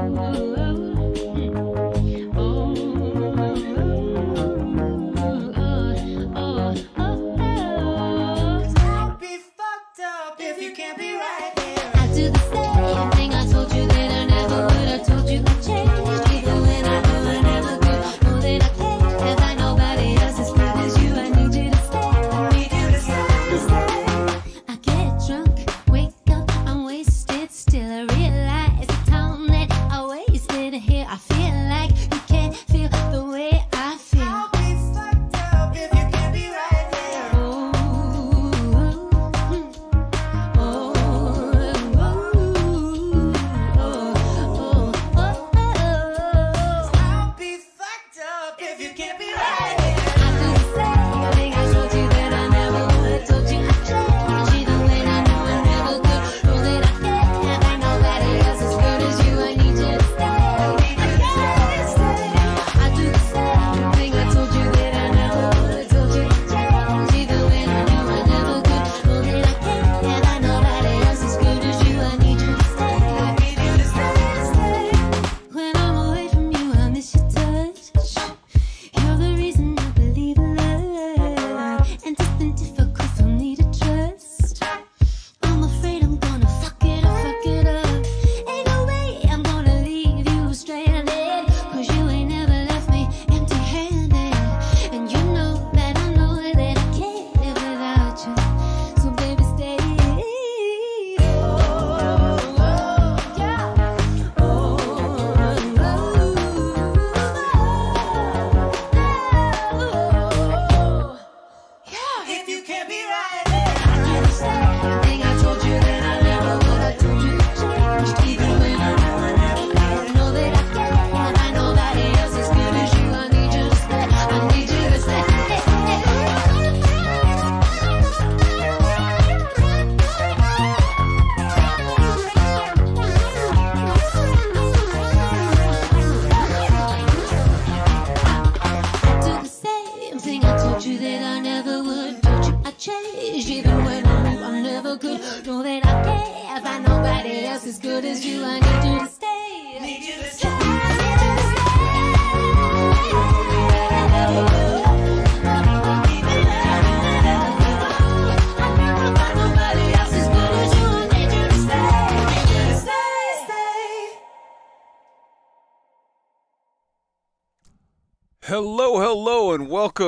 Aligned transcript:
I'll 0.00 0.59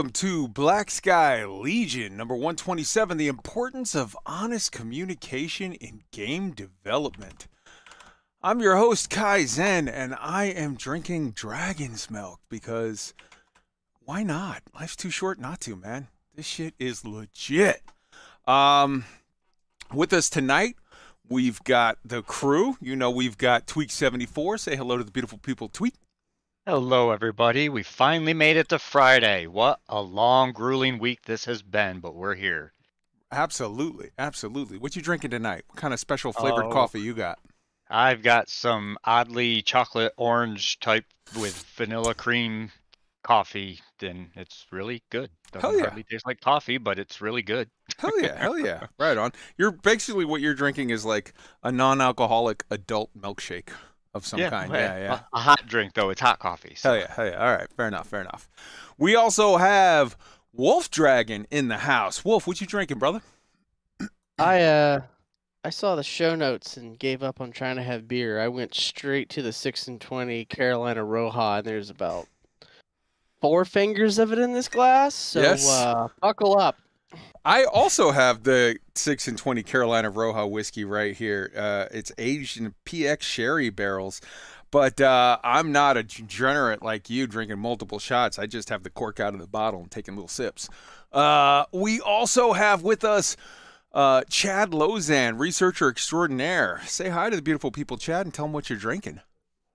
welcome 0.02 0.12
to 0.12 0.48
Black 0.48 0.90
Sky 0.90 1.44
Legion 1.46 2.16
number 2.16 2.34
127 2.34 3.18
The 3.18 3.28
Importance 3.28 3.94
of 3.94 4.16
Honest 4.26 4.72
Communication 4.72 5.74
in 5.74 6.02
Game 6.10 6.50
Development. 6.50 7.46
I'm 8.42 8.58
your 8.58 8.74
host, 8.74 9.10
Kai 9.10 9.44
Zen, 9.44 9.86
and 9.86 10.16
I 10.18 10.46
am 10.46 10.74
drinking 10.74 11.30
dragon's 11.32 12.10
milk 12.10 12.40
because 12.48 13.14
why 14.00 14.24
not? 14.24 14.64
Life's 14.74 14.96
too 14.96 15.08
short 15.08 15.38
not 15.38 15.60
to, 15.60 15.76
man. 15.76 16.08
This 16.34 16.46
shit 16.46 16.74
is 16.80 17.04
legit. 17.04 17.82
Um, 18.44 19.04
with 19.94 20.12
us 20.12 20.28
tonight, 20.28 20.74
we've 21.28 21.62
got 21.62 21.98
the 22.04 22.22
crew. 22.22 22.76
You 22.80 22.96
know, 22.96 23.12
we've 23.12 23.38
got 23.38 23.68
Tweak74. 23.68 24.58
Say 24.58 24.74
hello 24.74 24.98
to 24.98 25.04
the 25.04 25.12
beautiful 25.12 25.38
people, 25.38 25.68
Tweak. 25.68 25.94
Hello, 26.66 27.10
everybody. 27.10 27.68
We 27.68 27.82
finally 27.82 28.34
made 28.34 28.56
it 28.56 28.68
to 28.68 28.78
Friday. 28.78 29.46
What 29.48 29.80
a 29.88 30.00
long, 30.00 30.52
grueling 30.52 30.98
week 31.00 31.22
this 31.22 31.44
has 31.46 31.60
been, 31.62 31.98
but 31.98 32.14
we're 32.14 32.36
here. 32.36 32.72
Absolutely, 33.32 34.10
absolutely. 34.18 34.78
What 34.78 34.94
you 34.94 35.02
drinking 35.02 35.30
tonight? 35.30 35.64
What 35.66 35.78
kind 35.78 35.92
of 35.92 35.98
special 35.98 36.32
flavored 36.32 36.66
Oh. 36.66 36.70
coffee 36.72 37.00
you 37.00 37.14
got? 37.14 37.40
I've 37.90 38.22
got 38.22 38.48
some 38.48 38.96
oddly 39.04 39.62
chocolate 39.62 40.12
orange 40.16 40.78
type 40.78 41.04
with 41.36 41.56
vanilla 41.76 42.14
cream 42.14 42.70
coffee, 43.24 43.80
Then 43.98 44.30
it's 44.36 44.66
really 44.70 45.02
good. 45.10 45.30
Doesn't 45.52 45.68
Hell 45.68 45.76
yeah. 45.78 45.84
hardly 45.86 46.04
taste 46.04 46.26
like 46.26 46.40
coffee, 46.40 46.78
but 46.78 46.98
it's 46.98 47.20
really 47.20 47.42
good. 47.42 47.70
Hell 47.98 48.20
yeah, 48.20 48.38
hell 48.38 48.58
yeah. 48.58 48.86
Right 48.98 49.16
on. 49.18 49.32
You're 49.56 49.70
basically 49.72 50.24
what 50.24 50.40
you're 50.40 50.54
drinking 50.54 50.90
is 50.90 51.04
like 51.04 51.34
a 51.62 51.70
non-alcoholic 51.72 52.64
adult 52.70 53.10
milkshake 53.16 53.70
of 54.14 54.26
some 54.26 54.40
kind. 54.40 54.70
well, 54.70 54.80
Yeah, 54.80 54.98
yeah. 54.98 55.20
A, 55.32 55.36
a 55.36 55.40
hot 55.40 55.66
drink 55.66 55.94
though. 55.94 56.10
It's 56.10 56.20
hot 56.20 56.38
coffee. 56.38 56.74
So. 56.76 56.90
Hell 56.90 56.98
yeah, 57.00 57.12
hell 57.14 57.26
yeah. 57.26 57.44
All 57.44 57.56
right, 57.56 57.68
fair 57.76 57.88
enough, 57.88 58.08
fair 58.08 58.20
enough. 58.20 58.48
We 58.98 59.16
also 59.16 59.56
have 59.56 60.16
Wolf 60.52 60.90
Dragon 60.90 61.46
in 61.50 61.68
the 61.68 61.78
house. 61.78 62.24
Wolf, 62.24 62.46
what 62.46 62.60
you 62.60 62.66
drinking, 62.66 62.98
brother? 62.98 63.22
I 64.38 64.62
uh 64.62 65.00
I 65.64 65.70
saw 65.70 65.94
the 65.94 66.02
show 66.02 66.34
notes 66.34 66.76
and 66.76 66.98
gave 66.98 67.22
up 67.22 67.40
on 67.40 67.52
trying 67.52 67.76
to 67.76 67.82
have 67.82 68.08
beer. 68.08 68.40
I 68.40 68.48
went 68.48 68.74
straight 68.74 69.28
to 69.30 69.42
the 69.42 69.52
six 69.52 69.86
and 69.88 70.00
twenty 70.00 70.44
Carolina 70.44 71.02
Roja, 71.02 71.58
and 71.58 71.66
there's 71.66 71.88
about 71.90 72.26
four 73.40 73.64
fingers 73.64 74.18
of 74.18 74.32
it 74.32 74.38
in 74.38 74.52
this 74.52 74.68
glass. 74.68 75.14
So 75.14 75.40
Yes. 75.40 75.68
uh, 75.68 76.08
buckle 76.20 76.58
up. 76.58 76.76
I 77.44 77.64
also 77.64 78.12
have 78.12 78.44
the 78.44 78.78
six 78.94 79.26
and 79.26 79.36
twenty 79.36 79.62
Carolina 79.62 80.10
Roja 80.10 80.48
whiskey 80.48 80.84
right 80.84 81.16
here. 81.16 81.50
Uh, 81.56 81.86
it's 81.90 82.12
aged 82.18 82.58
in 82.58 82.74
PX 82.86 83.22
sherry 83.22 83.70
barrels, 83.70 84.20
but 84.70 85.00
uh, 85.00 85.38
I'm 85.42 85.72
not 85.72 85.96
a 85.96 86.02
degenerate 86.02 86.82
like 86.82 87.10
you, 87.10 87.26
drinking 87.26 87.58
multiple 87.58 87.98
shots. 87.98 88.38
I 88.38 88.46
just 88.46 88.68
have 88.68 88.82
the 88.82 88.90
cork 88.90 89.18
out 89.20 89.34
of 89.34 89.40
the 89.40 89.46
bottle 89.46 89.80
and 89.80 89.90
taking 89.90 90.14
little 90.14 90.28
sips. 90.28 90.68
Uh, 91.12 91.64
we 91.72 92.00
also 92.00 92.52
have 92.52 92.82
with 92.82 93.04
us 93.04 93.36
uh, 93.92 94.22
Chad 94.30 94.70
Lozan, 94.70 95.38
researcher 95.38 95.88
extraordinaire. 95.88 96.80
Say 96.86 97.10
hi 97.10 97.28
to 97.28 97.36
the 97.36 97.42
beautiful 97.42 97.70
people, 97.70 97.98
Chad, 97.98 98.26
and 98.26 98.32
tell 98.32 98.46
them 98.46 98.52
what 98.52 98.70
you're 98.70 98.78
drinking. 98.78 99.20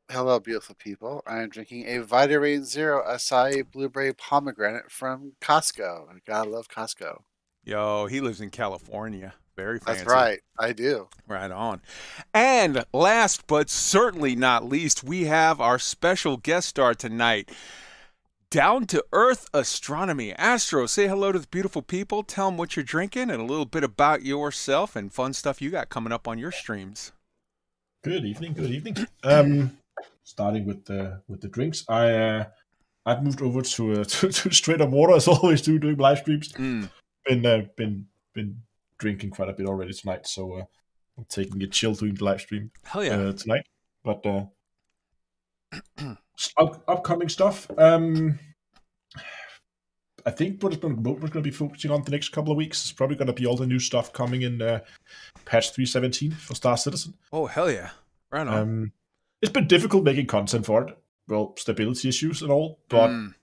Hello, 0.10 0.40
beautiful 0.40 0.76
people. 0.76 1.22
I 1.28 1.42
am 1.44 1.50
drinking 1.50 1.86
a 1.86 2.00
Vitamin 2.00 2.64
Zero 2.64 3.04
acai 3.06 3.70
blueberry 3.70 4.14
pomegranate 4.14 4.90
from 4.90 5.34
Costco. 5.42 6.08
God, 6.26 6.48
I 6.48 6.50
love 6.50 6.70
Costco. 6.70 7.24
Yo, 7.68 8.06
he 8.06 8.22
lives 8.22 8.40
in 8.40 8.50
California. 8.50 9.34
Very 9.58 9.78
fancy. 9.78 10.06
That's 10.06 10.10
right, 10.10 10.40
I 10.58 10.72
do. 10.72 11.10
Right 11.28 11.52
on. 11.52 11.82
And 12.34 12.86
last 12.94 13.46
but 13.46 13.70
certainly 13.70 14.38
not 14.38 14.64
least, 14.64 15.04
we 15.04 15.26
have 15.26 15.60
our 15.60 15.78
special 15.78 16.38
guest 16.38 16.70
star 16.70 16.94
tonight. 16.94 17.52
Down 18.50 18.86
to 18.86 19.04
Earth 19.12 19.50
Astronomy. 19.54 20.32
Astro, 20.32 20.86
say 20.86 21.10
hello 21.10 21.34
to 21.34 21.40
the 21.40 21.48
beautiful 21.48 21.82
people. 21.82 22.24
Tell 22.24 22.50
them 22.50 22.58
what 22.58 22.78
you're 22.78 22.86
drinking 22.86 23.30
and 23.30 23.42
a 23.42 23.46
little 23.46 23.66
bit 23.66 23.84
about 23.84 24.24
yourself 24.24 24.96
and 24.96 25.12
fun 25.12 25.34
stuff 25.34 25.62
you 25.62 25.70
got 25.70 25.90
coming 25.90 26.14
up 26.14 26.26
on 26.26 26.38
your 26.38 26.54
streams. 26.54 27.12
Good 28.02 28.24
evening, 28.24 28.54
good 28.54 28.72
evening. 28.72 28.96
Um, 29.26 29.78
starting 30.24 30.66
with 30.66 30.86
the 30.86 31.22
with 31.28 31.42
the 31.42 31.50
drinks. 31.50 31.84
I 31.90 32.12
uh, 32.14 32.46
I've 33.06 33.24
moved 33.24 33.42
over 33.42 33.62
to 33.62 33.92
uh, 33.92 34.04
to, 34.06 34.30
to 34.30 34.52
straight 34.52 34.80
up 34.80 34.92
water 34.92 35.18
as 35.18 35.28
always 35.28 35.62
do 35.62 35.78
doing 35.78 35.98
live 35.98 36.20
streams. 36.20 36.54
Mm. 36.54 36.90
Been 37.28 37.46
uh, 37.46 37.62
been 37.76 38.06
been 38.34 38.62
drinking 38.98 39.32
quite 39.32 39.50
a 39.50 39.54
bit 39.54 39.68
already 39.68 39.94
tonight, 39.94 40.28
so 40.28 40.54
uh, 40.54 40.64
I'm 41.18 41.26
taking 41.28 41.62
a 41.64 41.68
chill 41.68 41.94
doing 41.94 42.16
the 42.16 42.24
live 42.24 42.42
stream 42.42 42.72
Hell 42.84 43.04
yeah. 43.04 43.18
uh, 43.18 43.34
tonight. 43.34 43.66
But 44.04 44.26
uh, 44.26 44.46
up, 46.58 46.84
upcoming 46.88 47.30
stuff. 47.30 47.70
Um, 47.78 48.40
I 50.26 50.32
think 50.32 50.62
what, 50.62 50.84
we're 50.84 50.90
going 50.90 51.32
to 51.32 51.42
be 51.42 51.52
focusing 51.52 51.90
on 51.90 52.04
the 52.04 52.12
next 52.12 52.30
couple 52.30 52.52
of 52.52 52.58
weeks 52.58 52.84
is 52.86 52.92
probably 52.92 53.16
going 53.16 53.28
to 53.28 53.34
be 53.34 53.46
all 53.46 53.56
the 53.56 53.66
new 53.66 53.80
stuff 53.80 54.12
coming 54.12 54.42
in 54.42 54.62
uh, 54.62 54.80
patch 55.46 55.72
317 55.72 56.32
for 56.32 56.54
Star 56.54 56.76
Citizen. 56.76 57.14
oh 57.32 57.46
hell 57.46 57.72
yeah. 57.72 57.92
Right 58.30 58.46
on. 58.46 58.54
Um, 58.54 58.92
it's 59.42 59.52
been 59.52 59.68
difficult 59.68 60.04
making 60.04 60.28
content 60.28 60.66
for 60.66 60.84
it. 60.86 60.98
Well, 61.30 61.54
stability 61.58 62.10
issues 62.10 62.42
and 62.42 62.52
all, 62.52 62.80
but 62.90 63.10
Mm. 63.10 63.34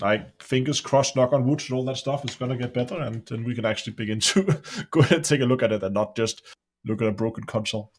Like 0.00 0.42
fingers 0.42 0.80
crossed, 0.80 1.16
knock 1.16 1.32
on 1.32 1.46
wood, 1.46 1.62
and 1.68 1.72
all 1.72 1.84
that 1.84 1.96
stuff 1.96 2.24
is 2.24 2.34
gonna 2.34 2.56
get 2.56 2.74
better, 2.74 3.00
and 3.00 3.24
then 3.26 3.44
we 3.44 3.54
can 3.54 3.64
actually 3.64 3.92
begin 3.92 4.20
to 4.20 4.60
go 4.90 5.00
ahead 5.00 5.18
and 5.18 5.24
take 5.24 5.40
a 5.40 5.46
look 5.46 5.62
at 5.62 5.72
it 5.72 5.82
and 5.82 5.94
not 5.94 6.16
just 6.16 6.42
look 6.84 7.02
at 7.02 7.08
a 7.08 7.12
broken 7.12 7.44
console. 7.44 7.92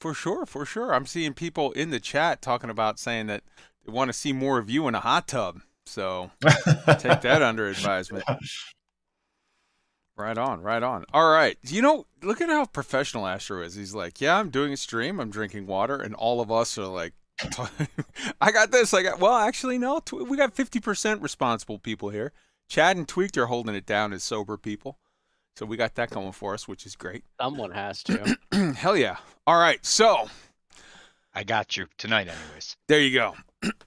For 0.00 0.14
sure, 0.14 0.46
for 0.46 0.64
sure. 0.64 0.94
I'm 0.94 1.06
seeing 1.06 1.32
people 1.32 1.70
in 1.72 1.90
the 1.90 2.00
chat 2.00 2.42
talking 2.42 2.70
about 2.70 2.98
saying 2.98 3.28
that 3.28 3.44
they 3.84 3.92
want 3.92 4.08
to 4.08 4.12
see 4.12 4.32
more 4.32 4.58
of 4.58 4.68
you 4.68 4.88
in 4.88 4.94
a 4.94 5.00
hot 5.00 5.28
tub. 5.28 5.60
So 5.86 6.30
take 6.98 7.20
that 7.20 7.42
under 7.42 7.68
advisement. 7.68 8.24
Right 10.14 10.36
on, 10.36 10.60
right 10.60 10.82
on. 10.82 11.06
All 11.14 11.30
right. 11.30 11.56
You 11.62 11.80
know, 11.80 12.06
look 12.22 12.42
at 12.42 12.50
how 12.50 12.66
professional 12.66 13.26
Astro 13.26 13.62
is. 13.62 13.74
He's 13.74 13.94
like, 13.94 14.20
yeah, 14.20 14.38
I'm 14.38 14.50
doing 14.50 14.72
a 14.74 14.76
stream. 14.76 15.18
I'm 15.18 15.30
drinking 15.30 15.66
water. 15.66 15.96
And 15.96 16.14
all 16.14 16.42
of 16.42 16.52
us 16.52 16.76
are 16.76 16.86
like, 16.86 17.14
I 18.40 18.52
got 18.52 18.70
this. 18.70 18.92
I 18.94 19.02
got, 19.02 19.20
well, 19.20 19.34
actually, 19.34 19.78
no. 19.78 20.00
tw- 20.00 20.28
We 20.28 20.36
got 20.36 20.54
50% 20.54 21.22
responsible 21.22 21.78
people 21.78 22.10
here. 22.10 22.32
Chad 22.68 22.96
and 22.96 23.06
Tweaked 23.08 23.36
are 23.36 23.46
holding 23.46 23.74
it 23.74 23.86
down 23.86 24.12
as 24.12 24.22
sober 24.22 24.56
people. 24.56 24.98
So 25.56 25.66
we 25.66 25.76
got 25.76 25.94
that 25.96 26.10
going 26.10 26.32
for 26.32 26.54
us, 26.54 26.66
which 26.66 26.86
is 26.86 26.96
great. 26.96 27.24
Someone 27.40 27.72
has 27.72 28.02
to. 28.04 28.38
Hell 28.76 28.96
yeah. 28.96 29.16
All 29.46 29.58
right. 29.60 29.84
So 29.84 30.30
I 31.34 31.44
got 31.44 31.76
you 31.76 31.88
tonight, 31.98 32.28
anyways. 32.28 32.76
There 32.88 33.00
you 33.00 33.12
go. 33.12 33.34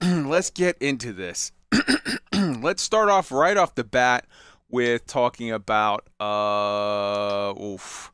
Let's 0.02 0.50
get 0.50 0.76
into 0.78 1.12
this. 1.12 1.50
Let's 2.32 2.82
start 2.82 3.08
off 3.08 3.32
right 3.32 3.56
off 3.56 3.74
the 3.74 3.82
bat 3.84 4.26
with 4.68 5.06
talking 5.06 5.50
about 5.50 6.06
uh 6.20 7.52
oof. 7.60 8.12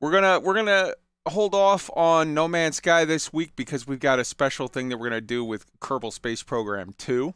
We're 0.00 0.10
going 0.10 0.22
to 0.24 0.40
we're 0.44 0.54
going 0.54 0.66
to 0.66 0.94
hold 1.26 1.54
off 1.54 1.90
on 1.94 2.34
No 2.34 2.48
Man's 2.48 2.76
Sky 2.76 3.04
this 3.04 3.32
week 3.32 3.52
because 3.56 3.86
we've 3.86 4.00
got 4.00 4.18
a 4.18 4.24
special 4.24 4.68
thing 4.68 4.88
that 4.88 4.98
we're 4.98 5.08
going 5.08 5.20
to 5.20 5.26
do 5.26 5.44
with 5.44 5.66
Kerbal 5.80 6.12
Space 6.12 6.42
Program 6.42 6.94
2. 6.98 7.34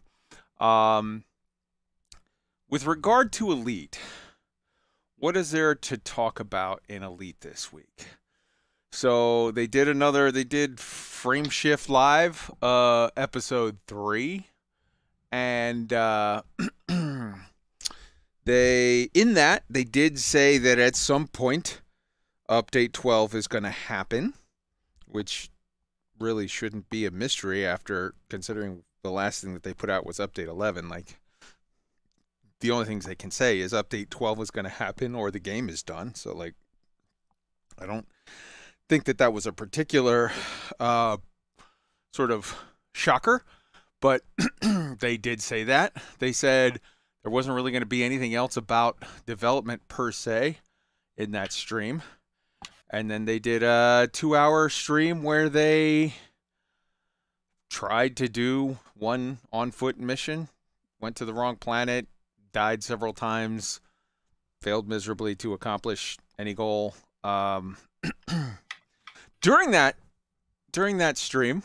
Um 0.60 1.24
with 2.70 2.84
regard 2.84 3.32
to 3.32 3.50
Elite, 3.50 3.98
what 5.16 5.36
is 5.36 5.52
there 5.52 5.74
to 5.74 5.96
talk 5.96 6.38
about 6.38 6.82
in 6.88 7.02
Elite 7.02 7.40
this 7.40 7.72
week? 7.72 8.08
So 8.92 9.50
they 9.50 9.66
did 9.66 9.88
another. 9.88 10.30
They 10.30 10.44
did 10.44 10.80
Frame 10.80 11.48
Shift 11.48 11.88
Live, 11.88 12.50
uh, 12.62 13.10
episode 13.16 13.78
three, 13.86 14.46
and 15.30 15.92
uh, 15.92 16.42
they 18.44 19.02
in 19.14 19.34
that 19.34 19.64
they 19.68 19.84
did 19.84 20.18
say 20.18 20.58
that 20.58 20.78
at 20.78 20.96
some 20.96 21.26
point, 21.26 21.80
update 22.48 22.92
twelve 22.92 23.34
is 23.34 23.46
going 23.46 23.64
to 23.64 23.70
happen, 23.70 24.34
which 25.06 25.50
really 26.18 26.46
shouldn't 26.46 26.90
be 26.90 27.06
a 27.06 27.10
mystery 27.10 27.64
after 27.66 28.14
considering 28.28 28.82
the 29.02 29.10
last 29.10 29.42
thing 29.42 29.54
that 29.54 29.62
they 29.62 29.74
put 29.74 29.90
out 29.90 30.06
was 30.06 30.18
update 30.18 30.48
eleven. 30.48 30.88
Like 30.88 31.18
the 32.60 32.70
only 32.70 32.86
things 32.86 33.06
they 33.06 33.14
can 33.14 33.30
say 33.30 33.60
is 33.60 33.72
update 33.72 34.10
twelve 34.10 34.40
is 34.40 34.50
going 34.50 34.64
to 34.64 34.70
happen 34.70 35.14
or 35.14 35.30
the 35.30 35.38
game 35.38 35.68
is 35.68 35.82
done. 35.82 36.14
So 36.14 36.34
like, 36.34 36.54
I 37.78 37.86
don't 37.86 38.08
think 38.88 39.04
that 39.04 39.18
that 39.18 39.32
was 39.32 39.46
a 39.46 39.52
particular 39.52 40.32
uh, 40.80 41.18
sort 42.12 42.30
of 42.30 42.56
shocker, 42.94 43.44
but 44.00 44.22
they 45.00 45.16
did 45.16 45.40
say 45.40 45.64
that. 45.64 45.96
They 46.18 46.32
said 46.32 46.80
there 47.22 47.32
wasn't 47.32 47.56
really 47.56 47.70
going 47.70 47.82
to 47.82 47.86
be 47.86 48.04
anything 48.04 48.34
else 48.34 48.56
about 48.56 49.02
development 49.26 49.86
per 49.88 50.12
se 50.12 50.58
in 51.16 51.32
that 51.32 51.52
stream. 51.52 52.02
And 52.90 53.10
then 53.10 53.26
they 53.26 53.38
did 53.38 53.62
a 53.62 54.08
two 54.12 54.34
hour 54.34 54.68
stream 54.68 55.22
where 55.22 55.48
they 55.48 56.14
tried 57.70 58.16
to 58.16 58.28
do 58.28 58.78
one 58.94 59.38
on 59.52 59.70
foot 59.70 59.98
mission, 59.98 60.48
went 61.00 61.16
to 61.16 61.24
the 61.24 61.34
wrong 61.34 61.56
planet, 61.56 62.06
died 62.52 62.82
several 62.82 63.12
times, 63.12 63.80
failed 64.60 64.88
miserably 64.88 65.34
to 65.36 65.52
accomplish 65.52 66.16
any 66.38 66.54
goal. 66.54 66.94
Um, 67.22 67.76
during 69.40 69.70
that 69.72 69.96
during 70.72 70.98
that 70.98 71.18
stream, 71.18 71.62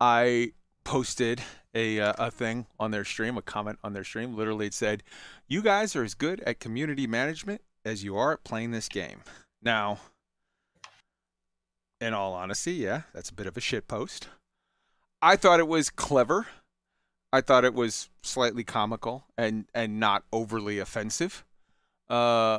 I 0.00 0.52
posted 0.84 1.42
a 1.74 2.00
uh, 2.00 2.12
a 2.18 2.30
thing 2.30 2.66
on 2.78 2.90
their 2.90 3.04
stream, 3.04 3.36
a 3.36 3.42
comment 3.42 3.78
on 3.84 3.92
their 3.92 4.04
stream. 4.04 4.34
Literally, 4.34 4.66
it 4.66 4.74
said, 4.74 5.02
"You 5.46 5.62
guys 5.62 5.94
are 5.96 6.04
as 6.04 6.14
good 6.14 6.40
at 6.40 6.60
community 6.60 7.06
management 7.06 7.62
as 7.84 8.04
you 8.04 8.16
are 8.16 8.32
at 8.32 8.44
playing 8.44 8.70
this 8.70 8.88
game." 8.88 9.20
Now, 9.62 10.00
in 12.02 12.12
all 12.12 12.34
honesty, 12.34 12.72
yeah, 12.72 13.02
that's 13.14 13.30
a 13.30 13.34
bit 13.34 13.46
of 13.46 13.56
a 13.56 13.60
shit 13.60 13.86
post. 13.86 14.28
I 15.22 15.36
thought 15.36 15.60
it 15.60 15.68
was 15.68 15.88
clever. 15.88 16.48
I 17.32 17.40
thought 17.40 17.64
it 17.64 17.74
was 17.74 18.10
slightly 18.22 18.64
comical 18.64 19.24
and 19.38 19.66
and 19.72 20.00
not 20.00 20.24
overly 20.32 20.78
offensive. 20.78 21.44
Uh, 22.10 22.58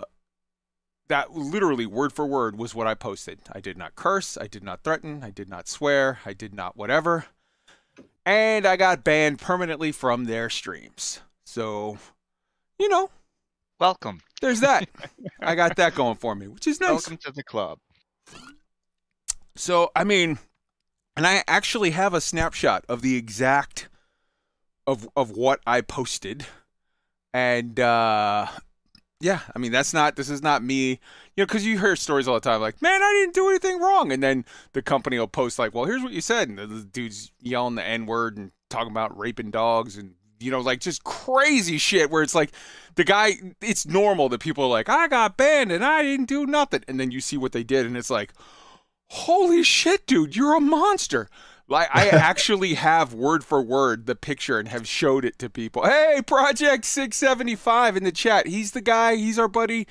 that 1.09 1.33
literally 1.33 1.85
word 1.85 2.13
for 2.13 2.25
word 2.25 2.57
was 2.57 2.73
what 2.73 2.87
I 2.87 2.95
posted. 2.95 3.39
I 3.51 3.59
did 3.59 3.77
not 3.77 3.95
curse, 3.95 4.37
I 4.37 4.47
did 4.47 4.63
not 4.63 4.83
threaten, 4.83 5.21
I 5.23 5.29
did 5.29 5.49
not 5.49 5.67
swear, 5.67 6.19
I 6.25 6.33
did 6.33 6.53
not 6.53 6.77
whatever. 6.77 7.25
And 8.25 8.65
I 8.65 8.77
got 8.77 9.03
banned 9.03 9.39
permanently 9.39 9.91
from 9.91 10.23
their 10.23 10.49
streams. 10.49 11.19
So, 11.45 11.97
you 12.79 12.87
know, 12.87 13.09
Welcome. 13.79 14.21
there's 14.41 14.61
that. 14.61 14.87
I 15.41 15.55
got 15.55 15.75
that 15.75 15.93
going 15.93 16.15
for 16.15 16.33
me, 16.33 16.47
which 16.47 16.65
is 16.65 16.79
nice. 16.79 16.89
Welcome 16.89 17.17
to 17.17 17.31
the 17.33 17.43
club. 17.43 17.79
So, 19.55 19.91
I 19.95 20.03
mean, 20.03 20.39
and 21.15 21.27
I 21.27 21.43
actually 21.47 21.91
have 21.91 22.13
a 22.13 22.21
snapshot 22.21 22.85
of 22.89 23.01
the 23.01 23.15
exact 23.15 23.89
of 24.87 25.07
of 25.15 25.31
what 25.31 25.59
I 25.65 25.81
posted. 25.81 26.45
And 27.33 27.79
uh 27.79 28.47
yeah, 29.21 29.39
I 29.55 29.59
mean, 29.59 29.71
that's 29.71 29.93
not 29.93 30.15
this 30.15 30.29
is 30.29 30.41
not 30.41 30.63
me, 30.63 30.99
you 31.35 31.43
know, 31.43 31.45
cuz 31.45 31.65
you 31.65 31.79
hear 31.79 31.95
stories 31.95 32.27
all 32.27 32.33
the 32.35 32.41
time 32.41 32.61
like, 32.61 32.81
"Man, 32.81 33.01
I 33.01 33.13
didn't 33.13 33.35
do 33.35 33.49
anything 33.49 33.79
wrong." 33.79 34.11
And 34.11 34.21
then 34.21 34.45
the 34.73 34.81
company 34.81 35.17
will 35.17 35.27
post 35.27 35.59
like, 35.59 35.73
"Well, 35.73 35.85
here's 35.85 36.03
what 36.03 36.11
you 36.11 36.21
said." 36.21 36.49
And 36.49 36.57
the, 36.57 36.83
dude's 36.83 37.31
yelling 37.39 37.75
the 37.75 37.85
N-word 37.85 38.37
and 38.37 38.51
talking 38.69 38.91
about 38.91 39.17
raping 39.17 39.51
dogs 39.51 39.97
and 39.97 40.15
you 40.39 40.51
know, 40.51 40.59
like 40.59 40.81
just 40.81 41.03
crazy 41.05 41.77
shit 41.77 42.09
where 42.09 42.21
it's 42.21 42.35
like 42.35 42.51
the 42.95 43.05
guy 43.05 43.35
it's 43.61 43.85
normal 43.85 44.29
that 44.29 44.41
people 44.41 44.65
are 44.65 44.69
like, 44.69 44.89
"I 44.89 45.07
got 45.07 45.37
banned 45.37 45.71
and 45.71 45.85
I 45.85 46.01
didn't 46.03 46.27
do 46.27 46.45
nothing." 46.45 46.83
And 46.87 46.99
then 46.99 47.11
you 47.11 47.21
see 47.21 47.37
what 47.37 47.53
they 47.53 47.63
did 47.63 47.85
and 47.85 47.95
it's 47.95 48.09
like, 48.09 48.33
holy 49.13 49.61
shit, 49.63 50.07
dude, 50.07 50.35
you're 50.35 50.55
a 50.55 50.59
monster. 50.59 51.29
Like 51.67 51.87
I 51.93 52.07
actually 52.09 52.73
have 52.73 53.13
word 53.13 53.43
for 53.43 53.61
word 53.61 54.05
the 54.05 54.15
picture 54.15 54.59
and 54.59 54.67
have 54.67 54.87
showed 54.87 55.23
it 55.23 55.39
to 55.39 55.49
people. 55.49 55.83
Hey, 55.83 56.21
Project 56.25 56.85
675 56.85 57.97
in 57.97 58.03
the 58.03 58.11
chat. 58.11 58.47
He's 58.47 58.71
the 58.71 58.81
guy, 58.81 59.15
he's 59.15 59.39
our 59.39 59.47
buddy 59.47 59.87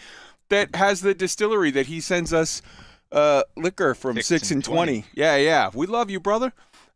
that 0.48 0.74
has 0.74 1.00
the 1.00 1.14
distillery 1.14 1.70
that 1.70 1.86
he 1.86 2.00
sends 2.00 2.32
us 2.32 2.62
uh 3.10 3.42
liquor 3.56 3.94
from 3.94 4.16
6, 4.16 4.26
Six 4.26 4.50
and 4.50 4.58
and 4.58 4.64
20. 4.64 4.92
20. 5.02 5.06
Yeah, 5.14 5.36
yeah. 5.36 5.70
We 5.72 5.86
love 5.86 6.10
you, 6.10 6.20
brother. 6.20 6.52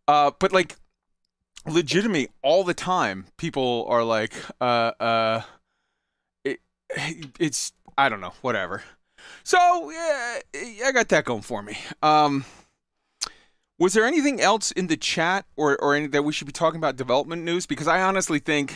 Uh 0.08 0.32
but 0.38 0.52
like 0.52 0.76
legitimately 1.66 2.28
all 2.42 2.64
the 2.64 2.74
time 2.74 3.26
people 3.36 3.86
are 3.88 4.04
like 4.04 4.34
uh 4.60 4.92
uh 5.00 5.42
it, 6.44 6.60
it's 7.38 7.72
I 7.96 8.08
don't 8.08 8.20
know, 8.20 8.34
whatever. 8.42 8.82
So 9.46 9.92
yeah, 9.92 10.40
I 10.86 10.90
got 10.90 11.08
that 11.10 11.24
going 11.24 11.42
for 11.42 11.62
me. 11.62 11.78
Um, 12.02 12.44
was 13.78 13.92
there 13.92 14.04
anything 14.04 14.40
else 14.40 14.72
in 14.72 14.88
the 14.88 14.96
chat 14.96 15.46
or 15.54 15.80
or 15.80 15.94
any, 15.94 16.08
that 16.08 16.24
we 16.24 16.32
should 16.32 16.48
be 16.48 16.52
talking 16.52 16.78
about 16.78 16.96
development 16.96 17.44
news? 17.44 17.64
Because 17.64 17.86
I 17.86 18.02
honestly 18.02 18.40
think 18.40 18.74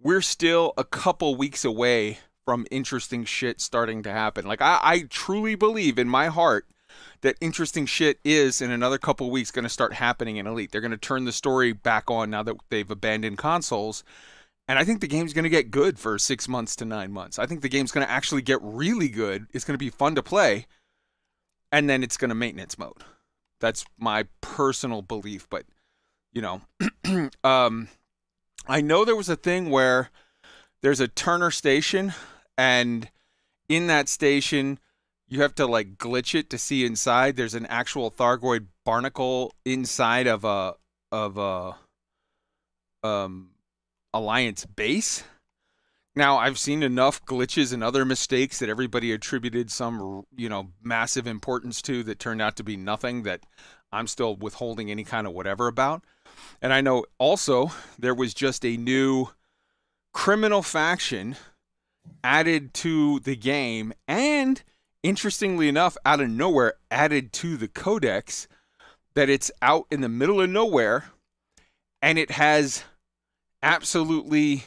we're 0.00 0.20
still 0.20 0.72
a 0.76 0.84
couple 0.84 1.34
weeks 1.34 1.64
away 1.64 2.18
from 2.44 2.64
interesting 2.70 3.24
shit 3.24 3.60
starting 3.60 4.04
to 4.04 4.12
happen. 4.12 4.46
Like 4.46 4.62
I, 4.62 4.78
I 4.80 5.00
truly 5.10 5.56
believe 5.56 5.98
in 5.98 6.08
my 6.08 6.28
heart 6.28 6.68
that 7.22 7.34
interesting 7.40 7.86
shit 7.86 8.20
is 8.22 8.62
in 8.62 8.70
another 8.70 8.98
couple 8.98 9.28
weeks 9.32 9.50
going 9.50 9.64
to 9.64 9.68
start 9.68 9.94
happening 9.94 10.36
in 10.36 10.46
Elite. 10.46 10.70
They're 10.70 10.80
going 10.80 10.92
to 10.92 10.96
turn 10.96 11.24
the 11.24 11.32
story 11.32 11.72
back 11.72 12.08
on 12.08 12.30
now 12.30 12.44
that 12.44 12.54
they've 12.70 12.88
abandoned 12.88 13.38
consoles. 13.38 14.04
And 14.68 14.78
I 14.78 14.84
think 14.84 15.00
the 15.00 15.06
game's 15.06 15.32
going 15.32 15.44
to 15.44 15.48
get 15.48 15.70
good 15.70 15.98
for 15.98 16.18
six 16.18 16.48
months 16.48 16.74
to 16.76 16.84
nine 16.84 17.12
months. 17.12 17.38
I 17.38 17.46
think 17.46 17.60
the 17.60 17.68
game's 17.68 17.92
going 17.92 18.04
to 18.04 18.12
actually 18.12 18.42
get 18.42 18.58
really 18.62 19.08
good. 19.08 19.46
It's 19.52 19.64
going 19.64 19.74
to 19.74 19.84
be 19.84 19.90
fun 19.90 20.16
to 20.16 20.22
play. 20.22 20.66
And 21.70 21.88
then 21.88 22.02
it's 22.02 22.16
going 22.16 22.30
to 22.30 22.34
maintenance 22.34 22.78
mode. 22.78 23.04
That's 23.60 23.84
my 23.98 24.26
personal 24.40 25.02
belief. 25.02 25.48
But 25.48 25.66
you 26.32 26.42
know, 26.42 26.60
um, 27.44 27.88
I 28.66 28.80
know 28.80 29.04
there 29.04 29.16
was 29.16 29.28
a 29.28 29.36
thing 29.36 29.70
where 29.70 30.10
there's 30.82 31.00
a 31.00 31.08
Turner 31.08 31.50
station, 31.50 32.12
and 32.58 33.08
in 33.68 33.86
that 33.86 34.08
station, 34.08 34.78
you 35.28 35.42
have 35.42 35.54
to 35.56 35.66
like 35.66 35.96
glitch 35.96 36.34
it 36.34 36.50
to 36.50 36.58
see 36.58 36.84
inside. 36.84 37.36
There's 37.36 37.54
an 37.54 37.66
actual 37.66 38.10
Thargoid 38.10 38.66
barnacle 38.84 39.54
inside 39.64 40.26
of 40.26 40.44
a 40.44 40.74
of 41.10 41.38
a 41.38 41.76
um 43.06 43.50
alliance 44.12 44.64
base. 44.64 45.24
Now, 46.14 46.38
I've 46.38 46.58
seen 46.58 46.82
enough 46.82 47.24
glitches 47.26 47.74
and 47.74 47.84
other 47.84 48.04
mistakes 48.04 48.58
that 48.58 48.70
everybody 48.70 49.12
attributed 49.12 49.70
some, 49.70 50.24
you 50.34 50.48
know, 50.48 50.68
massive 50.82 51.26
importance 51.26 51.82
to 51.82 52.02
that 52.04 52.18
turned 52.18 52.40
out 52.40 52.56
to 52.56 52.64
be 52.64 52.76
nothing 52.76 53.24
that 53.24 53.40
I'm 53.92 54.06
still 54.06 54.34
withholding 54.34 54.90
any 54.90 55.04
kind 55.04 55.26
of 55.26 55.34
whatever 55.34 55.68
about. 55.68 56.02
And 56.62 56.72
I 56.72 56.80
know 56.80 57.04
also 57.18 57.70
there 57.98 58.14
was 58.14 58.32
just 58.32 58.64
a 58.64 58.76
new 58.76 59.28
criminal 60.12 60.62
faction 60.62 61.36
added 62.24 62.72
to 62.72 63.20
the 63.20 63.36
game 63.36 63.92
and 64.08 64.62
interestingly 65.02 65.68
enough 65.68 65.96
out 66.04 66.20
of 66.20 66.30
nowhere 66.30 66.74
added 66.90 67.32
to 67.32 67.56
the 67.56 67.68
codex 67.68 68.48
that 69.14 69.28
it's 69.28 69.50
out 69.60 69.86
in 69.90 70.00
the 70.00 70.08
middle 70.08 70.40
of 70.40 70.48
nowhere 70.48 71.04
and 72.00 72.18
it 72.18 72.30
has 72.30 72.84
absolutely 73.66 74.62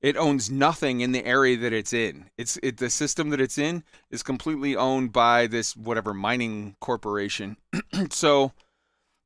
it 0.00 0.16
owns 0.16 0.48
nothing 0.48 1.00
in 1.00 1.10
the 1.10 1.26
area 1.26 1.56
that 1.56 1.72
it's 1.72 1.92
in. 1.92 2.30
It's 2.38 2.56
it 2.62 2.76
the 2.76 2.88
system 2.88 3.30
that 3.30 3.40
it's 3.40 3.58
in 3.58 3.82
is 4.10 4.22
completely 4.22 4.76
owned 4.76 5.12
by 5.12 5.48
this 5.48 5.76
whatever 5.76 6.14
mining 6.14 6.76
corporation. 6.80 7.56
so 8.10 8.52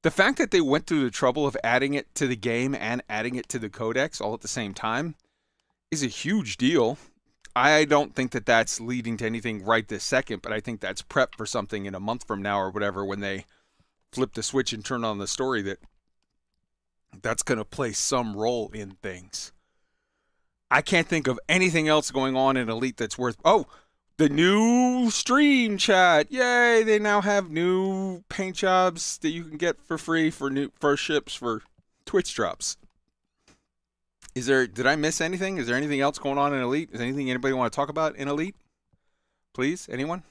the 0.02 0.10
fact 0.10 0.38
that 0.38 0.50
they 0.50 0.62
went 0.62 0.86
through 0.86 1.04
the 1.04 1.10
trouble 1.10 1.46
of 1.46 1.56
adding 1.62 1.92
it 1.92 2.14
to 2.14 2.26
the 2.26 2.36
game 2.36 2.74
and 2.74 3.02
adding 3.10 3.34
it 3.34 3.48
to 3.50 3.58
the 3.58 3.68
codex 3.68 4.20
all 4.20 4.32
at 4.32 4.40
the 4.40 4.48
same 4.48 4.72
time 4.72 5.14
is 5.90 6.02
a 6.02 6.06
huge 6.06 6.56
deal. 6.56 6.96
I 7.54 7.84
don't 7.84 8.14
think 8.14 8.30
that 8.30 8.46
that's 8.46 8.80
leading 8.80 9.18
to 9.18 9.26
anything 9.26 9.62
right 9.62 9.86
this 9.86 10.04
second, 10.04 10.40
but 10.40 10.52
I 10.52 10.60
think 10.60 10.80
that's 10.80 11.02
prep 11.02 11.34
for 11.34 11.44
something 11.44 11.84
in 11.84 11.94
a 11.94 12.00
month 12.00 12.26
from 12.26 12.40
now 12.40 12.58
or 12.58 12.70
whatever 12.70 13.04
when 13.04 13.20
they 13.20 13.44
flip 14.12 14.32
the 14.32 14.42
switch 14.42 14.72
and 14.72 14.82
turn 14.82 15.04
on 15.04 15.18
the 15.18 15.26
story 15.26 15.60
that 15.62 15.80
that's 17.22 17.42
going 17.42 17.58
to 17.58 17.64
play 17.64 17.92
some 17.92 18.36
role 18.36 18.70
in 18.72 18.92
things. 19.02 19.52
I 20.70 20.82
can't 20.82 21.08
think 21.08 21.26
of 21.26 21.40
anything 21.48 21.88
else 21.88 22.10
going 22.10 22.36
on 22.36 22.56
in 22.56 22.68
Elite 22.68 22.96
that's 22.96 23.18
worth. 23.18 23.36
Oh, 23.44 23.66
the 24.18 24.28
new 24.28 25.10
stream 25.10 25.78
chat! 25.78 26.30
Yay! 26.30 26.82
They 26.82 26.98
now 26.98 27.22
have 27.22 27.50
new 27.50 28.22
paint 28.28 28.56
jobs 28.56 29.18
that 29.18 29.30
you 29.30 29.44
can 29.44 29.56
get 29.56 29.82
for 29.82 29.98
free 29.98 30.30
for 30.30 30.50
new 30.50 30.70
for 30.78 30.96
ships 30.96 31.34
for 31.34 31.62
Twitch 32.04 32.34
drops. 32.34 32.76
Is 34.34 34.46
there? 34.46 34.66
Did 34.66 34.86
I 34.86 34.94
miss 34.94 35.20
anything? 35.20 35.56
Is 35.56 35.66
there 35.66 35.76
anything 35.76 36.00
else 36.00 36.18
going 36.18 36.38
on 36.38 36.54
in 36.54 36.60
Elite? 36.60 36.90
Is 36.92 37.00
anything 37.00 37.30
anybody 37.30 37.54
want 37.54 37.72
to 37.72 37.76
talk 37.76 37.88
about 37.88 38.14
in 38.14 38.28
Elite? 38.28 38.54
Please, 39.54 39.88
anyone? 39.90 40.22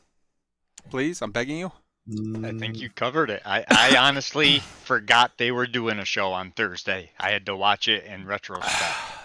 Please, 0.90 1.22
I'm 1.22 1.32
begging 1.32 1.58
you. 1.58 1.72
I 2.10 2.52
Mm. 2.52 2.60
think 2.60 2.78
you 2.80 2.90
covered 2.90 3.30
it. 3.30 3.44
I, 3.46 3.64
I 3.70 3.96
honestly 3.98 4.60
forgot 4.84 5.34
they 5.38 5.52
were 5.52 5.68
doing 5.68 6.00
a 6.00 6.06
show 6.06 6.32
on 6.32 6.52
Thursday. 6.52 7.12
I 7.20 7.30
had 7.32 7.46
to 7.46 7.56
watch 7.56 7.88
it 7.88 8.04
in 8.06 8.26
retrospect. 8.26 8.74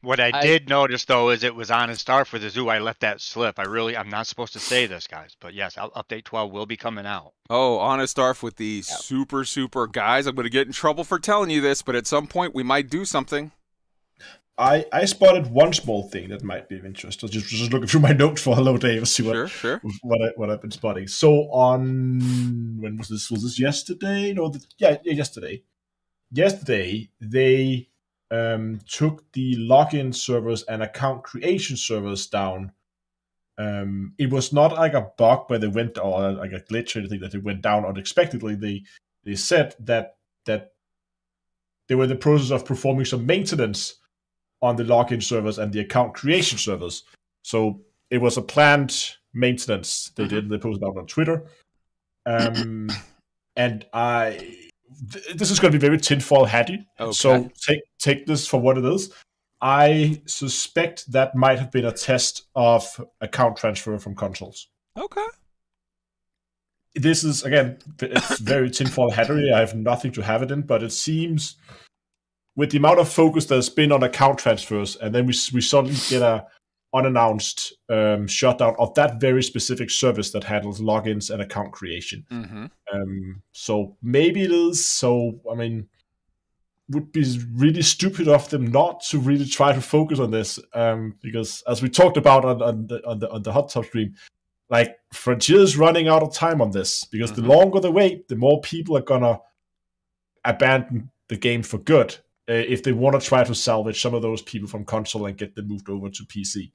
What 0.00 0.20
I, 0.20 0.30
I- 0.32 0.42
did 0.42 0.68
notice 0.68 1.04
though 1.06 1.30
is 1.30 1.42
it 1.42 1.56
was 1.56 1.72
on 1.72 1.90
and 1.90 1.98
star 1.98 2.24
for 2.24 2.38
the 2.38 2.50
zoo. 2.50 2.68
I 2.68 2.78
let 2.78 3.00
that 3.00 3.20
slip. 3.20 3.58
I 3.58 3.64
really 3.64 3.96
I'm 3.96 4.08
not 4.08 4.28
supposed 4.28 4.52
to 4.52 4.60
say 4.60 4.86
this, 4.86 5.08
guys, 5.08 5.36
but 5.40 5.54
yes, 5.54 5.76
I'll, 5.76 5.90
update 5.90 6.22
12 6.22 6.52
will 6.52 6.66
be 6.66 6.76
coming 6.76 7.04
out. 7.04 7.32
Oh, 7.50 7.78
honest 7.78 8.16
Arf 8.16 8.40
with 8.40 8.56
the 8.56 8.82
super 8.82 9.44
super 9.44 9.88
guys. 9.88 10.26
I'm 10.28 10.36
going 10.36 10.44
to 10.44 10.50
get 10.50 10.68
in 10.68 10.72
trouble 10.72 11.02
for 11.02 11.18
telling 11.18 11.50
you 11.50 11.60
this, 11.60 11.82
but 11.82 11.96
at 11.96 12.06
some 12.06 12.28
point 12.28 12.54
we 12.54 12.62
might 12.62 12.88
do 12.88 13.04
something. 13.04 13.50
I, 14.58 14.84
I 14.92 15.04
spotted 15.04 15.46
one 15.46 15.72
small 15.72 16.08
thing 16.08 16.30
that 16.30 16.42
might 16.42 16.68
be 16.68 16.76
of 16.76 16.84
interest. 16.84 17.22
I 17.22 17.26
was 17.26 17.30
just, 17.30 17.46
just 17.46 17.72
looking 17.72 17.86
through 17.86 18.00
my 18.00 18.12
notes 18.12 18.42
for 18.42 18.56
Hello 18.56 18.76
Dave 18.76 19.08
see 19.08 19.22
what, 19.22 19.34
Sure, 19.34 19.46
sure. 19.46 19.80
what, 20.02 20.20
I, 20.20 20.32
what 20.34 20.50
I've 20.50 20.60
been 20.60 20.72
spotting. 20.72 21.06
So 21.06 21.48
on 21.52 22.76
when 22.80 22.96
was 22.96 23.08
this? 23.08 23.30
Was 23.30 23.44
this 23.44 23.60
yesterday? 23.60 24.32
No, 24.32 24.48
the, 24.48 24.64
yeah, 24.78 24.96
yeah, 25.04 25.12
yesterday. 25.12 25.62
Yesterday 26.32 27.08
they 27.20 27.88
um, 28.32 28.80
took 28.88 29.30
the 29.32 29.54
login 29.56 30.12
servers 30.12 30.64
and 30.64 30.82
account 30.82 31.22
creation 31.22 31.76
servers 31.76 32.26
down. 32.26 32.72
Um, 33.58 34.14
it 34.18 34.30
was 34.30 34.52
not 34.52 34.72
like 34.72 34.94
a 34.94 35.08
bug 35.16 35.44
where 35.46 35.60
they 35.60 35.68
went 35.68 35.98
or 35.98 36.32
like 36.32 36.52
a 36.52 36.60
glitch 36.60 36.96
or 36.96 36.98
anything 36.98 37.20
that 37.20 37.30
they 37.30 37.38
went 37.38 37.62
down 37.62 37.84
unexpectedly. 37.84 38.56
They 38.56 38.82
they 39.24 39.36
said 39.36 39.76
that 39.78 40.16
that 40.46 40.72
they 41.86 41.94
were 41.94 42.04
in 42.04 42.10
the 42.10 42.16
process 42.16 42.50
of 42.50 42.64
performing 42.64 43.04
some 43.04 43.24
maintenance 43.24 43.94
on 44.62 44.76
the 44.76 44.84
login 44.84 45.22
servers 45.22 45.58
and 45.58 45.72
the 45.72 45.80
account 45.80 46.14
creation 46.14 46.58
servers. 46.58 47.04
So 47.42 47.80
it 48.10 48.18
was 48.18 48.36
a 48.36 48.42
planned 48.42 49.16
maintenance 49.34 50.10
they 50.16 50.26
did. 50.26 50.48
They 50.48 50.58
posted 50.58 50.84
out 50.84 50.96
on 50.96 51.06
Twitter. 51.06 51.44
Um, 52.26 52.90
and 53.56 53.86
I, 53.92 54.56
th- 55.12 55.34
this 55.34 55.50
is 55.50 55.60
going 55.60 55.72
to 55.72 55.78
be 55.78 55.86
very 55.86 55.98
tinfoil 55.98 56.44
hatty. 56.44 56.86
Okay. 56.98 57.12
So 57.12 57.50
take 57.60 57.80
take 57.98 58.26
this 58.26 58.46
for 58.46 58.60
what 58.60 58.78
it 58.78 58.84
is. 58.84 59.12
I 59.60 60.22
suspect 60.26 61.10
that 61.12 61.34
might 61.34 61.58
have 61.58 61.70
been 61.70 61.84
a 61.86 61.92
test 61.92 62.46
of 62.54 63.04
account 63.20 63.56
transfer 63.56 63.98
from 63.98 64.14
consoles 64.14 64.68
Okay. 64.96 65.26
this 66.94 67.24
is 67.24 67.42
again 67.42 67.78
it's 68.00 68.38
very 68.38 68.70
tinfoil 68.70 69.10
hattery 69.10 69.52
i 69.52 69.58
have 69.58 69.74
nothing 69.74 70.12
to 70.12 70.22
have 70.22 70.42
it 70.42 70.50
in 70.50 70.62
but 70.62 70.82
it 70.82 70.92
seems 70.92 71.56
with 72.58 72.70
the 72.72 72.76
amount 72.78 72.98
of 72.98 73.08
focus 73.08 73.46
there's 73.46 73.68
been 73.70 73.92
on 73.92 74.02
account 74.02 74.36
transfers 74.38 74.96
and 74.96 75.14
then 75.14 75.24
we, 75.26 75.34
we 75.54 75.60
suddenly 75.60 75.96
get 76.10 76.22
a 76.22 76.44
unannounced 76.92 77.74
um, 77.88 78.26
shutdown 78.26 78.74
of 78.78 78.92
that 78.94 79.20
very 79.20 79.42
specific 79.42 79.90
service 79.90 80.30
that 80.32 80.42
handles 80.44 80.80
logins 80.80 81.30
and 81.30 81.40
account 81.42 81.70
creation 81.72 82.24
Mm-hmm. 82.30 82.64
um, 82.92 83.42
so 83.52 83.96
maybe 84.02 84.42
it 84.42 84.50
is 84.52 84.84
so 84.84 85.40
i 85.50 85.54
mean 85.54 85.86
would 86.90 87.12
be 87.12 87.22
really 87.54 87.82
stupid 87.82 88.26
of 88.28 88.48
them 88.48 88.66
not 88.72 89.02
to 89.10 89.18
really 89.18 89.44
try 89.44 89.72
to 89.74 89.80
focus 89.80 90.18
on 90.18 90.30
this 90.30 90.58
um, 90.74 91.14
because 91.22 91.62
as 91.68 91.82
we 91.82 91.88
talked 91.90 92.16
about 92.16 92.44
on, 92.46 92.62
on 92.62 92.86
the 92.86 93.06
on 93.06 93.18
the 93.18 93.30
on 93.30 93.42
the 93.42 93.52
hot 93.52 93.68
tub 93.68 93.84
stream 93.84 94.14
like 94.70 94.96
Frontier 95.12 95.60
is 95.60 95.76
running 95.78 96.08
out 96.08 96.22
of 96.22 96.32
time 96.34 96.60
on 96.62 96.70
this 96.70 97.04
because 97.04 97.30
Mhm. 97.32 97.36
the 97.36 97.42
longer 97.42 97.80
they 97.80 97.88
wait, 97.90 98.28
the 98.28 98.36
more 98.36 98.60
people 98.60 98.96
are 98.98 99.02
gonna 99.12 99.38
abandon 100.44 101.10
the 101.28 101.36
game 101.36 101.62
for 101.62 101.78
good 101.78 102.16
if 102.52 102.82
they 102.82 102.92
want 102.92 103.20
to 103.20 103.26
try 103.26 103.44
to 103.44 103.54
salvage 103.54 104.00
some 104.00 104.14
of 104.14 104.22
those 104.22 104.42
people 104.42 104.68
from 104.68 104.84
console 104.84 105.26
and 105.26 105.36
get 105.36 105.54
them 105.54 105.68
moved 105.68 105.88
over 105.90 106.08
to 106.08 106.24
PC. 106.24 106.70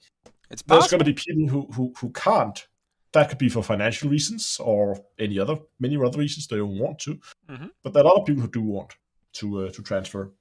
It's 0.50 0.62
There's 0.62 0.88
going 0.88 1.00
to 1.00 1.06
be 1.06 1.14
people 1.14 1.48
who, 1.48 1.72
who 1.74 1.94
who 2.00 2.10
can't. 2.12 2.68
That 3.14 3.30
could 3.30 3.38
be 3.38 3.50
for 3.50 3.64
financial 3.64 4.10
reasons 4.10 4.58
or 4.60 5.00
any 5.20 5.40
other 5.40 5.58
many 5.80 5.98
other 5.98 6.20
reasons 6.20 6.48
they 6.48 6.58
don't 6.58 6.78
want 6.78 7.00
to. 7.00 7.20
Mhm. 7.50 7.72
But 7.84 7.94
there 7.94 8.04
are 8.04 8.12
other 8.12 8.24
people 8.24 8.44
who 8.44 8.50
do 8.50 8.62
want 8.62 8.94
to 9.34 9.66
uh, 9.66 9.72
to 9.72 9.82
transfer. 9.82 10.32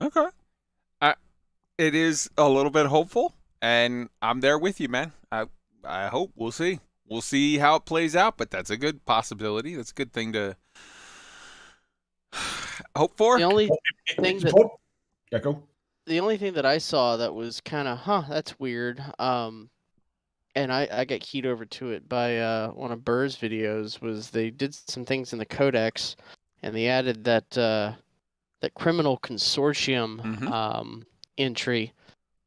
Okay. 0.00 0.26
I, 1.00 1.14
it 1.78 1.94
is 1.94 2.30
a 2.36 2.48
little 2.48 2.70
bit 2.70 2.86
hopeful, 2.86 3.34
and 3.62 4.10
I'm 4.20 4.40
there 4.40 4.58
with 4.58 4.80
you, 4.80 4.88
man. 4.88 5.12
I 5.32 5.46
I 5.84 6.08
hope 6.08 6.32
we'll 6.36 6.52
see. 6.52 6.80
We'll 7.08 7.22
see 7.22 7.58
how 7.58 7.76
it 7.76 7.84
plays 7.84 8.16
out, 8.16 8.36
but 8.36 8.50
that's 8.50 8.70
a 8.70 8.76
good 8.76 9.06
possibility. 9.06 9.76
That's 9.76 9.92
a 9.92 9.94
good 9.94 10.12
thing 10.12 10.32
to 10.32 10.56
hope 12.96 13.16
for. 13.16 13.38
The 13.38 13.44
only 13.44 13.66
thing 14.18 14.38
that 14.40 14.48
important- 14.48 14.72
the 16.06 16.20
only 16.20 16.36
thing 16.36 16.54
that 16.54 16.64
I 16.66 16.78
saw 16.78 17.16
that 17.16 17.34
was 17.34 17.60
kind 17.60 17.88
of 17.88 17.98
huh, 17.98 18.22
that's 18.28 18.58
weird. 18.60 19.02
Um, 19.18 19.70
and 20.54 20.72
I 20.72 20.88
I 20.90 21.04
got 21.04 21.20
keyed 21.20 21.46
over 21.46 21.64
to 21.66 21.90
it 21.90 22.08
by 22.08 22.38
uh 22.38 22.68
one 22.68 22.92
of 22.92 23.04
Burr's 23.04 23.36
videos 23.36 24.00
was 24.00 24.30
they 24.30 24.50
did 24.50 24.74
some 24.74 25.04
things 25.04 25.32
in 25.32 25.38
the 25.38 25.44
codex, 25.46 26.16
and 26.62 26.74
they 26.74 26.86
added 26.88 27.24
that 27.24 27.58
uh 27.58 27.92
that 28.60 28.74
criminal 28.74 29.18
consortium 29.18 30.20
Mhm. 30.22 30.50
um 30.50 31.06
entry, 31.36 31.92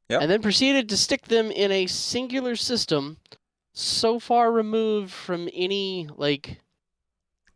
Yep. 0.10 0.22
and 0.24 0.32
then 0.32 0.42
proceeded 0.42 0.90
to 0.90 0.98
stick 0.98 1.24
them 1.24 1.52
in 1.52 1.72
a 1.72 1.86
singular 1.86 2.56
system, 2.56 3.18
so 3.74 4.20
far 4.20 4.52
removed 4.52 5.12
from 5.12 5.48
any 5.54 6.10
like 6.16 6.60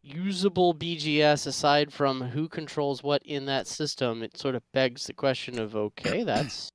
usable 0.03 0.75
BGS 0.75 1.47
aside 1.47 1.91
from 1.91 2.21
who 2.21 2.47
controls 2.47 3.01
what 3.01 3.23
in 3.23 3.45
that 3.45 3.67
system, 3.67 4.21
it 4.21 4.37
sort 4.37 4.55
of 4.55 4.61
begs 4.73 5.07
the 5.07 5.13
question 5.13 5.59
of 5.59 5.75
okay, 5.75 6.23
that's 6.25 6.71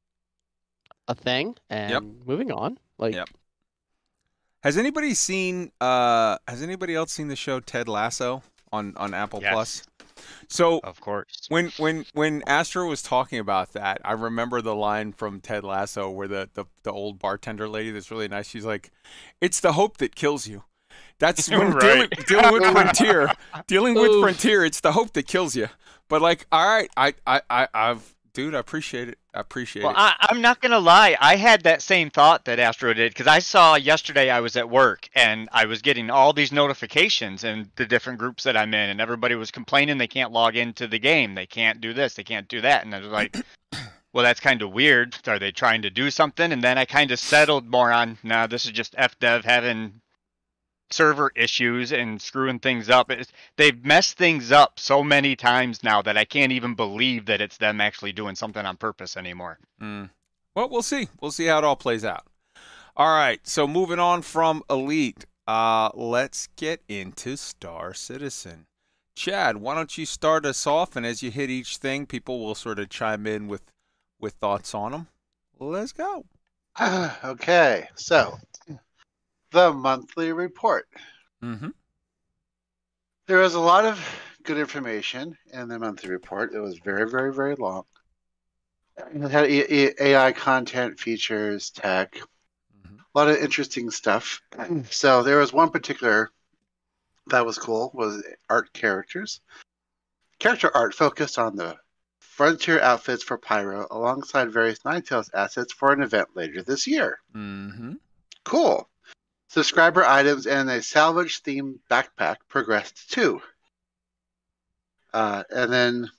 a 1.06 1.14
thing, 1.14 1.56
and 1.70 1.90
yep. 1.90 2.02
moving 2.26 2.50
on. 2.50 2.78
Like, 2.99 3.14
Yep. 3.14 3.28
Has 4.64 4.76
anybody 4.76 5.14
seen? 5.14 5.70
Uh, 5.80 6.37
has 6.49 6.62
anybody 6.62 6.94
else 6.94 7.12
seen 7.12 7.28
the 7.28 7.37
show 7.37 7.61
Ted 7.61 7.87
Lasso 7.87 8.42
on 8.73 8.92
on 8.97 9.14
Apple 9.14 9.40
Yes. 9.40 9.52
Plus? 9.52 9.82
So 10.49 10.80
Of 10.82 11.00
course. 11.00 11.47
when 11.49 11.68
when 11.76 12.04
when 12.12 12.42
Astro 12.47 12.88
was 12.88 13.00
talking 13.00 13.38
about 13.38 13.73
that, 13.75 14.00
I 14.04 14.12
remember 14.12 14.61
the 14.61 14.75
line 14.75 15.12
from 15.12 15.40
Ted 15.40 15.62
Lasso 15.62 16.11
where 16.11 16.26
the, 16.26 16.50
the 16.54 16.64
the 16.82 16.90
old 16.92 17.20
bartender 17.20 17.68
lady 17.68 17.92
that's 17.92 18.11
really 18.11 18.26
nice. 18.26 18.49
She's 18.49 18.64
like, 18.64 18.90
"It's 19.40 19.61
the 19.61 19.75
hope 19.75 19.99
that 19.99 20.16
kills 20.16 20.49
you." 20.49 20.64
That's 21.18 21.48
when 21.50 21.72
Right. 21.72 21.80
dealing, 21.80 22.08
dealing 22.26 22.52
with 22.52 22.72
Frontier. 22.72 23.32
Dealing 23.66 23.94
with 23.94 24.10
Oof. 24.12 24.22
Frontier, 24.22 24.64
it's 24.64 24.80
the 24.80 24.92
hope 24.92 25.12
that 25.14 25.26
kills 25.26 25.54
you. 25.56 25.68
But 26.08 26.22
like, 26.22 26.46
all 26.52 26.66
right, 26.66 26.90
I, 26.96 27.14
I, 27.26 27.42
I, 27.50 27.68
I've, 27.75 28.14
dude, 28.32 28.54
I 28.54 28.58
appreciate 28.60 29.08
it. 29.08 29.18
I 29.34 29.40
appreciate 29.40 29.82
Well, 29.82 29.92
it. 29.92 29.98
I, 29.98 30.14
I'm 30.30 30.40
not 30.40 30.60
gonna 30.60 30.78
lie. 30.78 31.16
I 31.20 31.37
had 31.37 31.62
that 31.64 31.82
same 31.82 32.08
thought 32.10 32.44
that 32.46 32.58
Astro 32.58 32.94
did 32.94 33.10
because 33.12 33.26
I 33.26 33.40
saw 33.40 33.75
yesterday 33.75 34.30
I 34.30 34.40
was 34.40 34.56
at 34.56 34.70
work 34.70 35.08
and 35.14 35.48
I 35.52 35.66
was 35.66 35.82
getting 35.82 36.08
all 36.10 36.32
these 36.32 36.50
notifications 36.52 37.44
and 37.44 37.70
the 37.76 37.84
different 37.87 38.18
groups 38.18 38.44
that 38.44 38.56
I'm 38.56 38.72
in, 38.72 38.88
and 38.90 39.00
everybody 39.00 39.34
was 39.34 39.50
complaining 39.50 39.98
they 39.98 40.06
can't 40.06 40.32
log 40.32 40.56
into 40.56 40.87
the 40.87 40.98
game, 40.98 41.34
they 41.34 41.46
can't 41.46 41.80
do 41.80 41.92
this, 41.92 42.14
they 42.14 42.25
can't 42.25 42.48
do 42.48 42.60
that, 42.62 42.84
and 42.84 42.94
I 42.94 43.00
was 43.00 43.08
like, 43.08 43.37
well, 44.12 44.25
that's 44.25 44.40
kind 44.40 44.62
of 44.62 44.72
weird. 44.72 45.16
Are 45.26 45.38
they 45.38 45.50
trying 45.52 45.82
to 45.82 45.90
do 45.90 46.10
something? 46.10 46.50
And 46.52 46.62
then 46.64 46.78
I 46.78 46.84
kind 46.87 47.10
of 47.10 47.18
settled 47.18 47.68
more 47.68 47.92
on, 47.92 48.18
nah, 48.22 48.46
this 48.46 48.64
is 48.64 48.72
just 48.72 48.94
FDev 48.96 49.44
having 49.44 50.00
server 50.90 51.30
issues 51.35 51.92
and 51.92 52.21
screwing 52.21 52.59
things 52.59 52.88
up. 52.88 53.11
It's, 53.11 53.33
they've 53.57 53.85
messed 53.85 54.16
things 54.16 54.52
up 54.52 54.78
so 54.78 55.02
many 55.02 55.37
times 55.37 55.83
now 55.83 56.02
that 56.02 56.16
I 56.16 56.25
can't 56.25 56.52
even 56.52 56.75
believe 56.75 57.26
that 57.26 57.40
it's 57.40 57.57
them 57.57 57.80
actually 57.80 58.12
doing 58.12 58.35
something 58.35 58.64
on 58.64 58.76
purpose 58.76 59.16
anymore. 59.16 59.59
Mm. 59.80 60.11
Well, 60.54 60.68
we'll 60.68 60.83
see. 60.83 61.09
We'll 61.21 61.30
see 61.30 61.47
how 61.47 61.59
it 61.59 61.64
all 61.64 61.76
plays 61.76 62.04
out. 62.04 62.26
All 62.97 63.14
right. 63.14 63.40
So 63.47 63.66
moving 63.66 63.99
on 63.99 64.23
from 64.23 64.62
Elite, 64.68 65.25
uh, 65.47 65.90
let's 65.95 66.49
get 66.57 66.83
into 66.88 67.37
Star 67.37 67.95
Citizen. 67.95 68.66
Chad, 69.14 69.57
why 69.57 69.75
don't 69.75 69.99
you 69.99 70.07
start 70.07 70.47
us 70.47 70.64
off, 70.66 70.95
and 70.95 71.04
as 71.04 71.25
you 71.25 71.30
hit 71.33 71.50
each 71.50 71.78
thing, 71.78 72.07
people 72.07 72.38
will 72.38 72.54
sort 72.54 72.78
of 72.78 72.88
chime 72.88 73.26
in 73.26 73.49
with 73.49 73.62
with 74.21 74.35
thoughts 74.35 74.75
on 74.75 74.92
them. 74.92 75.09
Let's 75.59 75.92
go. 75.92 76.25
okay, 77.25 77.88
so 77.97 78.38
the 79.50 79.73
monthly 79.73 80.33
report. 80.33 80.88
Mm-hmm. 81.43 81.71
There 83.26 83.38
was 83.38 83.55
a 83.55 83.61
lot 83.61 83.85
of 83.85 84.00
good 84.43 84.59
information 84.59 85.37
in 85.52 85.69
the 85.69 85.78
monthly 85.78 86.11
report. 86.11 86.55
It 86.55 86.61
was 86.61 86.78
very, 86.78 87.09
very, 87.09 87.33
very 87.35 87.55
long. 87.57 87.85
It 88.97 89.31
had 89.31 89.47
AI 89.47 90.33
content, 90.33 90.99
features, 90.99 91.71
tech, 91.71 92.19
Mhm. 92.85 92.99
a 92.99 93.19
lot 93.19 93.28
of 93.28 93.37
interesting 93.37 93.90
stuff. 93.90 94.40
So 94.90 95.23
there 95.23 95.38
was 95.38 95.52
one 95.52 95.71
particular 95.71 96.31
that 97.28 97.45
was 97.45 97.59
cool 97.59 97.90
was 97.95 98.25
art 98.49 98.73
characters. 98.73 99.40
Character 100.38 100.75
art 100.75 100.95
focused 100.95 101.38
on 101.38 101.57
the 101.57 101.76
frontier 102.19 102.81
outfits 102.81 103.23
for 103.23 103.37
Pyro 103.37 103.87
alongside 103.90 104.50
various 104.50 104.78
NineTails 104.81 105.31
assets 105.35 105.73
for 105.73 105.93
an 105.93 106.02
event 106.02 106.28
later 106.35 106.62
this 106.62 106.87
year. 106.87 107.19
Mm-hmm. 107.35 107.95
Cool. 108.45 108.88
Subscriber 109.49 110.05
items 110.05 110.47
and 110.47 110.69
a 110.71 110.83
salvage 110.83 111.43
themed 111.43 111.78
backpack 111.90 112.37
progressed 112.49 113.11
too. 113.11 113.40
Uh, 115.12 115.43
and 115.50 115.73
then 115.73 116.11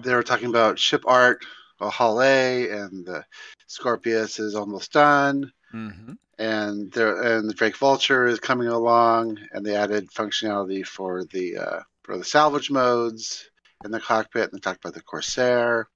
they 0.00 0.14
were 0.14 0.22
talking 0.22 0.48
about 0.48 0.78
ship 0.78 1.02
art, 1.06 1.44
Halle, 1.80 2.68
and 2.70 3.04
the 3.04 3.24
Scorpius 3.66 4.38
is 4.38 4.54
almost 4.54 4.92
done, 4.92 5.52
Mm-hmm. 5.74 6.12
and 6.38 6.90
there 6.92 7.20
and 7.20 7.46
the 7.46 7.52
Drake 7.52 7.76
Vulture 7.76 8.26
is 8.26 8.40
coming 8.40 8.68
along, 8.68 9.38
and 9.52 9.66
they 9.66 9.76
added 9.76 10.08
functionality 10.10 10.86
for 10.86 11.24
the 11.24 11.58
uh, 11.58 11.80
for 12.04 12.16
the 12.16 12.24
salvage 12.24 12.70
modes 12.70 13.50
in 13.84 13.90
the 13.90 14.00
cockpit, 14.00 14.50
and 14.50 14.52
they 14.54 14.60
talked 14.60 14.82
about 14.82 14.94
the 14.94 15.02
Corsair, 15.02 15.88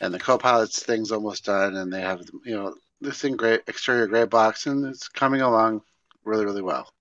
and 0.00 0.14
the 0.14 0.20
co-pilot's 0.20 0.80
thing's 0.84 1.10
almost 1.10 1.44
done, 1.46 1.74
and 1.74 1.92
they 1.92 2.02
have 2.02 2.22
you 2.44 2.54
know 2.54 2.74
this 3.00 3.24
in 3.24 3.36
great 3.36 3.62
exterior 3.66 4.06
gray 4.06 4.24
box, 4.24 4.66
and 4.66 4.86
it's 4.86 5.08
coming 5.08 5.40
along 5.40 5.82
really 6.24 6.44
really 6.44 6.62
well. 6.62 6.92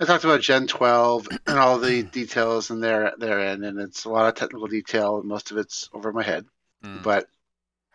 I 0.00 0.04
talked 0.04 0.24
about 0.24 0.40
Gen 0.40 0.66
12 0.68 1.28
and 1.46 1.58
all 1.58 1.78
the 1.78 2.02
details 2.12 2.70
in 2.70 2.80
there 2.80 3.12
therein, 3.18 3.64
and 3.64 3.80
it's 3.80 4.04
a 4.04 4.10
lot 4.10 4.28
of 4.28 4.34
technical 4.34 4.68
detail, 4.68 5.18
and 5.18 5.28
most 5.28 5.50
of 5.50 5.56
it's 5.56 5.88
over 5.92 6.12
my 6.12 6.22
head, 6.22 6.44
Mm. 6.84 7.02
but 7.02 7.28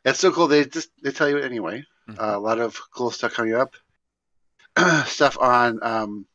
it's 0.04 0.20
so 0.20 0.32
cool. 0.32 0.48
They 0.48 0.66
just 0.66 0.90
they 1.02 1.12
tell 1.12 1.30
you 1.30 1.38
it 1.38 1.46
anyway. 1.46 1.86
Mhm. 2.10 2.20
Uh, 2.20 2.38
a 2.38 2.40
lot 2.40 2.60
of 2.60 2.78
cool 2.92 3.12
stuff 3.12 3.34
coming 3.34 3.54
up. 3.56 3.76
stuff 5.06 5.38
on 5.40 5.80
um, 5.82 6.26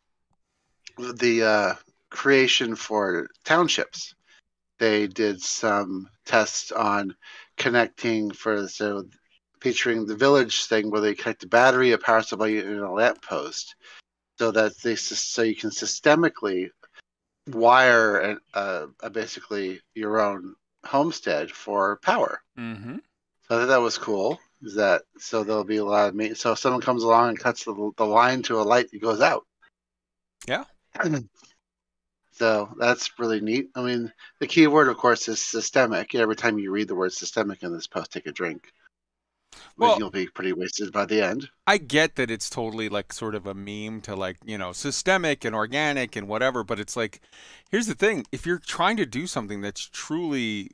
the 0.96 1.42
uh, 1.42 1.74
creation 2.10 2.74
for 2.76 3.28
townships. 3.44 4.14
They 4.78 5.06
did 5.06 5.42
some 5.42 6.08
tests 6.24 6.72
on 6.72 7.14
connecting 7.56 8.30
for 8.30 8.68
so 8.68 9.04
featuring 9.60 10.06
the 10.06 10.16
village 10.16 10.64
thing 10.64 10.90
where 10.90 11.00
they 11.00 11.14
connect 11.14 11.44
a 11.44 11.48
battery, 11.48 11.92
a 11.92 11.98
power 11.98 12.22
supply, 12.22 12.48
and 12.48 12.80
a 12.80 12.90
lamp 12.90 13.22
post, 13.22 13.76
so 14.38 14.50
that 14.50 14.76
they 14.78 14.96
so 14.96 15.42
you 15.42 15.54
can 15.54 15.70
systemically 15.70 16.70
wire 17.48 18.18
an, 18.18 18.38
uh, 18.54 18.86
a 19.02 19.10
basically 19.10 19.80
your 19.94 20.20
own 20.20 20.54
homestead 20.84 21.50
for 21.50 21.98
power. 22.02 22.40
Mm-hmm. 22.58 22.96
So 22.96 23.56
I 23.56 23.60
thought 23.60 23.66
that 23.66 23.80
was 23.80 23.98
cool. 23.98 24.38
Is 24.62 24.74
that 24.74 25.02
so? 25.18 25.44
There'll 25.44 25.64
be 25.64 25.76
a 25.76 25.84
lot 25.84 26.08
of 26.08 26.14
me. 26.14 26.34
So 26.34 26.52
if 26.52 26.58
someone 26.58 26.80
comes 26.80 27.02
along 27.02 27.30
and 27.30 27.38
cuts 27.38 27.64
the, 27.64 27.92
the 27.96 28.04
line 28.04 28.42
to 28.42 28.60
a 28.60 28.62
light, 28.62 28.88
it 28.92 29.00
goes 29.00 29.20
out. 29.20 29.46
Yeah. 30.46 30.64
so 32.32 32.68
that's 32.78 33.18
really 33.18 33.40
neat. 33.40 33.70
I 33.74 33.82
mean, 33.82 34.12
the 34.40 34.46
key 34.46 34.66
word, 34.66 34.88
of 34.88 34.96
course, 34.96 35.28
is 35.28 35.40
systemic. 35.40 36.14
Every 36.14 36.36
time 36.36 36.58
you 36.58 36.72
read 36.72 36.88
the 36.88 36.96
word 36.96 37.12
systemic 37.12 37.62
in 37.62 37.72
this 37.72 37.86
post, 37.86 38.12
take 38.12 38.26
a 38.26 38.32
drink. 38.32 38.72
Well, 39.76 39.98
you'll 39.98 40.10
be 40.10 40.26
pretty 40.26 40.52
wasted 40.52 40.92
by 40.92 41.06
the 41.06 41.22
end. 41.22 41.48
I 41.66 41.78
get 41.78 42.16
that 42.16 42.30
it's 42.30 42.50
totally 42.50 42.88
like 42.88 43.12
sort 43.12 43.34
of 43.34 43.46
a 43.46 43.54
meme 43.54 44.00
to 44.02 44.16
like, 44.16 44.36
you 44.44 44.58
know, 44.58 44.72
systemic 44.72 45.44
and 45.44 45.54
organic 45.54 46.16
and 46.16 46.28
whatever, 46.28 46.64
but 46.64 46.80
it's 46.80 46.96
like 46.96 47.20
here's 47.70 47.86
the 47.86 47.94
thing, 47.94 48.26
if 48.32 48.46
you're 48.46 48.58
trying 48.58 48.96
to 48.96 49.06
do 49.06 49.26
something 49.26 49.60
that's 49.60 49.88
truly 49.88 50.72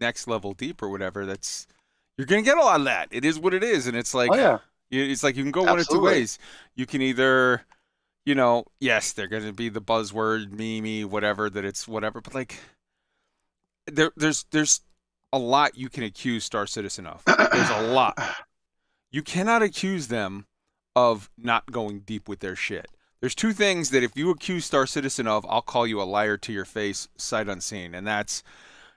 next 0.00 0.28
level 0.28 0.52
deep 0.52 0.82
or 0.82 0.88
whatever, 0.88 1.26
that's 1.26 1.66
you're 2.16 2.26
going 2.26 2.42
to 2.42 2.48
get 2.50 2.58
a 2.58 2.62
lot 2.62 2.80
of 2.80 2.84
that. 2.86 3.08
It 3.10 3.24
is 3.24 3.38
what 3.38 3.54
it 3.54 3.62
is 3.62 3.86
and 3.86 3.96
it's 3.96 4.14
like 4.14 4.30
oh 4.32 4.36
yeah, 4.36 4.58
it's 4.90 5.22
like 5.22 5.36
you 5.36 5.42
can 5.42 5.52
go 5.52 5.64
one 5.64 5.78
of 5.78 5.88
two 5.88 6.00
ways. 6.00 6.38
You 6.74 6.86
can 6.86 7.02
either 7.02 7.64
you 8.24 8.34
know, 8.34 8.66
yes, 8.78 9.12
they're 9.12 9.26
going 9.26 9.46
to 9.46 9.54
be 9.54 9.70
the 9.70 9.80
buzzword, 9.80 10.50
meme, 10.50 11.10
whatever 11.10 11.48
that 11.48 11.64
it's 11.64 11.88
whatever, 11.88 12.20
but 12.20 12.34
like 12.34 12.60
there 13.86 14.12
there's 14.16 14.44
there's 14.50 14.80
a 15.32 15.38
lot 15.38 15.76
you 15.76 15.88
can 15.88 16.04
accuse 16.04 16.44
Star 16.44 16.66
Citizen 16.66 17.06
of. 17.06 17.22
There's 17.24 17.70
a 17.70 17.82
lot 17.92 18.18
you 19.10 19.22
cannot 19.22 19.62
accuse 19.62 20.08
them 20.08 20.46
of 20.94 21.30
not 21.38 21.70
going 21.70 22.00
deep 22.00 22.28
with 22.28 22.40
their 22.40 22.56
shit. 22.56 22.88
There's 23.20 23.34
two 23.34 23.52
things 23.52 23.90
that 23.90 24.02
if 24.02 24.16
you 24.16 24.30
accuse 24.30 24.64
Star 24.64 24.86
Citizen 24.86 25.26
of, 25.26 25.44
I'll 25.48 25.62
call 25.62 25.86
you 25.86 26.00
a 26.00 26.04
liar 26.04 26.36
to 26.38 26.52
your 26.52 26.64
face, 26.64 27.08
sight 27.16 27.48
unseen. 27.48 27.94
And 27.94 28.06
that's 28.06 28.42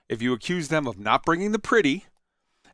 if 0.08 0.22
you 0.22 0.32
accuse 0.32 0.68
them 0.68 0.86
of 0.86 0.98
not 0.98 1.24
bringing 1.24 1.52
the 1.52 1.58
pretty, 1.58 2.06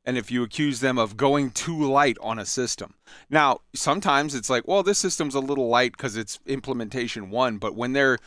and 0.04 0.18
if 0.18 0.30
you 0.30 0.42
accuse 0.42 0.80
them 0.80 0.98
of 0.98 1.16
going 1.16 1.50
too 1.50 1.84
light 1.84 2.16
on 2.20 2.38
a 2.38 2.46
system. 2.46 2.94
Now, 3.30 3.60
sometimes 3.74 4.34
it's 4.34 4.50
like, 4.50 4.66
well, 4.66 4.82
this 4.82 4.98
system's 4.98 5.34
a 5.34 5.40
little 5.40 5.68
light 5.68 5.92
because 5.92 6.16
it's 6.16 6.38
implementation 6.46 7.30
one, 7.30 7.58
but 7.58 7.74
when 7.74 7.92
they're 7.92 8.18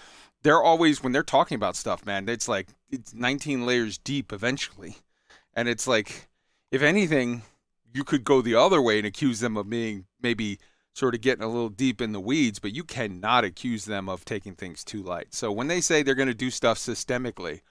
they're 0.44 0.62
always 0.62 1.04
when 1.04 1.12
they're 1.12 1.24
talking 1.24 1.56
about 1.56 1.76
stuff, 1.76 2.06
man, 2.06 2.28
it's 2.28 2.48
like 2.48 2.70
it's 2.90 3.14
19 3.14 3.66
layers 3.66 3.98
deep 3.98 4.34
eventually. 4.34 4.98
And 5.54 5.68
it's 5.68 5.88
like, 5.88 6.30
if 6.72 6.82
anything, 6.82 7.44
you 7.94 8.04
could 8.04 8.24
go 8.24 8.42
the 8.42 8.56
other 8.56 8.82
way 8.82 8.98
and 8.98 9.08
accuse 9.08 9.40
them 9.40 9.58
of 9.58 9.70
being 9.70 10.06
maybe 10.22 10.60
sort 10.94 11.16
of 11.16 11.22
getting 11.22 11.44
a 11.44 11.48
little 11.48 11.70
deep 11.70 12.02
in 12.02 12.12
the 12.12 12.20
weeds, 12.20 12.60
but 12.60 12.74
you 12.74 12.84
cannot 12.84 13.44
accuse 13.44 13.86
them 13.86 14.10
of 14.10 14.26
taking 14.26 14.56
things 14.56 14.84
too 14.84 15.02
light. 15.02 15.34
So 15.34 15.52
when 15.52 15.68
they 15.68 15.82
say 15.82 16.04
they're 16.04 16.16
going 16.16 16.28
to 16.28 16.34
do 16.34 16.52
stuff 16.52 16.78
systemically, 16.78 17.62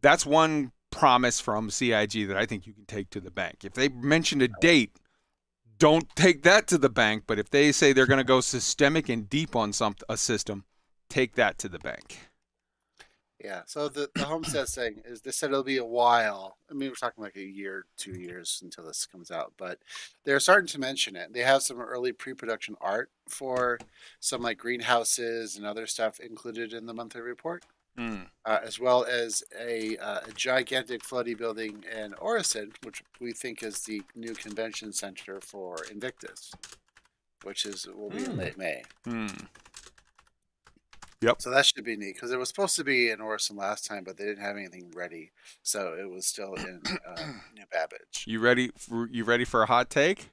that's 0.00 0.24
one 0.26 0.72
promise 0.90 1.40
from 1.40 1.70
CIG 1.70 2.28
that 2.28 2.36
I 2.36 2.46
think 2.46 2.66
you 2.66 2.72
can 2.72 2.86
take 2.86 3.10
to 3.10 3.20
the 3.20 3.30
bank. 3.30 3.64
If 3.64 3.74
they 3.74 3.88
mention 3.88 4.40
a 4.40 4.48
date, 4.60 4.92
don't 5.78 6.08
take 6.14 6.44
that 6.44 6.68
to 6.68 6.78
the 6.78 6.88
bank, 6.88 7.24
but 7.26 7.38
if 7.38 7.50
they 7.50 7.72
say 7.72 7.92
they're 7.92 8.06
going 8.06 8.18
to 8.18 8.24
go 8.24 8.40
systemic 8.40 9.08
and 9.08 9.28
deep 9.28 9.56
on 9.56 9.72
some 9.72 9.96
a 10.08 10.16
system, 10.16 10.64
take 11.08 11.34
that 11.34 11.58
to 11.58 11.68
the 11.68 11.80
bank. 11.80 12.18
Yeah. 13.44 13.62
So 13.66 13.88
the 13.88 14.10
the 14.14 14.24
homestead 14.24 14.66
thing 14.68 15.02
is 15.04 15.20
they 15.20 15.30
said 15.30 15.50
it'll 15.50 15.62
be 15.62 15.76
a 15.76 15.84
while. 15.84 16.56
I 16.70 16.74
mean, 16.74 16.88
we're 16.88 16.94
talking 16.96 17.22
like 17.22 17.36
a 17.36 17.42
year, 17.42 17.84
two 17.96 18.18
years 18.18 18.60
until 18.64 18.84
this 18.84 19.06
comes 19.06 19.30
out, 19.30 19.52
but 19.58 19.78
they're 20.24 20.40
starting 20.40 20.66
to 20.68 20.80
mention 20.80 21.14
it. 21.14 21.32
They 21.32 21.40
have 21.42 21.62
some 21.62 21.80
early 21.80 22.12
pre-production 22.12 22.74
art 22.80 23.10
for 23.28 23.78
some 24.20 24.42
like 24.42 24.58
greenhouses 24.58 25.56
and 25.56 25.66
other 25.66 25.86
stuff 25.86 26.18
included 26.20 26.72
in 26.72 26.86
the 26.86 26.94
monthly 26.94 27.20
report. 27.20 27.64
Hmm. 27.96 28.22
uh, 28.44 28.58
as 28.64 28.80
well 28.80 29.04
as 29.04 29.44
a, 29.56 29.96
uh, 29.98 30.18
a 30.28 30.32
gigantic 30.34 31.02
floaty 31.04 31.38
building 31.38 31.84
in 31.96 32.12
Orison, 32.14 32.72
which 32.82 33.04
we 33.20 33.30
think 33.32 33.62
is 33.62 33.84
the 33.84 34.02
new 34.16 34.34
convention 34.34 34.92
center 34.92 35.40
for 35.40 35.76
Invictus, 35.92 36.50
which 37.44 37.64
is 37.64 37.86
will 37.86 38.10
be 38.10 38.24
in 38.24 38.32
Hmm. 38.32 38.38
late 38.40 38.58
May. 38.58 38.82
Hmm. 41.32 41.40
So 41.40 41.50
that 41.50 41.66
should 41.66 41.84
be 41.84 41.96
neat 41.96 42.14
because 42.14 42.32
it 42.32 42.38
was 42.38 42.48
supposed 42.48 42.76
to 42.76 42.84
be 42.84 43.10
in 43.10 43.20
Orison 43.20 43.56
last 43.56 43.86
time, 43.86 44.04
but 44.04 44.16
they 44.16 44.24
didn't 44.24 44.42
have 44.42 44.56
anything 44.56 44.92
ready, 44.94 45.32
so 45.62 45.94
it 45.98 46.10
was 46.10 46.26
still 46.26 46.54
in 46.54 46.82
uh, 46.86 47.16
New 47.54 47.64
Babbage. 47.72 48.24
You 48.26 48.40
ready? 48.40 48.70
For, 48.76 49.08
you 49.10 49.24
ready 49.24 49.44
for 49.44 49.62
a 49.62 49.66
hot 49.66 49.90
take? 49.90 50.30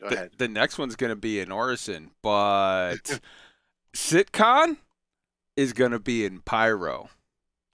Go 0.00 0.08
the, 0.08 0.14
ahead. 0.16 0.30
the 0.38 0.48
next 0.48 0.78
one's 0.78 0.96
going 0.96 1.10
to 1.10 1.16
be 1.16 1.40
in 1.40 1.50
Orison, 1.50 2.10
but 2.22 3.20
CitCon 3.94 4.78
is 5.56 5.72
going 5.72 5.92
to 5.92 6.00
be 6.00 6.24
in 6.24 6.40
Pyro. 6.40 7.10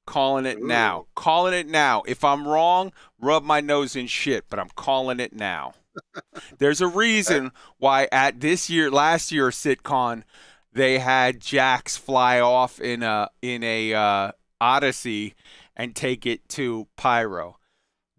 Calling 0.06 0.44
it 0.44 0.60
now. 0.60 1.06
Calling 1.14 1.54
it 1.54 1.68
now. 1.68 2.02
If 2.06 2.24
I'm 2.24 2.48
wrong, 2.48 2.92
rub 3.20 3.44
my 3.44 3.60
nose 3.60 3.94
in 3.94 4.08
shit, 4.08 4.46
but 4.50 4.58
I'm 4.58 4.70
calling 4.74 5.20
it 5.20 5.32
now. 5.32 5.74
There's 6.58 6.80
a 6.80 6.88
reason 6.88 7.52
why 7.78 8.08
at 8.10 8.40
this 8.40 8.68
year, 8.68 8.90
last 8.90 9.30
year 9.30 9.50
CitCon, 9.50 10.24
they 10.72 10.98
had 10.98 11.40
Jax 11.40 11.96
fly 11.96 12.40
off 12.40 12.80
in 12.80 13.02
a 13.02 13.28
in 13.42 13.62
a 13.62 13.94
uh, 13.94 14.32
Odyssey 14.60 15.34
and 15.76 15.94
take 15.96 16.26
it 16.26 16.48
to 16.50 16.86
Pyro. 16.96 17.56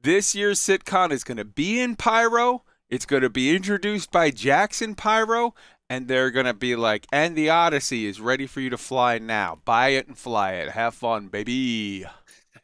This 0.01 0.33
year's 0.33 0.59
CitCon 0.59 1.11
is 1.11 1.23
going 1.23 1.37
to 1.37 1.45
be 1.45 1.79
in 1.79 1.95
Pyro. 1.95 2.63
It's 2.89 3.05
going 3.05 3.21
to 3.21 3.29
be 3.29 3.55
introduced 3.55 4.11
by 4.11 4.29
Jax 4.31 4.41
Jackson 4.41 4.95
Pyro, 4.95 5.53
and 5.89 6.07
they're 6.07 6.31
going 6.31 6.45
to 6.45 6.53
be 6.53 6.75
like, 6.75 7.05
and 7.11 7.35
the 7.35 7.49
Odyssey 7.49 8.05
is 8.05 8.19
ready 8.19 8.47
for 8.47 8.59
you 8.61 8.69
to 8.69 8.77
fly 8.77 9.17
now. 9.19 9.59
Buy 9.63 9.89
it 9.89 10.07
and 10.07 10.17
fly 10.17 10.53
it. 10.53 10.69
Have 10.71 10.95
fun, 10.95 11.27
baby. 11.27 12.05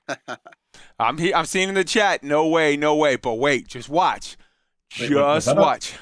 I'm 0.99 1.17
he- 1.17 1.33
I'm 1.33 1.45
seeing 1.45 1.69
in 1.69 1.75
the 1.75 1.83
chat. 1.83 2.23
No 2.23 2.47
way, 2.47 2.75
no 2.75 2.95
way. 2.95 3.15
But 3.15 3.35
wait, 3.35 3.67
just 3.67 3.89
watch. 3.89 4.35
Wait, 4.99 5.09
wait, 5.11 5.17
Just 5.17 5.47
a- 5.49 5.53
watch. 5.55 5.93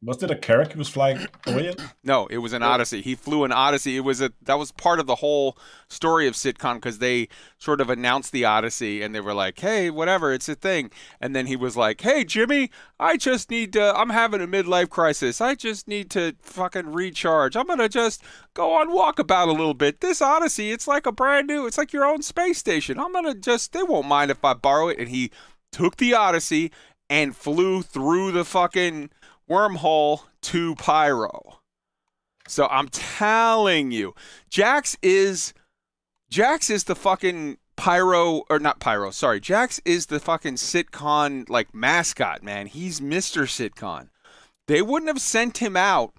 Was 0.00 0.22
it 0.22 0.30
a 0.30 0.36
Carrack 0.36 0.72
he 0.72 0.78
was 0.78 0.88
flying 0.88 1.26
away? 1.46 1.74
No, 2.04 2.26
it 2.28 2.38
was 2.38 2.52
an 2.52 2.62
Odyssey. 2.62 3.02
He 3.02 3.16
flew 3.16 3.42
an 3.42 3.50
Odyssey. 3.50 3.96
It 3.96 4.00
was 4.00 4.20
a 4.20 4.30
that 4.42 4.58
was 4.58 4.70
part 4.70 5.00
of 5.00 5.06
the 5.06 5.16
whole 5.16 5.58
story 5.88 6.28
of 6.28 6.34
CitCon 6.34 6.74
because 6.74 7.00
they 7.00 7.28
sort 7.58 7.80
of 7.80 7.90
announced 7.90 8.30
the 8.30 8.44
Odyssey 8.44 9.02
and 9.02 9.12
they 9.12 9.20
were 9.20 9.34
like, 9.34 9.58
"Hey, 9.58 9.90
whatever, 9.90 10.32
it's 10.32 10.48
a 10.48 10.54
thing." 10.54 10.92
And 11.20 11.34
then 11.34 11.46
he 11.46 11.56
was 11.56 11.76
like, 11.76 12.00
"Hey, 12.00 12.22
Jimmy, 12.22 12.70
I 13.00 13.16
just 13.16 13.50
need 13.50 13.72
to. 13.72 13.92
I'm 13.96 14.10
having 14.10 14.40
a 14.40 14.46
midlife 14.46 14.88
crisis. 14.88 15.40
I 15.40 15.56
just 15.56 15.88
need 15.88 16.10
to 16.10 16.36
fucking 16.42 16.92
recharge. 16.92 17.56
I'm 17.56 17.66
gonna 17.66 17.88
just 17.88 18.22
go 18.54 18.74
on 18.74 18.90
walkabout 18.90 19.48
a 19.48 19.52
little 19.52 19.74
bit. 19.74 20.00
This 20.00 20.22
Odyssey, 20.22 20.70
it's 20.70 20.86
like 20.86 21.06
a 21.06 21.12
brand 21.12 21.48
new. 21.48 21.66
It's 21.66 21.78
like 21.78 21.92
your 21.92 22.04
own 22.06 22.22
space 22.22 22.58
station. 22.58 23.00
I'm 23.00 23.12
gonna 23.12 23.34
just. 23.34 23.72
They 23.72 23.82
won't 23.82 24.06
mind 24.06 24.30
if 24.30 24.44
I 24.44 24.54
borrow 24.54 24.88
it." 24.88 24.98
And 25.00 25.08
he 25.08 25.32
took 25.72 25.96
the 25.96 26.14
Odyssey 26.14 26.70
and 27.10 27.34
flew 27.34 27.82
through 27.82 28.30
the 28.32 28.44
fucking 28.44 29.10
wormhole 29.48 30.22
to 30.42 30.74
Pyro. 30.76 31.60
So 32.46 32.66
I'm 32.70 32.88
telling 32.88 33.90
you, 33.90 34.14
Jax 34.48 34.96
is 35.02 35.52
Jax 36.30 36.70
is 36.70 36.84
the 36.84 36.94
fucking 36.94 37.58
Pyro 37.76 38.42
or 38.50 38.58
not 38.58 38.80
Pyro, 38.80 39.10
sorry. 39.10 39.40
Jax 39.40 39.80
is 39.84 40.06
the 40.06 40.18
fucking 40.18 40.54
CitCon 40.54 41.48
like 41.48 41.74
mascot, 41.74 42.42
man. 42.42 42.66
He's 42.66 43.00
Mr. 43.00 43.42
CitCon. 43.44 44.08
They 44.66 44.82
wouldn't 44.82 45.08
have 45.08 45.20
sent 45.20 45.58
him 45.58 45.76
out 45.76 46.14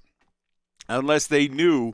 unless 0.87 1.27
they 1.27 1.47
knew 1.47 1.93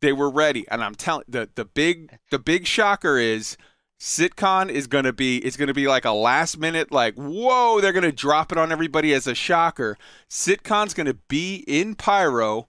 they 0.00 0.12
were 0.12 0.30
ready. 0.30 0.66
And 0.70 0.82
I'm 0.82 0.94
telling 0.94 1.24
the 1.28 1.48
the 1.54 1.64
big 1.64 2.18
the 2.30 2.38
big 2.38 2.66
shocker 2.66 3.18
is 3.18 3.56
CitCon 3.98 4.70
is 4.70 4.86
gonna 4.86 5.12
be 5.12 5.38
it's 5.38 5.56
gonna 5.56 5.74
be 5.74 5.88
like 5.88 6.04
a 6.04 6.12
last 6.12 6.58
minute 6.58 6.92
like 6.92 7.14
whoa 7.16 7.80
they're 7.80 7.92
gonna 7.92 8.12
drop 8.12 8.52
it 8.52 8.58
on 8.58 8.70
everybody 8.70 9.12
as 9.12 9.26
a 9.26 9.34
shocker. 9.34 9.98
CitCon's 10.30 10.94
gonna 10.94 11.14
be 11.14 11.64
in 11.66 11.94
Pyro. 11.94 12.68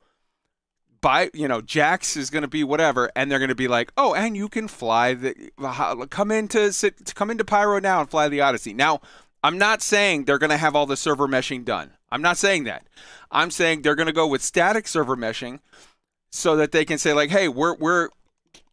By 1.02 1.30
you 1.34 1.48
know 1.48 1.62
Jax 1.62 2.18
is 2.18 2.30
gonna 2.30 2.48
be 2.48 2.64
whatever, 2.64 3.12
and 3.16 3.32
they're 3.32 3.40
gonna 3.40 3.56
be 3.56 3.68
like 3.68 3.94
oh 3.96 4.16
and 4.16 4.36
you 4.36 4.50
can 4.50 4.68
fly 4.68 5.14
the 5.14 5.52
come 6.10 6.32
into 6.32 6.74
sit 6.74 7.14
come 7.14 7.30
into 7.30 7.46
Pyro 7.46 7.80
now 7.80 8.02
and 8.02 8.10
fly 8.10 8.28
the 8.28 8.42
Odyssey. 8.42 8.74
Now 8.74 9.00
I'm 9.44 9.58
not 9.58 9.84
saying 9.84 10.26
they're 10.26 10.40
gonna 10.40 10.58
have 10.58 10.76
all 10.76 10.88
the 10.88 10.98
server 10.98 11.28
meshing 11.28 11.64
done. 11.64 11.92
I'm 12.12 12.24
not 12.24 12.38
saying 12.38 12.64
that. 12.64 12.88
I'm 13.30 13.52
saying 13.52 13.84
they're 13.84 13.96
gonna 13.96 14.12
go 14.12 14.28
with 14.28 14.42
static 14.42 14.88
server 14.88 15.16
meshing 15.16 15.60
so 16.32 16.56
that 16.56 16.72
they 16.72 16.86
can 16.86 16.98
say 16.98 17.14
like 17.14 17.30
hey 17.30 17.48
we're 17.48 17.76
we're 17.76 18.10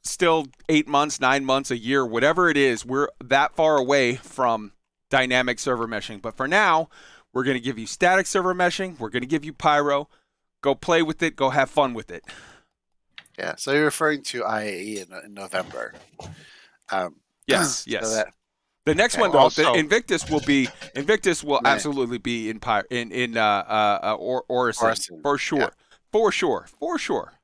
still 0.07 0.47
eight 0.69 0.89
months, 0.89 1.21
nine 1.21 1.45
months, 1.45 1.71
a 1.71 1.77
year, 1.77 2.05
whatever 2.07 2.49
it 2.49 2.57
is, 2.57 2.85
we're 2.85 3.09
that 3.23 3.55
far 3.55 3.77
away 3.77 4.17
from 4.17 4.73
dynamic 5.11 5.59
server 5.59 5.87
meshing. 5.87 6.21
But 6.23 6.37
for 6.37 6.49
now, 6.49 6.89
we're 7.33 7.45
going 7.45 7.57
to 7.57 7.63
give 7.63 7.79
you 7.79 7.87
static 7.87 8.27
server 8.27 8.55
meshing. 8.55 8.99
We're 8.99 9.11
going 9.11 9.23
to 9.23 9.29
give 9.29 9.45
you 9.45 9.53
Pyro. 9.53 10.09
Go 10.63 10.75
play 10.75 11.03
with 11.03 11.23
it. 11.23 11.37
Go 11.37 11.51
have 11.51 11.71
fun 11.71 11.95
with 11.95 12.11
it. 12.11 12.25
Yeah, 13.39 13.55
so 13.57 13.73
you're 13.73 13.85
referring 13.85 14.23
to 14.25 14.43
IAE 14.43 15.07
in, 15.07 15.25
in 15.25 15.35
November. 15.35 15.95
Um, 16.91 17.17
Yes, 17.49 17.85
so 17.85 17.91
yes. 17.91 18.13
that- 18.13 18.35
The 18.87 18.95
next 18.97 19.15
Okay. 19.15 19.21
one, 19.23 19.31
though, 19.31 19.39
Also- 19.39 19.75
Invictus 19.75 20.29
will 20.29 20.41
be 20.41 20.69
Invictus 20.97 21.45
will 21.45 21.61
Right. 21.63 21.67
absolutely 21.75 22.19
be 22.19 22.51
in 22.51 22.59
Pyro 22.59 22.83
in 22.91 23.13
in 23.13 23.37
uh, 23.37 23.41
uh, 23.41 23.99
uh 24.03 24.15
or 24.15 24.43
Orison, 24.49 24.87
Orison, 24.87 25.23
for 25.23 25.39
sure, 25.39 25.59
yeah. 25.61 25.71
for 26.11 26.33
sure, 26.33 26.67
for 26.81 26.99
sure. 26.99 27.35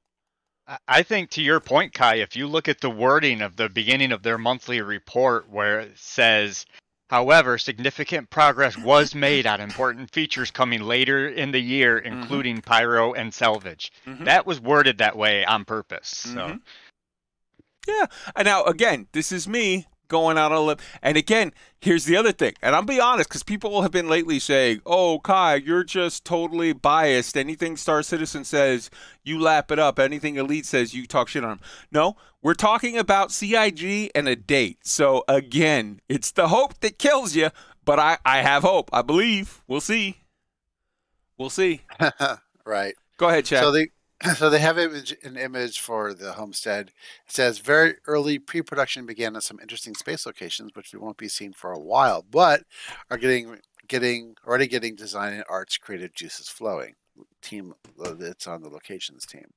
I- 0.88 1.02
think 1.02 1.30
to 1.30 1.42
your 1.42 1.60
point, 1.60 1.92
Kai, 1.94 2.16
if 2.16 2.36
you 2.36 2.46
look 2.46 2.68
at 2.68 2.80
the 2.80 2.90
wording 2.90 3.42
of 3.42 3.56
the 3.56 3.68
beginning 3.68 4.12
of 4.12 4.22
their 4.22 4.38
monthly 4.38 4.80
report 4.80 5.48
where 5.48 5.80
it 5.80 5.98
says, 5.98 6.64
however, 7.10 7.58
significant 7.58 8.30
progress 8.30 8.76
was 8.78 9.14
made 9.14 9.46
on 9.46 9.60
important 9.60 10.10
features 10.12 10.50
coming 10.50 10.80
later 10.82 11.28
in 11.28 11.50
the 11.52 11.60
year, 11.60 11.98
including 11.98 12.60
pyro 12.62 13.12
and 13.12 13.32
salvage. 13.34 13.92
Mhm. 14.06 14.24
That 14.24 14.46
was 14.46 14.60
worded 14.60 14.98
that 14.98 15.16
way 15.16 15.44
on 15.44 15.64
purpose. 15.64 16.08
So 16.08 16.30
Mhm. 16.34 16.60
Yeah. 17.86 18.06
And 18.36 18.46
now 18.46 18.64
again, 18.64 19.08
this 19.12 19.32
is 19.32 19.48
me 19.48 19.86
going 20.12 20.38
out 20.38 20.52
on 20.52 20.58
a 20.58 20.60
limb. 20.60 20.78
And 21.02 21.16
again, 21.16 21.52
here's 21.80 22.04
the 22.04 22.16
other 22.16 22.30
thing. 22.30 22.54
And 22.62 22.76
I'll 22.76 22.82
be 22.82 23.00
honest, 23.00 23.28
because 23.28 23.42
people 23.42 23.82
have 23.82 23.90
been 23.90 24.08
lately 24.08 24.38
saying, 24.38 24.82
"Oh, 24.86 25.18
Kai, 25.18 25.56
you're 25.56 25.82
just 25.82 26.24
totally 26.24 26.72
biased. 26.72 27.36
Anything 27.36 27.76
Star 27.76 28.04
Citizen 28.04 28.44
says, 28.44 28.90
you 29.24 29.40
lap 29.40 29.72
it 29.72 29.80
up. 29.80 29.98
Anything 29.98 30.36
Elite 30.36 30.66
says, 30.66 30.94
you 30.94 31.06
talk 31.06 31.28
shit 31.28 31.42
on 31.42 31.50
them." 31.50 31.60
No, 31.90 32.16
we're 32.40 32.54
talking 32.54 32.96
about 32.96 33.32
CIG 33.32 34.10
and 34.14 34.28
a 34.28 34.36
date. 34.36 34.78
So 34.84 35.24
again, 35.26 36.00
it's 36.08 36.30
the 36.30 36.48
hope 36.48 36.78
that 36.80 36.98
kills 36.98 37.34
you. 37.34 37.50
But 37.84 37.98
I, 37.98 38.18
I 38.24 38.42
have 38.42 38.62
hope. 38.62 38.90
I 38.92 39.02
believe. 39.02 39.62
We'll 39.66 39.80
see. 39.80 40.18
We'll 41.36 41.50
see. 41.50 41.82
right. 42.64 42.94
Go 43.16 43.28
ahead, 43.28 43.44
Chad. 43.44 43.62
So 43.62 43.72
they 43.72 43.88
so 44.36 44.48
they 44.48 44.58
have 44.60 44.78
image, 44.78 45.14
an 45.22 45.36
image 45.36 45.80
for 45.80 46.14
the 46.14 46.32
homestead. 46.32 46.92
It 47.26 47.32
says 47.32 47.58
very 47.58 47.96
early 48.06 48.38
pre-production 48.38 49.06
began 49.06 49.34
on 49.34 49.42
some 49.42 49.58
interesting 49.60 49.94
space 49.94 50.26
locations, 50.26 50.72
which 50.74 50.92
we 50.92 50.98
won't 50.98 51.16
be 51.16 51.28
seeing 51.28 51.52
for 51.52 51.72
a 51.72 51.80
while, 51.80 52.24
but 52.28 52.64
are 53.10 53.18
getting 53.18 53.58
getting 53.88 54.36
already 54.46 54.66
getting 54.68 54.94
design 54.94 55.32
and 55.34 55.44
arts 55.48 55.76
creative 55.76 56.14
juices 56.14 56.48
flowing. 56.48 56.94
Team 57.42 57.74
that's 58.18 58.46
on 58.46 58.62
the 58.62 58.68
locations 58.68 59.26
team. 59.26 59.52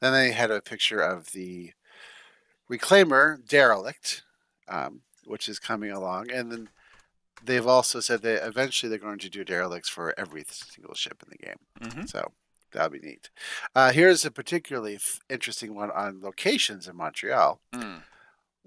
Then 0.00 0.12
they 0.12 0.32
had 0.32 0.50
a 0.50 0.60
picture 0.60 1.00
of 1.00 1.32
the 1.32 1.72
reclaimer 2.70 3.46
derelict, 3.46 4.24
um, 4.68 5.00
which 5.24 5.48
is 5.48 5.58
coming 5.58 5.90
along, 5.90 6.30
and 6.30 6.52
then 6.52 6.68
they've 7.42 7.66
also 7.66 8.00
said 8.00 8.22
that 8.22 8.46
eventually 8.46 8.90
they're 8.90 8.98
going 8.98 9.18
to 9.18 9.30
do 9.30 9.44
derelicts 9.44 9.88
for 9.88 10.14
every 10.18 10.44
single 10.48 10.94
ship 10.94 11.22
in 11.22 11.30
the 11.30 11.46
game. 11.46 11.58
Mhm. 11.80 12.08
So 12.08 12.32
that'll 12.72 12.90
be 12.90 12.98
neat. 13.00 13.30
Uh, 13.74 13.92
here's 13.92 14.24
a 14.24 14.30
particularly 14.30 14.96
f- 14.96 15.20
interesting 15.28 15.74
one 15.74 15.90
on 15.90 16.20
locations 16.22 16.86
in 16.88 16.96
Montreal. 16.96 17.60
Mm. 17.72 18.02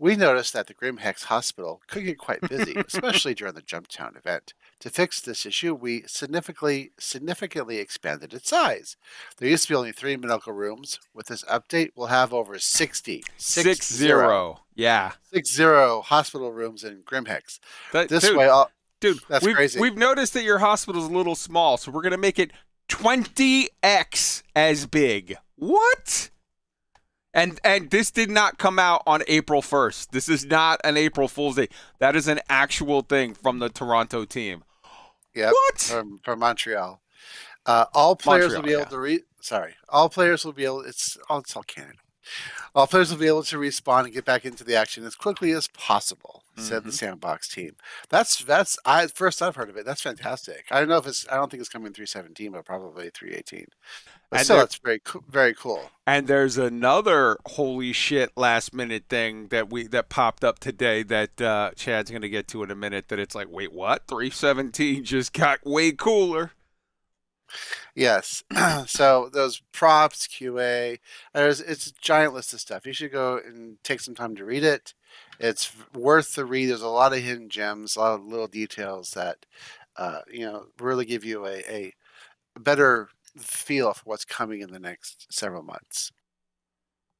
We 0.01 0.15
noticed 0.15 0.53
that 0.53 0.67
the 0.67 0.73
Grimhex 0.73 1.25
Hospital 1.25 1.81
could 1.87 2.05
get 2.05 2.17
quite 2.17 2.39
busy, 2.39 2.73
especially 2.87 3.33
during 3.33 3.53
the 3.55 3.61
Jumptown 3.61 4.15
event. 4.15 4.53
To 4.79 4.89
fix 4.89 5.19
this 5.19 5.45
issue, 5.45 5.75
we 5.75 6.03
significantly 6.07 6.91
significantly 6.97 7.79
expanded 7.79 8.33
its 8.33 8.49
size. 8.49 8.95
There 9.37 9.49
used 9.49 9.63
to 9.67 9.73
be 9.73 9.75
only 9.75 9.91
three 9.91 10.15
medical 10.15 10.53
rooms. 10.53 10.99
With 11.13 11.27
this 11.27 11.43
update, 11.43 11.91
we'll 11.97 12.07
have 12.07 12.33
over 12.33 12.57
60. 12.57 13.23
Six 13.35 13.93
zero. 13.93 14.61
Yeah. 14.73 15.11
Six 15.33 15.53
zero 15.53 15.99
hospital 16.01 16.53
rooms 16.53 16.85
in 16.85 17.01
Grimhex. 17.03 17.59
That- 17.91 18.07
This 18.07 18.23
dude, 18.23 18.37
way, 18.37 18.47
all, 18.47 18.71
Dude, 19.01 19.19
That's 19.29 19.45
we've, 19.45 19.55
crazy. 19.55 19.79
We've 19.79 19.95
noticed 19.97 20.33
that 20.33 20.43
your 20.43 20.59
hospital's 20.59 21.05
a 21.07 21.11
little 21.11 21.35
small, 21.35 21.77
so 21.77 21.89
we're 21.91 22.01
gonna 22.01 22.17
make 22.17 22.37
it 22.39 22.51
20x 22.89 24.43
as 24.55 24.85
big. 24.85 25.37
What? 25.55 26.29
And 27.33 27.59
and 27.63 27.91
this 27.91 28.11
did 28.11 28.29
not 28.29 28.57
come 28.57 28.79
out 28.79 29.03
on 29.05 29.21
April 29.27 29.61
1st. 29.61 30.09
This 30.11 30.27
is 30.27 30.45
not 30.45 30.81
an 30.83 30.97
April 30.97 31.27
Fool's 31.27 31.55
Day. 31.55 31.67
That 31.99 32.15
is 32.15 32.27
an 32.27 32.39
actual 32.49 33.01
thing 33.01 33.33
from 33.35 33.59
the 33.59 33.69
Toronto 33.69 34.25
team. 34.25 34.63
Yep. 35.35 35.53
What? 35.53 35.79
from, 35.79 36.19
from 36.23 36.39
Montreal. 36.39 37.01
Uh, 37.65 37.85
all 37.93 38.15
players 38.15 38.53
will 38.53 38.63
be 38.63 38.71
Montreal, 38.71 38.81
able 38.81 38.91
to 38.91 38.99
read. 38.99 39.21
Sorry, 39.41 39.75
all 39.87 40.09
players 40.09 40.43
will 40.43 40.53
be 40.53 40.65
able. 40.65 40.81
It's 40.81 41.17
all. 41.29 41.39
It's 41.39 41.55
all 41.55 41.63
Canada. 41.63 41.99
All 42.75 42.87
players 42.87 43.11
will 43.11 43.19
be 43.19 43.27
able 43.27 43.43
to 43.43 43.57
respawn 43.57 44.05
and 44.05 44.13
get 44.13 44.25
back 44.25 44.45
into 44.45 44.63
the 44.63 44.75
action 44.75 45.05
as 45.05 45.15
quickly 45.15 45.51
as 45.51 45.67
possible," 45.67 46.43
said 46.57 46.83
the 46.83 46.91
sandbox 46.91 47.47
team. 47.47 47.75
That's 48.09 48.43
that's 48.43 48.77
I 48.85 49.07
first 49.07 49.41
I've 49.41 49.55
heard 49.55 49.69
of 49.69 49.77
it. 49.77 49.85
That's 49.85 50.01
fantastic. 50.01 50.65
I 50.71 50.79
don't 50.79 50.89
know 50.89 50.97
if 50.97 51.07
it's. 51.07 51.25
I 51.31 51.35
don't 51.35 51.49
think 51.49 51.61
it's 51.61 51.69
coming 51.69 51.93
three 51.93 52.05
seventeen, 52.05 52.51
but 52.51 52.65
probably 52.65 53.09
three 53.13 53.31
eighteen. 53.31 53.67
But 54.29 54.39
And 54.39 54.45
still, 54.45 54.57
they're- 54.57 54.67
very 54.83 55.01
very 55.27 55.53
cool. 55.55 55.89
And 56.05 56.27
there's 56.27 56.57
another 56.57 57.37
holy 57.45 57.93
shit 57.93 58.31
last 58.35 58.73
minute 58.73 59.05
thing 59.09 59.47
that 59.47 59.69
we 59.71 59.87
that 59.87 60.09
popped 60.09 60.43
up 60.43 60.59
today 60.59 61.01
that 61.03 61.41
uh, 61.41 61.71
Chad's 61.75 62.11
gonna 62.11 62.29
get 62.29 62.47
to 62.49 62.61
in 62.63 62.71
a 62.71 62.75
minute. 62.75 63.07
That 63.09 63.19
it's 63.19 63.35
like, 63.35 63.47
wait, 63.49 63.71
what? 63.73 64.07
317 64.07 65.03
just 65.03 65.33
got 65.33 65.65
way 65.65 65.91
cooler. 65.91 66.51
Yes. 67.95 68.43
so 68.85 69.29
those 69.31 69.61
props, 69.71 70.27
QA, 70.27 70.99
there's 71.33 71.61
it's 71.61 71.87
a 71.87 71.93
giant 72.01 72.33
list 72.33 72.53
of 72.53 72.61
stuff. 72.61 72.85
You 72.85 72.93
should 72.93 73.11
go 73.11 73.39
and 73.43 73.77
take 73.83 74.01
some 74.01 74.15
time 74.15 74.35
to 74.35 74.45
read 74.45 74.63
it. 74.63 74.93
It's 75.39 75.71
worth 75.93 76.35
the 76.35 76.45
read. 76.45 76.69
There's 76.69 76.81
a 76.81 76.87
lot 76.87 77.13
of 77.13 77.19
hidden 77.19 77.49
gems, 77.49 77.95
a 77.95 77.99
lot 77.99 78.13
of 78.15 78.25
little 78.25 78.47
details 78.47 79.11
that 79.11 79.45
uh, 79.97 80.21
you 80.31 80.45
know 80.45 80.67
really 80.79 81.05
give 81.05 81.23
you 81.23 81.45
a, 81.45 81.63
a 81.69 81.93
better 82.59 83.09
feel 83.37 83.93
for 83.93 84.03
what's 84.05 84.25
coming 84.25 84.61
in 84.61 84.71
the 84.71 84.79
next 84.79 85.27
several 85.31 85.63
months. 85.63 86.11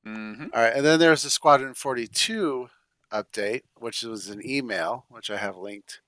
Mm-hmm. 0.06 0.48
All 0.54 0.62
right, 0.62 0.74
and 0.74 0.86
then 0.86 1.00
there's 1.00 1.24
the 1.24 1.30
Squadron 1.30 1.74
42 1.74 2.70
update, 3.12 3.64
which 3.78 4.04
was 4.04 4.30
an 4.30 4.42
email, 4.46 5.06
which 5.10 5.30
I 5.30 5.38
have 5.38 5.58
linked, 5.58 6.02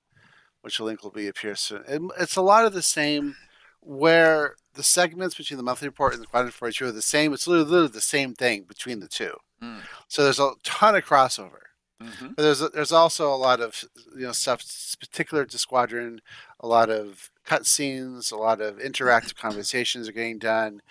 which 0.62 0.78
the 0.78 0.84
link 0.84 1.04
will 1.04 1.12
be 1.12 1.28
appear 1.28 1.56
soon. 1.56 1.84
It, 1.88 2.02
it's 2.20 2.36
a 2.36 2.42
lot 2.42 2.66
of 2.66 2.74
the 2.74 2.82
same, 2.82 3.36
where 3.82 4.56
the 4.74 4.84
segments 4.84 5.36
between 5.36 5.58
the 5.58 5.64
monthly 5.64 5.88
report 5.88 6.14
and 6.14 6.22
the 6.22 6.28
Squadron 6.28 6.52
42 6.52 6.86
are 6.86 6.92
the 6.92 7.02
same. 7.02 7.34
It's 7.34 7.48
literally, 7.48 7.70
literally 7.70 7.92
the 7.92 8.02
same 8.02 8.34
thing 8.34 8.64
between 8.64 9.00
the 9.00 9.08
two. 9.08 9.36
Mm. 9.62 9.82
So 10.08 10.24
there's 10.24 10.40
a 10.40 10.52
ton 10.64 10.96
of 10.96 11.06
crossover. 11.06 11.62
Mm-hmm. 12.02 12.28
But 12.36 12.42
there's 12.42 12.60
there's 12.72 12.92
also 12.92 13.34
a 13.34 13.38
lot 13.38 13.62
of 13.62 13.84
you 14.16 14.26
know 14.26 14.32
stuff 14.32 14.64
particular 15.00 15.46
to 15.46 15.58
Squadron, 15.58 16.22
a 16.60 16.68
lot 16.68 16.90
of 16.90 17.30
cutscenes, 17.46 18.32
a 18.32 18.38
lot 18.38 18.62
of 18.62 18.78
interactive 18.78 19.36
conversations 19.36 20.08
are 20.08 20.14
getting 20.14 20.40
done. 20.40 20.82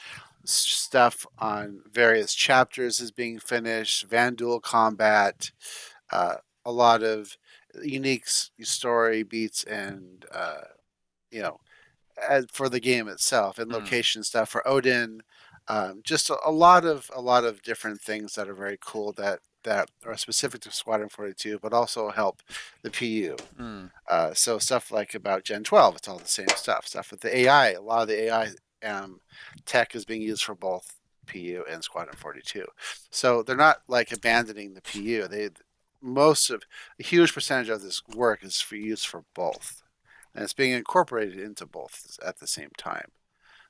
Stuff 0.45 1.27
on 1.39 1.83
various 1.91 2.35
chapters 2.35 3.01
is 3.01 3.11
being 3.11 3.39
finished. 3.39 4.09
Vanduul 4.09 4.63
combat, 4.63 5.51
uh, 6.13 6.37
a 6.65 6.73
lot 6.73 7.03
of 7.03 7.37
unique 7.83 8.27
story 8.27 9.23
beats 9.23 9.65
and 9.65 10.25
uh, 10.33 10.63
you 11.31 11.43
know 11.43 11.61
as 12.29 12.47
for 12.53 12.69
the 12.69 12.81
game 12.81 13.09
itself 13.09 13.59
and 13.59 13.71
Mm. 13.71 13.75
location 13.75 14.23
stuff 14.23 14.49
for 14.51 14.67
Odin. 14.67 15.23
Um, 15.69 16.01
just 16.05 16.31
a, 16.31 16.37
a 16.45 16.51
lot 16.51 16.85
of 16.85 17.11
a 17.15 17.21
lot 17.21 17.45
of 17.45 17.63
different 17.63 18.01
things 18.01 18.35
that 18.35 18.49
are 18.49 18.55
very 18.55 18.79
cool 18.81 19.13
that 19.13 19.41
that 19.63 19.91
are 20.07 20.17
specific 20.17 20.63
to 20.63 20.73
Squadron 20.73 21.11
42, 21.11 21.59
but 21.61 21.73
also 21.75 22.09
help 22.11 22.43
the 22.83 22.91
PU. 22.91 23.37
Mm. 23.59 23.91
Uh, 24.09 24.33
so 24.33 24.59
stuff 24.59 24.91
like 24.91 25.15
about 25.15 25.45
Gen 25.45 25.65
12, 25.65 25.97
it's 25.97 26.09
all 26.09 26.19
the 26.19 26.27
same 26.27 26.49
stuff. 26.57 26.87
Stuff 26.87 27.11
with 27.11 27.21
the 27.21 27.37
AI, 27.37 27.73
a 27.73 27.83
lot 27.83 28.03
of 28.03 28.09
the 28.09 28.23
AI 28.25 28.49
um, 28.83 29.21
tech 29.67 29.95
is 29.95 30.07
being 30.07 30.23
used 30.23 30.43
for 30.43 30.55
both 30.55 30.97
PU 31.27 31.63
and 31.71 31.85
Squadron 31.85 32.17
42. 32.17 32.65
So 33.11 33.43
they're 33.43 33.55
not 33.55 33.83
like 33.87 34.11
abandoning 34.13 34.73
the 34.75 34.81
PU. 34.81 35.29
They 35.29 35.51
most 36.01 36.49
of 36.49 36.63
a 36.99 37.03
huge 37.03 37.35
percentage 37.35 37.69
of 37.69 37.83
this 37.83 38.03
work 38.15 38.43
is 38.43 38.61
for 38.63 38.77
use 38.77 39.05
for 39.05 39.25
both, 39.35 39.83
and 40.41 40.45
it's 40.47 40.55
being 40.55 40.73
incorporated 40.73 41.39
into 41.39 41.67
both 41.67 42.19
at 42.25 42.39
the 42.39 42.47
same 42.47 42.71
time. 42.79 43.11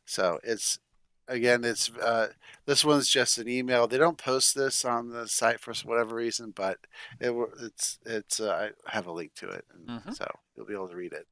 So 0.05 0.39
it's 0.45 0.79
again, 1.27 1.65
it's 1.65 1.91
uh, 1.97 2.29
this 2.65 2.85
one's 2.85 3.09
just 3.09 3.39
an 3.39 3.49
email. 3.49 3.89
They 3.89 3.99
don't 3.99 4.17
post 4.17 4.55
this 4.55 4.85
on 4.85 5.09
the 5.11 5.27
site 5.27 5.59
for 5.59 5.75
whatever 5.85 6.15
reason, 6.15 6.53
but 6.55 6.79
it 7.19 7.35
it's 7.61 7.99
it's 8.07 8.39
uh, 8.39 8.71
I 8.87 8.93
have 8.93 9.09
a 9.09 9.13
link 9.13 9.35
to 9.35 9.49
it, 9.49 9.65
and 9.75 10.01
Mhm. 10.01 10.17
so 10.17 10.31
you'll 10.57 10.67
be 10.67 10.75
able 10.75 10.89
to 10.89 10.95
read 10.95 11.13
it. 11.13 11.27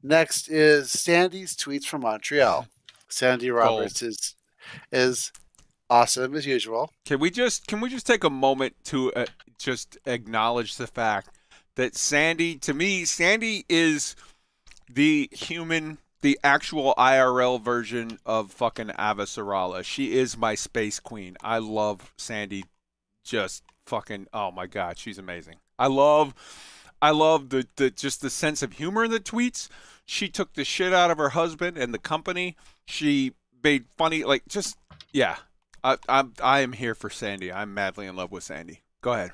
Next 0.00 0.48
is 0.48 0.92
Sandi's 0.92 1.56
tweets 1.56 1.86
from 1.86 2.02
Montreal. 2.02 2.68
Sandi 3.08 3.50
Roberts 3.50 4.00
is 4.00 4.36
is 4.92 5.32
awesome 5.90 6.36
as 6.36 6.46
usual. 6.46 6.92
Can 7.04 7.18
we 7.18 7.32
just 7.32 7.66
can 7.66 7.80
we 7.80 7.88
just 7.88 8.06
take 8.06 8.22
a 8.22 8.30
moment 8.30 8.76
to 8.84 9.12
uh, 9.14 9.26
just 9.58 9.98
acknowledge 10.06 10.76
the 10.76 10.86
fact 10.86 11.30
that 11.74 11.96
Sandi 11.96 12.56
to 12.58 12.72
me 12.72 13.04
Sandi 13.04 13.64
is 13.68 14.14
the 14.88 15.28
human 15.32 15.98
the 16.22 16.38
actual 16.42 16.94
IRL 16.96 17.60
version 17.60 18.18
of 18.26 18.50
fucking 18.50 18.88
Avasarala. 18.88 19.84
She 19.84 20.16
is 20.16 20.36
my 20.36 20.54
space 20.54 20.98
queen. 20.98 21.36
I 21.42 21.58
love 21.58 22.12
Sandi 22.16 22.64
just 23.24 23.62
fucking 23.84 24.26
oh 24.32 24.50
my 24.50 24.66
god, 24.66 24.98
she's 24.98 25.18
amazing. 25.18 25.56
I 25.78 25.86
love 25.88 26.34
I 27.00 27.10
love 27.10 27.50
the, 27.50 27.66
the 27.76 27.90
just 27.90 28.22
the 28.22 28.30
sense 28.30 28.62
of 28.62 28.74
humor 28.74 29.04
in 29.04 29.10
the 29.10 29.20
tweets. 29.20 29.68
She 30.04 30.28
took 30.28 30.54
the 30.54 30.64
shit 30.64 30.92
out 30.92 31.10
of 31.10 31.18
her 31.18 31.30
husband 31.30 31.76
and 31.76 31.92
the 31.92 31.98
company. 31.98 32.56
She 32.86 33.32
made 33.62 33.86
funny 33.96 34.24
like 34.24 34.46
just 34.48 34.78
yeah. 35.12 35.36
I 35.84 35.98
I'm 36.08 36.32
I 36.42 36.60
am 36.60 36.72
here 36.72 36.94
for 36.94 37.10
Sandi. 37.10 37.52
I'm 37.52 37.74
madly 37.74 38.06
in 38.06 38.16
love 38.16 38.32
with 38.32 38.44
Sandi. 38.44 38.82
Go 39.02 39.12
ahead. 39.12 39.32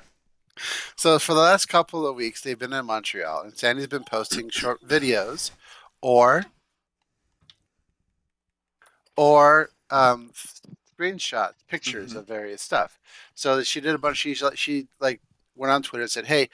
So 0.95 1.19
for 1.19 1.33
the 1.33 1.39
last 1.41 1.65
couple 1.67 2.05
of 2.05 2.15
weeks, 2.15 2.41
they've 2.41 2.57
been 2.57 2.73
in 2.73 2.85
Montreal, 2.85 3.41
and 3.41 3.53
Sandi's 3.53 3.87
been 3.87 4.03
posting 4.03 4.49
short 4.49 4.81
videos, 4.81 5.51
or 6.01 6.45
or 9.15 9.69
um, 9.89 10.31
screenshots, 10.97 11.53
pictures 11.67 12.13
Mhm. 12.13 12.17
of 12.17 12.27
various 12.27 12.61
stuff. 12.61 12.99
So 13.35 13.61
she 13.63 13.79
did 13.81 13.93
a 13.93 13.97
bunch. 13.99 14.17
She 14.17 14.33
she 14.55 14.87
like 14.99 15.21
went 15.55 15.71
on 15.71 15.83
Twitter 15.83 16.03
and 16.03 16.11
said, 16.11 16.25
"Hey, 16.25 16.49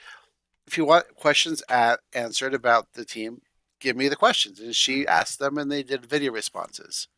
if 0.66 0.76
you 0.76 0.84
want 0.84 1.14
questions 1.16 1.62
at, 1.68 2.00
answered 2.12 2.52
about 2.54 2.92
the 2.92 3.04
team, 3.04 3.42
give 3.78 3.96
me 3.96 4.08
the 4.08 4.16
questions." 4.16 4.60
And 4.60 4.74
she 4.76 5.06
asked 5.06 5.38
them, 5.38 5.56
and 5.58 5.70
they 5.72 5.82
did 5.82 6.04
video 6.06 6.32
responses. 6.32 7.08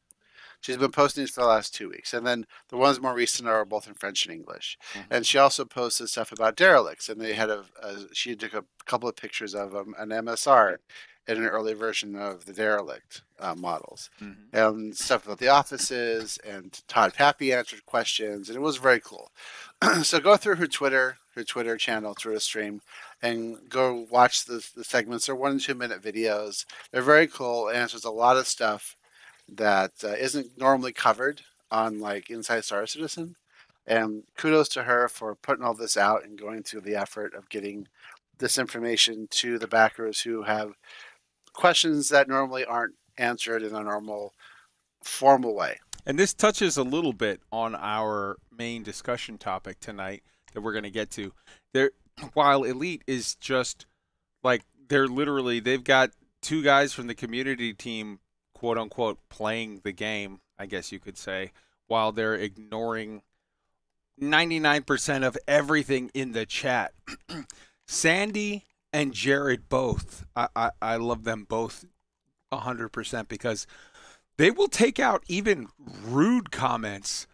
She's 0.63 0.79
been 0.79 0.93
posting 0.93 1.23
these 1.23 1.31
for 1.33 1.43
the 1.43 1.47
last 1.49 1.75
two 1.75 1.91
weeks, 1.91 2.15
and 2.15 2.27
then 2.27 2.47
the 2.71 2.77
ones 2.79 3.01
more 3.01 3.13
recent 3.15 3.49
are 3.49 3.65
both 3.67 3.87
in 3.87 3.95
French 3.95 4.25
and 4.25 4.35
English. 4.35 4.79
And 5.11 5.27
she 5.27 5.37
also 5.37 5.65
posted 5.67 6.09
stuff 6.09 6.33
about 6.33 6.57
derelicts, 6.57 7.09
and 7.11 7.21
they 7.21 7.35
had 7.35 7.51
a, 7.51 7.65
a 7.83 7.97
she 8.15 8.35
took 8.35 8.55
a 8.55 8.65
couple 8.87 9.09
of 9.09 9.17
pictures 9.17 9.55
of 9.55 9.75
um, 9.77 9.95
an 9.99 10.09
MSR 10.09 10.77
in 11.29 11.37
an 11.37 11.45
early 11.47 11.73
version 11.75 12.17
of 12.17 12.47
the 12.47 12.53
derelict 12.53 13.23
uh, 13.39 13.55
models, 13.55 14.11
Mm-hmm. 14.21 14.57
and 14.57 14.97
stuff 14.97 15.25
about 15.25 15.39
the 15.39 15.49
offices. 15.49 16.39
And 16.45 16.81
Todd 16.89 17.13
Papy 17.15 17.57
answered 17.57 17.85
questions, 17.87 18.49
and 18.49 18.57
it 18.57 18.61
was 18.63 18.77
very 18.79 19.01
cool. 19.01 19.31
so 20.03 20.19
go 20.21 20.37
through 20.37 20.57
her 20.57 20.67
Twitter, 20.67 21.19
her 21.35 21.45
Twitter 21.45 21.77
channel 21.77 22.15
through 22.15 22.35
a 22.35 22.41
stream, 22.41 22.81
and 23.21 23.69
go 23.69 24.07
watch 24.11 24.45
the 24.45 24.65
the 24.77 24.85
segments. 24.85 25.27
They're 25.27 25.35
one 25.35 25.53
and 25.53 25.61
two 25.61 25.75
minute 25.75 26.03
videos. 26.03 26.65
They're 26.93 27.03
very 27.03 27.27
cool. 27.27 27.69
It 27.69 27.77
answers 27.77 28.05
a 28.05 28.11
lot 28.11 28.37
of 28.37 28.47
stuff 28.49 28.97
that 29.49 29.93
uh, 30.05 30.09
isn't 30.09 30.59
normally 30.59 30.93
covered 30.93 31.43
on 31.71 32.01
like 32.01 32.31
Inside 32.31 32.65
Star 32.65 32.87
Citizen. 32.87 33.37
And 33.87 34.23
kudos 34.37 34.69
to 34.71 34.85
her 34.85 35.09
for 35.09 35.35
putting 35.35 35.65
all 35.65 35.75
this 35.75 35.97
out 35.97 36.25
and 36.25 36.39
going 36.39 36.63
through 36.63 36.83
the 36.83 36.95
effort 36.95 37.35
of 37.35 37.49
getting 37.49 37.89
this 38.39 38.59
information 38.59 39.27
to 39.31 39.59
the 39.59 39.67
backers 39.67 40.21
who 40.21 40.43
have 40.43 40.75
questions 41.53 42.09
that 42.09 42.29
normally 42.29 42.65
aren't 42.65 42.95
answered 43.19 43.63
in 43.63 43.75
a 43.75 43.83
normal, 43.83 44.33
formal 45.03 45.55
way. 45.55 45.79
And 46.07 46.19
this 46.19 46.35
touches 46.35 46.77
a 46.77 46.83
little 46.83 47.13
bit 47.13 47.41
on 47.51 47.75
our 47.75 48.37
main 48.57 48.83
discussion 48.83 49.39
topic 49.39 49.81
tonight 49.81 50.23
that 50.53 50.61
we're 50.61 50.73
going 50.73 50.85
to 50.85 50.91
get 50.91 51.11
to. 51.13 51.33
There, 51.73 51.91
while 52.35 52.65
Elite 52.65 53.03
is 53.07 53.35
just 53.37 53.87
like 54.43 54.63
they're 54.89 55.09
literally 55.09 55.61
they've 55.61 55.83
got 55.83 56.11
two 56.41 56.63
guys 56.63 56.93
from 56.93 57.07
the 57.07 57.15
community 57.15 57.73
team, 57.73 58.19
quote 58.63 58.79
unquote, 58.79 59.19
playing 59.29 59.81
the 59.83 59.91
game. 59.91 60.39
I 60.57 60.67
guess 60.67 60.93
you 60.93 61.01
could 61.01 61.19
say, 61.19 61.51
while 61.89 62.13
they're 62.13 62.37
ignoring 62.37 63.23
99% 64.21 65.27
of 65.27 65.37
everything 65.49 66.13
in 66.15 66.31
the 66.31 66.47
chat. 66.47 66.93
Sandi 67.89 68.67
and 68.93 69.13
Jared 69.13 69.69
both. 69.69 70.25
I, 70.37 70.47
I, 70.55 70.71
I 70.81 70.97
love 70.97 71.25
them 71.25 71.45
both 71.49 71.85
100% 72.53 73.27
because 73.27 73.67
they 74.37 74.53
will 74.53 74.69
take 74.69 75.01
out 75.01 75.25
even 75.27 75.67
rude 76.07 76.53
comments 76.53 77.27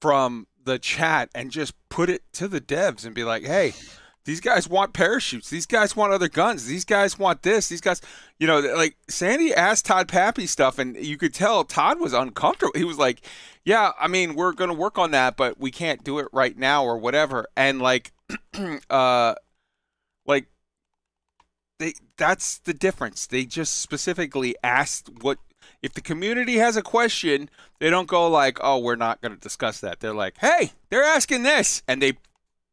from 0.00 0.48
the 0.64 0.80
chat 0.80 1.28
and 1.32 1.52
just 1.52 1.74
put 1.90 2.10
it 2.10 2.24
to 2.32 2.48
the 2.48 2.60
devs 2.60 3.06
and 3.06 3.14
be 3.14 3.22
like, 3.22 3.44
hey, 3.44 3.72
these 4.24 4.40
guys 4.40 4.68
want 4.68 4.92
parachutes. 4.92 5.50
These 5.50 5.66
guys 5.66 5.96
want 5.96 6.12
other 6.12 6.28
guns. 6.28 6.66
These 6.66 6.84
guys 6.84 7.18
want 7.18 7.42
this. 7.42 7.68
These 7.68 7.80
guys, 7.80 8.00
you 8.38 8.46
know, 8.46 8.60
like 8.60 8.96
Sandi 9.08 9.52
asked 9.52 9.86
Todd 9.86 10.06
Papy 10.06 10.48
stuff, 10.48 10.78
and 10.78 10.96
you 10.96 11.16
could 11.16 11.34
tell 11.34 11.64
Todd 11.64 11.98
was 11.98 12.12
uncomfortable. 12.12 12.72
He 12.76 12.84
was 12.84 12.98
like, 12.98 13.22
yeah, 13.64 13.90
I 13.98 14.06
mean, 14.06 14.34
we're 14.34 14.52
going 14.52 14.70
to 14.70 14.76
work 14.76 14.96
on 14.96 15.10
that, 15.10 15.36
but 15.36 15.58
we 15.58 15.70
can't 15.70 16.04
do 16.04 16.18
it 16.20 16.28
right 16.32 16.56
now 16.56 16.84
or 16.84 16.96
whatever. 16.98 17.46
And 17.56 17.82
like, 17.82 18.12
uh, 18.90 19.34
like, 20.24 20.46
they, 21.80 21.94
that's 22.16 22.58
the 22.58 22.74
difference. 22.74 23.26
They 23.26 23.44
just 23.44 23.80
specifically 23.80 24.54
asked 24.62 25.10
what 25.22 25.38
if 25.82 25.94
the 25.94 26.00
community 26.00 26.58
has 26.58 26.76
a 26.76 26.82
question, 26.82 27.50
they 27.80 27.90
don't 27.90 28.06
go 28.06 28.28
like, 28.28 28.58
"Oh, 28.60 28.78
we're 28.78 28.94
not 28.94 29.20
going 29.20 29.34
to 29.34 29.40
discuss 29.40 29.80
that." 29.80 29.98
They're 29.98 30.14
like, 30.14 30.36
"Hey, 30.38 30.72
they're 30.90 31.02
asking 31.02 31.42
this," 31.42 31.82
and 31.88 32.00
they 32.00 32.18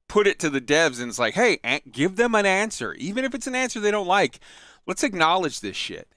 put 0.10 0.28
it 0.28 0.40
to 0.40 0.50
the 0.50 0.60
devs, 0.60 1.00
and 1.00 1.08
it's 1.08 1.20
like, 1.20 1.36
"Hey, 1.36 1.60
give 1.90 2.18
them 2.18 2.36
an 2.36 2.46
answer, 2.46 2.94
even 2.96 3.24
if 3.24 3.34
it's 3.34 3.48
an 3.48 3.56
answer 3.56 3.80
they 3.80 3.92
don't 3.92 4.08
like. 4.08 4.40
Let's 4.86 5.04
acknowledge 5.04 5.62
this 5.62 5.78
shit." 5.78 6.10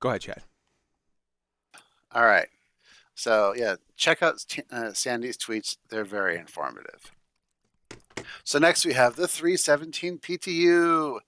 Go 0.00 0.08
ahead, 0.08 0.22
Chad. 0.22 0.42
All 2.12 2.24
right. 2.24 2.48
So 3.14 3.54
yeah, 3.54 3.76
check 3.96 4.22
out 4.22 4.44
uh, 4.72 4.92
Sandi's 4.92 5.36
tweets. 5.36 5.76
They're 5.90 6.04
very 6.04 6.36
informative. 6.36 7.12
So 8.44 8.58
next 8.58 8.84
we 8.84 8.94
have 8.94 9.16
the 9.16 9.28
317 9.28 10.18
PTU. 10.18 11.18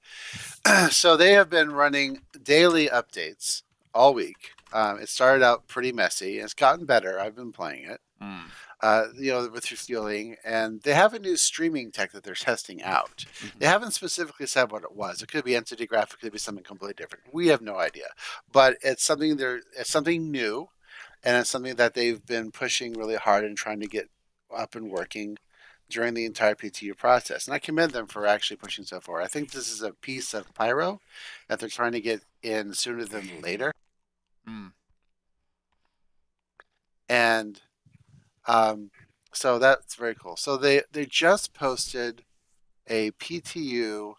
so 0.91 1.17
they 1.17 1.33
have 1.33 1.51
been 1.51 1.71
running 1.73 2.23
daily 2.43 2.89
updates 2.89 3.63
all 3.95 4.15
week. 4.15 4.53
Um, 4.73 5.01
it 5.01 5.09
started 5.09 5.45
out 5.45 5.69
pretty 5.69 5.93
messy. 5.93 6.37
and 6.37 6.45
It's 6.45 6.55
gotten 6.55 6.87
better. 6.87 7.21
I've 7.21 7.37
been 7.37 7.53
playing 7.53 7.85
it. 7.85 8.01
Mm. 8.23 8.41
Uh, 8.83 9.07
you 9.16 9.31
know, 9.31 9.49
with 9.49 9.71
refueling, 9.71 10.35
and 10.45 10.83
they 10.83 10.92
have 10.92 11.14
a 11.14 11.18
new 11.21 11.37
streaming 11.37 11.92
tech 11.92 12.11
that 12.11 12.25
they're 12.25 12.35
testing 12.35 12.83
out. 12.83 13.25
They 13.59 13.66
haven't 13.66 13.92
specifically 13.92 14.47
said 14.47 14.73
what 14.73 14.83
it 14.83 14.97
was. 14.97 15.23
It 15.23 15.31
could 15.31 15.45
be 15.45 15.55
entity 15.55 15.87
graph. 15.87 16.12
It 16.12 16.21
could 16.21 16.33
be 16.33 16.38
something 16.38 16.64
completely 16.64 16.95
different. 16.95 17.27
We 17.33 17.47
have 17.47 17.62
no 17.62 17.77
idea, 17.77 18.09
but 18.51 18.79
it's 18.83 19.05
something 19.05 19.37
they're 19.37 19.61
it's 19.79 19.90
something 19.90 20.33
new, 20.33 20.68
and 21.23 21.37
it's 21.37 21.49
something 21.49 21.77
that 21.77 21.95
they've 21.95 22.27
been 22.27 22.51
pushing 22.51 22.95
really 22.95 23.14
hard 23.14 23.45
and 23.45 23.57
trying 23.57 23.79
to 23.81 23.87
get 23.87 24.11
up 24.53 24.75
and 24.75 24.90
working 24.90 25.38
during 25.88 26.14
the 26.14 26.25
entire 26.25 26.57
PTU 26.57 26.97
process. 26.97 27.47
And 27.47 27.55
I 27.55 27.59
commend 27.61 27.92
them 27.92 28.07
for 28.07 28.27
actually 28.27 28.57
pushing 28.57 28.85
so 28.85 28.99
far. 28.99 29.21
I 29.21 29.29
think 29.29 29.51
this 29.53 29.71
is 29.71 29.83
a 29.83 29.92
piece 29.92 30.35
of 30.35 30.53
Pyro 30.55 31.01
that 31.49 31.61
they're 31.61 31.68
trying 31.68 31.92
to 31.92 32.01
get 32.01 32.23
in 32.42 32.75
sooner 32.75 33.05
than 33.05 33.40
later. 33.40 33.73
Mm. 34.49 34.73
and 37.09 37.61
um, 38.47 38.91
so 39.33 39.59
that's 39.59 39.95
very 39.95 40.15
cool. 40.15 40.37
So 40.37 40.57
they 40.57 40.83
they 40.93 41.07
just 41.07 41.55
posted 41.55 42.25
a 42.89 43.11
PTU 43.13 44.15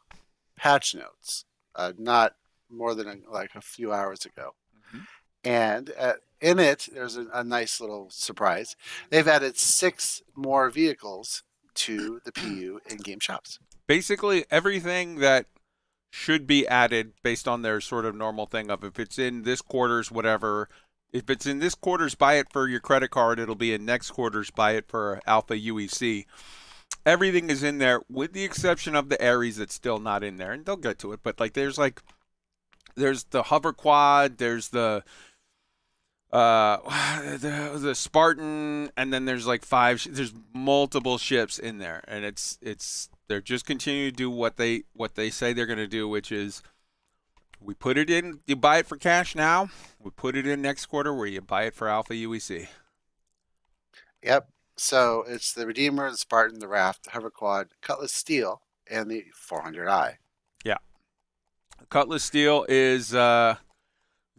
patch 0.58 0.96
notes, 0.96 1.46
uh, 1.76 1.94
not 1.98 2.36
more 2.70 2.96
than 2.96 3.08
a, 3.08 3.32
like 3.32 3.52
a 3.56 3.62
few 3.62 3.92
hours 3.94 4.26
ago, 4.26 4.56
Mhm. 4.94 5.06
and 5.44 5.94
uh, 5.98 6.14
in 6.42 6.60
it 6.60 6.88
there's 6.94 7.18
a, 7.18 7.28
a 7.34 7.44
nice 7.44 7.80
little 7.80 8.10
surprise. 8.10 8.76
They've 9.10 9.28
added 9.28 9.58
six 9.58 10.22
more 10.36 10.70
vehicles 10.70 11.44
to 11.76 12.22
the 12.26 12.32
PU 12.32 12.80
in 12.90 12.98
game 12.98 13.20
shops. 13.20 13.60
Basically, 13.88 14.46
everything 14.50 15.16
that 15.20 15.48
should 16.12 16.46
be 16.46 16.68
added 16.68 17.14
based 17.24 17.48
on 17.48 17.64
their 17.64 17.82
sort 17.82 18.06
of 18.06 18.16
normal 18.16 18.46
thing 18.46 18.70
of 18.70 18.84
if 18.84 19.00
it's 19.00 19.18
in 19.18 19.42
this 19.44 19.62
quarter's 19.62 20.12
whatever. 20.12 20.70
If 21.14 21.30
it's 21.30 21.46
in 21.46 21.60
this 21.60 21.76
quarter's, 21.76 22.16
buy 22.16 22.34
it 22.34 22.52
for 22.52 22.68
your 22.68 22.80
credit 22.80 23.12
card. 23.12 23.40
It'll 23.40 23.56
be 23.56 23.74
in 23.74 23.86
next 23.86 24.12
quarter's, 24.12 24.50
buy 24.50 24.72
it 24.72 24.88
for 24.88 25.22
Alpha 25.28 25.54
UEC. 25.54 26.26
Everything 27.06 27.50
is 27.50 27.62
in 27.62 27.78
there, 27.78 28.02
with 28.10 28.34
the 28.34 28.44
exception 28.44 28.96
of 28.96 29.10
the 29.10 29.26
Ares 29.26 29.58
that's 29.58 29.74
still 29.74 30.00
not 30.00 30.24
in 30.24 30.38
there, 30.38 30.52
and 30.52 30.66
they'll 30.66 30.76
get 30.76 30.98
to 31.00 31.14
it. 31.14 31.20
But 31.22 31.40
like, 31.40 31.54
there's 31.54 31.78
like, 31.78 32.02
there's 32.96 33.26
the 33.26 33.44
hover 33.44 33.74
quad, 33.74 34.40
there's 34.40 34.70
the 34.70 35.04
uh 36.34 36.78
the, 37.38 37.78
the 37.80 37.96
Spartan, 37.96 38.92
and 38.98 39.14
then 39.14 39.26
there's 39.26 39.46
like 39.46 39.64
five. 39.64 40.06
There's 40.10 40.34
multiple 40.54 41.18
ships 41.20 41.60
in 41.60 41.78
there, 41.78 42.04
and 42.08 42.26
it's 42.26 42.58
it's 42.62 43.10
they're 43.28 43.42
just 43.42 43.66
continuing 43.66 44.10
to 44.10 44.16
do 44.16 44.30
what 44.30 44.58
they 44.58 44.84
what 44.94 45.16
they 45.16 45.30
say 45.30 45.54
they're 45.54 45.68
going 45.68 45.78
to 45.78 45.88
do, 45.88 46.08
which 46.08 46.32
is 46.32 46.64
we 47.64 47.74
put 47.74 47.98
it 47.98 48.10
in, 48.10 48.40
you 48.46 48.56
buy 48.56 48.80
it 48.80 48.88
for 48.88 48.98
cash 48.98 49.36
now. 49.36 49.70
We 50.00 50.12
put 50.12 50.36
it 50.36 50.46
in 50.46 50.62
next 50.62 50.88
quarter 50.88 51.14
where 51.14 51.28
you 51.28 51.42
buy 51.42 51.64
it 51.64 51.74
for 51.74 51.88
Alpha 51.88 52.14
UEC. 52.14 52.68
Yep. 54.22 54.50
So 54.76 55.24
it's 55.28 55.54
the 55.54 55.66
Redeemer, 55.68 56.10
the 56.10 56.18
Spartan, 56.18 56.60
the 56.60 56.68
Raft, 56.68 57.04
the 57.04 57.12
Hover 57.12 57.30
Quad, 57.30 57.70
Cutlass 57.82 58.14
Steel, 58.14 58.62
and 58.90 59.10
the 59.10 59.26
400i. 59.50 60.16
Yeah. 60.66 60.78
Cutlass 61.90 62.24
Steel 62.24 62.66
is 62.68 63.14
uh, 63.14 63.56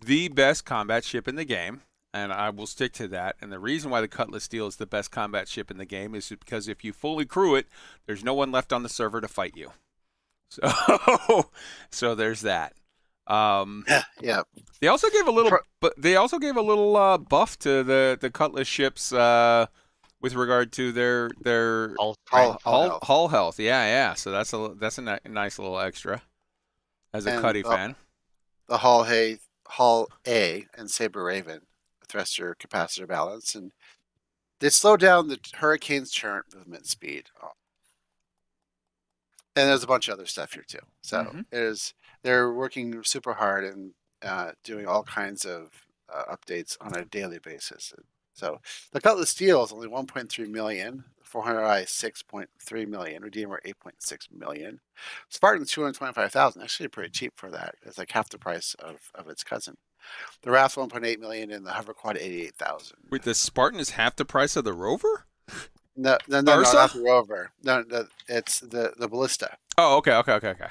the 0.05 0.29
best 0.29 0.65
combat 0.65 1.05
ship 1.05 1.29
in 1.29 1.37
the 1.37 1.45
game, 1.45 1.83
and 2.13 2.33
I 2.33 2.51
will 2.51 2.67
stick 2.67 2.93
to 2.95 3.09
that. 3.09 3.37
And 3.41 3.53
the 3.53 3.59
reason 3.59 3.91
why 3.91 4.01
the 4.01 4.09
Cutlass 4.09 4.45
Steel 4.45 4.67
is 4.67 4.77
the 4.77 4.87
best 4.87 5.11
combat 5.11 5.49
ship 5.49 5.71
in 5.71 5.79
the 5.79 5.85
game 5.85 6.15
is 6.15 6.29
because 6.29 6.69
if 6.69 6.85
you 6.85 6.93
fully 6.93 7.25
crew 7.25 7.55
it, 7.55 7.69
there's 8.07 8.25
no 8.25 8.35
one 8.35 8.51
left 8.51 8.73
on 8.73 8.83
the 8.83 8.89
server 8.89 9.21
to 9.21 9.29
fight 9.29 9.57
you. 9.57 9.71
So, 10.51 11.51
so 11.91 12.15
there's 12.15 12.43
that. 12.43 12.75
Um, 13.27 13.85
Yeah. 14.21 14.43
they 14.81 14.89
also 14.89 15.09
gave 15.11 15.27
a 15.27 15.31
little, 15.31 15.51
Pro- 15.51 15.61
but 15.81 15.95
they 15.97 16.17
also 16.17 16.39
gave 16.39 16.57
a 16.57 16.63
little 16.63 16.97
uh, 16.97 17.19
buff 17.19 17.59
to 17.61 17.83
the 17.83 18.19
the 18.21 18.31
Cutlass 18.31 18.69
ships 18.69 19.13
uh, 19.13 19.67
with 20.21 20.35
regard 20.35 20.73
to 20.73 20.93
their 20.93 21.31
their 21.41 21.95
All 21.97 22.17
Hull, 22.29 22.59
hull, 22.65 22.83
health. 22.89 23.03
hull 23.05 23.29
health. 23.29 23.59
Yeah, 23.61 23.85
yeah. 23.87 24.15
So 24.15 24.31
that's 24.31 24.53
a 24.53 24.75
that's 24.79 24.99
a 24.99 25.03
ni- 25.03 25.19
nice 25.31 25.59
little 25.59 25.79
extra. 25.81 26.23
As 27.15 27.27
a 27.27 27.31
And, 27.33 27.41
Cutty 27.43 27.65
uh, 27.65 27.71
fan, 27.71 27.97
the 28.69 28.79
Hull 28.79 29.05
Hay, 29.05 29.39
Hull 29.69 30.09
A, 30.27 30.67
and 30.77 30.91
Sabre 30.91 31.23
Raven, 31.25 31.61
thruster 32.09 32.57
capacitor 32.59 33.07
balance, 33.07 33.55
and 33.55 33.73
they 34.61 34.69
slow 34.69 34.97
down 34.97 35.29
the 35.29 35.39
Hurricane's 35.55 36.11
turret 36.13 36.47
movement 36.55 36.87
speed. 36.87 37.31
Oh. 37.43 37.53
And 39.57 39.69
there's 39.69 39.85
a 39.85 39.87
bunch 39.87 40.09
of 40.09 40.15
other 40.15 40.27
stuff 40.27 40.53
here 40.53 40.65
too. 40.67 40.81
So 41.03 41.19
Mhm. 41.25 41.47
there's 41.51 41.95
they're 42.25 42.53
working 42.53 43.05
super 43.05 43.35
hard 43.35 43.65
and 43.65 43.93
uh, 44.23 44.53
doing 44.65 44.87
all 44.87 45.05
kinds 45.05 45.45
of 45.45 45.71
uh, 46.13 46.35
updates 46.35 46.77
on 46.81 46.97
a 46.97 47.05
daily 47.05 47.39
basis. 47.39 47.93
So 48.33 48.61
the 48.93 49.01
Cutlass 49.01 49.31
Steel 49.31 49.63
is 49.63 49.73
only 49.73 49.89
1.3 49.89 50.49
million. 50.49 51.05
400i 51.33 51.83
6.3 51.83 52.89
million, 52.89 53.23
Redeemer 53.23 53.61
8.6 53.67 54.33
million, 54.33 54.79
Spartan 55.29 55.67
225,000. 55.67 56.63
Actually, 56.63 56.89
pretty 56.89 57.11
cheap 57.11 57.33
for 57.35 57.51
that. 57.51 57.75
It's 57.83 57.99
like 57.99 58.13
half 58.13 58.31
the 58.31 58.39
price 58.39 58.77
of, 58.79 59.11
of 59.17 59.29
its 59.29 59.43
cousin. 59.43 59.77
The 60.43 60.53
Raft 60.53 60.77
1.8 60.77 61.19
million 61.19 61.51
and 61.51 61.67
the 61.67 61.73
Hover 61.73 61.93
Quad 61.93 62.19
88,000. 62.19 62.97
wait, 63.11 63.23
the 63.23 63.35
Spartan 63.35 63.81
is 63.81 63.91
half 63.91 64.15
the 64.15 64.25
price 64.25 64.55
of 64.55 64.65
the 64.65 64.75
Rover. 64.75 65.27
No, 65.97 66.19
no, 66.29 66.41
no, 66.41 66.61
no, 66.61 66.73
not 66.73 66.93
the 66.93 67.03
Rover. 67.03 67.51
No, 67.63 67.85
no, 67.89 68.07
it's 68.29 68.61
the 68.61 68.95
the 68.99 69.07
Ballista. 69.07 69.57
Oh, 69.79 69.97
okay, 69.99 70.13
okay, 70.15 70.33
okay, 70.33 70.49
okay. 70.49 70.69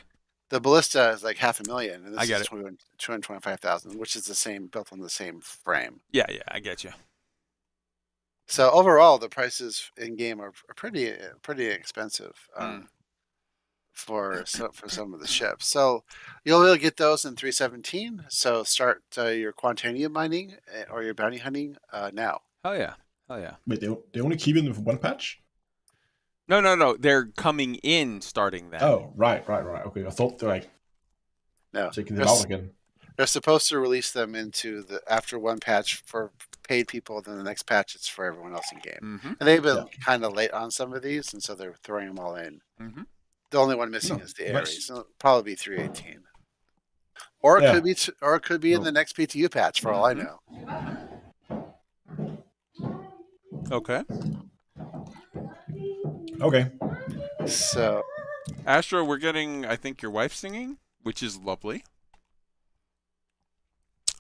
The 0.53 0.61
Ballista 0.61 1.09
is 1.09 1.23
like 1.23 1.37
half 1.37 1.59
a 1.59 1.63
million, 1.67 2.05
and 2.05 2.13
this 2.13 2.21
I 2.21 2.25
get 2.27 2.41
is 2.41 2.47
225,000, 2.47 3.97
which 3.97 4.15
is 4.15 4.25
the 4.25 4.35
same, 4.35 4.67
built 4.67 4.93
on 4.93 4.99
the 4.99 5.09
same 5.09 5.41
frame. 5.41 6.01
Yeah, 6.11 6.27
yeah, 6.29 6.43
I 6.47 6.59
get 6.59 6.83
you. 6.83 6.91
So 8.45 8.69
overall, 8.69 9.17
the 9.17 9.29
prices 9.29 9.89
in 9.97 10.15
game 10.15 10.39
are, 10.39 10.53
are 10.69 10.75
pretty 10.75 11.11
uh, 11.11 11.39
pretty 11.41 11.65
expensive 11.65 12.49
um, 12.55 12.89
for 13.93 14.43
so, 14.45 14.69
for 14.71 14.87
some 14.87 15.15
of 15.15 15.21
the 15.21 15.27
ships. 15.27 15.67
So 15.67 16.03
you'll 16.45 16.59
be 16.59 16.67
able 16.67 16.75
to 16.75 16.81
get 16.81 16.97
those 16.97 17.25
in 17.25 17.35
317. 17.35 18.25
So 18.29 18.63
start 18.63 19.01
uh, 19.17 19.29
your 19.29 19.53
Quantainium 19.53 20.11
mining 20.11 20.57
uh, 20.71 20.83
or 20.93 21.01
your 21.01 21.15
bounty 21.15 21.39
hunting 21.39 21.77
uh, 21.91 22.11
now. 22.13 22.41
Hell 22.63 22.77
yeah, 22.77 22.93
hell 23.27 23.39
yeah. 23.39 23.55
Wait, 23.65 23.81
they, 23.81 23.89
they 24.13 24.21
only 24.21 24.37
keep 24.37 24.55
it 24.55 24.75
for 24.75 24.81
one 24.81 24.99
patch? 24.99 25.41
No, 26.53 26.61
no, 26.61 26.75
no. 26.75 26.95
They're 26.95 27.25
coming 27.35 27.75
in 27.75 28.21
starting 28.21 28.69
that. 28.69 28.83
Oh, 28.83 29.11
right, 29.15 29.47
right, 29.49 29.65
right. 29.65 29.85
Okay, 29.87 30.05
I 30.05 30.11
thought 30.11 30.37
they're 30.37 30.49
like 30.49 30.69
No, 31.73 31.89
taking 31.89 32.15
them 32.15 32.27
out 32.27 32.43
again. 32.45 32.69
they're 33.17 33.25
supposed 33.25 33.67
to 33.69 33.79
release 33.79 34.11
them 34.11 34.35
into 34.35 34.83
the 34.83 35.01
after 35.09 35.39
one 35.39 35.59
patch 35.59 36.03
for 36.05 36.31
paid 36.67 36.87
people. 36.87 37.23
Then 37.23 37.37
the 37.37 37.43
next 37.43 37.63
patch 37.63 37.95
it's 37.95 38.07
for 38.07 38.25
everyone 38.25 38.53
else 38.53 38.71
in 38.71 38.77
game. 38.79 39.19
Mm-hmm. 39.19 39.33
And 39.39 39.47
they've 39.47 39.63
been 39.63 39.85
kind 40.05 40.23
of 40.23 40.33
late 40.33 40.51
on 40.51 40.69
some 40.69 40.93
of 40.93 41.01
these, 41.01 41.33
and 41.33 41.41
so 41.41 41.55
they're 41.55 41.73
throwing 41.83 42.05
them 42.07 42.19
all 42.19 42.35
in. 42.35 42.61
Mhm. 42.79 43.07
The 43.49 43.57
only 43.57 43.75
one 43.75 43.89
missing 43.89 44.17
No, 44.19 44.23
is 44.23 44.33
the 44.35 44.43
nice. 44.45 44.55
Ares. 44.55 44.85
So 44.85 44.93
it'll 44.93 45.07
probably 45.17 45.53
be 45.53 45.55
318. 45.55 46.23
Or 47.41 47.57
it 47.57 47.63
Yeah. 47.63 47.73
could 47.73 47.83
be, 47.83 47.95
t- 47.95 48.11
or 48.21 48.35
it 48.35 48.41
could 48.43 48.61
be 48.61 48.73
in 48.73 48.83
the 48.83 48.91
next 48.91 49.15
PTU 49.15 49.49
patch, 49.49 49.81
for 49.81 49.91
all 49.91 50.05
I 50.05 50.13
Mhm. 50.13 50.23
know. 50.23 50.39
Okay. 53.71 54.03
Okay. 56.41 56.69
So 57.45 58.03
Astro, 58.65 59.03
we're 59.03 59.17
getting, 59.17 59.65
I 59.65 59.75
think, 59.75 60.01
your 60.01 60.11
wife 60.11 60.33
singing, 60.33 60.77
which 61.01 61.21
is 61.23 61.37
lovely. 61.37 61.83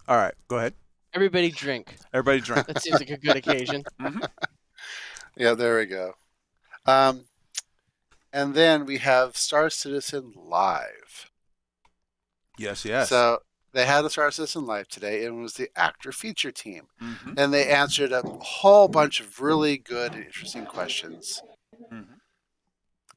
All 0.07 0.17
right, 0.17 0.33
go 0.47 0.57
ahead. 0.57 0.73
Everybody 1.13 1.51
drink. 1.51 1.95
Everybody 2.13 2.41
drink. 2.41 2.67
That 2.67 2.81
seems 2.81 2.99
like 2.99 3.09
a 3.09 3.17
good 3.17 3.37
occasion. 3.37 3.83
yeah, 5.37 5.53
there 5.53 5.77
we 5.77 5.85
go. 5.85 6.13
Um, 6.85 7.25
and 8.33 8.53
then 8.53 8.85
we 8.85 8.97
have 8.97 9.37
Star 9.37 9.69
Citizen 9.69 10.33
Live. 10.35 11.31
yes, 12.57 12.83
yes. 12.83 13.09
So 13.09 13.39
they 13.71 13.85
had 13.85 14.03
a 14.05 14.09
Star 14.09 14.29
Citizen 14.31 14.65
Live 14.65 14.87
today, 14.89 15.25
and 15.25 15.39
it 15.39 15.41
was 15.41 15.53
the 15.53 15.69
actor 15.75 16.11
feature 16.11 16.51
team, 16.51 16.87
Mhm. 17.01 17.35
and 17.37 17.53
they 17.53 17.69
answered 17.69 18.11
a 18.11 18.21
whole 18.23 18.87
bunch 18.87 19.19
of 19.21 19.39
really 19.39 19.77
good 19.77 20.13
and 20.13 20.25
interesting 20.25 20.65
questions. 20.65 21.41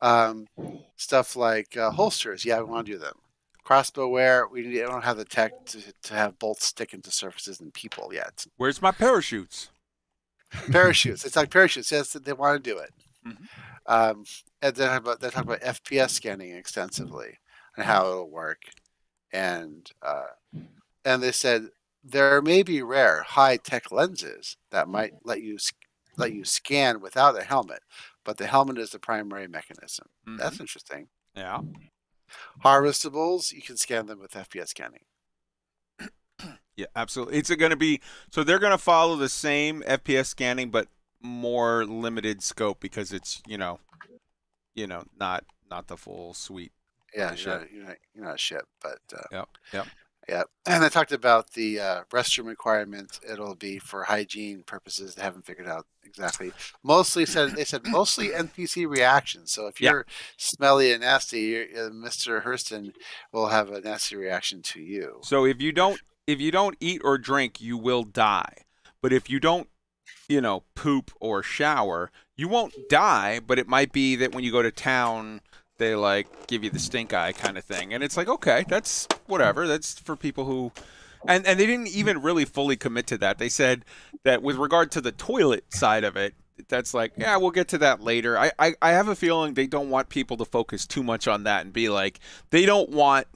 Um, 0.01 0.47
stuff 0.97 1.37
like 1.37 1.77
uh, 1.77 1.91
holsters, 1.91 2.45
yeah, 2.45 2.59
we 2.59 2.65
want 2.65 2.87
to 2.87 2.93
do 2.93 2.99
them. 2.99 3.15
Crossbow 3.65 4.09
wear, 4.09 4.47
we 4.47 4.79
don't 4.79 5.03
have 5.03 5.17
the 5.17 5.25
tech 5.25 5.53
to, 5.67 5.79
to 6.05 6.15
have 6.15 6.39
bolts 6.39 6.67
stick 6.67 6.95
into 6.95 7.11
surfaces 7.11 7.61
and 7.61 7.75
people 7.75 8.11
yet. 8.13 8.47
Where's 8.57 8.81
my 8.81 8.93
parachutes? 8.93 9.71
parachutes. 10.71 11.25
It's 11.25 11.37
like 11.37 11.51
parachutes. 11.51 11.91
Yes, 11.91 12.13
they 12.13 12.33
want 12.33 12.63
to 12.63 12.71
do 12.71 12.79
it. 12.79 12.91
Mhm. 13.27 13.49
Um, 13.87 14.25
and 14.63 14.75
then 14.77 14.97
about 14.97 15.21
they 15.21 15.31
talk 15.31 15.45
about 15.45 15.63
FPS 15.63 16.11
scanning 16.11 16.53
extensively 16.55 17.39
and 17.77 17.85
how 17.85 18.07
it'll 18.07 18.31
work, 18.31 18.63
and 19.33 19.91
uh, 20.03 20.27
and 21.05 21.23
they 21.23 21.33
said 21.33 21.69
there 22.05 22.41
may 22.43 22.63
be 22.63 22.83
rare 22.83 23.23
high 23.23 23.57
tech 23.57 23.91
lenses 23.91 24.57
that 24.71 24.89
might 24.89 25.13
let 25.25 25.43
you 25.43 25.59
let 26.17 26.33
you 26.33 26.45
scan 26.45 27.01
without 27.01 27.39
a 27.39 27.43
helmet, 27.45 27.83
but 28.27 28.37
the 28.37 28.47
helmet 28.47 28.77
is 28.77 28.91
the 28.91 28.99
primary 28.99 29.49
mechanism. 29.49 30.09
Mhm. 30.29 30.39
That's 30.39 30.61
interesting. 30.61 31.09
yeah. 31.35 31.61
Harvestables, 32.65 33.53
you 33.53 33.63
can 33.63 33.77
scan 33.77 34.07
them 34.07 34.19
with 34.19 34.33
FPS 34.33 34.69
scanning. 34.69 35.05
Yeah, 36.77 36.87
absolutely. 36.95 37.39
It's 37.39 37.55
going 37.55 37.71
to 37.71 37.77
be 37.77 38.03
so 38.31 38.45
they're 38.45 38.59
going 38.59 38.73
to 38.73 38.79
follow 38.79 39.17
the 39.17 39.31
same 39.31 39.83
FPS 39.87 40.27
scanning, 40.27 40.71
but 40.71 40.89
more 41.23 41.87
limited 41.87 42.43
scope 42.43 42.81
because 42.81 43.13
it's 43.15 43.41
you 43.47 43.57
know, 43.57 43.81
you 44.75 44.87
know, 44.87 45.05
not 45.19 45.45
not 45.71 45.87
the 45.87 45.97
full 45.97 46.35
suite. 46.35 46.73
Yeah, 47.17 47.33
you're 47.35 47.59
not, 47.61 47.71
you're 47.73 47.85
not, 47.85 47.97
you're 48.13 48.25
not 48.27 48.35
a 48.35 48.39
ship, 48.39 48.67
but 48.83 48.99
uh, 49.17 49.23
Yep, 49.33 49.49
yep. 49.73 49.87
Yeah. 50.29 50.43
And 50.67 50.85
I 50.85 50.89
talked 50.89 51.13
about 51.13 51.53
the 51.53 51.79
uh, 51.79 52.03
restroom 52.11 52.47
requirements. 52.47 53.21
It'll 53.29 53.55
be 53.55 53.79
for 53.79 54.05
hygiene 54.05 54.65
purposes. 54.65 55.15
They 55.15 55.23
haven't 55.23 55.47
figured 55.47 55.69
out 55.69 55.87
exactly. 56.05 56.53
Mostly 56.83 57.27
said 57.27 57.53
they 57.53 57.65
said 57.65 57.87
mostly 57.87 58.29
NPC 58.29 58.89
reactions. 58.89 59.53
So 59.53 59.67
if 59.67 59.81
you're 59.81 60.07
smelly 60.37 60.93
and 60.93 61.03
nasty, 61.03 61.41
you're, 61.41 61.65
uh, 61.65 61.91
Mr. 61.91 62.43
Hurston 62.43 62.93
will 63.33 63.49
have 63.49 63.71
a 63.71 63.81
nasty 63.81 64.17
reaction 64.17 64.63
to 64.63 64.81
you. 64.81 65.21
So 65.23 65.45
if 65.45 65.61
you 65.61 65.73
don't 65.73 66.01
if 66.27 66.41
you 66.41 66.51
don't 66.51 66.77
eat 66.81 67.01
or 67.05 67.19
drink, 67.19 67.61
you 67.61 67.77
will 67.77 68.03
die. 68.03 68.65
But 69.01 69.13
if 69.13 69.31
you 69.31 69.39
don't, 69.39 69.69
you 70.29 70.41
know, 70.41 70.65
poop 70.75 71.13
or 71.21 71.43
shower, 71.43 72.11
you 72.35 72.49
won't 72.49 72.75
die. 72.89 73.39
But 73.39 73.61
it 73.61 73.69
might 73.69 73.93
be 73.93 74.17
that 74.17 74.35
when 74.35 74.43
you 74.43 74.51
go 74.51 74.63
to 74.63 74.73
town, 74.73 75.41
they 75.79 75.95
like 75.95 76.49
give 76.49 76.65
you 76.65 76.71
the 76.71 76.79
stink 76.79 77.13
eye 77.13 77.33
kind 77.33 77.57
of 77.57 77.65
thing, 77.65 77.93
and 77.93 78.03
it's 78.03 78.17
like 78.17 78.29
okay, 78.29 78.65
that's 78.69 79.07
whatever. 79.29 79.67
That's 79.67 79.99
for 79.99 80.17
people 80.17 80.45
who. 80.45 80.73
And, 81.29 81.45
and 81.47 81.59
they 81.59 81.67
didn't 81.67 81.89
even 81.89 82.23
really 82.23 82.45
fully 82.45 82.77
commit 82.77 83.09
to 83.09 83.19
that. 83.19 83.39
They 83.39 83.49
said 83.49 83.85
that 84.23 84.43
with 84.43 84.57
regard 84.57 84.93
to 84.93 85.01
the 85.01 85.11
toilet 85.11 85.73
side 85.75 86.05
of 86.05 86.17
it, 86.17 86.35
that's 86.69 86.95
like, 86.95 87.13
yeah, 87.17 87.37
we'll 87.37 87.51
get 87.51 87.69
to 87.69 87.79
that 87.79 88.01
later. 88.01 88.39
I, 88.39 88.53
I, 88.59 88.75
I 88.81 88.91
have 88.91 89.09
a 89.09 89.17
feeling 89.17 89.55
they 89.55 89.67
don't 89.67 89.91
want 89.91 90.09
people 90.09 90.37
to 90.39 90.45
focus 90.45 90.87
too 90.87 91.03
much 91.03 91.29
on 91.29 91.45
that 91.45 91.65
and 91.65 91.73
be 91.73 91.89
like, 91.89 92.21
they 92.51 92.67
don't 92.67 92.91
want 92.91 93.27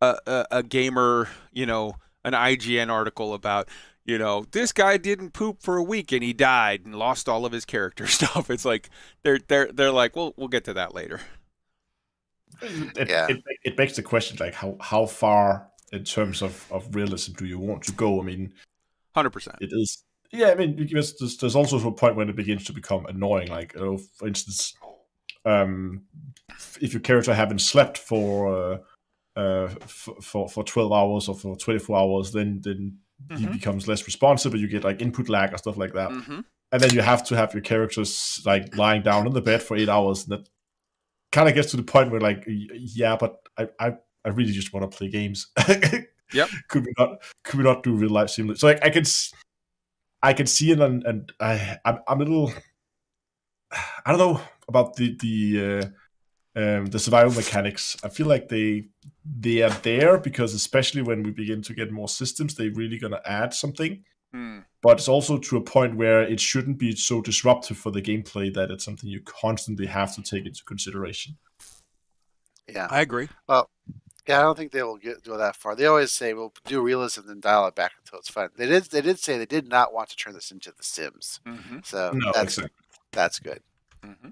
a, 0.00 0.16
a, 0.26 0.46
a 0.50 0.62
gamer, 0.62 1.28
you 1.52 1.66
know, 1.66 1.96
an 2.24 2.32
IGN 2.32 2.90
article 2.90 3.34
about, 3.34 3.68
you 4.04 4.18
know, 4.18 4.44
this 4.52 4.72
guy 4.72 4.96
didn't 4.96 5.30
poop 5.32 5.62
for 5.62 5.76
a 5.76 5.82
week 5.82 6.12
and 6.12 6.22
he 6.22 6.32
died 6.32 6.82
and 6.84 6.94
lost 6.94 7.28
all 7.28 7.44
of 7.44 7.52
his 7.52 7.64
character 7.64 8.06
stuff. 8.08 8.50
It's 8.50 8.64
like 8.64 8.90
they're 9.22 9.38
they're 9.48 9.70
they're 9.72 9.92
like, 9.92 10.16
well, 10.16 10.34
we'll 10.36 10.48
get 10.48 10.64
to 10.64 10.74
that 10.74 10.94
later. 10.94 11.20
It, 12.62 13.08
Yeah. 13.08 13.26
it, 13.28 13.42
it 13.64 13.76
begs 13.76 13.96
the 13.96 14.02
question 14.02 14.36
like 14.40 14.54
how 14.54 14.76
how 14.80 15.06
far 15.06 15.68
in 15.92 16.04
terms 16.04 16.42
of, 16.42 16.66
of 16.70 16.94
realism 16.94 17.32
do 17.34 17.44
you 17.46 17.58
want 17.58 17.82
to 17.84 17.92
go? 17.92 18.20
I 18.20 18.24
mean, 18.24 18.54
Hundred 19.14 19.30
percent. 19.30 19.56
it 19.60 19.70
is 19.72 20.04
yeah 20.32 20.48
i 20.50 20.54
mean 20.54 20.74
because 20.74 21.18
there's, 21.18 21.36
there's 21.36 21.54
also 21.56 21.76
a 21.86 21.92
point 21.92 22.16
when 22.16 22.30
it 22.30 22.36
begins 22.36 22.64
to 22.64 22.72
become 22.72 23.04
annoying 23.06 23.48
like 23.48 23.74
you 23.74 23.80
know, 23.84 23.98
for 24.16 24.26
instance 24.26 24.74
um 25.44 26.02
if 26.80 26.92
your 26.94 27.00
character 27.02 27.34
haven't 27.34 27.58
slept 27.60 27.98
for 27.98 28.28
uh, 28.56 28.78
uh 29.38 29.68
f- 29.82 30.08
for 30.22 30.48
for 30.48 30.64
12 30.64 30.92
hours 30.92 31.28
or 31.28 31.34
for 31.34 31.56
24 31.56 31.98
hours 31.98 32.32
then 32.32 32.60
then 32.62 32.98
he 33.36 33.46
Mhm. 33.46 33.52
becomes 33.52 33.86
less 33.86 34.06
responsive 34.06 34.54
you 34.54 34.66
get 34.68 34.84
like 34.84 35.02
input 35.02 35.28
lag 35.28 35.52
or 35.52 35.58
stuff 35.58 35.76
like 35.76 35.92
that 35.92 36.10
Mm-hmm. 36.10 36.40
and 36.72 36.80
then 36.82 36.94
you 36.94 37.02
have 37.02 37.22
to 37.26 37.36
have 37.36 37.52
your 37.52 37.60
characters 37.62 38.40
like 38.46 38.74
lying 38.76 39.02
down 39.02 39.26
in 39.26 39.32
the 39.34 39.42
bed 39.42 39.62
for 39.62 39.76
eight 39.76 39.88
hours 39.90 40.22
and 40.26 40.32
that 40.32 40.48
kind 41.32 41.48
of 41.48 41.54
gets 41.54 41.70
to 41.70 41.76
the 41.76 41.82
point 41.82 42.10
where 42.10 42.20
like 42.20 42.44
yeah 42.46 43.16
but 43.16 43.40
i 43.58 43.68
i, 43.80 43.92
I 44.24 44.28
really 44.28 44.52
just 44.52 44.72
want 44.72 44.90
to 44.90 44.96
play 44.96 45.08
games. 45.08 45.48
Yeah 46.34 46.46
could 46.68 46.86
we 46.86 46.94
not 46.98 47.22
could 47.44 47.58
we 47.58 47.64
not 47.64 47.82
do 47.82 47.94
real 47.94 48.08
life 48.08 48.30
simulation 48.30 48.58
so 48.58 48.66
like 48.66 48.82
i 48.82 48.88
can 48.88 49.04
i 50.22 50.32
can 50.32 50.46
see 50.46 50.70
it 50.70 50.80
and, 50.80 51.04
and 51.04 51.30
i 51.40 51.78
I'm, 51.84 51.98
I'm 52.08 52.22
a 52.22 52.24
little 52.24 52.54
i 53.70 54.06
don't 54.06 54.18
know 54.18 54.40
about 54.66 54.96
the 54.96 55.14
the 55.20 55.80
uh 55.82 55.88
um, 56.54 56.86
the 56.86 56.98
survival 56.98 57.32
mechanics. 57.32 57.96
I 58.04 58.08
feel 58.08 58.26
like 58.26 58.48
they 58.48 58.88
they 59.24 59.62
are 59.62 59.70
there 59.82 60.18
because 60.18 60.54
especially 60.54 61.02
when 61.02 61.22
we 61.22 61.30
begin 61.30 61.62
to 61.62 61.74
get 61.74 61.90
more 61.90 62.08
systems 62.08 62.54
they're 62.54 62.70
really 62.70 62.98
going 62.98 63.12
to 63.12 63.30
add 63.30 63.54
something 63.54 64.04
Mm. 64.34 64.64
but 64.80 64.98
it's 64.98 65.08
also 65.08 65.36
to 65.36 65.56
a 65.58 65.60
point 65.60 65.96
where 65.96 66.22
it 66.22 66.40
shouldn't 66.40 66.78
be 66.78 66.96
so 66.96 67.20
disruptive 67.20 67.76
for 67.76 67.90
the 67.90 68.00
gameplay 68.00 68.52
that 68.54 68.70
it's 68.70 68.82
something 68.84 69.10
you 69.10 69.20
constantly 69.20 69.84
have 69.84 70.14
to 70.14 70.22
take 70.22 70.46
into 70.46 70.64
consideration. 70.64 71.36
Yeah. 72.66 72.86
I 72.90 73.02
agree. 73.02 73.28
Well, 73.46 73.68
yeah, 74.26 74.38
I 74.38 74.42
don't 74.42 74.56
think 74.56 74.72
they 74.72 74.82
will 74.82 74.96
get 74.96 75.22
go 75.24 75.36
that 75.36 75.56
far. 75.56 75.74
They 75.74 75.84
always 75.86 76.12
say 76.12 76.32
we'll 76.32 76.54
do 76.64 76.80
realism 76.80 77.28
and 77.28 77.42
dial 77.42 77.66
it 77.66 77.74
back 77.74 77.92
until 77.98 78.20
it's 78.20 78.30
fun. 78.30 78.48
They 78.56 78.66
did 78.66 78.84
they 78.84 79.02
did 79.02 79.18
say 79.18 79.36
they 79.36 79.46
did 79.46 79.68
not 79.68 79.92
want 79.92 80.08
to 80.10 80.16
turn 80.16 80.32
this 80.32 80.50
into 80.50 80.70
The 80.74 80.82
Sims. 80.82 81.40
Mm-hmm. 81.46 81.78
So 81.84 82.12
No, 82.14 82.32
that's 82.32 82.56
exactly. 82.56 82.70
that's 83.12 83.38
good. 83.38 83.60
Mm-hmm. 84.02 84.28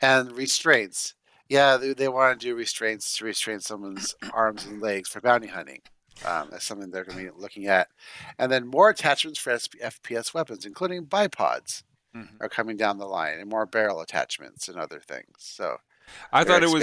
And 0.00 0.32
restraints. 0.32 1.14
Yeah, 1.48 1.76
they, 1.76 1.92
they 1.92 2.08
want 2.08 2.40
to 2.40 2.46
do 2.46 2.54
restraints 2.54 3.16
to 3.18 3.24
restrain 3.26 3.60
someone's 3.60 4.14
arms 4.32 4.64
and 4.64 4.80
legs 4.80 5.10
for 5.10 5.20
bounty 5.20 5.48
hunting. 5.48 5.82
Um, 6.24 6.48
that's 6.50 6.64
something 6.64 6.90
they're 6.90 7.04
going 7.04 7.18
to 7.18 7.32
be 7.32 7.40
looking 7.40 7.66
at. 7.66 7.88
And 8.38 8.50
then 8.50 8.66
more 8.66 8.90
attachments 8.90 9.38
for 9.38 9.50
SP 9.50 9.80
FPS 9.82 10.34
weapons, 10.34 10.64
including 10.64 11.06
bipods, 11.06 11.82
Mhm. 12.14 12.40
are 12.40 12.48
coming 12.48 12.76
down 12.76 12.98
the 12.98 13.06
line, 13.06 13.38
and 13.38 13.48
more 13.48 13.64
barrel 13.66 14.00
attachments 14.00 14.68
and 14.68 14.76
other 14.78 15.00
things. 15.00 15.36
So 15.38 15.78
I 16.32 16.44
thought 16.44 16.62
it 16.62 16.70
was 16.70 16.82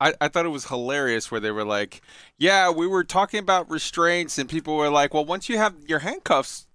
I, 0.00 0.14
I 0.20 0.28
thought 0.28 0.46
it 0.46 0.50
was 0.50 0.66
hilarious 0.66 1.30
where 1.30 1.40
they 1.40 1.50
were 1.50 1.64
like, 1.64 2.02
"Yeah, 2.36 2.70
we 2.70 2.86
were 2.86 3.04
talking 3.04 3.40
about 3.40 3.68
restraints," 3.70 4.38
and 4.38 4.48
people 4.48 4.76
were 4.76 4.90
like, 4.90 5.12
"Well, 5.12 5.24
once 5.24 5.48
you 5.48 5.58
have 5.58 5.74
your 5.86 5.98
handcuffs, 6.00 6.66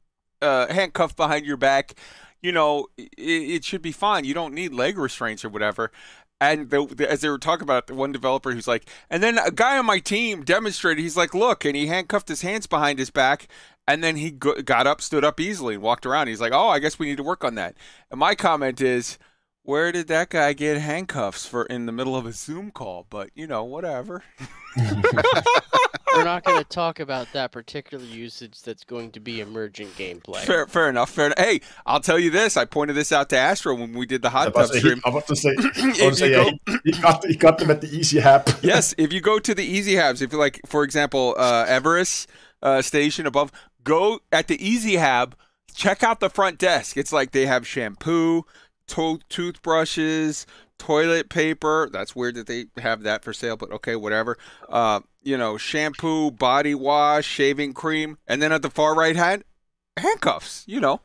uh, 0.42 0.68
handcuffed 0.68 1.16
behind 1.16 1.46
your 1.46 1.56
back, 1.58 1.94
you 2.42 2.52
know, 2.52 2.88
it, 2.98 3.12
it 3.18 3.66
should 3.66 3.82
be 3.82 3.94
fine. 3.94 4.26
You 4.26 4.34
don't 4.34 4.54
need 4.54 4.74
leg 4.74 4.98
restraints 4.98 5.46
or 5.46 5.50
whatever." 5.50 5.92
And 6.44 6.70
the, 6.70 6.86
the, 6.86 7.10
as 7.10 7.22
they 7.22 7.30
were 7.30 7.38
talking 7.38 7.64
about 7.64 7.84
it, 7.84 7.88
the 7.88 7.96
one 7.96 8.12
developer 8.12 8.52
who's 8.52 8.68
like, 8.68 8.90
and 9.10 9.24
then 9.24 9.38
a 9.38 9.50
guy 9.50 9.78
on 9.78 9.86
my 9.86 10.00
team 10.00 10.44
demonstrated. 10.44 11.02
He's 11.02 11.16
like, 11.16 11.34
"Look," 11.34 11.64
and 11.64 11.74
he 11.74 11.88
handcuffed 11.88 12.28
his 12.28 12.42
hands 12.42 12.68
behind 12.68 13.00
his 13.00 13.10
back, 13.10 13.48
and 13.88 14.04
then 14.04 14.18
he 14.18 14.30
go, 14.32 14.62
got 14.62 14.86
up, 14.86 15.00
stood 15.00 15.24
up 15.24 15.40
easily, 15.40 15.76
and 15.76 15.84
walked 15.84 16.06
around. 16.06 16.28
He's 16.28 16.42
like, 16.42 16.52
"Oh, 16.52 16.68
I 16.68 16.80
guess 16.80 17.00
we 17.00 17.06
need 17.06 17.16
to 17.16 17.24
work 17.24 17.46
on 17.46 17.56
that." 17.56 17.76
And 18.12 18.20
my 18.20 18.36
comment 18.36 18.82
is. 18.82 19.18
Where 19.66 19.94
did 19.94 20.10
that 20.10 20.30
guy 20.30 20.52
get 20.52 20.78
handcuffs 20.78 21.46
for 21.46 21.64
in 21.64 21.86
the 21.86 21.94
middle 21.94 22.18
of 22.18 22.26
a 22.26 22.34
Zoom 22.34 22.70
call? 22.70 23.08
But 23.10 23.30
you 23.34 23.48
know, 23.48 23.64
whatever. 23.64 24.22
We're 26.16 26.24
not 26.24 26.44
going 26.44 26.60
to 26.60 26.64
talk 26.64 27.00
about 27.00 27.32
that 27.34 27.52
particular 27.52 28.04
usage 28.04 28.62
that's 28.62 28.84
going 28.84 29.12
to 29.12 29.20
be 29.20 29.42
emergent 29.42 29.96
gameplay. 29.96 30.40
Fair, 30.40 30.68
fair 30.68 30.90
enough. 30.90 31.10
Fair. 31.10 31.28
Enough. 31.28 31.40
Hey, 31.40 31.62
I'll 31.86 32.00
tell 32.00 32.20
you 32.20 32.30
this. 32.30 32.56
I 32.56 32.66
pointed 32.66 32.96
this 32.96 33.12
out 33.12 33.30
to 33.30 33.38
Astro 33.38 33.76
when 33.76 33.94
we 33.94 34.06
did 34.06 34.22
the 34.22 34.30
hot 34.30 34.54
was 34.54 34.54
tub 34.54 34.56
about 34.56 34.68
to 34.68 34.74
say, 34.74 34.80
stream. 34.80 35.02
I 35.06 35.10
want 35.10 35.28
to 35.28 35.36
say, 35.36 35.50
I 35.50 36.06
want 36.06 36.14
to 36.14 36.16
say 36.16 36.30
you 36.30 36.38
yeah, 36.38 36.50
he, 36.84 36.92
he 36.92 37.02
got 37.02 37.26
he 37.26 37.36
got 37.36 37.58
them 37.58 37.72
at 37.72 37.82
the 37.82 37.88
Easy 37.88 38.20
Hab. 38.20 38.50
yes, 38.62 38.94
if 38.98 39.12
you 39.12 39.22
go 39.22 39.40
to 39.40 39.56
the 39.56 39.64
Easy 39.64 39.94
Habs, 39.96 40.22
if 40.22 40.32
you 40.32 40.38
like, 40.38 40.60
for 40.66 40.84
example, 40.84 41.36
uh, 41.38 41.66
Everus 41.66 42.28
uh, 42.62 42.82
station 42.82 43.26
above, 43.26 43.52
go 43.84 44.20
at 44.32 44.48
the 44.48 44.64
Easy 44.66 44.98
Hab, 44.98 45.36
check 45.74 46.04
out 46.04 46.20
the 46.20 46.30
front 46.30 46.58
desk. 46.60 46.98
It's 46.98 47.12
like 47.12 47.32
they 47.32 47.46
have 47.46 47.68
shampoo, 47.68 48.46
to- 48.88 49.20
toothbrushes, 49.30 50.46
toilet 50.78 51.30
paper. 51.30 51.90
That's 51.92 52.16
weird 52.16 52.36
that 52.36 52.48
they 52.48 52.66
have 52.78 53.04
that 53.04 53.24
for 53.24 53.34
sale, 53.34 53.58
but 53.58 53.72
okay, 53.72 53.96
whatever. 53.96 54.38
Uh, 54.70 55.02
you 55.24 55.38
know, 55.38 55.58
shampoo, 55.58 56.32
body 56.32 56.76
wash, 56.76 57.26
shaving 57.26 57.74
cream, 57.74 58.18
and 58.28 58.42
then 58.42 58.52
at 58.52 58.62
the 58.62 58.70
far 58.70 58.96
right 58.96 59.16
hand, 59.16 59.44
handcuffs. 59.98 60.64
You 60.68 60.80
know, 60.80 61.02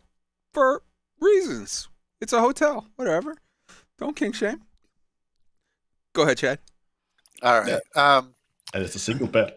for 0.53 0.83
reasons. 1.21 1.89
It's 2.21 2.33
a 2.33 2.41
hotel, 2.41 2.89
whatever. 2.97 3.37
Don't 3.99 4.17
king 4.17 4.33
shame. 4.33 4.63
Go 6.15 6.23
ahead, 6.23 6.39
Chad. 6.39 6.59
All 7.43 7.61
right. 7.61 7.81
Um, 7.95 8.35
And 8.75 8.83
it's 8.83 8.97
a 8.97 8.99
single 8.99 9.29
bed 9.29 9.55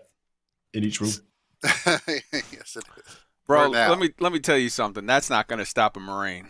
in 0.74 0.84
each 0.84 1.02
room. 1.02 1.12
yes, 1.64 2.06
it 2.16 2.84
is. 2.98 3.18
Bro, 3.48 3.66
For 3.66 3.70
let 3.70 4.00
me 4.00 4.12
let 4.20 4.32
me 4.32 4.40
tell 4.40 4.58
you 4.58 4.70
something. 4.70 5.06
That's 5.06 5.30
not 5.30 5.48
going 5.48 5.60
to 5.60 5.66
stop 5.66 5.98
a 5.98 6.00
marine. 6.00 6.48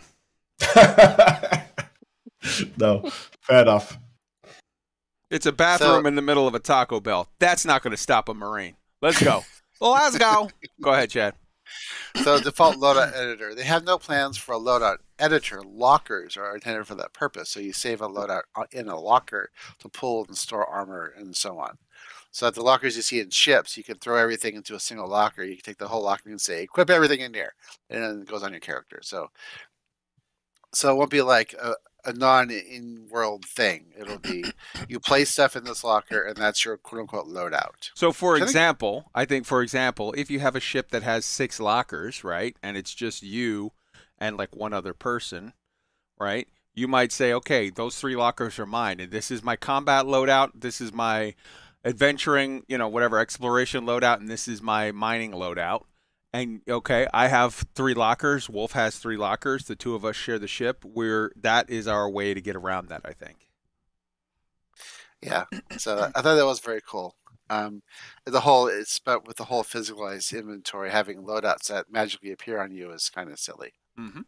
no, 2.76 3.10
fair 3.40 3.62
enough. 3.62 3.98
It's 5.32 5.46
a 5.46 5.52
bathroom 5.52 6.02
So- 6.02 6.06
in 6.06 6.14
the 6.14 6.22
middle 6.22 6.46
of 6.46 6.54
a 6.54 6.58
Taco 6.58 7.00
Bell. 7.00 7.28
That's 7.38 7.64
not 7.64 7.82
going 7.82 7.92
to 7.92 7.96
stop 7.96 8.28
a 8.28 8.34
marine. 8.34 8.76
Let's 9.00 9.20
go. 9.22 9.44
well, 9.80 9.92
let's 9.92 10.18
go. 10.18 10.50
Go 10.80 10.92
ahead, 10.92 11.08
Chad. 11.10 11.34
So 12.22 12.38
default 12.38 12.76
loadout 12.76 13.16
editor. 13.16 13.54
They 13.54 13.64
have 13.64 13.84
no 13.84 13.96
plans 13.96 14.36
for 14.36 14.54
a 14.54 14.58
loadout 14.58 14.98
editor. 15.18 15.62
Lockers 15.64 16.36
are 16.36 16.54
intended 16.54 16.86
for 16.86 16.94
that 16.96 17.14
purpose. 17.14 17.48
So 17.48 17.60
you 17.60 17.72
save 17.72 18.02
a 18.02 18.08
loadout 18.08 18.42
uh, 18.54 18.64
in 18.72 18.88
a 18.88 19.00
locker 19.00 19.50
to 19.78 19.88
pull 19.88 20.26
and 20.26 20.36
store 20.36 20.66
armor 20.66 21.14
and 21.16 21.34
so 21.34 21.58
on. 21.58 21.78
So 22.30 22.46
at 22.46 22.54
the 22.54 22.62
lockers 22.62 22.96
you 22.96 23.02
see 23.02 23.20
in 23.20 23.30
ships, 23.30 23.78
you 23.78 23.84
can 23.84 23.96
throw 23.96 24.16
everything 24.16 24.54
into 24.54 24.74
a 24.74 24.80
single 24.80 25.08
locker. 25.08 25.42
You 25.42 25.54
can 25.56 25.64
take 25.64 25.78
the 25.78 25.88
whole 25.88 26.02
locker 26.02 26.28
and 26.28 26.40
say, 26.40 26.62
equip 26.62 26.90
everything 26.90 27.20
in 27.20 27.32
there, 27.32 27.54
and 27.88 28.02
then 28.02 28.20
it 28.22 28.28
goes 28.28 28.42
on 28.42 28.52
your 28.52 28.60
character. 28.60 29.00
So, 29.02 29.30
so 30.74 30.92
it 30.92 30.96
won't 30.96 31.10
be 31.10 31.22
like 31.22 31.54
a, 31.54 31.74
a 32.04 32.12
non-in-world 32.12 33.44
thing. 33.44 33.86
It'll 33.98 34.18
be 34.18 34.44
you 34.88 34.98
place 35.00 35.30
stuff 35.30 35.56
in 35.56 35.64
this 35.64 35.84
locker, 35.84 36.22
and 36.22 36.36
that's 36.36 36.64
your 36.64 36.76
quote-unquote 36.76 37.26
loadout. 37.26 37.90
So, 37.94 38.12
for 38.12 38.34
Can 38.34 38.42
I- 38.42 38.46
example, 38.46 39.10
I 39.14 39.24
think, 39.24 39.46
for 39.46 39.62
example, 39.62 40.12
if 40.16 40.30
you 40.30 40.40
have 40.40 40.56
a 40.56 40.60
ship 40.60 40.90
that 40.90 41.02
has 41.02 41.24
six 41.24 41.60
lockers, 41.60 42.24
right, 42.24 42.56
and 42.62 42.76
it's 42.76 42.94
just 42.94 43.22
you 43.22 43.72
and 44.18 44.36
like 44.36 44.54
one 44.54 44.72
other 44.72 44.94
person, 44.94 45.52
right? 46.18 46.48
You 46.74 46.88
might 46.88 47.12
say, 47.12 47.32
okay, 47.34 47.68
those 47.70 47.98
three 47.98 48.16
lockers 48.16 48.58
are 48.58 48.66
mine, 48.66 48.98
and 49.00 49.10
this 49.12 49.30
is 49.30 49.42
my 49.42 49.56
combat 49.56 50.06
loadout. 50.06 50.52
This 50.54 50.80
is 50.80 50.92
my 50.92 51.34
adventuring, 51.84 52.62
you 52.68 52.78
know, 52.78 52.88
whatever 52.88 53.18
exploration 53.18 53.84
loadout, 53.84 54.18
and 54.18 54.28
this 54.28 54.48
is 54.48 54.62
my 54.62 54.92
mining 54.92 55.32
loadout. 55.32 55.82
And 56.32 56.62
okay, 56.66 57.06
I 57.12 57.28
have 57.28 57.66
three 57.74 57.94
lockers. 57.94 58.48
Wolf 58.48 58.72
has 58.72 58.98
three 58.98 59.18
lockers. 59.18 59.66
The 59.66 59.76
two 59.76 59.94
of 59.94 60.04
us 60.04 60.16
share 60.16 60.38
the 60.38 60.48
ship. 60.48 60.84
We're 60.84 61.32
that 61.36 61.68
is 61.68 61.86
our 61.86 62.08
way 62.08 62.32
to 62.32 62.40
get 62.40 62.56
around 62.56 62.88
that. 62.88 63.02
I 63.04 63.12
think. 63.12 63.48
Yeah, 65.20 65.44
so 65.76 66.10
I 66.14 66.22
thought 66.22 66.34
that 66.34 66.46
was 66.46 66.60
very 66.60 66.80
cool. 66.86 67.14
Um, 67.50 67.82
the 68.24 68.40
whole 68.40 68.66
it's 68.66 68.98
but 68.98 69.26
with 69.26 69.36
the 69.36 69.44
whole 69.44 69.62
physicalized 69.62 70.36
inventory 70.36 70.90
having 70.90 71.22
loadouts 71.22 71.68
that 71.68 71.92
magically 71.92 72.32
appear 72.32 72.60
on 72.60 72.72
you 72.72 72.90
is 72.92 73.10
kind 73.10 73.30
of 73.30 73.38
silly. 73.38 73.74
Mm-hmm. 73.98 74.22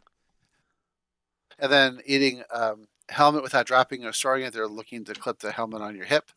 And 1.57 1.71
then 1.71 2.01
eating 2.05 2.43
um, 2.53 2.87
helmet 3.09 3.41
without 3.41 3.65
dropping 3.65 4.05
or 4.05 4.13
storing 4.13 4.43
it, 4.43 4.53
they're 4.53 4.67
looking 4.67 5.05
to 5.05 5.13
clip 5.15 5.39
the 5.39 5.51
helmet 5.51 5.81
on 5.81 5.95
your 5.95 6.05
hip, 6.05 6.31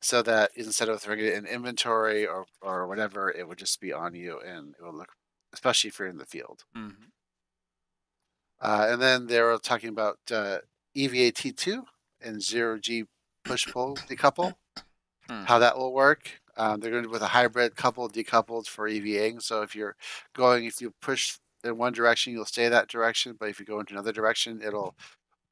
so 0.00 0.22
that 0.22 0.50
instead 0.54 0.88
of 0.88 1.00
throwing 1.00 1.20
it 1.20 1.34
in 1.34 1.46
inventory 1.46 2.26
or 2.26 2.46
or 2.62 2.86
whatever, 2.86 3.30
it 3.30 3.48
would 3.48 3.58
just 3.58 3.80
be 3.80 3.92
on 3.92 4.14
you 4.14 4.40
and 4.40 4.74
it 4.78 4.84
would 4.84 4.94
look, 4.94 5.12
especially 5.52 5.88
if 5.88 5.98
you're 5.98 6.08
in 6.08 6.18
the 6.18 6.26
field. 6.26 6.64
Mm-hmm. 6.76 7.04
Uh, 8.60 8.86
and 8.90 9.00
then 9.02 9.26
they 9.26 9.40
were 9.40 9.58
talking 9.58 9.88
about 9.88 10.18
uh, 10.30 10.58
EVA 10.94 11.32
T2 11.32 11.84
and 12.20 12.42
zero 12.42 12.78
G 12.78 13.04
push 13.44 13.66
pull 13.66 13.96
decouple, 13.96 14.54
Hmm. 15.28 15.44
how 15.44 15.58
that 15.58 15.76
will 15.76 15.92
work. 15.92 16.40
Um, 16.56 16.80
they're 16.80 16.90
going 16.90 17.02
to 17.02 17.08
do 17.08 17.12
with 17.12 17.22
a 17.22 17.28
hybrid 17.28 17.76
couple 17.76 18.08
decoupled 18.08 18.66
for 18.66 18.88
EVAing. 18.88 19.42
So 19.42 19.62
if 19.62 19.76
you're 19.76 19.94
going, 20.34 20.64
if 20.64 20.80
you 20.80 20.92
push 21.02 21.36
in 21.62 21.76
one 21.76 21.92
direction, 21.92 22.32
you'll 22.32 22.46
stay 22.46 22.68
that 22.68 22.88
direction. 22.88 23.36
But 23.38 23.50
if 23.50 23.60
you 23.60 23.66
go 23.66 23.78
into 23.78 23.92
another 23.92 24.10
direction, 24.12 24.60
it'll 24.64 24.96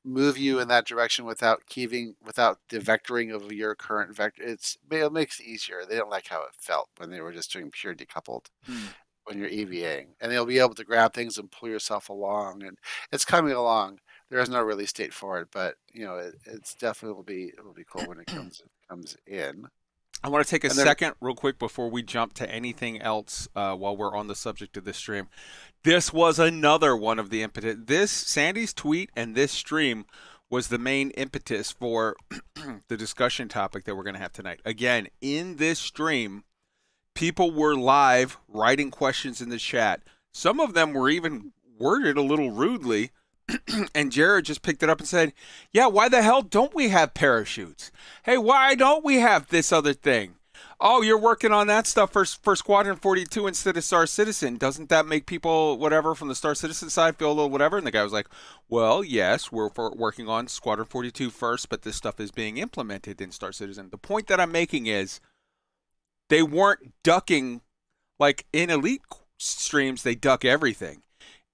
move 0.07 0.39
you 0.39 0.61
in 0.61 0.69
that 0.69 0.87
direction 0.87 1.27
without 1.27 1.67
keeping 1.67 2.17
without 2.25 2.61
the 2.71 2.79
vectoring 2.81 3.35
of 3.35 3.53
your 3.53 3.75
current 3.75 4.17
vector. 4.17 4.43
It's 4.45 4.79
it 4.91 5.13
makes 5.13 5.41
it 5.41 5.47
easier. 5.47 5.85
They 5.85 5.97
don't 5.97 6.11
like 6.11 6.29
how 6.29 6.43
it 6.45 6.55
felt 6.59 6.91
when 6.99 7.11
they 7.11 7.21
were 7.23 7.33
just 7.33 7.53
doing 7.53 7.71
pure 7.73 7.95
decoupled 7.95 8.47
Hmm. 8.67 8.87
when 9.25 9.39
you're 9.39 9.51
EVAing, 9.51 10.09
and 10.21 10.31
they'll 10.33 10.47
be 10.47 10.59
able 10.61 10.75
to 10.75 10.85
grab 10.85 11.13
things 11.15 11.39
and 11.39 11.51
pull 11.51 11.69
yourself 11.69 12.09
along, 12.09 12.63
and 12.63 12.79
it's 13.13 13.25
coming 13.25 13.53
along. 13.55 14.01
There 14.31 14.41
is 14.41 14.49
no 14.51 14.63
release 14.63 14.93
date 14.93 15.15
for 15.15 15.41
it, 15.41 15.49
but 15.53 15.77
you 15.93 16.05
know 16.05 16.17
it, 16.17 16.37
it's 16.47 16.75
definitely 16.75 17.17
will 17.17 17.23
be 17.25 17.45
it 17.47 17.65
will 17.65 17.75
be 17.75 17.85
cool 17.85 18.07
when 18.07 18.21
it 18.21 18.29
comes 18.35 18.63
comes 18.89 19.17
in. 19.27 19.69
I 20.23 20.29
want 20.29 20.45
to 20.45 20.51
take 20.51 20.65
a 20.65 20.71
second, 20.71 21.15
real 21.21 21.35
quick, 21.35 21.59
before 21.59 21.89
we 21.89 22.03
jump 22.03 22.35
to 22.35 22.51
anything 22.51 23.01
else 23.01 23.49
uh, 23.55 23.75
while 23.75 23.97
we're 23.97 24.17
on 24.17 24.27
the 24.27 24.35
subject 24.35 24.77
of 24.77 24.85
this 24.85 24.97
stream. 24.97 25.29
This 25.85 26.13
was 26.13 26.39
another 26.39 26.97
one 26.97 27.19
of 27.19 27.31
the 27.31 27.43
impetus. 27.43 27.77
This 27.85 28.11
Sandi's 28.11 28.73
tweet 28.73 29.11
and 29.15 29.35
this 29.35 29.53
stream 29.53 30.05
was 30.51 30.69
the 30.69 30.79
main 30.79 31.11
impetus 31.11 31.71
for 31.71 32.17
the 32.89 32.97
discussion 32.97 33.49
topic 33.49 33.85
that 33.85 33.95
we're 33.95 34.03
going 34.03 34.15
to 34.15 34.21
have 34.21 34.33
tonight. 34.33 34.61
Again, 34.65 35.09
in 35.21 35.57
this 35.57 35.79
stream, 35.79 36.45
people 37.15 37.53
were 37.53 37.75
live 37.75 38.39
writing 38.49 38.91
questions 38.91 39.41
in 39.41 39.49
the 39.49 39.59
chat. 39.59 40.03
Some 40.33 40.61
of 40.61 40.75
them 40.75 40.93
were 40.93 41.09
even 41.09 41.53
worded 41.79 42.17
a 42.17 42.23
little 42.23 42.51
rudely. 42.51 43.11
and 43.95 44.13
Jared 44.13 44.45
just 44.45 44.63
picked 44.63 44.83
it 44.83 44.91
up 44.91 44.99
and 44.99 45.09
said, 45.09 45.33
Yeah, 45.73 45.87
why 45.87 46.09
the 46.09 46.23
hell 46.23 46.43
don't 46.43 46.75
we 46.75 46.89
have 46.89 47.15
parachutes? 47.15 47.91
Hey, 48.25 48.39
why 48.39 48.75
don't 48.75 49.05
we 49.05 49.17
have 49.17 49.49
this 49.49 49.73
other 49.73 49.93
thing? 49.93 50.35
Oh, 50.79 51.01
you're 51.01 51.19
working 51.19 51.53
on 51.53 51.69
that 51.69 51.87
stuff 51.87 52.13
for, 52.13 52.25
for 52.25 52.55
Squadron 52.55 52.97
42 52.97 53.47
instead 53.47 53.79
of 53.79 53.85
Star 53.85 54.07
Citizen. 54.07 54.59
Doesn't 54.59 54.91
that 54.91 55.07
make 55.07 55.25
people, 55.25 55.79
whatever, 55.79 56.15
from 56.15 56.29
the 56.29 56.35
Star 56.35 56.55
Citizen 56.55 56.91
side 56.91 57.17
feel 57.17 57.29
a 57.29 57.33
little 57.33 57.49
whatever? 57.49 57.79
And 57.79 57.87
the 57.87 57.91
guy 57.91 58.03
was 58.03 58.13
like, 58.13 58.29
Well, 58.69 59.05
yes, 59.05 59.53
we're 59.53 59.71
working 59.95 60.29
on 60.29 60.49
Squadron 60.49 60.89
42 60.89 61.31
first, 61.31 61.69
but 61.69 61.83
this 61.83 61.97
stuff 61.97 62.21
is 62.21 62.31
being 62.31 62.59
implemented 62.59 63.21
in 63.21 63.31
Star 63.31 63.53
Citizen. 63.53 63.89
The 63.91 63.99
point 63.99 64.27
that 64.27 64.41
I'm 64.41 64.53
making 64.53 64.87
is 64.87 65.21
they 66.29 66.43
weren't 66.43 66.93
ducking, 67.05 67.61
like 68.19 68.47
in 68.53 68.71
Elite 68.71 69.03
streams, 69.39 70.03
they 70.03 70.15
duck 70.15 70.45
everything. 70.45 71.03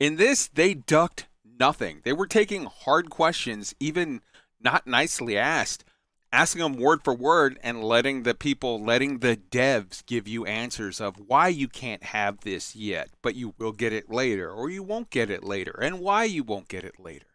In 0.00 0.16
this, 0.16 0.48
they 0.48 0.74
ducked 0.74 1.26
nothing. 1.58 2.00
They 2.04 2.12
were 2.12 2.26
taking 2.26 2.66
hard 2.66 3.10
questions, 3.10 3.74
even 3.80 4.20
not 4.60 4.86
nicely 4.86 5.36
asked, 5.36 5.84
asking 6.32 6.62
them 6.62 6.76
word 6.76 7.04
for 7.04 7.14
word 7.14 7.58
and 7.62 7.84
letting 7.84 8.22
the 8.22 8.34
people, 8.34 8.82
letting 8.82 9.18
the 9.18 9.36
devs 9.36 10.04
give 10.06 10.26
you 10.26 10.46
answers 10.46 11.00
of 11.00 11.16
why 11.26 11.48
you 11.48 11.68
can't 11.68 12.04
have 12.04 12.40
this 12.40 12.74
yet, 12.74 13.10
but 13.22 13.34
you 13.34 13.54
will 13.58 13.72
get 13.72 13.92
it 13.92 14.10
later, 14.10 14.50
or 14.50 14.70
you 14.70 14.82
won't 14.82 15.10
get 15.10 15.30
it 15.30 15.44
later, 15.44 15.78
and 15.80 16.00
why 16.00 16.24
you 16.24 16.42
won't 16.42 16.68
get 16.68 16.84
it 16.84 16.98
later. 16.98 17.26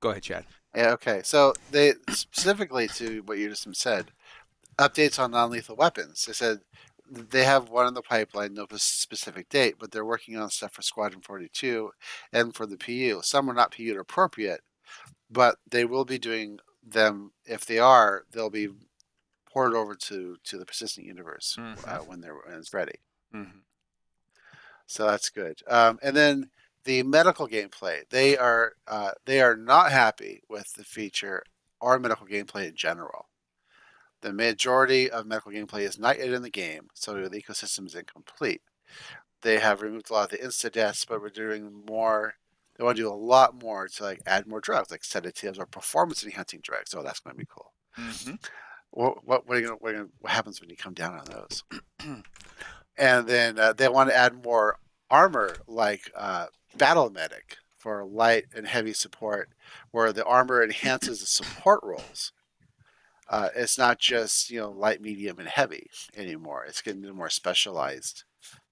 Go 0.00 0.10
ahead, 0.10 0.22
Chad. 0.22 0.44
Yeah, 0.74 0.90
okay. 0.90 1.22
So 1.24 1.54
they 1.70 1.94
specifically 2.10 2.86
to 2.88 3.22
what 3.22 3.38
you 3.38 3.48
just 3.48 3.74
said, 3.74 4.12
updates 4.78 5.18
on 5.18 5.30
non-lethal 5.30 5.74
weapons. 5.74 6.26
They 6.26 6.32
said 6.32 6.60
they 7.10 7.44
have 7.44 7.68
one 7.68 7.86
in 7.86 7.94
the 7.94 8.02
pipeline, 8.02 8.54
no 8.54 8.66
specific 8.76 9.48
date, 9.48 9.76
but 9.78 9.90
they're 9.92 10.04
working 10.04 10.36
on 10.36 10.50
stuff 10.50 10.72
for 10.72 10.82
Squadron 10.82 11.22
42 11.22 11.90
and 12.32 12.54
for 12.54 12.66
the 12.66 12.76
PU. 12.76 13.20
Some 13.22 13.48
are 13.50 13.54
not 13.54 13.72
PU 13.74 13.96
appropriate, 13.98 14.60
but 15.30 15.56
they 15.70 15.84
will 15.84 16.04
be 16.04 16.18
doing 16.18 16.58
them. 16.82 17.32
If 17.44 17.64
they 17.66 17.78
are, 17.78 18.24
they'll 18.32 18.50
be 18.50 18.68
ported 19.46 19.76
over 19.76 19.94
to 19.94 20.36
to 20.44 20.58
the 20.58 20.66
persistent 20.66 21.06
universe 21.06 21.56
Mhm. 21.58 21.88
uh, 21.88 21.98
when 22.04 22.20
they're 22.20 22.34
when 22.34 22.54
it's 22.58 22.74
ready. 22.74 23.00
Mm-hmm. 23.34 23.58
So 24.86 25.06
that's 25.06 25.30
good. 25.30 25.62
Um, 25.66 25.98
and 26.02 26.16
then 26.16 26.50
the 26.84 27.02
medical 27.02 27.48
gameplay, 27.48 28.08
they 28.10 28.36
are 28.36 28.74
uh, 28.86 29.12
they 29.24 29.40
are 29.40 29.56
not 29.56 29.92
happy 29.92 30.42
with 30.48 30.72
the 30.74 30.84
feature 30.84 31.42
or 31.80 31.98
medical 31.98 32.26
gameplay 32.26 32.68
in 32.68 32.74
general. 32.76 33.28
The 34.26 34.32
majority 34.32 35.08
of 35.08 35.24
medical 35.24 35.52
gameplay 35.52 35.82
is 35.82 36.00
not 36.00 36.18
yet 36.18 36.30
in 36.30 36.42
the 36.42 36.50
game, 36.50 36.88
so 36.94 37.14
the 37.14 37.40
ecosystem 37.40 37.86
is 37.86 37.94
incomplete. 37.94 38.60
They 39.42 39.60
have 39.60 39.82
removed 39.82 40.10
a 40.10 40.14
lot 40.14 40.32
of 40.32 40.36
the 40.36 40.44
insta 40.44 40.72
deaths, 40.72 41.04
but 41.04 41.22
we're 41.22 41.28
doing 41.28 41.84
more. 41.88 42.34
They 42.76 42.82
want 42.82 42.96
to 42.96 43.04
do 43.04 43.08
a 43.08 43.14
lot 43.14 43.62
more 43.62 43.86
to 43.86 44.02
like 44.02 44.20
add 44.26 44.48
more 44.48 44.60
drugs, 44.60 44.90
like 44.90 45.04
sedatives 45.04 45.60
or 45.60 45.66
performance 45.66 46.24
enhancing 46.24 46.58
drugs. 46.60 46.90
So 46.90 47.04
that's 47.04 47.20
going 47.20 47.36
to 47.36 47.38
be 47.38 47.46
cool. 47.48 47.72
Mm-hmm. 47.96 48.34
What 48.90 49.24
what 49.24 49.46
what, 49.46 49.58
are 49.58 49.60
you 49.60 49.66
gonna, 49.68 49.78
what, 49.78 49.92
gonna, 49.92 50.08
what 50.18 50.32
happens 50.32 50.60
when 50.60 50.70
you 50.70 50.76
come 50.76 50.94
down 50.94 51.14
on 51.14 51.26
those? 51.26 51.62
and 52.98 53.28
then 53.28 53.60
uh, 53.60 53.74
they 53.74 53.88
want 53.88 54.10
to 54.10 54.16
add 54.16 54.44
more 54.44 54.80
armor, 55.08 55.54
like 55.68 56.10
uh, 56.16 56.46
battle 56.76 57.10
medic 57.10 57.58
for 57.76 58.04
light 58.04 58.46
and 58.52 58.66
heavy 58.66 58.92
support, 58.92 59.50
where 59.92 60.12
the 60.12 60.24
armor 60.24 60.64
enhances 60.64 61.20
the 61.20 61.26
support 61.26 61.78
roles. 61.84 62.32
Uh, 63.28 63.48
it's 63.56 63.76
not 63.78 63.98
just 63.98 64.50
you 64.50 64.60
know 64.60 64.70
light, 64.70 65.00
medium, 65.00 65.38
and 65.38 65.48
heavy 65.48 65.88
anymore. 66.16 66.64
It's 66.66 66.82
getting 66.82 67.02
more 67.14 67.30
specialized 67.30 68.24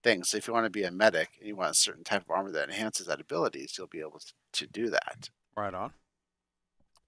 things. 0.03 0.29
So 0.29 0.37
if 0.37 0.47
you 0.47 0.53
want 0.55 0.67
to 0.67 0.71
be 0.71 0.85
a 0.85 0.91
medic 0.91 1.31
and 1.39 1.49
you 1.49 1.57
want 1.57 1.73
a 1.73 1.75
certain 1.75 2.05
type 2.05 2.23
of 2.23 2.31
armor 2.31 2.53
that 2.53 2.69
enhances 2.69 3.07
that 3.07 3.21
abilities, 3.21 3.75
you'll 3.77 3.87
be 3.89 4.01
able 4.01 4.21
to, 4.53 4.67
do 4.67 4.89
that. 4.91 5.31
Right 5.57 5.75
on. 5.75 5.93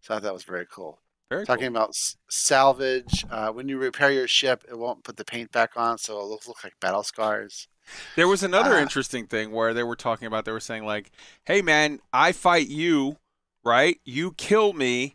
So 0.00 0.14
I 0.14 0.16
thought 0.16 0.22
that 0.24 0.34
was 0.34 0.44
very 0.44 0.66
cool. 0.68 1.00
Very 1.30 1.44
Talking 1.46 1.66
about 1.66 1.96
salvage, 2.28 3.24
uh, 3.30 3.50
when 3.50 3.68
you 3.68 3.78
repair 3.78 4.10
your 4.10 4.28
ship, 4.28 4.64
it 4.68 4.78
won't 4.78 5.04
put 5.04 5.16
the 5.16 5.24
paint 5.24 5.50
back 5.52 5.72
on, 5.76 5.98
so 5.98 6.14
it'll 6.14 6.30
look, 6.30 6.46
look 6.46 6.62
like 6.64 6.74
battle 6.80 7.02
scars. 7.02 7.68
There 8.16 8.28
was 8.28 8.42
another 8.42 8.74
Ah. 8.76 8.80
interesting 8.82 9.26
thing 9.26 9.52
where 9.52 9.74
they 9.74 9.82
were 9.82 9.96
talking 9.96 10.26
about 10.26 10.44
they 10.44 10.52
were 10.52 10.60
saying 10.60 10.84
like, 10.84 11.10
"Hey 11.44 11.62
man, 11.62 12.00
I 12.12 12.32
fight 12.32 12.68
you, 12.68 13.18
right? 13.64 14.00
You 14.04 14.32
kill 14.32 14.72
me, 14.72 15.14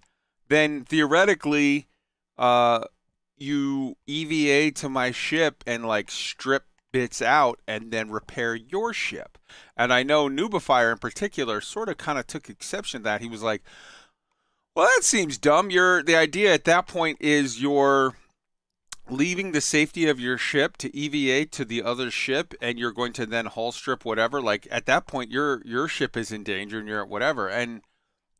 then 0.49 0.84
theoretically 0.86 1.88
uh 2.41 2.85
you 3.37 3.95
EVA 4.05 4.71
to 4.71 4.89
my 4.89 5.11
ship 5.11 5.63
and 5.65 5.87
like 5.87 6.11
strip 6.11 6.65
bits 6.91 7.21
out 7.21 7.59
and 7.67 7.91
then 7.91 8.11
repair 8.11 8.55
your 8.55 8.93
ship." 8.93 9.37
And 9.77 9.93
I 9.93 10.03
know 10.03 10.27
Nubifier 10.27 10.91
in 10.91 10.97
particular 10.97 11.61
sort 11.61 11.89
of 11.89 11.97
kind 11.97 12.19
of 12.19 12.27
took 12.27 12.49
exception 12.49 13.01
to 13.01 13.03
that. 13.05 13.21
He 13.21 13.29
was 13.29 13.43
like, 13.43 13.63
"Well, 14.75 14.87
that 14.87 15.03
seems 15.03 15.37
dumb. 15.37 15.69
You're 15.71 16.03
the 16.03 16.15
idea 16.15 16.53
at 16.53 16.65
that 16.65 16.87
point 16.87 17.17
is 17.21 17.61
you're 17.61 18.15
leaving 19.11 19.51
the 19.51 19.61
safety 19.61 20.07
of 20.07 20.19
your 20.19 20.37
ship 20.37 20.77
to 20.77 20.95
EVA 20.95 21.45
to 21.45 21.65
the 21.65 21.83
other 21.83 22.09
ship 22.09 22.53
and 22.61 22.79
you're 22.79 22.93
going 22.93 23.13
to 23.13 23.25
then 23.25 23.45
hull 23.45 23.71
strip 23.71 24.05
whatever 24.05 24.41
like 24.41 24.67
at 24.71 24.85
that 24.85 25.05
point 25.05 25.29
your 25.31 25.61
your 25.65 25.87
ship 25.87 26.15
is 26.15 26.31
in 26.31 26.43
danger 26.43 26.79
and 26.79 26.87
you're 26.87 27.01
at 27.01 27.09
whatever 27.09 27.49
and 27.49 27.81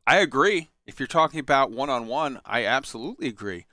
I 0.06 0.18
agree 0.18 0.70
if 0.86 0.98
you're 0.98 1.06
talking 1.06 1.40
about 1.40 1.70
one 1.70 1.90
on 1.90 2.06
one 2.06 2.40
I 2.46 2.64
absolutely 2.64 3.28
agree 3.28 3.66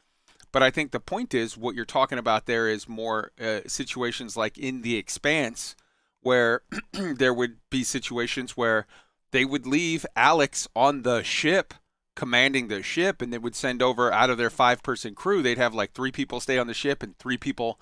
but 0.52 0.64
I 0.64 0.72
think 0.72 0.92
the 0.92 1.00
point 1.00 1.34
is 1.34 1.58
what 1.58 1.76
you're 1.76 1.86
talking 1.86 2.18
about 2.18 2.46
there 2.46 2.68
is 2.68 2.90
more 2.90 3.32
uh, 3.42 3.62
situations 3.68 4.36
like 4.36 4.58
in 4.58 4.82
the 4.82 4.98
expanse 4.98 5.76
where 6.22 6.62
there 6.94 7.34
would 7.34 7.58
be 7.70 7.84
situations 7.84 8.58
where 8.58 8.86
they 9.32 9.46
would 9.46 9.68
leave 9.68 10.06
Alex 10.16 10.68
on 10.76 11.04
the 11.04 11.24
ship 11.24 11.74
commanding 12.16 12.68
the 12.68 12.84
ship 12.84 13.22
and 13.22 13.32
they 13.32 13.38
would 13.38 13.56
send 13.56 13.82
over 13.82 14.12
out 14.12 14.30
of 14.30 14.38
their 14.38 14.50
five 14.50 14.84
person 14.84 15.16
crew 15.16 15.42
they'd 15.42 15.58
have 15.58 15.74
like 15.74 15.94
three 15.94 16.12
people 16.12 16.42
stay 16.42 16.58
on 16.58 16.68
the 16.68 16.74
ship 16.74 17.02
and 17.02 17.18
three 17.18 17.38
people 17.38 17.80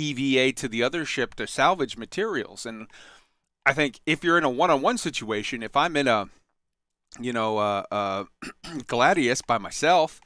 eva 0.00 0.52
to 0.52 0.68
the 0.68 0.82
other 0.82 1.04
ship 1.04 1.34
to 1.34 1.46
salvage 1.46 1.96
materials. 1.96 2.66
And 2.66 2.88
I 3.66 3.72
think 3.72 4.00
if 4.06 4.24
you're 4.24 4.38
in 4.38 4.44
a 4.44 4.50
one-on-one 4.50 4.98
situation, 4.98 5.62
if 5.62 5.76
I'm 5.76 5.96
in 5.96 6.08
a, 6.08 6.28
you 7.20 7.32
know, 7.32 7.58
uh, 7.58 7.84
uh, 7.90 8.24
Gladius 8.86 9.42
by 9.46 9.58
myself, 9.58 10.20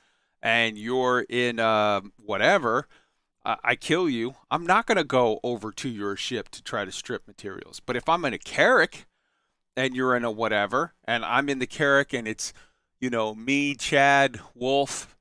and 0.45 0.79
you're 0.79 1.23
in 1.29 1.59
uh, 1.59 2.03
whatever, 2.25 2.87
I 3.45 3.57
I 3.65 3.75
kill 3.77 4.09
you. 4.09 4.35
I'm 4.51 4.65
not 4.67 4.87
gonna 4.87 5.03
go 5.03 5.41
over 5.43 5.73
to 5.73 5.89
your 5.89 6.15
ship 6.15 6.51
to 6.51 6.63
try 6.63 6.85
to 6.85 6.93
strip 6.93 7.27
materials. 7.27 7.81
But 7.85 7.97
if 7.97 8.09
I'm 8.09 8.25
in 8.25 8.35
a 8.35 8.39
Carrack, 8.39 9.07
and 9.77 9.97
you're 9.97 10.15
in 10.15 10.25
a 10.25 10.31
whatever, 10.31 10.95
and 11.05 11.25
I'm 11.25 11.49
in 11.49 11.59
the 11.59 11.67
Carrack, 11.67 12.13
and 12.13 12.29
it's, 12.29 12.53
you 13.01 13.11
know, 13.11 13.35
me, 13.35 13.75
Chad, 13.75 14.39
Wolf, 14.55 15.17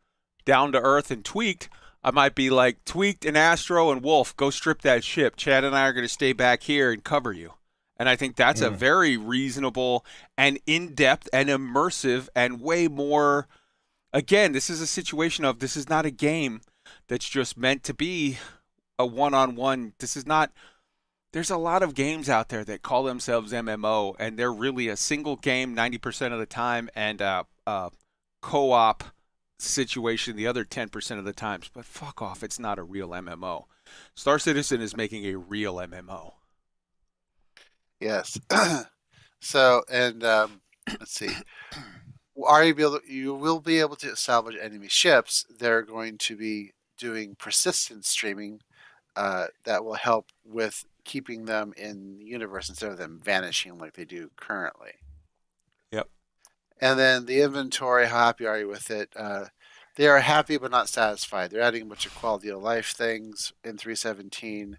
down 0.45 0.71
to 0.73 0.79
earth 0.81 1.09
and 1.09 1.25
tweaked. 1.25 1.69
I 2.03 2.11
might 2.11 2.35
be 2.35 2.49
like 2.49 2.83
tweaked 2.85 3.25
and 3.25 3.37
Astro 3.37 3.89
and 3.89 4.03
Wolf, 4.03 4.35
go 4.35 4.49
strip 4.51 4.81
that 4.81 5.03
ship. 5.03 5.37
Chad 5.37 5.63
and 5.63 5.73
I 5.75 5.87
are 5.87 5.93
going 5.93 6.05
to 6.05 6.09
stay 6.09 6.33
back 6.33 6.63
here 6.63 6.91
and 6.91 7.03
cover 7.03 7.31
you. 7.31 7.53
And 7.97 8.09
I 8.09 8.15
think 8.17 8.35
that's 8.35 8.61
a 8.61 8.69
Mm. 8.69 8.75
very 8.75 9.17
reasonable 9.17 10.05
and 10.37 10.59
in 10.67 10.93
depth 10.93 11.29
and 11.31 11.47
immersive 11.49 12.27
and 12.35 12.59
way 12.61 12.87
more. 12.89 13.47
Again, 14.13 14.51
this 14.51 14.69
is 14.69 14.79
a 14.79 14.87
situation 14.87 15.43
of 15.43 15.59
this 15.59 15.75
is 15.75 15.89
not 15.89 16.05
a 16.05 16.11
game 16.11 16.61
that's 17.07 17.27
just 17.27 17.57
meant 17.57 17.83
to 17.83 17.93
be 17.93 18.37
a 18.99 19.05
one 19.05 19.33
on 19.33 19.55
one. 19.55 19.93
This 19.99 20.15
is 20.15 20.27
not. 20.27 20.51
There's 21.31 21.49
a 21.49 21.57
lot 21.57 21.81
of 21.81 21.95
games 21.95 22.29
out 22.29 22.49
there 22.49 22.63
that 22.63 22.83
call 22.83 23.03
themselves 23.03 23.51
MMO, 23.51 24.15
and 24.19 24.37
they're 24.37 24.53
really 24.53 24.87
a 24.87 24.95
single 24.95 25.35
game 25.35 25.75
90% 25.75 26.31
of 26.31 26.37
the 26.37 26.45
time 26.45 26.91
and 26.93 27.21
a, 27.21 27.47
a 27.65 27.89
co 28.43 28.71
op 28.71 29.03
situation 29.57 30.35
the 30.35 30.45
other 30.45 30.63
10% 30.63 31.17
of 31.17 31.25
the 31.25 31.33
times. 31.33 31.71
But 31.73 31.85
fuck 31.85 32.21
off, 32.21 32.43
it's 32.43 32.59
not 32.59 32.77
a 32.77 32.83
real 32.83 33.09
MMO. 33.09 33.63
Star 34.15 34.37
Citizen 34.37 34.79
is 34.79 34.95
making 34.95 35.25
a 35.25 35.37
real 35.37 35.75
MMO. 35.75 36.33
Yes. 37.99 38.39
so, 39.41 39.83
and 39.91 40.23
um, 40.23 40.61
let's 40.87 41.13
see. 41.13 41.29
Are 42.45 42.63
you 42.63 42.73
be 42.73 42.83
able? 42.83 42.99
You 43.07 43.33
will 43.35 43.59
be 43.59 43.79
able 43.79 43.95
to 43.97 44.15
salvage 44.15 44.57
enemy 44.59 44.87
ships. 44.89 45.45
They're 45.59 45.83
going 45.83 46.17
to 46.19 46.35
be 46.35 46.71
doing 46.97 47.35
persistent 47.35 48.05
streaming 48.05 48.61
uh, 49.15 49.47
that 49.65 49.83
will 49.83 49.93
help 49.95 50.27
with 50.43 50.85
keeping 51.03 51.45
them 51.45 51.73
in 51.77 52.17
the 52.17 52.25
universe 52.25 52.69
instead 52.69 52.91
of 52.91 52.97
them 52.97 53.19
vanishing 53.23 53.77
like 53.77 53.93
they 53.93 54.05
do 54.05 54.31
currently. 54.35 54.93
Yep. 55.91 56.09
And 56.81 56.99
then 56.99 57.25
the 57.25 57.41
inventory. 57.41 58.07
How 58.07 58.25
happy 58.25 58.47
are 58.47 58.59
you 58.59 58.67
with 58.67 58.89
it? 58.89 59.09
Uh, 59.15 59.45
they 59.95 60.07
are 60.07 60.19
happy 60.19 60.57
but 60.57 60.71
not 60.71 60.89
satisfied. 60.89 61.51
They're 61.51 61.61
adding 61.61 61.83
a 61.83 61.85
bunch 61.85 62.05
of 62.05 62.15
quality 62.15 62.49
of 62.49 62.61
life 62.61 62.93
things 62.93 63.53
in 63.63 63.77
317. 63.77 64.77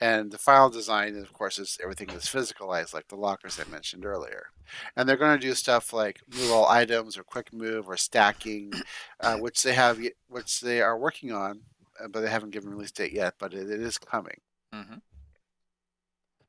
And 0.00 0.30
the 0.30 0.38
final 0.38 0.68
design, 0.68 1.16
of 1.16 1.32
course, 1.32 1.58
is 1.58 1.78
everything 1.82 2.10
is 2.10 2.24
physicalized, 2.24 2.92
like 2.92 3.08
the 3.08 3.16
lockers 3.16 3.58
I 3.58 3.70
mentioned 3.70 4.04
earlier. 4.04 4.46
And 4.94 5.08
they're 5.08 5.16
going 5.16 5.38
to 5.38 5.46
do 5.46 5.54
stuff 5.54 5.92
like 5.92 6.20
move 6.34 6.50
all 6.50 6.68
items, 6.68 7.16
or 7.16 7.22
quick 7.24 7.52
move, 7.52 7.88
or 7.88 7.96
stacking, 7.96 8.72
uh, 9.20 9.36
which 9.40 9.62
they 9.62 9.72
have, 9.72 9.98
which 10.28 10.60
they 10.60 10.82
are 10.82 10.98
working 10.98 11.32
on, 11.32 11.62
uh, 11.98 12.08
but 12.08 12.20
they 12.20 12.28
haven't 12.28 12.50
given 12.50 12.70
release 12.70 12.92
date 12.92 13.12
yet. 13.12 13.34
But 13.38 13.54
it, 13.54 13.70
it 13.70 13.80
is 13.80 13.96
coming. 13.96 14.40
Mhm. 14.74 15.00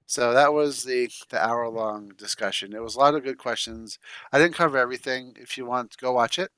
So 0.06 0.34
that 0.34 0.54
was 0.54 0.84
the 0.84 1.10
the 1.30 1.44
hour 1.46 1.68
long 1.70 2.10
discussion. 2.18 2.74
It 2.74 2.82
was 2.82 2.96
a 2.96 3.00
lot 3.00 3.16
of 3.16 3.24
good 3.24 3.38
questions. 3.38 4.00
I 4.32 4.40
didn't 4.40 4.56
cover 4.56 4.78
everything. 4.78 5.36
If 5.40 5.58
you 5.58 5.66
want, 5.66 5.98
go 5.98 6.14
watch 6.14 6.40
it. 6.40 6.52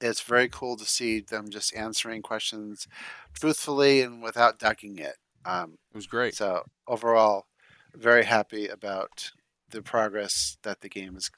It's 0.00 0.22
very 0.22 0.48
cool 0.48 0.76
to 0.76 0.84
see 0.84 1.20
them 1.20 1.50
just 1.50 1.74
answering 1.76 2.22
questions 2.22 2.88
truthfully 3.34 4.00
and 4.02 4.22
without 4.22 4.58
ducking 4.58 4.98
it. 4.98 5.16
Um, 5.44 5.78
It 5.92 5.96
was 5.96 6.06
great. 6.06 6.34
so 6.34 6.64
overall, 6.86 7.46
very 7.94 8.24
happy 8.24 8.66
about 8.68 9.30
the 9.70 9.82
progress 9.82 10.56
that 10.62 10.80
the 10.80 10.88
game 10.88 11.16
is 11.16 11.30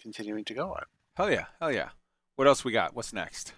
continuing 0.00 0.44
to 0.44 0.54
go 0.54 0.70
on. 0.72 0.84
Hell 1.16 1.30
yeah, 1.30 1.46
hell 1.60 1.72
yeah. 1.72 1.90
What 2.36 2.46
else 2.48 2.64
we 2.64 2.72
got? 2.72 2.94
What's 2.94 3.12
next? 3.12 3.54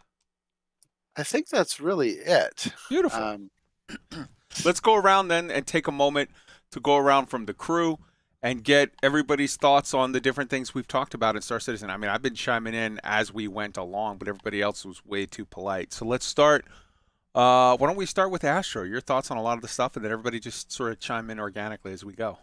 I 1.17 1.23
think 1.23 1.49
that's 1.49 1.81
really 1.81 2.11
it. 2.11 2.69
Beautiful. 2.89 3.23
Um, 3.23 3.51
Let's 4.65 4.81
go 4.81 4.95
around 4.95 5.29
then 5.29 5.51
and 5.51 5.67
take 5.67 5.87
a 5.89 5.93
moment 5.93 6.31
to 6.71 6.81
go 6.81 6.97
around 6.97 7.27
from 7.27 7.47
the 7.47 7.55
crew 7.55 7.99
and 8.43 8.63
get 8.63 8.91
everybody's 9.03 9.57
thoughts 9.57 9.95
on 9.95 10.13
the 10.13 10.21
different 10.21 10.51
things 10.51 10.75
we've 10.75 10.87
talked 10.87 11.15
about 11.15 11.35
in 11.35 11.43
Star 11.43 11.59
Citizen. 11.59 11.89
I 11.91 11.97
mean, 11.97 12.11
I've 12.11 12.23
been 12.23 12.35
chiming 12.35 12.75
in 12.75 13.01
as 13.03 13.33
we 13.33 13.49
went 13.49 13.77
along, 13.77 14.19
but 14.19 14.29
everybody 14.29 14.61
else 14.61 14.85
was 14.85 15.05
way 15.05 15.25
too 15.27 15.45
polite. 15.45 15.93
So 15.93 16.05
let's 16.05 16.27
start. 16.27 16.65
Uh, 17.35 17.77
why 17.77 17.87
don't 17.89 17.97
we 17.97 18.07
start 18.07 18.31
with 18.31 18.45
Astro? 18.45 18.85
Your 18.85 19.01
thoughts 19.01 19.31
on 19.31 19.37
a 19.37 19.43
lot 19.43 19.57
of 19.57 19.63
the 19.63 19.69
stuff, 19.69 19.97
and 19.97 20.05
then 20.05 20.13
everybody 20.13 20.39
just 20.39 20.71
sort 20.71 20.93
of 20.93 21.01
chime 21.01 21.31
in 21.31 21.41
organically 21.41 21.93
as 21.93 22.05
we 22.05 22.13
go. 22.13 22.39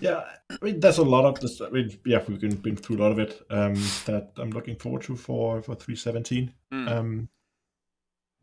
Yeah, 0.00 0.22
I 0.50 0.56
mean, 0.62 0.80
there's 0.80 0.98
a 0.98 1.02
lot 1.04 1.24
of 1.24 1.40
this. 1.40 1.60
I 1.60 1.68
mean, 1.68 1.98
yeah, 2.06 2.22
we've 2.26 2.40
been, 2.40 2.56
been 2.56 2.76
through 2.76 2.96
a 2.96 3.02
lot 3.02 3.12
of 3.12 3.18
it 3.18 3.42
um, 3.50 3.74
that 4.06 4.32
I'm 4.38 4.50
looking 4.50 4.76
forward 4.76 5.02
to 5.02 5.16
for 5.16 5.60
for 5.60 5.74
317. 5.74 6.54
Mm. 6.72 6.90
Um, 6.90 7.28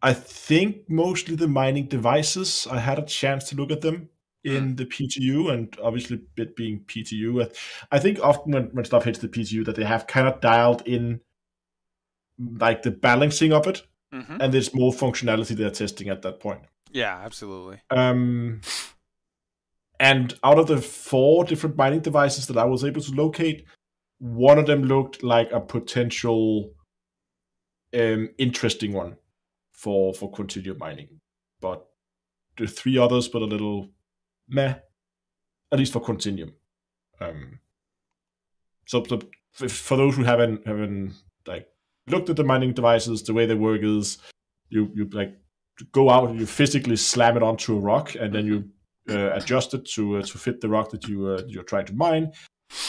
I 0.02 0.14
think 0.14 0.90
mostly 0.90 1.36
the 1.36 1.48
mining 1.48 1.86
devices. 1.86 2.68
I 2.70 2.80
had 2.80 3.00
a 3.00 3.06
chance 3.06 3.50
to 3.50 3.56
look 3.56 3.72
at 3.72 3.82
them 3.82 4.10
in 4.44 4.76
the 4.76 4.86
PTU, 4.86 5.52
and 5.52 5.76
obviously 5.82 6.22
it 6.38 6.56
being 6.56 6.82
PTU, 6.82 7.54
I 7.92 8.00
think 8.00 8.20
often 8.22 8.54
when, 8.54 8.66
when 8.68 8.86
stuff 8.86 9.04
hits 9.04 9.20
the 9.20 9.28
PTU 9.28 9.66
that 9.66 9.76
they 9.76 9.84
have 9.84 10.08
kind 10.08 10.28
of 10.28 10.40
dialed 10.40 10.84
in 10.88 11.20
like 12.40 12.84
the 12.84 12.92
balancing 12.92 13.52
of 13.52 13.68
it, 13.68 13.86
Mm-hmm. 14.14 14.38
and 14.40 14.54
there's 14.54 14.74
more 14.74 14.94
functionality 14.94 15.50
they're 15.50 15.70
testing 15.70 16.08
at 16.08 16.22
that 16.22 16.40
point. 16.40 16.62
Yeah, 16.92 17.18
absolutely. 17.18 17.82
Um, 17.90 18.62
and 20.00 20.34
out 20.44 20.60
of 20.60 20.68
the 20.68 20.78
four 20.78 21.44
different 21.44 21.76
mining 21.76 22.00
devices 22.00 22.48
that 22.48 22.58
I 22.58 22.64
was 22.64 22.86
able 22.86 23.02
to 23.02 23.12
locate, 23.12 23.66
one 24.20 24.58
of 24.58 24.66
them 24.66 24.84
looked 24.84 25.24
like 25.24 25.52
a 25.52 25.60
potential 25.60 26.72
um, 27.94 28.30
interesting 28.38 28.94
one 28.94 29.18
for 29.74 30.14
for 30.14 30.32
continued 30.32 30.80
mining. 30.80 31.20
But 31.60 31.86
the 32.58 32.68
three 32.68 32.98
others 32.98 33.32
were 33.34 33.42
a 33.42 33.46
little 33.46 33.90
meh, 34.48 34.76
at 35.72 35.80
least 35.80 35.94
for 35.94 36.00
Continuum. 36.00 36.54
Um, 37.20 37.60
so, 38.86 39.04
so 39.54 39.68
for 39.68 39.98
those 39.98 40.16
who 40.16 40.24
haven't 40.24 40.66
haven't 40.66 41.14
like 41.46 41.68
looked 42.08 42.30
at 42.30 42.36
the 42.36 42.44
mining 42.44 42.74
devices, 42.74 43.24
the 43.24 43.34
way 43.34 43.46
they 43.46 43.56
work 43.56 43.82
is 43.84 44.18
you 44.70 44.92
you 44.94 45.10
like 45.12 45.38
go 45.92 46.10
out 46.10 46.30
and 46.30 46.40
you 46.40 46.46
physically 46.46 46.96
slam 46.96 47.38
it 47.38 47.44
onto 47.44 47.76
a 47.76 47.80
rock, 47.80 48.16
and 48.16 48.34
then 48.34 48.46
you 48.46 48.70
uh, 49.10 49.32
adjust 49.34 49.74
it 49.74 49.86
to 49.86 50.18
uh, 50.18 50.22
to 50.24 50.38
fit 50.38 50.62
the 50.62 50.70
rock 50.70 50.90
that 50.92 51.08
you 51.08 51.28
uh, 51.28 51.42
you're 51.48 51.64
trying 51.64 51.86
to 51.86 51.94
mine, 51.94 52.32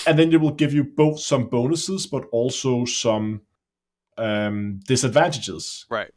and 0.07 0.19
then 0.19 0.33
it 0.33 0.41
will 0.41 0.53
give 0.53 0.73
you 0.73 0.85
both 0.85 1.21
some 1.21 1.49
bonuses, 1.49 2.07
but 2.07 2.25
also 2.33 2.85
some 2.85 3.43
um, 4.17 4.81
disadvantages. 4.87 5.87
Right. 5.91 6.11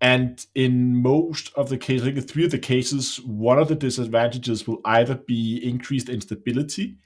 And 0.00 0.44
in 0.56 1.00
most 1.00 1.52
of 1.54 1.68
the 1.68 1.78
cases, 1.78 2.02
I 2.02 2.06
think 2.06 2.16
in 2.16 2.24
three 2.24 2.44
of 2.44 2.50
the 2.50 2.58
cases, 2.58 3.20
one 3.20 3.60
of 3.60 3.68
the 3.68 3.76
disadvantages 3.76 4.66
will 4.66 4.80
either 4.84 5.14
be 5.14 5.60
increased 5.62 6.08
instability 6.08 6.96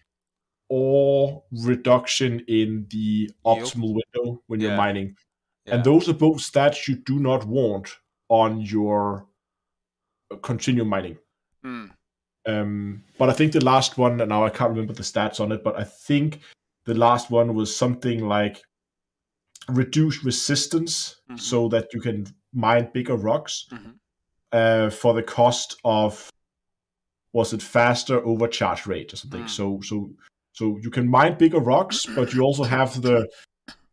or 0.68 1.44
reduction 1.52 2.40
in 2.48 2.86
the 2.90 3.30
optimal 3.44 3.94
window 3.94 4.42
when 4.46 4.60
you're 4.60 4.76
mining. 4.76 5.16
Yeah. 5.64 5.74
And 5.76 5.84
those 5.84 6.08
are 6.08 6.14
both 6.14 6.38
stats 6.38 6.88
you 6.88 6.96
do 6.96 7.18
not 7.18 7.44
want 7.44 7.96
on 8.28 8.60
your 8.60 9.26
continuum 10.42 10.88
mining. 10.88 11.18
Mm. 11.64 11.90
Um, 12.46 13.04
but 13.18 13.28
I 13.28 13.32
think 13.32 13.52
the 13.52 13.64
last 13.64 13.98
one, 13.98 14.20
and 14.20 14.28
now 14.28 14.44
I 14.44 14.50
can't 14.50 14.70
remember 14.70 14.92
the 14.92 15.02
stats 15.02 15.40
on 15.40 15.52
it, 15.52 15.64
but 15.64 15.78
I 15.78 15.84
think 15.84 16.40
the 16.84 16.94
last 16.94 17.30
one 17.30 17.54
was 17.54 17.74
something 17.74 18.26
like 18.26 18.62
reduce 19.68 20.24
resistance 20.24 21.16
Mhm. 21.28 21.40
so 21.40 21.68
that 21.68 21.92
you 21.92 22.00
can 22.00 22.26
mine 22.52 22.88
bigger 22.94 23.16
rocks 23.16 23.66
Mhm. 23.72 23.98
uh, 24.52 24.90
for 24.90 25.12
the 25.14 25.22
cost 25.22 25.76
of 25.84 26.30
was 27.32 27.52
it 27.52 27.62
faster 27.62 28.24
overcharge 28.24 28.86
rate 28.86 29.12
or 29.12 29.16
something. 29.16 29.42
Mm. 29.44 29.50
So 29.50 29.80
so 29.82 30.10
so 30.56 30.78
you 30.82 30.90
can 30.90 31.08
mine 31.08 31.36
bigger 31.38 31.58
rocks, 31.60 32.06
but 32.06 32.32
you 32.32 32.42
also 32.42 32.64
have 32.64 33.00
the 33.02 33.28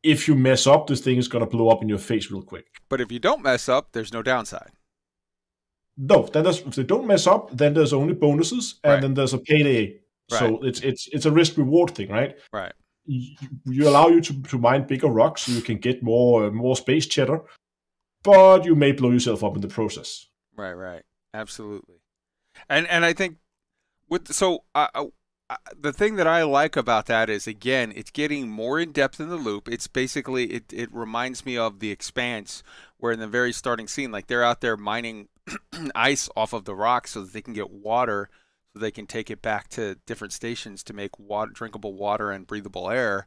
if 0.02 0.28
you 0.28 0.36
mess 0.36 0.68
up, 0.68 0.88
this 0.88 1.02
thing 1.02 1.18
is 1.18 1.28
gonna 1.28 1.46
blow 1.46 1.70
up 1.70 1.82
in 1.82 1.90
your 1.90 1.98
face 1.98 2.30
real 2.32 2.42
quick. 2.42 2.66
But 2.90 3.00
if 3.02 3.12
you 3.12 3.20
don't 3.20 3.42
mess 3.44 3.70
up, 3.70 3.92
there's 3.92 4.12
no 4.14 4.22
downside. 4.22 4.72
No, 5.98 6.24
then 6.24 6.44
there's, 6.44 6.60
if 6.62 6.76
they 6.76 6.84
don't 6.84 7.06
mess 7.08 7.28
up, 7.28 7.56
then 7.56 7.74
there's 7.74 7.94
only 7.94 8.14
bonuses, 8.14 8.80
and 8.84 8.94
Right. 8.94 9.02
then 9.02 9.14
there's 9.14 9.34
a 9.34 9.38
payday. 9.38 10.00
So 10.30 10.60
it's 10.64 10.80
it's 10.80 11.08
it's 11.12 11.26
a 11.28 11.32
risk 11.32 11.58
reward 11.58 11.92
thing, 11.94 12.10
right? 12.10 12.36
Right. 12.52 12.74
You, 13.06 13.36
you 13.66 13.88
allow 13.88 14.08
you 14.08 14.22
to, 14.22 14.42
to 14.44 14.58
mine 14.58 14.88
bigger 14.88 15.10
rocks, 15.10 15.42
so 15.44 15.52
you 15.52 15.62
can 15.62 15.78
get 15.78 16.02
more 16.02 16.50
more 16.50 16.76
space 16.76 17.06
cheddar, 17.06 17.42
but 18.24 18.66
you 18.66 18.74
may 18.76 18.94
blow 18.94 19.12
yourself 19.12 19.44
up 19.44 19.56
in 19.56 19.62
the 19.62 19.68
process. 19.68 20.26
Right, 20.56 20.74
right, 20.74 21.04
absolutely, 21.34 21.98
and 22.70 22.88
and 22.88 23.06
I 23.06 23.14
think 23.14 23.38
with 24.10 24.34
so 24.34 24.64
I- 24.74 24.90
the 25.78 25.94
thing 25.94 26.16
that 26.16 26.28
I 26.28 26.44
like 26.44 26.76
about 26.76 27.08
that 27.08 27.30
is 27.30 27.48
again 27.48 27.92
it's 27.96 28.12
getting 28.12 28.50
more 28.50 28.80
in 28.80 28.92
depth 28.92 29.20
in 29.20 29.30
the 29.30 29.36
loop. 29.36 29.68
It's 29.68 29.88
basically 29.88 30.46
it 30.46 30.72
it 30.72 30.94
reminds 30.94 31.46
me 31.46 31.58
of 31.58 31.80
the 31.80 31.92
Expanse, 31.92 32.64
where 32.98 33.12
in 33.12 33.20
the 33.20 33.28
very 33.28 33.52
starting 33.52 33.88
scene, 33.88 34.12
like 34.12 34.28
they're 34.28 34.44
out 34.44 34.62
there 34.62 34.78
mining 34.78 35.28
ice 35.96 36.30
off 36.36 36.54
of 36.54 36.66
the 36.66 36.76
rocks 36.76 37.12
so 37.12 37.22
that 37.22 37.34
they 37.34 37.42
can 37.42 37.54
get 37.54 37.72
water, 37.72 38.30
so 38.72 38.80
they 38.80 38.92
can 38.92 39.08
take 39.08 39.30
it 39.30 39.42
back 39.42 39.70
to 39.70 39.96
different 40.06 40.34
stations 40.34 40.84
to 40.84 40.94
make 40.94 41.20
water, 41.20 41.52
drinkable 41.52 41.94
water 41.94 42.32
and 42.32 42.48
breathable 42.48 42.90
air. 42.90 43.26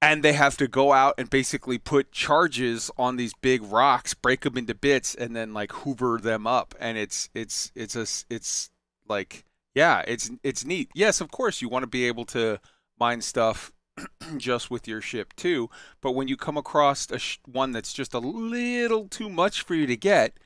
And 0.00 0.24
they 0.24 0.32
have 0.32 0.56
to 0.56 0.66
go 0.66 0.92
out 0.92 1.14
and 1.16 1.30
basically 1.30 1.78
put 1.78 2.10
charges 2.10 2.90
on 2.98 3.16
these 3.16 3.34
big 3.34 3.62
rocks, 3.62 4.14
break 4.14 4.40
them 4.40 4.58
into 4.58 4.74
bits, 4.74 5.14
and 5.14 5.36
then 5.36 5.54
like 5.54 5.70
hoover 5.70 6.18
them 6.20 6.44
up. 6.46 6.74
And 6.80 6.98
it's 6.98 7.30
it's 7.34 7.70
it's 7.76 7.94
a 7.94 8.06
it's 8.34 8.70
like 9.08 9.44
yeah, 9.74 10.02
it's 10.06 10.30
it's 10.42 10.64
neat. 10.64 10.90
Yes, 10.94 11.20
of 11.20 11.30
course 11.30 11.62
you 11.62 11.68
want 11.68 11.82
to 11.82 11.88
be 11.88 12.06
able 12.06 12.24
to 12.26 12.60
mine 12.98 13.20
stuff 13.20 13.72
just 14.36 14.70
with 14.70 14.86
your 14.88 15.00
ship 15.00 15.34
too, 15.34 15.70
but 16.00 16.12
when 16.12 16.28
you 16.28 16.36
come 16.36 16.56
across 16.56 17.10
a 17.10 17.18
sh- 17.18 17.38
one 17.46 17.72
that's 17.72 17.92
just 17.92 18.14
a 18.14 18.18
little 18.18 19.08
too 19.08 19.28
much 19.28 19.62
for 19.62 19.74
you 19.74 19.86
to 19.86 19.96
get, 19.96 20.38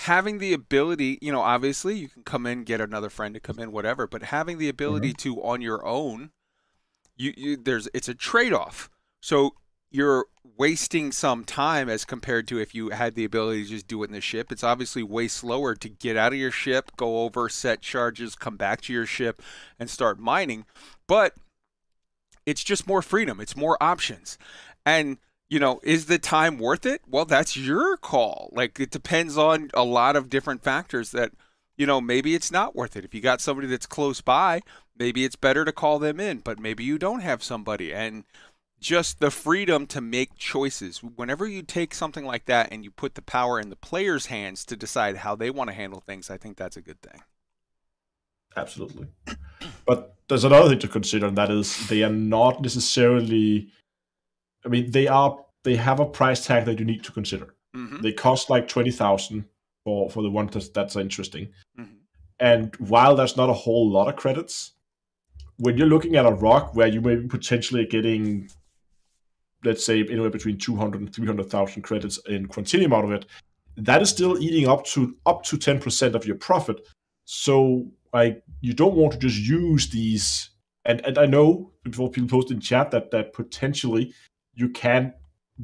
having 0.00 0.38
the 0.38 0.52
ability, 0.52 1.18
you 1.20 1.30
know, 1.30 1.40
obviously 1.40 1.96
you 1.96 2.08
can 2.08 2.22
come 2.22 2.46
in, 2.46 2.64
get 2.64 2.80
another 2.80 3.10
friend 3.10 3.34
to 3.34 3.40
come 3.40 3.58
in, 3.58 3.72
whatever, 3.72 4.06
but 4.06 4.24
having 4.24 4.58
the 4.58 4.68
ability 4.68 5.10
mm-hmm. 5.10 5.34
to 5.34 5.42
on 5.42 5.60
your 5.60 5.86
own, 5.86 6.30
you, 7.16 7.34
you 7.36 7.56
there's 7.56 7.88
it's 7.92 8.08
a 8.08 8.14
trade-off. 8.14 8.88
So 9.20 9.54
you're 9.90 10.26
wasting 10.56 11.10
some 11.10 11.44
time 11.44 11.88
as 11.88 12.04
compared 12.04 12.46
to 12.48 12.58
if 12.58 12.74
you 12.74 12.90
had 12.90 13.14
the 13.14 13.24
ability 13.24 13.64
to 13.64 13.70
just 13.70 13.86
do 13.86 14.02
it 14.02 14.06
in 14.06 14.12
the 14.12 14.20
ship. 14.20 14.52
It's 14.52 14.64
obviously 14.64 15.02
way 15.02 15.26
slower 15.26 15.74
to 15.74 15.88
get 15.88 16.16
out 16.16 16.32
of 16.32 16.38
your 16.38 16.50
ship, 16.50 16.92
go 16.96 17.24
over, 17.24 17.48
set 17.48 17.80
charges, 17.80 18.34
come 18.34 18.56
back 18.56 18.80
to 18.82 18.92
your 18.92 19.06
ship, 19.06 19.42
and 19.78 19.88
start 19.88 20.18
mining. 20.18 20.66
But 21.06 21.34
it's 22.46 22.62
just 22.64 22.86
more 22.86 23.02
freedom. 23.02 23.40
It's 23.40 23.56
more 23.56 23.76
options. 23.82 24.38
And 24.84 25.18
you 25.50 25.58
know, 25.58 25.80
is 25.82 26.06
the 26.06 26.18
time 26.18 26.58
worth 26.58 26.86
it? 26.86 27.02
Well, 27.08 27.24
that's 27.24 27.56
your 27.56 27.96
call. 27.96 28.50
Like 28.52 28.78
it 28.78 28.90
depends 28.90 29.36
on 29.36 29.70
a 29.74 29.82
lot 29.82 30.14
of 30.14 30.30
different 30.30 30.62
factors 30.62 31.10
that, 31.10 31.32
you 31.76 31.86
know, 31.86 32.00
maybe 32.00 32.34
it's 32.34 32.52
not 32.52 32.76
worth 32.76 32.96
it. 32.96 33.04
If 33.04 33.14
you 33.14 33.20
got 33.20 33.40
somebody 33.40 33.66
that's 33.66 33.86
close 33.86 34.20
by, 34.20 34.60
maybe 34.96 35.24
it's 35.24 35.34
better 35.34 35.64
to 35.64 35.72
call 35.72 35.98
them 35.98 36.20
in, 36.20 36.38
but 36.38 36.60
maybe 36.60 36.84
you 36.84 36.98
don't 36.98 37.20
have 37.20 37.42
somebody 37.42 37.92
and 37.92 38.24
just 38.80 39.20
the 39.20 39.30
freedom 39.30 39.86
to 39.88 40.00
make 40.00 40.36
choices. 40.36 41.02
Whenever 41.02 41.46
you 41.46 41.62
take 41.62 41.94
something 41.94 42.24
like 42.24 42.46
that 42.46 42.68
and 42.72 42.84
you 42.84 42.90
put 42.90 43.14
the 43.14 43.22
power 43.22 43.60
in 43.60 43.70
the 43.70 43.76
player's 43.76 44.26
hands 44.26 44.64
to 44.66 44.76
decide 44.76 45.18
how 45.18 45.36
they 45.36 45.50
want 45.50 45.68
to 45.68 45.74
handle 45.74 46.00
things, 46.00 46.30
I 46.30 46.36
think 46.36 46.56
that's 46.56 46.76
a 46.76 46.82
good 46.82 47.00
thing. 47.02 47.22
Absolutely. 48.56 49.08
But 49.86 50.14
there's 50.28 50.44
another 50.44 50.70
thing 50.70 50.78
to 50.78 50.88
consider, 50.88 51.26
and 51.26 51.36
that 51.36 51.50
is 51.50 51.86
they 51.88 52.02
are 52.02 52.08
not 52.10 52.62
necessarily. 52.62 53.68
I 54.64 54.68
mean, 54.68 54.90
they 54.90 55.06
are. 55.06 55.38
They 55.64 55.76
have 55.76 56.00
a 56.00 56.06
price 56.06 56.46
tag 56.46 56.64
that 56.64 56.78
you 56.78 56.86
need 56.86 57.04
to 57.04 57.12
consider. 57.12 57.54
Mm-hmm. 57.76 58.00
They 58.00 58.12
cost 58.12 58.48
like 58.48 58.66
twenty 58.66 58.90
thousand 58.90 59.44
for 59.84 60.08
for 60.08 60.22
the 60.22 60.30
one 60.30 60.46
that's, 60.46 60.70
that's 60.70 60.96
interesting. 60.96 61.48
Mhm. 61.78 61.96
And 62.38 62.74
while 62.76 63.14
there's 63.16 63.36
not 63.36 63.50
a 63.50 63.54
whole 63.54 63.90
lot 63.90 64.08
of 64.08 64.16
credits, 64.16 64.72
when 65.58 65.76
you're 65.76 65.86
looking 65.86 66.16
at 66.16 66.24
a 66.24 66.32
rock 66.32 66.74
where 66.74 66.88
you 66.88 67.02
may 67.02 67.16
be 67.16 67.28
potentially 67.28 67.84
getting, 67.84 68.48
let's 69.64 69.84
say, 69.84 70.00
anywhere 70.00 70.30
between 70.30 70.58
200 70.58 71.00
and 71.00 71.14
300,000 71.14 71.82
credits 71.82 72.18
in 72.28 72.46
Quantainium 72.46 72.94
out 72.94 73.04
of 73.04 73.12
it, 73.12 73.26
that 73.76 74.02
is 74.02 74.10
still 74.10 74.38
eating 74.38 74.68
up 74.68 74.84
to 74.86 75.16
up 75.26 75.42
to 75.44 75.56
10% 75.56 76.14
of 76.14 76.26
your 76.26 76.36
profit. 76.36 76.86
So, 77.24 77.86
like, 78.12 78.42
you 78.60 78.72
don't 78.72 78.94
want 78.94 79.12
to 79.12 79.18
just 79.18 79.38
use 79.38 79.88
these. 79.90 80.50
And 80.84 81.04
and 81.06 81.18
I 81.18 81.26
know 81.26 81.72
before 81.84 82.10
people 82.10 82.28
post 82.28 82.50
in 82.50 82.60
chat 82.60 82.90
that 82.90 83.10
that 83.10 83.32
potentially 83.32 84.14
you 84.54 84.70
can 84.70 85.12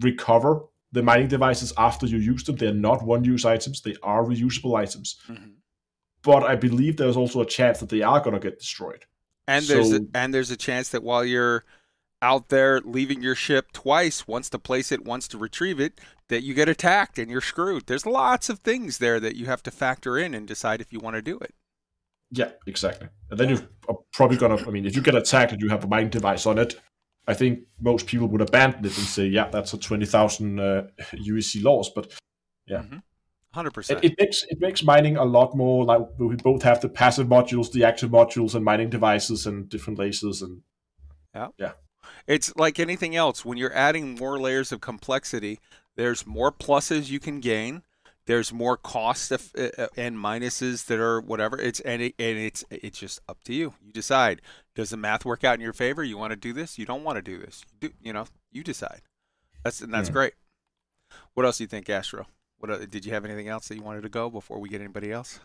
recover 0.00 0.60
the 0.92 1.02
mining 1.02 1.28
devices 1.28 1.72
after 1.78 2.06
you 2.06 2.18
use 2.18 2.44
them. 2.44 2.56
They're 2.56 2.72
not 2.72 3.02
one-use 3.02 3.44
items; 3.44 3.80
they 3.80 3.96
are 4.02 4.24
reusable 4.24 4.76
items. 4.76 5.16
Mhm. 5.28 5.54
But 6.22 6.42
I 6.42 6.54
believe 6.56 6.96
there's 6.96 7.16
also 7.16 7.40
a 7.40 7.46
chance 7.46 7.80
that 7.80 7.88
they 7.88 8.02
are 8.02 8.20
going 8.20 8.34
to 8.34 8.40
get 8.40 8.58
destroyed. 8.58 9.04
And 9.48 9.64
there's 9.64 9.92
a, 9.92 10.00
and 10.14 10.34
there's 10.34 10.50
a 10.50 10.56
chance 10.56 10.90
that 10.90 11.02
while 11.02 11.24
you're 11.24 11.64
out 12.22 12.48
there 12.48 12.80
leaving 12.80 13.22
your 13.22 13.34
ship 13.34 13.72
twice, 13.72 14.26
once 14.26 14.48
to 14.50 14.58
place 14.58 14.90
it, 14.90 15.04
once 15.04 15.28
to 15.28 15.38
retrieve 15.38 15.80
it, 15.80 16.00
that 16.28 16.42
you 16.42 16.54
get 16.54 16.68
attacked 16.68 17.18
and 17.18 17.30
you're 17.30 17.40
screwed. 17.40 17.86
There's 17.86 18.06
lots 18.06 18.48
of 18.48 18.60
things 18.60 18.98
there 18.98 19.20
that 19.20 19.36
you 19.36 19.46
have 19.46 19.62
to 19.64 19.70
factor 19.70 20.18
in 20.18 20.34
and 20.34 20.46
decide 20.46 20.80
if 20.80 20.92
you 20.92 20.98
want 20.98 21.16
to 21.16 21.22
do 21.22 21.38
it. 21.38 21.54
Yeah, 22.30 22.50
exactly. 22.66 23.08
And 23.30 23.38
then 23.38 23.50
you 23.50 23.58
are 23.88 23.96
probably 24.12 24.36
gonna. 24.36 24.56
I 24.56 24.70
mean, 24.70 24.84
if 24.84 24.96
you 24.96 25.02
get 25.02 25.14
attacked 25.14 25.52
and 25.52 25.60
you 25.60 25.68
have 25.68 25.84
a 25.84 25.86
mining 25.86 26.10
device 26.10 26.44
on 26.46 26.58
it, 26.58 26.80
I 27.28 27.34
think 27.34 27.60
most 27.80 28.06
people 28.06 28.26
would 28.28 28.40
abandon 28.40 28.84
it 28.84 28.98
and 28.98 29.06
say, 29.06 29.26
"Yeah, 29.26 29.48
that's 29.48 29.72
a 29.74 29.78
twenty 29.78 30.06
thousand 30.06 30.58
uh, 30.58 30.88
UEC 31.14 31.62
loss." 31.62 31.90
But 31.94 32.12
Yeah. 32.66 32.82
Hundred 33.52 33.68
it, 33.68 33.74
percent. 33.74 34.04
it 34.04 34.14
makes 34.18 34.42
it 34.48 34.60
makes 34.60 34.82
mining 34.82 35.16
a 35.16 35.24
lot 35.24 35.56
more 35.56 35.84
like 35.84 36.02
we 36.18 36.34
both 36.36 36.62
have 36.62 36.80
the 36.80 36.88
passive 36.88 37.28
modules, 37.28 37.70
the 37.70 37.84
active 37.84 38.10
modules, 38.10 38.54
and 38.56 38.64
mining 38.64 38.90
devices 38.90 39.46
and 39.46 39.68
different 39.68 39.98
lasers 39.98 40.42
and 40.42 40.62
It's 42.26 42.54
like 42.56 42.78
anything 42.78 43.14
else. 43.14 43.44
When 43.44 43.58
you're 43.58 43.74
adding 43.74 44.16
more 44.16 44.38
layers 44.38 44.72
of 44.72 44.80
complexity, 44.80 45.60
there's 45.94 46.26
more 46.26 46.50
pluses 46.52 47.08
you 47.10 47.20
can 47.20 47.40
gain. 47.40 47.82
There's 48.26 48.52
more 48.52 48.76
costs 48.76 49.30
uh, 49.30 49.38
uh, 49.78 49.86
and 49.96 50.16
minuses 50.16 50.86
that 50.86 50.98
are 50.98 51.20
whatever. 51.20 51.56
It's 51.60 51.78
and 51.80 52.02
it, 52.02 52.14
and 52.18 52.36
it's 52.36 52.64
it's 52.70 52.98
just 52.98 53.20
up 53.28 53.38
to 53.44 53.54
you. 53.54 53.74
You 53.84 53.92
decide. 53.92 54.42
Does 54.74 54.90
the 54.90 54.96
math 54.96 55.24
work 55.24 55.44
out 55.44 55.54
in 55.54 55.60
your 55.60 55.72
favor? 55.72 56.02
You 56.02 56.18
want 56.18 56.32
to 56.32 56.36
do 56.36 56.52
this? 56.52 56.76
You 56.76 56.86
don't 56.86 57.04
want 57.04 57.16
to 57.16 57.22
do 57.22 57.38
this? 57.38 57.64
You 57.80 57.88
do 57.88 57.94
you 58.02 58.12
know? 58.12 58.26
You 58.50 58.64
decide. 58.64 59.02
That's 59.62 59.80
and 59.80 59.94
that's 59.94 60.08
Yeah. 60.08 60.14
great. 60.14 60.34
What 61.34 61.46
else 61.46 61.58
do 61.58 61.64
you 61.64 61.68
think, 61.68 61.88
Astro? 61.88 62.26
What 62.58 62.70
uh, 62.72 62.78
did 62.86 63.04
you 63.04 63.12
have 63.12 63.24
anything 63.24 63.46
else 63.48 63.68
that 63.68 63.76
you 63.76 63.82
wanted 63.82 64.02
to 64.02 64.08
go 64.08 64.28
before 64.28 64.58
we 64.58 64.68
get 64.68 64.80
anybody 64.80 65.12
else? 65.12 65.38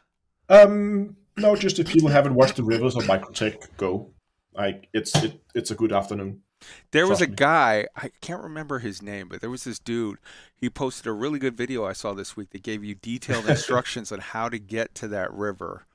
um 0.50 1.16
no, 1.38 1.56
just 1.56 1.78
if 1.80 1.88
people 1.88 2.10
haven't 2.10 2.34
watched 2.34 2.56
the 2.56 2.64
Rivers 2.64 2.96
of 2.96 3.04
Microtech, 3.04 3.68
go. 3.78 4.10
Like 4.54 4.90
it's 4.94 5.16
it, 5.24 5.40
it's 5.54 5.70
a 5.72 5.76
good 5.76 5.94
afternoon. 5.94 6.42
There 6.92 7.08
was 7.08 7.22
a 7.22 7.28
me. 7.28 7.34
guy, 7.36 7.88
I 7.96 8.10
can't 8.22 8.44
remember 8.44 8.80
his 8.80 9.02
name, 9.02 9.28
but 9.30 9.42
there 9.42 9.50
was 9.50 9.64
this 9.64 9.80
dude. 9.80 10.20
He 10.56 10.70
posted 10.70 11.08
a 11.08 11.12
really 11.12 11.40
good 11.40 11.56
video 11.58 11.86
I 11.86 11.94
saw 11.94 12.14
this 12.14 12.36
week 12.38 12.52
that 12.52 12.64
gave 12.64 12.84
you 12.84 12.96
detailed 12.96 13.46
instructions 13.50 14.12
on 14.12 14.20
how 14.20 14.50
to 14.50 14.60
get 14.60 14.94
to 14.96 15.08
that 15.10 15.34
river. 15.34 15.86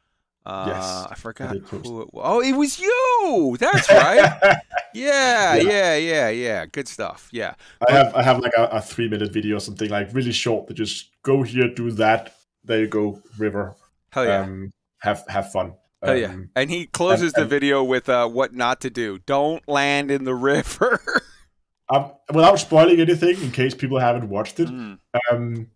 Uh, 0.44 0.64
Yes, 0.68 1.06
I 1.10 1.14
forgot 1.16 1.56
who 1.56 2.02
it 2.02 2.14
was. 2.14 2.22
Oh, 2.24 2.40
it 2.40 2.52
was 2.52 2.78
you. 2.78 3.56
That's 3.58 3.90
right. 3.90 4.58
yeah, 4.94 5.56
yeah, 5.56 5.96
yeah, 5.96 6.28
yeah. 6.28 6.66
Good 6.66 6.86
stuff. 6.86 7.28
Yeah. 7.32 7.54
I 7.88 7.92
have 7.92 8.14
I 8.14 8.22
have 8.22 8.38
like 8.38 8.52
a, 8.56 8.64
a 8.66 8.80
three 8.80 9.08
minute 9.08 9.32
video 9.32 9.56
or 9.56 9.60
something 9.60 9.90
like 9.90 10.14
really 10.14 10.32
short 10.32 10.68
that 10.68 10.74
just 10.74 11.10
go 11.22 11.42
here, 11.42 11.68
do 11.68 11.90
that. 11.92 12.36
There 12.64 12.80
you 12.80 12.86
go, 12.86 13.20
river. 13.38 13.74
Hell 14.10 14.24
yeah. 14.24 14.40
Um, 14.42 14.72
have 14.98 15.24
have 15.28 15.50
fun. 15.50 15.74
Hell 16.06 16.16
yeah. 16.16 16.28
Um, 16.28 16.50
And 16.56 16.70
he 16.70 16.86
closes 16.86 17.32
the 17.32 17.42
and- 17.42 17.50
video 17.50 17.82
with 17.84 18.08
uh, 18.08 18.28
what 18.28 18.54
not 18.54 18.80
to 18.82 18.90
do. 18.90 19.18
Don't 19.26 19.66
land 19.68 20.10
in 20.10 20.24
the 20.24 20.34
river. 20.34 21.00
um, 21.88 22.12
without 22.32 22.56
spoiling 22.58 23.00
anything, 23.00 23.40
in 23.42 23.50
case 23.52 23.74
people 23.74 23.98
haven't 23.98 24.28
watched 24.28 24.58
it, 24.60 24.68
Mm. 24.68 24.98
um, 25.30 25.68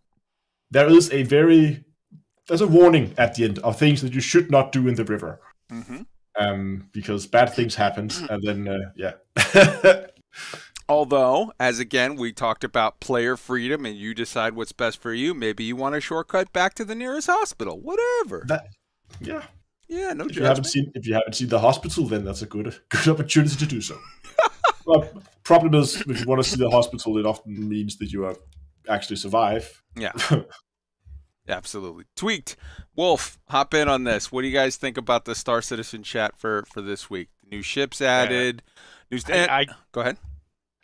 there 0.70 0.88
is 0.88 1.10
a 1.12 1.22
very 1.24 1.84
there's 2.48 2.60
a 2.60 2.66
warning 2.66 3.14
at 3.16 3.34
the 3.36 3.44
end 3.44 3.58
of 3.60 3.78
things 3.78 4.02
that 4.02 4.12
you 4.12 4.20
should 4.20 4.50
not 4.50 4.72
do 4.72 4.88
in 4.88 4.94
the 4.96 5.04
river. 5.04 5.40
hmm 5.70 6.02
Um, 6.38 6.88
because 6.92 7.26
bad 7.26 7.52
things 7.54 7.74
happen, 7.76 8.10
and 8.28 8.42
then 8.42 8.66
uh, 8.68 8.90
yeah. 8.96 9.14
Although, 10.88 11.52
as 11.60 11.78
again, 11.78 12.16
we 12.16 12.32
talked 12.32 12.64
about 12.64 12.98
player 12.98 13.36
freedom 13.36 13.86
and 13.86 13.96
you 13.96 14.12
decide 14.14 14.54
what's 14.54 14.72
best 14.72 15.00
for 15.00 15.14
you. 15.14 15.34
Maybe 15.34 15.62
you 15.62 15.76
want 15.76 15.94
a 15.94 16.00
shortcut 16.00 16.52
back 16.52 16.74
to 16.74 16.84
the 16.84 16.96
nearest 16.96 17.28
hospital. 17.28 17.78
Whatever. 17.80 18.44
that 18.48 18.66
yeah. 19.20 19.42
Yeah, 19.90 20.12
no 20.12 20.24
If 20.26 20.36
you 20.36 20.42
haven't 20.44 20.64
judgment. 20.64 20.66
seen 20.66 20.92
if 20.94 21.06
you 21.06 21.14
haven't 21.14 21.34
seen 21.34 21.48
the 21.48 21.58
hospital, 21.58 22.06
then 22.06 22.24
that's 22.24 22.42
a 22.42 22.46
good 22.46 22.74
good 22.90 23.08
opportunity 23.08 23.56
to 23.56 23.66
do 23.66 23.80
so. 23.80 23.98
but 24.86 25.12
problem 25.42 25.74
is, 25.74 26.00
if 26.02 26.20
you 26.20 26.26
want 26.26 26.42
to 26.42 26.48
see 26.48 26.56
the 26.56 26.70
hospital, 26.70 27.18
it 27.18 27.26
often 27.26 27.68
means 27.68 27.96
that 27.98 28.12
you 28.12 28.24
are 28.24 28.36
actually 28.88 29.16
survive. 29.16 29.82
Yeah. 29.96 30.12
Absolutely. 31.48 32.04
Tweaked. 32.14 32.56
Wolf, 32.94 33.38
hop 33.48 33.74
in 33.74 33.88
on 33.88 34.04
this. 34.04 34.30
What 34.30 34.42
do 34.42 34.46
you 34.48 34.54
guys 34.54 34.76
think 34.76 34.96
about 34.96 35.24
the 35.24 35.34
Star 35.34 35.60
Citizen 35.62 36.02
chat 36.02 36.36
for 36.38 36.64
for 36.72 36.80
this 36.80 37.10
week? 37.10 37.28
New 37.50 37.62
ships 37.62 38.00
added. 38.00 38.62
New 39.10 39.18
st- 39.18 39.50
I, 39.50 39.60
I, 39.62 39.66
Go 39.90 40.02
ahead. 40.02 40.16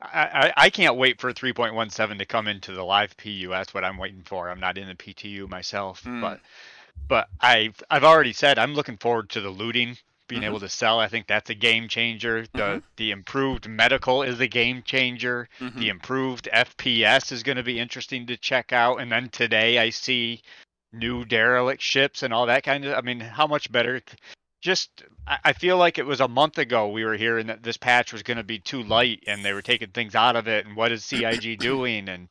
I, 0.02 0.52
I 0.56 0.70
can't 0.70 0.96
wait 0.96 1.20
for 1.20 1.32
3.17 1.32 2.18
to 2.18 2.24
come 2.26 2.48
into 2.48 2.72
the 2.72 2.82
live 2.82 3.16
PU. 3.16 3.48
That's 3.48 3.72
what 3.72 3.84
I'm 3.84 3.96
waiting 3.96 4.22
for. 4.24 4.50
I'm 4.50 4.60
not 4.60 4.76
in 4.76 4.88
the 4.88 4.94
PTU 4.94 5.48
myself, 5.48 6.02
Mm. 6.02 6.20
but 6.20 6.40
but 7.08 7.28
I've 7.40 7.82
I've 7.90 8.04
already 8.04 8.32
said 8.32 8.58
I'm 8.58 8.74
looking 8.74 8.96
forward 8.96 9.30
to 9.30 9.40
the 9.40 9.50
looting, 9.50 9.96
being 10.28 10.42
Mhm. 10.42 10.46
able 10.46 10.60
to 10.60 10.68
sell. 10.68 10.98
I 10.98 11.08
think 11.08 11.26
that's 11.26 11.50
a 11.50 11.54
game 11.54 11.88
changer. 11.88 12.46
The 12.54 12.62
Mhm. 12.62 12.82
the 12.96 13.10
improved 13.12 13.68
medical 13.68 14.22
is 14.22 14.40
a 14.40 14.48
game 14.48 14.82
changer. 14.82 15.48
Mhm. 15.60 15.78
The 15.78 15.88
improved 15.88 16.48
FPS 16.52 17.30
is 17.32 17.42
going 17.42 17.56
to 17.56 17.62
be 17.62 17.78
interesting 17.78 18.26
to 18.26 18.36
check 18.36 18.72
out. 18.72 19.00
And 19.00 19.10
then 19.12 19.28
today 19.28 19.78
I 19.78 19.90
see 19.90 20.42
new 20.92 21.24
derelict 21.24 21.82
ships 21.82 22.22
and 22.22 22.32
all 22.32 22.46
that 22.46 22.62
kind 22.64 22.84
of. 22.84 22.96
I 22.96 23.00
mean, 23.02 23.20
how 23.20 23.46
much 23.46 23.70
better? 23.70 24.00
Just 24.62 25.04
I 25.26 25.38
I 25.44 25.52
feel 25.52 25.76
like 25.76 25.98
it 25.98 26.06
was 26.06 26.20
a 26.20 26.26
month 26.28 26.58
ago 26.58 26.88
we 26.88 27.04
were 27.04 27.16
hearing 27.16 27.46
that 27.46 27.62
this 27.62 27.76
patch 27.76 28.12
was 28.12 28.22
going 28.22 28.38
to 28.38 28.42
be 28.42 28.58
too 28.58 28.82
light 28.82 29.22
and 29.26 29.44
they 29.44 29.52
were 29.52 29.62
taking 29.62 29.90
things 29.90 30.14
out 30.14 30.34
of 30.34 30.48
it. 30.48 30.66
And 30.66 30.74
what 30.74 30.90
is 30.92 31.04
CIG 31.04 31.56
doing? 31.60 32.08
And 32.08 32.28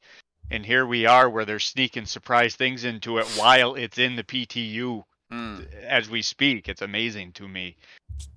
and 0.52 0.66
here 0.66 0.86
we 0.86 1.06
are 1.06 1.30
where 1.30 1.46
they're 1.46 1.60
sneaking 1.60 2.06
surprise 2.06 2.56
things 2.56 2.84
into 2.86 3.18
it 3.18 3.26
while 3.38 3.76
it's 3.76 3.98
in 3.98 4.16
the 4.16 4.24
PTU 4.24 5.04
Mm. 5.32 5.74
as 5.82 6.08
we 6.08 6.22
speak. 6.22 6.70
It's 6.70 6.84
amazing 6.84 7.32
to 7.34 7.48
me 7.48 7.78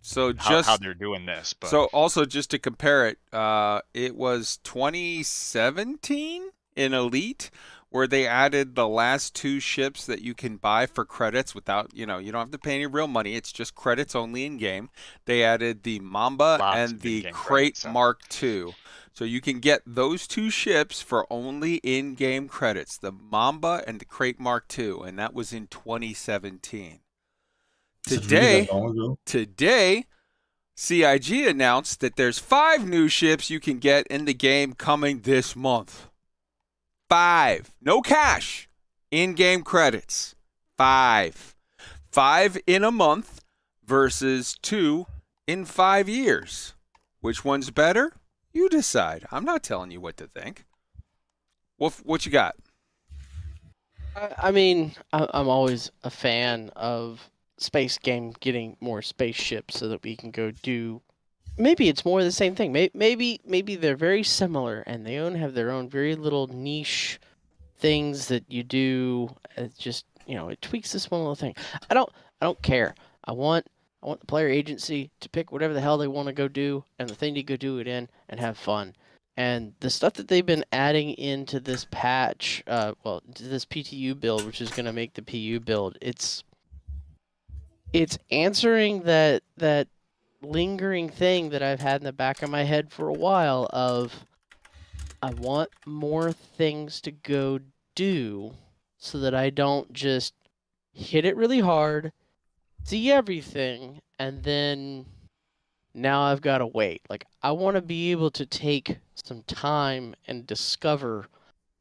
So 0.00 0.32
how, 0.38 0.48
just 0.48 0.68
how 0.68 0.78
they're 0.78 0.94
doing 0.94 1.26
this. 1.26 1.52
But 1.52 1.68
so 1.68 1.84
also 1.86 2.24
just 2.24 2.50
to 2.52 2.58
compare 2.58 3.08
it, 3.08 3.18
uh, 3.30 3.82
it 3.92 4.16
was 4.16 4.58
2017 4.64 6.50
in 6.76 6.94
Elite 6.94 7.50
where 7.90 8.06
they 8.06 8.26
added 8.26 8.74
the 8.74 8.88
last 8.88 9.34
two 9.34 9.60
ships 9.60 10.04
that 10.06 10.20
you 10.20 10.34
can 10.34 10.56
buy 10.56 10.86
for 10.86 11.04
credits 11.04 11.54
without, 11.54 11.90
you 11.94 12.04
know, 12.04 12.18
you 12.18 12.30
don't 12.32 12.40
have 12.40 12.50
to 12.50 12.58
pay 12.58 12.74
any 12.74 12.86
real 12.86 13.08
money. 13.08 13.34
It's 13.34 13.52
just 13.52 13.74
credits 13.74 14.14
only 14.14 14.44
in 14.44 14.58
game. 14.58 14.90
They 15.24 15.42
added 15.42 15.82
the 15.84 16.00
Mamba 16.00 16.58
Lots 16.60 16.76
and 16.76 17.00
the 17.00 17.22
Krait 17.24 17.32
credits? 17.32 17.86
Mark 17.86 18.20
II. 18.42 18.74
So 19.18 19.24
you 19.24 19.40
can 19.40 19.58
get 19.58 19.82
those 19.84 20.28
two 20.28 20.48
ships 20.48 21.02
for 21.02 21.26
only 21.28 21.78
in-game 21.78 22.46
credits, 22.46 22.96
the 22.96 23.10
Mamba 23.10 23.82
and 23.84 23.98
the 23.98 24.04
Krait 24.04 24.38
Mark 24.38 24.72
II, 24.78 24.98
and 25.04 25.18
that 25.18 25.34
was 25.34 25.52
in 25.52 25.66
2017. 25.66 27.00
Is 28.06 28.12
it 28.12 28.16
really 28.16 28.22
Today, 28.22 28.60
that 28.60 28.72
long 28.72 28.90
ago? 28.90 29.18
today, 29.24 30.04
CIG 30.76 31.48
announced 31.48 31.98
that 31.98 32.14
there's 32.14 32.38
five 32.38 32.88
new 32.88 33.08
ships 33.08 33.50
you 33.50 33.58
can 33.58 33.80
get 33.80 34.06
in 34.06 34.24
the 34.24 34.34
game 34.34 34.74
coming 34.74 35.22
this 35.22 35.56
month. 35.56 36.06
Five. 37.08 37.72
No 37.82 38.00
cash. 38.00 38.68
In 39.10 39.34
game 39.34 39.62
credits. 39.62 40.36
Five. 40.76 41.56
Five 42.12 42.56
in 42.68 42.84
a 42.84 42.92
month 42.92 43.40
versus 43.84 44.54
two 44.62 45.06
in 45.48 45.64
five 45.64 46.08
years. 46.08 46.74
Which 47.20 47.44
one's 47.44 47.70
better? 47.70 48.12
You 48.58 48.68
decide. 48.68 49.24
I'm 49.30 49.44
not 49.44 49.62
telling 49.62 49.92
you 49.92 50.00
what 50.00 50.16
to 50.16 50.26
think. 50.26 50.64
What, 51.76 51.92
what 52.02 52.26
you 52.26 52.32
got? 52.32 52.56
I, 54.16 54.34
I 54.36 54.50
mean, 54.50 54.96
I, 55.12 55.28
I'm 55.32 55.46
always 55.46 55.92
a 56.02 56.10
fan 56.10 56.72
of 56.74 57.30
space 57.58 57.98
game 57.98 58.34
getting 58.40 58.76
more 58.80 59.00
spaceships 59.00 59.78
so 59.78 59.86
that 59.86 60.02
we 60.02 60.16
can 60.16 60.32
go 60.32 60.50
do. 60.50 61.00
Maybe 61.56 61.88
it's 61.88 62.04
more 62.04 62.24
the 62.24 62.32
same 62.32 62.56
thing. 62.56 62.72
Maybe 62.72 62.90
maybe 62.94 63.40
maybe 63.46 63.76
they're 63.76 63.94
very 63.94 64.24
similar 64.24 64.80
and 64.88 65.06
they 65.06 65.18
own 65.18 65.36
have 65.36 65.54
their 65.54 65.70
own 65.70 65.88
very 65.88 66.16
little 66.16 66.48
niche 66.48 67.20
things 67.76 68.26
that 68.26 68.42
you 68.48 68.64
do. 68.64 69.36
It 69.56 69.78
just 69.78 70.04
you 70.26 70.34
know 70.34 70.48
it 70.48 70.60
tweaks 70.60 70.90
this 70.90 71.12
one 71.12 71.20
little 71.20 71.36
thing. 71.36 71.54
I 71.88 71.94
don't 71.94 72.10
I 72.42 72.46
don't 72.46 72.60
care. 72.60 72.96
I 73.24 73.30
want 73.30 73.68
I 74.02 74.06
want 74.06 74.20
the 74.20 74.26
player 74.26 74.48
agency 74.48 75.10
to 75.20 75.28
pick 75.28 75.50
whatever 75.50 75.74
the 75.74 75.80
hell 75.80 75.98
they 75.98 76.06
want 76.06 76.26
to 76.28 76.32
go 76.32 76.48
do 76.48 76.84
and 76.98 77.08
the 77.08 77.14
thing 77.14 77.34
to 77.34 77.42
go 77.42 77.56
do 77.56 77.78
it 77.78 77.88
in 77.88 78.08
and 78.28 78.38
have 78.38 78.56
fun. 78.56 78.94
And 79.36 79.74
the 79.80 79.90
stuff 79.90 80.14
that 80.14 80.28
they've 80.28 80.44
been 80.44 80.64
adding 80.72 81.10
into 81.10 81.60
this 81.60 81.86
patch, 81.90 82.62
uh, 82.66 82.94
well, 83.04 83.22
this 83.26 83.64
PTU 83.64 84.18
build, 84.18 84.44
which 84.44 84.60
is 84.60 84.70
going 84.70 84.86
to 84.86 84.92
make 84.92 85.14
the 85.14 85.22
PU 85.22 85.60
build, 85.60 85.96
it's 86.00 86.42
it's 87.92 88.18
answering 88.30 89.02
that 89.02 89.42
that 89.56 89.88
lingering 90.42 91.08
thing 91.08 91.50
that 91.50 91.62
I've 91.62 91.80
had 91.80 92.00
in 92.00 92.04
the 92.04 92.12
back 92.12 92.42
of 92.42 92.50
my 92.50 92.64
head 92.64 92.92
for 92.92 93.08
a 93.08 93.12
while 93.12 93.68
of 93.72 94.26
I 95.22 95.30
want 95.30 95.70
more 95.86 96.32
things 96.32 97.00
to 97.02 97.10
go 97.10 97.60
do 97.94 98.54
so 98.98 99.18
that 99.18 99.34
I 99.34 99.50
don't 99.50 99.92
just 99.92 100.34
hit 100.92 101.24
it 101.24 101.36
really 101.36 101.60
hard, 101.60 102.12
see 102.88 103.12
everything, 103.12 104.00
and 104.18 104.42
then 104.42 105.04
now 105.94 106.22
I've 106.22 106.40
got 106.40 106.58
to 106.58 106.66
wait. 106.66 107.02
Like 107.10 107.26
I 107.42 107.52
want 107.52 107.76
to 107.76 107.82
be 107.82 108.10
able 108.10 108.30
to 108.32 108.46
take 108.46 108.98
some 109.14 109.42
time 109.42 110.14
and 110.26 110.46
discover 110.46 111.26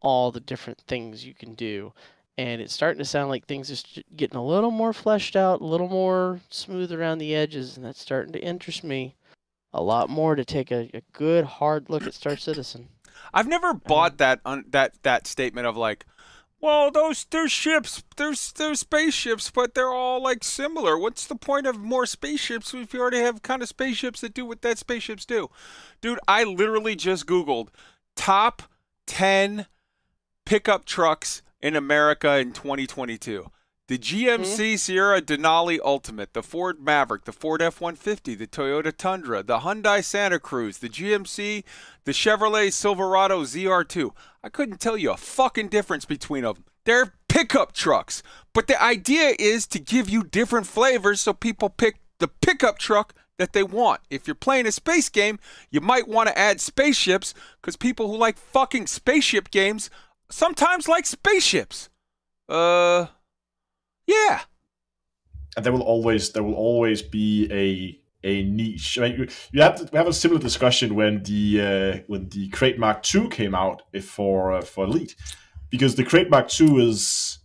all 0.01 0.31
the 0.31 0.39
different 0.39 0.79
things 0.87 1.25
you 1.25 1.33
can 1.33 1.53
do. 1.55 1.93
And 2.37 2.61
it's 2.61 2.73
starting 2.73 2.99
to 2.99 3.05
sound 3.05 3.29
like 3.29 3.45
things 3.45 3.71
are 3.71 4.01
getting 4.15 4.37
a 4.37 4.45
little 4.45 4.69
more 4.69 4.93
fleshed 4.93 5.35
out, 5.35 5.61
a 5.61 5.65
little 5.65 5.89
more 5.89 6.39
smooth 6.49 6.91
around 6.91 7.17
the 7.17 7.33
edges, 7.33 7.77
and 7.77 7.85
that's 7.85 8.01
starting 8.01 8.33
to 8.33 8.43
interest 8.43 8.83
me 8.83 9.15
a 9.73 9.81
lot 9.81 10.09
more 10.09 10.35
to 10.35 10.45
take 10.45 10.71
a, 10.71 10.89
a 10.93 11.01
good 11.13 11.45
hard 11.45 11.89
look 11.89 12.05
at 12.05 12.13
Star 12.13 12.37
Citizen. 12.37 12.89
I've 13.33 13.47
never 13.47 13.69
uh-huh. 13.69 13.79
bought 13.87 14.17
that 14.17 14.39
un- 14.45 14.65
that 14.69 15.01
that 15.01 15.25
statement 15.25 15.65
of 15.65 15.77
like, 15.77 16.05
well, 16.59 16.89
those 16.89 17.25
there's 17.29 17.51
ships, 17.51 18.03
there's 18.15 18.51
there's 18.53 18.79
spaceships, 18.79 19.51
but 19.51 19.75
they're 19.75 19.93
all 19.93 20.21
like 20.21 20.43
similar. 20.43 20.97
What's 20.97 21.27
the 21.27 21.35
point 21.35 21.67
of 21.67 21.77
more 21.77 22.05
spaceships 22.05 22.73
if 22.73 22.93
you 22.93 23.01
already 23.01 23.19
have 23.19 23.43
kind 23.43 23.61
of 23.61 23.67
spaceships 23.67 24.21
that 24.21 24.33
do 24.33 24.45
what 24.45 24.61
that 24.63 24.77
spaceships 24.77 25.25
do? 25.25 25.49
Dude, 26.01 26.19
I 26.27 26.43
literally 26.43 26.95
just 26.95 27.27
googled 27.27 27.69
top 28.15 28.63
10 29.05 29.67
pickup 30.45 30.85
trucks 30.85 31.41
in 31.61 31.75
America 31.75 32.37
in 32.37 32.53
2022. 32.53 33.51
The 33.87 33.97
GMC 33.97 34.71
hmm? 34.71 34.75
Sierra 34.75 35.21
Denali 35.21 35.79
Ultimate, 35.83 36.33
the 36.33 36.43
Ford 36.43 36.81
Maverick, 36.81 37.23
the 37.23 37.31
Ford 37.31 37.61
F-150, 37.61 38.37
the 38.37 38.45
Toyota 38.47 38.95
Tundra, 38.95 39.43
the 39.43 39.59
Hyundai 39.59 40.03
Santa 40.03 40.39
Cruz, 40.39 40.79
the 40.79 40.89
GMC, 40.89 41.63
the 42.07 42.13
Chevrolet 42.13 42.71
Silverado 42.71 43.43
ZR2. 43.43 44.11
I 44.41 44.47
couldn't 44.47 44.79
tell 44.79 44.95
you 44.95 45.11
a 45.11 45.17
fucking 45.17 45.67
difference 45.67 46.05
between 46.05 46.43
them. 46.43 46.63
They're 46.85 47.13
pickup 47.27 47.73
trucks, 47.73 48.23
but 48.53 48.67
the 48.67 48.81
idea 48.81 49.35
is 49.37 49.67
to 49.67 49.77
give 49.77 50.09
you 50.09 50.23
different 50.23 50.67
flavors 50.67 51.19
so 51.19 51.33
people 51.33 51.69
pick 51.69 51.99
the 52.19 52.29
pickup 52.29 52.79
truck 52.79 53.13
that 53.37 53.51
they 53.51 53.61
want. 53.61 53.99
If 54.09 54.25
you're 54.25 54.35
playing 54.35 54.67
a 54.67 54.71
space 54.71 55.09
game, 55.09 55.37
you 55.69 55.81
might 55.81 56.07
want 56.07 56.29
to 56.29 56.37
add 56.37 56.61
spaceships 56.61 57.33
because 57.61 57.75
people 57.75 58.09
who 58.09 58.15
like 58.15 58.37
fucking 58.37 58.87
spaceship 58.87 59.51
games 59.51 59.89
sometimes 60.31 60.87
like 60.87 61.05
spaceships. 61.05 61.89
Uh, 62.47 63.07
yeah. 64.05 64.43
and 65.57 65.65
there 65.65 65.73
will 65.73 65.81
always 65.81 66.31
there 66.31 66.43
will 66.43 66.55
always 66.55 67.01
be 67.01 67.49
a 67.51 67.99
a 68.28 68.43
niche. 68.43 68.97
I 68.99 69.01
mean, 69.09 69.30
you, 69.53 69.61
have 69.61 69.75
to, 69.78 69.89
we 69.91 69.97
have 69.97 70.07
a 70.07 70.13
similar 70.13 70.39
discussion 70.41 70.95
when 70.95 71.23
the 71.23 71.43
uh, 71.61 72.03
when 72.07 72.30
the 72.30 72.49
Krait 72.49 72.78
Mark 72.78 72.97
II 73.13 73.28
came 73.30 73.53
out 73.55 73.82
for 74.01 74.53
uh, 74.53 74.61
for 74.61 74.86
Elite, 74.86 75.15
because 75.69 75.95
the 75.95 76.03
Krait 76.03 76.30
Mark 76.30 76.47
II 76.59 76.89
is 76.89 77.39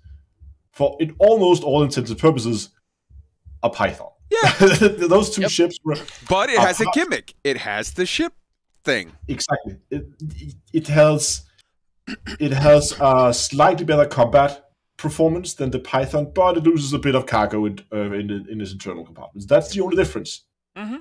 for 0.73 0.97
in 1.01 1.15
almost 1.19 1.63
all 1.63 1.83
intents 1.83 2.11
and 2.11 2.19
purposes 2.19 2.71
a 3.63 3.71
Python. 3.71 4.09
Yeah. 4.31 4.51
those 5.15 5.29
two 5.35 5.43
Yep. 5.43 5.51
ships 5.51 5.77
were 5.85 5.97
But 6.29 6.49
it 6.51 6.59
Uh, 6.59 6.67
has 6.67 6.81
a 6.81 6.87
gimmick. 6.95 7.35
It 7.45 7.59
has 7.59 7.93
the 7.93 8.07
ship 8.07 8.33
thing. 8.85 9.13
exactly 9.29 9.77
it, 9.91 10.05
it 10.73 10.87
has 10.89 11.43
it 12.41 12.53
has 12.53 12.85
a 13.01 13.33
slightly 13.33 13.85
better 13.85 14.07
combat 14.07 14.53
performance 14.97 15.55
than 15.55 15.71
the 15.71 15.79
Python, 15.79 16.25
but 16.35 16.57
it 16.57 16.65
loses 16.65 16.93
a 16.93 16.99
bit 16.99 17.15
of 17.15 17.27
cargo 17.27 17.67
in 17.67 17.75
uh, 17.93 18.11
in, 18.21 18.29
in 18.53 18.61
its 18.61 18.73
internal 18.73 19.05
compartments. 19.05 19.47
That's 19.47 19.69
the 19.73 19.81
only 19.85 19.97
difference. 19.97 20.45
Mm-hmm. 20.77 20.95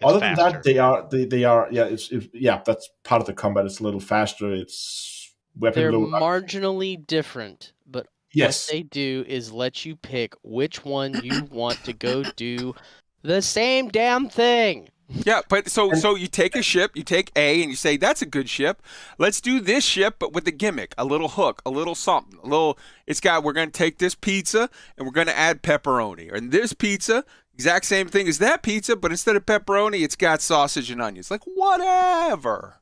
It's 0.00 0.08
Other 0.08 0.20
than 0.20 0.34
that, 0.36 0.62
they 0.62 0.78
are 0.78 1.08
they, 1.10 1.24
they 1.24 1.44
are 1.44 1.68
yeah 1.72 1.84
it's 1.84 2.10
it, 2.12 2.30
yeah 2.32 2.62
that's 2.64 2.88
part 3.02 3.20
of 3.20 3.26
the 3.26 3.32
combat. 3.32 3.66
It's 3.66 3.80
a 3.80 3.82
little 3.82 4.00
faster. 4.00 4.52
It's 4.52 5.34
weapon 5.58 5.82
They're 5.82 5.92
load. 5.92 6.10
marginally 6.10 7.04
different, 7.04 7.72
but 7.84 8.06
yes, 8.32 8.68
what 8.68 8.72
they 8.72 8.82
do 8.84 9.24
is 9.26 9.52
let 9.52 9.84
you 9.84 9.96
pick 9.96 10.34
which 10.42 10.84
one 10.84 11.20
you 11.24 11.48
want 11.50 11.82
to 11.84 11.92
go 11.92 12.22
do 12.36 12.74
the 13.22 13.42
same 13.42 13.88
damn 13.88 14.28
thing. 14.28 14.88
Yeah, 15.08 15.40
but 15.48 15.70
so 15.70 15.94
so 15.94 16.14
you 16.14 16.26
take 16.26 16.54
a 16.54 16.62
ship, 16.62 16.92
you 16.94 17.02
take 17.02 17.32
A, 17.34 17.62
and 17.62 17.70
you 17.70 17.76
say 17.76 17.96
that's 17.96 18.20
a 18.20 18.26
good 18.26 18.48
ship. 18.48 18.82
Let's 19.16 19.40
do 19.40 19.58
this 19.58 19.82
ship, 19.84 20.16
but 20.18 20.32
with 20.34 20.46
a 20.46 20.52
gimmick, 20.52 20.94
a 20.98 21.04
little 21.04 21.28
hook, 21.28 21.62
a 21.64 21.70
little 21.70 21.94
something, 21.94 22.38
a 22.40 22.46
little. 22.46 22.78
It's 23.06 23.18
got. 23.18 23.42
We're 23.42 23.54
gonna 23.54 23.70
take 23.70 23.98
this 23.98 24.14
pizza 24.14 24.68
and 24.96 25.06
we're 25.06 25.12
gonna 25.12 25.32
add 25.32 25.62
pepperoni, 25.62 26.32
and 26.32 26.52
this 26.52 26.74
pizza, 26.74 27.24
exact 27.58 27.86
same 27.86 28.06
thing 28.08 28.28
as 28.28 28.38
that 28.38 28.62
pizza, 28.62 28.94
but 28.94 29.10
instead 29.10 29.34
of 29.36 29.44
pepperoni, 29.44 30.04
it's 30.04 30.14
got 30.16 30.40
sausage 30.40 30.90
and 30.90 31.02
onions. 31.02 31.30
Like 31.30 31.42
whatever. 31.44 32.76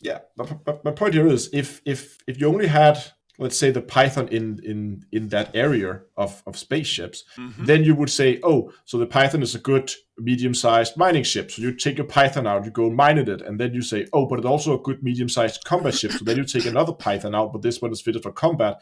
yeah. 0.00 0.20
But, 0.36 0.64
but 0.64 0.84
my 0.84 0.90
point 0.90 1.14
here 1.14 1.26
is 1.26 1.48
if 1.52 1.80
if 1.84 2.18
if 2.26 2.38
you 2.40 2.46
only 2.46 2.66
had 2.66 2.98
let's 3.38 3.58
say 3.58 3.70
the 3.70 3.80
Python 3.82 4.28
in 4.28 4.60
in 4.64 5.04
in 5.12 5.28
that 5.28 5.50
area 5.54 6.00
of 6.16 6.42
of 6.46 6.56
spaceships, 6.56 7.24
Mhm. 7.38 7.66
then 7.66 7.84
you 7.84 7.94
would 7.94 8.10
say, 8.10 8.38
oh, 8.42 8.72
so 8.84 8.98
the 8.98 9.06
Python 9.06 9.42
is 9.42 9.54
a 9.54 9.58
good 9.58 9.90
medium-sized 10.16 10.96
mining 10.96 11.24
ship. 11.24 11.50
So 11.50 11.60
you 11.62 11.74
take 11.74 11.98
a 11.98 12.04
Python 12.04 12.46
out, 12.46 12.64
you 12.64 12.70
go 12.70 12.86
and 12.86 12.94
mine 12.96 13.18
it, 13.18 13.28
and 13.42 13.58
then 13.58 13.74
you 13.74 13.82
say, 13.82 14.06
oh, 14.12 14.26
but 14.26 14.38
it's 14.38 14.46
also 14.46 14.72
a 14.78 14.82
good 14.82 15.02
medium-sized 15.02 15.64
combat 15.64 15.94
ship. 15.94 16.12
So 16.12 16.24
then 16.24 16.36
you 16.36 16.44
take 16.44 16.66
another 16.66 16.92
Python 16.92 17.34
out, 17.34 17.52
but 17.52 17.62
this 17.62 17.82
one 17.82 17.90
is 17.90 18.00
fitted 18.00 18.22
for 18.22 18.30
combat, 18.30 18.80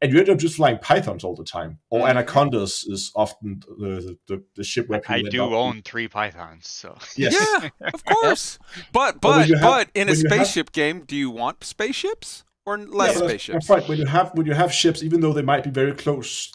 and 0.00 0.10
you 0.10 0.18
end 0.18 0.30
up 0.30 0.38
just 0.38 0.56
flying 0.56 0.78
Pythons 0.78 1.22
all 1.22 1.34
the 1.36 1.44
time. 1.44 1.78
Or 1.90 2.00
Mhm. 2.00 2.10
Anacondas 2.10 2.84
is 2.88 3.12
often 3.14 3.62
the 3.78 4.16
the, 4.26 4.42
the 4.56 4.64
ship 4.64 4.88
where 4.88 5.00
people 5.00 5.14
I 5.16 5.18
end 5.18 5.30
do 5.30 5.44
up- 5.44 5.52
own 5.52 5.82
three 5.82 6.08
pythons, 6.08 6.66
so 6.68 6.96
Yes. 7.16 7.34
Yeah, 7.38 7.68
of 7.94 8.02
course. 8.04 8.58
But 8.92 9.20
But 9.20 9.20
but 9.20 9.48
have- 9.50 9.60
but 9.60 9.88
in 9.94 10.08
a 10.08 10.12
when 10.12 10.18
you 10.20 10.28
have- 10.30 10.32
spaceship 10.46 10.72
game, 10.72 11.04
do 11.06 11.14
you 11.16 11.30
want 11.30 11.62
spaceships 11.64 12.44
or 12.70 12.78
Yeah, 12.78 12.86
less 12.90 13.14
that's- 13.14 13.30
spaceships? 13.30 13.66
That's 13.66 13.70
right. 13.70 13.88
When 13.88 13.98
you 13.98 14.06
have 14.06 14.30
when 14.34 14.46
you 14.46 14.54
have 14.54 14.72
ships, 14.72 15.02
even 15.02 15.20
though 15.20 15.32
they 15.32 15.42
might 15.42 15.64
be 15.64 15.70
very 15.70 15.92
close 15.92 16.52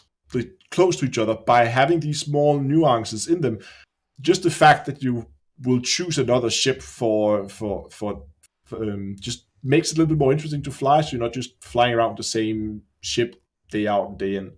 close 0.70 0.96
to 0.96 1.06
each 1.06 1.18
other, 1.18 1.34
by 1.46 1.64
having 1.66 2.00
these 2.00 2.20
small 2.20 2.58
nuances 2.58 3.28
in 3.28 3.40
them, 3.40 3.58
just 4.20 4.42
the 4.42 4.50
fact 4.50 4.86
that 4.86 5.02
you 5.02 5.26
will 5.62 5.80
choose 5.80 6.18
another 6.18 6.50
ship 6.50 6.82
for 6.82 7.48
for 7.48 7.88
for, 7.90 8.24
for, 8.64 8.82
um, 8.82 9.16
just 9.20 9.46
makes 9.62 9.90
it 9.90 9.96
a 9.96 10.00
little 10.00 10.14
bit 10.14 10.18
more 10.18 10.32
interesting 10.32 10.62
to 10.62 10.70
fly. 10.70 11.00
So 11.00 11.12
you're 11.12 11.20
not 11.26 11.32
just 11.32 11.62
flying 11.62 11.94
around 11.94 12.18
the 12.18 12.22
same 12.24 12.82
ship 13.00 13.36
day 13.70 13.86
out 13.86 14.08
and 14.10 14.18
day 14.18 14.34
in. 14.36 14.52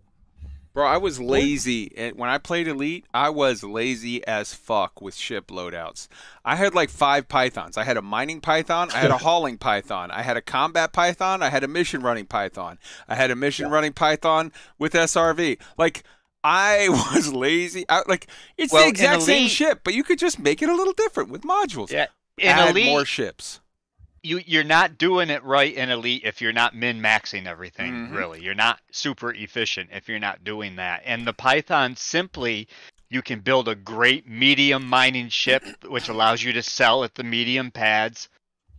Bro, 0.78 0.86
I 0.86 0.96
was 0.96 1.18
lazy. 1.18 1.90
And 1.96 2.16
when 2.16 2.30
I 2.30 2.38
played 2.38 2.68
Elite, 2.68 3.04
I 3.12 3.30
was 3.30 3.64
lazy 3.64 4.24
as 4.28 4.54
fuck 4.54 5.02
with 5.02 5.16
ship 5.16 5.48
loadouts. 5.48 6.06
I 6.44 6.54
had 6.54 6.72
like 6.72 6.88
five 6.88 7.26
pythons. 7.26 7.76
I 7.76 7.82
had 7.82 7.96
a 7.96 8.00
mining 8.00 8.40
python, 8.40 8.88
I 8.94 8.98
had 8.98 9.10
a 9.10 9.18
hauling 9.26 9.58
python, 9.58 10.12
I 10.12 10.22
had 10.22 10.36
a 10.36 10.40
combat 10.40 10.92
python, 10.92 11.42
I 11.42 11.48
had 11.48 11.64
a 11.64 11.66
mission 11.66 12.00
running 12.00 12.26
python, 12.26 12.78
I 13.08 13.16
had 13.16 13.32
a 13.32 13.34
mission 13.34 13.70
running 13.70 13.92
python 13.92 14.52
with 14.78 14.92
SRV. 14.92 15.58
Like, 15.76 16.04
I 16.44 16.88
was 17.12 17.32
lazy. 17.32 17.84
I, 17.88 18.04
like, 18.06 18.28
it's 18.56 18.72
Well, 18.72 18.84
the 18.84 18.88
exact 18.88 19.22
same 19.22 19.48
ship, 19.48 19.80
but 19.82 19.94
you 19.94 20.04
could 20.04 20.20
just 20.20 20.38
make 20.38 20.62
it 20.62 20.68
a 20.68 20.76
little 20.76 20.92
different 20.92 21.30
with 21.30 21.42
modules. 21.42 21.90
Yeah. 21.90 22.06
In 22.38 22.50
Add 22.50 22.70
Elite, 22.70 22.86
more 22.86 23.04
ships. 23.04 23.58
You 24.22 24.40
you're 24.46 24.64
not 24.64 24.98
doing 24.98 25.30
it 25.30 25.42
right 25.44 25.74
in 25.74 25.90
elite 25.90 26.22
if 26.24 26.40
you're 26.40 26.52
not 26.52 26.74
min 26.74 27.00
maxing 27.00 27.46
everything 27.46 27.92
Mhm. 27.92 28.14
really. 28.14 28.42
You're 28.42 28.54
not 28.54 28.80
super 28.90 29.32
efficient 29.32 29.90
if 29.92 30.08
you're 30.08 30.18
not 30.18 30.44
doing 30.44 30.76
that. 30.76 31.02
And 31.04 31.26
the 31.26 31.32
python 31.32 31.96
simply 31.96 32.68
you 33.10 33.22
can 33.22 33.40
build 33.40 33.68
a 33.68 33.74
great 33.74 34.26
medium 34.26 34.86
mining 34.86 35.28
ship 35.28 35.64
which 35.86 36.08
allows 36.08 36.42
you 36.42 36.52
to 36.52 36.62
sell 36.62 37.04
at 37.04 37.14
the 37.14 37.24
medium 37.24 37.70
pads. 37.70 38.28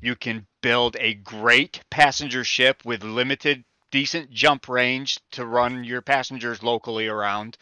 You 0.02 0.16
can 0.16 0.46
build 0.62 0.96
a 1.00 1.16
great 1.16 1.82
passenger 1.90 2.44
ship 2.44 2.86
with 2.86 3.04
limited 3.04 3.64
decent 3.92 4.32
jump 4.32 4.70
range 4.70 5.20
to 5.32 5.46
run 5.46 5.84
your 5.84 6.02
passengers 6.02 6.62
locally 6.62 7.08
around 7.08 7.58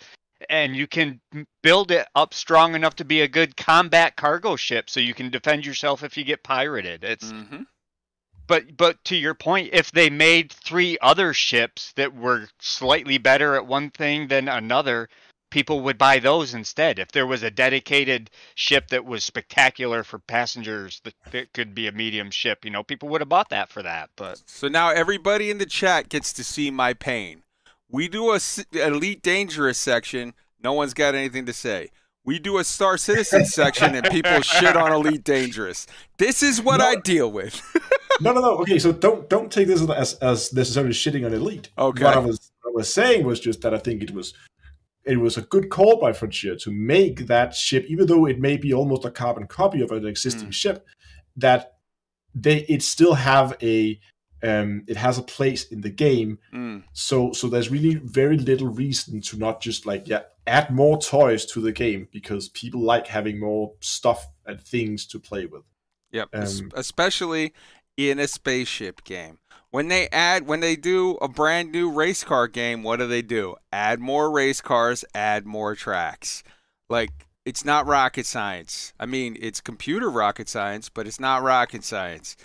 and 0.49 0.75
you 0.75 0.87
can 0.87 1.19
build 1.63 1.91
it 1.91 2.07
up 2.15 2.33
strong 2.33 2.75
enough 2.75 2.95
to 2.95 3.05
be 3.05 3.21
a 3.21 3.27
good 3.27 3.57
combat 3.57 4.15
cargo 4.15 4.55
ship 4.55 4.89
so 4.89 4.99
you 4.99 5.13
can 5.13 5.29
defend 5.29 5.65
yourself 5.65 6.03
if 6.03 6.17
you 6.17 6.23
get 6.23 6.43
pirated 6.43 7.03
it's 7.03 7.31
hmm 7.31 7.63
but 8.47 8.77
but 8.77 9.03
to 9.05 9.15
your 9.15 9.33
point, 9.33 9.69
if 9.73 9.91
they 9.91 10.09
made 10.09 10.51
three 10.51 10.97
other 11.01 11.33
ships 11.33 11.91
that 11.97 12.15
were 12.15 12.47
slightly 12.59 13.17
better 13.17 13.55
at 13.55 13.67
one 13.67 13.91
thing 13.91 14.27
than 14.29 14.47
another, 14.47 15.09
people 15.51 15.81
would 15.81 15.97
buy 15.97 16.19
those 16.19 16.53
instead. 16.53 16.97
If 16.97 17.11
there 17.11 17.27
was 17.27 17.43
a 17.43 17.51
dedicated 17.51 18.29
ship 18.55 18.87
that 18.87 19.05
was 19.05 19.23
spectacular 19.23 20.03
for 20.03 20.19
passengers 20.19 21.01
that, 21.03 21.13
that 21.31 21.53
could 21.53 21.75
be 21.75 21.87
a 21.87 21.91
medium 21.91 22.31
ship, 22.31 22.63
you 22.63 22.71
know, 22.71 22.83
people 22.83 23.09
would 23.09 23.21
have 23.21 23.29
bought 23.29 23.49
that 23.49 23.69
for 23.69 23.83
that. 23.83 24.09
But 24.15 24.41
So 24.45 24.67
now 24.69 24.89
everybody 24.89 25.51
in 25.51 25.57
the 25.57 25.65
chat 25.65 26.09
gets 26.09 26.31
to 26.33 26.43
see 26.43 26.71
my 26.71 26.93
pain. 26.93 27.43
We 27.89 28.07
do 28.07 28.31
a 28.33 28.39
elite 28.73 29.21
dangerous 29.21 29.77
section. 29.77 30.33
No 30.63 30.73
one's 30.73 30.93
got 30.93 31.15
anything 31.15 31.45
to 31.45 31.53
say. 31.53 31.89
We 32.25 32.39
do 32.39 32.57
a 32.57 32.63
star 32.63 32.97
citizen 32.97 33.45
section 33.59 33.95
and 33.95 34.05
people 34.09 34.41
shit 34.41 34.75
on 34.75 34.91
elite 34.91 35.23
dangerous. 35.23 35.87
This 36.17 36.43
is 36.43 36.61
what 36.61 36.81
I 36.81 36.95
deal 36.95 37.31
with. 37.31 37.61
No, 38.19 38.33
no, 38.33 38.41
no. 38.41 38.57
Okay, 38.57 38.79
so 38.79 38.91
don't 38.91 39.29
don't 39.29 39.51
take 39.51 39.67
this 39.67 39.87
as 39.91 40.15
as 40.15 40.51
necessarily 40.51 40.91
shitting 40.91 41.23
on 41.23 41.33
elite. 41.33 41.69
Okay. 41.77 42.03
What 42.03 42.15
I 42.15 42.17
was 42.17 42.51
what 42.63 42.71
I 42.71 42.73
was 42.73 42.91
saying 42.91 43.23
was 43.27 43.39
just 43.39 43.61
that 43.61 43.75
I 43.75 43.77
think 43.77 44.01
it 44.01 44.09
was 44.09 44.33
it 45.05 45.17
was 45.17 45.37
a 45.37 45.43
good 45.43 45.69
call 45.69 45.99
by 45.99 46.13
Frontier 46.13 46.55
to 46.55 46.71
make 46.71 47.27
that 47.27 47.53
ship, 47.53 47.85
even 47.87 48.07
though 48.07 48.25
it 48.25 48.39
may 48.39 48.57
be 48.57 48.73
almost 48.73 49.05
a 49.05 49.11
carbon 49.11 49.45
copy 49.45 49.83
of 49.83 49.91
an 49.91 50.07
existing 50.07 50.49
Mm. 50.49 50.53
ship, 50.53 50.87
that 51.35 51.73
they 52.33 52.61
it 52.67 52.81
still 52.81 53.13
have 53.13 53.55
a 53.61 53.99
um 54.43 54.83
it 54.87 54.97
has 54.97 55.17
a 55.17 55.23
place 55.23 55.65
in 55.65 55.81
the 55.81 55.89
game. 55.89 56.39
Mm, 56.53 56.83
So 56.93 57.31
so 57.33 57.47
there's 57.47 57.71
really 57.71 57.95
very 57.95 58.37
little 58.37 58.67
reason 58.69 59.21
to 59.21 59.37
not 59.37 59.61
just 59.61 59.85
like 59.85 60.07
yeah 60.07 60.23
add 60.45 60.69
more 60.69 60.97
toys 60.99 61.45
to 61.45 61.61
the 61.61 61.71
game 61.71 62.07
because 62.11 62.49
people 62.49 62.81
like 62.81 63.07
having 63.07 63.39
more 63.39 63.73
stuff 63.81 64.27
and 64.45 64.59
things 64.61 65.05
to 65.07 65.19
play 65.19 65.45
with. 65.45 65.63
yep. 66.11 66.29
Um, 66.33 66.71
Especially 66.75 67.53
in 67.97 68.19
a 68.19 68.27
spaceship 68.27 69.03
game. 69.03 69.39
When 69.71 69.89
they 69.89 70.07
add, 70.09 70.47
when 70.47 70.61
they 70.61 70.77
do 70.77 71.15
a 71.21 71.27
brand 71.27 71.71
new 71.73 71.89
race 71.91 72.23
car 72.23 72.47
game, 72.47 72.81
what 72.83 72.97
do 72.99 73.07
they 73.07 73.21
do? 73.21 73.55
Add 73.73 73.99
more 73.99 74.31
race 74.31 74.61
cars, 74.61 75.03
add 75.13 75.45
more 75.45 75.75
tracks. 75.75 76.43
Like, 76.89 77.09
it's 77.45 77.65
not 77.65 77.85
rocket 77.85 78.25
science. 78.25 78.93
I 78.99 79.05
mean, 79.05 79.35
it's 79.39 79.59
computer 79.59 80.09
rocket 80.09 80.47
science, 80.47 80.87
but 80.89 81.07
it's 81.07 81.19
not 81.19 81.43
rocket 81.43 81.83
science. 81.83 82.37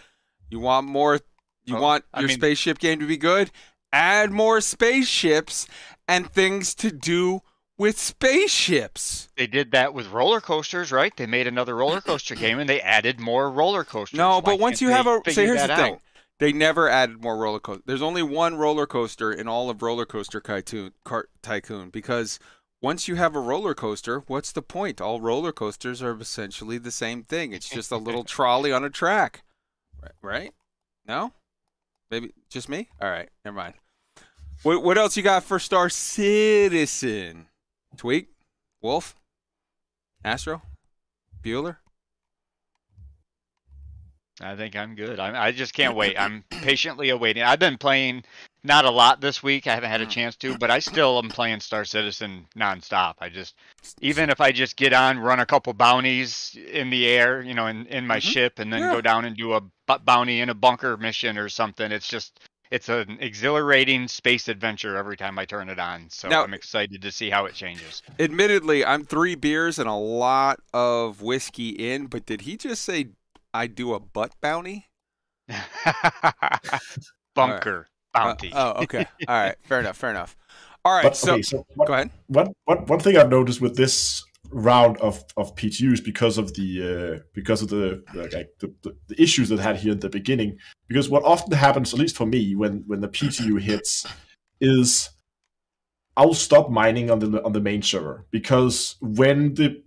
You 0.50 0.58
want 0.58 0.86
more, 0.88 1.20
you 1.64 1.74
Well, 1.74 1.82
want 1.82 2.04
I 2.12 2.20
your 2.20 2.28
mean- 2.28 2.38
spaceship 2.38 2.78
game 2.78 2.98
to 3.00 3.06
be 3.06 3.16
good? 3.16 3.50
Add 3.92 4.30
more 4.32 4.60
spaceships 4.60 5.66
and 6.08 6.30
things 6.32 6.74
to 6.76 6.90
do 6.90 7.42
with 7.78 7.98
spaceships. 7.98 9.28
they 9.36 9.46
did 9.46 9.70
that 9.72 9.92
with 9.94 10.08
roller 10.08 10.40
coasters, 10.40 10.92
right? 10.92 11.14
They 11.16 11.26
made 11.26 11.46
another 11.46 11.74
roller 11.76 12.00
coaster 12.06 12.34
game 12.34 12.58
and 12.58 12.68
they 12.68 12.80
added 12.80 13.20
more 13.20 13.50
roller 13.50 13.84
coasters. 13.84 14.16
No, 14.18 14.36
Why 14.36 14.40
but 14.40 14.60
once 14.60 14.80
you 14.80 14.88
have 14.88 15.06
a 15.06 15.20
so 15.26 15.32
figure 15.32 15.46
here's 15.46 15.62
the 15.62 15.66
that 15.68 15.76
thing. 15.78 15.98
They 16.38 16.52
never 16.52 16.88
added 16.88 17.22
more 17.22 17.36
roller 17.36 17.60
coaster. 17.60 17.82
There's 17.86 18.02
only 18.02 18.22
one 18.22 18.56
roller 18.56 18.86
coaster 18.86 19.30
in 19.32 19.46
all 19.46 19.70
of 19.70 19.80
Roller 19.82 20.04
Coaster 20.06 20.40
Tycoon, 20.40 20.92
Tycoon 21.40 21.90
because 21.90 22.40
once 22.80 23.06
you 23.06 23.14
have 23.14 23.36
a 23.36 23.40
roller 23.40 23.74
coaster, 23.74 24.20
what's 24.26 24.50
the 24.50 24.62
point? 24.62 25.00
All 25.00 25.20
roller 25.20 25.52
coasters 25.52 26.02
are 26.02 26.18
essentially 26.20 26.78
the 26.78 26.90
same 26.90 27.22
thing. 27.22 27.52
It's 27.52 27.68
just 27.68 27.92
a 27.92 27.96
little 27.96 28.24
trolley 28.36 28.72
on 28.72 28.82
a 28.82 28.90
track. 28.90 29.44
Right? 30.02 30.12
right? 30.20 30.54
No? 31.06 31.32
Maybe 32.12 32.34
just 32.50 32.68
me? 32.68 32.90
All 33.00 33.08
right, 33.08 33.30
never 33.42 33.56
mind. 33.56 33.72
What 34.64 34.82
what 34.82 34.98
else 34.98 35.16
you 35.16 35.22
got 35.22 35.44
for 35.44 35.58
Star 35.58 35.88
Citizen? 35.88 37.46
Tweak? 37.96 38.28
Wolf? 38.82 39.16
Astro? 40.22 40.60
Bueller? 41.42 41.78
I 44.42 44.56
think 44.56 44.76
I'm 44.76 44.94
good. 44.94 45.18
I, 45.18 45.46
I 45.46 45.52
just 45.52 45.72
can't 45.72 45.96
wait. 45.96 46.20
I'm 46.20 46.44
patiently 46.50 47.08
awaiting. 47.08 47.44
I've 47.44 47.58
been 47.58 47.78
playing 47.78 48.24
not 48.64 48.84
a 48.84 48.90
lot 48.90 49.20
this 49.20 49.42
week. 49.42 49.66
I 49.66 49.74
haven't 49.74 49.90
had 49.90 50.00
a 50.00 50.06
chance 50.06 50.36
to, 50.36 50.56
but 50.56 50.70
I 50.70 50.78
still 50.78 51.18
am 51.18 51.28
playing 51.28 51.60
Star 51.60 51.84
Citizen 51.84 52.46
nonstop. 52.56 53.14
I 53.20 53.28
just, 53.28 53.54
even 54.00 54.30
if 54.30 54.40
I 54.40 54.52
just 54.52 54.76
get 54.76 54.92
on, 54.92 55.18
run 55.18 55.40
a 55.40 55.46
couple 55.46 55.72
bounties 55.74 56.56
in 56.72 56.90
the 56.90 57.06
air, 57.08 57.42
you 57.42 57.54
know, 57.54 57.66
in, 57.66 57.86
in 57.86 58.06
my 58.06 58.18
Mhm. 58.18 58.22
ship, 58.32 58.58
and 58.58 58.72
then 58.72 58.80
Yeah. 58.80 58.92
go 58.92 59.00
down 59.00 59.24
and 59.24 59.36
do 59.36 59.52
a 59.54 59.60
bounty 59.98 60.40
in 60.40 60.48
a 60.48 60.54
bunker 60.54 60.96
mission 60.96 61.36
or 61.38 61.48
something. 61.48 61.90
It's 61.90 62.06
just, 62.08 62.38
it's 62.70 62.88
an 62.88 63.18
exhilarating 63.20 64.06
space 64.08 64.48
adventure 64.48 64.96
every 64.96 65.16
time 65.16 65.38
I 65.38 65.44
turn 65.44 65.68
it 65.68 65.78
on. 65.78 66.08
So 66.10 66.28
Now- 66.28 66.44
I'm 66.44 66.54
excited 66.54 67.02
to 67.02 67.10
see 67.12 67.30
how 67.30 67.44
it 67.46 67.54
changes. 67.54 68.02
Admittedly, 68.18 68.84
I'm 68.84 69.04
three 69.04 69.34
beers 69.34 69.78
and 69.78 69.88
a 69.88 69.94
lot 69.94 70.60
of 70.72 71.20
whiskey 71.20 71.70
in, 71.70 72.06
but 72.06 72.24
did 72.26 72.42
he 72.42 72.56
just 72.56 72.82
say 72.84 73.08
I 73.52 73.66
do 73.66 73.92
a 73.92 74.00
butt 74.00 74.32
bounty? 74.40 74.86
bunker 77.34 77.88
Uh, 78.14 78.24
bounty. 78.24 78.52
oh, 78.54 78.82
okay. 78.82 79.06
All 79.28 79.34
right. 79.34 79.56
Fair 79.62 79.80
enough. 79.80 79.96
Fair 79.96 80.10
enough. 80.10 80.36
All 80.84 80.94
right. 80.94 81.04
But 81.04 81.16
so, 81.16 81.34
okay, 81.34 81.42
so 81.42 81.66
what, 81.74 81.88
go 81.88 81.94
ahead. 81.94 82.10
one, 82.26 82.52
one, 82.64 82.78
one 82.86 83.00
thing 83.00 83.16
I've 83.16 83.30
noticed 83.30 83.60
with 83.60 83.76
this 83.76 84.24
round 84.50 84.98
of, 84.98 85.24
of 85.36 85.54
PTUs 85.54 86.04
because 86.04 86.38
of 86.38 86.54
the 86.54 87.18
uh, 87.18 87.22
because 87.32 87.62
of 87.62 87.68
the 87.68 88.02
the, 88.12 88.22
like, 88.24 88.50
the, 88.58 88.72
the 88.82 88.96
the 89.08 89.22
issues 89.22 89.48
that 89.48 89.60
had 89.60 89.76
here 89.76 89.92
at 89.92 90.00
the 90.00 90.08
beginning. 90.08 90.58
Because 90.88 91.08
what 91.08 91.24
often 91.24 91.52
happens, 91.52 91.92
at 91.92 92.00
least 92.00 92.16
for 92.16 92.26
me, 92.26 92.54
when 92.54 92.84
when 92.86 93.00
the 93.00 93.08
PTU 93.08 93.60
hits, 93.60 94.06
is 94.60 95.10
I'll 96.16 96.34
stop 96.34 96.70
mining 96.70 97.10
on 97.10 97.20
the 97.20 97.42
on 97.44 97.52
the 97.52 97.60
main 97.60 97.82
server 97.82 98.26
because 98.30 98.96
when 99.00 99.54
the 99.54 99.81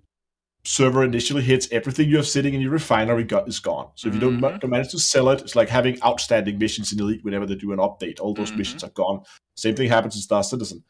server 0.65 1.03
initially 1.03 1.41
hits, 1.43 1.67
everything 1.71 2.09
you 2.09 2.17
have 2.17 2.27
sitting 2.27 2.53
in 2.53 2.61
your 2.61 2.71
refinery 2.71 3.23
got, 3.23 3.47
is 3.47 3.59
gone. 3.59 3.89
So 3.95 4.07
if 4.07 4.13
you 4.15 4.19
don't, 4.19 4.39
Mhm. 4.41 4.59
don't 4.59 4.69
manage 4.71 4.89
to 4.91 4.99
sell 4.99 5.29
it, 5.29 5.41
it's 5.41 5.55
like 5.55 5.69
having 5.69 6.01
outstanding 6.03 6.57
missions 6.57 6.91
in 6.91 6.99
Elite 6.99 7.23
whenever 7.23 7.45
they 7.45 7.55
do 7.55 7.71
an 7.71 7.79
update. 7.79 8.19
All 8.19 8.33
those 8.33 8.51
Mhm. 8.51 8.57
missions 8.57 8.83
are 8.83 8.89
gone. 8.89 9.21
Same 9.55 9.75
thing 9.75 9.89
happens 9.89 10.15
in 10.15 10.21
Star 10.21 10.43
Citizen 10.43 10.83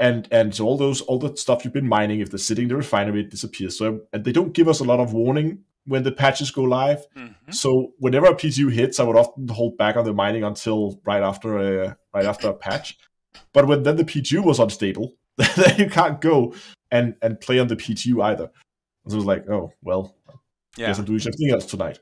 and 0.00 0.26
and 0.32 0.52
so 0.54 0.64
all 0.66 0.76
those 0.76 1.00
all 1.02 1.18
the 1.20 1.36
stuff 1.36 1.64
you've 1.64 1.72
been 1.72 1.86
mining 1.88 2.18
if 2.18 2.28
they're 2.28 2.38
sitting 2.38 2.64
in 2.64 2.68
the 2.68 2.74
refinery 2.76 3.20
it 3.20 3.30
disappears 3.30 3.78
so 3.78 4.00
and 4.12 4.24
they 4.24 4.32
don't 4.32 4.52
give 4.52 4.66
us 4.66 4.80
a 4.80 4.84
lot 4.84 4.98
of 4.98 5.12
warning 5.12 5.58
when 5.86 6.02
the 6.02 6.10
patches 6.10 6.50
go 6.50 6.62
live 6.64 7.06
Mhm. 7.16 7.54
so 7.54 7.92
whenever 8.00 8.26
a 8.26 8.34
ptu 8.34 8.72
hits 8.72 8.98
i 8.98 9.04
would 9.04 9.14
often 9.14 9.46
hold 9.46 9.78
back 9.78 9.96
on 9.96 10.04
the 10.04 10.12
mining 10.12 10.42
until 10.42 11.00
right 11.06 11.22
after 11.22 11.58
a 11.58 11.96
right 12.12 12.24
after 12.26 12.48
a 12.48 12.52
patch 12.52 12.98
but 13.52 13.68
when 13.68 13.84
then 13.84 13.94
the 13.94 14.02
ptu 14.04 14.42
was 14.44 14.58
unstable 14.58 15.14
then 15.56 15.78
you 15.78 15.88
can't 15.88 16.20
go 16.20 16.52
and 16.90 17.14
and 17.22 17.40
play 17.40 17.60
on 17.60 17.68
the 17.68 17.76
ptu 17.76 18.20
either 18.20 18.50
so 19.06 19.14
it 19.14 19.16
was 19.16 19.24
like 19.24 19.48
oh 19.50 19.72
well 19.82 20.14
Yeah. 20.76 20.88
guess 20.88 20.98
i'm 20.98 21.04
doing 21.04 21.18
something 21.20 21.50
else 21.50 21.66
tonight 21.66 21.98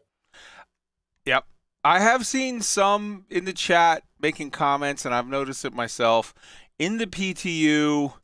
Yep. 1.24 1.44
I 1.84 2.00
have 2.00 2.26
seen 2.26 2.60
some 2.62 3.26
in 3.30 3.44
the 3.44 3.52
chat 3.52 4.02
making 4.20 4.50
comments, 4.50 5.04
and 5.04 5.14
I've 5.14 5.26
noticed 5.28 5.64
it 5.64 5.72
myself. 5.72 6.34
In 6.80 6.98
the 6.98 7.06
PTU, 7.06 8.14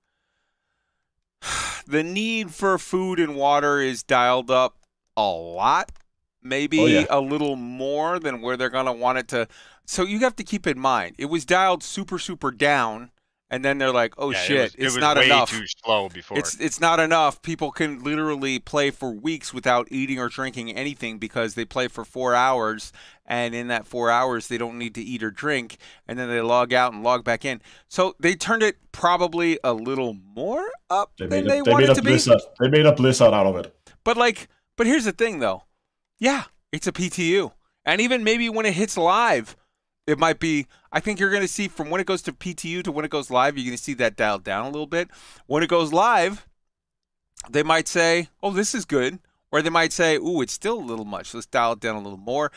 the 1.87 2.03
need 2.03 2.53
for 2.53 2.79
food 2.79 3.21
and 3.21 3.37
water 3.37 3.79
is 3.81 4.03
dialed 4.03 4.51
up 4.51 4.79
a 5.17 5.29
lot, 5.29 5.93
maybe 6.43 6.81
Oh, 6.81 6.87
yeah. 6.87 7.07
a 7.11 7.21
little 7.21 7.57
more 7.57 8.19
than 8.19 8.41
where 8.41 8.57
they're 8.57 8.69
going 8.69 8.87
to 8.87 8.93
want 8.93 9.19
it 9.19 9.29
to. 9.29 9.49
So 9.87 10.03
you 10.05 10.19
have 10.21 10.37
to 10.37 10.45
keep 10.45 10.67
in 10.67 10.79
mind, 10.79 11.15
it 11.19 11.27
was 11.27 11.45
dialed 11.45 11.83
super, 11.83 12.19
super 12.19 12.51
down 12.51 13.11
and 13.51 13.65
then 13.65 13.79
they're 13.79 13.93
like, 13.93 14.15
"Oh 14.19 14.31
Yeah, 14.31 14.39
it 14.43 14.47
shit, 14.47 14.61
was- 14.63 14.75
it 14.75 14.85
it's 14.85 14.95
was 14.95 15.01
not 15.01 15.17
way 15.17 15.27
enough." 15.27 15.51
too 15.51 15.65
slow 15.85 16.09
before. 16.09 16.39
It's 16.39 16.59
it's 16.61 16.81
not 16.81 17.01
enough. 17.01 17.41
People 17.43 17.71
can 17.71 18.03
literally 18.03 18.59
play 18.59 18.91
for 18.91 19.11
weeks 19.11 19.53
without 19.55 19.89
eating 19.91 20.19
or 20.19 20.29
drinking 20.29 20.73
anything 20.75 21.19
because 21.19 21.55
they 21.55 21.65
play 21.65 21.89
for 21.89 22.05
four 22.05 22.35
hours, 22.35 22.93
and 23.27 23.55
in 23.55 23.69
that 23.69 23.87
four 23.87 24.11
hours 24.11 24.49
they 24.49 24.59
don't 24.59 24.79
need 24.79 24.95
to 24.97 25.03
eat 25.03 25.23
or 25.23 25.31
drink, 25.31 25.77
and 26.07 26.19
then 26.19 26.29
they 26.29 26.41
log 26.41 26.73
out 26.73 26.93
and 26.93 27.03
log 27.03 27.25
back 27.25 27.45
in. 27.45 27.61
So 27.89 28.15
they 28.21 28.35
turned 28.35 28.63
it 28.63 28.77
probably 28.93 29.59
a 29.65 29.73
little 29.73 30.15
more 30.15 30.69
up 30.91 31.13
They 31.19 31.27
than 31.27 31.45
made, 31.45 31.51
they 31.51 31.59
a, 31.61 31.63
they 31.63 31.71
wanted 31.73 31.89
made 31.89 31.93
a 31.93 32.21
to 32.21 32.37
be. 32.37 32.41
They 32.61 32.69
made 32.69 32.87
a 32.87 32.93
blizzard 32.93 33.33
out 33.33 33.47
of 33.47 33.57
it. 33.57 33.75
But 34.05 34.17
like, 34.17 34.49
but 34.77 34.87
here's 34.87 35.05
the 35.05 35.13
thing 35.13 35.39
though. 35.39 35.65
Yeah, 36.19 36.45
it's 36.73 36.87
a 36.87 36.93
PTU. 36.93 37.53
And 37.87 38.01
even 38.03 38.23
maybe 38.23 38.51
when 38.51 38.67
it 38.67 38.75
hits 38.75 38.99
live, 38.99 39.57
it 40.09 40.19
might 40.19 40.41
be 40.41 40.67
I 40.91 41.01
think 41.01 41.21
you're 41.21 41.31
going 41.31 41.43
to 41.43 41.49
see 41.49 41.69
from 41.69 41.91
when 41.91 42.01
it 42.01 42.07
goes 42.07 42.23
to 42.23 42.33
PTU 42.33 42.83
to 42.83 42.91
when 42.91 43.05
it 43.05 43.11
goes 43.11 43.31
live, 43.31 43.59
you're 43.59 43.67
going 43.67 43.77
to 43.77 43.83
see 43.83 43.95
that 43.95 44.17
dialed 44.17 44.43
down 44.43 44.65
a 44.65 44.71
little 44.71 44.87
bit. 44.87 45.09
When 45.47 45.63
it 45.63 45.69
goes 45.69 45.93
live, 45.93 46.49
they 47.51 47.63
might 47.63 47.87
say, 47.87 48.31
"Oh, 48.43 48.51
this 48.51 48.75
is 48.75 48.85
good." 48.85 49.19
Or 49.53 49.63
they 49.63 49.71
might 49.71 49.93
say, 49.93 50.17
"Ooh, 50.17 50.41
it's 50.41 50.53
still 50.53 50.79
a 50.79 50.81
little 50.81 51.05
much. 51.05 51.35
Let's 51.35 51.47
dial 51.47 51.73
it 51.73 51.81
down 51.81 51.97
a 51.97 52.01
little 52.01 52.19
more." 52.19 52.51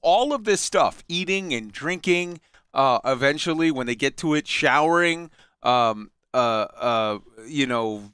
All 0.00 0.32
of 0.32 0.44
this 0.44 0.60
stuff, 0.60 1.02
eating 1.08 1.52
and 1.52 1.72
drinking, 1.72 2.40
uh, 2.72 3.00
eventually 3.04 3.70
when 3.70 3.86
they 3.86 3.94
get 3.96 4.16
to 4.18 4.34
it, 4.34 4.46
showering, 4.46 5.30
um, 5.62 6.12
uh, 6.32 6.66
uh, 6.76 7.18
you 7.46 7.66
know, 7.66 8.12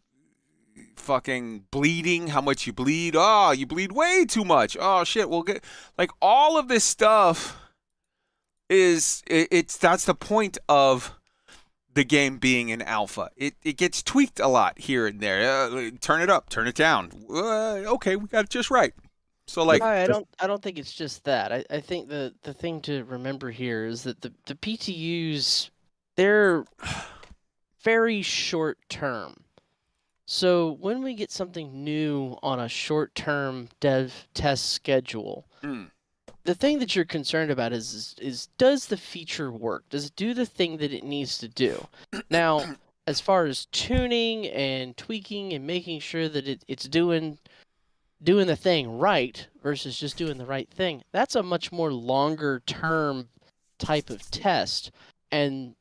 fucking 0.96 1.64
bleeding, 1.70 2.28
how 2.28 2.40
much 2.40 2.66
you 2.66 2.72
bleed. 2.72 3.14
Oh, 3.16 3.50
you 3.50 3.66
bleed 3.66 3.92
way 3.92 4.24
too 4.24 4.44
much. 4.44 4.78
Oh 4.80 5.04
shit, 5.04 5.28
we'll 5.28 5.42
get 5.42 5.62
like 5.98 6.10
all 6.22 6.58
of 6.58 6.68
this 6.68 6.84
stuff 6.84 7.67
is 8.68 9.22
it, 9.26 9.48
it's 9.50 9.76
that's 9.76 10.04
the 10.04 10.14
point 10.14 10.58
of 10.68 11.14
the 11.94 12.04
game 12.04 12.38
being 12.38 12.70
an 12.70 12.82
alpha. 12.82 13.30
It 13.36 13.54
it 13.62 13.76
gets 13.76 14.02
tweaked 14.02 14.40
a 14.40 14.48
lot 14.48 14.78
here 14.78 15.06
and 15.06 15.20
there. 15.20 15.40
Uh, 15.40 15.90
turn 16.00 16.20
it 16.20 16.30
up, 16.30 16.48
turn 16.48 16.66
it 16.66 16.74
down. 16.74 17.10
Uh, 17.28 17.94
okay, 17.94 18.16
we 18.16 18.26
got 18.26 18.44
it 18.44 18.50
just 18.50 18.70
right. 18.70 18.94
So 19.46 19.64
like 19.64 19.80
I, 19.82 20.02
I 20.02 20.06
don't 20.06 20.28
I 20.38 20.46
don't 20.46 20.62
think 20.62 20.78
it's 20.78 20.92
just 20.94 21.24
that. 21.24 21.52
I, 21.52 21.64
I 21.70 21.80
think 21.80 22.08
the 22.08 22.34
the 22.42 22.52
thing 22.52 22.80
to 22.82 23.04
remember 23.04 23.50
here 23.50 23.86
is 23.86 24.02
that 24.02 24.20
the, 24.20 24.32
the 24.46 24.54
PTUs 24.54 25.70
they're 26.16 26.64
very 27.82 28.22
short 28.22 28.78
term. 28.88 29.44
So 30.26 30.72
when 30.72 31.02
we 31.02 31.14
get 31.14 31.30
something 31.30 31.82
new 31.82 32.36
on 32.42 32.60
a 32.60 32.68
short 32.68 33.14
term 33.14 33.70
dev 33.80 34.28
test 34.34 34.70
schedule, 34.72 35.46
Hmm. 35.62 35.84
The 36.48 36.54
thing 36.54 36.78
that 36.78 36.96
you're 36.96 37.04
concerned 37.04 37.50
about 37.50 37.74
is, 37.74 37.92
is 37.92 38.14
is 38.22 38.46
does 38.56 38.86
the 38.86 38.96
feature 38.96 39.52
work? 39.52 39.84
Does 39.90 40.06
it 40.06 40.16
do 40.16 40.32
the 40.32 40.46
thing 40.46 40.78
that 40.78 40.94
it 40.94 41.04
needs 41.04 41.36
to 41.38 41.48
do? 41.48 41.86
Now, 42.30 42.64
as 43.06 43.20
far 43.20 43.44
as 43.44 43.66
tuning 43.66 44.46
and 44.46 44.96
tweaking 44.96 45.52
and 45.52 45.66
making 45.66 46.00
sure 46.00 46.26
that 46.26 46.48
it, 46.48 46.64
it's 46.66 46.88
doing 46.88 47.36
doing 48.22 48.46
the 48.46 48.56
thing 48.56 48.98
right 48.98 49.46
versus 49.62 50.00
just 50.00 50.16
doing 50.16 50.38
the 50.38 50.46
right 50.46 50.70
thing, 50.70 51.02
that's 51.12 51.34
a 51.34 51.42
much 51.42 51.70
more 51.70 51.92
longer 51.92 52.62
term 52.64 53.28
type 53.78 54.08
of 54.08 54.30
test. 54.30 54.90
And 55.30 55.74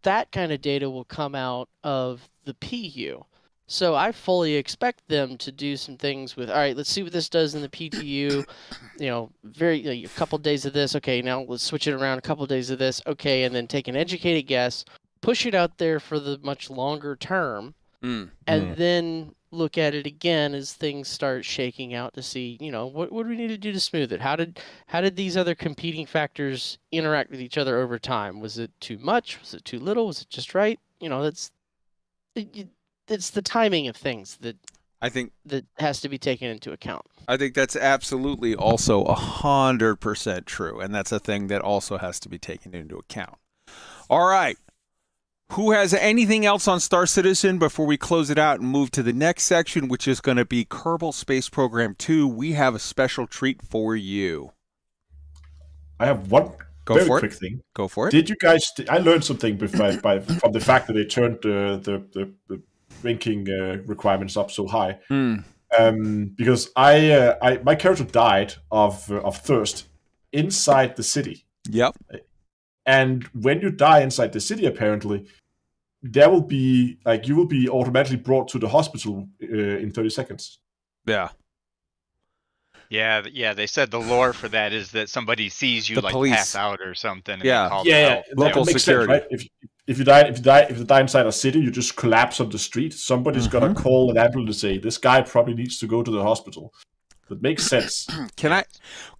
that 0.00 0.32
kind 0.32 0.50
of 0.50 0.62
data 0.62 0.88
will 0.88 1.04
come 1.04 1.34
out 1.34 1.68
of 1.84 2.30
the 2.46 2.54
PU. 2.54 3.22
So 3.68 3.94
I 3.96 4.12
fully 4.12 4.54
expect 4.54 5.08
them 5.08 5.36
to 5.38 5.50
do 5.50 5.76
some 5.76 5.96
things 5.96 6.36
with 6.36 6.50
all 6.50 6.56
right, 6.56 6.76
let's 6.76 6.90
see 6.90 7.02
what 7.02 7.12
this 7.12 7.28
does 7.28 7.54
in 7.54 7.62
the 7.62 7.68
PTU. 7.68 8.44
you 8.98 9.06
know, 9.08 9.30
very 9.44 9.82
like, 9.82 10.04
a 10.04 10.18
couple 10.18 10.38
days 10.38 10.64
of 10.64 10.72
this, 10.72 10.94
okay, 10.96 11.20
now 11.20 11.42
let's 11.42 11.64
switch 11.64 11.86
it 11.86 11.92
around 11.94 12.18
a 12.18 12.22
couple 12.22 12.46
days 12.46 12.70
of 12.70 12.78
this, 12.78 13.02
okay, 13.06 13.42
and 13.44 13.54
then 13.54 13.66
take 13.66 13.88
an 13.88 13.96
educated 13.96 14.46
guess, 14.46 14.84
push 15.20 15.44
it 15.46 15.54
out 15.54 15.78
there 15.78 16.00
for 16.00 16.18
the 16.20 16.38
much 16.42 16.70
longer 16.70 17.16
term 17.16 17.74
mm, 18.02 18.30
and 18.46 18.76
then 18.76 19.34
look 19.50 19.78
at 19.78 19.94
it 19.94 20.06
again 20.06 20.54
as 20.54 20.72
things 20.72 21.08
start 21.08 21.44
shaking 21.44 21.94
out 21.94 22.12
to 22.12 22.20
see 22.22 22.58
you 22.60 22.70
know 22.70 22.86
what, 22.86 23.10
what 23.12 23.22
do 23.22 23.28
we 23.30 23.36
need 23.36 23.48
to 23.48 23.58
do 23.58 23.72
to 23.72 23.80
smooth 23.80 24.12
it? 24.12 24.20
How 24.20 24.36
did 24.36 24.60
how 24.86 25.00
did 25.00 25.16
these 25.16 25.36
other 25.36 25.54
competing 25.54 26.06
factors 26.06 26.78
interact 26.92 27.30
with 27.30 27.40
each 27.40 27.58
other 27.58 27.78
over 27.80 27.98
time? 27.98 28.40
Was 28.40 28.58
it 28.58 28.70
too 28.80 28.98
much? 28.98 29.38
Was 29.40 29.54
it 29.54 29.64
too 29.64 29.78
little? 29.78 30.06
Was 30.06 30.22
it 30.22 30.28
just 30.30 30.54
right? 30.54 30.78
You 31.00 31.08
know 31.08 31.22
that's 31.22 31.50
it, 32.34 32.48
it- 32.56 32.68
it's 33.08 33.30
the 33.30 33.42
timing 33.42 33.88
of 33.88 33.96
things 33.96 34.38
that 34.38 34.56
I 35.00 35.08
think 35.08 35.32
that 35.44 35.66
has 35.78 36.00
to 36.00 36.08
be 36.08 36.18
taken 36.18 36.48
into 36.48 36.72
account 36.72 37.06
I 37.28 37.36
think 37.36 37.54
that's 37.54 37.76
absolutely 37.76 38.54
also 38.54 39.02
a 39.04 39.14
hundred 39.14 39.96
percent 39.96 40.46
true, 40.46 40.80
and 40.80 40.94
that's 40.94 41.12
a 41.12 41.18
thing 41.18 41.48
that 41.48 41.60
also 41.60 41.98
has 41.98 42.20
to 42.20 42.28
be 42.28 42.38
taken 42.38 42.74
into 42.74 42.96
account. 42.96 43.36
All 44.08 44.26
right. 44.28 44.56
Who 45.52 45.70
has 45.72 45.94
anything 45.94 46.44
else 46.44 46.66
on 46.66 46.80
Star 46.80 47.06
Citizen 47.06 47.58
before 47.58 47.86
we 47.86 47.96
close 47.96 48.30
it 48.30 48.38
out 48.38 48.58
and 48.60 48.68
move 48.68 48.90
to 48.92 49.02
the 49.02 49.12
next 49.12 49.44
section, 49.44 49.86
which 49.86 50.08
is 50.08 50.20
going 50.20 50.38
to 50.38 50.44
be 50.44 50.64
Kerbal 50.64 51.14
Space 51.14 51.48
Program 51.48 51.94
2? 51.96 52.26
We 52.26 52.52
have 52.52 52.74
a 52.74 52.80
special 52.80 53.28
treat 53.28 53.62
for 53.62 53.94
you. 53.94 54.52
I 56.00 56.06
have 56.06 56.32
one 56.32 56.52
Go 56.84 56.94
very 56.94 57.06
for 57.06 57.18
it. 57.18 57.20
quick 57.20 57.32
thing. 57.32 57.60
Go 57.74 57.86
for 57.86 58.08
it. 58.08 58.10
Did 58.10 58.28
you 58.28 58.36
guys? 58.40 58.64
I 58.88 58.98
learned 58.98 59.24
something 59.24 59.56
by, 59.56 59.96
by, 59.96 60.18
from 60.20 60.52
the 60.52 60.60
fact 60.60 60.88
that 60.88 60.94
they 60.94 61.04
turned 61.04 61.38
uh, 61.46 61.76
the 61.76 62.04
the, 62.12 62.32
the, 62.48 62.62
the 62.74 62.75
drinking 63.02 63.48
uh, 63.50 63.78
requirements 63.86 64.36
up 64.36 64.50
so 64.50 64.66
high. 64.66 64.98
Hmm. 65.08 65.36
Um, 65.78 66.26
because 66.36 66.70
I, 66.76 67.10
uh, 67.10 67.36
I 67.42 67.58
my 67.58 67.74
character 67.74 68.04
died 68.04 68.54
of 68.70 69.10
uh, 69.10 69.16
of 69.22 69.36
thirst 69.38 69.86
inside 70.32 70.94
the 70.96 71.02
city, 71.02 71.44
Yep. 71.70 71.96
and 72.86 73.24
when 73.34 73.60
you 73.60 73.70
die 73.70 74.00
inside 74.00 74.32
the 74.32 74.40
city, 74.40 74.66
apparently 74.66 75.26
there 76.02 76.30
will 76.30 76.40
be 76.42 76.98
like 77.04 77.26
you 77.26 77.34
will 77.34 77.46
be 77.48 77.68
automatically 77.68 78.16
brought 78.16 78.46
to 78.48 78.58
the 78.60 78.68
hospital 78.68 79.28
uh, 79.42 79.46
in 79.82 79.90
thirty 79.90 80.10
seconds. 80.10 80.60
Yeah. 81.04 81.30
yeah, 82.88 83.24
yeah. 83.32 83.52
They 83.54 83.66
said 83.66 83.90
the 83.90 84.00
lore 84.00 84.32
for 84.32 84.48
that 84.48 84.72
is 84.72 84.92
that 84.92 85.08
somebody 85.08 85.48
sees 85.48 85.88
you 85.88 85.96
The 85.96 86.02
like 86.02 86.12
police. 86.12 86.34
pass 86.36 86.54
out 86.54 86.80
or 86.80 86.94
something. 86.94 87.34
And 87.34 87.44
Yeah. 87.44 87.68
call 87.68 87.84
yeah, 87.86 88.08
yeah, 88.08 88.22
Local 88.36 88.64
security. 88.64 89.12
Sense, 89.12 89.22
right? 89.22 89.30
If 89.30 89.48
if 89.86 89.98
you 89.98 90.04
die, 90.04 90.22
if 90.22 90.38
you 90.38 90.42
die, 90.42 90.60
if 90.68 90.78
you 90.78 90.84
die 90.84 91.00
inside 91.00 91.26
a 91.26 91.32
city, 91.32 91.60
you 91.60 91.70
just 91.70 91.96
collapse 91.96 92.40
on 92.40 92.48
the 92.50 92.58
street. 92.58 92.92
Somebody's 92.94 93.46
gonna 93.46 93.68
Mm-hmm. 93.68 93.82
call 93.82 94.10
an 94.10 94.18
ambulance 94.18 94.62
and 94.62 94.72
say 94.72 94.78
this 94.78 94.98
guy 94.98 95.22
probably 95.22 95.54
needs 95.54 95.78
to 95.78 95.86
go 95.86 96.02
to 96.02 96.10
the 96.10 96.22
hospital. 96.22 96.72
That 97.28 97.42
makes 97.42 97.64
sense. 97.74 98.06
Can 98.36 98.52
I 98.52 98.64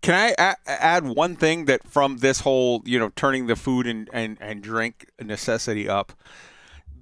can 0.02 0.14
I 0.14 0.34
a- 0.38 0.70
add 0.70 1.04
one 1.06 1.36
thing 1.36 1.64
that 1.66 1.86
from 1.88 2.18
this 2.18 2.40
whole 2.40 2.82
you 2.84 2.98
know 2.98 3.10
turning 3.16 3.46
the 3.46 3.56
food 3.56 3.86
and, 3.86 4.08
and, 4.12 4.38
and 4.40 4.62
drink 4.62 5.06
necessity 5.20 5.88
up? 5.88 6.12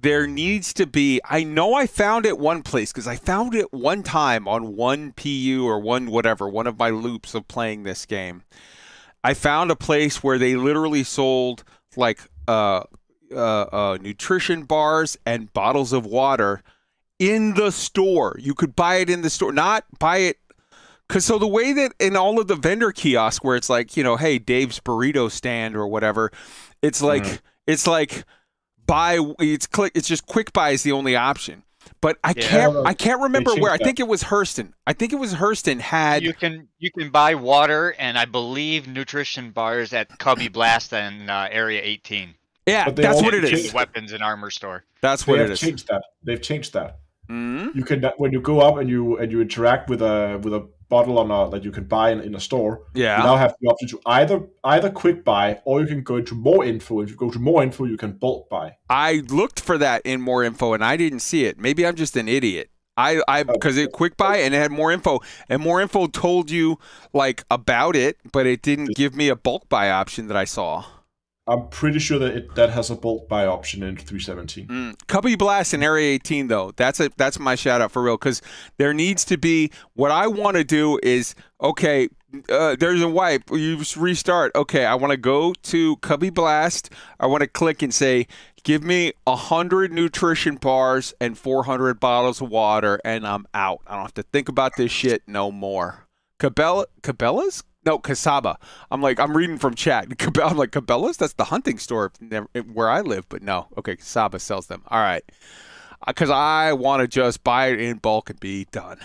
There 0.01 0.27
needs 0.27 0.71
to 0.75 0.85
be. 0.85 1.19
I 1.25 1.43
know 1.43 1.73
I 1.73 1.87
found 1.87 2.27
it 2.27 2.37
one 2.37 2.61
place 2.61 2.91
because 2.91 3.07
I 3.07 3.15
found 3.15 3.55
it 3.55 3.73
one 3.73 4.03
time 4.03 4.47
on 4.47 4.75
one 4.75 5.13
PU 5.13 5.65
or 5.65 5.79
one 5.79 6.11
whatever 6.11 6.47
one 6.47 6.67
of 6.67 6.77
my 6.77 6.91
loops 6.91 7.33
of 7.33 7.47
playing 7.47 7.83
this 7.83 8.05
game. 8.05 8.43
I 9.23 9.33
found 9.33 9.71
a 9.71 9.75
place 9.75 10.21
where 10.23 10.37
they 10.37 10.55
literally 10.55 11.03
sold 11.03 11.63
like 11.97 12.19
uh, 12.47 12.83
uh, 13.31 13.61
uh, 13.71 13.97
nutrition 14.01 14.63
bars 14.63 15.17
and 15.25 15.51
bottles 15.53 15.93
of 15.93 16.05
water 16.05 16.61
in 17.19 17.53
the 17.53 17.71
store. 17.71 18.35
You 18.39 18.53
could 18.53 18.75
buy 18.75 18.95
it 18.95 19.09
in 19.09 19.21
the 19.21 19.29
store, 19.29 19.51
not 19.51 19.85
buy 19.99 20.17
it 20.17 20.37
Cause 21.07 21.23
so 21.23 21.37
the 21.37 21.47
way 21.47 21.71
that 21.71 21.93
in 21.99 22.15
all 22.15 22.39
of 22.39 22.47
the 22.47 22.55
vendor 22.55 22.91
kiosks 22.91 23.43
where 23.43 23.55
it's 23.55 23.69
like, 23.69 23.95
you 23.95 24.03
know, 24.03 24.15
hey, 24.17 24.39
Dave's 24.39 24.79
burrito 24.79 25.29
stand 25.29 25.75
or 25.75 25.87
whatever, 25.87 26.31
it's 26.81 27.01
like 27.01 27.41
it's 27.67 27.85
like 27.85 28.23
buy 28.87 29.19
it's 29.39 29.67
click 29.67 29.91
it's 29.93 30.07
just 30.07 30.25
quick 30.25 30.51
buy 30.51 30.71
is 30.71 30.81
the 30.81 30.91
only 30.91 31.15
option. 31.15 31.61
But 32.01 32.17
I 32.23 32.33
Yeah. 32.35 32.47
can't 32.47 32.87
I 32.87 32.95
can't 32.95 33.21
remember 33.21 33.53
where. 33.55 33.71
I 33.71 33.77
think 33.77 33.99
it 33.99 34.07
was 34.07 34.23
Hurston. 34.23 34.73
I 34.87 34.93
think 34.93 35.13
it 35.13 35.17
was 35.17 35.35
Hurston 35.35 35.79
had 35.79 36.23
You 36.23 36.33
can 36.33 36.69
you 36.79 36.89
can 36.91 37.11
buy 37.11 37.35
water 37.35 37.93
and 37.99 38.17
I 38.17 38.25
believe 38.25 38.87
nutrition 38.87 39.51
bars 39.51 39.93
at 39.93 40.17
Cubby 40.17 40.47
Blast 40.47 40.91
and 40.91 41.29
uh, 41.29 41.47
Area 41.51 41.81
18. 41.83 42.33
Yeah, 42.65 42.85
But 42.85 42.95
that's 42.95 43.21
what 43.21 43.33
it 43.33 43.43
is. 43.43 43.73
Weapons 43.73 44.11
and 44.11 44.23
armor 44.23 44.49
store. 44.49 44.83
That's 45.01 45.23
they 45.25 45.31
what 45.33 45.39
have 45.39 45.49
it 45.49 45.53
is. 45.53 45.59
changed 45.59 45.87
that. 45.87 46.01
They've 46.23 46.41
changed 46.41 46.73
that. 46.73 46.99
Mhm. 47.29 47.75
You 47.75 47.83
can 47.83 48.03
when 48.17 48.31
you 48.31 48.41
go 48.41 48.59
up 48.61 48.77
and 48.77 48.89
you 48.89 49.17
and 49.17 49.31
you 49.31 49.41
interact 49.41 49.89
with 49.89 50.01
a 50.01 50.39
with 50.43 50.53
a 50.53 50.67
bottle 50.89 51.17
on 51.17 51.31
a 51.31 51.49
that 51.49 51.63
you 51.63 51.71
can 51.71 51.83
buy 51.85 52.11
in, 52.11 52.21
in 52.21 52.35
a 52.35 52.39
store. 52.39 52.83
Yeah. 52.93 53.17
You 53.17 53.23
now 53.23 53.35
have 53.37 53.55
the 53.59 53.67
option 53.69 53.87
to 53.89 53.99
either 54.05 54.41
either 54.63 54.89
quick 54.91 55.23
buy 55.23 55.59
or 55.65 55.81
you 55.81 55.87
can 55.87 56.01
go 56.03 56.17
into 56.17 56.35
more 56.35 56.63
info. 56.63 57.01
If 57.01 57.09
you 57.09 57.15
go 57.15 57.31
to 57.31 57.39
more 57.39 57.63
info, 57.63 57.85
you 57.85 57.97
can 57.97 58.11
bulk 58.13 58.47
buy. 58.49 58.75
I 58.89 59.23
looked 59.29 59.59
for 59.59 59.77
that 59.79 60.03
in 60.05 60.21
more 60.21 60.43
info 60.43 60.73
and 60.73 60.83
I 60.83 60.97
didn't 60.97 61.21
see 61.21 61.45
it. 61.45 61.59
Maybe 61.59 61.85
I'm 61.85 61.95
just 61.95 62.15
an 62.15 62.27
idiot. 62.27 62.69
I 62.97 63.21
I 63.27 63.41
Oh. 63.41 63.53
because 63.53 63.77
it 63.77 63.91
quick 63.91 64.17
buy 64.17 64.37
and 64.37 64.53
it 64.53 64.57
had 64.59 64.71
more 64.71 64.91
info 64.91 65.19
and 65.49 65.61
more 65.61 65.81
info 65.81 66.05
told 66.07 66.49
you 66.51 66.77
like 67.13 67.43
about 67.49 67.95
it, 67.95 68.17
but 68.31 68.45
it 68.45 68.61
didn't 68.61 68.95
give 68.95 69.15
me 69.15 69.29
a 69.29 69.35
bulk 69.35 69.67
buy 69.67 69.89
option 69.89 70.27
that 70.27 70.37
I 70.37 70.45
saw. 70.45 70.85
I'm 71.47 71.67
pretty 71.69 71.99
sure 71.99 72.17
that 72.19 72.35
it 72.35 72.55
that 72.55 72.71
has 72.71 72.89
a 72.89 72.95
bolt 72.95 73.29
buy 73.29 73.45
option 73.45 73.83
in 73.83 73.97
317. 73.97 74.67
Mm. 74.67 75.07
Cubby 75.07 75.35
Blast 75.35 75.73
in 75.73 75.83
Area 75.83 76.13
18 76.13 76.47
though. 76.47 76.71
That's 76.75 76.99
a 76.99 77.09
that's 77.17 77.39
my 77.39 77.55
shout 77.55 77.81
out 77.81 77.91
for 77.91 78.01
real 78.01 78.17
because 78.17 78.41
there 78.77 78.93
needs 78.93 79.23
to 79.25 79.37
be 79.37 79.71
what 79.93 80.11
I 80.11 80.27
want 80.27 80.57
to 80.57 80.63
do 80.63 80.99
is 81.03 81.35
okay. 81.61 82.09
Uh, 82.49 82.75
there's 82.77 83.01
a 83.01 83.07
wipe. 83.07 83.43
You 83.51 83.81
restart. 83.95 84.53
Okay, 84.55 84.85
I 84.85 84.95
want 84.95 85.11
to 85.11 85.17
go 85.17 85.53
to 85.53 85.95
Cubby 85.97 86.29
Blast. 86.29 86.89
I 87.19 87.27
want 87.27 87.41
to 87.41 87.47
click 87.47 87.81
and 87.81 87.93
say, 87.93 88.27
Give 88.63 88.83
me 88.83 89.13
a 89.27 89.35
hundred 89.35 89.93
nutrition 89.93 90.55
bars 90.55 91.13
and 91.21 91.37
400 91.37 91.99
bottles 91.99 92.41
of 92.41 92.49
water, 92.49 92.99
and 93.05 93.25
I'm 93.25 93.45
out. 93.53 93.81
I 93.85 93.93
don't 93.93 94.01
have 94.01 94.13
to 94.15 94.23
think 94.23 94.49
about 94.49 94.75
this 94.75 94.91
shit 94.91 95.21
no 95.27 95.51
more. 95.51 96.07
Cabela, 96.39 96.85
Cabela's? 97.01 97.63
No, 97.85 97.99
Casaba. 97.99 98.55
I'm 98.89 99.01
like, 99.01 99.19
I'm 99.19 99.37
reading 99.37 99.57
from 99.57 99.75
chat. 99.75 100.05
I'm 100.43 100.57
like, 100.57 100.71
Cabela's? 100.71 101.17
That's 101.17 101.33
the 101.33 101.45
hunting 101.45 101.77
store 101.77 102.11
where 102.73 102.89
I 102.89 103.01
live, 103.01 103.29
but 103.29 103.43
no. 103.43 103.67
Okay, 103.77 103.95
Casaba 103.95 104.41
sells 104.41 104.67
them. 104.67 104.83
All 104.87 104.99
right. 104.99 105.23
Uh, 106.01 106.05
because 106.07 106.29
I 106.29 106.73
want 106.73 107.01
to 107.01 107.07
just 107.07 107.43
buy 107.43 107.67
it 107.67 107.79
in 107.79 107.97
bulk 107.97 108.29
and 108.29 108.39
be 108.39 108.65
done. 108.71 108.99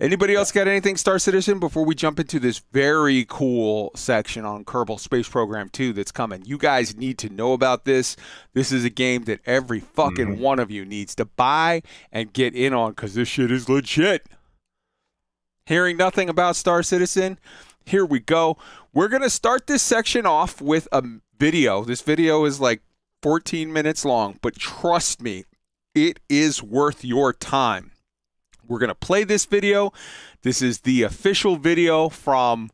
Anybody 0.00 0.34
else 0.34 0.50
got 0.50 0.66
anything, 0.66 0.96
Star 0.96 1.20
Citizen, 1.20 1.60
before 1.60 1.84
we 1.84 1.94
jump 1.94 2.18
into 2.18 2.40
this 2.40 2.60
very 2.72 3.24
cool 3.28 3.92
section 3.94 4.44
on 4.44 4.64
Kerbal 4.64 4.98
Space 4.98 5.28
Program 5.28 5.68
2 5.68 5.92
that's 5.92 6.10
coming? 6.10 6.42
You 6.44 6.58
guys 6.58 6.96
need 6.96 7.18
to 7.18 7.28
know 7.28 7.52
about 7.52 7.84
this. 7.84 8.16
This 8.52 8.72
is 8.72 8.84
a 8.84 8.90
game 8.90 9.24
that 9.24 9.38
every 9.46 9.78
fucking 9.78 10.26
mm-hmm. 10.26 10.42
one 10.42 10.58
of 10.58 10.72
you 10.72 10.84
needs 10.84 11.14
to 11.16 11.24
buy 11.24 11.82
and 12.10 12.32
get 12.32 12.52
in 12.54 12.74
on 12.74 12.90
because 12.92 13.14
this 13.14 13.28
shit 13.28 13.52
is 13.52 13.68
legit. 13.68 14.26
Hearing 15.66 15.96
nothing 15.96 16.28
about 16.28 16.56
Star 16.56 16.82
Citizen? 16.82 17.38
Here 17.84 18.04
we 18.04 18.20
go. 18.20 18.56
We're 18.92 19.08
going 19.08 19.22
to 19.22 19.30
start 19.30 19.66
this 19.66 19.82
section 19.82 20.26
off 20.26 20.60
with 20.60 20.88
a 20.92 21.02
video. 21.38 21.84
This 21.84 22.02
video 22.02 22.44
is 22.44 22.60
like 22.60 22.82
14 23.22 23.72
minutes 23.72 24.04
long, 24.04 24.38
but 24.42 24.56
trust 24.56 25.22
me, 25.22 25.44
it 25.94 26.20
is 26.28 26.62
worth 26.62 27.04
your 27.04 27.32
time. 27.32 27.92
We're 28.66 28.78
going 28.78 28.88
to 28.88 28.94
play 28.94 29.24
this 29.24 29.44
video. 29.44 29.92
This 30.42 30.62
is 30.62 30.80
the 30.80 31.02
official 31.02 31.56
video 31.56 32.08
from 32.08 32.70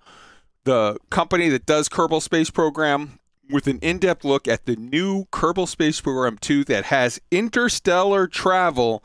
the 0.65 0.99
company 1.11 1.49
that 1.49 1.67
does 1.67 1.89
Kerbal 1.89 2.23
Space 2.23 2.51
Program 2.51 3.19
with 3.51 3.67
an 3.67 3.79
in 3.79 3.99
depth 3.99 4.25
look 4.25 4.47
at 4.47 4.67
the 4.67 4.77
new 4.77 5.25
Kerbal 5.27 5.67
Space 5.67 6.01
Program 6.01 6.37
2 6.39 6.65
that 6.65 6.87
has 6.87 7.21
interstellar 7.31 8.27
travel 8.27 9.03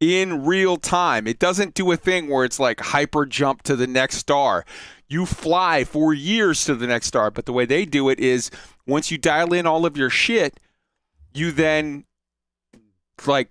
in 0.00 0.44
real 0.44 0.76
time. 0.76 1.26
It 1.26 1.38
doesn't 1.38 1.74
do 1.74 1.90
a 1.92 1.96
thing 1.96 2.28
where 2.28 2.44
it's 2.44 2.60
like 2.60 2.80
hyper 2.80 3.26
jump 3.26 3.62
to 3.62 3.76
the 3.76 3.86
next 3.86 4.16
star. 4.16 4.64
You 5.08 5.26
fly 5.26 5.84
for 5.84 6.14
years 6.14 6.64
to 6.64 6.74
the 6.74 6.86
next 6.86 7.06
star, 7.06 7.30
but 7.30 7.46
the 7.46 7.52
way 7.52 7.66
they 7.66 7.84
do 7.84 8.08
it 8.08 8.18
is 8.18 8.50
once 8.86 9.10
you 9.10 9.18
dial 9.18 9.52
in 9.52 9.66
all 9.66 9.84
of 9.84 9.96
your 9.96 10.10
shit, 10.10 10.58
you 11.34 11.52
then 11.52 12.04
like 13.26 13.50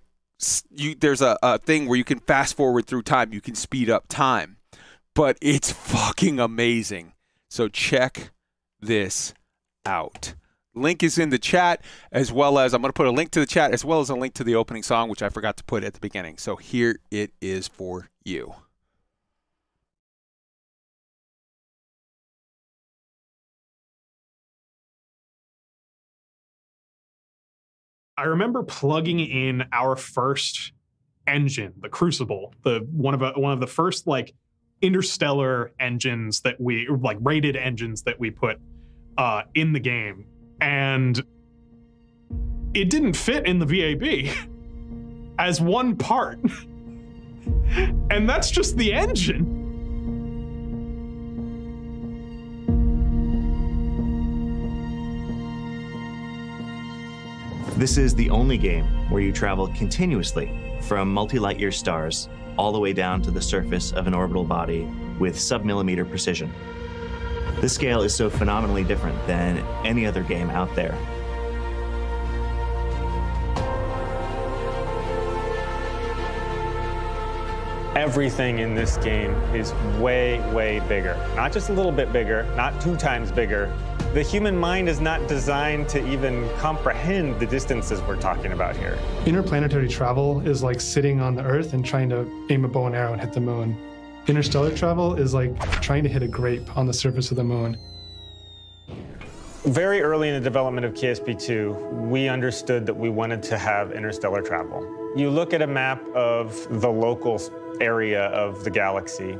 you 0.71 0.95
there's 0.95 1.21
a, 1.21 1.37
a 1.43 1.57
thing 1.57 1.87
where 1.87 1.97
you 1.97 2.03
can 2.03 2.19
fast 2.19 2.55
forward 2.55 2.87
through 2.87 3.03
time. 3.03 3.33
You 3.33 3.41
can 3.41 3.55
speed 3.55 3.89
up 3.89 4.05
time. 4.07 4.57
But 5.15 5.37
it's 5.41 5.71
fucking 5.71 6.39
amazing. 6.39 7.13
So 7.49 7.67
check 7.67 8.31
this 8.81 9.33
out. 9.85 10.33
Link 10.75 11.03
is 11.03 11.19
in 11.19 11.29
the 11.29 11.37
chat 11.37 11.83
as 12.11 12.31
well 12.31 12.57
as 12.57 12.73
i'm 12.73 12.81
going 12.81 12.89
to 12.89 12.97
put 12.97 13.05
a 13.05 13.11
link 13.11 13.29
to 13.29 13.39
the 13.39 13.45
chat 13.45 13.71
as 13.71 13.85
well 13.85 13.99
as 13.99 14.09
a 14.09 14.15
link 14.15 14.33
to 14.33 14.43
the 14.43 14.55
opening 14.55 14.81
song 14.81 15.07
which 15.07 15.21
i 15.21 15.29
forgot 15.29 15.55
to 15.55 15.63
put 15.65 15.83
at 15.83 15.93
the 15.93 15.99
beginning. 15.99 16.37
So 16.37 16.55
here 16.55 16.97
it 17.11 17.31
is 17.41 17.67
for 17.67 18.09
you 18.23 18.55
I 28.17 28.23
remember 28.23 28.63
plugging 28.63 29.19
in 29.19 29.65
our 29.71 29.95
first 29.95 30.73
engine, 31.27 31.73
the 31.81 31.89
Crucible, 31.89 32.53
the 32.63 32.87
one 32.91 33.13
of 33.13 33.21
a, 33.21 33.31
one 33.31 33.53
of 33.53 33.59
the 33.59 33.67
first 33.67 34.05
like 34.05 34.33
interstellar 34.81 35.71
engines 35.79 36.41
that 36.41 36.59
we 36.59 36.87
like 36.87 37.17
rated 37.21 37.55
engines 37.55 38.03
that 38.03 38.19
we 38.19 38.29
put 38.29 38.59
uh, 39.17 39.43
in 39.55 39.73
the 39.73 39.79
game, 39.79 40.25
and 40.61 41.23
it 42.73 42.89
didn't 42.89 43.13
fit 43.13 43.47
in 43.47 43.57
the 43.59 43.65
VAB 43.65 44.35
as 45.39 45.59
one 45.59 45.95
part, 45.95 46.39
and 48.11 48.29
that's 48.29 48.51
just 48.51 48.77
the 48.77 48.93
engine. 48.93 49.52
This 57.83 57.97
is 57.97 58.15
the 58.15 58.29
only 58.29 58.57
game 58.57 58.85
where 59.09 59.21
you 59.21 59.33
travel 59.33 59.67
continuously 59.67 60.49
from 60.83 61.13
multi 61.13 61.37
light 61.37 61.59
year 61.59 61.69
stars 61.69 62.29
all 62.57 62.71
the 62.71 62.79
way 62.79 62.93
down 62.93 63.21
to 63.23 63.29
the 63.29 63.41
surface 63.41 63.91
of 63.91 64.07
an 64.07 64.13
orbital 64.13 64.45
body 64.45 64.87
with 65.19 65.37
sub-millimeter 65.37 66.05
precision. 66.05 66.49
This 67.59 67.73
scale 67.73 68.01
is 68.01 68.15
so 68.15 68.29
phenomenally 68.29 68.85
different 68.85 69.17
than 69.27 69.57
any 69.83 70.05
other 70.05 70.23
game 70.23 70.49
out 70.49 70.73
there. 70.77 70.97
everything 78.03 78.59
in 78.59 78.75
this 78.75 78.97
game 78.97 79.31
is 79.55 79.71
way, 79.97 80.39
way 80.51 80.81
bigger. 80.89 81.15
Not 81.35 81.53
just 81.53 81.69
a 81.69 81.73
little 81.73 81.91
bit 81.91 82.11
bigger, 82.11 82.43
not 82.55 82.81
two 82.81 82.97
times 82.97 83.31
bigger. 83.31 83.73
The 84.13 84.21
human 84.21 84.55
mind 84.55 84.89
is 84.89 85.01
not 85.01 85.27
designed 85.27 85.89
to 85.89 86.07
even 86.07 86.47
comprehend 86.59 87.39
the 87.39 87.47
distances 87.47 87.99
we're 88.03 88.21
talking 88.21 88.51
about 88.51 88.77
here. 88.77 88.99
Interplanetary 89.25 89.87
travel 89.87 90.39
is 90.47 90.61
like 90.61 90.79
sitting 90.79 91.19
on 91.19 91.33
the 91.33 91.41
Earth 91.41 91.73
and 91.73 91.83
trying 91.83 92.09
to 92.09 92.45
aim 92.51 92.63
a 92.63 92.67
bow 92.67 92.85
and 92.85 92.95
arrow 92.95 93.13
and 93.13 93.19
hit 93.19 93.33
the 93.33 93.39
moon. 93.39 93.75
Interstellar 94.27 94.69
travel 94.77 95.15
is 95.15 95.33
like 95.33 95.59
trying 95.81 96.03
to 96.03 96.09
hit 96.09 96.21
a 96.21 96.27
grape 96.27 96.77
on 96.77 96.85
the 96.85 96.93
surface 96.93 97.31
of 97.31 97.37
the 97.37 97.43
moon. 97.43 97.75
Very 99.65 99.99
early 100.03 100.29
in 100.29 100.35
the 100.35 100.41
development 100.41 100.85
of 100.85 100.93
KSP2, 100.93 102.07
we 102.07 102.27
understood 102.27 102.85
that 102.85 102.93
we 102.93 103.09
wanted 103.09 103.41
to 103.41 103.57
have 103.57 103.93
interstellar 103.93 104.43
travel. 104.43 104.83
You 105.15 105.31
look 105.31 105.53
at 105.53 105.63
a 105.63 105.67
map 105.67 106.07
of 106.09 106.67
the 106.81 106.89
local 106.89 107.41
area 107.81 108.25
of 108.25 108.63
the 108.63 108.69
galaxy, 108.69 109.39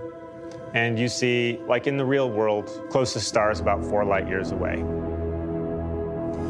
and 0.74 0.98
you 0.98 1.08
see, 1.08 1.60
like 1.68 1.86
in 1.86 1.98
the 1.98 2.06
real 2.06 2.32
world, 2.32 2.88
closest 2.90 3.28
star 3.28 3.52
is 3.52 3.60
about 3.60 3.84
four 3.86 4.04
light 4.04 4.28
years 4.28 4.52
away. 4.52 4.78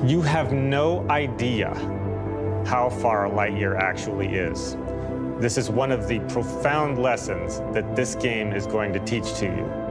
You 0.08 0.22
have 0.22 0.54
no 0.54 1.08
idea 1.10 1.74
how 2.66 2.90
far 2.90 3.26
a 3.26 3.30
light 3.30 3.58
year 3.58 3.76
actually 3.76 4.36
is. 4.36 4.78
This 5.40 5.58
is 5.58 5.70
one 5.70 5.91
of 5.91 6.08
the 6.08 6.20
profound 6.22 7.00
lessons 7.00 7.60
that 7.74 7.95
this 7.95 8.16
game 8.16 8.54
is 8.54 8.66
going 8.66 8.94
to 8.94 9.00
teach 9.00 9.34
to 9.36 9.45
you. 9.45 9.84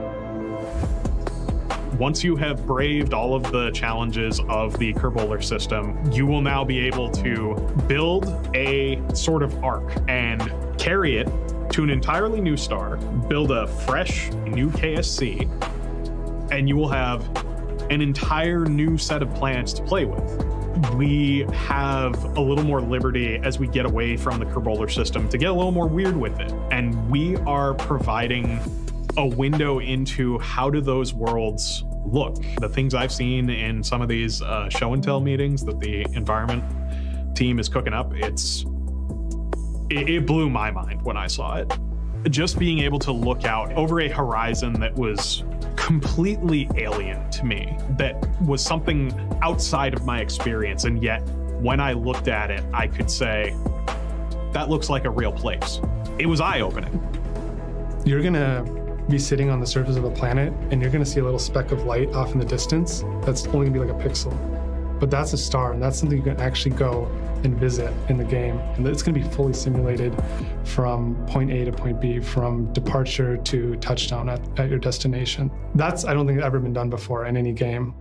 once 1.99 2.23
you 2.23 2.35
have 2.35 2.65
braved 2.65 3.13
all 3.13 3.35
of 3.35 3.43
the 3.51 3.69
challenges 3.71 4.41
of 4.49 4.77
the 4.79 4.93
Kerbolar 4.95 5.43
system, 5.43 5.99
you 6.11 6.25
will 6.25 6.41
now 6.41 6.65
be 6.65 6.79
able 6.87 7.09
to 7.11 7.55
build 7.87 8.25
a 8.55 8.99
sort 9.13 9.43
of 9.43 9.63
arc 9.63 9.93
and 10.07 10.51
carry 10.79 11.17
it 11.17 11.29
to 11.73 11.81
an 11.81 11.89
entirely 11.89 12.39
new 12.39 12.55
star, 12.55 12.97
build 13.27 13.49
a 13.49 13.65
fresh 13.65 14.29
new 14.45 14.69
KSC, 14.69 15.49
and 16.51 16.69
you 16.69 16.75
will 16.75 16.87
have 16.87 17.27
an 17.89 17.99
entire 17.99 18.65
new 18.65 18.95
set 18.95 19.23
of 19.23 19.33
planets 19.33 19.73
to 19.73 19.81
play 19.81 20.05
with. 20.05 20.21
We 20.93 21.47
have 21.51 22.23
a 22.37 22.39
little 22.39 22.63
more 22.63 22.79
liberty 22.79 23.37
as 23.37 23.57
we 23.57 23.67
get 23.67 23.87
away 23.87 24.17
from 24.17 24.39
the 24.39 24.45
Kerbolar 24.45 24.91
system 24.91 25.27
to 25.29 25.37
get 25.39 25.49
a 25.49 25.53
little 25.53 25.71
more 25.71 25.87
weird 25.87 26.15
with 26.15 26.39
it. 26.39 26.51
And 26.71 27.09
we 27.09 27.37
are 27.37 27.73
providing 27.73 28.59
a 29.17 29.25
window 29.25 29.79
into 29.79 30.37
how 30.39 30.69
do 30.69 30.79
those 30.79 31.15
worlds 31.15 31.85
look. 32.05 32.35
The 32.59 32.69
things 32.69 32.93
I've 32.93 33.11
seen 33.11 33.49
in 33.49 33.83
some 33.83 34.03
of 34.03 34.07
these 34.07 34.43
uh, 34.43 34.69
show 34.69 34.93
and 34.93 35.03
tell 35.03 35.19
meetings 35.19 35.65
that 35.65 35.79
the 35.79 36.05
environment 36.13 36.63
team 37.35 37.57
is 37.57 37.67
cooking 37.67 37.93
up, 37.93 38.13
it's 38.13 38.63
it, 39.89 40.09
it 40.09 40.25
blew 40.25 40.49
my 40.49 40.71
mind 40.71 41.01
when 41.01 41.17
I 41.17 41.27
saw 41.27 41.55
it. 41.55 41.71
Just 42.29 42.57
being 42.57 42.79
able 42.79 42.99
to 42.99 43.11
look 43.11 43.43
out 43.43 43.73
over 43.73 44.01
a 44.01 44.07
horizon 44.07 44.73
that 44.79 44.93
was 44.95 45.43
completely 45.75 46.69
alien 46.77 47.29
to 47.31 47.45
me, 47.45 47.77
that 47.97 48.15
was 48.41 48.63
something 48.63 49.11
outside 49.41 49.93
of 49.93 50.05
my 50.05 50.21
experience, 50.21 50.85
and 50.85 51.03
yet 51.03 51.19
when 51.59 51.79
I 51.79 51.93
looked 51.93 52.27
at 52.27 52.51
it, 52.51 52.63
I 52.73 52.87
could 52.87 53.09
say, 53.09 53.55
that 54.53 54.69
looks 54.69 54.89
like 54.89 55.05
a 55.05 55.09
real 55.09 55.31
place. 55.31 55.81
It 56.19 56.25
was 56.25 56.39
eye 56.39 56.61
opening. 56.61 56.99
You're 58.05 58.21
gonna 58.21 58.63
be 59.09 59.19
sitting 59.19 59.49
on 59.49 59.59
the 59.59 59.67
surface 59.67 59.95
of 59.95 60.05
a 60.05 60.11
planet 60.11 60.53
and 60.71 60.81
you're 60.81 60.91
gonna 60.91 61.05
see 61.05 61.19
a 61.19 61.23
little 61.23 61.39
speck 61.39 61.71
of 61.71 61.83
light 61.83 62.09
off 62.13 62.33
in 62.33 62.39
the 62.39 62.45
distance 62.45 63.03
that's 63.23 63.47
only 63.47 63.67
gonna 63.67 63.71
be 63.71 63.79
like 63.79 63.89
a 63.89 64.09
pixel. 64.09 64.31
But 65.03 65.11
that's 65.11 65.33
a 65.33 65.37
star, 65.37 65.73
and 65.73 65.83
that's 65.83 65.99
something 65.99 66.17
you 66.17 66.23
can 66.23 66.39
actually 66.39 66.75
go 66.75 67.11
and 67.43 67.57
visit 67.57 67.91
in 68.07 68.15
the 68.15 68.23
game. 68.23 68.57
And 68.77 68.87
it's 68.87 69.03
gonna 69.03 69.19
be 69.19 69.27
fully 69.31 69.51
simulated 69.51 70.15
from 70.63 71.17
point 71.25 71.51
A 71.51 71.65
to 71.65 71.73
point 71.73 71.99
B, 71.99 72.21
from 72.21 72.71
departure 72.71 73.35
to 73.35 73.75
touchdown 73.81 74.29
at, 74.29 74.39
at 74.57 74.69
your 74.69 74.79
destination. 74.79 75.51
That's, 75.75 76.05
I 76.05 76.13
don't 76.13 76.25
think, 76.25 76.39
ever 76.41 76.57
been 76.57 76.71
done 76.71 76.89
before 76.89 77.25
in 77.25 77.35
any 77.35 77.51
game. 77.51 77.93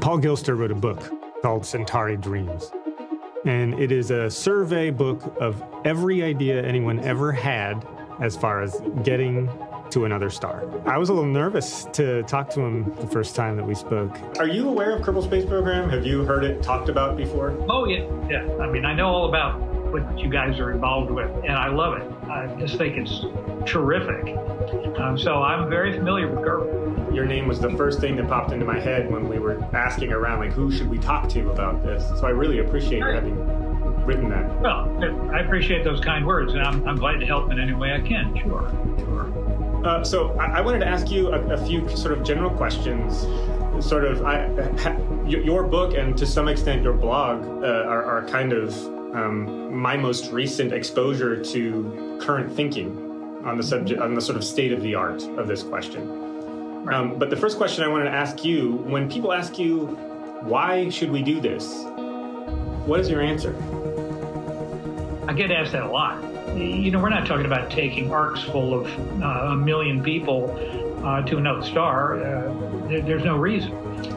Paul 0.00 0.20
Gilster 0.20 0.56
wrote 0.56 0.70
a 0.70 0.74
book 0.74 1.12
called 1.42 1.66
Centauri 1.66 2.16
Dreams. 2.16 2.72
And 3.44 3.78
it 3.78 3.92
is 3.92 4.10
a 4.10 4.30
survey 4.30 4.88
book 4.88 5.36
of 5.38 5.62
every 5.84 6.22
idea 6.22 6.62
anyone 6.62 6.98
ever 7.00 7.30
had 7.30 7.86
as 8.22 8.38
far 8.38 8.62
as 8.62 8.80
getting 9.02 9.50
to 9.90 10.04
another 10.04 10.30
star. 10.30 10.64
I 10.86 10.98
was 10.98 11.08
a 11.08 11.12
little 11.12 11.30
nervous 11.30 11.86
to 11.92 12.22
talk 12.24 12.50
to 12.50 12.60
him 12.60 12.92
the 13.00 13.06
first 13.06 13.34
time 13.36 13.56
that 13.56 13.64
we 13.66 13.74
spoke. 13.74 14.16
Are 14.38 14.48
you 14.48 14.68
aware 14.68 14.96
of 14.96 15.02
Kerbal 15.02 15.22
Space 15.24 15.44
Program? 15.44 15.88
Have 15.90 16.04
you 16.04 16.24
heard 16.24 16.44
it 16.44 16.62
talked 16.62 16.88
about 16.88 17.16
before? 17.16 17.56
Oh 17.68 17.86
yeah, 17.86 18.04
yeah. 18.28 18.46
I 18.60 18.68
mean, 18.70 18.84
I 18.84 18.94
know 18.94 19.08
all 19.08 19.28
about 19.28 19.60
what 19.92 20.18
you 20.18 20.28
guys 20.28 20.58
are 20.58 20.72
involved 20.72 21.10
with, 21.10 21.30
and 21.44 21.52
I 21.52 21.68
love 21.68 21.96
it. 21.98 22.12
I 22.28 22.46
just 22.58 22.76
think 22.76 22.96
it's 22.96 23.20
terrific. 23.70 24.36
Um, 24.98 25.16
so 25.16 25.42
I'm 25.42 25.70
very 25.70 25.92
familiar 25.92 26.28
with 26.28 26.40
Kerbal. 26.40 27.14
Your 27.14 27.24
name 27.24 27.46
was 27.46 27.60
the 27.60 27.70
first 27.70 28.00
thing 28.00 28.16
that 28.16 28.28
popped 28.28 28.52
into 28.52 28.66
my 28.66 28.78
head 28.78 29.10
when 29.10 29.28
we 29.28 29.38
were 29.38 29.62
asking 29.74 30.12
around, 30.12 30.40
like, 30.40 30.52
who 30.52 30.70
should 30.72 30.90
we 30.90 30.98
talk 30.98 31.28
to 31.30 31.50
about 31.50 31.82
this? 31.82 32.06
So 32.20 32.26
I 32.26 32.30
really 32.30 32.58
appreciate 32.58 32.98
you 32.98 33.06
having 33.06 33.36
written 34.04 34.28
that. 34.30 34.60
Well, 34.60 34.90
I 35.32 35.40
appreciate 35.40 35.84
those 35.84 36.00
kind 36.00 36.26
words, 36.26 36.52
and 36.52 36.62
I'm, 36.62 36.86
I'm 36.86 36.96
glad 36.96 37.20
to 37.20 37.26
help 37.26 37.50
in 37.50 37.58
any 37.60 37.72
way 37.72 37.92
I 37.92 38.00
can. 38.00 38.36
Sure, 38.36 38.70
sure. 38.98 39.35
Uh, 39.86 40.02
so 40.02 40.32
I, 40.32 40.58
I 40.58 40.60
wanted 40.62 40.80
to 40.80 40.88
ask 40.88 41.12
you 41.12 41.28
a, 41.28 41.40
a 41.54 41.64
few 41.64 41.88
sort 41.96 42.18
of 42.18 42.24
general 42.24 42.50
questions. 42.50 43.20
Sort 43.86 44.04
of, 44.04 44.24
I, 44.24 44.48
ha, 44.80 44.96
your 45.24 45.62
book 45.62 45.94
and 45.94 46.18
to 46.18 46.26
some 46.26 46.48
extent 46.48 46.82
your 46.82 46.94
blog 46.94 47.44
uh, 47.62 47.84
are, 47.86 48.04
are, 48.04 48.26
kind 48.26 48.52
of 48.52 48.74
um, 49.14 49.72
my 49.78 49.96
most 49.96 50.32
recent 50.32 50.72
exposure 50.72 51.40
to 51.44 52.18
current 52.20 52.52
thinking 52.52 53.42
on 53.44 53.56
the 53.56 53.62
subject, 53.62 54.00
on 54.00 54.14
the 54.14 54.20
sort 54.20 54.36
of 54.36 54.42
state 54.42 54.72
of 54.72 54.82
the 54.82 54.96
art 54.96 55.22
of 55.38 55.46
this 55.46 55.62
question. 55.62 56.02
Um, 56.92 57.16
but 57.16 57.30
the 57.30 57.36
first 57.36 57.56
question 57.56 57.84
I 57.84 57.88
wanted 57.88 58.06
to 58.06 58.16
ask 58.16 58.44
you: 58.44 58.72
When 58.88 59.08
people 59.08 59.32
ask 59.32 59.56
you, 59.56 59.86
"Why 60.42 60.88
should 60.88 61.12
we 61.12 61.22
do 61.22 61.40
this?" 61.40 61.84
What 62.86 62.98
is 63.00 63.08
your 63.08 63.20
answer? 63.20 63.54
I 65.28 65.32
get 65.32 65.52
asked 65.52 65.72
that 65.72 65.82
a 65.82 65.90
lot. 65.90 66.35
You 66.56 66.90
know, 66.90 67.00
we're 67.00 67.10
not 67.10 67.26
talking 67.26 67.46
about 67.46 67.70
taking 67.70 68.10
arcs 68.10 68.42
full 68.42 68.72
of 68.72 69.22
uh, 69.22 69.26
a 69.52 69.56
million 69.56 70.02
people 70.02 70.50
uh, 71.04 71.22
to 71.22 71.36
another 71.36 71.62
star. 71.62 72.14
Uh, 72.14 72.88
there, 72.88 73.02
there's 73.02 73.24
no 73.24 73.36
reason. 73.36 73.72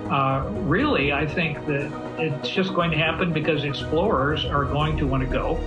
Uh, 0.09 0.49
really, 0.61 1.11
I 1.11 1.25
think 1.25 1.65
that 1.67 1.91
it's 2.17 2.49
just 2.49 2.73
going 2.73 2.91
to 2.91 2.97
happen 2.97 3.33
because 3.33 3.63
explorers 3.63 4.45
are 4.45 4.63
going 4.65 4.97
to 4.97 5.05
want 5.05 5.23
to 5.23 5.29
go. 5.29 5.57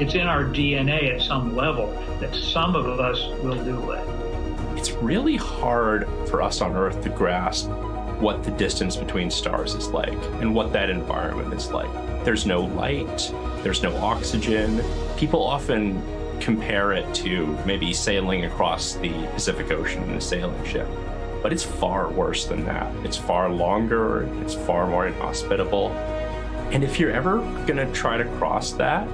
It's 0.00 0.14
in 0.14 0.26
our 0.26 0.44
DNA 0.44 1.14
at 1.14 1.22
some 1.22 1.54
level 1.54 1.88
that 2.20 2.34
some 2.34 2.74
of 2.74 2.86
us 2.98 3.18
will 3.42 3.62
do 3.62 3.92
it. 3.92 4.06
It's 4.78 4.92
really 4.92 5.36
hard 5.36 6.08
for 6.28 6.42
us 6.42 6.60
on 6.60 6.76
Earth 6.76 7.02
to 7.02 7.10
grasp 7.10 7.68
what 8.20 8.42
the 8.42 8.50
distance 8.52 8.96
between 8.96 9.30
stars 9.30 9.74
is 9.74 9.88
like 9.88 10.22
and 10.40 10.54
what 10.54 10.72
that 10.72 10.88
environment 10.90 11.52
is 11.52 11.70
like. 11.70 11.90
There's 12.24 12.46
no 12.46 12.62
light, 12.62 13.32
there's 13.66 13.82
no 13.82 13.96
oxygen. 13.96 14.80
People 15.16 15.42
often 15.42 16.00
compare 16.38 16.92
it 16.92 17.12
to 17.12 17.48
maybe 17.66 17.92
sailing 17.92 18.44
across 18.44 18.94
the 18.94 19.10
Pacific 19.34 19.72
Ocean 19.72 20.04
in 20.04 20.10
a 20.10 20.20
sailing 20.20 20.64
ship. 20.64 20.86
But 21.42 21.52
it's 21.52 21.64
far 21.64 22.08
worse 22.08 22.46
than 22.46 22.64
that. 22.66 22.94
It's 23.04 23.16
far 23.16 23.50
longer, 23.50 24.28
it's 24.40 24.54
far 24.54 24.86
more 24.86 25.08
inhospitable. 25.08 25.90
And 26.70 26.84
if 26.84 27.00
you're 27.00 27.10
ever 27.10 27.38
going 27.66 27.78
to 27.78 27.90
try 27.92 28.16
to 28.16 28.24
cross 28.36 28.70
that, 28.74 29.08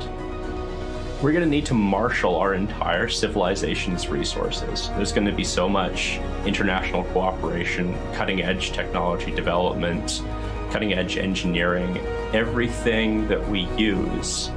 we're 1.22 1.32
going 1.32 1.44
to 1.44 1.50
need 1.50 1.64
to 1.66 1.74
marshal 1.74 2.36
our 2.36 2.52
entire 2.52 3.08
civilization's 3.08 4.08
resources. 4.08 4.90
There's 4.96 5.12
going 5.12 5.26
to 5.28 5.32
be 5.32 5.44
so 5.44 5.66
much 5.66 6.18
international 6.44 7.04
cooperation, 7.04 7.96
cutting 8.12 8.42
edge 8.42 8.72
technology 8.72 9.30
development, 9.30 10.22
cutting 10.70 10.92
edge 10.92 11.16
engineering. 11.16 11.98
Everything 12.32 13.28
that 13.28 13.46
we 13.48 13.68
use 13.76 14.50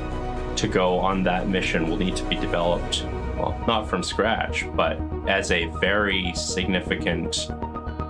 to 0.56 0.68
go 0.70 0.98
on 0.98 1.24
that 1.24 1.50
mission 1.50 1.90
will 1.90 1.98
need 1.98 2.16
to 2.16 2.24
be 2.24 2.36
developed, 2.36 3.04
well, 3.36 3.62
not 3.68 3.90
from 3.90 4.02
scratch, 4.02 4.66
but 4.78 4.98
as 5.28 5.52
a 5.52 5.66
very 5.82 6.32
significant 6.36 7.50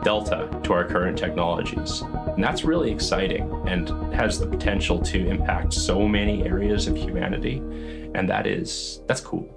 delta 0.03 0.47
to 0.61 0.71
our 0.71 0.85
current 0.85 1.17
technologies. 1.17 2.01
And 2.01 2.43
that's 2.43 2.63
really 2.63 2.91
exciting 2.91 3.51
and 3.65 3.89
has 4.13 4.37
the 4.37 4.45
potential 4.45 5.01
to 5.01 5.27
impact 5.27 5.73
so 5.73 6.07
many 6.07 6.43
areas 6.43 6.85
of 6.85 6.95
humanity. 6.95 7.57
And 8.13 8.29
that 8.29 8.45
is, 8.45 9.01
that's 9.07 9.21
cool. 9.21 9.49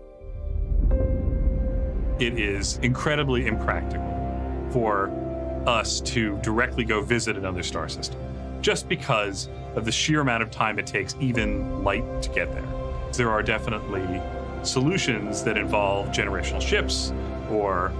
It 2.18 2.38
is 2.38 2.78
incredibly 2.78 3.46
impractical 3.46 4.06
for 4.70 5.10
us 5.66 6.00
to 6.00 6.38
directly 6.38 6.84
go 6.84 7.02
visit 7.02 7.36
another 7.36 7.62
star 7.62 7.90
system 7.90 8.18
just 8.60 8.88
because 8.88 9.48
of 9.76 9.84
the 9.84 9.92
sheer 9.92 10.20
amount 10.20 10.42
of 10.42 10.50
time 10.50 10.78
it 10.78 10.86
takes 10.86 11.14
even 11.20 11.84
light 11.84 12.22
to 12.22 12.28
get 12.30 12.52
there. 12.52 12.66
There 13.12 13.30
are 13.30 13.42
definitely 13.42 14.20
solutions 14.62 15.42
that 15.44 15.56
involve 15.56 16.08
generational 16.08 16.60
ships 16.60 17.12
or, 17.50 17.92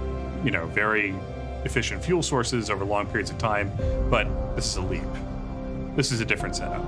you 0.43 0.51
know, 0.51 0.67
very 0.67 1.15
efficient 1.63 2.03
fuel 2.03 2.21
sources 2.21 2.69
over 2.69 2.85
long 2.85 3.05
periods 3.07 3.31
of 3.31 3.37
time, 3.37 3.71
but 4.09 4.27
this 4.55 4.65
is 4.67 4.75
a 4.77 4.81
leap. 4.81 5.01
This 5.95 6.11
is 6.11 6.21
a 6.21 6.25
different 6.25 6.55
setup. 6.55 6.81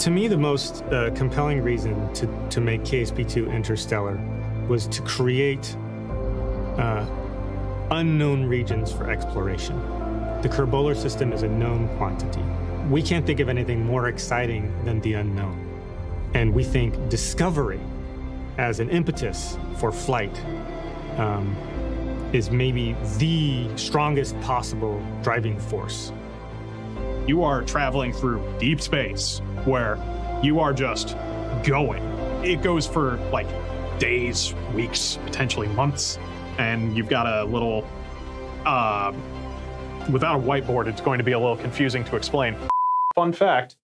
To 0.00 0.10
me, 0.10 0.28
the 0.28 0.36
most 0.36 0.82
uh, 0.84 1.10
compelling 1.14 1.62
reason 1.62 2.12
to, 2.14 2.48
to 2.50 2.60
make 2.60 2.82
KSP2 2.82 3.52
interstellar 3.54 4.20
was 4.68 4.86
to 4.88 5.02
create 5.02 5.76
uh, 6.76 7.06
unknown 7.90 8.44
regions 8.44 8.92
for 8.92 9.10
exploration. 9.10 9.80
The 10.46 10.54
Kerbolar 10.54 10.94
system 10.94 11.32
is 11.32 11.42
a 11.42 11.48
known 11.48 11.88
quantity. 11.96 12.40
We 12.88 13.02
can't 13.02 13.26
think 13.26 13.40
of 13.40 13.48
anything 13.48 13.84
more 13.84 14.06
exciting 14.06 14.72
than 14.84 15.00
the 15.00 15.14
unknown. 15.14 15.58
And 16.34 16.54
we 16.54 16.62
think 16.62 17.08
discovery 17.08 17.80
as 18.56 18.78
an 18.78 18.88
impetus 18.88 19.58
for 19.78 19.90
flight 19.90 20.30
um, 21.16 21.56
is 22.32 22.52
maybe 22.52 22.94
the 23.18 23.76
strongest 23.76 24.40
possible 24.40 25.04
driving 25.20 25.58
force. 25.58 26.12
You 27.26 27.42
are 27.42 27.62
traveling 27.62 28.12
through 28.12 28.40
deep 28.60 28.80
space 28.80 29.40
where 29.64 29.98
you 30.44 30.60
are 30.60 30.72
just 30.72 31.16
going. 31.64 32.04
It 32.44 32.62
goes 32.62 32.86
for 32.86 33.16
like 33.32 33.48
days, 33.98 34.54
weeks, 34.72 35.18
potentially 35.24 35.66
months, 35.66 36.20
and 36.58 36.96
you've 36.96 37.08
got 37.08 37.26
a 37.26 37.44
little. 37.46 37.84
Uh, 38.64 39.12
without 40.10 40.40
a 40.40 40.42
whiteboard, 40.42 40.86
it's 40.86 41.00
going 41.00 41.18
to 41.18 41.24
be 41.24 41.32
a 41.32 41.38
little 41.38 41.56
confusing 41.56 42.04
to 42.04 42.16
explain. 42.16 42.56
Fun 43.14 43.32
fact 43.32 43.76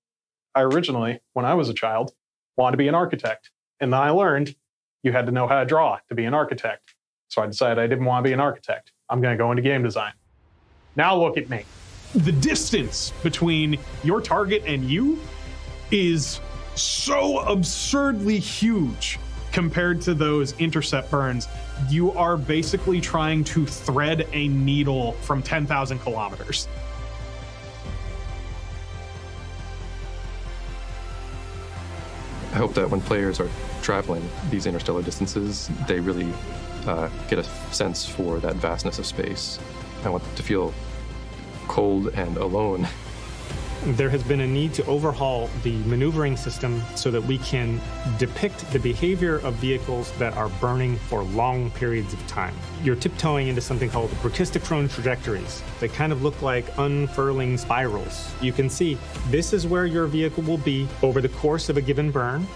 I 0.54 0.62
originally, 0.62 1.20
when 1.32 1.44
I 1.44 1.54
was 1.54 1.68
a 1.68 1.74
child, 1.74 2.12
wanted 2.56 2.72
to 2.72 2.76
be 2.76 2.88
an 2.88 2.94
architect. 2.94 3.50
And 3.80 3.92
then 3.92 4.00
I 4.00 4.10
learned 4.10 4.54
you 5.02 5.12
had 5.12 5.26
to 5.26 5.32
know 5.32 5.48
how 5.48 5.60
to 5.60 5.64
draw 5.64 5.98
to 6.08 6.14
be 6.14 6.24
an 6.24 6.34
architect. 6.34 6.94
So 7.28 7.42
I 7.42 7.46
decided 7.46 7.78
I 7.78 7.86
didn't 7.86 8.04
want 8.04 8.24
to 8.24 8.28
be 8.28 8.32
an 8.32 8.40
architect. 8.40 8.92
I'm 9.08 9.20
going 9.20 9.36
to 9.36 9.42
go 9.42 9.50
into 9.50 9.62
game 9.62 9.82
design. 9.82 10.12
Now 10.96 11.16
look 11.16 11.38
at 11.38 11.48
me. 11.48 11.64
The 12.14 12.32
distance 12.32 13.12
between 13.22 13.78
your 14.04 14.20
target 14.20 14.62
and 14.66 14.84
you 14.84 15.18
is 15.90 16.40
so 16.74 17.38
absurdly 17.40 18.38
huge 18.38 19.18
compared 19.52 20.02
to 20.02 20.14
those 20.14 20.52
intercept 20.58 21.10
burns. 21.10 21.48
You 21.88 22.12
are 22.12 22.36
basically 22.36 23.00
trying 23.00 23.44
to 23.44 23.66
thread 23.66 24.28
a 24.32 24.48
needle 24.48 25.12
from 25.22 25.42
10,000 25.42 25.98
kilometers. 25.98 26.68
I 32.52 32.56
hope 32.56 32.74
that 32.74 32.90
when 32.90 33.00
players 33.00 33.40
are 33.40 33.48
traveling 33.80 34.28
these 34.50 34.66
interstellar 34.66 35.02
distances, 35.02 35.70
they 35.88 36.00
really 36.00 36.30
uh, 36.86 37.08
get 37.28 37.38
a 37.38 37.44
sense 37.72 38.04
for 38.04 38.38
that 38.40 38.56
vastness 38.56 38.98
of 38.98 39.06
space. 39.06 39.58
I 40.04 40.10
want 40.10 40.22
them 40.24 40.34
to 40.34 40.42
feel 40.42 40.74
cold 41.68 42.08
and 42.08 42.36
alone. 42.36 42.86
There 43.84 44.10
has 44.10 44.22
been 44.22 44.42
a 44.42 44.46
need 44.46 44.74
to 44.74 44.86
overhaul 44.86 45.50
the 45.64 45.76
maneuvering 45.86 46.36
system 46.36 46.80
so 46.94 47.10
that 47.10 47.20
we 47.20 47.38
can 47.38 47.80
depict 48.16 48.70
the 48.70 48.78
behavior 48.78 49.38
of 49.38 49.54
vehicles 49.54 50.12
that 50.18 50.36
are 50.36 50.48
burning 50.60 50.96
for 50.96 51.24
long 51.24 51.68
periods 51.72 52.12
of 52.12 52.24
time. 52.28 52.54
You're 52.84 52.94
tiptoeing 52.94 53.48
into 53.48 53.60
something 53.60 53.90
called 53.90 54.10
brachistochrone 54.22 54.88
trajectories. 54.88 55.64
They 55.80 55.88
kind 55.88 56.12
of 56.12 56.22
look 56.22 56.40
like 56.42 56.66
unfurling 56.78 57.58
spirals. 57.58 58.32
You 58.40 58.52
can 58.52 58.70
see 58.70 58.98
this 59.30 59.52
is 59.52 59.66
where 59.66 59.84
your 59.84 60.06
vehicle 60.06 60.44
will 60.44 60.58
be 60.58 60.86
over 61.02 61.20
the 61.20 61.30
course 61.30 61.68
of 61.68 61.76
a 61.76 61.82
given 61.82 62.12
burn, 62.12 62.46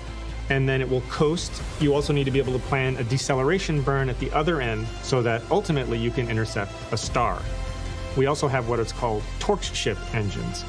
and 0.49 0.69
then 0.69 0.81
it 0.81 0.89
will 0.89 1.01
coast. 1.03 1.61
You 1.81 1.93
also 1.93 2.13
need 2.13 2.25
to 2.25 2.31
be 2.31 2.39
able 2.39 2.53
to 2.53 2.65
plan 2.67 2.97
a 2.99 3.05
deceleration 3.05 3.83
burn 3.83 4.09
at 4.09 4.21
the 4.21 4.31
other 4.31 4.61
end 4.61 4.87
so 5.03 5.23
that 5.23 5.43
ultimately 5.51 5.99
you 5.99 6.13
can 6.13 6.31
intercept 6.31 6.73
a 6.93 6.97
star. 6.97 7.43
We 8.17 8.27
also 8.27 8.47
have 8.47 8.69
what 8.69 8.79
is 8.79 8.93
called 8.93 9.25
torchship 9.41 9.99
engines, 10.15 10.65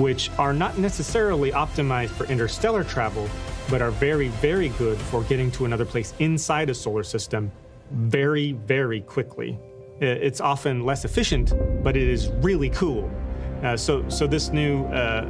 which 0.00 0.30
are 0.38 0.54
not 0.54 0.78
necessarily 0.78 1.52
optimized 1.52 2.08
for 2.10 2.24
interstellar 2.24 2.82
travel, 2.82 3.28
but 3.68 3.82
are 3.82 3.90
very, 3.90 4.28
very 4.28 4.70
good 4.70 4.98
for 4.98 5.22
getting 5.24 5.50
to 5.52 5.66
another 5.66 5.84
place 5.84 6.14
inside 6.18 6.70
a 6.70 6.74
solar 6.74 7.02
system 7.02 7.52
very, 7.90 8.52
very 8.52 9.02
quickly. 9.02 9.58
It's 10.00 10.40
often 10.40 10.84
less 10.84 11.04
efficient, 11.04 11.52
but 11.84 11.96
it 11.96 12.08
is 12.08 12.30
really 12.40 12.70
cool. 12.70 13.10
Uh, 13.62 13.76
so, 13.76 14.08
so 14.08 14.26
this 14.26 14.48
new 14.48 14.86
uh, 14.86 15.28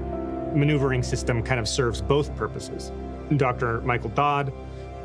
maneuvering 0.54 1.02
system 1.02 1.42
kind 1.42 1.58
of 1.58 1.66
serves 1.66 2.00
both 2.00 2.34
purposes. 2.36 2.92
Dr. 3.36 3.80
Michael 3.80 4.10
Dodd 4.10 4.52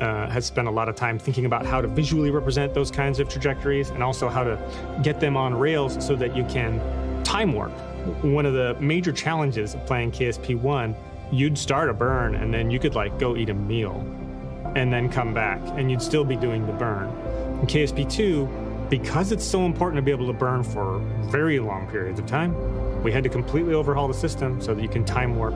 uh, 0.00 0.28
has 0.28 0.46
spent 0.46 0.68
a 0.68 0.70
lot 0.70 0.88
of 0.88 0.94
time 0.94 1.18
thinking 1.18 1.46
about 1.46 1.66
how 1.66 1.80
to 1.80 1.88
visually 1.88 2.30
represent 2.30 2.74
those 2.74 2.92
kinds 2.92 3.18
of 3.18 3.28
trajectories 3.28 3.90
and 3.90 4.02
also 4.02 4.28
how 4.28 4.44
to 4.44 5.00
get 5.02 5.18
them 5.18 5.36
on 5.36 5.54
rails 5.54 6.04
so 6.04 6.14
that 6.14 6.36
you 6.36 6.44
can 6.44 6.80
time 7.24 7.52
warp. 7.52 7.72
One 8.22 8.46
of 8.46 8.54
the 8.54 8.76
major 8.80 9.12
challenges 9.12 9.74
of 9.74 9.84
playing 9.86 10.12
KSP1, 10.12 10.94
you'd 11.32 11.58
start 11.58 11.90
a 11.90 11.94
burn 11.94 12.36
and 12.36 12.52
then 12.52 12.70
you 12.70 12.78
could 12.78 12.94
like 12.94 13.18
go 13.18 13.36
eat 13.36 13.50
a 13.50 13.54
meal 13.54 14.04
and 14.76 14.92
then 14.92 15.08
come 15.08 15.34
back 15.34 15.60
and 15.76 15.90
you'd 15.90 16.02
still 16.02 16.24
be 16.24 16.36
doing 16.36 16.66
the 16.66 16.72
burn. 16.72 17.08
In 17.60 17.66
KSP2, 17.66 18.88
because 18.90 19.32
it's 19.32 19.44
so 19.44 19.64
important 19.64 19.96
to 19.96 20.02
be 20.02 20.10
able 20.10 20.26
to 20.26 20.32
burn 20.32 20.62
for 20.62 21.00
very 21.30 21.58
long 21.58 21.88
periods 21.88 22.20
of 22.20 22.26
time, 22.26 22.54
we 23.02 23.10
had 23.10 23.24
to 23.24 23.28
completely 23.28 23.74
overhaul 23.74 24.06
the 24.06 24.14
system 24.14 24.60
so 24.60 24.74
that 24.74 24.82
you 24.82 24.88
can 24.88 25.04
time 25.04 25.36
warp 25.36 25.54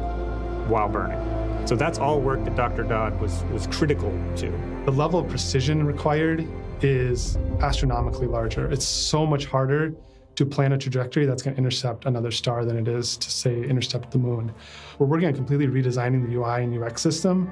while 0.69 0.89
burning. 0.89 1.19
So 1.67 1.77
that's 1.77 1.99
all 1.99 2.21
work 2.21 2.45
that 2.45 2.57
Dr. 2.57 2.83
Dodd 2.83 3.21
was, 3.21 3.45
was 3.53 3.67
critical 3.67 4.11
to. 4.37 4.51
The 4.87 4.91
level 4.91 5.21
of 5.21 5.29
precision 5.29 5.87
required 5.87 6.49
is 6.83 7.37
astronomically 7.61 8.27
larger. 8.27 8.71
It's 8.71 8.85
so 8.85 9.27
much 9.27 9.45
harder 9.45 9.95
to 10.37 10.47
plan 10.47 10.73
a 10.73 10.79
trajectory 10.79 11.27
that's 11.27 11.43
going 11.43 11.55
to 11.55 11.59
intercept 11.59 12.07
another 12.07 12.31
star 12.31 12.65
than 12.65 12.77
it 12.77 12.89
is 12.89 13.17
to, 13.17 13.31
say, 13.31 13.63
intercept 13.63 14.11
the 14.11 14.19
moon. 14.19 14.53
We're 14.99 15.07
working 15.07 15.29
on 15.29 15.35
completely 15.35 15.67
redesigning 15.67 16.27
the 16.27 16.37
UI 16.37 16.65
and 16.65 16.83
UX 16.83 17.03
system 17.03 17.51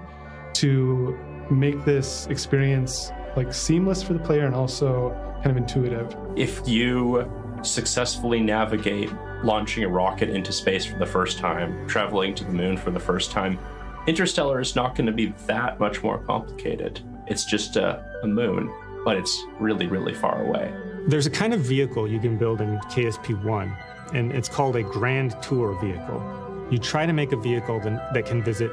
to 0.55 1.19
make 1.51 1.85
this 1.85 2.27
experience 2.27 3.13
like 3.37 3.53
seamless 3.53 4.03
for 4.03 4.15
the 4.15 4.19
player 4.19 4.47
and 4.47 4.55
also 4.55 5.11
kind 5.37 5.51
of 5.51 5.57
intuitive. 5.57 6.17
If 6.37 6.67
you 6.67 7.31
successfully 7.63 8.41
navigate 8.41 9.11
launching 9.43 9.85
a 9.85 9.89
rocket 9.89 10.31
into 10.31 10.53
space 10.53 10.85
for 10.85 10.99
the 10.99 11.07
first 11.07 11.39
time, 11.39 11.87
traveling 11.89 12.35
to 12.37 12.45
the 12.45 12.53
moon 12.53 12.77
for 12.77 12.91
the 12.91 13.01
first 13.01 13.31
time, 13.31 13.59
Interstellar 14.07 14.61
is 14.61 14.75
not 14.75 14.95
going 14.95 15.07
to 15.07 15.13
be 15.13 15.35
that 15.47 15.79
much 15.79 16.03
more 16.03 16.19
complicated. 16.19 17.01
It's 17.27 17.45
just 17.45 17.77
a, 17.77 18.03
a 18.23 18.27
moon, 18.27 18.73
but 19.05 19.17
it's 19.17 19.45
really, 19.61 19.87
really 19.87 20.15
far 20.15 20.43
away. 20.45 20.73
There's 21.09 21.25
a 21.25 21.31
kind 21.31 21.55
of 21.55 21.61
vehicle 21.61 22.07
you 22.07 22.21
can 22.21 22.37
build 22.37 22.61
in 22.61 22.77
KSP1, 22.81 23.75
and 24.13 24.31
it's 24.31 24.47
called 24.47 24.77
a 24.77 24.83
Grand 24.83 25.41
Tour 25.41 25.73
vehicle. 25.81 26.23
You 26.71 26.77
try 26.77 27.07
to 27.07 27.15
make 27.15 27.33
a 27.33 27.37
vehicle 27.37 27.81
that, 27.81 28.27
can 28.27 28.43
visit 28.43 28.71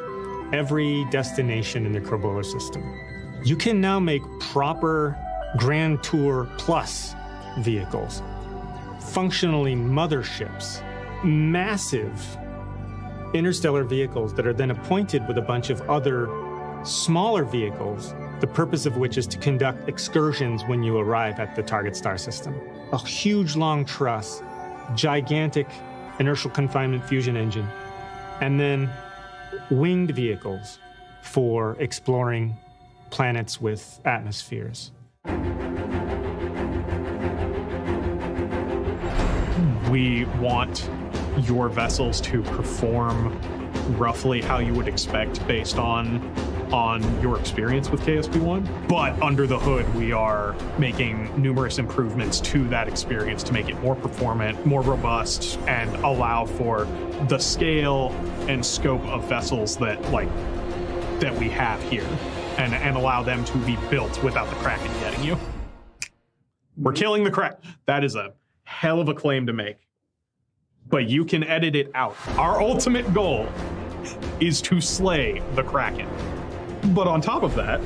every 0.52 1.06
destination 1.12 1.86
in 1.86 1.94
the 1.94 2.02
Kerbolar 2.02 2.44
system. 2.44 2.84
You 3.45 3.56
can 3.56 3.80
now 3.80 4.02
make 4.02 4.22
proper 4.41 5.18
Grand 5.56 6.03
Tour 6.03 6.49
Plus 6.57 7.16
vehicles, 7.60 8.22
functionally 8.99 9.74
motherships, 9.74 10.84
massive 11.24 12.22
interstellar 13.34 13.86
vehicles 13.86 14.34
that 14.34 14.45
are 14.45 14.53
then 14.53 14.72
appointed 14.72 15.26
with 15.26 15.38
a 15.38 15.41
bunch 15.41 15.70
of 15.70 15.82
other 15.90 16.28
smaller 16.84 17.45
vehicles, 17.45 18.14
the 18.40 18.48
purpose 18.48 18.86
of 18.86 18.98
which 18.98 19.18
is 19.18 19.26
to 19.28 19.38
conduct 19.38 19.88
excursions 19.88 20.64
when 20.64 20.84
you 20.84 20.98
arrive 20.98 21.40
at 21.40 21.56
the 21.56 21.64
target 21.64 21.95
star 21.95 22.18
system. 22.18 22.60
A 22.91 22.98
huge 22.98 23.56
long 23.56 23.86
truss, 23.86 24.41
gigantic 24.94 25.68
inertial 26.20 26.52
confinement 26.52 27.07
fusion 27.07 27.38
engine, 27.38 27.68
and 28.41 28.60
then 28.60 28.90
winged 29.70 30.12
vehicles 30.12 30.80
for 31.22 31.76
exploring 31.80 32.56
planets 33.10 33.62
with 33.62 34.02
atmospheres. 34.06 34.91
We 39.90 40.26
want 40.40 40.90
your 41.44 41.70
vessels 41.70 42.20
to 42.22 42.41
perform 42.41 43.40
roughly 43.98 44.41
how 44.41 44.60
you 44.60 44.74
would 44.74 44.88
expect 44.88 45.45
based 45.48 45.78
on 45.78 46.20
on 46.74 47.22
your 47.22 47.40
experience 47.40 47.90
with 47.90 48.02
KSP1. 48.02 48.88
But 48.88 49.22
under 49.22 49.48
the 49.48 49.58
hood, 49.58 49.92
we 49.96 50.12
are 50.12 50.56
making 50.78 51.30
numerous 51.42 51.78
improvements 51.78 52.40
to 52.42 52.68
that 52.70 52.88
experience 52.88 53.44
to 53.44 53.54
make 53.54 53.70
it 53.70 53.80
more 53.82 53.96
performant, 53.96 54.66
more 54.66 54.82
robust, 54.82 55.60
and 55.68 55.94
allow 55.98 56.46
for 56.46 56.86
the 57.28 57.38
scale 57.38 58.12
and 58.48 58.66
scope 58.66 59.04
of 59.04 59.28
vessels 59.28 59.78
that 59.78 60.02
like 60.12 60.30
that 61.20 61.36
we 61.38 61.50
have 61.50 61.82
here. 61.84 62.08
And, 62.58 62.74
and 62.74 62.96
allow 62.96 63.22
them 63.22 63.44
to 63.44 63.58
be 63.66 63.78
built 63.90 64.24
without 64.24 64.50
the 64.50 64.56
Kraken 64.56 64.90
getting 65.02 65.26
you. 65.26 65.38
We're 66.78 66.94
killing 66.94 67.26
the 67.26 67.32
Kraken. 67.32 67.60
That 67.86 68.06
is 68.06 68.16
a 68.16 68.34
hell 68.64 69.02
of 69.02 69.10
a 69.10 69.14
claim 69.14 69.46
to 69.48 69.54
make. 69.54 69.78
But 70.88 71.10
you 71.10 71.26
can 71.26 71.44
edit 71.44 71.76
it 71.76 71.92
out. 71.94 72.16
Our 72.38 72.62
ultimate 72.62 73.14
goal 73.14 73.48
is 74.40 74.62
to 74.62 74.80
slay 74.80 75.42
the 75.56 75.64
Kraken. 75.64 76.08
But 76.94 77.07
on 77.07 77.22
top 77.22 77.44
of 77.44 77.56
that, 77.56 77.82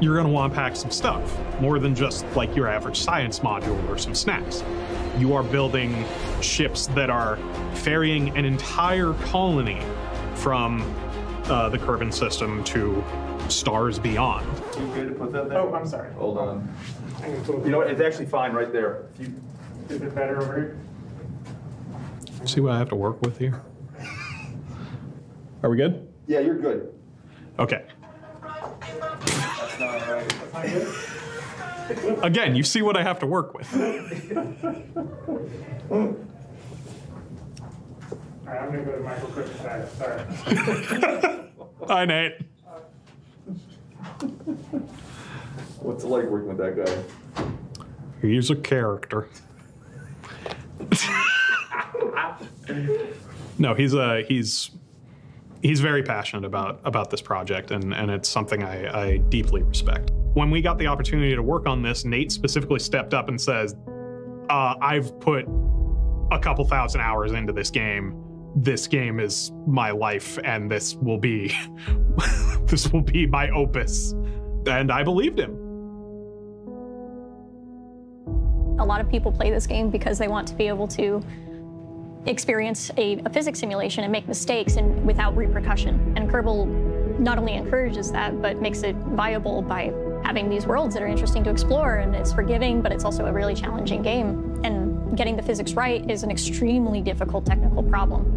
you're 0.00 0.14
going 0.14 0.26
to 0.26 0.32
want 0.32 0.52
to 0.52 0.56
pack 0.56 0.76
some 0.76 0.90
stuff, 0.90 1.38
more 1.60 1.78
than 1.78 1.94
just 1.94 2.24
like 2.36 2.54
your 2.54 2.68
average 2.68 3.00
science 3.00 3.40
module 3.40 3.88
or 3.88 3.98
some 3.98 4.14
snacks. 4.14 4.62
You 5.16 5.34
are 5.34 5.42
building 5.42 6.04
ships 6.40 6.86
that 6.88 7.10
are 7.10 7.36
ferrying 7.74 8.36
an 8.36 8.44
entire 8.44 9.12
colony 9.14 9.80
from 10.34 10.82
uh, 11.44 11.68
the 11.68 11.78
Kerbin 11.78 12.12
system 12.12 12.62
to 12.64 13.02
stars 13.48 13.98
beyond. 13.98 14.46
You 14.78 14.86
good 14.94 15.08
to 15.08 15.14
put 15.14 15.32
that 15.32 15.48
there? 15.48 15.58
Oh, 15.58 15.74
I'm 15.74 15.86
sorry. 15.86 16.12
Hold 16.14 16.38
on. 16.38 16.74
You 17.64 17.70
know 17.70 17.78
what? 17.78 17.90
It's 17.90 18.00
actually 18.00 18.26
fine 18.26 18.52
right 18.52 18.72
there. 18.72 19.08
If 19.14 19.20
you, 19.20 19.34
is 19.88 20.02
it 20.02 20.14
better 20.14 20.40
over 20.40 20.56
here? 20.56 20.78
See 22.46 22.60
what 22.60 22.72
I 22.72 22.78
have 22.78 22.88
to 22.90 22.96
work 22.96 23.20
with 23.22 23.38
here? 23.38 23.62
Are 25.62 25.70
we 25.70 25.76
good? 25.76 26.06
Yeah, 26.26 26.40
you're 26.40 26.58
good. 26.58 26.97
Okay. 27.58 27.84
That's 28.42 29.80
not 29.80 30.08
right. 30.08 30.28
That's 30.28 30.52
not 30.52 30.66
good. 30.66 32.24
Again, 32.24 32.54
you 32.54 32.62
see 32.62 32.82
what 32.82 32.96
I 32.96 33.02
have 33.02 33.18
to 33.20 33.26
work 33.26 33.54
with. 33.54 33.74
All 33.74 33.80
right, 38.44 38.62
I'm 38.62 38.70
gonna 38.70 38.84
go 38.84 38.92
to 38.92 39.00
Michael 39.00 39.28
Quick 39.28 39.46
side. 39.56 39.88
Sorry. 39.92 40.20
Hi, 41.88 42.04
Nate. 42.04 42.34
What's 45.80 46.04
it 46.04 46.08
like 46.08 46.24
working 46.26 46.48
with 46.48 46.58
that 46.58 46.76
guy? 46.76 47.02
He's 48.20 48.50
a 48.50 48.56
character. 48.56 49.28
no, 53.58 53.74
he's 53.74 53.94
a 53.94 54.22
he's 54.28 54.70
he's 55.62 55.80
very 55.80 56.02
passionate 56.02 56.44
about 56.44 56.80
about 56.84 57.10
this 57.10 57.20
project, 57.20 57.70
and 57.70 57.94
and 57.94 58.10
it's 58.10 58.28
something 58.28 58.62
I, 58.62 59.06
I 59.06 59.16
deeply 59.16 59.62
respect. 59.62 60.10
When 60.34 60.50
we 60.50 60.60
got 60.60 60.78
the 60.78 60.86
opportunity 60.86 61.34
to 61.34 61.42
work 61.42 61.66
on 61.66 61.82
this, 61.82 62.04
Nate 62.04 62.30
specifically 62.30 62.78
stepped 62.78 63.14
up 63.14 63.28
and 63.28 63.40
says, 63.40 63.74
uh, 64.50 64.74
"I've 64.80 65.18
put 65.20 65.46
a 66.30 66.38
couple 66.38 66.64
thousand 66.64 67.00
hours 67.00 67.32
into 67.32 67.52
this 67.52 67.70
game. 67.70 68.24
This 68.56 68.86
game 68.86 69.20
is 69.20 69.52
my 69.66 69.90
life, 69.90 70.38
and 70.44 70.70
this 70.70 70.94
will 70.96 71.18
be 71.18 71.54
this 72.64 72.92
will 72.92 73.02
be 73.02 73.26
my 73.26 73.50
opus." 73.50 74.12
And 74.66 74.92
I 74.92 75.02
believed 75.02 75.38
him. 75.38 75.56
A 78.80 78.84
lot 78.84 79.00
of 79.00 79.08
people 79.08 79.32
play 79.32 79.50
this 79.50 79.66
game 79.66 79.90
because 79.90 80.18
they 80.18 80.28
want 80.28 80.46
to 80.48 80.54
be 80.54 80.68
able 80.68 80.86
to 80.88 81.22
experience 82.26 82.90
a, 82.96 83.20
a 83.24 83.30
physics 83.30 83.58
simulation 83.58 84.04
and 84.04 84.12
make 84.12 84.28
mistakes 84.28 84.76
and 84.76 85.04
without 85.06 85.36
repercussion. 85.36 86.14
And 86.16 86.30
Kerbal 86.30 87.18
not 87.18 87.38
only 87.38 87.54
encourages 87.54 88.12
that, 88.12 88.40
but 88.40 88.60
makes 88.60 88.82
it 88.82 88.94
viable 88.96 89.62
by 89.62 89.92
having 90.24 90.48
these 90.48 90.66
worlds 90.66 90.94
that 90.94 91.02
are 91.02 91.06
interesting 91.06 91.42
to 91.44 91.50
explore. 91.50 91.96
And 91.96 92.14
it's 92.14 92.32
forgiving, 92.32 92.82
but 92.82 92.92
it's 92.92 93.04
also 93.04 93.26
a 93.26 93.32
really 93.32 93.54
challenging 93.54 94.02
game. 94.02 94.60
And 94.64 95.16
getting 95.16 95.36
the 95.36 95.42
physics 95.42 95.72
right 95.72 96.08
is 96.10 96.22
an 96.22 96.30
extremely 96.30 97.00
difficult 97.00 97.46
technical 97.46 97.82
problem. 97.82 98.34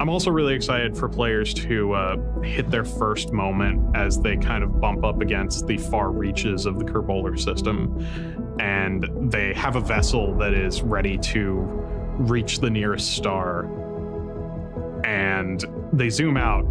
I'm 0.00 0.08
also 0.08 0.30
really 0.30 0.54
excited 0.54 0.96
for 0.96 1.08
players 1.08 1.52
to 1.54 1.92
uh, 1.92 2.40
hit 2.40 2.70
their 2.70 2.84
first 2.84 3.32
moment 3.32 3.96
as 3.96 4.20
they 4.20 4.36
kind 4.36 4.62
of 4.62 4.80
bump 4.80 5.04
up 5.04 5.20
against 5.20 5.66
the 5.66 5.76
far 5.76 6.12
reaches 6.12 6.66
of 6.66 6.78
the 6.78 6.84
Kerbolar 6.84 7.38
system. 7.38 8.47
And 8.60 9.30
they 9.30 9.54
have 9.54 9.76
a 9.76 9.80
vessel 9.80 10.34
that 10.38 10.54
is 10.54 10.82
ready 10.82 11.18
to 11.18 11.60
reach 12.18 12.58
the 12.58 12.70
nearest 12.70 13.12
star. 13.12 13.64
And 15.04 15.64
they 15.92 16.10
zoom 16.10 16.36
out 16.36 16.64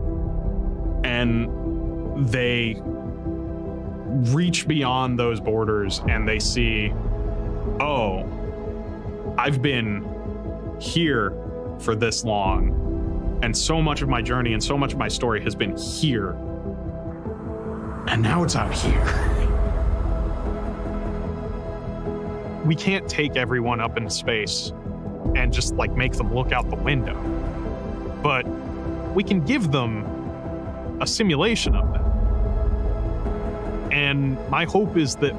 and 1.05 2.29
they 2.29 2.81
reach 4.33 4.67
beyond 4.67 5.17
those 5.17 5.39
borders 5.39 6.01
and 6.07 6.27
they 6.27 6.39
see, 6.39 6.91
oh, 7.79 8.25
I've 9.37 9.61
been 9.61 10.05
here 10.79 11.33
for 11.79 11.95
this 11.95 12.23
long 12.23 13.39
and 13.43 13.55
so 13.55 13.81
much 13.81 14.01
of 14.01 14.09
my 14.09 14.21
journey 14.21 14.53
and 14.53 14.63
so 14.63 14.77
much 14.77 14.93
of 14.93 14.99
my 14.99 15.07
story 15.07 15.41
has 15.43 15.55
been 15.55 15.75
here. 15.77 16.31
And 18.07 18.21
now 18.21 18.43
it's 18.43 18.55
out 18.55 18.73
here. 18.73 19.43
We 22.65 22.75
can't 22.75 23.07
take 23.07 23.35
everyone 23.35 23.79
up 23.79 23.97
into 23.97 24.09
space 24.09 24.73
and 25.35 25.53
just 25.53 25.75
like 25.75 25.91
make 25.95 26.13
them 26.13 26.33
look 26.33 26.51
out 26.51 26.69
the 26.69 26.75
window. 26.75 27.15
But 28.23 28.47
we 29.13 29.23
can 29.23 29.43
give 29.45 29.71
them 29.71 30.97
a 31.01 31.07
simulation 31.07 31.75
of 31.75 31.91
that. 31.93 32.07
And 33.93 34.37
my 34.49 34.65
hope 34.65 34.97
is 34.97 35.15
that 35.17 35.35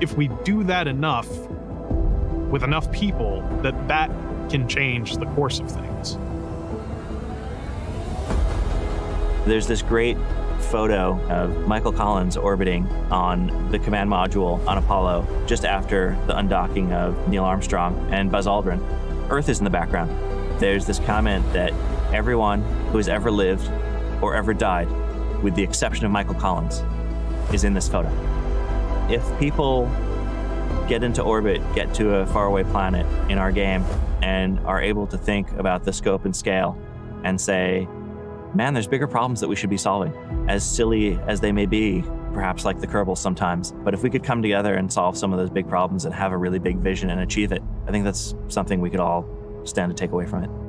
if 0.00 0.16
we 0.16 0.28
do 0.44 0.64
that 0.64 0.88
enough 0.88 1.28
with 2.50 2.62
enough 2.62 2.90
people, 2.92 3.40
that 3.62 3.88
that 3.88 4.10
can 4.50 4.68
change 4.68 5.16
the 5.16 5.26
course 5.26 5.60
of 5.60 5.70
things. 5.70 6.18
There's 9.46 9.66
this 9.66 9.82
great 9.82 10.16
photo 10.62 11.20
of 11.28 11.66
Michael 11.66 11.92
Collins 11.92 12.36
orbiting 12.36 12.86
on 13.10 13.70
the 13.70 13.78
command 13.78 14.08
module 14.10 14.64
on 14.66 14.78
Apollo 14.78 15.26
just 15.46 15.64
after 15.64 16.16
the 16.26 16.34
undocking 16.34 16.92
of 16.92 17.28
Neil 17.28 17.44
Armstrong 17.44 18.08
and 18.10 18.30
Buzz 18.30 18.46
Aldrin. 18.46 18.80
Earth 19.30 19.48
is 19.48 19.58
in 19.58 19.64
the 19.64 19.70
background. 19.70 20.10
There's 20.60 20.86
this 20.86 20.98
comment 21.00 21.50
that 21.52 21.72
everyone 22.12 22.62
who 22.90 22.98
has 22.98 23.08
ever 23.08 23.30
lived 23.30 23.70
or 24.22 24.34
ever 24.34 24.54
died, 24.54 24.90
with 25.42 25.54
the 25.54 25.62
exception 25.62 26.06
of 26.06 26.12
Michael 26.12 26.34
Collins, 26.34 26.82
is 27.52 27.64
in 27.64 27.74
this 27.74 27.88
photo. 27.88 28.10
If 29.10 29.26
people 29.38 29.90
get 30.88 31.02
into 31.02 31.22
orbit, 31.22 31.60
get 31.74 31.92
to 31.94 32.16
a 32.16 32.26
faraway 32.26 32.64
planet 32.64 33.06
in 33.30 33.38
our 33.38 33.50
game, 33.52 33.84
and 34.22 34.58
are 34.60 34.80
able 34.80 35.06
to 35.08 35.18
think 35.18 35.50
about 35.52 35.84
the 35.84 35.92
scope 35.92 36.24
and 36.24 36.34
scale 36.34 36.78
and 37.24 37.40
say, 37.40 37.88
man, 38.54 38.74
there's 38.74 38.86
bigger 38.86 39.06
problems 39.06 39.40
that 39.40 39.48
we 39.48 39.56
should 39.56 39.70
be 39.70 39.76
solving, 39.76 40.12
as 40.48 40.64
silly 40.64 41.18
as 41.26 41.40
they 41.40 41.52
may 41.52 41.66
be, 41.66 42.04
perhaps 42.32 42.64
like 42.64 42.80
the 42.80 42.86
Kerbal 42.86 43.16
sometimes. 43.16 43.72
But 43.72 43.94
if 43.94 44.02
we 44.02 44.10
could 44.10 44.24
come 44.24 44.42
together 44.42 44.74
and 44.74 44.92
solve 44.92 45.16
some 45.16 45.32
of 45.32 45.38
those 45.38 45.50
big 45.50 45.68
problems 45.68 46.04
and 46.04 46.14
have 46.14 46.32
a 46.32 46.36
really 46.36 46.58
big 46.58 46.78
vision 46.78 47.10
and 47.10 47.20
achieve 47.20 47.52
it, 47.52 47.62
I 47.86 47.90
think 47.90 48.04
that's 48.04 48.34
something 48.48 48.80
we 48.80 48.90
could 48.90 49.00
all 49.00 49.26
stand 49.64 49.90
to 49.90 49.96
take 49.96 50.12
away 50.12 50.26
from 50.26 50.44
it. 50.44 50.61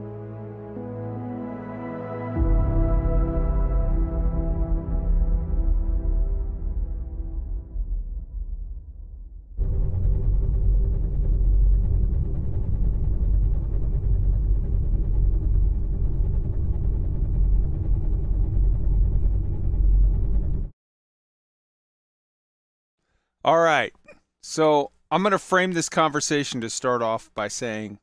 All 23.44 23.60
right. 23.60 23.94
So 24.42 24.92
I'm 25.12 25.22
going 25.22 25.32
to 25.32 25.40
frame 25.40 25.74
this 25.74 25.90
conversation 25.90 26.62
to 26.62 26.70
start 26.70 27.02
off 27.02 27.30
by 27.36 27.48
saying 27.48 28.00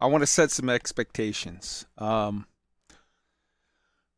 I 0.00 0.06
want 0.06 0.22
to 0.22 0.26
set 0.26 0.50
some 0.50 0.68
expectations. 0.68 1.86
Um, 1.98 2.46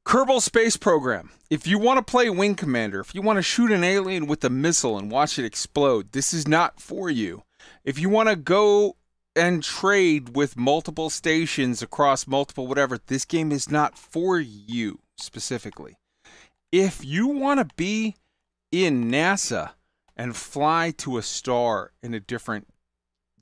Kerbal 0.04 0.40
Space 0.40 0.76
Program. 0.76 1.30
If 1.50 1.66
you 1.66 1.78
want 1.78 1.98
to 1.98 2.10
play 2.10 2.30
Wing 2.30 2.54
Commander, 2.54 3.00
if 3.00 3.14
you 3.14 3.22
want 3.22 3.38
to 3.38 3.42
shoot 3.42 3.72
an 3.72 3.82
alien 3.82 4.26
with 4.26 4.44
a 4.44 4.50
missile 4.50 4.98
and 4.98 5.10
watch 5.10 5.38
it 5.38 5.44
explode, 5.44 6.12
this 6.12 6.32
is 6.32 6.46
not 6.46 6.80
for 6.80 7.10
you. 7.10 7.42
If 7.84 7.98
you 7.98 8.08
want 8.08 8.28
to 8.28 8.36
go 8.36 8.96
and 9.34 9.62
trade 9.62 10.36
with 10.36 10.56
multiple 10.56 11.10
stations 11.10 11.82
across 11.82 12.26
multiple 12.26 12.66
whatever, 12.66 12.98
this 13.06 13.24
game 13.24 13.50
is 13.50 13.70
not 13.70 13.98
for 13.98 14.38
you 14.38 15.00
specifically. 15.16 15.98
If 16.70 17.04
you 17.04 17.26
want 17.26 17.60
to 17.60 17.74
be 17.76 18.16
in 18.70 19.10
NASA 19.10 19.70
and 20.16 20.34
fly 20.34 20.92
to 20.98 21.18
a 21.18 21.22
star 21.22 21.92
in 22.02 22.14
a 22.14 22.20
different 22.20 22.68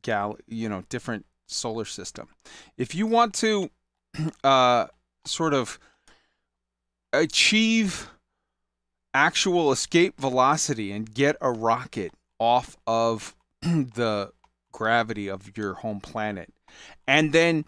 gal, 0.03 0.37
you 0.47 0.69
know, 0.69 0.85
different 0.89 1.27
solar 1.47 1.85
system. 1.85 2.29
If 2.77 2.95
you 2.95 3.07
want 3.07 3.35
to 3.35 3.71
uh 4.45 4.87
sort 5.27 5.55
of 5.55 5.79
achieve 7.13 8.11
actual 9.15 9.71
escape 9.71 10.21
velocity 10.21 10.91
and 10.91 11.15
get 11.15 11.37
a 11.41 11.51
rocket 11.51 12.13
off 12.39 12.77
of 12.87 13.35
the 13.63 14.33
gravity 14.73 15.29
of 15.29 15.57
your 15.57 15.75
home 15.75 16.01
planet 16.01 16.53
and 17.07 17.33
then 17.33 17.65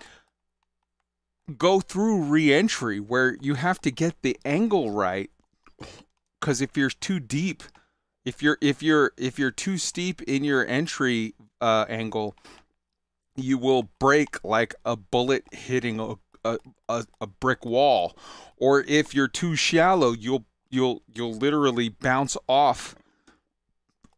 go 1.56 1.78
through 1.78 2.20
re-entry 2.22 2.98
where 2.98 3.36
you 3.40 3.54
have 3.54 3.80
to 3.80 3.92
get 3.92 4.20
the 4.22 4.36
angle 4.44 4.90
right 4.90 5.30
because 6.40 6.60
if 6.60 6.76
you're 6.76 6.90
too 6.90 7.20
deep 7.20 7.62
if 8.26 8.42
you're 8.42 8.58
if 8.60 8.82
you're 8.82 9.12
if 9.16 9.38
you're 9.38 9.50
too 9.50 9.78
steep 9.78 10.20
in 10.22 10.44
your 10.44 10.66
entry 10.66 11.34
uh, 11.62 11.86
angle 11.88 12.36
you 13.36 13.56
will 13.56 13.88
break 13.98 14.42
like 14.44 14.74
a 14.84 14.96
bullet 14.96 15.44
hitting 15.52 16.00
a, 16.00 16.16
a, 16.88 17.04
a, 17.20 17.26
brick 17.26 17.64
wall 17.64 18.16
or 18.56 18.82
if 18.82 19.14
you're 19.14 19.28
too 19.28 19.54
shallow 19.56 20.12
you'll 20.12 20.44
you'll 20.68 21.02
you'll 21.14 21.34
literally 21.34 21.88
bounce 21.88 22.36
off 22.48 22.94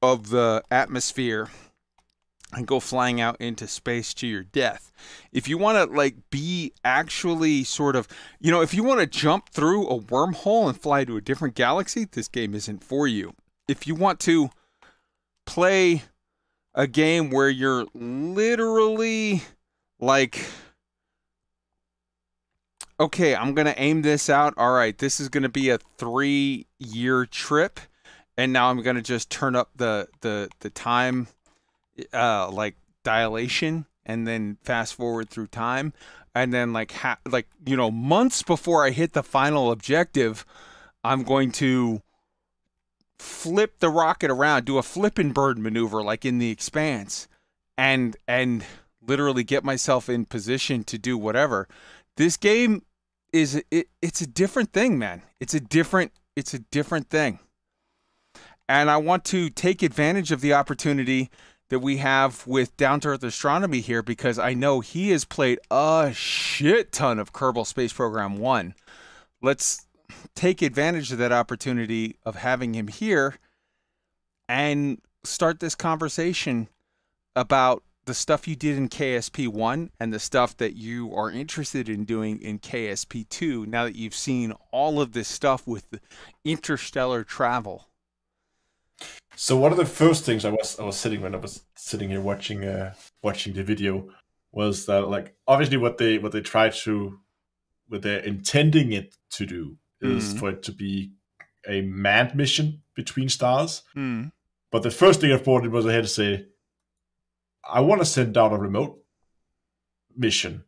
of 0.03 0.31
the 0.31 0.63
atmosphere 0.71 1.49
and 2.53 2.67
go 2.67 2.81
flying 2.81 3.21
out 3.21 3.37
into 3.41 3.67
space 3.67 4.15
to 4.15 4.27
your 4.27 4.43
death. 4.43 4.91
If 5.33 5.49
you 5.49 5.59
want 5.59 5.77
to 5.77 5.95
like 5.95 6.31
be 6.31 6.73
actually 6.83 7.65
sort 7.65 7.95
of, 7.95 8.09
you 8.41 8.51
know, 8.51 8.63
if 8.63 8.73
you 8.73 8.83
want 8.83 9.01
to 9.01 9.07
jump 9.07 9.51
through 9.51 9.87
a 9.87 10.01
wormhole 10.01 10.67
and 10.69 10.81
fly 10.81 11.05
to 11.05 11.19
a 11.19 11.21
different 11.21 11.55
galaxy, 11.55 12.07
this 12.11 12.29
game 12.29 12.55
isn't 12.55 12.83
for 12.83 13.07
you. 13.07 13.35
If 13.69 13.87
you 13.87 13.95
want 13.95 14.19
to 14.21 14.51
play 15.47 16.03
a 16.75 16.87
game 16.87 17.31
where 17.31 17.49
you're 17.49 17.87
literally 17.95 19.43
like 20.01 20.45
okay, 23.01 23.37
I'm 23.37 23.55
going 23.55 23.67
to 23.67 23.81
aim 23.81 24.03
this 24.03 24.29
out. 24.29 24.55
All 24.57 24.73
right, 24.73 24.99
this 24.99 25.21
is 25.21 25.29
going 25.29 25.45
to 25.45 25.49
be 25.49 25.71
a 25.71 25.79
3-year 26.01 27.27
trip 27.27 27.79
and 28.39 28.53
now 28.53 28.71
I'm 28.71 28.81
going 28.81 28.97
to 28.97 29.03
just 29.03 29.29
turn 29.29 29.55
up 29.55 29.73
the 29.77 30.09
the 30.23 30.49
the 30.61 30.71
time 30.71 31.27
uh 32.15 32.49
like 32.51 32.77
dilation 33.05 33.85
and 34.07 34.27
then 34.27 34.57
fast 34.63 34.95
forward 34.95 35.29
through 35.29 35.49
time 35.49 35.93
and 36.35 36.55
then 36.55 36.73
like 36.73 36.93
ha- 36.93 37.19
like 37.29 37.49
you 37.67 37.77
know 37.77 37.91
months 37.91 38.43
before 38.43 38.87
I 38.87 38.91
hit 38.91 39.13
the 39.13 39.23
final 39.23 39.71
objective 39.71 40.47
I'm 41.05 41.25
going 41.25 41.51
to 41.53 42.01
flip 43.19 43.81
the 43.81 43.91
rocket 43.91 44.31
around 44.31 44.65
do 44.65 44.79
a 44.79 44.83
flip 44.83 45.19
and 45.19 45.35
burn 45.35 45.63
maneuver 45.63 46.03
like 46.03 46.25
in 46.25 46.39
the 46.39 46.51
expanse 46.51 47.29
and 47.77 48.17
and 48.27 48.65
literally 49.07 49.45
get 49.45 49.65
myself 49.65 50.09
in 50.09 50.25
position 50.25 50.85
to 50.85 50.99
do 50.99 51.17
whatever. 51.17 51.67
This 52.17 52.37
game 52.37 52.83
is 53.33 53.63
it, 53.71 53.89
it's 54.03 54.21
a 54.21 54.27
different 54.27 54.73
thing 54.73 54.99
man. 54.99 55.23
It's 55.41 55.55
a 55.55 55.61
different 55.61 56.13
it's 56.37 56.55
a 56.55 56.59
different 56.59 57.09
thing. 57.09 57.39
And 58.69 58.91
I 58.91 58.99
want 58.99 59.25
to 59.27 59.49
take 59.49 59.83
advantage 59.83 60.31
of 60.31 60.43
the 60.43 60.53
opportunity 60.53 61.31
that 61.71 61.79
we 61.79 61.99
have 61.99 62.47
with 62.47 62.77
Down 62.77 63.01
to 63.01 63.09
Earth 63.09 63.23
Astronomy 63.23 63.81
here 63.81 64.03
because 64.03 64.39
I 64.39 64.55
know 64.55 64.81
he 64.81 65.11
has 65.11 65.25
played 65.25 65.59
a 65.71 66.13
shit 66.15 66.93
ton 66.93 67.19
of 67.19 67.33
Kerbal 67.33 67.67
Space 67.67 67.93
Program 67.93 68.39
1. 68.39 68.75
Let's 69.43 69.87
take 70.35 70.63
advantage 70.63 71.13
of 71.13 71.19
that 71.19 71.33
opportunity 71.33 72.17
of 72.25 72.37
having 72.37 72.75
him 72.75 72.89
here 72.89 73.37
and 74.49 75.01
start 75.25 75.61
this 75.61 75.75
conversation 75.75 76.69
about 77.37 77.83
the 78.07 78.15
stuff 78.15 78.49
you 78.49 78.57
did 78.57 78.77
in 78.77 78.89
KSP 78.89 79.49
1 79.49 79.91
and 80.01 80.15
the 80.15 80.19
stuff 80.19 80.57
that 80.57 80.75
you 80.75 81.15
are 81.15 81.31
interested 81.31 81.89
in 81.89 82.05
doing 82.05 82.41
in 82.41 82.59
KSP 82.59 83.29
2 83.29 83.67
now 83.67 83.85
that 83.85 83.97
you've 83.97 84.15
seen 84.15 84.55
all 84.73 85.01
of 85.01 85.13
this 85.13 85.29
stuff 85.29 85.67
with 85.67 86.01
interstellar 86.45 87.23
travel. 87.23 87.89
So 89.37 89.57
one 89.57 89.73
of 89.73 89.79
the 89.79 89.87
first 89.87 90.25
things 90.25 90.45
I 90.45 90.51
was 90.51 90.81
I 90.81 90.85
was 90.85 90.97
sitting 90.97 91.21
when 91.21 91.35
I 91.35 91.39
was 91.39 91.63
sitting 91.77 92.09
here 92.09 92.21
watching 92.21 92.65
uh 92.65 92.95
watching 93.23 93.53
the 93.53 93.63
video 93.63 94.09
was 94.53 94.87
that 94.87 95.09
like 95.09 95.37
obviously 95.47 95.77
what 95.77 95.99
they 95.99 96.19
what 96.19 96.33
they 96.33 96.41
try 96.41 96.71
to 96.71 97.21
what 97.89 98.03
they're 98.03 98.21
intending 98.21 98.93
it 98.93 99.15
to 99.33 99.47
do 99.47 99.77
is 100.01 100.35
Mhm. 100.35 100.39
for 100.39 100.51
it 100.51 100.63
to 100.65 100.73
be 100.73 101.13
a 101.67 101.81
manned 101.83 102.35
mission 102.35 102.83
between 102.95 103.29
stars. 103.29 103.83
Hmm. 103.95 104.27
But 104.71 104.83
the 104.83 104.91
first 104.91 105.21
thing 105.21 105.33
I 105.33 105.39
thought 105.39 105.65
it 105.65 105.71
was 105.71 105.87
I 105.87 105.93
had 105.93 106.05
to 106.05 106.09
say, 106.09 106.47
I 107.69 107.81
want 107.81 108.01
to 108.01 108.05
send 108.07 108.37
out 108.39 108.53
a 108.53 108.57
remote 108.57 109.03
mission, 110.17 110.65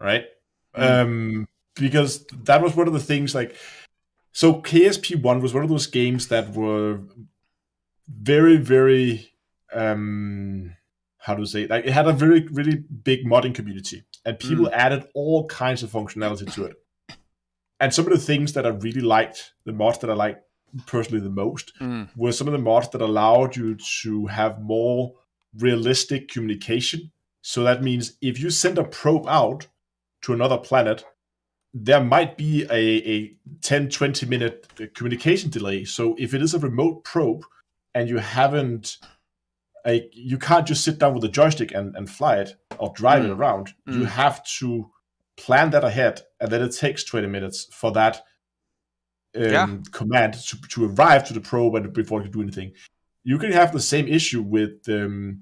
right? 0.00 0.26
Um, 0.74 1.46
because 1.76 2.26
that 2.44 2.62
was 2.62 2.74
one 2.74 2.86
of 2.86 2.92
the 2.94 3.00
things 3.00 3.34
like, 3.34 3.56
so 4.32 4.54
KSP 4.62 5.14
one 5.20 5.40
was 5.40 5.54
one 5.54 5.62
of 5.62 5.70
those 5.70 5.86
games 5.86 6.28
that 6.28 6.52
were 6.54 7.00
very, 8.08 8.56
very, 8.56 9.32
um, 9.72 10.74
how 11.18 11.34
to 11.34 11.46
say, 11.46 11.62
it? 11.62 11.70
like 11.70 11.84
it 11.86 11.92
had 11.92 12.06
a 12.06 12.12
very, 12.12 12.46
really 12.48 12.76
big 12.78 13.24
modding 13.24 13.54
community, 13.54 14.02
and 14.24 14.38
people 14.38 14.68
added 14.72 15.06
all 15.14 15.46
kinds 15.46 15.82
of 15.82 15.90
functionality 15.90 16.52
to 16.54 16.64
it. 16.64 16.76
And 17.80 17.92
some 17.92 18.06
of 18.06 18.12
the 18.12 18.18
things 18.18 18.52
that 18.54 18.66
I 18.66 18.70
really 18.70 19.00
liked, 19.00 19.52
the 19.64 19.72
mods 19.72 19.98
that 19.98 20.10
I 20.10 20.14
liked 20.14 20.42
personally 20.86 21.20
the 21.22 21.30
most, 21.30 21.72
Mm. 21.80 22.08
were 22.16 22.32
some 22.32 22.46
of 22.48 22.52
the 22.52 22.58
mods 22.58 22.88
that 22.90 23.00
allowed 23.02 23.56
you 23.56 23.76
to 24.02 24.26
have 24.26 24.60
more 24.62 25.14
realistic 25.58 26.28
communication. 26.28 27.12
So 27.42 27.62
that 27.64 27.82
means 27.82 28.16
if 28.20 28.38
you 28.40 28.50
send 28.50 28.78
a 28.78 28.84
probe 28.84 29.26
out 29.28 29.66
to 30.22 30.32
another 30.32 30.58
planet, 30.58 31.04
there 31.72 32.02
might 32.02 32.36
be 32.36 32.62
a, 32.70 33.10
a 33.14 33.36
10 33.62 33.88
20 33.90 34.26
minute 34.26 34.68
communication 34.94 35.50
delay 35.50 35.84
so 35.84 36.14
if 36.20 36.32
it 36.32 36.40
is 36.40 36.54
a 36.54 36.58
remote 36.60 37.02
probe 37.02 37.42
and 37.96 38.08
you 38.08 38.18
haven't 38.18 38.98
a, 39.84 40.08
you 40.12 40.38
can't 40.38 40.68
just 40.68 40.84
sit 40.84 40.98
down 41.00 41.14
with 41.14 41.24
a 41.24 41.28
joystick 41.28 41.72
and, 41.72 41.96
and 41.96 42.08
fly 42.08 42.36
it 42.36 42.54
or 42.78 42.92
drive 42.94 43.24
it 43.24 43.28
Mm. 43.28 43.36
around 43.36 43.74
you 43.86 44.02
Mm. 44.02 44.06
have 44.06 44.44
to 44.60 44.88
plan 45.36 45.70
that 45.70 45.84
ahead 45.84 46.22
and 46.40 46.50
then 46.50 46.62
it 46.62 46.70
takes 46.76 47.04
20 47.04 47.26
minutes 47.26 47.68
for 47.72 47.90
that 47.92 48.16
um, 49.36 49.42
Yeah. 49.42 49.76
command 49.90 50.34
to, 50.34 50.60
to 50.68 50.86
arrive 50.86 51.24
to 51.24 51.34
the 51.34 51.40
probe 51.40 51.74
and 51.74 51.92
before 51.92 52.20
it 52.20 52.24
can 52.24 52.32
do 52.32 52.42
anything 52.42 52.72
you 53.24 53.38
can 53.38 53.52
have 53.52 53.72
the 53.72 53.80
same 53.80 54.06
issue 54.06 54.42
with 54.42 54.88
um, 54.88 55.40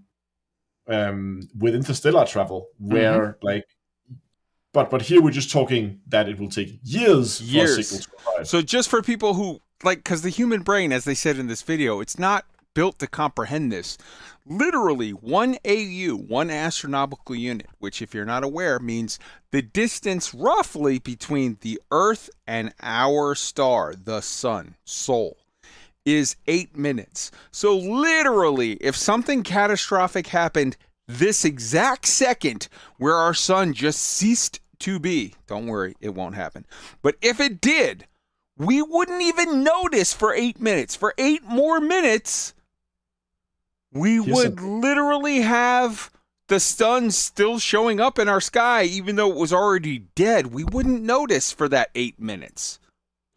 um, 0.89 1.41
with 1.59 1.75
interstellar 1.75 2.25
travel 2.27 2.69
where 2.79 3.21
Mm-hmm. 3.21 3.47
like 3.47 3.65
but 4.73 4.89
but 4.89 5.03
here 5.03 5.21
we're 5.21 5.31
just 5.31 5.51
talking 5.51 6.01
that 6.09 6.29
it 6.29 6.39
will 6.41 6.49
take 6.49 6.79
years, 6.83 7.39
for 7.39 7.45
a 7.45 7.47
years. 7.47 7.89
signal 7.89 8.01
to 8.05 8.31
arrive. 8.39 8.49
So 8.49 8.63
just 8.63 8.89
for 8.89 9.03
people 9.03 9.35
who 9.35 9.61
like, 9.85 9.99
because 9.99 10.23
the 10.23 10.31
human 10.31 10.63
brain, 10.63 10.93
as 10.93 11.05
they 11.05 11.15
said 11.15 11.37
in 11.39 11.47
this 11.47 11.61
video, 11.61 12.01
it's 12.01 12.19
not 12.19 12.47
built 12.75 12.99
to 12.99 13.07
comprehend 13.07 13.73
this. 13.73 13.99
Literally, 14.47 15.11
one 15.11 15.59
AU, 15.65 16.17
one 16.17 16.51
astronomical 16.51 17.35
unit, 17.35 17.69
which, 17.79 18.03
if 18.03 18.15
you're 18.15 18.25
not 18.25 18.45
aware, 18.45 18.79
means 18.79 19.19
the 19.51 19.63
distance 19.63 20.35
roughly 20.35 20.99
between 20.99 21.59
the 21.61 21.81
Earth 21.91 22.31
and 22.47 22.73
our 22.83 23.35
star, 23.35 23.95
the 23.95 24.21
Sun, 24.21 24.75
Sol, 24.85 25.37
is 26.05 26.37
eight 26.47 26.77
minutes. 26.77 27.31
So 27.51 27.77
literally, 27.77 28.73
if 28.75 28.97
something 28.97 29.43
catastrophic 29.43 30.29
happened 30.29 30.77
this 31.07 31.45
exact 31.45 32.07
second 32.07 32.69
where 32.97 33.17
our 33.17 33.35
sun 33.35 33.73
just 33.73 34.01
ceased 34.01 34.61
to 34.81 34.99
be, 34.99 35.35
don't 35.47 35.67
worry, 35.67 35.95
it 36.01 36.15
won't 36.15 36.35
happen. 36.35 36.67
But 37.03 37.17
if 37.23 37.39
it 37.39 37.61
did, 37.61 38.07
we 38.57 38.83
wouldn't 38.83 39.23
even 39.23 39.63
notice 39.63 40.13
for 40.13 40.35
eight 40.35 40.61
minutes. 40.61 40.97
For 40.97 41.15
eight 41.19 41.45
more 41.45 41.81
minutes, 41.81 42.55
we 43.93 44.15
Here's 44.23 44.27
would 44.29 44.59
a- 44.61 44.67
literally 44.67 45.41
have 45.43 46.11
the 46.49 46.61
sun 46.61 47.11
still 47.11 47.59
showing 47.59 48.01
up 48.01 48.19
in 48.19 48.29
our 48.29 48.41
sky, 48.41 48.85
even 48.85 49.17
though 49.17 49.31
it 49.31 49.37
was 49.37 49.53
already 49.53 50.01
dead. 50.15 50.49
We 50.49 50.65
wouldn't 50.65 51.03
notice 51.03 51.53
for 51.53 51.69
that 51.69 51.91
eight 51.95 52.21
minutes. 52.21 52.79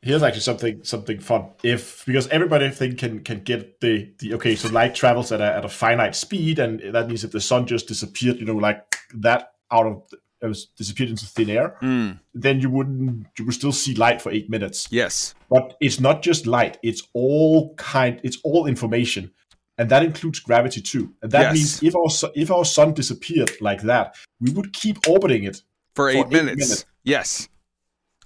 Here's 0.02 0.22
actually 0.22 0.42
something 0.42 0.84
something 0.84 1.20
fun. 1.20 1.50
If 1.64 2.06
because 2.06 2.28
everybody 2.28 2.70
think 2.70 3.00
can 3.00 3.22
can 3.24 3.40
get 3.42 3.80
the, 3.82 4.12
the 4.20 4.36
okay, 4.36 4.56
so 4.56 4.70
light 4.70 4.94
travels 4.94 5.32
at 5.32 5.42
a 5.42 5.46
at 5.58 5.66
a 5.66 5.70
finite 5.70 6.16
speed, 6.16 6.60
and 6.60 6.80
that 6.94 7.08
means 7.08 7.24
if 7.24 7.32
the 7.32 7.42
sun 7.42 7.66
just 7.66 7.88
disappeared, 7.88 8.38
you 8.38 8.46
know, 8.46 8.56
like 8.56 8.98
that 9.16 9.54
out 9.72 9.88
of 9.88 10.04
it 10.42 10.48
was 10.48 10.66
disappeared 10.78 11.10
into 11.10 11.26
thin 11.26 11.50
air, 11.50 11.76
Mm. 11.82 12.20
then 12.36 12.60
you 12.60 12.70
wouldn't 12.70 13.26
you 13.40 13.46
would 13.46 13.56
still 13.56 13.72
see 13.72 13.96
light 13.96 14.22
for 14.22 14.32
eight 14.32 14.48
minutes. 14.48 14.88
Yes. 14.92 15.34
But 15.50 15.76
it's 15.82 16.00
not 16.00 16.22
just 16.22 16.46
light; 16.46 16.78
it's 16.84 17.02
all 17.14 17.74
kind, 17.76 18.20
it's 18.24 18.38
all 18.44 18.68
information, 18.68 19.32
and 19.78 19.90
that 19.90 20.04
includes 20.04 20.40
gravity 20.40 20.82
too. 20.82 21.14
And 21.22 21.32
that 21.32 21.42
Yes. 21.42 21.54
means 21.54 21.84
if 21.84 21.96
our 21.96 22.32
if 22.36 22.52
our 22.52 22.66
sun 22.66 22.94
disappeared 22.94 23.52
like 23.62 23.82
that, 23.84 24.16
we 24.40 24.52
would 24.52 24.74
keep 24.74 25.08
orbiting 25.08 25.44
it 25.44 25.62
For 25.96 26.10
eight, 26.10 26.30
minutes. 26.30 26.86
Yes. 27.04 27.48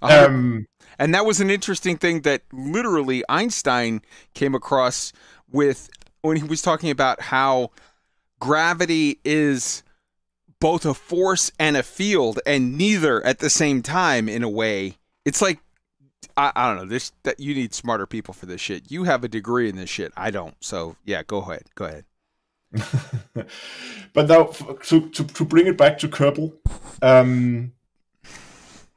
Um, 0.02 0.66
and 0.98 1.14
that 1.14 1.26
was 1.26 1.40
an 1.40 1.50
interesting 1.50 1.96
thing 1.98 2.22
that 2.22 2.42
literally 2.52 3.22
Einstein 3.28 4.00
came 4.34 4.54
across 4.54 5.12
with 5.50 5.90
when 6.22 6.36
he 6.36 6.42
was 6.42 6.62
talking 6.62 6.90
about 6.90 7.20
how 7.20 7.70
gravity 8.40 9.20
is 9.24 9.82
both 10.58 10.84
a 10.84 10.94
force 10.94 11.50
and 11.58 11.76
a 11.76 11.82
field, 11.82 12.38
and 12.46 12.76
neither 12.76 13.24
at 13.24 13.38
the 13.38 13.50
same 13.50 13.82
time. 13.82 14.28
In 14.28 14.42
a 14.42 14.48
way, 14.48 14.96
it's 15.24 15.40
like 15.42 15.58
I, 16.36 16.52
I 16.54 16.68
don't 16.68 16.76
know. 16.76 16.88
This 16.88 17.12
that 17.22 17.40
you 17.40 17.54
need 17.54 17.74
smarter 17.74 18.06
people 18.06 18.34
for 18.34 18.46
this 18.46 18.60
shit. 18.60 18.90
You 18.90 19.04
have 19.04 19.24
a 19.24 19.28
degree 19.28 19.68
in 19.68 19.76
this 19.76 19.90
shit. 19.90 20.12
I 20.16 20.30
don't. 20.30 20.54
So 20.60 20.96
yeah, 21.04 21.22
go 21.22 21.38
ahead. 21.38 21.64
Go 21.74 21.86
ahead. 21.86 22.04
but 24.12 24.28
now 24.28 24.44
to, 24.44 25.08
to 25.08 25.24
to 25.24 25.44
bring 25.44 25.66
it 25.66 25.76
back 25.76 25.98
to 25.98 26.08
Kerbal, 26.08 26.52
um, 27.02 27.72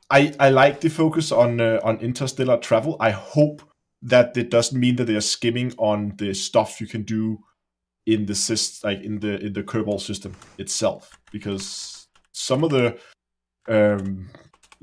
I 0.10 0.34
I 0.40 0.50
like 0.50 0.82
the 0.82 0.90
focus 0.90 1.32
on 1.32 1.60
uh, 1.60 1.80
on 1.84 1.98
interstellar 1.98 2.58
travel. 2.58 2.98
I 3.00 3.12
hope 3.12 3.64
that 4.04 4.36
it 4.38 4.50
doesn't 4.50 4.80
mean 4.80 4.98
that 4.98 5.06
they 5.06 5.16
are 5.16 5.22
skimming 5.22 5.74
on 5.78 6.14
the 6.18 6.34
stuff 6.34 6.82
you 6.82 6.88
can 6.88 7.04
do 7.04 7.40
in 8.06 8.26
the 8.26 8.34
syst- 8.34 8.84
like 8.84 9.02
in 9.02 9.20
the 9.20 9.40
in 9.40 9.54
the 9.54 9.64
Kerbal 9.64 10.00
system 10.00 10.36
itself, 10.58 11.18
because 11.32 12.08
some 12.32 12.64
of 12.64 12.70
the 12.70 13.00
um, 13.68 14.30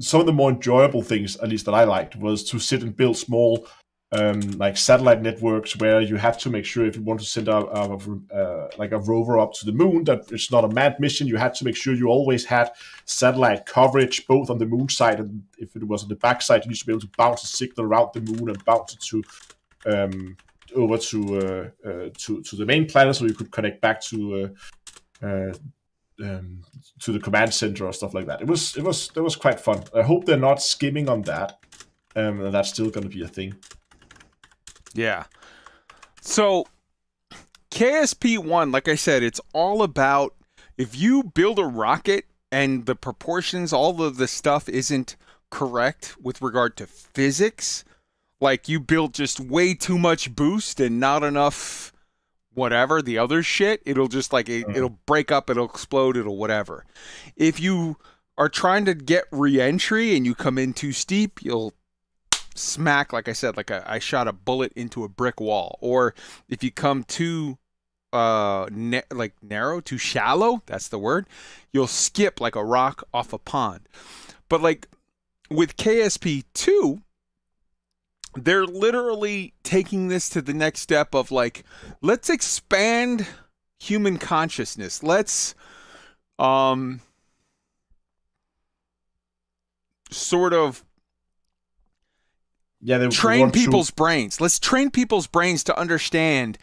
some 0.00 0.20
of 0.20 0.26
the 0.26 0.32
more 0.32 0.50
enjoyable 0.50 1.02
things, 1.02 1.36
at 1.36 1.48
least 1.48 1.66
that 1.66 1.74
I 1.74 1.84
liked, 1.84 2.16
was 2.16 2.42
to 2.50 2.58
sit 2.58 2.82
and 2.82 2.96
build 2.96 3.16
small 3.16 3.66
um, 4.12 4.40
like 4.52 4.76
satellite 4.76 5.22
networks 5.22 5.76
where 5.76 6.00
you 6.00 6.16
have 6.16 6.36
to 6.38 6.50
make 6.50 6.64
sure 6.64 6.84
if 6.84 6.96
you 6.96 7.02
want 7.02 7.20
to 7.20 7.26
send 7.26 7.46
a, 7.46 7.58
a, 7.58 7.96
uh, 8.34 8.68
like 8.76 8.90
a 8.90 8.98
rover 8.98 9.38
up 9.38 9.52
to 9.54 9.66
the 9.66 9.72
moon 9.72 10.02
that 10.04 10.32
it's 10.32 10.50
not 10.50 10.64
a 10.64 10.68
mad 10.68 10.98
mission. 10.98 11.28
You 11.28 11.36
had 11.36 11.54
to 11.54 11.64
make 11.64 11.76
sure 11.76 11.94
you 11.94 12.08
always 12.08 12.44
had 12.44 12.72
satellite 13.04 13.66
coverage 13.66 14.26
both 14.26 14.50
on 14.50 14.58
the 14.58 14.66
moon 14.66 14.88
side 14.88 15.20
and 15.20 15.44
if 15.58 15.76
it 15.76 15.86
was 15.86 16.02
on 16.02 16.08
the 16.08 16.16
back 16.16 16.42
side, 16.42 16.64
you 16.64 16.70
need 16.70 16.78
to 16.78 16.86
be 16.86 16.92
able 16.92 17.02
to 17.02 17.10
bounce 17.16 17.44
a 17.44 17.46
signal 17.46 17.86
around 17.86 18.10
the 18.12 18.20
moon 18.20 18.48
and 18.48 18.64
bounce 18.64 18.94
it 18.94 19.00
to 19.00 19.22
um, 19.86 20.36
over 20.74 20.98
to 20.98 21.38
uh, 21.38 21.88
uh, 21.88 22.08
to 22.18 22.42
to 22.42 22.56
the 22.56 22.66
main 22.66 22.86
planet 22.86 23.14
so 23.14 23.26
you 23.26 23.34
could 23.34 23.52
connect 23.52 23.80
back 23.80 24.00
to. 24.02 24.52
Uh, 25.22 25.26
uh, 25.26 25.52
um, 26.22 26.62
to 27.00 27.12
the 27.12 27.20
command 27.20 27.54
center 27.54 27.86
or 27.86 27.92
stuff 27.92 28.14
like 28.14 28.26
that. 28.26 28.40
It 28.40 28.46
was 28.46 28.76
it 28.76 28.82
was 28.82 29.10
it 29.14 29.20
was 29.20 29.36
quite 29.36 29.60
fun. 29.60 29.84
I 29.94 30.02
hope 30.02 30.24
they're 30.24 30.36
not 30.36 30.62
skimming 30.62 31.08
on 31.08 31.22
that, 31.22 31.58
um, 32.16 32.40
and 32.40 32.54
that's 32.54 32.70
still 32.70 32.90
going 32.90 33.08
to 33.08 33.14
be 33.14 33.22
a 33.22 33.28
thing. 33.28 33.54
Yeah. 34.94 35.24
So 36.20 36.66
KSP 37.70 38.38
1, 38.38 38.72
like 38.72 38.88
I 38.88 38.94
said, 38.94 39.22
it's 39.22 39.40
all 39.52 39.82
about 39.82 40.34
if 40.76 40.96
you 40.96 41.22
build 41.22 41.58
a 41.58 41.64
rocket 41.64 42.26
and 42.52 42.86
the 42.86 42.96
proportions, 42.96 43.72
all 43.72 44.02
of 44.02 44.16
the 44.16 44.26
stuff 44.26 44.68
isn't 44.68 45.16
correct 45.50 46.16
with 46.20 46.42
regard 46.42 46.76
to 46.78 46.86
physics, 46.86 47.84
like 48.40 48.68
you 48.68 48.80
built 48.80 49.12
just 49.12 49.40
way 49.40 49.74
too 49.74 49.98
much 49.98 50.34
boost 50.34 50.80
and 50.80 50.98
not 50.98 51.22
enough 51.22 51.92
whatever 52.60 53.00
the 53.00 53.16
other 53.16 53.42
shit 53.42 53.82
it'll 53.86 54.06
just 54.06 54.32
like 54.32 54.48
it, 54.48 54.66
it'll 54.74 54.98
break 55.06 55.32
up 55.32 55.48
it'll 55.48 55.64
explode 55.64 56.16
it'll 56.16 56.36
whatever. 56.36 56.84
If 57.36 57.58
you 57.58 57.96
are 58.36 58.50
trying 58.50 58.84
to 58.84 58.94
get 58.94 59.24
re-entry 59.30 60.14
and 60.14 60.26
you 60.26 60.34
come 60.34 60.58
in 60.58 60.74
too 60.74 60.92
steep 60.92 61.42
you'll 61.42 61.72
smack 62.54 63.12
like 63.12 63.28
i 63.28 63.32
said 63.32 63.56
like 63.56 63.70
a, 63.70 63.82
i 63.90 63.98
shot 63.98 64.28
a 64.28 64.32
bullet 64.32 64.72
into 64.76 65.02
a 65.02 65.08
brick 65.08 65.40
wall. 65.40 65.78
Or 65.80 66.14
if 66.48 66.62
you 66.62 66.70
come 66.70 67.02
too 67.04 67.58
uh 68.12 68.68
na- 68.70 69.08
like 69.10 69.34
narrow 69.42 69.80
too 69.80 69.98
shallow 69.98 70.62
that's 70.66 70.88
the 70.88 70.98
word 70.98 71.26
you'll 71.72 71.86
skip 71.86 72.40
like 72.40 72.56
a 72.56 72.64
rock 72.64 73.02
off 73.14 73.32
a 73.32 73.38
pond. 73.38 73.88
But 74.50 74.60
like 74.60 74.86
with 75.48 75.76
ksp2 75.76 77.02
they're 78.34 78.66
literally 78.66 79.54
taking 79.62 80.08
this 80.08 80.28
to 80.28 80.40
the 80.42 80.54
next 80.54 80.80
step 80.80 81.14
of 81.14 81.30
like 81.30 81.64
let's 82.00 82.30
expand 82.30 83.26
human 83.78 84.18
consciousness 84.18 85.02
let's 85.02 85.54
um 86.38 87.00
sort 90.10 90.52
of 90.52 90.84
yeah, 92.80 92.98
they 92.98 93.08
train 93.08 93.40
want 93.40 93.54
to- 93.54 93.60
people's 93.60 93.90
brains. 93.90 94.40
Let's 94.40 94.58
train 94.58 94.90
people's 94.90 95.26
brains 95.26 95.64
to 95.64 95.78
understand 95.78 96.58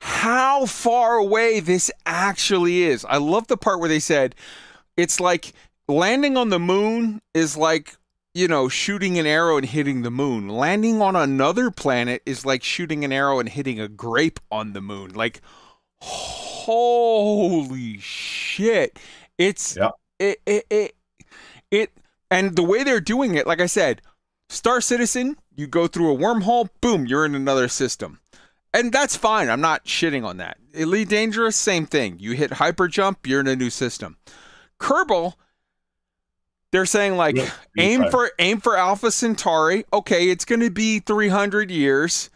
how 0.00 0.66
far 0.66 1.16
away 1.16 1.60
this 1.60 1.90
actually 2.06 2.82
is. 2.82 3.04
I 3.04 3.16
love 3.16 3.48
the 3.48 3.56
part 3.56 3.80
where 3.80 3.88
they 3.88 4.00
said 4.00 4.34
it's 4.96 5.20
like 5.20 5.52
landing 5.88 6.36
on 6.36 6.50
the 6.50 6.58
moon 6.58 7.22
is 7.34 7.56
like, 7.56 7.96
you 8.34 8.48
know, 8.48 8.68
shooting 8.68 9.18
an 9.18 9.26
arrow 9.26 9.56
and 9.56 9.66
hitting 9.66 10.02
the 10.02 10.10
moon. 10.10 10.48
Landing 10.48 11.02
on 11.02 11.16
another 11.16 11.70
planet 11.70 12.22
is 12.24 12.46
like 12.46 12.62
shooting 12.62 13.04
an 13.04 13.12
arrow 13.12 13.38
and 13.38 13.48
hitting 13.48 13.78
a 13.80 13.88
grape 13.88 14.40
on 14.50 14.72
the 14.72 14.80
moon. 14.80 15.12
Like 15.12 15.40
holy 16.00 17.98
shit. 17.98 18.98
It's 19.38 19.76
it, 20.18 20.40
it 20.46 20.66
it 20.70 20.96
it 21.70 21.92
and 22.30 22.56
the 22.56 22.62
way 22.62 22.82
they're 22.82 23.00
doing 23.00 23.34
it, 23.34 23.46
like 23.46 23.60
I 23.60 23.66
said, 23.66 24.00
Star 24.48 24.80
Citizen, 24.80 25.36
you 25.54 25.66
go 25.66 25.86
through 25.86 26.12
a 26.12 26.16
wormhole, 26.16 26.68
boom, 26.80 27.06
you're 27.06 27.26
in 27.26 27.34
another 27.34 27.68
system. 27.68 28.20
And 28.74 28.90
that's 28.90 29.16
fine. 29.16 29.50
I'm 29.50 29.60
not 29.60 29.84
shitting 29.84 30.24
on 30.24 30.38
that. 30.38 30.56
Elite 30.72 31.08
Dangerous, 31.08 31.56
same 31.56 31.84
thing. 31.84 32.16
You 32.18 32.32
hit 32.32 32.52
hyper 32.52 32.88
jump, 32.88 33.26
you're 33.26 33.40
in 33.40 33.48
a 33.48 33.56
new 33.56 33.68
system. 33.68 34.16
Kerbal, 34.80 35.34
they're 36.72 36.86
saying 36.86 37.16
like 37.16 37.36
aim 37.78 38.02
fine. 38.02 38.10
for 38.10 38.32
aim 38.38 38.60
for 38.60 38.76
Alpha 38.76 39.10
Centauri. 39.12 39.84
Okay, 39.92 40.30
it's 40.30 40.44
gonna 40.44 40.70
be 40.70 40.98
300 40.98 41.70
years. 41.70 42.30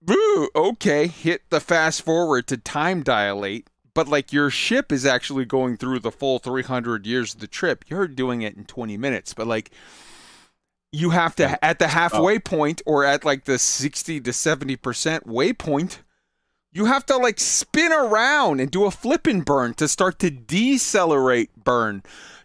Boo, 0.00 0.48
okay, 0.54 1.08
hit 1.08 1.42
the 1.50 1.60
fast 1.60 2.02
forward 2.02 2.46
to 2.46 2.56
time 2.56 3.02
dilate. 3.02 3.68
But 3.94 4.06
like 4.06 4.32
your 4.32 4.48
ship 4.48 4.92
is 4.92 5.04
actually 5.04 5.44
going 5.44 5.76
through 5.76 5.98
the 5.98 6.12
full 6.12 6.38
300 6.38 7.04
years 7.04 7.34
of 7.34 7.40
the 7.40 7.48
trip. 7.48 7.84
You're 7.88 8.06
doing 8.06 8.42
it 8.42 8.56
in 8.56 8.64
20 8.64 8.96
minutes. 8.96 9.34
But 9.34 9.48
like 9.48 9.72
you 10.92 11.10
have 11.10 11.34
to 11.36 11.62
at 11.64 11.80
the 11.80 11.88
halfway 11.88 12.38
point 12.38 12.80
or 12.86 13.04
at 13.04 13.24
like 13.24 13.44
the 13.44 13.58
60 13.58 14.20
to 14.20 14.30
70% 14.30 15.26
waypoint 15.26 15.98
you 16.72 16.84
have 16.84 17.04
to 17.06 17.16
like 17.16 17.40
spin 17.40 17.92
around 17.92 18.60
and 18.60 18.70
do 18.70 18.84
a 18.84 18.90
flip 18.90 19.26
and 19.26 19.44
burn 19.44 19.74
to 19.74 19.88
start 19.88 20.18
to 20.18 20.30
decelerate 20.30 21.50
burn 21.56 22.02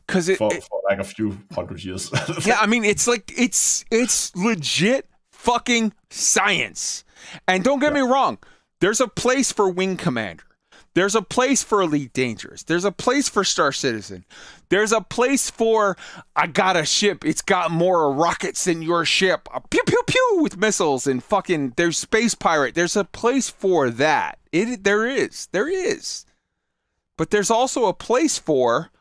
because 0.07 0.29
it, 0.29 0.37
for, 0.37 0.53
it- 0.53 0.63
for 0.63 0.81
like 0.89 0.99
a 0.99 1.03
few 1.03 1.37
hundred 1.53 1.83
years. 1.83 2.11
yeah 2.45 2.57
i 2.59 2.65
mean 2.65 2.83
it's 2.83 3.07
like 3.07 3.31
it's 3.37 3.85
it's 3.91 4.35
legit 4.35 5.07
fucking 5.31 5.93
science. 6.09 7.03
And 7.47 7.63
don't 7.63 7.79
get 7.79 7.93
me 7.93 8.01
wrong 8.01 8.37
there's 8.81 9.01
a 9.01 9.07
place 9.07 9.51
for 9.51 9.69
wing 9.69 9.95
commander. 9.97 10.43
There's 10.95 11.15
a 11.15 11.21
place 11.23 11.63
for 11.63 11.81
elite 11.81 12.13
dangerous. 12.13 12.61
There's 12.63 12.85
a 12.85 12.91
place 12.91 13.27
for 13.27 13.43
star 13.43 13.71
citizen. 13.71 14.25
There's 14.69 14.91
a 14.91 15.01
place 15.01 15.49
for 15.49 15.97
i 16.35 16.45
got 16.47 16.77
a 16.77 16.85
ship. 16.85 17.25
It's 17.25 17.41
got 17.41 17.71
more 17.71 18.11
rockets 18.13 18.65
than 18.65 18.81
your 18.83 19.03
ship. 19.05 19.47
Uh, 19.51 19.59
pew 19.71 19.81
pew 19.87 20.01
pew 20.05 20.39
with 20.41 20.57
missiles 20.57 21.07
and 21.07 21.23
fucking 21.23 21.73
there's 21.77 21.97
space 21.97 22.35
pirate. 22.35 22.75
There's 22.75 22.95
a 22.95 23.05
place 23.05 23.49
for 23.49 23.89
that. 23.89 24.37
It 24.51 24.83
there 24.83 25.07
is. 25.07 25.47
There 25.51 25.67
is. 25.67 26.25
But 27.17 27.31
there's 27.31 27.49
also 27.51 27.85
a 27.85 27.93
place 27.93 28.37
for 28.37 28.91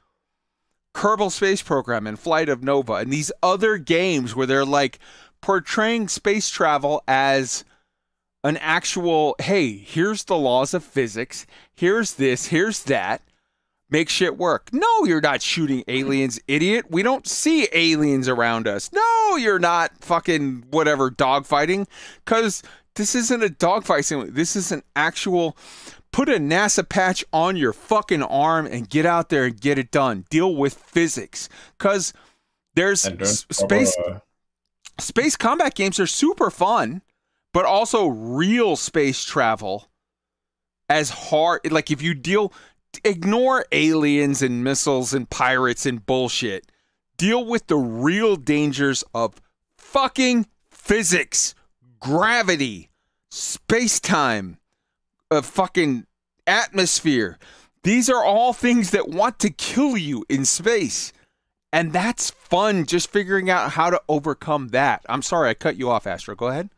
Kerbal 0.95 1.31
Space 1.31 1.63
Program 1.63 2.07
and 2.07 2.19
Flight 2.19 2.49
of 2.49 2.63
Nova 2.63 2.95
and 2.95 3.13
these 3.13 3.33
other 3.43 3.79
games 3.79 4.35
where 4.35 4.47
they're 4.47 4.65
like 4.65 4.99
portraying 5.41 6.09
space 6.09 6.49
travel 6.49 7.03
as 7.09 7.65
an 8.45 8.57
actual 8.59 9.37
hey, 9.41 9.77
here's 9.77 10.25
the 10.25 10.37
laws 10.37 10.75
of 10.75 10.85
physics, 10.85 11.47
here's 11.75 12.15
this, 12.15 12.47
here's 12.47 12.85
that. 12.85 13.23
Make 13.91 14.09
shit 14.09 14.39
work. 14.39 14.71
No, 14.73 15.05
you're 15.05 15.21
not 15.21 15.43
shooting 15.43 15.85
aliens, 15.87 16.41
idiot. 16.49 16.87
We 16.89 17.03
don't 17.03 17.27
see 17.27 17.69
aliens 17.75 18.27
around 18.27 18.67
us. 18.67 18.91
No, 18.91 19.37
you're 19.37 19.59
not 19.59 19.99
fucking 19.99 20.65
whatever 20.71 21.11
dogfighting 21.11 21.87
cuz 22.25 22.63
this 22.95 23.15
isn't 23.15 23.43
a 23.43 23.51
dogfight 23.51 24.07
simulator. 24.07 24.33
This 24.33 24.57
is 24.57 24.73
an 24.73 24.83
actual 24.97 25.57
put 26.13 26.29
a 26.29 26.33
NASA 26.39 26.87
patch 26.89 27.25
on 27.33 27.57
your 27.57 27.73
fucking 27.73 28.23
arm 28.23 28.67
and 28.67 28.89
get 28.89 29.07
out 29.07 29.29
there 29.31 29.45
and 29.47 29.61
get 29.61 29.79
it 29.79 29.91
done. 29.91 30.25
Deal 30.31 30.55
with 30.55 30.75
physics 30.75 31.49
cuz 31.79 32.13
there's 32.75 33.05
s- 33.25 33.47
space 33.51 33.97
uh, 33.99 34.19
space 34.99 35.37
combat 35.37 35.75
games 35.75 35.99
are 35.99 36.07
super 36.07 36.51
fun, 36.51 37.03
but 37.53 37.65
also 37.65 38.07
real 38.07 38.77
space 38.77 39.25
travel 39.25 39.89
as 40.89 41.11
hard 41.11 41.61
like 41.73 41.91
if 41.91 42.03
you 42.03 42.13
deal 42.15 42.53
ignore 43.05 43.65
aliens 43.73 44.43
and 44.43 44.63
missiles 44.63 45.15
and 45.15 45.31
pirates 45.31 45.87
and 45.87 46.05
bullshit. 46.05 46.71
Deal 47.17 47.45
with 47.45 47.67
the 47.69 47.77
real 47.77 48.37
dangers 48.37 49.03
of 49.15 49.41
fucking 49.79 50.47
physics, 50.71 51.55
gravity, 52.01 52.91
space-time, 53.31 54.59
a 55.33 55.43
fucking 55.43 56.07
atmosphere. 56.47 57.39
These 57.83 58.09
are 58.09 58.25
all 58.25 58.53
things 58.53 58.91
that 58.91 59.09
want 59.09 59.39
to 59.41 59.51
kill 59.51 59.97
you 59.97 60.25
in 60.29 60.45
space. 60.45 61.13
And 61.73 61.93
that's 61.93 62.31
fun 62.31 62.85
just 62.85 63.11
figuring 63.11 63.49
out 63.49 63.73
how 63.73 63.91
to 63.91 64.01
overcome 64.09 64.69
that. 64.69 65.03
I'm 65.09 65.23
sorry 65.23 65.49
I 65.49 65.55
cut 65.55 65.77
you 65.77 65.91
off, 65.91 66.07
Astro. 66.07 66.35
Go 66.35 66.49
ahead. 66.49 66.71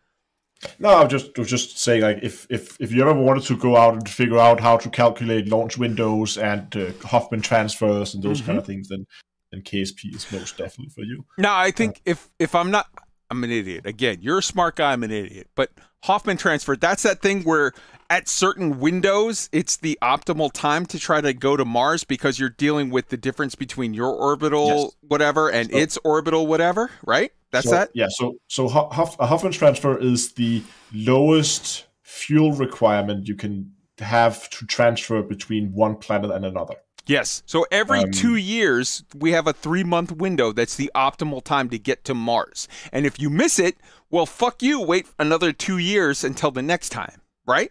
No, 0.78 0.97
I'm 0.97 1.09
just 1.09 1.36
I 1.36 1.40
was 1.40 1.51
just 1.51 1.78
saying 1.78 2.02
like 2.02 2.20
if 2.22 2.47
if 2.48 2.81
if 2.81 2.93
you 2.93 3.02
ever 3.02 3.12
wanted 3.12 3.43
to 3.44 3.56
go 3.56 3.76
out 3.76 3.94
and 3.94 4.09
figure 4.09 4.39
out 4.39 4.60
how 4.60 4.76
to 4.78 4.89
calculate 4.89 5.48
launch 5.48 5.76
windows 5.76 6.39
and 6.39 6.74
uh, 6.76 6.93
Hohmann 7.05 7.43
transfers 7.43 8.14
and 8.14 8.22
those 8.22 8.40
kind 8.40 8.56
of 8.56 8.64
things, 8.64 8.89
then 8.89 9.06
then 9.51 9.62
KSP 9.62 10.14
is 10.14 10.31
most 10.32 10.56
definitely 10.56 10.90
for 10.90 11.02
you. 11.02 11.24
No, 11.39 11.52
I 11.52 11.70
think 11.70 12.01
if 12.06 12.31
if 12.39 12.55
I'm 12.55 12.70
not 12.70 12.86
I'm 13.35 13.43
an 13.44 13.51
idiot. 13.51 13.85
Again, 13.85 14.19
you're 14.20 14.39
a 14.39 14.43
smart 14.43 14.77
guy, 14.77 14.93
I'm 14.93 15.02
an 15.02 15.11
idiot. 15.11 15.48
But 15.56 15.73
Hohmann 16.05 16.36
transfer, 16.36 16.77
that's 16.77 17.02
that 17.02 17.20
thing 17.20 17.43
where 17.43 17.73
at 18.11 18.28
certain 18.28 18.78
windows 18.78 19.48
it's 19.51 19.77
the 19.78 19.98
optimal 20.02 20.52
time 20.52 20.86
to 20.86 20.98
try 21.01 21.20
to 21.20 21.32
go 21.35 21.56
to 21.56 21.65
Mars 21.65 22.05
because 22.05 22.39
you're 22.39 22.51
dealing 22.51 22.90
with 22.90 23.09
the 23.09 23.16
difference 23.16 23.55
between 23.56 23.93
your 23.93 24.11
orbital 24.12 24.66
Yes. 24.69 24.90
whatever 25.09 25.51
and 25.51 25.70
So- 25.70 25.77
its 25.78 25.98
orbital 26.05 26.47
whatever, 26.47 26.90
right? 27.05 27.32
That's 27.51 27.66
So- 27.66 27.73
that? 27.73 27.90
Yeah. 27.94 28.06
So 28.09 28.36
so 28.48 28.69
Hoff, 28.69 29.19
a 29.19 29.27
Hohmann 29.27 29.52
transfer 29.52 29.98
is 29.98 30.32
the 30.35 30.62
lowest 30.93 31.86
fuel 32.02 32.52
requirement 32.52 33.27
you 33.27 33.35
can 33.35 33.73
have 33.98 34.48
to 34.51 34.66
transfer 34.66 35.23
between 35.23 35.73
one 35.73 35.97
planet 35.97 36.31
and 36.31 36.44
another. 36.44 36.74
Yes. 37.06 37.43
So 37.47 37.66
every 37.70 38.01
Um, 38.01 38.10
two 38.10 38.36
years, 38.36 39.05
we 39.14 39.32
have 39.32 39.47
a 39.47 39.52
three 39.52 39.85
month 39.85 40.10
window 40.12 40.52
that's 40.52 40.74
the 40.76 40.90
optimal 40.94 41.43
time 41.44 41.68
to 41.70 41.78
get 41.78 42.05
to 42.05 42.14
Mars. 42.14 42.66
And 42.93 43.05
if 43.05 43.20
you 43.20 43.28
miss 43.31 43.59
it, 43.59 43.76
well, 44.10 44.26
fuck 44.26 44.62
you. 44.62 44.81
Wait 44.81 45.06
another 45.18 45.52
two 45.52 45.76
years 45.78 46.24
until 46.24 46.51
the 46.51 46.62
next 46.62 46.89
time, 46.90 47.20
right? 47.47 47.70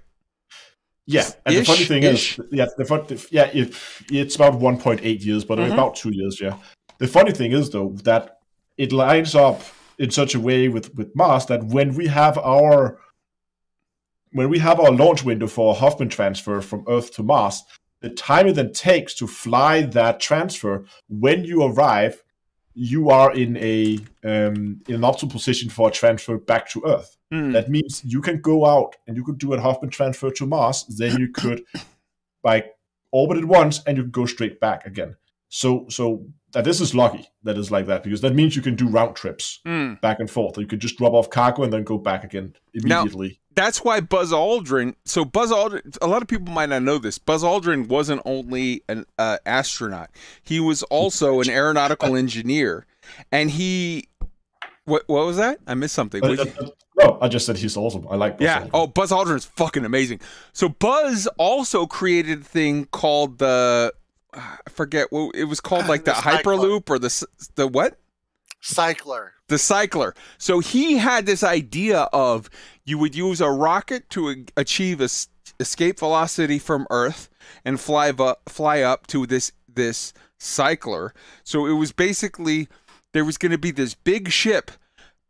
Yeah, 1.06 1.30
and 1.46 1.58
the 1.58 1.66
funny 1.66 1.84
thing 1.84 2.04
ish. 2.04 2.40
is, 2.40 2.46
yeah, 2.52 2.68
the, 2.78 2.86
fun- 2.86 3.06
yeah, 3.30 3.50
it, 3.54 3.76
it's 4.10 4.36
about 4.36 4.54
1.8 4.60 5.26
years, 5.26 5.44
but 5.44 5.58
Mhm. 5.60 5.74
about 5.74 5.96
two 5.98 6.12
years, 6.12 6.40
yeah. 6.40 6.56
The 7.00 7.08
funny 7.08 7.32
thing 7.34 7.52
is 7.52 7.70
though 7.72 7.90
that 8.04 8.38
it 8.78 8.92
lines 8.94 9.36
up 9.36 9.62
in 9.98 10.12
such 10.12 10.34
a 10.36 10.40
way 10.40 10.70
with 10.70 10.94
with 10.96 11.14
Mars 11.16 11.46
that 11.48 11.64
when 11.66 11.94
we 11.96 12.08
have 12.08 12.38
our 12.38 13.00
when 14.32 14.50
we 14.50 14.60
have 14.60 14.80
our 14.80 14.92
launch 14.92 15.24
window 15.24 15.48
for 15.48 15.72
a 15.72 15.74
Hohmann 15.74 16.10
transfer 16.10 16.62
from 16.62 16.84
Earth 16.88 17.14
to 17.16 17.24
Mars, 17.24 17.64
the 18.04 18.10
time 18.10 18.48
it 18.48 18.54
then 18.54 18.74
takes 18.74 19.16
to 19.16 19.26
fly 19.28 19.82
that 19.82 20.20
transfer 20.20 20.84
when 21.08 21.46
you 21.46 21.64
arrive, 21.64 22.22
you 22.76 23.10
are 23.10 23.34
in 23.34 23.56
a 23.58 23.98
um, 24.26 24.82
in 24.88 24.96
an 24.96 25.02
optimal 25.02 25.32
position 25.32 25.70
for 25.70 25.88
a 25.88 25.92
transfer 25.92 26.38
back 26.38 26.70
to 26.72 26.84
Earth. 26.86 27.18
Hmm. 27.32 27.54
That 27.54 27.70
means 27.70 28.04
you 28.04 28.22
can 28.22 28.42
go 28.42 28.66
out 28.66 28.98
and 29.08 29.16
you 29.16 29.24
could 29.24 29.38
do 29.38 29.54
a 29.54 29.60
Hohmann 29.60 29.90
transfer 29.90 30.30
to 30.32 30.46
Mars. 30.46 30.86
Then 30.88 31.18
you 31.18 31.30
could 31.34 31.64
like 32.44 32.76
orbit 33.12 33.38
it 33.38 33.46
once 33.46 33.82
and 33.88 33.98
you 33.98 34.04
go 34.04 34.26
straight 34.26 34.60
back 34.60 34.86
again. 34.86 35.16
So 35.48 35.86
so 35.90 36.26
that 36.52 36.66
this 36.66 36.82
is 36.82 36.94
lucky 36.94 37.28
that 37.44 37.58
is 37.58 37.72
like 37.72 37.86
that 37.86 38.04
because 38.04 38.22
that 38.22 38.36
means 38.36 38.56
you 38.56 38.62
can 38.62 38.76
do 38.76 38.88
round 38.88 39.16
trips 39.16 39.62
Hmm. 39.66 39.94
back 40.02 40.20
and 40.20 40.30
forth. 40.30 40.58
You 40.58 40.68
could 40.68 40.82
just 40.82 40.98
drop 40.98 41.14
off 41.14 41.30
cargo 41.30 41.64
and 41.64 41.72
then 41.72 41.84
go 41.84 41.98
back 41.98 42.26
again 42.26 42.54
immediately. 42.74 43.40
That's 43.56 43.84
why 43.84 44.00
Buzz 44.00 44.32
Aldrin. 44.32 44.96
So 45.06 45.26
Buzz 45.26 45.52
Aldrin. 45.52 45.98
A 46.02 46.08
lot 46.08 46.22
of 46.22 46.28
people 46.28 46.52
might 46.54 46.70
not 46.70 46.84
know 46.84 46.98
this. 46.98 47.18
Buzz 47.18 47.44
Aldrin 47.44 47.88
wasn't 47.88 48.22
only 48.26 48.84
an 48.90 49.06
uh, 49.18 49.38
astronaut; 49.46 50.10
he 50.44 50.60
was 50.60 50.84
also 50.84 51.42
an 51.42 51.50
aeronautical 51.50 52.16
engineer, 52.18 52.86
and 53.32 53.52
he. 53.52 54.08
What 54.86 55.04
what 55.08 55.26
was 55.26 55.38
that? 55.38 55.60
I 55.66 55.76
missed 55.76 55.96
something. 55.96 56.24
Uh, 56.24 56.36
uh, 56.42 56.68
no, 56.98 57.18
I 57.22 57.28
just 57.28 57.46
said 57.46 57.58
he's 57.58 57.78
awesome. 57.78 58.08
I 58.10 58.16
like 58.16 58.38
Buzz 58.38 58.46
yeah. 58.46 58.64
Aldrin. 58.64 58.70
Oh, 58.74 58.88
Buzz 58.88 59.12
Aldrin's 59.12 59.46
fucking 59.46 59.86
amazing. 59.86 60.20
So 60.52 60.70
Buzz 60.70 61.28
also 61.38 61.86
created 61.86 62.42
a 62.42 62.44
thing 62.44 62.86
called 62.86 63.38
the. 63.38 63.94
I 64.34 64.58
forget 64.68 65.12
what 65.12 65.36
it 65.36 65.44
was 65.44 65.62
called, 65.62 65.88
like 65.88 66.06
the, 66.06 66.12
Hyperloop 66.12 66.90
or 66.90 66.98
the 66.98 67.28
the 67.56 67.68
what? 67.68 68.00
Cycler. 68.64 69.34
the 69.50 69.58
cycler. 69.58 70.16
So 70.38 70.60
he 70.60 70.98
had 70.98 71.26
this 71.26 71.44
idea 71.44 72.04
of 72.14 72.50
you 72.86 72.98
would 72.98 73.16
use 73.16 73.42
a 73.42 73.50
rocket 73.50 74.10
to 74.12 74.46
achieve 74.58 75.02
a 75.02 75.10
escape 75.60 76.00
velocity 76.00 76.60
from 76.60 76.88
Earth 76.90 77.30
and 77.64 77.80
fly 77.80 78.12
bu- 78.12 78.36
fly 78.48 78.82
up 78.82 79.08
to 79.08 79.26
this 79.26 79.52
this 79.68 80.14
cycler. 80.38 81.14
So 81.44 81.66
it 81.66 81.74
was 81.74 81.92
basically 81.92 82.68
there 83.14 83.26
was 83.26 83.38
going 83.38 83.52
to 83.52 83.58
be 83.58 83.72
this 83.72 83.94
big 83.94 84.30
ship 84.30 84.72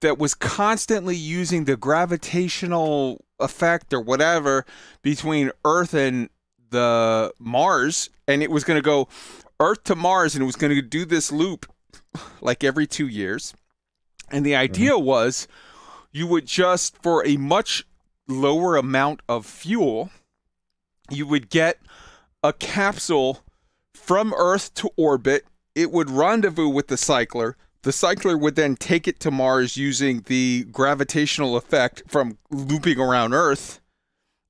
that 0.02 0.18
was 0.18 0.34
constantly 0.34 1.16
using 1.16 1.66
the 1.66 1.78
gravitational 1.78 3.24
effect 3.40 3.94
or 3.94 4.02
whatever 4.02 4.66
between 5.02 5.52
Earth 5.64 5.94
and 5.94 6.30
the 6.72 7.32
Mars 7.40 8.10
and 8.28 8.42
it 8.42 8.52
was 8.52 8.64
going 8.64 8.78
to 8.78 8.82
go 8.82 9.08
Earth 9.60 9.84
to 9.86 9.96
Mars 9.96 10.36
and 10.36 10.42
it 10.42 10.46
was 10.46 10.56
going 10.56 10.74
to 10.74 10.82
do 10.82 11.06
this 11.06 11.32
loop 11.32 11.72
like 12.42 12.64
every 12.64 12.88
2 12.88 13.08
years. 13.08 13.54
And 14.32 14.46
the 14.46 14.52
mm-hmm. 14.52 14.62
idea 14.62 14.98
was 14.98 15.48
you 16.14 16.28
would 16.28 16.46
just, 16.46 17.02
for 17.02 17.26
a 17.26 17.36
much 17.38 17.86
lower 18.28 18.78
amount 18.78 19.22
of 19.28 19.46
fuel, 19.46 20.12
you 21.10 21.28
would 21.28 21.50
get 21.50 21.80
a 22.44 22.54
capsule 22.54 23.44
from 23.94 24.34
Earth 24.38 24.74
to 24.76 24.90
orbit. 24.96 25.46
It 25.76 25.92
would 25.92 26.10
rendezvous 26.10 26.70
with 26.70 26.88
the 26.88 26.98
cycler. 26.98 27.58
The 27.82 27.92
cycler 27.92 28.38
would 28.38 28.56
then 28.56 28.76
take 28.76 29.08
it 29.08 29.20
to 29.22 29.32
Mars 29.32 29.76
using 29.76 30.22
the 30.28 30.66
gravitational 30.72 31.58
effect 31.58 32.04
from 32.08 32.38
looping 32.52 33.00
around 33.00 33.34
Earth. 33.34 33.82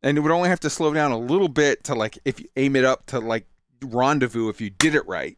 And 0.03 0.17
it 0.17 0.21
would 0.21 0.33
only 0.33 0.49
have 0.49 0.59
to 0.59 0.69
slow 0.69 0.93
down 0.93 1.11
a 1.11 1.17
little 1.17 1.47
bit 1.47 1.83
to, 1.85 1.95
like, 1.95 2.19
if 2.25 2.41
you 2.41 2.47
aim 2.57 2.75
it 2.75 2.83
up 2.83 3.05
to, 3.07 3.19
like, 3.19 3.47
rendezvous 3.81 4.49
if 4.49 4.59
you 4.61 4.69
did 4.69 4.95
it 4.95 5.07
right 5.07 5.37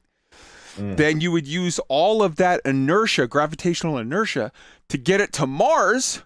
Mm. 0.75 0.97
then 0.97 1.21
you 1.21 1.31
would 1.31 1.47
use 1.47 1.79
all 1.87 2.21
of 2.21 2.35
that 2.35 2.61
inertia, 2.65 3.27
gravitational 3.27 3.97
inertia, 3.97 4.51
to 4.89 4.97
get 4.97 5.21
it 5.21 5.33
to 5.33 5.47
Mars. 5.47 6.23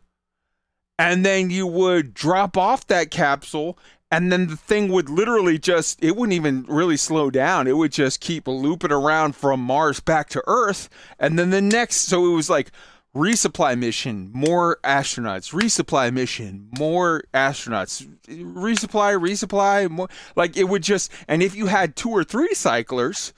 And 0.97 1.25
then 1.25 1.49
you 1.49 1.65
would 1.65 2.13
drop 2.13 2.57
off 2.57 2.85
that 2.87 3.09
capsule, 3.09 3.77
and 4.11 4.31
then 4.31 4.47
the 4.47 4.57
thing 4.57 4.91
would 4.91 5.09
literally 5.09 5.57
just, 5.57 6.03
it 6.03 6.15
wouldn't 6.15 6.33
even 6.33 6.65
really 6.67 6.97
slow 6.97 7.29
down. 7.29 7.67
It 7.67 7.77
would 7.77 7.91
just 7.91 8.19
keep 8.19 8.47
looping 8.47 8.91
around 8.91 9.35
from 9.35 9.61
Mars 9.61 9.99
back 9.99 10.29
to 10.29 10.43
Earth. 10.47 10.89
And 11.19 11.37
then 11.37 11.51
the 11.51 11.61
next, 11.61 11.97
so 12.07 12.25
it 12.25 12.35
was 12.35 12.49
like 12.49 12.71
resupply 13.15 13.77
mission, 13.77 14.29
more 14.33 14.79
astronauts, 14.83 15.53
resupply 15.53 16.11
mission, 16.11 16.69
more 16.77 17.23
astronauts, 17.33 18.07
resupply, 18.27 19.17
resupply, 19.19 19.89
more. 19.89 20.09
Like 20.35 20.57
it 20.57 20.65
would 20.65 20.83
just, 20.83 21.11
and 21.27 21.43
if 21.43 21.55
you 21.55 21.67
had 21.67 21.95
two 21.95 22.09
or 22.09 22.23
three 22.23 22.53
cyclers, 22.53 23.31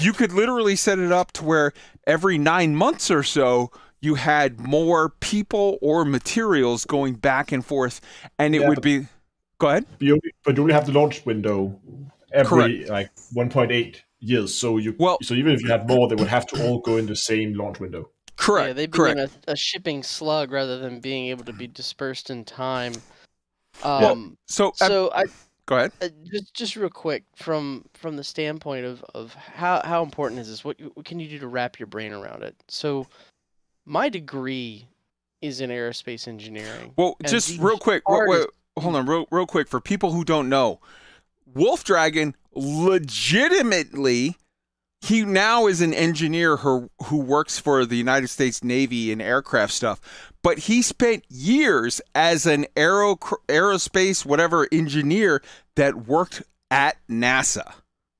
you 0.00 0.12
could 0.12 0.32
literally 0.32 0.76
set 0.76 0.98
it 0.98 1.12
up 1.12 1.32
to 1.32 1.44
where 1.44 1.72
every 2.06 2.38
nine 2.38 2.74
months 2.76 3.10
or 3.10 3.22
so, 3.22 3.70
you 4.00 4.14
had 4.14 4.60
more 4.60 5.10
people 5.20 5.78
or 5.82 6.04
materials 6.04 6.84
going 6.84 7.14
back 7.14 7.52
and 7.52 7.64
forth, 7.64 8.00
and 8.38 8.54
it 8.54 8.60
Yeah, 8.60 8.68
would 8.68 8.80
be. 8.80 9.06
Go 9.58 9.68
ahead. 9.68 9.86
But 9.98 10.02
you 10.02 10.12
only, 10.12 10.32
but 10.44 10.56
you 10.56 10.62
only 10.62 10.74
have 10.74 10.86
the 10.86 10.92
launch 10.92 11.26
window 11.26 11.80
every 12.32 12.84
Correct. 12.84 12.88
like 12.90 13.10
1.8 13.34 13.96
years. 14.20 14.54
So 14.54 14.76
you 14.78 14.94
well, 14.98 15.18
so 15.22 15.34
even 15.34 15.52
if 15.52 15.62
you 15.62 15.70
had 15.70 15.88
more, 15.88 16.08
they 16.08 16.14
would 16.14 16.28
have 16.28 16.46
to 16.48 16.62
all 16.64 16.80
go 16.80 16.96
in 16.96 17.06
the 17.06 17.16
same 17.16 17.54
launch 17.54 17.80
window. 17.80 18.10
Correct. 18.36 18.68
Yeah, 18.68 18.72
they 18.74 18.86
became 18.86 19.18
a, 19.18 19.28
a 19.48 19.56
shipping 19.56 20.02
slug 20.04 20.52
rather 20.52 20.78
than 20.78 21.00
being 21.00 21.26
able 21.26 21.44
to 21.44 21.52
be 21.52 21.66
dispersed 21.66 22.30
in 22.30 22.44
time. 22.44 22.92
Well, 23.82 24.12
Um, 24.12 24.36
so, 24.46 24.68
uh, 24.68 24.72
so 24.88 25.10
I 25.12 25.24
Go 25.68 25.76
ahead. 25.76 25.92
uh, 26.00 26.08
just 26.24 26.54
just 26.54 26.76
real 26.76 26.88
quick 26.88 27.24
from 27.36 27.84
from 27.92 28.16
the 28.16 28.24
standpoint 28.24 28.86
of 28.86 29.04
of 29.14 29.34
how 29.34 29.82
how 29.84 30.02
important 30.02 30.40
is 30.40 30.48
this? 30.48 30.64
What, 30.64 30.80
what 30.94 31.04
can 31.04 31.20
you 31.20 31.28
do 31.28 31.38
to 31.40 31.46
wrap 31.46 31.78
your 31.78 31.86
brain 31.86 32.14
around 32.14 32.42
it? 32.42 32.56
So, 32.68 33.06
my 33.84 34.08
degree 34.08 34.88
is 35.42 35.60
in 35.60 35.68
aerospace 35.68 36.26
engineering. 36.26 36.94
Well, 36.96 37.18
just 37.26 37.58
real 37.58 37.76
quick. 37.76 38.08
Wait, 38.08 38.28
wait, 38.28 38.46
hold 38.78 38.96
on, 38.96 39.04
real, 39.04 39.26
real 39.30 39.46
quick. 39.46 39.68
For 39.68 39.78
people 39.78 40.12
who 40.12 40.24
don't 40.24 40.48
know, 40.48 40.80
Wolf 41.54 41.84
Dragon 41.84 42.34
legitimately, 42.54 44.38
he 45.02 45.22
now 45.22 45.66
is 45.66 45.82
an 45.82 45.92
engineer 45.92 46.56
who, 46.56 46.90
who 47.04 47.18
works 47.18 47.58
for 47.58 47.84
the 47.84 47.96
United 47.96 48.28
States 48.28 48.64
Navy 48.64 49.12
in 49.12 49.20
aircraft 49.20 49.74
stuff. 49.74 50.00
But 50.48 50.60
he 50.60 50.80
spent 50.80 51.26
years 51.28 52.00
as 52.14 52.46
an 52.46 52.64
aero 52.74 53.16
aerospace 53.16 54.24
whatever 54.24 54.66
engineer 54.72 55.42
that 55.74 56.06
worked 56.06 56.42
at 56.70 56.96
NASA. 57.06 57.74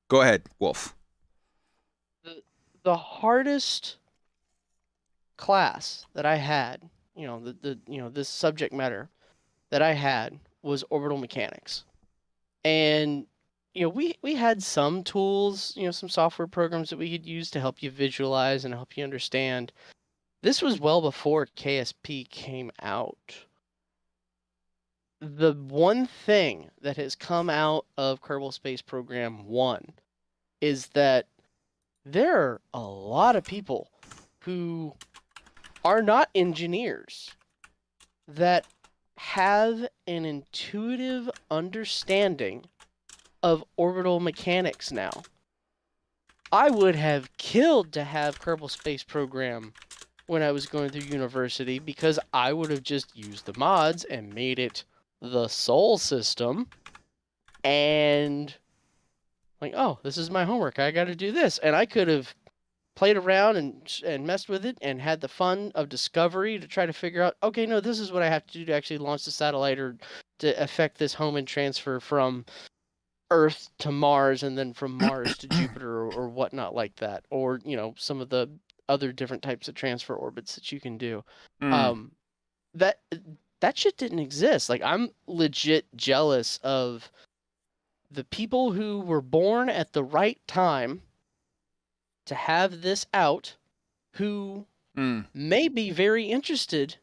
Go 0.09 0.21
ahead, 0.21 0.43
Wolf. 0.59 0.95
the 2.83 2.95
hardest 2.95 3.97
class 5.37 6.05
that 6.13 6.27
I 6.27 6.35
had, 6.35 6.87
you 7.15 7.25
know, 7.25 7.39
the, 7.39 7.53
the 7.53 7.79
you 7.87 7.97
know, 7.99 8.09
this 8.09 8.29
subject 8.29 8.75
matter 8.75 9.09
that 9.71 9.81
I 9.81 9.93
had 9.93 10.39
was 10.61 10.83
orbital 10.91 11.17
mechanics. 11.17 11.83
And 12.63 13.25
you 13.73 13.81
know, 13.81 13.89
we 13.89 14.13
we 14.21 14.35
had 14.35 14.61
some 14.61 15.03
tools, 15.03 15.73
you 15.75 15.85
know, 15.85 15.91
some 15.91 16.09
software 16.09 16.47
programs 16.47 16.91
that 16.91 16.99
we 16.99 17.09
could 17.09 17.25
use 17.25 17.49
to 17.49 17.59
help 17.59 17.81
you 17.81 17.89
visualize 17.89 18.65
and 18.65 18.73
help 18.75 18.95
you 18.95 19.03
understand. 19.03 19.71
This 20.41 20.61
was 20.61 20.79
well 20.79 21.01
before 21.01 21.47
KSP 21.47 22.29
came 22.29 22.71
out. 22.81 23.45
The 25.19 25.51
one 25.51 26.05
thing 26.07 26.69
that 26.81 26.95
has 26.95 27.13
come 27.13 27.49
out 27.49 27.85
of 27.97 28.21
Kerbal 28.21 28.53
Space 28.53 28.81
Program 28.81 29.47
1 29.47 29.93
is 30.61 30.87
that 30.87 31.27
there 32.05 32.37
are 32.37 32.61
a 32.73 32.79
lot 32.79 33.35
of 33.35 33.43
people 33.43 33.89
who 34.43 34.93
are 35.83 36.01
not 36.01 36.29
engineers 36.33 37.31
that 38.25 38.65
have 39.17 39.89
an 40.07 40.23
intuitive 40.23 41.29
understanding 41.51 42.63
of 43.43 43.65
orbital 43.75 44.21
mechanics 44.21 44.89
now. 44.89 45.11
I 46.51 46.69
would 46.69 46.95
have 46.95 47.35
killed 47.37 47.91
to 47.91 48.05
have 48.05 48.39
Kerbal 48.39 48.71
Space 48.71 49.03
Program 49.03 49.73
when 50.29 50.43
I 50.43 50.51
was 50.51 50.67
going 50.67 50.91
through 50.91 51.09
university 51.09 51.79
because 51.79 52.19
I 52.31 52.53
would 52.53 52.69
have 52.69 52.83
just 52.83 53.17
used 53.17 53.47
the 53.47 53.57
mods 53.57 54.03
and 54.03 54.31
made 54.31 54.59
it 54.59 54.83
the 55.21 55.47
Sol 55.47 55.97
system 55.97 56.67
and 57.63 58.53
like, 59.59 59.73
oh, 59.75 59.97
this 60.03 60.19
is 60.19 60.29
my 60.29 60.45
homework. 60.45 60.77
I 60.77 60.91
got 60.91 61.05
to 61.05 61.15
do 61.15 61.31
this, 61.31 61.57
and 61.57 61.75
I 61.75 61.87
could 61.87 62.07
have 62.07 62.35
played 62.95 63.17
around 63.17 63.57
and 63.57 64.01
and 64.05 64.27
messed 64.27 64.49
with 64.49 64.65
it 64.67 64.77
and 64.83 65.01
had 65.01 65.19
the 65.19 65.27
fun 65.27 65.71
of 65.73 65.89
discovery 65.89 66.59
to 66.59 66.67
try 66.67 66.85
to 66.85 66.93
figure 66.93 67.23
out. 67.23 67.35
Okay, 67.41 67.65
no, 67.65 67.79
this 67.79 67.99
is 67.99 68.11
what 68.11 68.21
I 68.21 68.29
have 68.29 68.45
to 68.47 68.53
do 68.53 68.65
to 68.65 68.73
actually 68.73 68.99
launch 68.99 69.25
the 69.25 69.31
satellite 69.31 69.79
or 69.79 69.97
to 70.37 70.63
affect 70.63 70.99
this 70.99 71.15
Hohmann 71.15 71.45
transfer 71.45 71.99
from 71.99 72.45
Earth 73.31 73.71
to 73.79 73.91
Mars 73.91 74.43
and 74.43 74.55
then 74.55 74.73
from 74.73 74.95
Mars 74.95 75.37
to 75.39 75.47
Jupiter 75.49 75.89
or, 75.89 76.13
or 76.13 76.29
whatnot 76.29 76.75
like 76.75 76.95
that, 76.97 77.25
or 77.31 77.59
you 77.65 77.75
know 77.75 77.95
some 77.97 78.21
of 78.21 78.29
the 78.29 78.47
other 78.89 79.11
different 79.13 79.43
types 79.43 79.67
of 79.69 79.75
transfer 79.75 80.15
orbits 80.15 80.55
that 80.55 80.71
you 80.71 80.81
can 80.81 80.97
do. 80.97 81.23
Mm. 81.61 81.71
Um, 81.73 82.11
that 82.73 82.99
that 83.61 83.77
shit 83.77 83.97
didn't 83.97 84.19
exist. 84.19 84.69
Like 84.69 84.81
I'm 84.81 85.11
legit 85.27 85.85
jealous 85.95 86.59
of 86.63 87.11
the 88.11 88.23
people 88.25 88.71
who 88.73 88.99
were 88.99 89.21
born 89.21 89.69
at 89.69 89.93
the 89.93 90.03
right 90.03 90.39
time 90.47 91.01
to 92.25 92.35
have 92.35 92.81
this 92.81 93.05
out 93.13 93.55
who 94.15 94.65
Mm. 94.97 95.27
may 95.33 95.67
be 95.67 95.91
very 95.91 96.25
interested 96.25 96.97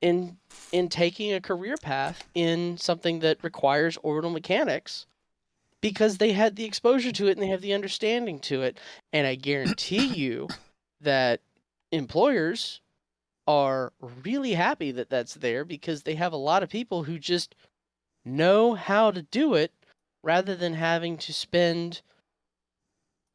in 0.00 0.38
in 0.70 0.88
taking 0.88 1.32
a 1.34 1.40
career 1.40 1.76
path 1.76 2.24
in 2.34 2.78
something 2.78 3.18
that 3.20 3.42
requires 3.42 3.98
orbital 4.02 4.30
mechanics 4.30 5.06
because 5.80 6.18
they 6.18 6.32
had 6.32 6.56
the 6.56 6.64
exposure 6.64 7.12
to 7.12 7.26
it 7.26 7.32
and 7.32 7.42
they 7.42 7.48
have 7.48 7.60
the 7.60 7.74
understanding 7.74 8.38
to 8.38 8.62
it 8.62 8.78
and 9.12 9.26
i 9.26 9.34
guarantee 9.34 10.06
you 10.16 10.48
that 11.02 11.40
employers 11.90 12.80
are 13.46 13.92
really 14.24 14.52
happy 14.52 14.92
that 14.92 15.10
that's 15.10 15.34
there 15.34 15.64
because 15.64 16.02
they 16.02 16.14
have 16.14 16.32
a 16.32 16.36
lot 16.36 16.62
of 16.62 16.68
people 16.70 17.02
who 17.04 17.18
just 17.18 17.54
know 18.24 18.72
how 18.74 19.10
to 19.10 19.22
do 19.22 19.54
it 19.54 19.72
rather 20.22 20.54
than 20.54 20.72
having 20.74 21.16
to 21.18 21.32
spend 21.32 22.00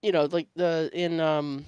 you 0.01 0.11
know 0.13 0.25
like 0.31 0.47
the 0.55 0.89
in 0.93 1.19
um 1.19 1.65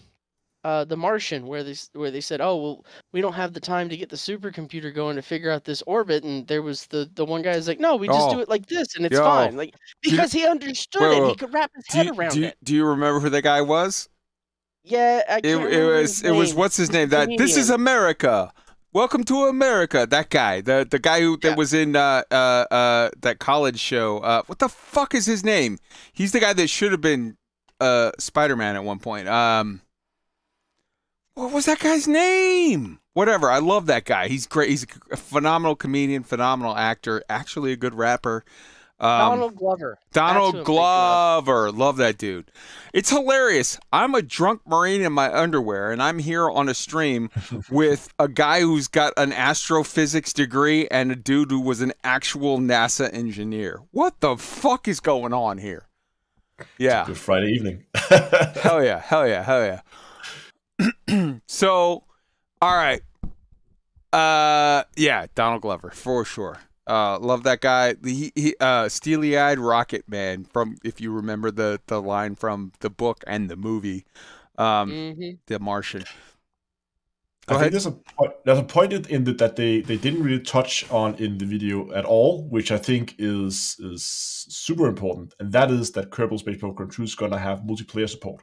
uh 0.64 0.86
the 0.86 0.96
martian 0.96 1.46
where 1.48 1.64
they 1.64 1.76
where 1.94 2.12
they 2.12 2.22
said 2.22 2.40
oh 2.40 2.56
well 2.56 2.86
we 3.12 3.20
don't 3.20 3.34
have 3.34 3.52
the 3.54 3.60
time 3.60 3.90
to 3.90 3.98
get 3.98 4.08
the 4.08 4.16
supercomputer 4.16 4.94
going 4.94 5.18
to 5.18 5.22
figure 5.22 5.52
out 5.52 5.66
this 5.66 5.82
orbit 5.86 6.24
and 6.24 6.48
there 6.48 6.62
was 6.62 6.86
the 6.88 7.10
the 7.16 7.26
one 7.26 7.42
guy 7.42 7.52
is 7.52 7.68
like 7.68 7.80
no 7.80 7.98
we 7.98 8.08
just 8.08 8.30
do 8.30 8.38
Oh. 8.38 8.40
it 8.40 8.48
like 8.50 8.66
this 8.68 8.96
and 8.96 9.06
it's 9.06 9.16
Yo. 9.16 9.24
fine 9.24 9.58
like 9.58 9.74
Do 10.02 10.10
you- 10.12 10.16
because 10.18 10.32
he 10.32 10.48
understood 10.48 11.02
Wait, 11.02 11.18
it 11.18 11.22
wait, 11.24 11.30
he 11.32 11.36
could 11.36 11.54
wrap 11.54 11.72
his 11.76 11.86
head 11.88 12.06
you, 12.06 12.14
around 12.14 12.32
do, 12.32 12.40
you- 12.42 12.46
it 12.48 12.58
do 12.64 12.74
you 12.76 12.86
remember 12.86 13.20
who 13.20 13.30
that 13.30 13.42
guy 13.42 13.62
was? 13.62 14.08
Yeah 14.84 15.22
I 15.30 15.38
It, 15.38 15.56
it 15.56 15.86
was 15.86 16.24
it 16.24 16.32
was 16.32 16.54
what's 16.54 16.78
his 16.78 16.92
name? 16.92 17.10
That 17.10 17.30
this 17.38 17.58
is. 17.58 17.70
America. 17.70 18.52
Welcome 18.92 19.24
to 19.26 19.46
America. 19.46 20.08
That 20.10 20.30
guy, 20.30 20.62
the 20.62 20.88
the 20.90 20.98
guy 20.98 21.22
who 21.22 21.38
that 21.38 21.58
was 21.58 21.74
in 21.74 21.96
uh 21.96 22.24
uh 22.32 22.34
uh 22.34 23.10
that 23.22 23.38
college 23.40 23.80
show. 23.80 24.18
Uh, 24.20 24.42
what 24.48 24.60
the 24.60 24.70
fuck 24.70 25.14
is 25.14 25.26
his 25.26 25.44
name? 25.44 25.78
He's 26.12 26.32
the 26.32 26.40
guy 26.40 26.54
that 26.54 26.68
should 26.70 26.92
have 26.92 27.02
been 27.02 27.38
uh 27.80 28.12
Spider 28.18 28.56
Man 28.56 28.76
at 28.76 28.84
one 28.84 29.00
point. 29.00 29.28
Um, 29.28 29.82
what 31.36 31.54
was 31.54 31.66
that 31.66 31.80
guy's 31.80 32.08
name? 32.08 33.00
Whatever. 33.14 33.52
I 33.52 33.60
love 33.60 33.86
that 33.86 34.06
guy. 34.06 34.28
He's 34.28 34.48
great. 34.48 34.70
He's 34.70 34.86
a 35.12 35.18
phenomenal 35.18 35.76
comedian, 35.76 36.24
phenomenal 36.24 36.76
actor, 36.76 37.24
actually 37.30 37.72
a 37.72 37.78
good 37.78 37.94
rapper. 37.94 38.44
Um, 39.02 39.30
Donald 39.32 39.56
Glover 39.56 39.98
Donald 40.12 40.56
I'm 40.56 40.66
thinking 40.66 40.76
of. 40.76 41.46
Glover. 41.46 41.72
Love 41.72 41.98
that 41.98 42.18
dude. 42.18 42.52
It's 42.94 43.10
hilarious. 43.10 43.80
I'm 43.94 44.14
a 44.14 44.22
drunk 44.22 44.62
Marine 44.68 45.02
in 45.02 45.14
my 45.14 45.34
underwear, 45.34 45.92
and 45.92 46.04
I'm 46.04 46.20
here 46.20 46.50
on 46.50 46.68
a 46.68 46.74
stream 46.74 47.30
with 47.70 48.14
a 48.20 48.28
guy 48.28 48.62
who's 48.62 48.88
got 48.90 49.14
an 49.16 49.32
astrophysics 49.32 50.34
degree 50.34 50.88
and 50.90 51.12
a 51.12 51.16
dude 51.16 51.52
who 51.52 51.62
was 51.62 51.80
an 51.82 51.94
actual 52.04 52.60
NASA 52.60 53.14
engineer. 53.14 53.82
What 53.92 54.20
the 54.20 54.36
fuck 54.36 54.88
is 54.88 55.00
going 55.00 55.34
on 55.34 55.60
here? 55.60 55.88
Yeah. 56.78 57.06
Good 57.06 57.18
Friday 57.18 57.52
evening. 57.52 57.86
hell 57.96 58.84
yeah. 58.84 59.00
Hell 59.00 59.28
yeah. 59.28 59.44
Hell 59.44 59.82
yeah. 61.08 61.38
so, 61.48 62.04
all 62.62 62.76
right. 62.76 63.02
Uh, 64.12 64.84
yeah, 64.98 65.28
Donald 65.36 65.62
Glover 65.62 65.92
for 65.92 66.26
sure. 66.26 66.60
Uh, 66.90 67.20
love 67.20 67.44
that 67.44 67.62
guy. 67.62 67.94
He, 68.04 68.32
he 68.36 68.56
uh, 68.60 68.90
steely-eyed 68.90 69.60
rocket 69.60 70.06
man 70.10 70.44
from 70.44 70.76
if 70.84 71.00
you 71.00 71.12
remember 71.12 71.52
the 71.52 71.80
the 71.88 72.02
line 72.02 72.36
from 72.36 72.72
the 72.80 72.90
book 72.90 73.24
and 73.28 73.50
the 73.50 73.56
movie, 73.56 74.06
um, 74.58 74.90
Mhm. 74.92 75.38
The 75.46 75.60
Martian. 75.60 76.04
I 77.48 77.58
think 77.58 77.72
there's 77.72 77.88
a 77.88 77.92
point, 77.92 78.32
there's 78.46 78.60
a 78.60 78.64
point 78.64 78.94
in- 78.94 79.06
in 79.06 79.24
the, 79.24 79.34
that 79.34 79.56
they, 79.56 79.82
they 79.82 79.98
didn't 79.98 80.22
really 80.24 80.40
touch 80.44 80.88
on 80.92 81.16
in 81.16 81.40
the 81.40 81.46
video 81.46 81.92
at 81.94 82.06
all, 82.06 82.44
which 82.48 82.72
I 82.72 82.78
think 82.78 83.16
is 83.18 83.76
is 83.80 84.04
super 84.04 84.88
important, 84.88 85.34
and 85.40 85.52
that 85.54 85.72
is 85.72 85.92
that 85.94 86.12
Kerbal 86.12 86.38
Space 86.40 86.58
Program 86.60 86.90
2 86.92 87.04
is 87.04 87.16
gonna 87.16 87.40
have 87.40 87.62
multiplayer 87.62 88.08
support. 88.10 88.42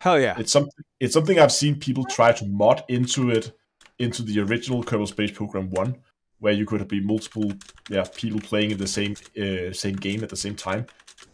Hell 0.00 0.20
yeah! 0.20 0.36
It's 0.38 0.52
something 0.52 0.84
it's 1.00 1.14
something 1.14 1.38
I've 1.38 1.52
seen 1.52 1.78
people 1.78 2.04
try 2.04 2.32
to 2.32 2.44
mod 2.46 2.84
into 2.88 3.30
it 3.30 3.52
into 3.98 4.22
the 4.22 4.40
original 4.40 4.82
Kerbal 4.84 5.08
Space 5.08 5.30
Program 5.30 5.70
1, 5.70 5.96
where 6.42 6.52
you 6.52 6.66
could 6.66 6.86
be 6.88 7.00
multiple 7.00 7.52
yeah 7.88 8.04
people 8.16 8.40
playing 8.40 8.72
in 8.72 8.78
the 8.78 8.86
same 8.86 9.14
uh, 9.40 9.72
same 9.72 9.94
game 9.94 10.24
at 10.24 10.28
the 10.28 10.36
same 10.36 10.56
time, 10.56 10.84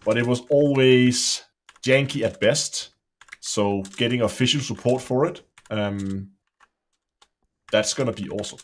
but 0.05 0.19
it 0.19 0.27
was 0.27 0.43
always 0.51 1.43
janky 1.83 2.23
at 2.23 2.39
best. 2.41 2.91
So 3.41 3.83
getting 3.97 4.21
official 4.21 4.61
support 4.61 5.01
for 5.01 5.25
it. 5.25 5.41
Um, 5.71 6.33
that's 7.73 7.95
gonna 7.95 8.13
be 8.13 8.29
awesome. 8.29 8.59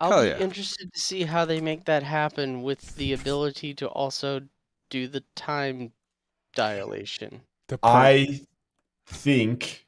I'll 0.00 0.10
Hell 0.10 0.22
be 0.22 0.28
yeah. 0.30 0.38
interested 0.38 0.92
to 0.92 0.98
see 0.98 1.22
how 1.22 1.44
they 1.44 1.60
make 1.60 1.84
that 1.84 2.02
happen 2.02 2.62
with 2.62 2.96
the 2.96 3.12
ability 3.12 3.72
to 3.74 3.86
also 3.86 4.42
do 4.90 5.06
the 5.06 5.22
time 5.36 5.92
dilation. 6.54 7.42
I 7.82 8.40
think 9.06 9.85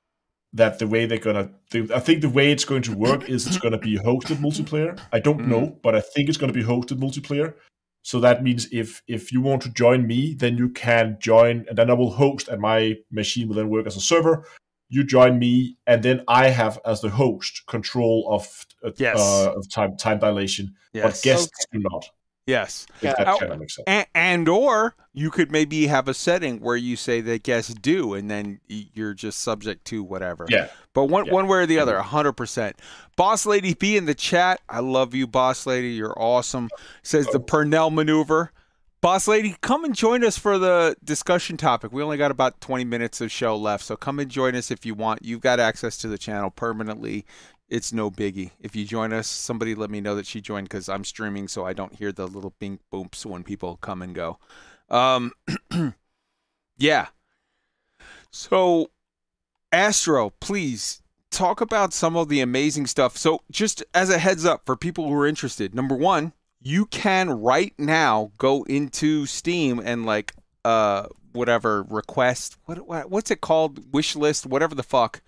that 0.52 0.78
the 0.78 0.86
way 0.86 1.06
they're 1.06 1.18
gonna, 1.18 1.50
the, 1.70 1.90
I 1.94 2.00
think 2.00 2.22
the 2.22 2.28
way 2.28 2.50
it's 2.50 2.64
going 2.64 2.82
to 2.82 2.96
work 2.96 3.28
is 3.28 3.46
it's 3.46 3.58
gonna 3.58 3.78
be 3.78 3.96
hosted 3.98 4.38
multiplayer. 4.38 4.98
I 5.12 5.18
don't 5.20 5.46
know, 5.46 5.78
but 5.82 5.94
I 5.94 6.00
think 6.00 6.28
it's 6.28 6.38
gonna 6.38 6.52
be 6.52 6.64
hosted 6.64 6.98
multiplayer. 6.98 7.54
So 8.02 8.20
that 8.20 8.42
means 8.42 8.66
if 8.72 9.02
if 9.06 9.32
you 9.32 9.42
want 9.42 9.60
to 9.62 9.68
join 9.68 10.06
me, 10.06 10.34
then 10.34 10.56
you 10.56 10.70
can 10.70 11.18
join, 11.20 11.66
and 11.68 11.76
then 11.76 11.90
I 11.90 11.94
will 11.94 12.12
host, 12.12 12.48
and 12.48 12.60
my 12.60 12.94
machine 13.10 13.48
will 13.48 13.56
then 13.56 13.68
work 13.68 13.86
as 13.86 13.96
a 13.96 14.00
server. 14.00 14.44
You 14.88 15.04
join 15.04 15.38
me, 15.38 15.76
and 15.86 16.02
then 16.02 16.24
I 16.28 16.48
have 16.48 16.80
as 16.86 17.02
the 17.02 17.10
host 17.10 17.66
control 17.66 18.26
of 18.30 18.64
uh, 18.82 18.92
Yes. 18.96 19.18
uh, 19.18 19.52
of 19.52 19.68
time 19.70 19.96
time 19.98 20.18
dilation, 20.18 20.74
Yes. 20.94 21.20
but 21.20 21.22
guests 21.22 21.66
do 21.70 21.80
not. 21.80 22.08
Yes. 22.48 22.86
If 23.02 23.14
that 23.14 23.58
makes 23.58 23.76
sense. 23.76 23.84
and, 23.86 24.06
and 24.14 24.48
or 24.48 24.94
you 25.12 25.30
could 25.30 25.52
maybe 25.52 25.86
have 25.88 26.08
a 26.08 26.14
setting 26.14 26.60
where 26.60 26.76
you 26.76 26.96
say 26.96 27.20
that 27.20 27.42
guests 27.42 27.74
do, 27.74 28.14
and 28.14 28.30
then 28.30 28.60
you're 28.68 29.12
just 29.12 29.40
subject 29.40 29.84
to 29.86 30.02
whatever. 30.02 30.46
Yeah. 30.48 30.68
But 30.94 31.04
one 31.04 31.26
Yeah. 31.26 31.34
one 31.34 31.46
way 31.46 31.58
or 31.58 31.66
the 31.66 31.78
other, 31.78 31.96
mm-hmm. 31.96 32.08
hundred 32.08 32.32
percent. 32.32 32.76
Boss 33.16 33.44
Lady 33.44 33.74
B 33.74 33.98
in 33.98 34.06
the 34.06 34.14
chat. 34.14 34.62
I 34.66 34.80
love 34.80 35.14
you, 35.14 35.26
Boss 35.26 35.66
Lady. 35.66 35.88
You're 35.88 36.18
awesome. 36.18 36.70
Says 37.02 37.26
the 37.26 37.38
oh. 37.38 37.42
Purnell 37.42 37.90
maneuver. 37.90 38.52
Boss 39.00 39.28
Lady, 39.28 39.54
come 39.60 39.84
and 39.84 39.94
join 39.94 40.24
us 40.24 40.38
for 40.38 40.58
the 40.58 40.96
discussion 41.04 41.56
topic. 41.56 41.92
We 41.92 42.02
only 42.02 42.16
got 42.16 42.32
about 42.32 42.60
20 42.60 42.84
minutes 42.84 43.20
of 43.20 43.30
show 43.30 43.56
left, 43.56 43.84
so 43.84 43.94
come 43.94 44.18
and 44.18 44.28
join 44.28 44.56
us 44.56 44.72
if 44.72 44.84
you 44.84 44.94
want. 44.94 45.24
You've 45.24 45.40
got 45.40 45.60
access 45.60 45.98
to 45.98 46.08
the 46.08 46.18
channel 46.18 46.50
permanently. 46.50 47.24
It's 47.68 47.92
no 47.92 48.10
biggie. 48.10 48.52
If 48.60 48.74
you 48.74 48.84
join 48.84 49.12
us, 49.12 49.26
somebody 49.26 49.74
let 49.74 49.90
me 49.90 50.00
know 50.00 50.14
that 50.14 50.26
she 50.26 50.40
joined 50.40 50.68
because 50.68 50.88
I'm 50.88 51.04
streaming, 51.04 51.48
so 51.48 51.66
I 51.66 51.74
don't 51.74 51.94
hear 51.94 52.12
the 52.12 52.26
little 52.26 52.54
bink 52.58 52.80
booms 52.90 53.26
when 53.26 53.44
people 53.44 53.76
come 53.76 54.00
and 54.00 54.14
go. 54.14 54.38
Um, 54.88 55.32
yeah. 56.78 57.08
So, 58.30 58.90
Astro, 59.70 60.30
please 60.40 61.02
talk 61.30 61.60
about 61.60 61.92
some 61.92 62.16
of 62.16 62.30
the 62.30 62.40
amazing 62.40 62.86
stuff. 62.86 63.18
So, 63.18 63.42
just 63.50 63.84
as 63.92 64.08
a 64.08 64.18
heads 64.18 64.46
up 64.46 64.62
for 64.64 64.74
people 64.74 65.06
who 65.06 65.14
are 65.14 65.26
interested, 65.26 65.74
number 65.74 65.94
one, 65.94 66.32
you 66.60 66.86
can 66.86 67.30
right 67.30 67.74
now 67.78 68.32
go 68.38 68.64
into 68.64 69.26
Steam 69.26 69.78
and 69.78 70.06
like 70.06 70.34
uh 70.64 71.06
whatever 71.32 71.84
request 71.84 72.56
what, 72.64 72.86
what 72.88 73.10
what's 73.10 73.30
it 73.30 73.40
called 73.40 73.92
wish 73.92 74.16
list 74.16 74.44
whatever 74.44 74.74
the 74.74 74.82
fuck 74.82 75.22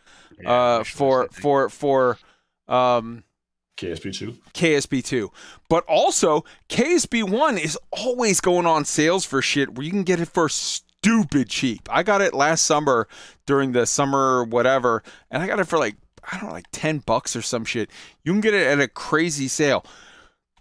uh 0.44 0.82
for 0.82 1.28
for 1.30 1.68
for 1.68 2.18
um 2.70 3.24
KSP2. 3.80 4.36
KSP2. 4.52 5.30
But 5.68 5.84
also, 5.86 6.44
KSP1 6.68 7.59
is 7.59 7.78
always 7.90 8.40
going 8.40 8.66
on 8.66 8.84
sales 8.84 9.24
for 9.24 9.40
shit 9.40 9.74
where 9.74 9.84
you 9.84 9.90
can 9.90 10.02
get 10.02 10.20
it 10.20 10.28
for 10.28 10.48
stupid 10.48 11.48
cheap. 11.48 11.88
I 11.90 12.02
got 12.02 12.20
it 12.20 12.34
last 12.34 12.64
summer 12.64 13.09
during 13.47 13.72
the 13.72 13.86
summer 13.86 14.44
whatever, 14.44 15.02
and 15.30 15.42
I 15.42 15.47
got 15.47 15.60
it 15.60 15.64
for 15.64 15.78
like, 15.78 15.97
I 16.30 16.38
don't 16.38 16.48
know, 16.48 16.52
like 16.52 16.66
10 16.72 16.98
bucks 16.98 17.34
or 17.34 17.42
some 17.42 17.64
shit. 17.64 17.90
You 18.22 18.32
can 18.32 18.42
get 18.42 18.55
it 18.55 18.66
at 18.66 18.80
a 18.80 18.88
crazy 18.88 19.48
sale. 19.48 19.84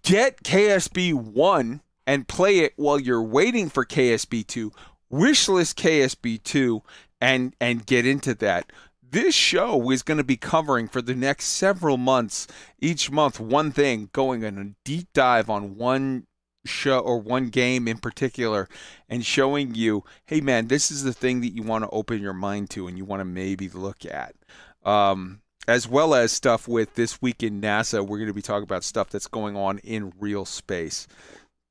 Get 0.04 0.44
KSP1 0.44 1.82
and 2.08 2.28
play 2.28 2.60
it 2.60 2.74
while 2.78 3.00
you're 3.00 3.22
waiting 3.22 3.70
for 3.70 3.86
KSP2. 3.86 4.72
Wishlist 5.12 5.76
KSP2 5.76 6.82
and 7.20 7.54
and 7.60 7.86
get 7.86 8.06
into 8.06 8.34
that. 8.36 8.72
This 9.12 9.34
show 9.34 9.90
is 9.90 10.04
going 10.04 10.20
to 10.20 10.24
be 10.24 10.38
covering 10.38 10.88
for 10.88 11.02
the 11.02 11.16
next 11.16 11.46
several 11.46 11.98
months, 11.98 12.48
each 12.80 13.10
month, 13.10 13.40
one 13.40 13.72
thing, 13.72 14.10
going 14.14 14.46
on 14.46 14.58
a 14.58 14.76
deep 14.86 15.08
dive 15.14 15.50
on 15.50 15.78
one 15.78 16.28
show 16.66 17.00
or 17.00 17.18
one 17.20 17.48
game 17.48 17.88
in 17.88 17.98
particular, 17.98 18.68
and 19.08 19.26
showing 19.26 19.74
you, 19.74 20.04
hey 20.26 20.42
man, 20.42 20.68
this 20.68 20.92
is 20.92 21.04
the 21.04 21.14
thing 21.14 21.42
that 21.42 21.54
you 21.54 21.64
want 21.64 21.84
to 21.84 21.90
open 21.90 22.22
your 22.22 22.34
mind 22.34 22.70
to 22.72 22.88
and 22.88 22.98
you 22.98 23.06
want 23.06 23.22
to 23.22 23.26
maybe 23.26 23.68
look 23.70 24.06
at. 24.06 24.36
Um, 24.84 25.42
as 25.68 25.88
well 25.88 26.14
as 26.14 26.32
stuff 26.32 26.68
with 26.68 26.96
this 26.96 27.22
week 27.22 27.42
in 27.42 27.62
NASA, 27.62 28.06
we're 28.06 28.18
going 28.18 28.28
to 28.28 28.34
be 28.34 28.42
talking 28.42 28.64
about 28.64 28.84
stuff 28.84 29.10
that's 29.10 29.28
going 29.28 29.56
on 29.56 29.80
in 29.80 30.14
real 30.20 30.46
space. 30.46 31.08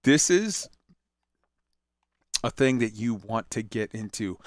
This 0.02 0.31
is 0.31 0.69
a 2.43 2.51
thing 2.51 2.78
that 2.78 2.94
you 2.94 3.15
want 3.15 3.51
to 3.51 3.62
get 3.62 3.93
into. 3.93 4.39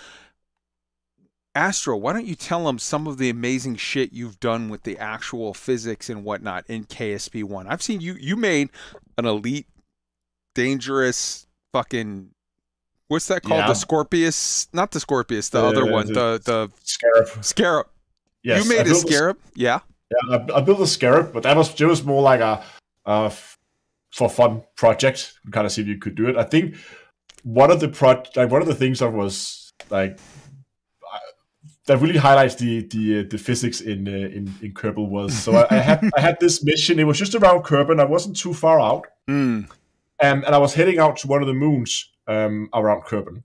Astro, 1.53 1.97
why 1.97 2.13
don't 2.13 2.25
you 2.25 2.35
tell 2.35 2.65
them 2.65 2.79
some 2.79 3.07
of 3.07 3.17
the 3.17 3.29
amazing 3.29 3.75
shit 3.75 4.13
you've 4.13 4.39
done 4.39 4.69
with 4.69 4.83
the 4.83 4.97
actual 4.97 5.53
physics 5.53 6.09
and 6.09 6.23
whatnot 6.23 6.63
in 6.69 6.85
KSP 6.85 7.43
One? 7.43 7.67
I've 7.67 7.81
seen 7.81 7.99
you. 7.99 8.13
You 8.13 8.37
made 8.37 8.69
an 9.17 9.25
elite, 9.25 9.67
dangerous 10.55 11.47
fucking. 11.73 12.29
What's 13.09 13.27
that 13.27 13.41
called? 13.43 13.59
Yeah. 13.59 13.67
The 13.67 13.73
Scorpius? 13.73 14.69
Not 14.71 14.91
the 14.91 15.01
Scorpius. 15.01 15.49
The 15.49 15.59
Uh, 15.61 15.67
other 15.69 15.85
one. 15.91 16.07
the 16.07 16.13
The 16.13 16.41
the 16.45 16.71
Scarab. 16.83 17.43
Scarab. 17.43 17.87
Yes, 18.43 18.63
you 18.63 18.69
made 18.69 18.81
a 18.81 18.83
built 18.85 19.03
a 19.05 19.07
scarab. 19.07 19.37
Yeah. 19.53 19.79
Yeah, 20.29 20.37
I, 20.37 20.57
I 20.57 20.61
built 20.61 20.79
a 20.79 20.87
scarab, 20.87 21.31
but 21.33 21.43
that 21.43 21.55
was 21.57 21.73
just 21.73 22.05
more 22.05 22.21
like 22.21 22.39
a, 22.39 22.63
uh, 23.05 23.29
for 24.11 24.29
fun 24.29 24.63
project. 24.75 25.33
Kind 25.51 25.65
of 25.65 25.71
see 25.71 25.81
if 25.81 25.87
you 25.87 25.97
could 25.97 26.15
do 26.15 26.27
it. 26.27 26.37
I 26.37 26.43
think 26.43 26.75
one 27.43 27.71
of 27.71 27.79
the 27.81 27.87
pro 27.89 28.23
like 28.35 28.49
one 28.49 28.61
of 28.61 28.67
the 28.67 28.75
things 28.75 28.99
that 28.99 29.11
was 29.11 29.71
like 29.89 30.17
I- 30.17 30.21
that 31.87 31.97
really 31.99 32.17
highlights 32.17 32.55
the 32.55 32.81
the 32.87 33.19
uh, 33.19 33.23
the 33.29 33.37
physics 33.37 33.81
in 33.81 34.07
uh, 34.07 34.11
in 34.11 34.53
in 34.61 34.73
Kerbal 34.73 35.07
was 35.09 35.33
so 35.37 35.53
I, 35.55 35.67
I 35.71 35.77
had 35.79 36.09
I 36.17 36.21
had 36.21 36.37
this 36.39 36.63
mission. 36.63 36.99
It 36.99 37.05
was 37.05 37.17
just 37.17 37.35
around 37.35 37.63
Kerbal. 37.63 37.99
I 37.99 38.05
wasn't 38.05 38.37
too 38.37 38.53
far 38.53 38.79
out, 38.79 39.07
Mm. 39.29 39.69
and 40.19 40.43
and 40.45 40.55
I 40.55 40.57
was 40.57 40.73
heading 40.73 40.99
out 40.99 41.17
to 41.17 41.27
one 41.27 41.41
of 41.41 41.47
the 41.47 41.53
moons 41.53 42.09
um, 42.27 42.69
around 42.73 43.03
Kerbal. 43.03 43.43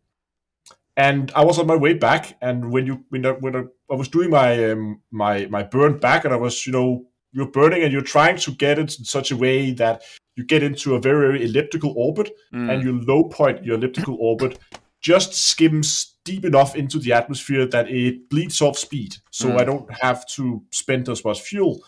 And 0.98 1.30
I 1.36 1.44
was 1.44 1.58
on 1.58 1.66
my 1.66 1.76
way 1.76 1.92
back, 1.92 2.36
and 2.40 2.70
when 2.72 2.86
you 2.86 3.04
when 3.10 3.26
I, 3.26 3.32
when 3.32 3.54
I, 3.56 3.64
I 3.90 3.94
was 3.96 4.08
doing 4.08 4.30
my 4.30 4.70
um, 4.70 5.00
my 5.10 5.46
my 5.46 5.62
burn 5.62 5.98
back, 5.98 6.24
and 6.24 6.32
I 6.32 6.38
was 6.38 6.66
you 6.66 6.72
know 6.72 7.04
you're 7.32 7.50
burning 7.50 7.82
and 7.82 7.92
you're 7.92 8.00
trying 8.00 8.38
to 8.38 8.50
get 8.52 8.78
it 8.78 8.98
in 8.98 9.04
such 9.04 9.30
a 9.30 9.36
way 9.36 9.72
that 9.72 10.02
you 10.36 10.44
get 10.44 10.62
into 10.62 10.94
a 10.94 11.00
very, 11.00 11.26
very 11.26 11.44
elliptical 11.44 11.92
orbit, 11.96 12.30
Mm. 12.54 12.70
and 12.72 12.82
you 12.82 13.00
low 13.02 13.24
point 13.24 13.64
your 13.64 13.74
elliptical 13.76 14.16
orbit 14.20 14.58
just 15.02 15.34
skims 15.34 16.15
deep 16.26 16.44
enough 16.44 16.76
into 16.76 16.98
the 16.98 17.12
atmosphere 17.12 17.66
that 17.66 17.88
it 17.88 18.28
bleeds 18.28 18.60
off 18.60 18.76
speed, 18.78 19.16
so 19.30 19.48
Mm. 19.48 19.60
I 19.60 19.64
don't 19.64 19.90
have 20.02 20.26
to 20.36 20.62
spend 20.70 21.08
as 21.08 21.24
much 21.24 21.40
fuel. 21.40 21.82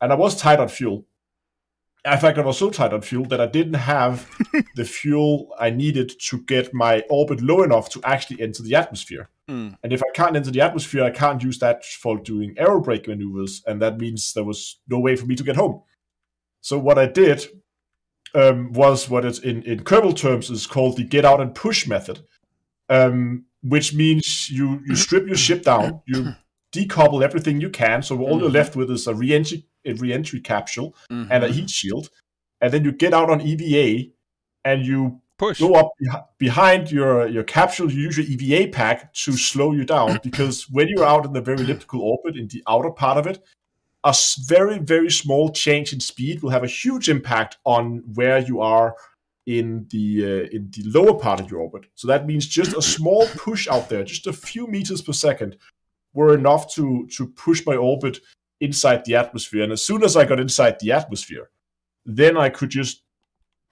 And 0.00 0.12
I 0.12 0.16
was 0.16 0.36
tight 0.36 0.60
on 0.60 0.68
fuel. 0.68 1.06
In 2.04 2.18
fact, 2.18 2.36
I 2.36 2.42
was 2.42 2.58
so 2.58 2.68
tight 2.68 2.92
on 2.92 3.00
fuel 3.00 3.24
that 3.26 3.40
I 3.40 3.46
didn't 3.46 3.80
have 3.96 4.28
the 4.76 4.84
fuel 4.84 5.54
I 5.58 5.70
needed 5.70 6.12
to 6.28 6.38
get 6.42 6.74
my 6.74 7.02
orbit 7.08 7.40
low 7.40 7.62
enough 7.62 7.88
to 7.90 8.00
actually 8.04 8.42
enter 8.42 8.62
the 8.62 8.74
atmosphere. 8.74 9.30
Mm. 9.48 9.76
And 9.82 9.92
if 9.92 10.02
I 10.02 10.10
can't 10.14 10.36
enter 10.36 10.50
the 10.50 10.60
atmosphere, 10.60 11.04
I 11.04 11.10
can't 11.10 11.42
use 11.42 11.58
that 11.60 11.84
for 11.84 12.18
doing 12.18 12.54
aerobrake 12.56 13.08
maneuvers, 13.08 13.62
and 13.66 13.80
that 13.80 13.98
means 13.98 14.32
there 14.32 14.44
was 14.44 14.80
no 14.88 14.98
way 14.98 15.16
for 15.16 15.26
me 15.26 15.36
to 15.36 15.44
get 15.44 15.56
home. 15.56 15.82
So 16.60 16.78
what 16.78 16.98
I 16.98 17.06
did 17.06 17.46
um, 18.34 18.72
was 18.72 19.08
what 19.08 19.24
is 19.24 19.38
in 19.38 19.62
in 19.62 19.84
Kerbal 19.84 20.16
terms 20.16 20.50
is 20.50 20.66
called 20.66 20.96
the 20.96 21.04
get 21.04 21.24
out 21.24 21.40
and 21.40 21.54
push 21.54 21.86
method, 21.86 22.20
um, 22.88 23.44
which 23.64 23.94
means 23.94 24.50
you 24.50 24.70
you 24.70 24.76
mm-hmm. 24.76 24.94
strip 24.94 25.26
your 25.26 25.36
ship 25.36 25.62
down, 25.62 26.02
mm-hmm. 26.08 26.14
you 26.14 26.34
decouple 26.72 27.22
everything 27.22 27.60
you 27.60 27.70
can, 27.70 28.02
so 28.02 28.20
all 28.20 28.38
you're 28.38 28.48
mm-hmm. 28.48 28.54
left 28.54 28.76
with 28.76 28.90
is 28.90 29.06
a 29.06 29.14
re-entry 29.14 29.66
a 29.86 29.92
re-entry 29.94 30.40
capsule 30.40 30.94
and 31.10 31.44
a 31.44 31.48
heat 31.48 31.68
shield, 31.70 32.10
and 32.60 32.72
then 32.72 32.84
you 32.84 32.92
get 32.92 33.12
out 33.12 33.30
on 33.30 33.40
EVA 33.40 34.10
and 34.64 34.86
you 34.86 35.20
push. 35.38 35.60
go 35.60 35.74
up 35.74 35.90
beh- 36.02 36.24
behind 36.38 36.90
your 36.90 37.26
your 37.26 37.44
capsule. 37.44 37.90
You 37.90 38.02
use 38.02 38.18
your 38.18 38.26
EVA 38.26 38.70
pack 38.70 39.12
to 39.14 39.32
slow 39.32 39.72
you 39.72 39.84
down 39.84 40.20
because 40.22 40.68
when 40.70 40.88
you're 40.88 41.04
out 41.04 41.24
in 41.24 41.32
the 41.32 41.40
very 41.40 41.60
elliptical 41.60 42.00
orbit 42.00 42.36
in 42.36 42.48
the 42.48 42.62
outer 42.66 42.90
part 42.90 43.18
of 43.18 43.26
it, 43.26 43.42
a 44.04 44.14
very 44.46 44.78
very 44.78 45.10
small 45.10 45.50
change 45.50 45.92
in 45.92 46.00
speed 46.00 46.42
will 46.42 46.50
have 46.50 46.64
a 46.64 46.68
huge 46.68 47.08
impact 47.08 47.58
on 47.64 48.02
where 48.14 48.38
you 48.38 48.60
are 48.60 48.94
in 49.46 49.86
the 49.90 50.24
uh, 50.24 50.48
in 50.56 50.70
the 50.70 50.82
lower 50.86 51.14
part 51.18 51.40
of 51.40 51.50
your 51.50 51.60
orbit. 51.60 51.84
So 51.94 52.08
that 52.08 52.26
means 52.26 52.46
just 52.46 52.74
a 52.76 52.82
small 52.82 53.26
push 53.36 53.68
out 53.68 53.88
there, 53.88 54.04
just 54.04 54.26
a 54.26 54.32
few 54.32 54.66
meters 54.66 55.02
per 55.02 55.12
second, 55.12 55.56
were 56.14 56.34
enough 56.34 56.72
to 56.74 57.06
to 57.16 57.26
push 57.26 57.64
my 57.66 57.76
orbit 57.76 58.20
inside 58.60 59.04
the 59.04 59.16
atmosphere. 59.16 59.62
And 59.62 59.72
as 59.72 59.82
soon 59.82 60.02
as 60.04 60.16
I 60.16 60.24
got 60.24 60.40
inside 60.40 60.78
the 60.80 60.92
atmosphere, 60.92 61.50
then 62.06 62.36
I 62.36 62.48
could 62.48 62.70
just, 62.70 63.02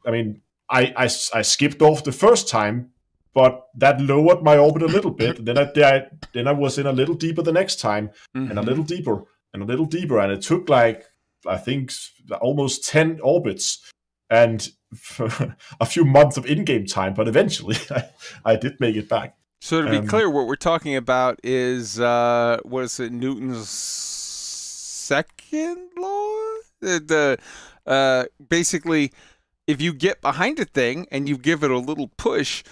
I 0.07 0.11
mean, 0.11 0.43
I 0.70 0.93
I 1.35 1.43
skipped 1.43 1.81
off 1.82 2.05
the 2.05 2.12
first 2.12 2.49
time, 2.49 2.90
but 3.32 3.66
that 3.78 4.01
lowered 4.01 4.43
my 4.43 4.59
orbit 4.59 4.82
a 4.82 4.86
little 4.86 5.11
bit. 5.11 5.39
And 5.39 5.49
then 5.49 5.57
I, 5.59 5.70
I 5.77 6.07
then 6.32 6.47
I 6.49 6.53
was 6.53 6.78
in 6.78 6.86
a 6.86 6.93
little 6.93 7.15
deeper 7.15 7.43
the 7.43 7.53
next 7.53 7.81
time, 7.81 8.11
and 8.35 8.59
a 8.59 8.62
Mhm. 8.62 8.66
little 8.66 8.85
deeper, 8.85 9.24
and 9.55 9.62
a 9.62 9.66
little 9.66 9.86
deeper, 9.86 10.19
and 10.19 10.32
it 10.32 10.43
took 10.43 10.69
like 10.69 11.05
I 11.47 11.57
think 11.57 11.93
almost 12.40 12.86
ten 12.86 13.20
orbits, 13.23 13.90
and 14.28 14.69
a 15.81 15.86
few 15.86 16.05
months 16.05 16.36
of 16.36 16.47
in-game 16.47 16.86
time. 16.86 17.14
But 17.14 17.28
eventually, 17.28 17.77
I, 17.90 18.05
I 18.44 18.56
did 18.56 18.81
make 18.81 18.97
it 18.97 19.09
back. 19.09 19.36
So 19.60 19.82
to 19.82 19.90
be 19.90 19.98
Um, 19.98 20.06
clear, 20.06 20.28
what 20.28 20.47
we're 20.47 20.56
talking 20.56 20.97
about 20.97 21.39
is 21.44 22.01
uh, 22.01 22.59
what 22.64 22.85
is 22.85 22.98
it? 22.98 23.12
Newton's 23.12 23.69
second 23.69 25.89
law? 25.97 26.32
the, 26.82 27.39
the 27.86 27.90
uh, 27.90 28.24
basically, 28.47 29.12
if 29.66 29.81
you 29.81 29.94
get 29.94 30.20
behind 30.20 30.59
a 30.59 30.66
thing 30.66 31.06
and 31.10 31.28
you 31.28 31.39
give 31.39 31.64
it 31.64 31.70
a 31.70 31.78
little 31.78 32.09
push, 32.19 32.62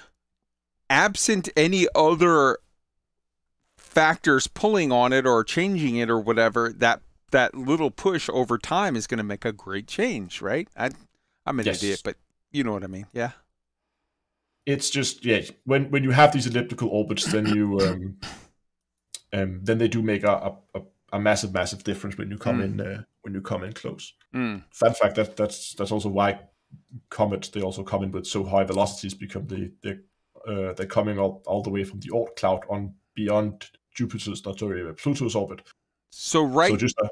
absent 0.90 1.48
any 1.56 1.86
other 1.94 2.59
factors 3.78 4.47
pulling 4.47 4.92
on 4.92 5.12
it 5.12 5.26
or 5.26 5.42
changing 5.42 5.97
it 5.97 6.10
or 6.10 6.20
whatever, 6.20 6.72
that 6.72 7.01
that 7.30 7.55
little 7.55 7.92
push 7.92 8.28
over 8.32 8.59
time 8.59 8.97
is 8.97 9.06
going 9.06 9.18
to 9.18 9.24
make 9.24 9.44
a 9.44 9.52
great 9.52 9.86
change, 9.86 10.42
right? 10.42 10.68
I, 10.76 10.90
I'm 11.51 11.59
an 11.60 11.66
Yes. 11.66 11.82
idiot, 11.82 12.01
but 12.05 12.16
you 12.52 12.62
know 12.64 12.72
what 12.72 12.85
I 12.85 12.86
mean. 12.86 13.06
Yeah. 13.12 13.32
it's 14.66 14.90
just 14.90 15.24
yeah 15.24 15.40
when 15.64 15.90
when 15.90 16.05
you 16.05 16.10
have 16.12 16.32
these 16.32 16.47
elliptical 16.47 16.89
orbits 16.89 17.24
then 17.32 17.47
you 17.47 17.78
um, 17.86 18.16
um 19.32 19.60
then 19.64 19.78
they 19.78 19.89
do 19.89 20.02
make 20.02 20.22
a 20.22 20.52
a, 20.74 20.81
a, 21.12 21.18
massive 21.18 21.52
massive 21.52 21.82
difference 21.82 22.16
when 22.18 22.31
you 22.31 22.39
come 22.39 22.59
Mm. 22.60 22.64
in 22.64 22.81
uh, 22.81 23.02
when 23.22 23.35
you 23.35 23.40
come 23.40 23.64
in 23.64 23.72
close 23.72 24.12
Mm. 24.35 24.62
fun 24.70 24.94
fact 24.94 25.14
that 25.16 25.36
that's 25.36 25.74
that's 25.74 25.90
also 25.93 26.09
why 26.10 26.39
comets 27.09 27.48
they 27.48 27.62
also 27.62 27.82
come 27.82 28.05
in 28.05 28.12
with 28.12 28.27
so 28.27 28.44
high 28.44 28.64
velocities 28.64 29.14
because 29.14 29.44
they 29.47 29.70
they 29.82 29.94
uh, 30.47 30.72
they're 30.74 30.86
coming 30.98 31.18
all, 31.18 31.43
all 31.47 31.62
the 31.62 31.70
way 31.70 31.85
from 31.85 32.01
the 32.01 32.10
Oort 32.10 32.36
cloud 32.36 32.62
on 32.68 32.94
beyond 33.14 33.55
Jupiter's 33.98 34.44
not 34.47 34.59
sorry 34.59 34.86
uh, 34.89 34.93
Pluto's 34.93 35.35
orbit 35.35 35.60
So 36.10 36.43
right. 36.44 36.70
so 36.70 36.77
just 36.77 36.98
a 36.98 37.09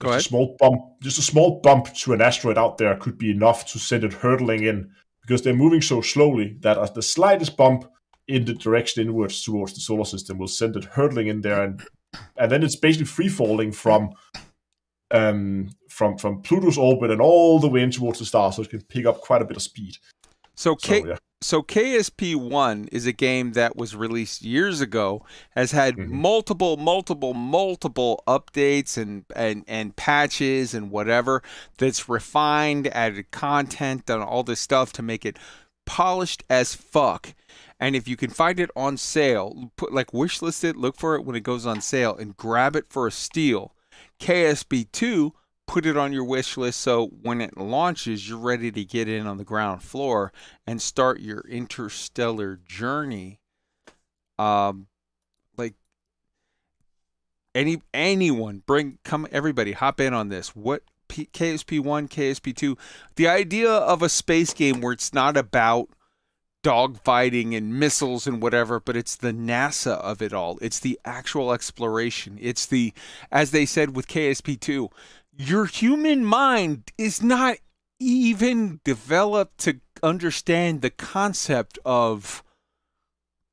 Go 0.00 0.08
just 0.08 0.12
ahead. 0.12 0.20
a 0.20 0.28
small 0.28 0.56
bump 0.58 0.82
just 1.02 1.18
a 1.18 1.22
small 1.22 1.60
bump 1.60 1.92
to 1.94 2.12
an 2.12 2.22
asteroid 2.22 2.58
out 2.58 2.78
there 2.78 2.96
could 2.96 3.18
be 3.18 3.30
enough 3.30 3.66
to 3.66 3.78
send 3.78 4.02
it 4.02 4.14
hurtling 4.14 4.64
in 4.64 4.90
because 5.22 5.42
they're 5.42 5.54
moving 5.54 5.82
so 5.82 6.00
slowly 6.00 6.56
that 6.60 6.78
as 6.78 6.92
the 6.92 7.02
slightest 7.02 7.56
bump 7.56 7.84
in 8.26 8.44
the 8.44 8.54
direction 8.54 9.02
inwards 9.06 9.42
towards 9.42 9.74
the 9.74 9.80
solar 9.80 10.04
system 10.04 10.38
will 10.38 10.48
send 10.48 10.74
it 10.76 10.84
hurtling 10.84 11.26
in 11.26 11.42
there 11.42 11.62
and 11.62 11.82
and 12.36 12.50
then 12.50 12.62
it's 12.62 12.76
basically 12.76 13.06
free 13.06 13.28
falling 13.28 13.72
from 13.72 14.10
um 15.10 15.68
from 15.88 16.16
from 16.16 16.40
Pluto's 16.42 16.78
orbit 16.78 17.10
and 17.10 17.20
all 17.20 17.58
the 17.58 17.68
way 17.68 17.82
in 17.82 17.90
towards 17.90 18.20
the 18.20 18.24
star 18.24 18.52
so 18.52 18.62
it 18.62 18.70
can 18.70 18.82
pick 18.82 19.04
up 19.06 19.20
quite 19.20 19.42
a 19.42 19.44
bit 19.44 19.56
of 19.56 19.62
speed. 19.62 19.98
So 20.54 20.76
K 20.76 21.04
yeah. 21.06 21.16
So 21.42 21.62
KSP 21.62 22.36
one 22.36 22.86
is 22.92 23.06
a 23.06 23.12
game 23.12 23.52
that 23.52 23.74
was 23.74 23.96
released 23.96 24.42
years 24.42 24.82
ago, 24.82 25.24
has 25.52 25.72
had 25.72 25.96
mm-hmm. 25.96 26.14
multiple, 26.20 26.76
multiple, 26.76 27.32
multiple 27.32 28.22
updates 28.26 28.98
and, 28.98 29.24
and 29.34 29.64
and 29.66 29.96
patches 29.96 30.74
and 30.74 30.90
whatever 30.90 31.42
that's 31.78 32.10
refined, 32.10 32.88
added 32.88 33.30
content, 33.30 34.04
done 34.04 34.20
all 34.20 34.42
this 34.42 34.60
stuff 34.60 34.92
to 34.92 35.02
make 35.02 35.24
it 35.24 35.38
polished 35.86 36.44
as 36.50 36.74
fuck. 36.74 37.34
And 37.80 37.96
if 37.96 38.06
you 38.06 38.18
can 38.18 38.28
find 38.28 38.60
it 38.60 38.70
on 38.76 38.98
sale, 38.98 39.72
put 39.76 39.94
like 39.94 40.12
wishlist 40.12 40.62
it, 40.62 40.76
look 40.76 40.96
for 40.96 41.14
it 41.14 41.24
when 41.24 41.36
it 41.36 41.42
goes 41.42 41.64
on 41.64 41.80
sale, 41.80 42.14
and 42.14 42.36
grab 42.36 42.76
it 42.76 42.84
for 42.90 43.06
a 43.06 43.10
steal. 43.10 43.74
KSP 44.20 44.92
two 44.92 45.32
put 45.70 45.86
it 45.86 45.96
on 45.96 46.12
your 46.12 46.24
wish 46.24 46.56
list 46.56 46.80
so 46.80 47.06
when 47.22 47.40
it 47.40 47.56
launches 47.56 48.28
you're 48.28 48.36
ready 48.36 48.72
to 48.72 48.84
get 48.84 49.06
in 49.06 49.24
on 49.24 49.36
the 49.36 49.44
ground 49.44 49.80
floor 49.80 50.32
and 50.66 50.82
start 50.82 51.20
your 51.20 51.42
interstellar 51.42 52.58
journey 52.66 53.38
um 54.36 54.88
like 55.56 55.74
any 57.54 57.80
anyone 57.94 58.60
bring 58.66 58.98
come 59.04 59.28
everybody 59.30 59.70
hop 59.70 60.00
in 60.00 60.12
on 60.12 60.28
this 60.28 60.56
what 60.56 60.82
P- 61.06 61.28
ksp1 61.32 62.08
ksp2 62.08 62.76
the 63.14 63.28
idea 63.28 63.70
of 63.70 64.02
a 64.02 64.08
space 64.08 64.52
game 64.52 64.80
where 64.80 64.92
it's 64.92 65.14
not 65.14 65.36
about 65.36 65.88
dogfighting 66.62 67.56
and 67.56 67.78
missiles 67.78 68.26
and 68.26 68.42
whatever, 68.42 68.78
but 68.78 68.96
it's 68.96 69.16
the 69.16 69.32
NASA 69.32 69.92
of 69.92 70.20
it 70.20 70.32
all. 70.32 70.58
It's 70.60 70.78
the 70.78 71.00
actual 71.06 71.52
exploration. 71.52 72.38
It's 72.40 72.66
the, 72.66 72.92
as 73.32 73.50
they 73.50 73.64
said 73.64 73.96
with 73.96 74.08
KSP2, 74.08 74.90
your 75.40 75.64
human 75.64 76.22
mind 76.22 76.92
is 76.98 77.22
not 77.22 77.56
even 77.98 78.78
developed 78.84 79.56
to 79.58 79.80
understand 80.02 80.82
the 80.82 80.90
concept 80.90 81.78
of 81.82 82.42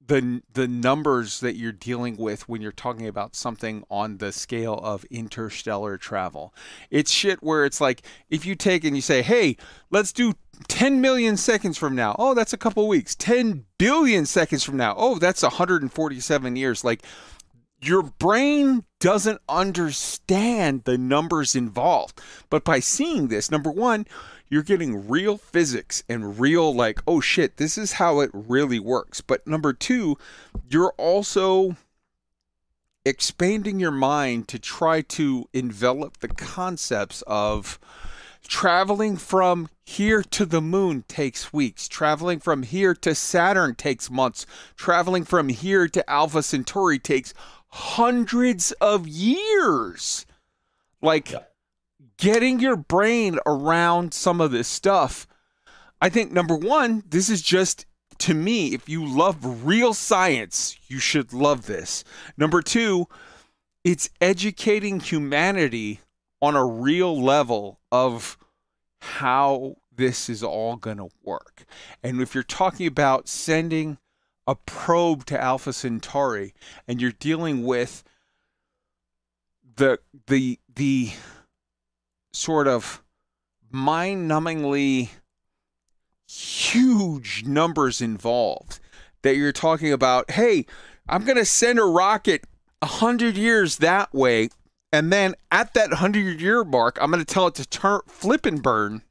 the 0.06 0.42
the 0.54 0.68
numbers 0.68 1.40
that 1.40 1.56
you're 1.56 1.72
dealing 1.72 2.18
with 2.18 2.48
when 2.48 2.62
you're 2.62 2.72
talking 2.72 3.08
about 3.08 3.36
something 3.36 3.84
on 3.90 4.18
the 4.18 4.32
scale 4.32 4.76
of 4.84 5.06
interstellar 5.06 5.98
travel. 5.98 6.54
It's 6.90 7.12
shit 7.12 7.42
where 7.42 7.66
it's 7.66 7.80
like 7.80 8.02
if 8.30 8.46
you 8.46 8.56
take 8.56 8.84
and 8.84 8.96
you 8.96 9.02
say, 9.02 9.22
"Hey, 9.22 9.56
let's 9.90 10.12
do 10.12 10.34
10 10.68 11.00
million 11.00 11.38
seconds 11.38 11.78
from 11.78 11.96
now." 11.96 12.16
Oh, 12.20 12.34
that's 12.34 12.54
a 12.54 12.58
couple 12.58 12.88
weeks. 12.88 13.16
10 13.16 13.66
billion 13.78 14.26
seconds 14.26 14.64
from 14.64 14.78
now. 14.78 14.94
Oh, 14.98 15.20
that's 15.20 15.42
147 15.42 16.56
years. 16.56 16.84
Like 16.84 17.04
your 17.80 18.04
brain 18.04 18.84
doesn't 19.00 19.42
understand 19.48 20.84
the 20.84 20.98
numbers 20.98 21.56
involved. 21.56 22.20
But 22.50 22.64
by 22.64 22.80
seeing 22.80 23.28
this, 23.28 23.52
number 23.52 23.72
1, 23.72 24.06
you're 24.50 24.64
getting 24.64 25.08
real 25.08 25.38
physics 25.38 26.04
and 26.08 26.40
real 26.40 26.74
like 26.74 27.02
oh 27.08 27.20
shit 27.20 27.58
this 27.58 27.78
is 27.78 27.94
how 27.94 28.20
it 28.20 28.30
really 28.34 28.80
works. 28.80 29.22
But 29.22 29.46
number 29.46 29.74
two 29.74 30.18
you're 30.70 30.94
also 30.98 31.76
expanding 33.06 33.80
your 33.80 33.92
mind 33.92 34.48
to 34.50 34.60
try 34.60 35.02
to 35.02 35.48
envelop 35.54 36.18
the 36.18 36.28
concepts 36.28 37.24
of 37.28 37.80
traveling 38.48 39.18
from 39.18 39.70
here 39.86 40.22
to 40.22 40.46
the 40.46 40.62
moon 40.62 41.04
takes 41.08 41.54
weeks. 41.54 41.88
Traveling 41.88 42.40
from 42.40 42.64
here 42.64 42.94
to 42.94 43.16
saturn 43.16 43.76
takes 43.76 44.10
months. 44.10 44.46
Traveling 44.76 45.24
from 45.24 45.50
here 45.50 45.88
to 45.88 46.10
alpha 46.10 46.44
centauri 46.44 47.00
takes 47.00 47.34
hundreds 47.70 48.72
of 48.74 49.08
years 49.08 50.26
like 51.02 51.34
getting 52.18 52.60
your 52.60 52.76
brain 52.76 53.40
around 53.46 54.14
some 54.14 54.42
of 54.42 54.52
this 54.52 54.68
stuff. 54.68 55.28
I 56.02 56.10
think 56.10 56.32
number 56.32 56.56
one, 56.56 57.04
this 57.08 57.30
is 57.30 57.42
just 57.42 57.86
to 58.20 58.34
me, 58.34 58.74
if 58.74 58.90
you 58.90 59.06
love 59.06 59.66
real 59.66 59.94
science, 59.94 60.78
you 60.88 61.00
should 61.00 61.34
love 61.34 61.66
this. 61.68 62.04
Number 62.36 62.62
two, 62.62 63.08
it's 63.84 64.10
educating 64.20 65.00
humanity 65.00 66.00
on 66.42 66.56
a 66.56 66.66
real 66.66 67.20
level 67.22 67.80
of 67.92 68.38
how 69.02 69.76
this 69.96 70.30
is 70.30 70.44
all 70.44 70.76
going 70.76 70.98
to 70.98 71.10
work. 71.24 71.66
And 72.04 72.22
if 72.22 72.34
you're 72.34 72.44
talking 72.44 72.88
about 72.88 73.28
sending 73.28 73.98
a 74.48 74.56
probe 74.56 75.26
to 75.26 75.40
Alpha 75.40 75.74
Centauri 75.74 76.54
and 76.88 77.02
you're 77.02 77.12
dealing 77.12 77.64
with 77.64 78.04
the 79.76 80.00
the 80.28 80.60
the 80.74 81.12
sort 82.34 82.68
of 82.68 83.04
mind-numbingly 83.70 85.10
huge 86.28 87.44
numbers 87.46 88.02
involved 88.02 88.80
that 89.22 89.36
you're 89.36 89.52
talking 89.52 89.92
about 89.92 90.32
hey 90.32 90.66
i'm 91.08 91.24
going 91.26 91.38
to 91.38 91.46
send 91.46 91.80
a 91.80 91.84
rocket 91.84 92.46
100 92.80 93.38
years 93.38 93.78
that 93.78 94.14
way 94.14 94.50
and 94.92 95.12
then 95.12 95.36
at 95.52 95.74
that 95.74 95.90
100 95.90 96.40
year 96.40 96.64
mark 96.64 96.98
i'm 97.02 97.12
going 97.12 97.24
to 97.24 97.34
tell 97.34 97.48
it 97.48 97.56
to 97.56 97.66
turn 97.68 98.00
flip 98.08 98.46
and 98.46 98.62
burn 98.62 99.02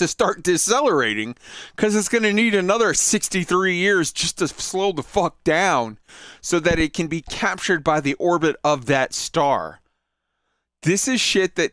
to 0.00 0.08
start 0.08 0.42
decelerating 0.42 1.36
because 1.74 1.94
it's 1.94 2.08
going 2.08 2.24
to 2.24 2.32
need 2.32 2.54
another 2.54 2.92
63 2.92 3.76
years 3.76 4.12
just 4.12 4.38
to 4.38 4.48
slow 4.48 4.92
the 4.92 5.02
fuck 5.02 5.42
down 5.44 5.98
so 6.40 6.58
that 6.58 6.80
it 6.80 6.92
can 6.92 7.06
be 7.06 7.22
captured 7.22 7.84
by 7.84 8.00
the 8.00 8.14
orbit 8.14 8.56
of 8.64 8.86
that 8.86 9.14
star 9.14 9.80
this 10.82 11.06
is 11.06 11.20
shit 11.20 11.56
that 11.56 11.72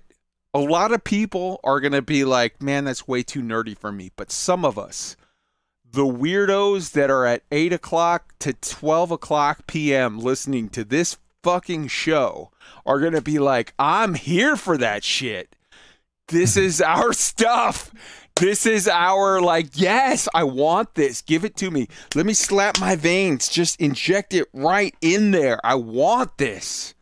a 0.53 0.59
lot 0.59 0.91
of 0.91 1.03
people 1.03 1.59
are 1.63 1.79
going 1.79 1.93
to 1.93 2.01
be 2.01 2.23
like, 2.23 2.61
man, 2.61 2.85
that's 2.85 3.07
way 3.07 3.23
too 3.23 3.41
nerdy 3.41 3.77
for 3.77 3.91
me. 3.91 4.11
But 4.15 4.31
some 4.31 4.65
of 4.65 4.77
us, 4.77 5.15
the 5.89 6.05
weirdos 6.05 6.91
that 6.91 7.09
are 7.09 7.25
at 7.25 7.43
8 7.51 7.73
o'clock 7.73 8.33
to 8.39 8.53
12 8.53 9.11
o'clock 9.11 9.67
p.m. 9.67 10.19
listening 10.19 10.69
to 10.69 10.83
this 10.83 11.17
fucking 11.43 11.87
show, 11.87 12.51
are 12.85 12.99
going 12.99 13.13
to 13.13 13.21
be 13.21 13.39
like, 13.39 13.73
I'm 13.77 14.15
here 14.15 14.55
for 14.55 14.77
that 14.77 15.03
shit. 15.03 15.55
This 16.27 16.57
is 16.57 16.81
our 16.81 17.13
stuff. 17.13 17.91
This 18.35 18.65
is 18.67 18.87
our, 18.87 19.41
like, 19.41 19.69
yes, 19.73 20.27
I 20.33 20.43
want 20.43 20.93
this. 20.93 21.21
Give 21.21 21.43
it 21.43 21.55
to 21.57 21.71
me. 21.71 21.87
Let 22.13 22.25
me 22.25 22.33
slap 22.33 22.79
my 22.79 22.95
veins. 22.95 23.47
Just 23.47 23.81
inject 23.81 24.33
it 24.33 24.47
right 24.53 24.93
in 25.01 25.31
there. 25.31 25.59
I 25.63 25.75
want 25.75 26.37
this. 26.37 26.93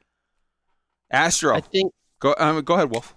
Astro. 1.12 1.56
I 1.56 1.62
think. 1.62 1.92
Go, 2.20 2.36
um, 2.38 2.62
go 2.64 2.76
ahead, 2.76 2.90
Wolf. 2.90 3.16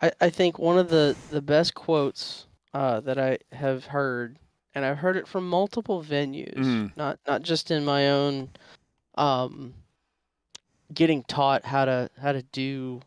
I, 0.00 0.12
I 0.20 0.30
think 0.30 0.58
one 0.58 0.78
of 0.78 0.88
the, 0.88 1.16
the 1.30 1.42
best 1.42 1.74
quotes 1.74 2.46
uh, 2.72 3.00
that 3.00 3.18
I 3.18 3.38
have 3.52 3.84
heard, 3.86 4.38
and 4.74 4.84
I've 4.84 4.98
heard 4.98 5.16
it 5.16 5.28
from 5.28 5.48
multiple 5.48 6.02
venues, 6.02 6.56
Mhm. 6.56 6.96
not 6.96 7.18
not 7.26 7.42
just 7.42 7.70
in 7.70 7.84
my 7.84 8.08
own, 8.10 8.48
um, 9.16 9.74
getting 10.94 11.24
taught 11.24 11.64
how 11.64 11.84
to 11.84 12.08
how 12.20 12.32
to 12.32 12.42
do 12.42 13.00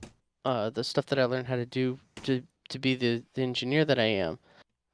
uh, 0.46 0.70
the 0.70 0.84
stuff 0.84 1.06
that 1.08 1.20
I 1.20 1.26
learned 1.26 1.48
how 1.48 1.56
to 1.56 1.66
do 1.66 2.00
to 2.24 2.42
to 2.70 2.80
be 2.80 2.96
the, 2.96 3.24
the 3.34 3.42
engineer 3.42 3.84
that 3.86 4.00
I 4.00 4.06
am, 4.06 4.40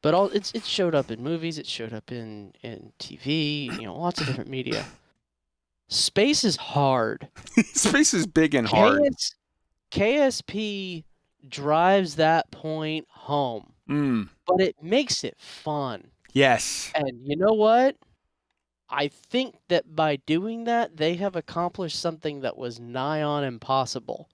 but 0.01 0.13
all 0.13 0.27
it's 0.29 0.51
it 0.53 0.65
showed 0.65 0.95
up 0.95 1.11
in 1.11 1.23
movies, 1.23 1.57
it 1.57 1.67
showed 1.67 1.93
up 1.93 2.11
in 2.11 2.53
in 2.63 2.91
TV, 2.99 3.65
you 3.79 3.83
know, 3.85 3.95
lots 3.97 4.19
of 4.21 4.27
different 4.27 4.49
media. 4.49 4.85
Space 5.89 6.43
is 6.43 6.57
hard. 6.57 7.29
Space 7.73 8.13
is 8.13 8.27
big 8.27 8.53
and 8.55 8.67
hard. 8.67 9.01
KS, 9.15 9.35
KSP 9.91 11.03
drives 11.47 12.15
that 12.15 12.49
point 12.51 13.05
home, 13.09 13.71
Mm. 13.89 14.27
but 14.45 14.59
it 14.59 14.75
makes 14.81 15.23
it 15.23 15.35
fun. 15.39 16.11
Yes. 16.33 16.91
And 16.93 17.09
you 17.23 17.37
know 17.37 17.53
what? 17.53 17.95
I 18.89 19.09
think 19.09 19.55
that 19.68 19.95
by 19.95 20.15
doing 20.15 20.64
that, 20.64 20.97
they 20.97 21.15
have 21.15 21.35
accomplished 21.35 21.99
something 21.99 22.41
that 22.41 22.57
was 22.57 22.80
nigh 22.80 23.22
on 23.22 23.43
impossible. 23.43 24.30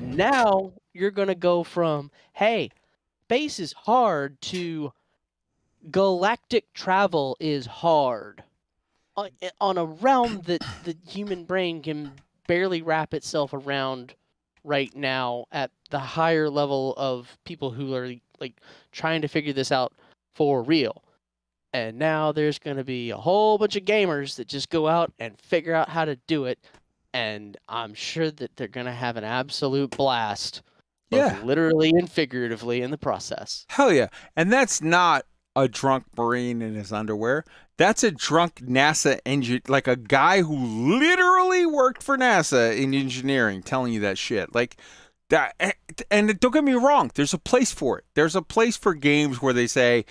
Now 0.00 0.72
you're 0.92 1.10
going 1.10 1.28
to 1.28 1.34
go 1.34 1.62
from, 1.62 2.10
hey, 2.32 2.70
space 3.26 3.58
is 3.60 3.72
hard 3.72 4.40
to 4.40 4.92
galactic 5.90 6.72
travel 6.72 7.36
is 7.40 7.66
hard 7.66 8.42
on, 9.16 9.30
on 9.60 9.78
a 9.78 9.84
realm 9.84 10.40
that 10.46 10.62
the 10.84 10.96
human 11.06 11.44
brain 11.44 11.82
can 11.82 12.12
barely 12.46 12.82
wrap 12.82 13.14
itself 13.14 13.52
around 13.52 14.14
right 14.64 14.94
now 14.96 15.44
at 15.52 15.70
the 15.90 15.98
higher 15.98 16.48
level 16.48 16.94
of 16.96 17.36
people 17.44 17.70
who 17.70 17.94
are 17.94 18.12
like 18.40 18.54
trying 18.92 19.22
to 19.22 19.28
figure 19.28 19.52
this 19.52 19.70
out 19.70 19.92
for 20.34 20.62
real. 20.62 21.03
And 21.74 21.98
now 21.98 22.30
there's 22.32 22.58
going 22.60 22.76
to 22.76 22.84
be 22.84 23.10
a 23.10 23.16
whole 23.16 23.58
bunch 23.58 23.74
of 23.74 23.84
gamers 23.84 24.36
that 24.36 24.46
just 24.46 24.70
go 24.70 24.86
out 24.86 25.12
and 25.18 25.36
figure 25.40 25.74
out 25.74 25.88
how 25.90 26.04
to 26.04 26.14
do 26.28 26.44
it. 26.44 26.60
And 27.12 27.56
I'm 27.68 27.94
sure 27.94 28.30
that 28.30 28.56
they're 28.56 28.68
going 28.68 28.86
to 28.86 28.92
have 28.92 29.16
an 29.16 29.24
absolute 29.24 29.90
blast, 29.90 30.62
both 31.10 31.18
Yeah. 31.32 31.40
literally 31.42 31.90
and 31.90 32.10
figuratively 32.10 32.80
in 32.80 32.92
the 32.92 32.96
process. 32.96 33.66
Hell 33.68 33.92
yeah. 33.92 34.06
And 34.36 34.52
that's 34.52 34.80
not 34.80 35.26
a 35.56 35.66
drunk 35.68 36.04
Marine 36.16 36.62
in 36.62 36.74
his 36.74 36.92
underwear. 36.92 37.44
That's 37.76 38.04
a 38.04 38.12
drunk 38.12 38.60
NASA 38.64 39.18
engine, 39.24 39.62
like 39.66 39.88
a 39.88 39.96
guy 39.96 40.42
who 40.42 40.56
literally 40.56 41.66
worked 41.66 42.04
for 42.04 42.16
NASA 42.16 42.76
in 42.80 42.94
engineering 42.94 43.62
telling 43.64 43.92
you 43.92 44.00
that 44.00 44.16
shit. 44.16 44.54
Like, 44.54 44.76
that, 45.30 45.54
eh, 45.58 45.72
and 46.10 46.38
don't 46.38 46.52
get 46.52 46.62
me 46.62 46.74
wrong, 46.74 47.10
there's 47.14 47.34
a 47.34 47.38
place 47.38 47.72
for 47.72 47.98
it. 47.98 48.04
There's 48.14 48.36
a 48.36 48.42
place 48.42 48.76
for 48.76 48.94
games 48.94 49.42
where 49.42 49.52
they 49.52 49.66
say, 49.66 50.04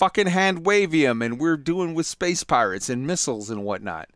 fucking 0.00 0.28
hand 0.28 0.64
wavium, 0.64 1.22
and 1.22 1.38
we're 1.38 1.58
doing 1.58 1.92
with 1.92 2.06
space 2.06 2.42
pirates 2.42 2.88
and 2.88 3.06
missiles 3.06 3.50
and 3.50 3.62
whatnot. 3.62 4.08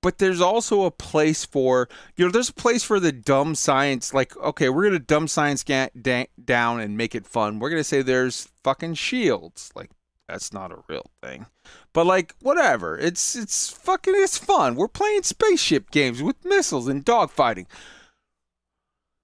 But 0.00 0.16
there's 0.16 0.40
also 0.40 0.84
a 0.84 0.90
place 0.90 1.44
for 1.44 1.88
you 2.16 2.24
know 2.24 2.32
there's 2.32 2.48
a 2.48 2.54
place 2.54 2.82
for 2.82 2.98
the 2.98 3.12
dumb 3.12 3.54
science 3.54 4.12
like 4.12 4.36
okay 4.38 4.68
we're 4.68 4.84
gonna 4.84 4.98
dumb 4.98 5.28
science 5.28 5.62
da- 5.62 6.26
down 6.42 6.80
and 6.80 6.96
make 6.96 7.14
it 7.14 7.26
fun. 7.26 7.58
We're 7.58 7.70
gonna 7.70 7.84
say 7.84 8.00
there's 8.00 8.48
fucking 8.64 8.94
shields. 8.94 9.70
Like 9.76 9.90
that's 10.28 10.52
not 10.52 10.72
a 10.72 10.82
real 10.88 11.10
thing. 11.22 11.44
But 11.92 12.06
like 12.06 12.34
whatever. 12.40 12.98
It's 12.98 13.36
it's 13.36 13.68
fucking 13.68 14.14
it's 14.16 14.38
fun. 14.38 14.76
We're 14.76 14.88
playing 14.88 15.24
spaceship 15.24 15.90
games 15.90 16.22
with 16.22 16.42
missiles 16.42 16.88
and 16.88 17.04
dogfighting. 17.04 17.66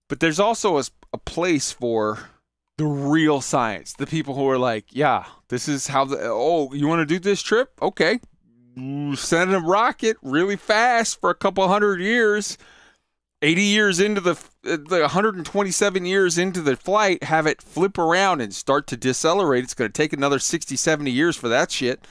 But 0.08 0.20
there's 0.20 0.38
also 0.38 0.78
a, 0.78 0.84
a 1.14 1.18
place 1.18 1.72
for 1.72 2.28
the 2.78 2.86
real 2.86 3.40
science 3.40 3.92
the 3.94 4.06
people 4.06 4.34
who 4.34 4.48
are 4.48 4.56
like 4.56 4.86
yeah 4.90 5.24
this 5.48 5.68
is 5.68 5.88
how 5.88 6.04
the 6.04 6.18
oh 6.22 6.72
you 6.72 6.86
want 6.86 7.00
to 7.00 7.06
do 7.06 7.18
this 7.18 7.42
trip? 7.42 7.72
Okay. 7.80 8.20
Send 8.76 9.52
a 9.54 9.60
rocket 9.60 10.16
really 10.22 10.56
fast 10.56 11.20
for 11.20 11.30
a 11.30 11.34
couple 11.34 11.66
hundred 11.66 12.00
years 12.00 12.58
80 13.40 13.62
years 13.62 14.00
into 14.00 14.20
the, 14.20 14.36
the 14.62 15.00
127 15.00 16.04
years 16.04 16.38
into 16.38 16.60
the 16.60 16.76
flight 16.76 17.24
have 17.24 17.46
it 17.46 17.62
flip 17.62 17.96
around 17.96 18.40
and 18.40 18.52
start 18.52 18.86
to 18.88 18.96
decelerate. 18.96 19.64
It's 19.64 19.74
going 19.74 19.90
to 19.90 19.96
take 19.96 20.12
another 20.12 20.38
60 20.38 20.76
70 20.76 21.10
years 21.10 21.36
for 21.36 21.48
that 21.48 21.70
shit 21.70 22.06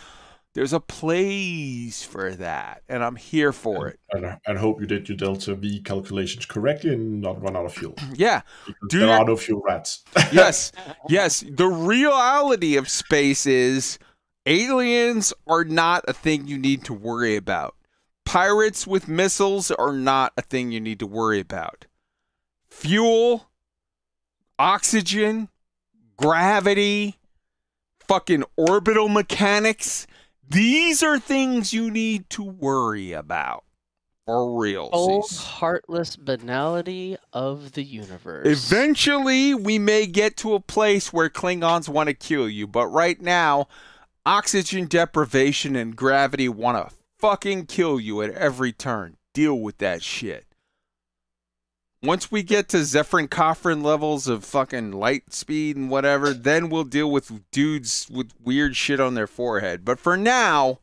there's 0.57 0.73
a 0.73 0.79
place 0.79 2.01
for 2.03 2.31
that 2.31 2.81
and 2.89 3.03
i'm 3.03 3.15
here 3.15 3.53
for 3.53 3.87
it 3.87 3.99
And, 4.11 4.25
uh, 4.25 4.37
and 4.47 4.57
hope 4.57 4.81
you 4.81 4.87
did 4.87 5.07
your 5.07 5.15
delta 5.17 5.53
V 5.53 5.81
calculations 5.81 6.47
correctly 6.47 6.93
and 6.95 7.21
not 7.21 7.39
run 7.41 7.55
out 7.55 7.65
of 7.65 7.73
fuel. 7.73 7.93
yeah 8.15 8.41
Because 8.65 8.89
Do 8.89 8.99
there 8.99 9.07
your- 9.09 9.17
are 9.19 9.25
no 9.25 9.37
fuel 9.37 9.61
rats. 9.63 10.03
yes, 10.31 10.71
yes. 11.07 11.43
The 11.47 11.67
reality 11.67 12.75
of 12.75 12.89
space 12.89 13.45
is 13.45 13.99
aliens 14.47 15.31
are 15.45 15.63
not 15.63 16.03
a 16.07 16.13
thing 16.13 16.47
you 16.47 16.57
need 16.57 16.83
to 16.85 16.93
worry 16.93 17.35
about. 17.35 17.75
Pirates 18.25 18.87
with 18.87 19.07
missiles 19.07 19.69
are 19.71 19.93
not 19.93 20.33
a 20.37 20.41
thing 20.41 20.71
you 20.71 20.79
need 20.81 20.99
to 20.99 21.05
worry 21.07 21.39
about. 21.39 21.85
Fuel, 22.69 23.47
oxygen, 24.59 25.49
gravity, 26.17 27.17
fucking 28.07 28.43
orbital 28.55 29.07
mechanics. 29.09 30.07
These 30.49 31.03
are 31.03 31.19
things 31.19 31.73
you 31.73 31.91
need 31.91 32.29
to 32.31 32.43
worry 32.43 33.11
about. 33.11 33.65
For 34.25 34.59
real. 34.59 34.89
Cold, 34.89 35.31
heartless 35.31 36.15
banality 36.15 37.17
of 37.31 37.73
the 37.73 37.83
universe. 37.83 38.45
Eventually, 38.45 39.53
we 39.53 39.79
may 39.79 40.05
get 40.05 40.35
to 40.37 40.53
a 40.53 40.59
place 40.59 41.13
where 41.13 41.29
Klingons 41.29 41.87
want 41.87 42.07
to 42.07 42.13
kill 42.13 42.49
you, 42.49 42.67
but 42.67 42.87
right 42.87 43.21
now, 43.21 43.67
oxygen 44.25 44.85
deprivation 44.85 45.75
and 45.75 45.95
gravity 45.95 46.49
want 46.49 46.89
to 46.89 46.95
fucking 47.19 47.67
kill 47.67 47.99
you 47.99 48.21
at 48.21 48.31
every 48.31 48.73
turn. 48.73 49.15
Deal 49.33 49.57
with 49.57 49.77
that 49.77 50.03
shit. 50.03 50.46
Once 52.03 52.31
we 52.31 52.43
get 52.43 52.69
to 52.69 52.77
Zefram 52.77 53.29
Cochrane 53.29 53.81
levels 53.81 54.27
of 54.27 54.45
fucking 54.45 54.91
light 54.91 55.33
speed 55.33 55.75
and 55.75 55.89
whatever, 55.89 56.31
then 56.31 56.69
we'll 56.69 56.83
deal 56.83 57.09
with 57.09 57.49
dudes 57.51 58.07
with 58.11 58.33
weird 58.43 58.75
shit 58.75 58.99
on 58.99 59.15
their 59.15 59.25
forehead. 59.25 59.83
But 59.83 59.99
for 59.99 60.15
now, 60.15 60.79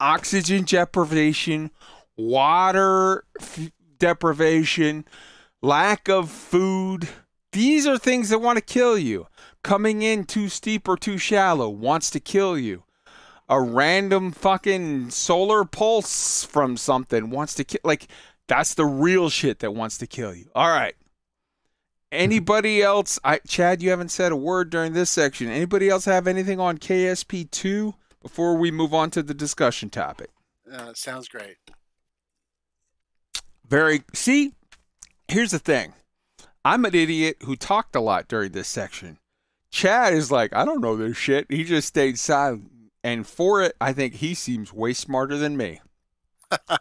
oxygen 0.00 0.64
deprivation, 0.64 1.70
water 2.16 3.24
f- 3.38 3.70
deprivation, 3.98 5.04
lack 5.60 6.08
of 6.08 6.30
food. 6.30 7.08
These 7.52 7.86
are 7.86 7.98
things 7.98 8.30
that 8.30 8.38
want 8.38 8.56
to 8.56 8.64
kill 8.64 8.96
you. 8.96 9.26
Coming 9.62 10.00
in 10.00 10.24
too 10.24 10.48
steep 10.48 10.88
or 10.88 10.96
too 10.96 11.18
shallow 11.18 11.68
wants 11.68 12.08
to 12.10 12.20
kill 12.20 12.58
you. 12.58 12.84
A 13.48 13.60
random 13.60 14.30
fucking 14.30 15.10
solar 15.10 15.64
pulse 15.64 16.44
from 16.44 16.76
something 16.76 17.30
wants 17.30 17.52
to 17.54 17.64
kill. 17.64 17.80
Like, 17.82 18.06
that's 18.50 18.74
the 18.74 18.84
real 18.84 19.30
shit 19.30 19.60
that 19.60 19.76
wants 19.76 19.96
to 19.98 20.08
kill 20.08 20.34
you. 20.34 20.50
All 20.56 20.68
right. 20.68 20.96
Anybody 22.10 22.82
else? 22.82 23.16
I 23.22 23.38
Chad, 23.46 23.80
you 23.80 23.90
haven't 23.90 24.08
said 24.08 24.32
a 24.32 24.36
word 24.36 24.70
during 24.70 24.92
this 24.92 25.08
section. 25.08 25.48
Anybody 25.48 25.88
else 25.88 26.04
have 26.06 26.26
anything 26.26 26.58
on 26.58 26.78
KSP 26.78 27.48
two 27.52 27.94
before 28.20 28.56
we 28.56 28.72
move 28.72 28.92
on 28.92 29.10
to 29.12 29.22
the 29.22 29.34
discussion 29.34 29.88
topic? 29.88 30.30
Uh, 30.70 30.92
sounds 30.94 31.28
great. 31.28 31.58
Very. 33.68 34.02
See, 34.14 34.52
here's 35.28 35.52
the 35.52 35.60
thing. 35.60 35.92
I'm 36.64 36.84
an 36.84 36.94
idiot 36.96 37.36
who 37.44 37.54
talked 37.54 37.94
a 37.94 38.00
lot 38.00 38.26
during 38.26 38.50
this 38.50 38.66
section. 38.66 39.18
Chad 39.70 40.12
is 40.12 40.32
like, 40.32 40.52
I 40.52 40.64
don't 40.64 40.80
know 40.80 40.96
this 40.96 41.16
shit. 41.16 41.46
He 41.48 41.62
just 41.62 41.86
stayed 41.86 42.18
silent. 42.18 42.68
And 43.04 43.24
for 43.24 43.62
it, 43.62 43.76
I 43.80 43.92
think 43.92 44.14
he 44.14 44.34
seems 44.34 44.72
way 44.72 44.92
smarter 44.92 45.36
than 45.36 45.56
me. 45.56 45.80
All 46.68 46.78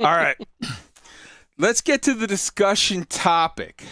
right. 0.00 0.36
Let's 1.58 1.80
get 1.80 2.02
to 2.02 2.12
the 2.12 2.26
discussion 2.26 3.04
topic. 3.04 3.84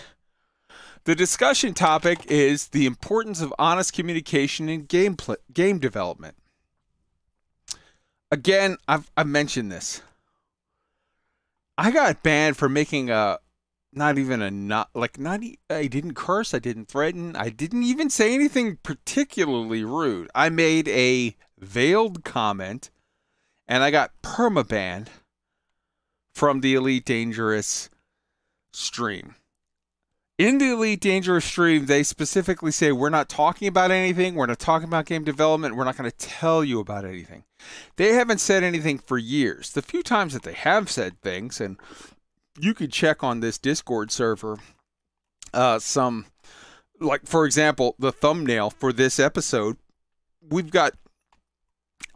The 1.05 1.15
discussion 1.15 1.73
topic 1.73 2.27
is 2.31 2.69
the 2.69 2.85
importance 2.85 3.41
of 3.41 3.55
honest 3.59 3.95
communication 3.95 4.69
in 4.69 4.85
game 4.85 5.17
game 5.53 5.79
development. 5.79 6.37
Again, 8.31 8.77
I've 8.87 9.11
I've 9.17 9.27
mentioned 9.27 9.73
this. 9.73 10.03
I 11.79 11.91
got 11.91 12.23
banned 12.23 12.59
for 12.59 12.69
making 12.69 13.09
a 13.09 13.39
not 13.95 14.19
even 14.19 14.43
a 14.43 14.51
not 14.51 14.91
like 14.95 15.19
not 15.19 15.41
I 15.71 15.87
didn't 15.87 16.15
curse, 16.15 16.53
I 16.53 16.59
didn't 16.59 16.89
threaten, 16.89 17.35
I 17.35 17.49
didn't 17.49 17.85
even 17.85 18.11
say 18.11 18.35
anything 18.35 18.77
particularly 18.83 19.85
rude. 19.85 20.29
I 20.35 20.51
made 20.51 20.89
a 20.89 21.35
veiled 21.59 22.25
comment 22.25 22.91
and 23.67 23.83
I 23.83 23.91
got 23.91 24.13
permabanned 24.23 25.09
from 26.35 26.61
the 26.61 26.75
Elite 26.75 27.05
Dangerous 27.05 27.89
stream. 28.73 29.37
In 30.37 30.59
the 30.59 30.73
Elite 30.73 31.01
Dangerous 31.01 31.45
stream, 31.45 31.87
they 31.87 32.03
specifically 32.03 32.73
say 32.73 32.91
we're 32.91 33.09
not 33.09 33.29
talking 33.29 33.69
about 33.69 33.93
anything, 33.93 34.35
we're 34.35 34.47
not 34.47 34.59
talking 34.59 34.89
about 34.89 35.07
game 35.07 35.23
development, 35.23 35.77
we're 35.77 35.85
not 35.85 35.97
going 35.97 36.11
to 36.11 36.17
tell 36.17 36.65
you 36.65 36.81
about 36.81 37.05
anything. 37.05 37.45
They 37.97 38.15
haven't 38.15 38.39
said 38.39 38.65
anything 38.65 38.99
for 38.99 39.17
years. 39.17 39.71
The 39.71 39.81
few 39.81 40.03
times 40.03 40.33
that 40.33 40.43
they 40.43 40.55
have 40.55 40.91
said 40.91 41.21
things, 41.23 41.61
and 41.61 41.79
you 42.59 42.75
could 42.75 42.91
check 42.91 43.23
on 43.23 43.39
this 43.39 43.59
Discord 43.59 44.11
server, 44.11 44.59
uh, 45.53 45.79
some, 45.79 46.27
like, 47.01 47.27
for 47.27 47.47
example, 47.47 47.95
the 48.01 48.11
thumbnail 48.11 48.71
for 48.71 48.93
this 48.93 49.21
episode, 49.21 49.77
we've 50.51 50.73
got, 50.73 50.95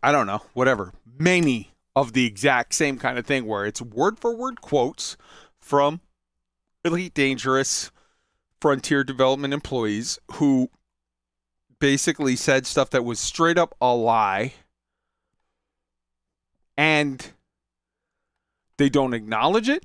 I 0.03 0.11
don't 0.11 0.27
know, 0.27 0.43
whatever, 0.55 0.93
many 1.07 1.71
of 1.99 2.13
the 2.13 2.25
exact 2.25 2.75
same 2.75 2.97
kind 2.97 3.19
of 3.19 3.27
thing 3.27 3.45
where 3.45 3.67
it's 3.67 3.83
word 3.83 4.21
for 4.21 4.35
word 4.35 4.61
quotes 4.61 5.17
from 5.59 6.01
Elite 6.85 7.13
Dangerous 7.13 7.91
Frontier 8.61 9.03
Development 9.03 9.53
employees 9.53 10.19
who 10.33 10.71
basically 11.81 12.37
said 12.37 12.67
stuff 12.67 12.91
that 12.91 13.05
was 13.05 13.19
straight 13.19 13.59
up 13.59 13.75
a 13.81 13.95
lie 13.95 14.53
and 16.77 17.33
they 18.77 18.89
don't 18.89 19.13
acknowledge 19.13 19.69
it, 19.69 19.85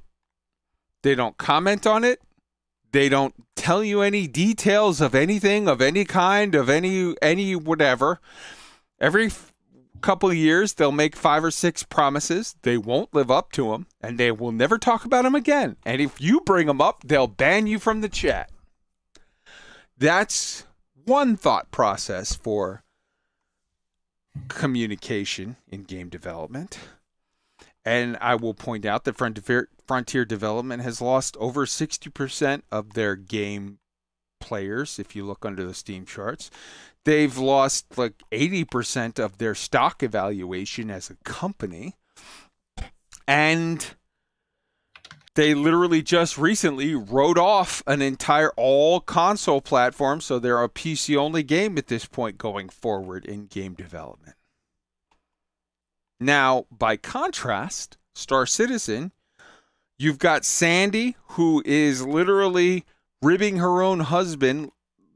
they 1.02 1.16
don't 1.16 1.38
comment 1.38 1.88
on 1.88 2.04
it, 2.04 2.22
they 2.92 3.10
don't 3.10 3.34
tell 3.56 3.84
you 3.84 4.02
any 4.02 4.28
details 4.28 5.02
of 5.02 5.16
anything 5.16 5.68
of 5.68 5.82
any 5.82 6.06
kind 6.06 6.54
of 6.54 6.70
any 6.70 7.16
any 7.24 7.56
whatever. 7.56 8.20
Every 9.00 9.32
couple 10.04 10.32
years 10.34 10.74
they'll 10.74 10.92
make 10.92 11.16
five 11.16 11.44
or 11.44 11.50
six 11.50 11.82
promises. 11.82 12.56
They 12.62 12.78
won't 12.78 13.14
live 13.14 13.32
up 13.32 13.52
to 13.54 13.72
them 13.72 13.88
and 14.02 14.18
they 14.20 14.32
will 14.32 14.52
never 14.52 14.78
talk 14.78 15.06
about 15.06 15.24
them 15.24 15.34
again. 15.34 15.78
And 15.86 16.02
if 16.02 16.22
you 16.22 16.42
bring 16.42 16.68
them 16.68 16.82
up, 16.82 17.04
they'll 17.04 17.28
ban 17.28 17.66
you 17.66 17.80
from 17.80 18.02
the 18.02 18.10
chat. 18.10 18.52
That's 19.98 20.66
one 21.06 21.38
thought 21.38 21.72
process 21.72 22.36
for 22.36 22.84
communication 24.50 25.56
in 25.68 25.84
game 25.84 26.10
development. 26.10 26.80
And 27.86 28.18
I 28.22 28.36
will 28.36 28.54
point 28.54 28.86
out 28.86 29.04
that 29.04 29.18
Frontier, 29.18 29.70
Frontier 29.88 30.26
Development 30.26 30.82
has 30.84 31.02
lost 31.02 31.36
over 31.38 31.66
60% 31.66 32.62
of 32.72 32.94
their 32.94 33.16
game 33.16 33.80
players 34.40 35.00
if 35.00 35.16
you 35.16 35.26
look 35.26 35.46
under 35.46 35.66
the 35.66 35.74
Steam 35.74 36.06
charts. 36.06 36.50
They've 37.06 37.38
lost 37.38 37.98
like 37.98 38.24
80% 38.32 39.20
of 39.20 39.38
their 39.38 39.56
stock 39.56 40.04
evaluation 40.04 40.90
as 40.90 41.10
a 41.10 41.16
company. 41.24 41.96
And 43.28 43.96
they 45.36 45.54
literally 45.54 46.02
just 46.02 46.38
recently 46.38 46.94
wrote 46.96 47.38
off 47.38 47.82
an 47.88 48.02
entire 48.02 48.52
all 48.56 49.00
console 49.00 49.62
platform, 49.62 50.22
so 50.22 50.38
they're 50.38 50.64
a 50.64 50.70
PC 50.70 51.18
only 51.18 51.44
game 51.44 51.78
at 51.78 51.88
this 51.88 52.06
point 52.06 52.38
going 52.38 52.70
forward 52.70 53.26
in 53.26 53.48
game 53.48 53.74
development. 53.74 54.36
Now, 56.20 56.68
by 56.72 56.98
contrast, 56.98 57.98
Star 58.14 58.46
Citizen, 58.46 59.12
you've 59.98 60.20
got 60.20 60.46
Sandi, 60.46 61.18
who 61.30 61.64
is 61.66 62.06
literally 62.06 62.86
ribbing 63.22 63.58
her 63.58 63.82
own 63.82 64.02
husband. 64.02 64.72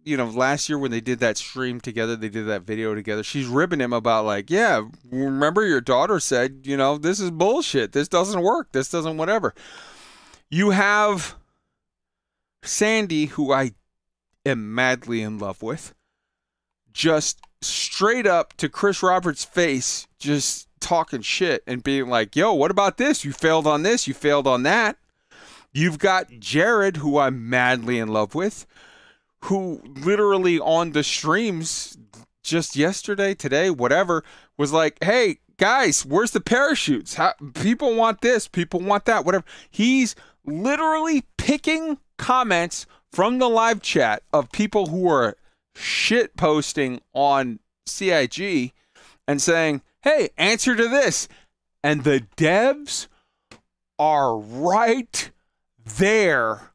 You 0.08 0.16
know, 0.16 0.28
last 0.28 0.70
year 0.70 0.80
when 0.80 0.92
they 0.92 1.02
did 1.02 1.20
that 1.20 1.38
stream 1.38 1.82
together, 1.82 2.16
they 2.16 2.30
did 2.30 2.48
that 2.48 2.62
video 2.62 2.96
together. 2.96 3.24
She's 3.24 3.46
ribbing 3.46 3.82
him 3.82 3.92
about, 3.92 4.24
like, 4.24 4.50
yeah, 4.50 4.86
remember 5.12 5.68
your 5.68 5.82
daughter 5.82 6.22
said, 6.22 6.62
you 6.64 6.78
know, 6.78 6.98
this 6.98 7.20
is 7.20 7.30
bullshit. 7.30 7.92
This 7.92 8.08
doesn't 8.08 8.42
work. 8.42 8.72
This 8.72 8.90
doesn't 8.90 9.18
whatever. 9.18 9.54
You 10.50 10.70
have 10.70 11.36
Sandi, 12.64 13.26
who 13.26 13.52
I 13.52 13.72
am 14.46 14.74
madly 14.74 15.22
in 15.22 15.40
love 15.40 15.62
with, 15.62 15.94
just 16.94 17.42
straight 17.62 18.26
up 18.26 18.54
to 18.58 18.70
Chris 18.70 19.04
Roberts' 19.04 19.44
face, 19.44 20.08
just 20.20 20.70
talking 20.80 21.22
shit 21.22 21.64
and 21.68 21.84
being 21.84 22.08
like, 22.08 22.34
yo, 22.34 22.54
what 22.54 22.72
about 22.72 22.98
this? 22.98 23.26
You 23.26 23.34
failed 23.34 23.68
on 23.68 23.84
this, 23.84 24.08
you 24.08 24.14
failed 24.14 24.48
on 24.48 24.64
that. 24.64 24.96
You've 25.74 26.00
got 26.00 26.40
Jared, 26.40 26.98
who 26.98 27.18
I'm 27.20 27.50
madly 27.50 28.00
in 28.00 28.08
love 28.08 28.34
with, 28.34 28.66
who 29.46 29.82
literally 29.86 30.60
on 30.60 30.92
the 30.92 31.04
streams 31.04 31.98
just 32.44 32.76
yesterday, 32.76 33.34
today, 33.34 33.70
whatever, 33.70 34.24
was 34.58 34.72
like, 34.72 34.98
hey, 35.04 35.40
guys, 35.58 36.06
where's 36.06 36.32
the 36.32 36.42
parachutes? 36.42 37.16
How, 37.16 37.34
people 37.54 37.96
want 37.96 38.22
this, 38.22 38.48
people 38.48 38.80
want 38.80 39.06
that, 39.06 39.26
whatever. 39.26 39.46
He's 39.70 40.16
literally 40.46 41.24
picking 41.38 42.00
comments 42.18 42.86
from 43.12 43.38
the 43.38 43.50
live 43.50 43.82
chat 43.82 44.24
of 44.32 44.52
people 44.52 44.88
who 44.88 45.10
are 45.10 45.36
shit 45.76 46.36
posting 46.38 47.02
on 47.14 47.60
CIG 47.86 48.74
and 49.28 49.42
saying, 49.42 49.82
hey, 50.02 50.30
answer 50.38 50.76
to 50.76 50.88
this. 50.88 51.28
And 51.84 52.04
the 52.04 52.26
devs 52.36 53.08
are 54.00 54.38
right 54.38 55.32
there 55.98 56.72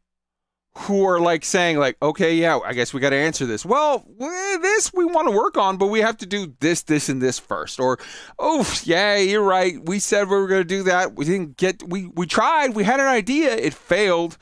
who 0.78 1.04
are 1.04 1.20
like 1.20 1.44
saying 1.44 1.78
like 1.78 1.96
okay 2.00 2.34
yeah 2.34 2.58
i 2.64 2.72
guess 2.72 2.94
we 2.94 3.00
got 3.00 3.10
to 3.10 3.16
answer 3.16 3.44
this. 3.44 3.64
Well 3.64 4.06
this 4.18 4.92
we 4.92 5.04
want 5.04 5.28
to 5.28 5.36
work 5.36 5.56
on 5.56 5.76
but 5.76 5.88
we 5.88 6.00
have 6.00 6.16
to 6.18 6.26
do 6.26 6.54
this 6.60 6.82
this 6.82 7.08
and 7.08 7.20
this 7.20 7.38
first. 7.38 7.78
Or 7.78 7.98
oh 8.38 8.66
yeah 8.84 9.16
you're 9.16 9.42
right. 9.42 9.84
We 9.84 9.98
said 9.98 10.28
we 10.28 10.36
were 10.36 10.48
going 10.48 10.62
to 10.62 10.68
do 10.68 10.82
that. 10.84 11.14
We 11.14 11.24
didn't 11.24 11.56
get 11.56 11.82
we 11.86 12.06
we 12.06 12.26
tried. 12.26 12.74
We 12.74 12.84
had 12.84 13.00
an 13.00 13.06
idea. 13.06 13.54
It 13.54 13.74
failed. 13.74 14.38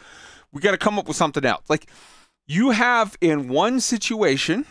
We 0.52 0.60
got 0.60 0.72
to 0.72 0.78
come 0.78 0.98
up 0.98 1.08
with 1.08 1.16
something 1.16 1.44
else. 1.44 1.64
Like 1.68 1.90
you 2.46 2.70
have 2.70 3.16
in 3.20 3.48
one 3.48 3.80
situation 3.80 4.66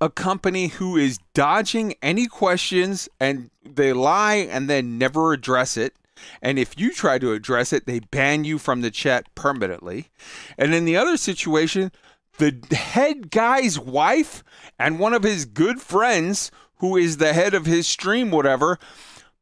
a 0.00 0.10
company 0.10 0.68
who 0.68 0.96
is 0.96 1.18
dodging 1.34 1.94
any 2.02 2.26
questions 2.26 3.08
and 3.18 3.50
they 3.64 3.92
lie 3.92 4.34
and 4.34 4.68
then 4.68 4.98
never 4.98 5.32
address 5.32 5.76
it 5.76 5.94
and 6.42 6.58
if 6.58 6.78
you 6.78 6.92
try 6.92 7.18
to 7.18 7.32
address 7.32 7.72
it, 7.72 7.86
they 7.86 8.00
ban 8.00 8.44
you 8.44 8.58
from 8.58 8.80
the 8.80 8.90
chat 8.90 9.32
permanently. 9.34 10.08
And 10.56 10.74
in 10.74 10.84
the 10.84 10.96
other 10.96 11.16
situation, 11.16 11.92
the 12.38 12.54
head 12.74 13.30
guy's 13.30 13.78
wife 13.78 14.42
and 14.78 14.98
one 14.98 15.14
of 15.14 15.22
his 15.22 15.44
good 15.44 15.80
friends, 15.80 16.50
who 16.76 16.96
is 16.96 17.16
the 17.16 17.32
head 17.32 17.54
of 17.54 17.66
his 17.66 17.86
stream, 17.86 18.30
whatever, 18.30 18.78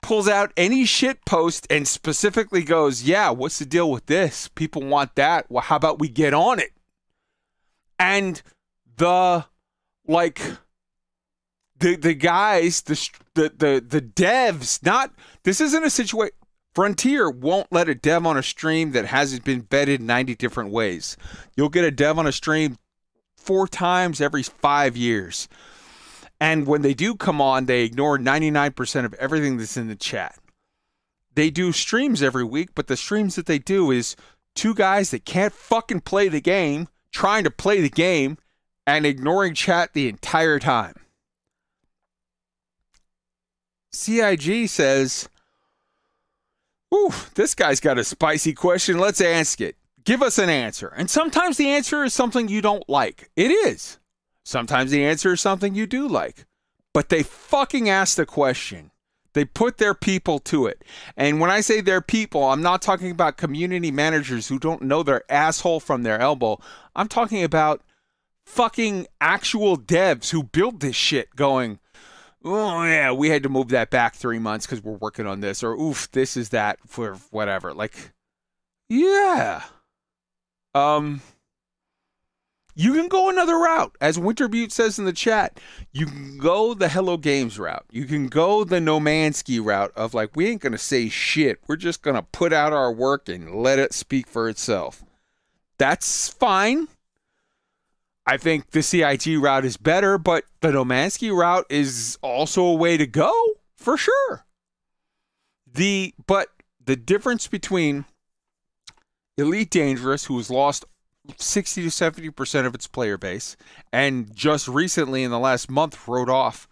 pulls 0.00 0.28
out 0.28 0.52
any 0.56 0.84
shit 0.84 1.24
post 1.24 1.66
and 1.68 1.86
specifically 1.86 2.62
goes, 2.62 3.02
Yeah, 3.02 3.30
what's 3.30 3.58
the 3.58 3.66
deal 3.66 3.90
with 3.90 4.06
this? 4.06 4.48
People 4.48 4.82
want 4.82 5.14
that. 5.16 5.50
Well, 5.50 5.62
how 5.62 5.76
about 5.76 5.98
we 5.98 6.08
get 6.08 6.32
on 6.32 6.58
it? 6.58 6.70
And 7.98 8.42
the 8.96 9.46
like 10.06 10.40
the 11.78 11.96
the 11.96 12.14
guys 12.14 12.82
the 12.82 13.08
the 13.34 13.52
the, 13.56 13.84
the 13.86 14.02
devs 14.02 14.84
not 14.84 15.12
this 15.42 15.60
isn't 15.60 15.84
a 15.84 15.90
situation 15.90 16.30
Frontier 16.76 17.30
won't 17.30 17.72
let 17.72 17.88
a 17.88 17.94
dev 17.94 18.26
on 18.26 18.36
a 18.36 18.42
stream 18.42 18.92
that 18.92 19.06
hasn't 19.06 19.44
been 19.44 19.62
vetted 19.62 20.00
90 20.00 20.34
different 20.34 20.70
ways. 20.70 21.16
You'll 21.56 21.70
get 21.70 21.86
a 21.86 21.90
dev 21.90 22.18
on 22.18 22.26
a 22.26 22.32
stream 22.32 22.76
four 23.34 23.66
times 23.66 24.20
every 24.20 24.42
five 24.42 24.94
years. 24.94 25.48
And 26.38 26.66
when 26.66 26.82
they 26.82 26.92
do 26.92 27.14
come 27.14 27.40
on, 27.40 27.64
they 27.64 27.84
ignore 27.84 28.18
99% 28.18 29.06
of 29.06 29.14
everything 29.14 29.56
that's 29.56 29.78
in 29.78 29.88
the 29.88 29.96
chat. 29.96 30.38
They 31.34 31.48
do 31.48 31.72
streams 31.72 32.22
every 32.22 32.44
week, 32.44 32.74
but 32.74 32.88
the 32.88 32.96
streams 32.98 33.36
that 33.36 33.46
they 33.46 33.58
do 33.58 33.90
is 33.90 34.14
two 34.54 34.74
guys 34.74 35.12
that 35.12 35.24
can't 35.24 35.54
fucking 35.54 36.02
play 36.02 36.28
the 36.28 36.42
game, 36.42 36.88
trying 37.10 37.44
to 37.44 37.50
play 37.50 37.80
the 37.80 37.88
game, 37.88 38.36
and 38.86 39.06
ignoring 39.06 39.54
chat 39.54 39.94
the 39.94 40.10
entire 40.10 40.58
time. 40.58 40.96
CIG 43.94 44.68
says 44.68 45.30
Ooh, 46.94 47.12
this 47.34 47.54
guy's 47.54 47.80
got 47.80 47.98
a 47.98 48.04
spicy 48.04 48.52
question. 48.52 48.98
Let's 48.98 49.20
ask 49.20 49.60
it. 49.60 49.76
Give 50.04 50.22
us 50.22 50.38
an 50.38 50.48
answer. 50.48 50.88
And 50.96 51.10
sometimes 51.10 51.56
the 51.56 51.68
answer 51.68 52.04
is 52.04 52.14
something 52.14 52.48
you 52.48 52.62
don't 52.62 52.88
like. 52.88 53.30
It 53.34 53.50
is. 53.50 53.98
Sometimes 54.44 54.92
the 54.92 55.04
answer 55.04 55.32
is 55.32 55.40
something 55.40 55.74
you 55.74 55.86
do 55.86 56.06
like. 56.06 56.46
But 56.94 57.08
they 57.08 57.24
fucking 57.24 57.88
asked 57.88 58.16
the 58.16 58.24
question. 58.24 58.92
They 59.32 59.44
put 59.44 59.76
their 59.78 59.92
people 59.92 60.38
to 60.40 60.66
it. 60.66 60.82
And 61.16 61.40
when 61.40 61.50
I 61.50 61.60
say 61.60 61.80
their 61.80 62.00
people, 62.00 62.44
I'm 62.44 62.62
not 62.62 62.80
talking 62.80 63.10
about 63.10 63.36
community 63.36 63.90
managers 63.90 64.48
who 64.48 64.58
don't 64.58 64.80
know 64.80 65.02
their 65.02 65.30
asshole 65.30 65.80
from 65.80 66.04
their 66.04 66.18
elbow. 66.18 66.58
I'm 66.94 67.08
talking 67.08 67.42
about 67.42 67.82
fucking 68.46 69.08
actual 69.20 69.76
devs 69.76 70.30
who 70.30 70.44
build 70.44 70.80
this 70.80 70.96
shit 70.96 71.36
going, 71.36 71.80
oh 72.46 72.84
yeah, 72.84 73.12
we 73.12 73.28
had 73.28 73.42
to 73.42 73.48
move 73.48 73.68
that 73.68 73.90
back 73.90 74.14
three 74.14 74.38
months 74.38 74.66
because 74.66 74.82
we're 74.82 74.92
working 74.92 75.26
on 75.26 75.40
this, 75.40 75.62
or 75.62 75.72
oof, 75.72 76.10
this 76.12 76.36
is 76.36 76.50
that 76.50 76.78
for 76.86 77.14
whatever. 77.30 77.74
Like, 77.74 78.12
yeah. 78.88 79.62
Um, 80.74 81.22
you 82.74 82.92
can 82.92 83.08
go 83.08 83.30
another 83.30 83.56
route, 83.56 83.96
as 84.00 84.18
Winter 84.18 84.48
Butte 84.48 84.70
says 84.70 84.98
in 84.98 85.06
the 85.06 85.12
chat. 85.12 85.58
You 85.92 86.06
can 86.06 86.36
go 86.36 86.74
the 86.74 86.90
Hello 86.90 87.16
Games 87.16 87.58
route. 87.58 87.86
You 87.90 88.04
can 88.04 88.28
go 88.28 88.64
the 88.64 88.80
No 88.80 89.00
Man's 89.00 89.38
Sky 89.38 89.58
route 89.58 89.92
of 89.96 90.12
like, 90.14 90.36
we 90.36 90.46
ain't 90.46 90.60
gonna 90.60 90.78
say 90.78 91.08
shit. 91.08 91.58
We're 91.66 91.76
just 91.76 92.02
gonna 92.02 92.22
put 92.22 92.52
out 92.52 92.72
our 92.72 92.92
work 92.92 93.28
and 93.28 93.54
let 93.54 93.78
it 93.78 93.94
speak 93.94 94.26
for 94.26 94.48
itself. 94.48 95.02
That's 95.78 96.28
fine. 96.28 96.88
I 98.26 98.36
think 98.36 98.70
the 98.70 98.82
CIG 98.82 99.38
route 99.40 99.64
is 99.64 99.76
better, 99.76 100.18
but 100.18 100.44
the 100.60 100.72
No 100.72 100.84
Man's 100.84 101.14
Sky 101.14 101.30
route 101.30 101.66
is 101.70 102.18
also 102.22 102.64
a 102.64 102.74
way 102.74 102.96
to 102.96 103.06
go 103.06 103.32
for 103.76 103.96
sure. 103.96 104.44
The 105.72 106.12
but 106.26 106.48
the 106.84 106.96
difference 106.96 107.46
between 107.46 108.04
Elite 109.38 109.70
Dangerous, 109.70 110.24
who 110.24 110.36
has 110.38 110.50
lost 110.50 110.84
60 111.36 111.82
to 111.84 111.90
70 111.90 112.30
percent 112.30 112.66
of 112.66 112.74
its 112.74 112.88
player 112.88 113.16
base, 113.16 113.56
and 113.92 114.34
just 114.34 114.66
recently 114.66 115.22
in 115.22 115.30
the 115.30 115.38
last 115.38 115.70
month 115.70 116.08
wrote 116.08 116.30
off 116.30 116.66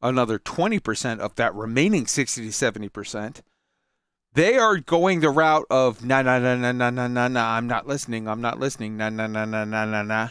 another 0.00 0.38
20 0.38 0.78
percent 0.78 1.20
of 1.20 1.34
that 1.34 1.54
remaining 1.54 2.06
60 2.06 2.46
to 2.46 2.52
70 2.52 2.88
percent. 2.88 3.42
They 4.34 4.56
are 4.56 4.76
going 4.78 5.20
the 5.20 5.30
route 5.30 5.66
of 5.70 6.04
nah 6.04 6.22
nah 6.22 6.38
nah 6.38 6.54
nah 6.54 6.70
nah 6.70 6.90
nah 6.90 7.08
nah 7.08 7.26
nah. 7.26 7.56
I'm 7.56 7.66
not 7.66 7.88
listening. 7.88 8.28
I'm 8.28 8.40
not 8.40 8.60
listening. 8.60 8.96
Nah 8.96 9.08
nah 9.08 9.26
nah 9.26 9.44
nah 9.44 9.64
nah 9.64 9.84
nah 9.84 10.02
nah. 10.02 10.28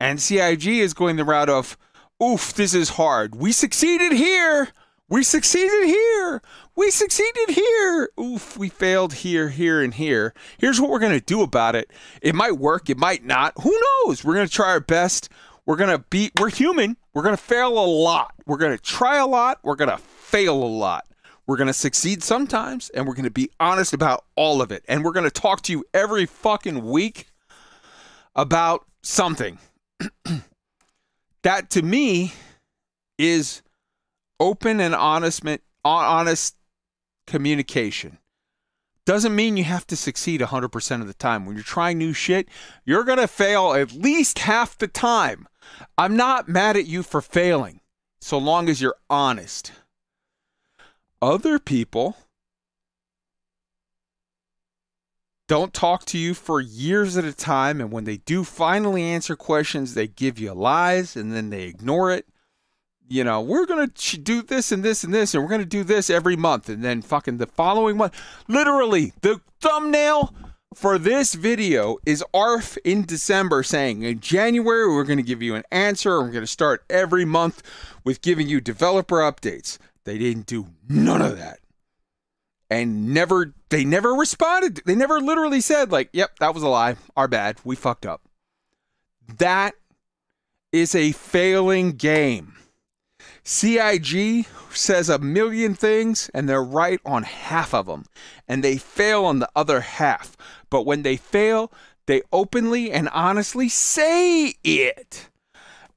And 0.00 0.20
CIG 0.20 0.66
is 0.66 0.94
going 0.94 1.16
the 1.16 1.24
route 1.24 1.48
of, 1.48 1.76
oof, 2.22 2.52
this 2.54 2.74
is 2.74 2.90
hard. 2.90 3.34
We 3.34 3.52
succeeded 3.52 4.12
here. 4.12 4.68
We 5.08 5.22
succeeded 5.22 5.86
here. 5.86 6.42
We 6.74 6.90
succeeded 6.90 7.50
here. 7.50 8.08
Oof, 8.18 8.56
we 8.56 8.68
failed 8.68 9.12
here, 9.12 9.50
here, 9.50 9.82
and 9.82 9.94
here. 9.94 10.34
Here's 10.58 10.80
what 10.80 10.90
we're 10.90 10.98
going 10.98 11.18
to 11.18 11.24
do 11.24 11.42
about 11.42 11.76
it. 11.76 11.90
It 12.22 12.34
might 12.34 12.58
work, 12.58 12.88
it 12.88 12.96
might 12.96 13.24
not. 13.24 13.52
Who 13.62 13.78
knows? 14.04 14.24
We're 14.24 14.34
going 14.34 14.46
to 14.46 14.52
try 14.52 14.70
our 14.70 14.80
best. 14.80 15.28
We're 15.66 15.76
going 15.76 15.90
to 15.90 16.04
be, 16.10 16.30
we're 16.38 16.50
human. 16.50 16.96
We're 17.12 17.22
going 17.22 17.36
to 17.36 17.42
fail 17.42 17.78
a 17.78 17.86
lot. 17.86 18.34
We're 18.46 18.56
going 18.56 18.76
to 18.76 18.82
try 18.82 19.18
a 19.18 19.26
lot. 19.26 19.60
We're 19.62 19.76
going 19.76 19.90
to 19.90 19.98
fail 19.98 20.54
a 20.54 20.64
lot. 20.64 21.06
We're 21.46 21.56
going 21.56 21.68
to 21.68 21.74
succeed 21.74 22.22
sometimes, 22.22 22.88
and 22.90 23.06
we're 23.06 23.14
going 23.14 23.24
to 23.24 23.30
be 23.30 23.50
honest 23.60 23.92
about 23.92 24.24
all 24.34 24.62
of 24.62 24.72
it. 24.72 24.84
And 24.88 25.04
we're 25.04 25.12
going 25.12 25.30
to 25.30 25.40
talk 25.40 25.60
to 25.62 25.72
you 25.72 25.84
every 25.92 26.24
fucking 26.24 26.84
week 26.84 27.26
about 28.34 28.86
something. 29.02 29.58
that 31.42 31.70
to 31.70 31.82
me 31.82 32.32
is 33.18 33.62
open 34.40 34.80
and 34.80 34.94
honest 34.94 35.42
honest 35.84 36.56
communication. 37.26 38.18
Doesn't 39.06 39.36
mean 39.36 39.58
you 39.58 39.64
have 39.64 39.86
to 39.88 39.96
succeed 39.96 40.40
100% 40.40 41.00
of 41.02 41.06
the 41.06 41.14
time. 41.14 41.44
When 41.44 41.56
you're 41.56 41.64
trying 41.64 41.98
new 41.98 42.12
shit 42.12 42.48
you're 42.84 43.04
going 43.04 43.18
to 43.18 43.28
fail 43.28 43.74
at 43.74 43.92
least 43.92 44.40
half 44.40 44.78
the 44.78 44.88
time. 44.88 45.46
I'm 45.98 46.16
not 46.16 46.48
mad 46.48 46.76
at 46.76 46.86
you 46.86 47.02
for 47.02 47.20
failing 47.20 47.80
so 48.20 48.38
long 48.38 48.70
as 48.70 48.80
you're 48.80 48.96
honest. 49.10 49.72
Other 51.20 51.58
people 51.58 52.16
don't 55.46 55.74
talk 55.74 56.04
to 56.06 56.18
you 56.18 56.34
for 56.34 56.60
years 56.60 57.16
at 57.16 57.24
a 57.24 57.32
time 57.32 57.80
and 57.80 57.92
when 57.92 58.04
they 58.04 58.18
do 58.18 58.44
finally 58.44 59.02
answer 59.02 59.36
questions 59.36 59.94
they 59.94 60.06
give 60.06 60.38
you 60.38 60.52
lies 60.52 61.16
and 61.16 61.32
then 61.32 61.50
they 61.50 61.64
ignore 61.64 62.12
it. 62.12 62.26
You 63.06 63.24
know 63.24 63.40
we're 63.40 63.66
gonna 63.66 63.88
do 63.88 64.42
this 64.42 64.72
and 64.72 64.82
this 64.82 65.04
and 65.04 65.12
this 65.12 65.34
and 65.34 65.42
we're 65.42 65.50
gonna 65.50 65.66
do 65.66 65.84
this 65.84 66.08
every 66.08 66.36
month 66.36 66.68
and 66.68 66.82
then 66.82 67.02
fucking 67.02 67.36
the 67.36 67.46
following 67.46 67.96
month. 67.98 68.18
Literally 68.48 69.12
the 69.20 69.40
thumbnail 69.60 70.34
for 70.74 70.98
this 70.98 71.34
video 71.34 71.98
is 72.04 72.24
arf 72.34 72.76
in 72.84 73.04
december 73.04 73.62
saying 73.62 74.02
in 74.02 74.18
january 74.18 74.88
we're 74.88 75.04
going 75.04 75.18
to 75.18 75.22
give 75.22 75.42
you 75.42 75.54
an 75.54 75.62
answer. 75.70 76.20
We're 76.20 76.30
going 76.30 76.42
to 76.42 76.48
start 76.48 76.84
every 76.90 77.24
month 77.24 77.62
with 78.02 78.22
giving 78.22 78.48
you 78.48 78.60
developer 78.60 79.18
updates. 79.18 79.78
They 80.04 80.18
didn't 80.18 80.46
do 80.46 80.66
none 80.88 81.22
of 81.22 81.38
that 81.38 81.60
and 82.74 83.14
never 83.14 83.54
they 83.68 83.84
never 83.84 84.12
responded. 84.12 84.82
They 84.84 84.94
never 84.94 85.20
literally 85.20 85.60
said 85.60 85.92
like 85.92 86.10
yep 86.12 86.38
that 86.40 86.54
was 86.54 86.62
a 86.62 86.68
lie. 86.68 86.96
Our 87.16 87.28
bad. 87.28 87.60
We 87.64 87.76
fucked 87.76 88.06
up. 88.06 88.22
That 89.38 89.74
is 90.72 90.94
a 90.94 91.12
failing 91.12 91.92
game. 91.92 92.54
Cig 93.44 94.46
says 94.72 95.08
a 95.08 95.18
million 95.18 95.74
things 95.74 96.30
and 96.34 96.48
they're 96.48 96.64
right 96.64 97.00
on 97.04 97.22
half 97.22 97.74
of 97.74 97.86
them 97.86 98.06
and 98.48 98.64
they 98.64 98.76
fail 98.76 99.24
on 99.24 99.38
the 99.38 99.50
other 99.54 99.80
half. 99.80 100.36
But 100.68 100.84
when 100.84 101.02
they 101.02 101.16
fail 101.16 101.72
they 102.06 102.22
openly 102.32 102.90
and 102.90 103.08
honestly 103.10 103.68
say 103.68 104.54
it. 104.64 105.30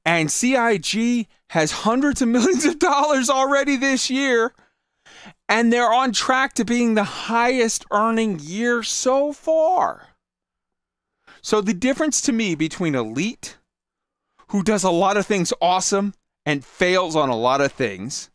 And 0.06 0.30
cig 0.30 1.26
has 1.50 1.72
hundreds 1.72 2.22
of 2.22 2.28
millions 2.28 2.64
of 2.64 2.78
dollars 2.78 3.28
already 3.28 3.76
this 3.76 4.10
year 4.10 4.54
and 5.48 5.72
they're 5.72 5.92
on 5.92 6.12
track 6.12 6.52
to 6.54 6.64
being 6.64 6.94
the 6.94 7.04
highest 7.04 7.84
earning 7.90 8.38
year 8.38 8.82
so 8.82 9.32
far. 9.32 10.08
So 11.40 11.60
the 11.60 11.74
difference 11.74 12.20
to 12.22 12.32
me 12.32 12.54
between 12.54 12.94
Elite, 12.94 13.56
who 14.48 14.62
does 14.62 14.84
a 14.84 14.90
lot 14.90 15.16
of 15.16 15.26
things 15.26 15.52
awesome 15.60 16.14
and 16.44 16.64
fails 16.64 17.16
on 17.16 17.28
a 17.28 17.36
lot 17.36 17.60
of 17.60 17.72
things, 17.72 18.30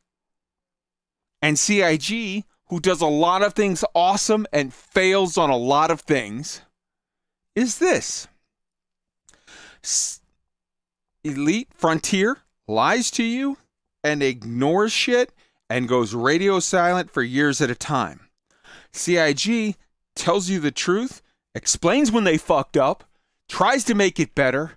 and 1.41 1.59
CIG, 1.59 2.45
who 2.67 2.79
does 2.79 3.01
a 3.01 3.07
lot 3.07 3.43
of 3.43 3.53
things 3.53 3.83
awesome 3.93 4.47
and 4.51 4.73
fails 4.73 5.37
on 5.37 5.49
a 5.49 5.57
lot 5.57 5.91
of 5.91 6.01
things, 6.01 6.61
is 7.55 7.77
this. 7.77 8.27
Elite 11.23 11.67
Frontier 11.73 12.37
lies 12.67 13.11
to 13.11 13.23
you 13.23 13.57
and 14.03 14.23
ignores 14.23 14.91
shit 14.91 15.31
and 15.73 15.87
goes 15.87 16.13
radio 16.13 16.59
silent 16.59 17.09
for 17.09 17.23
years 17.23 17.59
at 17.59 17.71
a 17.71 17.75
time. 17.75 18.29
CIG 18.93 19.75
tells 20.15 20.47
you 20.47 20.59
the 20.59 20.69
truth, 20.69 21.23
explains 21.55 22.11
when 22.11 22.25
they 22.25 22.37
fucked 22.37 22.77
up, 22.77 23.05
tries 23.49 23.83
to 23.85 23.95
make 23.95 24.19
it 24.19 24.35
better, 24.35 24.73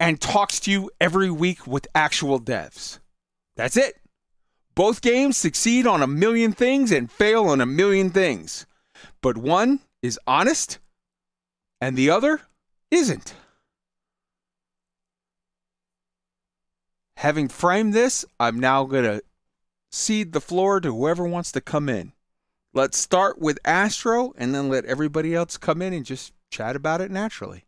and 0.00 0.18
talks 0.18 0.60
to 0.60 0.70
you 0.70 0.90
every 0.98 1.30
week 1.30 1.66
with 1.66 1.86
actual 1.94 2.40
devs. 2.40 3.00
That's 3.54 3.76
it. 3.76 4.00
Both 4.74 5.02
games 5.02 5.36
succeed 5.36 5.86
on 5.86 6.02
a 6.02 6.06
million 6.06 6.52
things 6.52 6.90
and 6.90 7.12
fail 7.12 7.44
on 7.44 7.60
a 7.60 7.66
million 7.66 8.08
things. 8.08 8.64
But 9.20 9.36
one 9.36 9.80
is 10.00 10.18
honest 10.26 10.78
and 11.82 11.98
the 11.98 12.08
other 12.08 12.40
isn't. 12.90 13.34
Having 17.18 17.48
framed 17.48 17.92
this, 17.92 18.24
I'm 18.40 18.58
now 18.58 18.84
going 18.84 19.04
to 19.04 19.22
cede 19.90 20.32
the 20.32 20.40
floor 20.40 20.80
to 20.80 20.92
whoever 20.92 21.26
wants 21.26 21.52
to 21.52 21.60
come 21.60 21.88
in. 21.88 22.12
Let's 22.72 22.98
start 22.98 23.38
with 23.38 23.58
Astro 23.64 24.34
and 24.36 24.54
then 24.54 24.68
let 24.68 24.84
everybody 24.84 25.34
else 25.34 25.56
come 25.56 25.80
in 25.80 25.92
and 25.92 26.04
just 26.04 26.32
chat 26.50 26.76
about 26.76 27.00
it 27.00 27.10
naturally. 27.10 27.64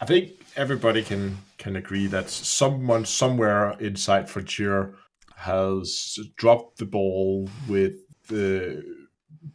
I 0.00 0.06
think 0.06 0.32
everybody 0.56 1.02
can 1.02 1.38
can 1.58 1.76
agree 1.76 2.06
that 2.08 2.28
someone 2.28 3.04
somewhere 3.04 3.76
inside 3.78 4.28
Frontier 4.28 4.94
has 5.36 6.18
dropped 6.36 6.78
the 6.78 6.86
ball 6.86 7.48
with 7.68 7.94
the 8.28 8.82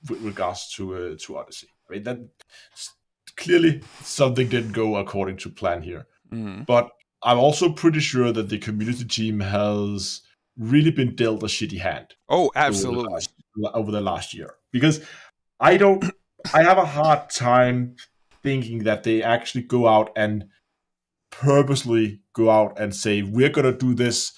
with 0.09 0.21
regards 0.21 0.71
to 0.75 0.95
uh, 0.95 1.15
to 1.19 1.37
Odyssey. 1.37 1.67
I 1.89 1.93
mean 1.93 2.03
that 2.03 2.19
clearly 3.35 3.81
something 4.03 4.47
didn't 4.47 4.71
go 4.73 4.95
according 4.97 5.37
to 5.37 5.49
plan 5.49 5.81
here. 5.81 6.07
Mm-hmm. 6.31 6.63
But 6.63 6.91
I'm 7.23 7.39
also 7.39 7.71
pretty 7.71 7.99
sure 7.99 8.31
that 8.31 8.49
the 8.49 8.57
community 8.57 9.05
team 9.05 9.39
has 9.39 10.21
really 10.57 10.91
been 10.91 11.15
dealt 11.15 11.43
a 11.43 11.47
shitty 11.47 11.79
hand. 11.79 12.15
Oh, 12.29 12.51
absolutely. 12.55 12.99
Over 12.99 13.07
the 13.07 13.13
last, 13.13 13.29
over 13.73 13.91
the 13.91 14.01
last 14.01 14.33
year. 14.33 14.55
Because 14.71 15.01
I 15.59 15.77
don't, 15.77 16.03
I 16.53 16.63
have 16.63 16.77
a 16.77 16.85
hard 16.85 17.29
time 17.29 17.95
thinking 18.43 18.83
that 18.83 19.03
they 19.03 19.23
actually 19.23 19.63
go 19.63 19.87
out 19.87 20.11
and 20.15 20.45
purposely 21.31 22.21
go 22.33 22.49
out 22.49 22.79
and 22.79 22.95
say, 22.95 23.21
we're 23.21 23.49
going 23.49 23.71
to 23.71 23.77
do 23.77 23.93
this 23.93 24.33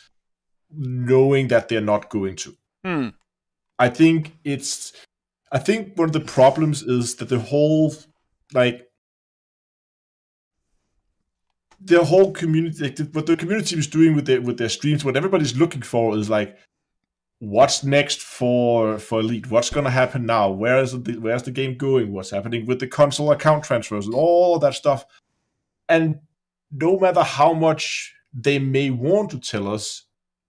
knowing 0.72 1.48
that 1.50 1.70
they're 1.70 1.82
not 1.82 2.10
going 2.10 2.36
to. 2.38 2.58
Hmm. 2.84 3.08
I 3.78 3.90
think 3.90 4.38
it's, 4.44 4.94
I 5.52 5.60
think 5.60 5.98
one 5.98 6.10
of 6.10 6.14
the 6.14 6.20
problems 6.20 6.84
is 6.84 7.16
that 7.16 7.30
the 7.30 7.40
whole, 7.40 7.94
like, 8.54 8.89
the 11.82 12.04
whole 12.04 12.32
community, 12.32 12.84
like, 12.84 13.00
what 13.14 13.26
the 13.26 13.38
community 13.38 13.78
is 13.78 13.88
doing 13.88 14.16
with 14.16 14.26
their 14.26 14.42
with 14.42 14.58
their 14.58 14.70
streams, 14.70 15.06
what 15.06 15.18
everybody's 15.18 15.58
looking 15.58 15.82
for 15.82 16.18
is 16.18 16.30
like, 16.30 16.58
what's 17.40 17.84
next 17.84 18.22
for 18.22 19.00
for 19.00 19.20
Elite? 19.22 19.50
What's 19.50 19.70
going 19.70 19.86
to 19.86 19.92
happen 19.92 20.26
now? 20.26 20.50
Where 20.52 20.80
is 20.80 20.92
the 20.92 21.14
where's 21.20 21.44
the 21.44 21.52
game 21.52 21.78
going? 21.78 22.12
What's 22.12 22.32
happening 22.32 22.66
with 22.66 22.80
the 22.80 22.88
console 22.88 23.32
account 23.32 23.64
transfers 23.64 24.06
and 24.06 24.16
all 24.16 24.60
that 24.60 24.74
stuff? 24.74 25.06
And 25.88 26.20
no 26.72 27.00
matter 27.00 27.24
how 27.24 27.54
much 27.54 28.14
they 28.34 28.60
may 28.60 28.90
want 28.92 29.32
to 29.32 29.40
tell 29.40 29.68
us, 29.68 30.04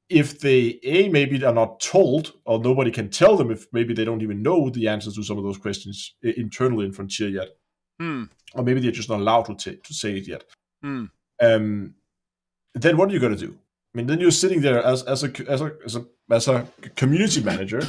if 0.08 0.40
they 0.40 0.80
a 0.82 1.08
maybe 1.08 1.38
they 1.38 1.46
are 1.46 1.54
not 1.54 1.80
told 1.80 2.32
or 2.44 2.58
nobody 2.58 2.90
can 2.90 3.08
tell 3.08 3.36
them 3.36 3.50
if 3.50 3.66
maybe 3.72 3.94
they 3.94 4.04
don't 4.04 4.22
even 4.22 4.42
know 4.42 4.68
the 4.68 4.88
answers 4.88 5.14
to 5.14 5.22
some 5.22 5.38
of 5.38 5.44
those 5.44 5.56
questions 5.58 6.14
internally 6.22 6.84
in 6.86 6.92
Frontier 6.92 7.28
yet, 7.28 7.48
Hmm. 8.00 8.24
or 8.54 8.64
maybe 8.64 8.80
they're 8.80 8.90
just 8.90 9.08
not 9.08 9.20
allowed 9.20 9.44
to 9.44 9.54
t- 9.54 9.80
to 9.82 9.94
say 9.94 10.16
it 10.16 10.26
yet 10.26 10.44
Hmm. 10.82 11.04
Um, 11.40 11.94
then 12.74 12.96
what 12.96 13.08
are 13.08 13.12
you 13.12 13.18
going 13.20 13.36
to 13.36 13.46
do? 13.46 13.56
I 13.94 13.98
mean, 13.98 14.06
then 14.06 14.20
you're 14.20 14.30
sitting 14.30 14.60
there 14.60 14.82
as 14.84 15.02
as 15.04 15.24
a 15.24 15.32
as 15.50 15.60
a 15.60 15.72
as 15.84 15.96
a, 15.96 16.06
as 16.30 16.48
a 16.48 16.66
community 16.96 17.42
manager, 17.42 17.80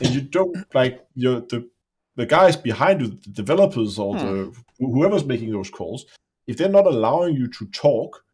and 0.00 0.08
you 0.14 0.20
don't 0.22 0.56
like 0.74 1.04
you're 1.14 1.40
the 1.40 1.68
the 2.16 2.26
guys 2.26 2.56
behind 2.56 3.00
you, 3.00 3.08
the 3.08 3.30
developers 3.30 3.98
or 3.98 4.14
the 4.16 4.52
whoever's 4.78 5.24
making 5.24 5.50
those 5.52 5.70
calls. 5.70 6.06
If 6.46 6.56
they're 6.56 6.68
not 6.68 6.86
allowing 6.86 7.34
you 7.36 7.48
to 7.48 7.66
talk, 7.66 8.24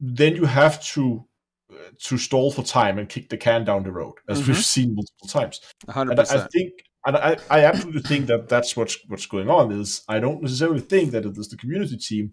then 0.00 0.34
you 0.36 0.44
have 0.46 0.82
to 0.94 1.24
uh, 1.72 1.74
to 2.04 2.18
stall 2.18 2.50
for 2.50 2.62
time 2.62 2.98
and 2.98 3.08
kick 3.08 3.28
the 3.28 3.36
can 3.36 3.64
down 3.64 3.82
the 3.82 3.92
road, 3.92 4.14
as 4.28 4.40
Mhm. 4.42 4.46
we've 4.48 4.64
seen 4.64 4.94
multiple 4.94 5.28
times. 5.28 5.60
A 5.88 5.92
hundred 5.92 6.18
And 6.18 6.28
I- 6.28 6.44
I 6.44 6.46
think, 6.48 6.72
and 7.06 7.16
I, 7.16 7.36
I 7.50 7.64
absolutely 7.64 8.02
think 8.02 8.26
that 8.26 8.48
that's 8.48 8.76
what's 8.76 8.96
what's 9.08 9.26
going 9.26 9.48
on. 9.48 9.72
Is 9.72 10.02
I 10.08 10.20
don't 10.20 10.42
necessarily 10.42 10.80
think 10.80 11.12
that 11.12 11.24
it 11.24 11.36
is 11.38 11.48
the 11.48 11.56
community 11.56 11.96
team, 11.96 12.32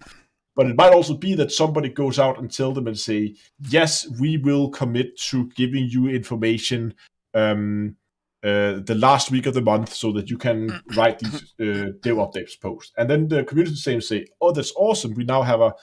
but 0.59 0.67
it 0.67 0.75
might 0.75 0.91
also 0.91 1.13
be 1.13 1.35
that 1.35 1.53
somebody 1.53 1.87
goes 1.87 2.19
out 2.19 2.37
and 2.37 2.51
tell 2.51 2.73
them 2.73 2.85
and 2.85 2.99
say, 2.99 3.33
yes, 3.69 4.05
we 4.19 4.35
will 4.35 4.67
commit 4.69 5.17
to 5.17 5.47
giving 5.55 5.87
you 5.87 6.09
information 6.09 6.95
um, 7.33 7.95
uh, 8.43 8.83
the 8.83 8.97
last 8.99 9.31
week 9.31 9.45
of 9.45 9.53
the 9.53 9.61
month 9.61 9.93
so 9.93 10.11
that 10.11 10.29
you 10.29 10.37
can 10.37 10.81
write 10.97 11.19
these 11.19 11.43
uh, 11.61 11.93
dev 12.01 12.17
updates 12.17 12.59
post. 12.59 12.91
And 12.97 13.09
then 13.09 13.29
the 13.29 13.45
community 13.45 13.77
team 13.77 14.01
say, 14.01 14.27
oh, 14.41 14.51
that's 14.51 14.73
awesome. 14.75 15.13
We 15.13 15.23
now 15.23 15.43
have 15.43 15.61
a 15.61 15.75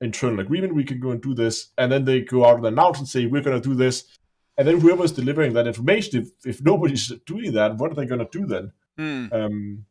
internal 0.00 0.38
agreement. 0.38 0.76
We 0.76 0.84
can 0.84 1.00
go 1.00 1.10
and 1.10 1.20
do 1.20 1.34
this. 1.34 1.72
And 1.76 1.90
then 1.90 2.04
they 2.04 2.20
go 2.20 2.44
out 2.44 2.58
and 2.58 2.66
announce 2.66 3.00
and 3.00 3.08
say, 3.08 3.26
we're 3.26 3.42
going 3.42 3.60
to 3.60 3.68
do 3.68 3.74
this. 3.74 4.04
and 4.56 4.68
then 4.68 4.78
whoever's 4.78 5.10
delivering 5.10 5.54
that 5.54 5.66
information, 5.66 6.22
if 6.22 6.28
if 6.44 6.62
nobody's 6.62 7.10
doing 7.26 7.50
that, 7.54 7.78
what 7.78 7.90
are 7.90 7.96
they 7.96 8.06
going 8.06 8.24
to 8.24 8.38
do 8.38 8.46
then? 8.46 8.72
Hmm. 8.96 9.26
Um, 9.32 9.86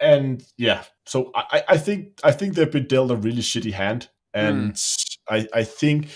and 0.00 0.44
yeah, 0.58 0.84
so 1.06 1.30
I, 1.34 1.62
I- 1.68 1.78
think 1.78 2.18
I 2.24 2.32
think 2.32 2.54
they've 2.54 2.70
been 2.70 2.86
dealt 2.86 3.10
a 3.10 3.16
really 3.16 3.42
shitty 3.42 3.72
hand, 3.72 4.08
and 4.34 4.78
I 5.28 5.46
I 5.54 5.64
think 5.64 6.08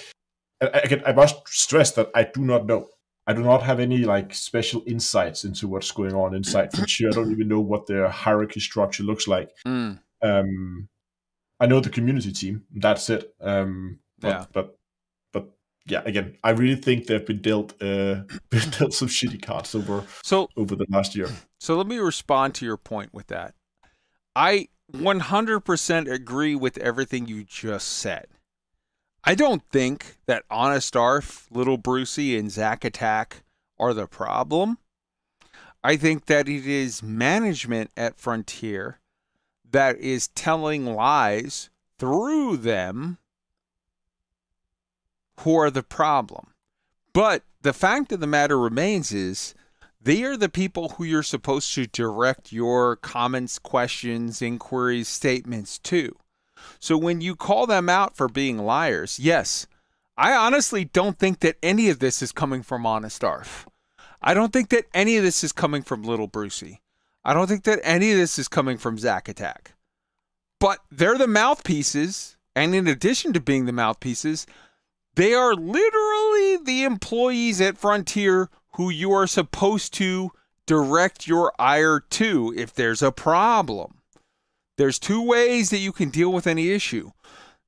I- 0.62 0.80
again 0.84 1.02
I 1.06 1.12
must 1.12 1.36
stress 1.48 1.92
that 1.92 2.10
I 2.14 2.24
do 2.24 2.42
not 2.42 2.66
know. 2.66 2.88
I 3.26 3.32
do 3.32 3.42
not 3.42 3.62
have 3.62 3.78
any 3.80 3.98
like 3.98 4.34
special 4.34 4.82
insights 4.86 5.44
into 5.44 5.68
what's 5.68 5.92
going 5.92 6.14
on 6.14 6.34
inside 6.34 6.72
Frontier. 6.74 7.08
I 7.10 7.12
don't 7.12 7.30
even 7.30 7.48
know 7.48 7.60
what 7.60 7.86
their 7.86 8.08
hierarchy 8.08 8.60
structure 8.60 9.04
looks 9.04 9.28
like. 9.28 9.50
Mm. 9.66 10.00
Um, 10.22 10.88
I 11.60 11.66
know 11.66 11.80
the 11.80 11.90
community 11.90 12.32
team. 12.32 12.64
That's 12.74 13.08
it. 13.10 13.32
Um, 13.40 14.00
but, 14.18 14.28
Yeah. 14.28 14.44
but 14.52 14.76
but 15.32 15.50
yeah, 15.86 16.02
again, 16.04 16.36
I 16.42 16.50
really 16.50 16.74
think 16.80 17.06
they've 17.06 17.24
been 17.24 17.40
dealt 17.42 17.72
uh, 17.82 18.22
been 18.50 18.70
dealt 18.70 18.94
some 18.94 19.08
shitty 19.08 19.40
cards 19.42 19.74
over 19.74 20.04
So 20.24 20.48
over 20.56 20.74
the 20.74 20.86
last 20.88 21.14
year. 21.14 21.28
So 21.62 21.76
let 21.76 21.86
me 21.86 21.98
respond 21.98 22.54
to 22.54 22.64
your 22.64 22.78
point 22.78 23.12
with 23.12 23.26
that. 23.26 23.54
I 24.34 24.68
100% 24.92 26.10
agree 26.10 26.54
with 26.54 26.78
everything 26.78 27.26
you 27.26 27.44
just 27.44 27.88
said. 27.88 28.26
I 29.22 29.34
don't 29.34 29.62
think 29.70 30.16
that 30.26 30.44
Honest 30.50 30.96
Arf, 30.96 31.46
Little 31.50 31.76
Brucey, 31.76 32.38
and 32.38 32.50
Zack 32.50 32.84
Attack 32.84 33.42
are 33.78 33.92
the 33.92 34.06
problem. 34.06 34.78
I 35.82 35.96
think 35.96 36.26
that 36.26 36.48
it 36.48 36.66
is 36.66 37.02
management 37.02 37.90
at 37.96 38.18
Frontier 38.18 38.98
that 39.70 39.98
is 39.98 40.28
telling 40.28 40.86
lies 40.86 41.70
through 41.98 42.58
them 42.58 43.18
who 45.40 45.56
are 45.56 45.70
the 45.70 45.82
problem. 45.82 46.48
But 47.12 47.42
the 47.62 47.72
fact 47.72 48.12
of 48.12 48.20
the 48.20 48.26
matter 48.26 48.58
remains 48.58 49.12
is 49.12 49.54
they 50.00 50.22
are 50.22 50.36
the 50.36 50.48
people 50.48 50.90
who 50.90 51.04
you're 51.04 51.22
supposed 51.22 51.74
to 51.74 51.86
direct 51.86 52.52
your 52.52 52.96
comments, 52.96 53.58
questions, 53.58 54.40
inquiries, 54.40 55.08
statements 55.08 55.78
to. 55.80 56.16
So 56.78 56.96
when 56.96 57.20
you 57.20 57.36
call 57.36 57.66
them 57.66 57.88
out 57.88 58.16
for 58.16 58.28
being 58.28 58.58
liars, 58.58 59.18
yes, 59.18 59.66
I 60.16 60.32
honestly 60.32 60.84
don't 60.84 61.18
think 61.18 61.40
that 61.40 61.56
any 61.62 61.88
of 61.90 61.98
this 61.98 62.22
is 62.22 62.32
coming 62.32 62.62
from 62.62 62.86
Honest 62.86 63.22
Arf. 63.24 63.66
I 64.22 64.34
don't 64.34 64.52
think 64.52 64.70
that 64.70 64.86
any 64.92 65.16
of 65.16 65.22
this 65.22 65.42
is 65.42 65.52
coming 65.52 65.82
from 65.82 66.02
Little 66.02 66.26
Brucey. 66.26 66.80
I 67.24 67.34
don't 67.34 67.46
think 67.46 67.64
that 67.64 67.80
any 67.82 68.12
of 68.12 68.18
this 68.18 68.38
is 68.38 68.48
coming 68.48 68.78
from 68.78 68.98
Zack 68.98 69.28
Attack. 69.28 69.74
But 70.58 70.80
they're 70.90 71.18
the 71.18 71.26
mouthpieces, 71.26 72.36
and 72.54 72.74
in 72.74 72.86
addition 72.86 73.32
to 73.32 73.40
being 73.40 73.64
the 73.66 73.72
mouthpieces, 73.72 74.46
they 75.14 75.34
are 75.34 75.54
literally 75.54 76.58
the 76.58 76.84
employees 76.84 77.60
at 77.60 77.78
Frontier 77.78 78.48
who 78.76 78.90
you 78.90 79.12
are 79.12 79.26
supposed 79.26 79.92
to 79.94 80.30
direct 80.66 81.26
your 81.26 81.52
ire 81.58 82.00
to 82.10 82.54
if 82.56 82.74
there's 82.74 83.02
a 83.02 83.12
problem. 83.12 83.98
There's 84.76 84.98
two 84.98 85.22
ways 85.22 85.70
that 85.70 85.78
you 85.78 85.92
can 85.92 86.10
deal 86.10 86.32
with 86.32 86.46
any 86.46 86.70
issue. 86.70 87.10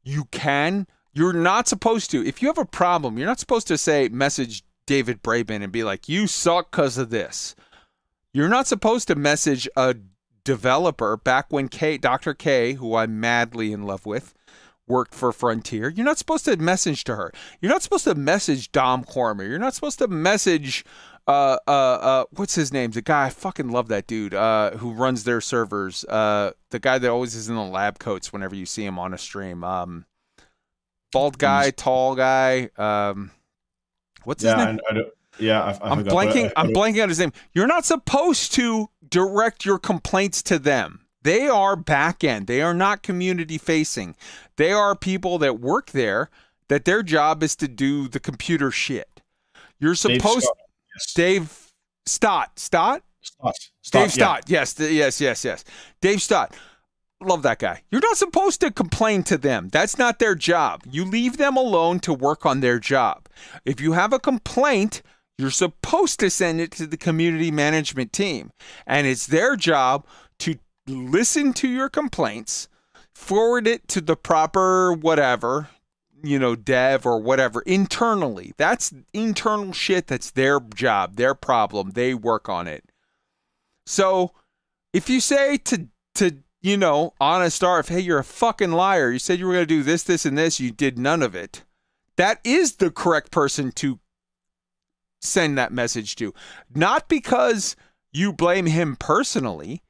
You 0.02 0.24
can, 0.26 0.86
you're 1.12 1.32
not 1.32 1.68
supposed 1.68 2.10
to, 2.12 2.26
if 2.26 2.40
you 2.40 2.48
have 2.48 2.58
a 2.58 2.64
problem, 2.64 3.18
you're 3.18 3.26
not 3.26 3.40
supposed 3.40 3.68
to 3.68 3.78
say, 3.78 4.08
message 4.08 4.62
David 4.86 5.22
Braben 5.22 5.62
and 5.62 5.72
be 5.72 5.84
like, 5.84 6.08
you 6.08 6.26
suck 6.26 6.70
because 6.70 6.98
of 6.98 7.10
this. 7.10 7.54
You're 8.32 8.48
not 8.48 8.66
supposed 8.66 9.08
to 9.08 9.14
message 9.14 9.68
a 9.76 9.96
developer 10.44 11.16
back 11.16 11.46
when 11.50 11.68
K, 11.68 11.98
Dr. 11.98 12.34
K, 12.34 12.74
who 12.74 12.96
I'm 12.96 13.20
madly 13.20 13.72
in 13.72 13.82
love 13.82 14.06
with, 14.06 14.34
worked 14.92 15.14
for 15.14 15.32
Frontier. 15.32 15.88
You're 15.88 16.04
not 16.04 16.18
supposed 16.18 16.44
to 16.44 16.56
message 16.56 17.04
to 17.04 17.16
her. 17.16 17.32
You're 17.60 17.72
not 17.72 17.82
supposed 17.82 18.04
to 18.04 18.14
message 18.14 18.70
Dom 18.72 19.04
Cormier. 19.04 19.48
You're 19.48 19.58
not 19.58 19.74
supposed 19.74 19.98
to 20.00 20.08
message 20.08 20.84
uh 21.28 21.56
uh 21.68 21.98
uh 22.10 22.24
what's 22.32 22.56
his 22.56 22.72
name? 22.72 22.90
The 22.90 23.00
guy 23.00 23.26
I 23.26 23.30
fucking 23.30 23.70
love 23.70 23.88
that 23.88 24.06
dude 24.06 24.34
uh 24.34 24.72
who 24.76 24.92
runs 24.92 25.24
their 25.24 25.40
servers. 25.40 26.04
Uh 26.04 26.50
the 26.70 26.78
guy 26.78 26.98
that 26.98 27.10
always 27.10 27.34
is 27.34 27.48
in 27.48 27.54
the 27.54 27.62
lab 27.62 27.98
coats 27.98 28.32
whenever 28.32 28.54
you 28.56 28.66
see 28.66 28.84
him 28.84 28.98
on 28.98 29.14
a 29.14 29.18
stream. 29.18 29.62
Um 29.64 30.04
bald 31.12 31.38
guy, 31.38 31.70
tall 31.70 32.14
guy. 32.16 32.70
Um 32.76 33.30
what's 34.24 34.42
his 34.42 34.52
yeah, 34.52 34.64
name? 34.64 34.80
I, 34.88 34.92
I 34.92 34.94
don't, 34.94 35.08
yeah, 35.38 35.62
I, 35.62 35.70
I 35.70 35.90
I'm 35.90 35.98
forgot, 35.98 36.12
blanking. 36.14 36.46
I- 36.56 36.60
I 36.60 36.62
I'm 36.62 36.70
blanking 36.74 37.02
on 37.02 37.08
his 37.08 37.18
name. 37.20 37.32
You're 37.54 37.68
not 37.68 37.84
supposed 37.84 38.52
to 38.54 38.90
direct 39.08 39.64
your 39.64 39.78
complaints 39.78 40.42
to 40.44 40.58
them. 40.58 41.01
They 41.22 41.48
are 41.48 41.76
back 41.76 42.24
end. 42.24 42.46
They 42.46 42.62
are 42.62 42.74
not 42.74 43.02
community 43.02 43.58
facing. 43.58 44.16
They 44.56 44.72
are 44.72 44.94
people 44.94 45.38
that 45.38 45.60
work 45.60 45.90
there. 45.90 46.30
That 46.68 46.86
their 46.86 47.02
job 47.02 47.42
is 47.42 47.54
to 47.56 47.68
do 47.68 48.08
the 48.08 48.20
computer 48.20 48.70
shit. 48.70 49.20
You're 49.78 49.92
Dave 49.94 49.98
supposed 49.98 50.44
Scott, 50.44 51.14
Dave 51.14 51.72
Stott 52.06 52.58
Stott 52.58 53.02
Stott. 53.20 53.54
Dave 53.90 54.12
Stott, 54.12 54.44
yeah. 54.46 54.60
Yes, 54.60 54.78
yes, 54.78 55.20
yes, 55.20 55.44
yes. 55.44 55.64
Dave 56.00 56.22
Stott. 56.22 56.54
Love 57.20 57.42
that 57.42 57.58
guy. 57.58 57.82
You're 57.90 58.00
not 58.00 58.16
supposed 58.16 58.60
to 58.62 58.70
complain 58.70 59.22
to 59.24 59.36
them. 59.36 59.68
That's 59.70 59.98
not 59.98 60.18
their 60.18 60.34
job. 60.34 60.82
You 60.90 61.04
leave 61.04 61.36
them 61.36 61.56
alone 61.56 62.00
to 62.00 62.14
work 62.14 62.46
on 62.46 62.60
their 62.60 62.78
job. 62.78 63.28
If 63.64 63.80
you 63.80 63.92
have 63.92 64.12
a 64.12 64.18
complaint, 64.18 65.02
you're 65.38 65.50
supposed 65.50 66.20
to 66.20 66.30
send 66.30 66.60
it 66.60 66.72
to 66.72 66.86
the 66.86 66.96
community 66.96 67.50
management 67.50 68.12
team. 68.12 68.50
And 68.86 69.06
it's 69.06 69.26
their 69.26 69.56
job 69.56 70.06
listen 70.86 71.52
to 71.54 71.68
your 71.68 71.88
complaints, 71.88 72.68
forward 73.14 73.66
it 73.66 73.88
to 73.88 74.00
the 74.00 74.16
proper 74.16 74.92
whatever, 74.92 75.68
you 76.22 76.38
know, 76.38 76.54
dev 76.54 77.04
or 77.06 77.20
whatever 77.20 77.62
internally. 77.62 78.52
That's 78.56 78.92
internal 79.12 79.72
shit. 79.72 80.06
That's 80.06 80.30
their 80.30 80.60
job, 80.60 81.16
their 81.16 81.34
problem. 81.34 81.90
They 81.90 82.14
work 82.14 82.48
on 82.48 82.66
it. 82.66 82.84
So 83.86 84.32
if 84.92 85.08
you 85.08 85.20
say 85.20 85.56
to 85.58 85.88
to 86.16 86.38
you 86.60 86.76
know 86.76 87.14
honest 87.20 87.64
Arf, 87.64 87.88
hey, 87.88 88.00
you're 88.00 88.18
a 88.18 88.24
fucking 88.24 88.72
liar. 88.72 89.10
You 89.10 89.18
said 89.18 89.38
you 89.38 89.46
were 89.46 89.54
going 89.54 89.66
to 89.66 89.74
do 89.74 89.82
this, 89.82 90.02
this, 90.02 90.24
and 90.24 90.38
this. 90.38 90.60
You 90.60 90.70
did 90.70 90.98
none 90.98 91.22
of 91.22 91.34
it. 91.34 91.64
That 92.16 92.40
is 92.44 92.76
the 92.76 92.90
correct 92.90 93.30
person 93.30 93.72
to 93.72 93.98
send 95.20 95.56
that 95.56 95.72
message 95.72 96.14
to. 96.16 96.34
Not 96.74 97.08
because 97.08 97.74
you 98.12 98.32
blame 98.32 98.66
him 98.66 98.96
personally. 98.96 99.82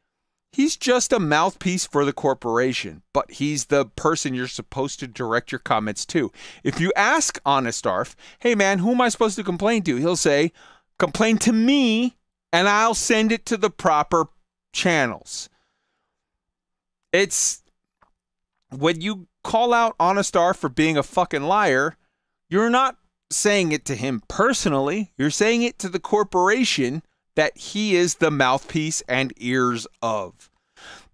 He's 0.53 0.77
just 0.77 1.15
a 1.15 1.19
mouthpiece 1.19 1.87
for 1.87 2.05
the 2.05 2.13
corporation, 2.13 3.03
but 3.15 3.31
he's 3.31 3.67
the 3.67 3.87
person 3.87 4.35
you're 4.35 4.49
supposed 4.49 5.01
to 5.01 5.07
direct 5.07 5.51
your 5.51 5.59
comments 5.59 6.05
to. 6.07 6.31
If 6.63 6.79
you 6.79 6.93
ask 6.95 7.41
Honest 7.47 7.87
Arf, 7.87 8.15
hey 8.41 8.55
man, 8.55 8.79
who 8.79 8.91
am 8.91 9.01
I 9.01 9.09
supposed 9.09 9.37
to 9.37 9.45
complain 9.45 9.83
to? 9.85 9.97
He'll 9.97 10.15
say, 10.15 10.53
complain 10.99 11.39
to 11.39 11.55
me, 11.55 12.19
and 12.53 12.69
I'll 12.69 12.95
send 12.95 13.33
it 13.33 13.47
to 13.47 13.57
the 13.57 13.71
proper 13.71 14.27
channels. 14.75 15.49
It's 17.13 17.63
when 18.69 19.01
you 19.01 19.29
call 19.43 19.73
out 19.73 19.97
Honest 19.99 20.37
Arf 20.37 20.59
for 20.59 20.69
being 20.69 20.99
a 20.99 21.03
fucking 21.03 21.45
liar, 21.45 21.97
you're 22.51 22.71
not 22.71 22.99
saying 23.31 23.73
it 23.73 23.87
to 23.87 23.95
him 23.95 24.23
personally. 24.29 25.13
You're 25.17 25.31
saying 25.31 25.63
it 25.63 25.79
to 25.79 25.89
the 25.89 25.99
corporation 25.99 27.03
that 27.37 27.57
he 27.57 27.97
is 27.97 28.17
the 28.17 28.31
mouthpiece 28.31 29.03
and 29.09 29.33
ears 29.37 29.87
of. 30.01 30.51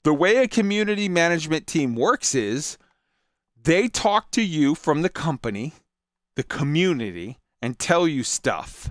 The 0.04 0.14
way 0.14 0.36
a 0.36 0.48
community 0.48 1.08
management 1.08 1.66
team 1.66 1.94
works 1.94 2.34
is 2.34 2.78
they 3.60 3.88
talk 3.88 4.30
to 4.32 4.42
you 4.42 4.74
from 4.74 5.02
the 5.02 5.08
company, 5.08 5.74
the 6.36 6.42
community, 6.42 7.38
and 7.60 7.78
tell 7.78 8.06
you 8.06 8.22
stuff. 8.22 8.90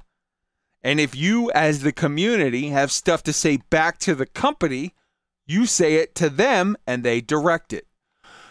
And 0.84 1.00
if 1.00 1.16
you, 1.16 1.52
as 1.52 1.82
the 1.82 1.92
community, 1.92 2.70
have 2.70 2.92
stuff 2.92 3.24
to 3.24 3.34
say 3.34 3.58
back 3.70 3.98
to 4.00 4.16
the 4.16 4.26
company, 4.26 4.94
you 5.46 5.66
say 5.66 5.96
it 5.96 6.14
to 6.16 6.30
them 6.30 6.78
and 6.86 7.04
they 7.04 7.22
direct 7.22 7.74
it. 7.74 7.88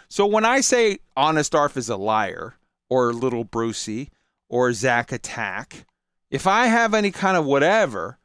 So 0.09 0.25
when 0.25 0.45
I 0.45 0.61
say 0.61 0.99
Honest 1.15 1.53
Arf 1.53 1.77
is 1.77 1.89
a 1.89 1.97
liar, 1.97 2.55
or 2.89 3.13
Little 3.13 3.43
Brucey, 3.43 4.09
or 4.49 4.71
Zack 4.73 5.11
Attack, 5.11 5.85
if 6.31 6.47
I 6.47 6.67
have 6.67 6.93
any 6.93 7.11
kind 7.11 7.37
of 7.37 7.45
whatever, 7.45 8.17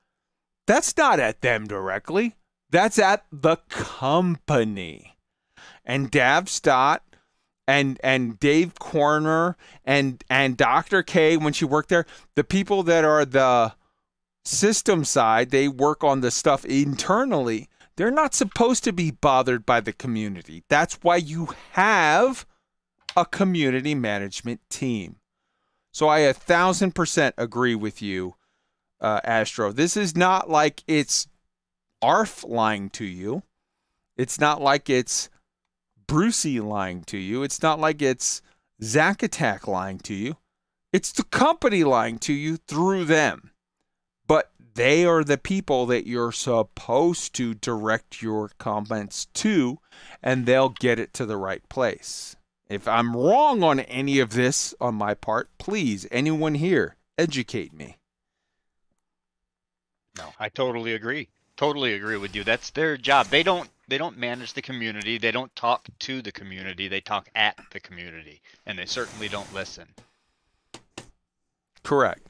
that's 0.67 0.97
not 0.97 1.21
at 1.21 1.41
them 1.41 1.67
directly. 1.67 2.37
That's 2.71 2.99
at 2.99 3.25
the 3.31 3.57
company. 3.69 5.17
And 5.85 6.11
Dave 6.11 6.49
Stott 6.49 7.03
and 7.67 7.99
and 8.03 8.39
Dave 8.41 8.79
Corner 8.79 9.57
and 9.85 10.23
and 10.31 10.57
Dr. 10.57 11.03
K 11.03 11.37
when 11.37 11.53
she 11.53 11.65
worked 11.65 11.89
there, 11.89 12.07
the 12.35 12.45
people 12.45 12.83
that 12.85 13.05
are 13.05 13.25
the 13.25 13.75
system 14.45 15.05
side, 15.05 15.51
they 15.51 15.69
work 15.69 16.03
on 16.03 16.21
the 16.21 16.31
stuff 16.31 16.65
internally. 16.65 17.69
They're 17.97 18.11
not 18.11 18.35
supposed 18.35 18.85
to 18.85 18.93
be 18.93 19.11
bothered 19.11 19.67
by 19.67 19.81
the 19.81 19.93
community. 19.93 20.65
That's 20.69 20.95
why 21.03 21.17
you 21.17 21.49
have 21.73 22.47
a 23.17 23.27
community 23.27 23.95
management 23.95 24.61
team. 24.71 25.17
So 25.93 26.09
I 26.09 26.21
a 26.21 26.33
thousand 26.33 26.95
percent 26.95 27.35
agree 27.37 27.75
with 27.75 28.01
you, 28.01 28.37
uh, 29.03 29.21
Astro. 29.25 29.73
This 29.73 29.97
is 29.97 30.17
not 30.17 30.49
like 30.49 30.83
it's 30.87 31.27
ARF 32.01 32.45
lying 32.45 32.89
to 32.91 33.05
you. 33.05 33.43
It's 34.17 34.41
not 34.41 34.63
like 34.63 34.89
it's 34.89 35.29
Brucey 36.07 36.61
lying 36.61 37.03
to 37.05 37.19
you. 37.19 37.43
It's 37.43 37.63
not 37.63 37.81
like 37.81 38.01
it's 38.01 38.41
Zack 38.83 39.23
Attack 39.23 39.67
lying 39.67 39.99
to 40.01 40.15
you. 40.15 40.37
It's 40.93 41.13
the 41.13 41.25
company 41.25 41.85
lying 41.85 42.19
to 42.21 42.33
you 42.33 42.57
through 42.57 43.07
them. 43.07 43.51
But 44.27 44.53
they 44.75 45.05
are 45.05 45.25
the 45.25 45.39
people 45.39 45.87
that 45.87 46.07
you're 46.07 46.33
supposed 46.33 47.35
to 47.35 47.55
direct 47.55 48.23
your 48.23 48.51
comments 48.59 49.27
to, 49.35 49.79
and 50.23 50.47
they'll 50.47 50.69
get 50.69 50.99
it 50.99 51.13
to 51.15 51.27
the 51.27 51.37
right 51.37 51.67
place. 51.69 52.37
If 52.69 52.87
I'm 52.87 53.17
wrong 53.17 53.63
on 53.63 53.81
any 53.81 54.19
of 54.19 54.31
this 54.31 54.75
on 54.81 54.95
my 54.95 55.15
part, 55.15 55.51
please, 55.59 56.07
anyone 56.11 56.55
here, 56.55 56.97
educate 57.19 57.73
me. 57.73 57.97
No, 60.19 60.33
I 60.39 60.49
totally 60.49 60.95
agree. 60.95 61.29
Totally 61.57 61.95
agree 61.95 62.17
with 62.17 62.35
you. 62.35 62.45
That's 62.45 62.71
their 62.71 62.97
job. 62.97 63.27
They 63.29 63.43
don't 63.43 63.69
they 63.89 63.99
don't 63.99 64.17
manage 64.17 64.53
the 64.55 64.63
community. 64.63 65.19
They 65.19 65.33
don't 65.33 65.55
talk 65.55 65.87
to 66.01 66.23
the 66.23 66.33
community. 66.33 66.89
They 66.89 67.01
talk 67.01 67.29
at 67.35 67.59
the 67.73 67.81
community, 67.81 68.41
and 68.67 68.79
they 68.79 68.87
certainly 68.87 69.29
don't 69.29 69.53
listen. 69.53 69.87
Correct. 71.83 72.21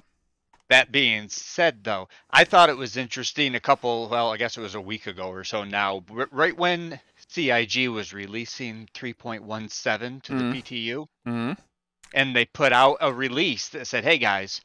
That 0.68 0.90
being 0.90 1.28
said, 1.28 1.84
though, 1.84 2.08
I 2.30 2.44
thought 2.44 2.70
it 2.70 2.76
was 2.76 2.96
interesting. 2.96 3.54
A 3.54 3.60
couple, 3.60 4.08
well, 4.08 4.32
I 4.32 4.38
guess 4.38 4.56
it 4.56 4.62
was 4.62 4.74
a 4.74 4.80
week 4.80 5.06
ago 5.06 5.28
or 5.28 5.44
so 5.44 5.64
now, 5.64 6.02
right 6.30 6.56
when 6.56 6.98
CIG 7.28 7.88
was 7.88 8.14
releasing 8.14 8.88
3.17 8.94 10.22
to 10.22 10.32
Mhm. 10.32 10.38
the 10.38 10.62
PTU, 10.62 11.06
Mm-hmm. 11.26 11.52
and 12.14 12.34
they 12.34 12.46
put 12.46 12.72
out 12.72 12.96
a 13.02 13.12
release 13.12 13.68
that 13.70 13.86
said, 13.86 14.02
"Hey 14.04 14.16
guys, 14.18 14.62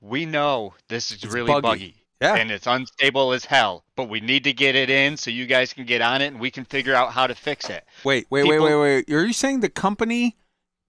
we 0.00 0.24
know 0.24 0.74
this 0.88 1.10
is 1.10 1.22
It's 1.22 1.32
really 1.34 1.52
buggy. 1.52 1.60
buggy, 1.62 2.01
Yeah. 2.22 2.36
and 2.36 2.50
it's 2.50 2.66
unstable 2.66 3.32
as 3.32 3.44
hell, 3.44 3.84
but 3.96 4.08
we 4.08 4.20
need 4.20 4.44
to 4.44 4.52
get 4.52 4.74
it 4.76 4.88
in 4.90 5.16
so 5.16 5.30
you 5.30 5.46
guys 5.46 5.72
can 5.72 5.84
get 5.84 6.00
on 6.00 6.22
it 6.22 6.28
and 6.28 6.40
we 6.40 6.50
can 6.50 6.64
figure 6.64 6.94
out 6.94 7.12
how 7.12 7.26
to 7.26 7.34
fix 7.34 7.68
it." 7.68 7.84
Wait, 8.04 8.26
wait, 8.30 8.44
wait, 8.44 8.50
People- 8.56 8.66
wait, 8.80 9.04
wait. 9.08 9.14
Are 9.14 9.26
you 9.26 9.32
saying 9.32 9.60
the 9.60 9.68
company 9.68 10.36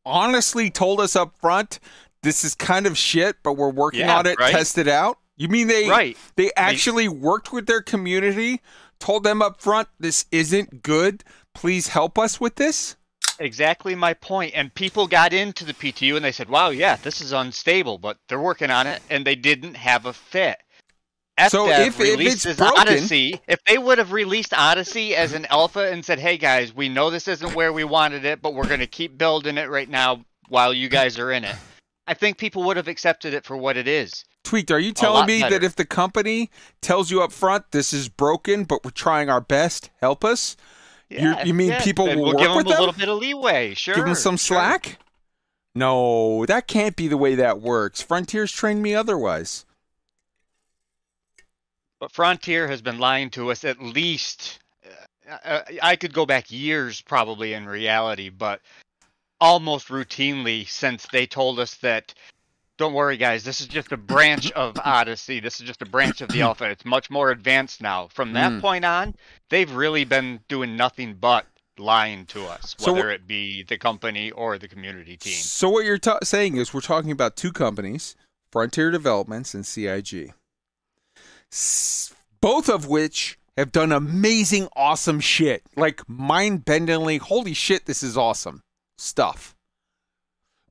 honestly 0.05 0.69
told 0.69 0.99
us 0.99 1.15
up 1.15 1.33
front 1.39 1.79
this 2.21 2.43
is 2.45 2.55
kind 2.55 2.85
of 2.85 2.97
shit, 2.97 3.37
but 3.43 3.53
we're 3.53 3.69
working 3.69 4.01
Yeah, 4.01 4.17
on 4.17 4.25
it, 4.25 4.39
right? 4.39 4.51
test 4.53 4.77
it 4.77 4.87
out? 4.87 5.17
You 5.35 5.47
mean 5.47 5.67
they 5.67 5.89
Right. 5.89 6.17
they 6.35 6.51
actually 6.55 7.07
worked 7.07 7.51
with 7.51 7.65
their 7.65 7.81
community, 7.81 8.61
told 8.99 9.23
them 9.23 9.41
up 9.41 9.59
front 9.61 9.89
this 9.99 10.25
isn't 10.31 10.83
good. 10.83 11.23
Please 11.55 11.87
help 11.89 12.17
us 12.19 12.39
with 12.39 12.55
this? 12.55 12.95
Exactly 13.39 13.95
my 13.95 14.13
point. 14.13 14.53
And 14.55 14.73
people 14.73 15.07
got 15.07 15.33
into 15.33 15.65
the 15.65 15.73
PTU 15.73 16.15
and 16.15 16.23
they 16.23 16.31
said, 16.31 16.49
"Wow, 16.49 16.69
yeah, 16.69 16.95
this 16.97 17.19
is 17.19 17.31
unstable," 17.31 17.97
but 17.97 18.17
they're 18.29 18.39
working 18.39 18.69
on 18.69 18.85
it, 18.87 19.01
and 19.09 19.25
they 19.25 19.35
didn't 19.35 19.73
have 19.75 20.05
a 20.05 20.13
fit. 20.13 20.61
So 21.49 21.69
if- 21.69 21.99
if 21.99 22.19
it's 22.19 22.45
broken- 22.55 22.77
Odyssey, 22.79 23.41
if 23.47 23.59
they 23.65 23.77
would 23.77 23.97
have 23.97 24.11
released 24.11 24.53
Odyssey 24.53 25.15
as 25.15 25.33
an 25.33 25.45
alpha 25.47 25.91
and 25.91 26.05
said, 26.05 26.19
"Hey 26.19 26.37
guys, 26.37 26.73
we 26.73 26.89
know 26.89 27.09
this 27.09 27.27
isn't 27.27 27.55
where 27.55 27.73
we 27.73 27.83
wanted 27.83 28.23
it, 28.23 28.41
but 28.41 28.53
we're 28.53 28.67
going 28.67 28.79
to 28.81 28.87
keep 28.87 29.17
building 29.17 29.57
it 29.57 29.69
right 29.69 29.89
now 29.89 30.25
while 30.49 30.73
you 30.73 30.89
guys 30.89 31.17
are 31.17 31.31
in 31.31 31.43
it," 31.43 31.55
I 32.07 32.13
think 32.13 32.37
people 32.37 32.63
would 32.63 32.77
have 32.77 32.87
accepted 32.87 33.33
it 33.33 33.45
for 33.45 33.57
what 33.57 33.77
it 33.77 33.87
is. 33.87 34.23
Tweaked, 34.43 34.71
are 34.71 34.79
you 34.79 34.91
telling 34.91 35.25
me 35.25 35.39
that 35.41 35.63
if 35.63 35.75
the 35.75 35.85
company 35.85 36.51
tells 36.81 37.09
you 37.09 37.23
up 37.23 37.31
front 37.31 37.71
this 37.71 37.93
is 37.93 38.09
broken, 38.09 38.65
but 38.65 38.83
we're 38.83 38.91
trying 38.91 39.29
our 39.29 39.41
best, 39.41 39.89
help 40.01 40.23
us? 40.25 40.55
Yeah, 41.09 41.43
you 41.45 41.53
mean 41.53 41.69
yeah, 41.69 41.81
people 41.83 42.05
will 42.07 42.15
we'll 42.15 42.25
work 42.33 42.37
give 42.39 42.47
them 42.49 42.57
with 42.57 42.65
a 42.67 42.69
them? 42.69 42.79
little 42.79 42.93
bit 42.93 43.09
of 43.09 43.17
leeway? 43.19 43.73
Sure. 43.73 43.95
Give 43.95 44.05
them 44.05 44.15
some 44.15 44.35
sure. 44.35 44.57
slack? 44.57 44.99
No, 45.75 46.45
that 46.45 46.67
can't 46.67 46.95
be 46.95 47.07
the 47.07 47.17
way 47.17 47.35
that 47.35 47.61
works. 47.61 48.01
Frontiers 48.01 48.51
trained 48.51 48.81
me 48.83 48.93
otherwise. 48.93 49.65
But 52.03 52.11
Frontier 52.11 52.67
has 52.67 52.81
been 52.81 52.99
lying 52.99 53.29
to 53.29 53.49
us 53.49 53.63
at 53.63 53.81
least. 53.81 54.59
Uh, 55.45 55.61
I 55.81 55.95
could 55.95 56.11
go 56.13 56.25
back 56.25 56.51
years 56.51 56.99
probably 56.99 57.53
in 57.53 57.65
reality, 57.65 58.27
but 58.27 58.59
almost 59.39 59.87
routinely 59.87 60.67
since 60.67 61.07
they 61.13 61.25
told 61.25 61.59
us 61.59 61.75
that. 61.75 62.13
Don't 62.75 62.93
worry, 62.93 63.15
guys. 63.15 63.45
This 63.45 63.61
is 63.61 63.67
just 63.67 63.93
a 63.93 63.97
branch 63.97 64.51
of 64.51 64.77
Odyssey. 64.83 65.39
This 65.39 65.61
is 65.61 65.65
just 65.65 65.81
a 65.81 65.85
branch 65.85 66.19
of 66.19 66.27
the 66.27 66.41
Alpha. 66.41 66.69
It's 66.69 66.83
much 66.83 67.09
more 67.09 67.31
advanced 67.31 67.81
now. 67.81 68.09
From 68.09 68.33
that 68.33 68.51
Mm. 68.51 68.59
point 68.59 68.83
on, 68.83 69.15
they've 69.47 69.71
really 69.71 70.03
been 70.03 70.41
doing 70.49 70.75
nothing 70.75 71.13
but 71.13 71.45
lying 71.77 72.25
to 72.25 72.45
us, 72.47 72.75
So 72.77 72.91
whether 72.91 73.11
it 73.11 73.25
be 73.27 73.63
the 73.63 73.77
company 73.77 74.29
or 74.31 74.57
the 74.57 74.67
community 74.67 75.15
team. 75.15 75.31
So 75.35 75.69
what 75.69 75.85
you're 75.85 75.97
ta- 75.99 76.19
saying 76.21 76.57
is 76.57 76.73
we're 76.73 76.81
talking 76.81 77.11
about 77.11 77.37
two 77.37 77.53
companies, 77.53 78.17
Frontier 78.51 78.91
Developments 78.91 79.53
and 79.53 79.65
CIG. 79.65 80.33
Both 82.41 82.69
of 82.69 82.87
which 82.87 83.37
have 83.57 83.71
done 83.71 83.91
amazing 83.91 84.67
awesome 84.75 85.19
shit. 85.19 85.63
Like 85.75 86.07
mind-bendingly, 86.09 87.19
holy 87.19 87.53
shit, 87.53 87.85
this 87.85 88.01
is 88.01 88.17
awesome 88.17 88.63
stuff. 88.97 89.55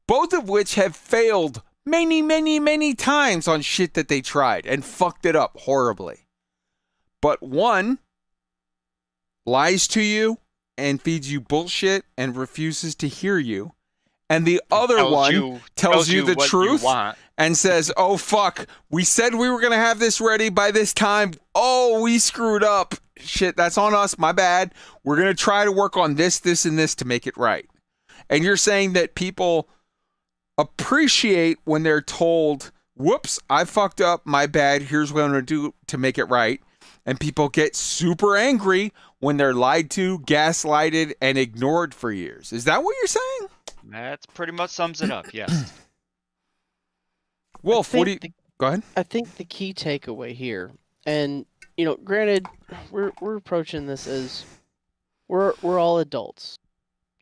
Both 0.07 0.33
of 0.33 0.49
which 0.49 0.75
have 0.75 0.97
failed 0.97 1.63
many, 1.87 2.21
many, 2.23 2.59
many 2.59 2.95
times 2.95 3.47
on 3.47 3.63
shit 3.63 3.95
that 3.95 4.09
they 4.09 4.21
tried 4.21 4.67
and 4.67 4.85
fucked 4.85 5.25
it 5.25 5.37
up 5.37 5.57
horribly. 5.61 6.27
But 7.21 7.43
one 7.43 7.99
lies 9.47 9.87
to 9.89 10.01
you 10.01 10.39
and 10.77 11.01
feeds 11.01 11.31
you 11.31 11.41
bullshit 11.41 12.05
and 12.17 12.37
refuses 12.37 12.95
to 12.97 13.09
hear 13.09 13.39
you. 13.39 13.73
And 14.29 14.47
the 14.47 14.61
other 14.71 14.97
tells 14.97 15.13
one 15.13 15.33
you- 15.33 15.61
tells, 15.77 15.95
tells 15.95 16.09
you, 16.09 16.21
you 16.27 16.35
the 16.35 16.37
truth. 16.47 16.83
And 17.39 17.57
says, 17.57 17.93
"Oh 17.97 18.17
fuck, 18.17 18.67
we 18.91 19.05
said 19.05 19.35
we 19.35 19.51
were 19.51 19.61
to 19.73 19.79
have 19.79 19.99
this 19.99 20.21
ready 20.21 20.49
by 20.49 20.71
this 20.71 20.93
time. 20.93 21.33
Oh, 21.55 22.01
we 22.03 22.19
screwed 22.19 22.63
up. 22.63 22.95
Shit, 23.17 23.57
that's 23.57 23.79
on 23.79 23.95
us. 23.95 24.19
My 24.19 24.33
bad. 24.33 24.75
We're 25.05 25.17
to 25.29 25.43
try 25.43 25.65
to 25.65 25.73
work 25.73 25.97
on 25.97 26.15
this, 26.15 26.39
this 26.39 26.65
and 26.65 26.79
this 26.79 26.95
to 26.97 27.05
make 27.05 27.27
it 27.27 27.37
right." 27.37 27.69
And 28.31 28.45
you're 28.45 28.57
saying 28.57 28.93
that 28.95 29.15
people 29.15 29.69
appreciate 30.59 31.59
when 31.65 31.83
they're 31.83 32.03
told, 32.03 32.71
"Whoops, 32.95 33.41
I 33.49 33.65
fucked 33.65 34.01
up. 34.01 34.27
My 34.27 34.47
bad. 34.47 34.83
Here's 34.83 35.13
what 35.13 35.25
I'm 35.25 35.33
to 35.33 35.43
do 35.43 35.75
to 35.87 35.99
make 35.99 36.19
it 36.19 36.25
right." 36.25 36.61
And 37.05 37.19
people 37.19 37.49
get 37.49 37.75
super 37.75 38.37
angry 38.37 38.93
when 39.19 39.37
they're 39.37 39.55
lied 39.55 39.91
to, 39.93 40.21
gaslighted, 40.21 41.15
and 41.21 41.37
ignored 41.37 41.95
for 41.95 42.13
years. 42.13 42.53
Is 42.53 42.65
that 42.65 42.85
what 42.85 42.95
you're 43.01 43.07
saying? 43.09 43.49
That's 43.85 44.27
pretty 44.27 44.53
much 44.53 44.71
sums 44.71 45.03
it 45.03 45.11
up. 45.11 45.27
Yes. 45.33 45.73
Wolf, 47.63 47.95
what 47.95 48.05
do 48.05 48.13
you? 48.13 48.19
think 48.19 48.35
Go 48.59 48.67
ahead. 48.69 48.83
I 48.97 49.03
think 49.03 49.37
the 49.37 49.45
key 49.45 49.75
takeaway 49.75 50.33
here, 50.33 50.71
and 51.07 51.47
you 51.77 51.85
know, 51.85 51.97
granted, 51.97 52.47
we're 52.91 53.13
we're 53.21 53.37
approaching 53.37 53.87
this 53.87 54.07
as 54.07 54.45
we're 55.29 55.55
we're 55.63 55.79
all 55.79 55.99
adults. 55.99 56.59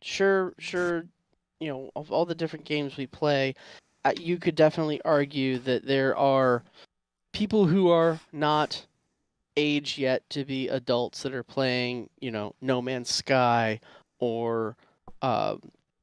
Sure, 0.01 0.53
sure, 0.57 1.05
you 1.59 1.67
know, 1.67 1.91
of 1.95 2.11
all 2.11 2.25
the 2.25 2.35
different 2.35 2.65
games 2.65 2.97
we 2.97 3.07
play, 3.07 3.53
you 4.19 4.37
could 4.37 4.55
definitely 4.55 5.01
argue 5.03 5.59
that 5.59 5.85
there 5.85 6.15
are 6.17 6.63
people 7.33 7.67
who 7.67 7.89
are 7.89 8.19
not 8.31 8.85
age 9.57 9.97
yet 9.97 10.27
to 10.29 10.45
be 10.45 10.67
adults 10.69 11.23
that 11.23 11.33
are 11.33 11.43
playing, 11.43 12.09
you 12.19 12.31
know, 12.31 12.55
No 12.61 12.81
Man's 12.81 13.09
Sky 13.09 13.79
or 14.19 14.75
uh, 15.21 15.55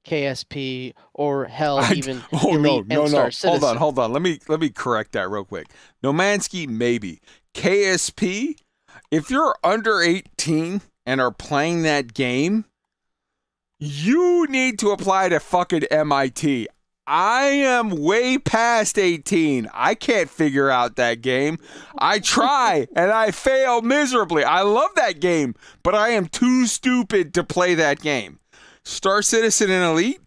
KSP 0.08 0.94
or 1.14 1.44
hell 1.46 1.78
I- 1.82 1.92
even 1.92 2.22
oh 2.32 2.52
no, 2.56 2.80
no, 2.80 3.06
no. 3.06 3.30
Hold 3.42 3.64
on, 3.64 3.76
hold 3.76 3.98
on. 3.98 4.12
Let 4.12 4.22
me 4.22 4.40
let 4.48 4.60
me 4.60 4.70
correct 4.70 5.12
that 5.12 5.28
real 5.30 5.44
quick. 5.44 5.66
No 6.02 6.12
Man's 6.12 6.46
Sky, 6.46 6.66
maybe. 6.68 7.20
KSP, 7.54 8.56
if 9.10 9.30
you're 9.30 9.54
under 9.64 10.00
18 10.00 10.80
and 11.06 11.20
are 11.20 11.32
playing 11.32 11.82
that 11.82 12.14
game, 12.14 12.64
you 13.80 14.46
need 14.48 14.78
to 14.80 14.90
apply 14.90 15.28
to 15.28 15.40
fucking 15.40 15.84
MIT. 15.84 16.68
I 17.10 17.44
am 17.44 17.88
way 17.90 18.36
past 18.36 18.98
18. 18.98 19.68
I 19.72 19.94
can't 19.94 20.28
figure 20.28 20.68
out 20.68 20.96
that 20.96 21.22
game. 21.22 21.58
I 21.96 22.18
try 22.18 22.86
and 22.96 23.10
I 23.10 23.30
fail 23.30 23.80
miserably. 23.80 24.44
I 24.44 24.60
love 24.62 24.90
that 24.96 25.18
game, 25.20 25.54
but 25.82 25.94
I 25.94 26.10
am 26.10 26.26
too 26.26 26.66
stupid 26.66 27.32
to 27.34 27.44
play 27.44 27.74
that 27.76 28.00
game. 28.00 28.40
Star 28.89 29.20
Citizen 29.20 29.70
and 29.70 29.84
Elite, 29.84 30.18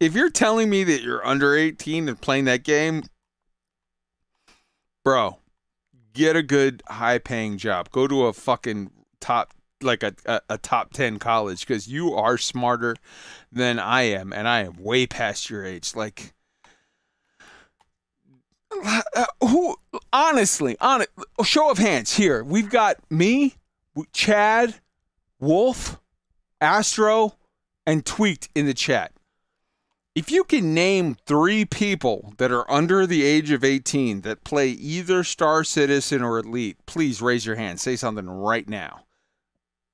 if 0.00 0.14
you're 0.14 0.28
telling 0.28 0.68
me 0.68 0.82
that 0.82 1.02
you're 1.02 1.24
under 1.24 1.54
18 1.54 2.08
and 2.08 2.20
playing 2.20 2.44
that 2.46 2.64
game, 2.64 3.04
bro, 5.04 5.38
get 6.12 6.34
a 6.34 6.42
good 6.42 6.82
high 6.88 7.18
paying 7.18 7.56
job. 7.56 7.90
Go 7.92 8.08
to 8.08 8.26
a 8.26 8.32
fucking 8.32 8.90
top 9.20 9.54
like 9.80 10.02
a, 10.02 10.12
a, 10.26 10.40
a 10.50 10.58
top 10.58 10.92
10 10.92 11.20
college 11.20 11.60
because 11.60 11.86
you 11.86 12.14
are 12.14 12.36
smarter 12.36 12.96
than 13.52 13.78
I 13.78 14.02
am 14.02 14.32
and 14.32 14.48
I 14.48 14.64
am 14.64 14.82
way 14.82 15.06
past 15.06 15.48
your 15.48 15.64
age. 15.64 15.94
Like 15.94 16.34
uh, 18.72 19.26
who 19.40 19.76
honestly, 20.12 20.76
on 20.80 21.04
show 21.44 21.70
of 21.70 21.78
hands 21.78 22.16
here. 22.16 22.42
We've 22.42 22.68
got 22.68 22.96
me, 23.08 23.54
Chad, 24.12 24.74
Wolf, 25.38 26.00
Astro, 26.60 27.36
and 27.86 28.04
Tweaked 28.04 28.48
in 28.54 28.66
the 28.66 28.74
chat. 28.74 29.12
If 30.14 30.30
you 30.30 30.44
can 30.44 30.72
name 30.74 31.16
three 31.26 31.64
people 31.64 32.34
that 32.38 32.52
are 32.52 32.70
under 32.70 33.04
the 33.04 33.24
age 33.24 33.50
of 33.50 33.64
18 33.64 34.20
that 34.20 34.44
play 34.44 34.68
either 34.68 35.24
Star 35.24 35.64
Citizen 35.64 36.22
or 36.22 36.38
Elite, 36.38 36.76
please 36.86 37.20
raise 37.20 37.44
your 37.44 37.56
hand. 37.56 37.80
Say 37.80 37.96
something 37.96 38.28
right 38.28 38.68
now. 38.68 39.00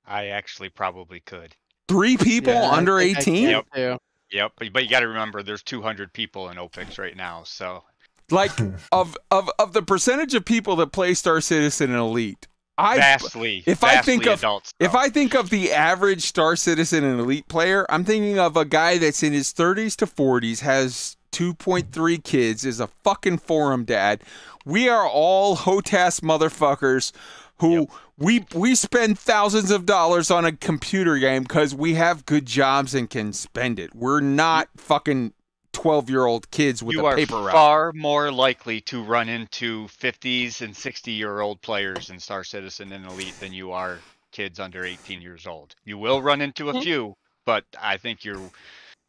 I 0.05 0.27
actually 0.27 0.69
probably 0.69 1.21
could. 1.21 1.55
Three 1.87 2.17
people 2.17 2.53
Yeah, 2.53 2.69
under 2.71 2.99
18? 2.99 3.15
can 3.23 3.63
too. 3.73 3.97
Yep, 4.31 4.53
but, 4.57 4.71
but 4.71 4.83
you 4.83 4.89
got 4.89 5.01
to 5.01 5.07
remember 5.07 5.41
there's 5.43 5.63
200 5.63 6.13
people 6.13 6.49
in 6.49 6.57
OPIX 6.57 6.97
right 6.99 7.17
now, 7.17 7.43
so 7.43 7.83
Like 8.29 8.51
of 8.91 9.17
of 9.31 9.49
of 9.59 9.73
the 9.73 9.81
percentage 9.81 10.33
of 10.35 10.45
people 10.45 10.75
that 10.77 10.91
play 10.93 11.13
Star 11.15 11.41
Citizen 11.41 11.89
and 11.89 11.99
Elite, 11.99 12.47
I 12.81 12.97
vastly. 12.97 13.63
if 13.65 13.83
I 13.83 14.01
think 14.01 14.25
of 14.25 14.39
adults, 14.39 14.73
if 14.79 14.95
I 14.95 15.09
think 15.09 15.35
of 15.35 15.49
the 15.49 15.71
average 15.71 16.23
Star 16.23 16.55
Citizen 16.55 17.03
and 17.03 17.19
Elite 17.19 17.47
player, 17.47 17.85
I'm 17.89 18.03
thinking 18.03 18.39
of 18.39 18.57
a 18.57 18.65
guy 18.65 18.97
that's 18.97 19.23
in 19.23 19.33
his 19.33 19.53
30s 19.53 19.95
to 19.97 20.05
40s, 20.05 20.59
has 20.59 21.17
2.3 21.31 22.23
kids, 22.23 22.65
is 22.65 22.79
a 22.79 22.87
fucking 22.87 23.37
forum 23.39 23.85
dad. 23.85 24.21
We 24.65 24.89
are 24.89 25.07
all 25.07 25.55
hotas 25.57 26.21
motherfuckers 26.21 27.11
who 27.59 27.87
we 28.17 28.45
we 28.55 28.75
spend 28.75 29.17
thousands 29.19 29.71
of 29.71 29.85
dollars 29.85 30.31
on 30.31 30.45
a 30.45 30.51
computer 30.51 31.17
game 31.17 31.43
because 31.43 31.75
we 31.75 31.93
have 31.93 32.25
good 32.25 32.45
jobs 32.45 32.95
and 32.95 33.09
can 33.09 33.33
spend 33.33 33.79
it. 33.79 33.95
We're 33.95 34.19
not 34.19 34.67
fucking 34.77 35.33
12 35.73 36.09
year 36.09 36.25
old 36.25 36.49
kids 36.51 36.83
with 36.83 36.95
you 36.95 37.01
a 37.01 37.09
are 37.09 37.15
paper 37.15 37.35
route. 37.35 37.51
far 37.51 37.93
more 37.93 38.31
likely 38.31 38.81
to 38.81 39.03
run 39.03 39.29
into 39.29 39.85
50s 39.87 40.61
and 40.61 40.75
60 40.75 41.11
year 41.11 41.39
old 41.39 41.61
players 41.61 42.09
in 42.09 42.19
Star 42.19 42.43
Citizen 42.43 42.91
and 42.91 43.05
Elite 43.05 43.39
than 43.39 43.53
you 43.53 43.71
are 43.71 43.99
kids 44.31 44.59
under 44.59 44.85
18 44.85 45.21
years 45.21 45.47
old. 45.47 45.75
You 45.85 45.97
will 45.97 46.21
run 46.21 46.41
into 46.41 46.69
a 46.69 46.81
few, 46.81 47.15
but 47.45 47.65
I 47.79 47.97
think 47.97 48.23
you're 48.23 48.41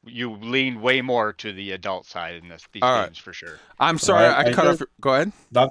you 0.05 0.33
lean 0.33 0.81
way 0.81 1.01
more 1.01 1.33
to 1.33 1.53
the 1.53 1.73
adult 1.73 2.07
side 2.07 2.35
in 2.35 2.49
this 2.49 2.67
these 2.73 2.83
All 2.83 2.93
right. 2.93 3.07
games 3.07 3.19
for 3.19 3.33
sure. 3.33 3.59
I'm 3.79 3.99
sorry, 3.99 4.27
I, 4.27 4.53
cut 4.53 4.67
off. 4.67 4.83
Go 5.01 5.15
ahead. 5.15 5.33
That, 5.53 5.71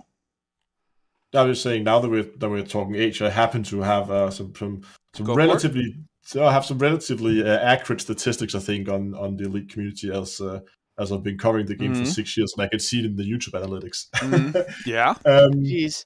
I 1.34 1.44
was 1.44 1.62
saying 1.62 1.84
now 1.84 2.00
that 2.00 2.10
we're 2.10 2.24
that 2.24 2.50
we're 2.50 2.64
talking 2.64 2.96
age, 2.96 3.22
I 3.22 3.30
happen 3.30 3.64
to 3.64 3.82
have 3.82 4.10
uh, 4.10 4.32
some 4.32 4.54
some 4.56 4.82
some 5.14 5.26
Go 5.26 5.36
relatively 5.36 5.96
so 6.24 6.46
I 6.46 6.54
have 6.54 6.66
some 6.66 6.78
relatively 6.78 7.44
uh, 7.44 7.58
accurate 7.60 8.02
statistics 8.02 8.56
I 8.56 8.60
think 8.60 8.88
on 8.90 9.14
on 9.16 9.38
the 9.38 9.46
elite 9.46 9.70
community 9.70 10.12
as 10.12 10.40
uh, 10.40 10.62
as 11.02 11.12
I've 11.12 11.24
been 11.24 11.38
covering 11.38 11.66
the 11.66 11.76
game 11.76 11.94
Mhm. 11.94 12.00
for 12.00 12.06
six 12.06 12.38
years 12.38 12.54
and 12.56 12.64
I 12.66 12.68
can 12.70 12.80
see 12.80 13.00
it 13.00 13.06
in 13.06 13.16
the 13.16 13.24
YouTube 13.32 13.56
analytics. 13.62 14.10
Mhm. 14.12 14.54
Yeah. 14.86 15.10
Um, 15.26 15.54
Jeez. 15.64 16.06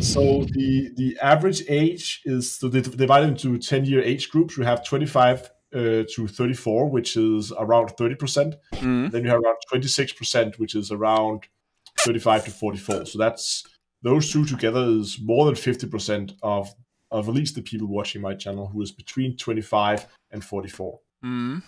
So 0.00 0.44
the 0.56 0.90
the 0.96 1.16
average 1.22 1.62
age 1.68 2.22
is 2.24 2.50
so 2.58 2.68
they 2.68 2.80
divide 2.80 3.24
into 3.24 3.56
ten 3.58 3.84
year 3.84 4.02
age 4.02 4.30
groups. 4.30 4.56
You 4.56 4.64
have 4.64 4.84
twenty 4.84 5.06
five 5.06 5.48
uh, 5.72 6.02
to 6.14 6.26
thirty 6.26 6.54
four, 6.54 6.90
which 6.90 7.16
is 7.16 7.52
around 7.56 7.88
thirty 7.96 8.16
percent. 8.16 8.56
Mhm. 8.74 9.10
Then 9.12 9.22
you 9.24 9.30
have 9.30 9.40
around 9.44 9.56
twenty 9.68 9.86
six 9.88 10.12
percent, 10.12 10.58
which 10.58 10.74
is 10.74 10.90
around 10.90 11.44
thirty 12.00 12.18
five 12.18 12.44
to 12.46 12.50
forty 12.50 12.78
four. 12.78 13.06
So 13.06 13.16
that's 13.18 13.64
those 14.02 14.32
two 14.32 14.44
together 14.44 14.84
is 14.98 15.18
more 15.22 15.44
than 15.46 15.54
fifty 15.54 15.86
percent 15.86 16.32
of 16.42 16.74
of 17.12 17.28
at 17.28 17.34
least 17.34 17.54
the 17.54 17.62
people 17.62 17.86
watching 17.88 18.20
my 18.22 18.34
channel 18.34 18.66
who 18.66 18.82
is 18.82 18.90
between 18.92 19.36
twenty 19.36 19.60
five 19.62 20.06
and 20.32 20.44
forty 20.44 20.68
four. 20.68 21.00
Mm. 21.24 21.62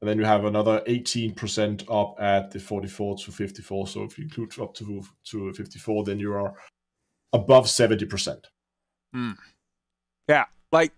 And 0.00 0.08
then 0.10 0.18
you 0.18 0.24
have 0.24 0.44
another 0.44 0.82
18% 0.86 1.84
up 1.90 2.16
at 2.20 2.50
the 2.50 2.58
44 2.60 3.16
to 3.18 3.32
54. 3.32 3.86
So 3.88 4.02
if 4.04 4.18
you 4.18 4.24
include 4.24 4.58
up 4.60 4.74
to 4.74 5.02
to 5.30 5.52
54, 5.54 6.04
then 6.04 6.18
you 6.18 6.32
are 6.34 6.54
above 7.32 7.66
70%. 7.66 8.44
Hmm. 9.14 9.32
Yeah, 10.28 10.44
like 10.72 10.92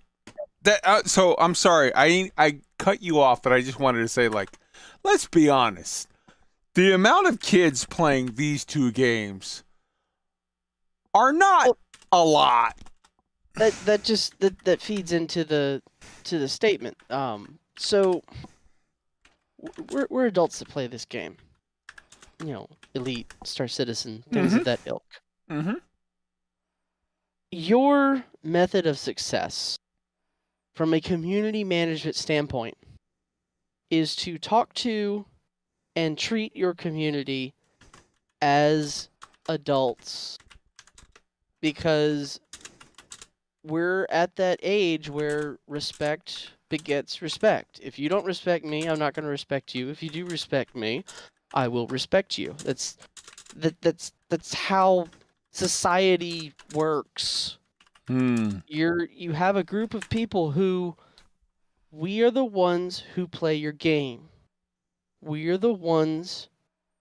that. 0.63 0.81
Uh, 0.85 1.03
so 1.05 1.37
I'm 1.39 1.55
sorry, 1.55 1.93
I 1.95 2.31
I 2.37 2.61
cut 2.79 3.03
you 3.03 3.21
off, 3.21 3.43
but 3.43 3.53
I 3.53 3.61
just 3.61 3.79
wanted 3.79 4.01
to 4.01 4.09
say, 4.09 4.29
like, 4.29 4.51
let's 5.05 5.27
be 5.29 5.49
honest. 5.49 6.09
The 6.75 6.93
amount 6.93 7.27
of 7.29 7.41
kids 7.41 7.85
playing 7.85 8.35
these 8.37 8.65
two 8.65 8.91
games 8.93 9.65
are 11.15 11.33
not 11.33 11.77
a 12.13 12.25
lot. 12.25 12.77
that 13.57 13.73
that 13.85 14.05
just 14.05 14.39
that 14.41 14.59
that 14.65 14.81
feeds 14.81 15.13
into 15.13 15.45
the 15.45 15.83
to 16.25 16.39
the 16.39 16.49
statement. 16.49 16.97
Um, 17.11 17.59
so 17.79 18.23
w- 18.23 18.23
we're 19.91 20.07
we're 20.11 20.27
adults 20.27 20.59
that 20.59 20.69
play 20.69 20.87
this 20.87 21.05
game. 21.05 21.37
You 22.41 22.53
know, 22.53 22.69
elite, 22.95 23.33
Star 23.45 23.67
Citizen, 23.69 24.23
things 24.33 24.53
Mhm. 24.53 24.59
of 24.59 24.65
that 24.65 24.81
ilk. 24.87 25.05
Mm-hmm. 25.51 25.75
Your 27.51 28.25
method 28.43 28.87
of 28.87 28.99
success, 28.99 29.79
from 30.75 30.93
a 30.95 31.01
community 31.01 31.65
management 31.65 32.15
standpoint, 32.17 32.77
is 33.91 34.15
to 34.17 34.39
talk 34.39 34.75
to 34.75 35.25
and 35.97 36.17
treat 36.19 36.55
your 36.55 36.75
community 36.75 37.55
as 38.43 39.09
adults 39.49 40.39
because 41.61 42.39
we're 43.65 44.07
at 44.11 44.37
that 44.37 44.61
age 44.63 45.09
where 45.11 45.59
respect 45.67 46.51
begets 46.69 47.23
respect. 47.23 47.81
If 47.83 47.99
you 47.99 48.09
don't 48.09 48.27
respect 48.27 48.65
me, 48.65 48.89
I'm 48.89 48.99
not 48.99 49.15
going 49.15 49.25
to 49.25 49.31
respect 49.31 49.75
you. 49.75 49.89
If 49.89 50.03
you 50.03 50.09
do 50.09 50.27
respect 50.27 50.75
me, 50.77 51.05
I 51.55 51.69
will 51.69 51.87
respect 51.87 52.39
you. 52.39 52.55
That's 52.65 52.97
that 53.57 53.81
that's 53.81 54.13
that's 54.29 54.55
how 54.55 55.09
society 55.51 56.53
works. 56.75 57.59
Hmm. 58.07 58.59
You're 58.67 59.05
you 59.07 59.33
have 59.33 59.57
a 59.57 59.65
group 59.65 59.95
of 59.95 60.09
people 60.09 60.53
who 60.53 60.97
we 61.91 62.23
are 62.23 62.31
the 62.31 62.45
ones 62.45 63.03
who 63.15 63.27
play 63.27 63.55
your 63.55 63.73
game. 63.73 64.29
We 65.21 65.49
are 65.49 65.57
the 65.57 65.73
ones 65.73 66.49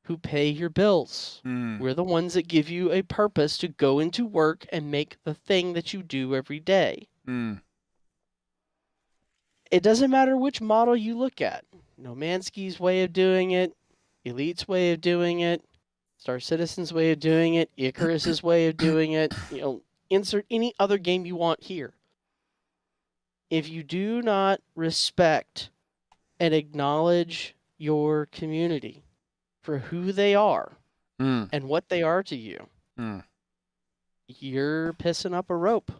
who 0.03 0.17
pay 0.17 0.47
your 0.47 0.69
bills. 0.69 1.41
Hmm. 1.43 1.79
We're 1.79 1.93
the 1.93 2.03
ones 2.03 2.33
that 2.33 2.47
give 2.47 2.69
you 2.69 2.91
a 2.91 3.01
purpose 3.01 3.57
to 3.59 3.67
go 3.67 3.99
into 3.99 4.25
work 4.25 4.65
and 4.71 4.89
make 4.89 5.17
the 5.25 5.33
thing 5.33 5.73
that 5.73 5.93
you 5.93 6.01
do 6.01 6.33
every 6.33 6.59
day. 6.59 7.07
Hmm. 7.25 7.55
It 9.71 9.83
doesn't 9.83 10.11
matter 10.11 10.37
which 10.37 10.61
model 10.61 10.95
you 10.95 11.17
look 11.17 11.41
at. 11.41 11.65
No 11.97 12.13
Man's 12.15 12.47
Sky's 12.47 12.79
way 12.79 13.03
of 13.03 13.11
doing 13.13 13.51
it, 13.51 13.73
Elite's 14.25 14.67
way 14.67 14.91
of 14.93 15.01
doing 15.01 15.39
it, 15.39 15.63
Star 16.17 16.39
Citizen's 16.39 16.93
way 16.93 17.11
of 17.11 17.19
doing 17.19 17.55
it, 17.55 17.69
Icarus's 17.77 18.41
way 18.43 18.67
of 18.67 18.77
doing 18.77 19.13
it. 19.13 19.33
You 19.51 19.61
know, 19.61 19.81
insert 20.09 20.45
any 20.49 20.73
other 20.79 20.97
game 20.97 21.25
you 21.25 21.35
want 21.35 21.63
here. 21.63 21.93
If 23.49 23.69
you 23.69 23.83
do 23.83 24.21
not 24.21 24.61
respect 24.75 25.69
and 26.39 26.53
acknowledge 26.53 27.55
your 27.77 28.27
community 28.27 29.03
for 29.61 29.79
who 29.79 30.11
they 30.11 30.35
are 30.35 30.73
Hmm. 31.19 31.45
and 31.51 31.65
what 31.67 31.89
they 31.89 32.03
are 32.03 32.23
to 32.23 32.35
you, 32.35 32.67
Hmm. 32.95 33.19
you're 34.27 34.93
pissing 34.93 35.33
up 35.33 35.49
a 35.49 35.55
rope 35.55 35.91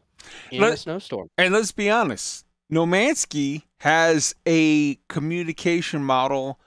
in 0.51 0.61
Let- 0.61 0.73
a 0.73 0.77
snowstorm. 0.77 1.29
And 1.37 1.53
let's 1.53 1.71
be 1.71 1.89
honest, 1.89 2.45
No 2.69 2.85
Man's 2.85 3.21
Sky 3.21 3.63
has 3.79 4.35
a 4.45 4.95
communication 5.07 6.03
model 6.03 6.59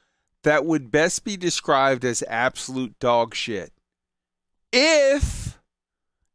that 0.42 0.64
would 0.64 0.90
best 0.90 1.24
be 1.24 1.36
described 1.36 2.04
as 2.04 2.24
absolute 2.28 2.98
dog 2.98 3.34
shit. 3.34 3.72
If 4.72 5.58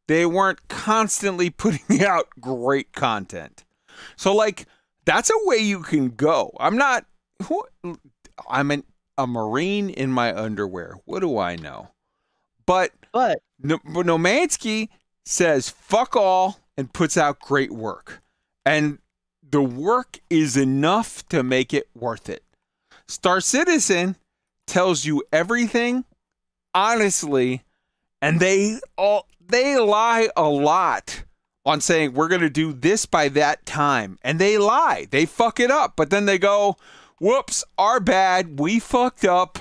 they 0.08 0.26
weren't 0.26 0.68
constantly 0.68 1.50
putting 1.52 2.04
out 2.04 2.28
great 2.40 2.94
content. 2.94 3.66
So 4.16 4.36
like 4.36 4.68
that's 5.06 5.30
a 5.30 5.48
way 5.48 5.58
you 5.58 5.82
can 5.82 6.10
go. 6.10 6.56
I'm 6.60 6.78
not 6.78 7.06
who 7.44 7.64
I'm 8.50 8.72
an, 8.72 8.84
a 9.18 9.26
marine 9.26 9.90
in 9.90 10.12
my 10.12 10.36
underwear. 10.36 10.96
What 11.06 11.22
do 11.22 11.38
I 11.38 11.56
know? 11.56 11.90
But 12.66 12.92
but 13.12 13.40
no, 13.60 13.80
but 13.86 14.06
No 14.06 14.18
Man's 14.18 14.54
Sky 14.54 14.90
says 15.26 15.70
fuck 15.70 16.16
all 16.16 16.60
and 16.78 16.92
puts 16.92 17.18
out 17.18 17.40
great 17.40 17.72
work. 17.72 18.22
And 18.66 19.00
the 19.50 19.62
work 19.62 20.20
is 20.30 20.58
enough 20.58 21.28
to 21.30 21.44
make 21.44 21.74
it 21.74 21.88
worth 21.96 22.30
it. 22.30 22.44
Star 23.08 23.40
Citizen 23.42 24.16
tells 24.68 25.06
you 25.06 25.24
everything 25.32 26.06
honestly 26.74 27.64
and 28.22 28.40
they 28.40 28.80
all 28.98 29.28
they 29.48 29.78
lie 29.78 30.30
a 30.36 30.50
lot 30.50 31.24
on 31.66 31.80
saying 31.80 32.14
we're 32.14 32.28
going 32.28 32.42
to 32.42 32.50
do 32.50 32.74
this 32.74 33.06
by 33.06 33.30
that 33.30 33.66
time 33.66 34.18
and 34.24 34.40
they 34.40 34.58
lie. 34.58 35.08
They 35.10 35.26
fuck 35.26 35.60
it 35.60 35.70
up, 35.70 35.94
but 35.96 36.10
then 36.10 36.26
they 36.26 36.40
go, 36.40 36.78
"Whoops, 37.20 37.64
our 37.78 38.00
bad. 38.00 38.60
We 38.60 38.80
fucked 38.80 39.26
up." 39.26 39.60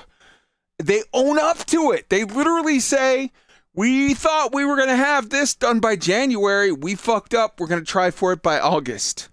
They 0.79 1.03
own 1.13 1.39
up 1.39 1.65
to 1.67 1.93
it. 1.93 2.09
They 2.09 2.25
literally 2.25 2.81
say, 2.81 3.31
"We 3.75 4.15
thought 4.15 4.55
we 4.55 4.65
were 4.65 4.77
going 4.77 4.89
to 4.89 4.97
have 4.97 5.29
this 5.29 5.55
done 5.55 5.81
by 5.81 5.97
January. 5.97 6.73
We 6.73 6.95
fucked 6.95 7.35
up. 7.35 7.61
We're 7.61 7.69
going 7.69 7.85
to 7.85 7.91
try 7.91 8.11
for 8.11 8.33
it 8.33 8.43
by 8.43 8.59
August." 8.59 9.29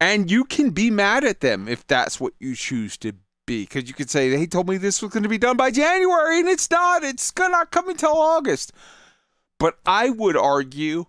And 0.00 0.30
you 0.30 0.44
can 0.44 0.70
be 0.70 0.90
mad 0.90 1.24
at 1.24 1.40
them 1.40 1.68
if 1.68 1.86
that's 1.86 2.20
what 2.20 2.32
you 2.38 2.54
choose 2.54 2.96
to 2.98 3.14
be, 3.46 3.64
because 3.64 3.88
you 3.88 3.94
could 3.94 4.10
say 4.10 4.30
they 4.30 4.46
told 4.46 4.68
me 4.68 4.76
this 4.76 5.02
was 5.02 5.12
going 5.12 5.24
to 5.24 5.28
be 5.28 5.38
done 5.38 5.56
by 5.56 5.70
January, 5.70 6.38
and 6.38 6.48
it's 6.48 6.70
not. 6.70 7.02
It's 7.02 7.30
gonna 7.30 7.66
come 7.66 7.88
until 7.88 8.16
August. 8.16 8.72
But 9.58 9.78
I 9.84 10.10
would 10.10 10.36
argue 10.36 11.06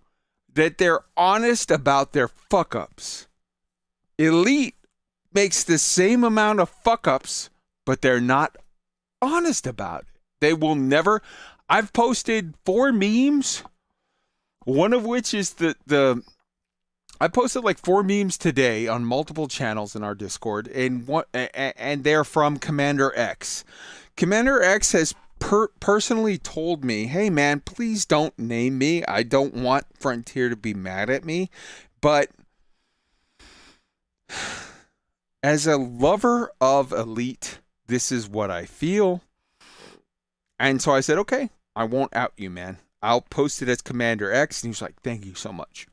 that 0.54 0.80
they're 0.80 1.02
honest 1.16 1.70
about 1.70 2.14
their 2.14 2.28
fuck 2.28 2.74
ups. 2.74 3.28
Elite 4.18 4.76
makes 5.32 5.64
the 5.64 5.78
same 5.78 6.24
amount 6.24 6.60
of 6.60 6.70
fuck 6.70 7.08
ups, 7.08 7.52
but 7.86 8.02
they're 8.02 8.20
not 8.20 8.58
honest 9.22 9.68
about 9.68 10.02
it. 10.02 10.08
They 10.42 10.54
will 10.54 10.76
never. 10.76 11.22
I've 11.70 11.94
posted 11.94 12.56
four 12.66 12.92
memes, 12.92 13.64
one 14.64 14.94
of 14.94 15.06
which 15.06 15.34
is 15.34 15.54
the 15.54 15.76
the 15.86 16.24
I 17.22 17.28
posted 17.28 17.66
like 17.66 17.78
four 17.78 18.02
memes 18.02 18.38
today 18.38 18.88
on 18.88 19.04
multiple 19.04 19.50
channels 19.50 19.94
in 19.94 20.04
our 20.04 20.16
Discord, 20.16 20.70
and 20.70 21.06
one 21.06 21.26
and 21.34 22.04
they're 22.06 22.24
from 22.24 22.58
Commander 22.58 23.12
X. 23.14 23.66
Commander 24.16 24.64
X 24.64 24.94
has 24.94 25.14
per- 25.40 25.68
personally 25.82 26.38
told 26.38 26.86
me, 26.86 27.08
"Hey 27.08 27.30
man, 27.30 27.60
please 27.60 28.06
don't 28.06 28.38
name 28.40 28.78
me. 28.78 29.04
I 29.04 29.24
don't 29.24 29.54
want 29.54 29.86
Frontier 30.00 30.48
to 30.48 30.56
be 30.56 30.74
mad 30.74 31.10
at 31.10 31.26
me." 31.26 31.50
But 32.00 32.30
as 35.44 35.68
a 35.68 35.76
lover 35.76 36.52
of 36.62 36.94
Elite, 36.94 37.60
this 37.88 38.14
is 38.14 38.30
what 38.30 38.50
I 38.50 38.66
feel. 38.66 39.22
And 40.58 40.82
so 40.82 40.94
I 40.94 41.02
said, 41.02 41.18
"Okay, 41.18 41.50
I 41.76 41.84
won't 41.84 42.16
out 42.16 42.32
you, 42.38 42.50
man. 42.50 42.78
I'll 43.02 43.22
post 43.22 43.62
it 43.62 43.68
as 43.68 43.82
Commander 43.82 44.32
X." 44.32 44.62
And 44.62 44.70
he 44.70 44.70
was 44.70 44.82
like, 44.82 45.02
"Thank 45.02 45.26
you 45.26 45.36
so 45.36 45.52
much." 45.52 45.86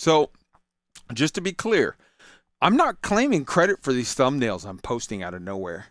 So, 0.00 0.30
just 1.14 1.34
to 1.34 1.40
be 1.40 1.52
clear, 1.52 1.96
I'm 2.60 2.76
not 2.76 3.02
claiming 3.02 3.44
credit 3.44 3.82
for 3.82 3.92
these 3.92 4.14
thumbnails 4.14 4.66
I'm 4.66 4.78
posting 4.78 5.22
out 5.22 5.34
of 5.34 5.42
nowhere. 5.42 5.86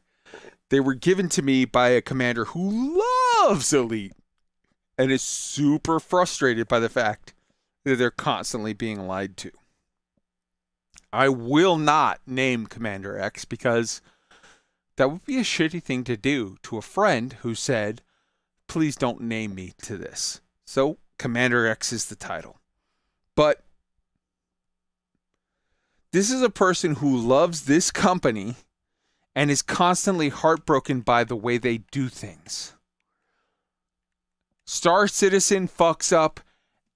They 0.69 0.80
were 0.80 0.93
given 0.93 1.30
to 1.30 1.41
me 1.41 1.65
by 1.65 1.89
a 1.89 2.01
commander 2.01 2.45
who 2.45 3.01
loves 3.41 3.73
Elite 3.73 4.14
and 4.98 5.11
is 5.11 5.22
super 5.22 5.99
frustrated 5.99 6.67
by 6.67 6.80
the 6.80 6.89
fact 6.89 7.33
that 7.85 7.95
they're 7.95 8.11
constantly 8.11 8.73
being 8.73 9.07
lied 9.07 9.35
to. 9.38 9.51
I 11.11 11.30
will 11.30 11.77
not 11.77 12.19
name 12.27 12.67
Commander 12.67 13.17
X 13.17 13.45
because 13.45 14.01
that 14.98 15.09
would 15.09 15.25
be 15.25 15.38
a 15.38 15.43
shitty 15.43 15.81
thing 15.81 16.03
to 16.03 16.17
do 16.17 16.57
to 16.64 16.77
a 16.77 16.83
friend 16.83 17.33
who 17.41 17.56
said, 17.56 18.01
please 18.67 18.95
don't 18.95 19.22
name 19.22 19.56
me 19.56 19.73
to 19.83 19.98
this. 19.98 20.41
So, 20.65 20.98
Commander 21.17 21.65
X 21.65 21.91
is 21.91 22.06
the 22.06 22.15
title. 22.15 22.59
But 23.35 23.64
this 26.11 26.31
is 26.31 26.41
a 26.41 26.49
person 26.49 26.95
who 26.95 27.15
loves 27.15 27.65
this 27.65 27.91
company 27.91 28.55
and 29.35 29.51
is 29.51 29.61
constantly 29.61 30.29
heartbroken 30.29 31.01
by 31.01 31.23
the 31.23 31.35
way 31.35 31.57
they 31.57 31.77
do 31.91 32.09
things. 32.09 32.73
Star 34.65 35.07
Citizen 35.07 35.67
fucks 35.67 36.11
up 36.13 36.39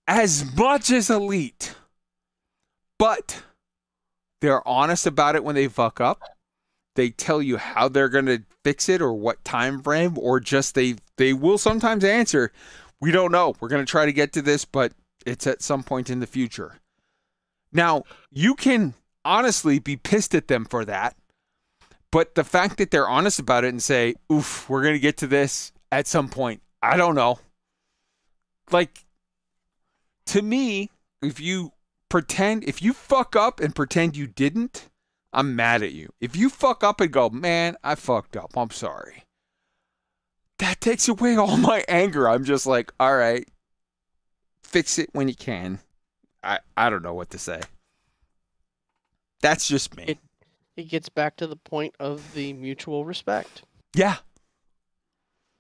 as 0.08 0.56
much 0.56 0.92
as 0.92 1.10
Elite, 1.10 1.76
but 3.00 3.44
they're 4.42 4.68
honest 4.68 5.08
about 5.08 5.36
it 5.36 5.44
when 5.44 5.56
they 5.56 5.68
fuck 5.68 6.02
up. 6.02 6.22
They 6.96 7.10
tell 7.10 7.42
you 7.42 7.58
how 7.58 7.88
they're 7.88 8.10
going 8.10 8.28
to 8.28 8.44
fix 8.64 8.90
it 8.90 9.02
or 9.02 9.14
what 9.14 9.44
time 9.44 9.82
frame, 9.82 10.18
or 10.18 10.40
just 10.40 10.76
they 10.76 10.96
they 11.18 11.34
will 11.34 11.58
sometimes 11.58 12.04
answer, 12.04 12.52
"We 13.00 13.12
don't 13.12 13.32
know. 13.32 13.56
We're 13.60 13.70
going 13.70 13.84
to 13.84 13.90
try 13.90 14.06
to 14.06 14.14
get 14.14 14.34
to 14.34 14.42
this, 14.42 14.66
but 14.66 14.94
it's 15.26 15.48
at 15.48 15.64
some 15.64 15.82
point 15.82 16.10
in 16.10 16.20
the 16.20 16.28
future." 16.28 16.80
Now 17.72 18.04
you 18.30 18.54
can 18.54 18.94
honestly 19.26 19.80
be 19.80 19.98
pissed 19.98 20.36
at 20.36 20.48
them 20.48 20.66
for 20.66 20.86
that. 20.86 21.16
But 22.12 22.36
the 22.36 22.44
fact 22.44 22.78
that 22.78 22.92
they're 22.92 23.10
honest 23.10 23.40
about 23.40 23.64
it 23.64 23.70
and 23.70 23.82
say, 23.82 24.16
oof, 24.32 24.70
we're 24.70 24.84
going 24.84 24.94
to 24.94 25.00
get 25.00 25.18
to 25.18 25.28
this 25.28 25.72
at 25.92 26.08
some 26.08 26.30
point, 26.30 26.62
I 26.82 26.96
don't 26.96 27.16
know. 27.16 27.40
Like, 28.72 29.06
to 30.28 30.42
me, 30.42 30.92
if 31.24 31.40
you 31.40 31.72
pretend, 32.10 32.64
if 32.66 32.82
you 32.82 32.94
fuck 32.94 33.36
up 33.36 33.60
and 33.60 33.76
pretend 33.76 34.16
you 34.16 34.28
didn't, 34.28 34.90
I'm 35.34 35.56
mad 35.56 35.82
at 35.82 35.94
you. 35.94 36.14
If 36.22 36.36
you 36.36 36.50
fuck 36.50 36.84
up 36.84 37.02
and 37.02 37.12
go, 37.12 37.30
man, 37.30 37.76
I 37.84 37.96
fucked 37.96 38.38
up, 38.38 38.56
I'm 38.56 38.70
sorry. 38.70 39.24
That 40.60 40.80
takes 40.80 41.08
away 41.08 41.36
all 41.38 41.58
my 41.58 41.84
anger. 41.88 42.30
I'm 42.30 42.44
just 42.44 42.68
like, 42.68 42.94
all 43.00 43.18
right, 43.18 43.48
fix 44.64 45.00
it 45.00 45.10
when 45.14 45.28
you 45.28 45.36
can. 45.36 45.80
I, 46.44 46.60
I 46.78 46.92
don't 46.92 47.02
know 47.02 47.16
what 47.16 47.32
to 47.32 47.40
say. 47.40 47.62
That's 49.44 49.68
just 49.68 49.98
me. 49.98 50.06
It 50.08 50.18
it 50.78 50.84
gets 50.88 51.10
back 51.10 51.36
to 51.36 51.48
the 51.48 51.58
point 51.58 51.94
of 52.00 52.34
the 52.34 52.54
mutual 52.54 53.04
respect. 53.04 53.64
Yeah. 53.94 54.16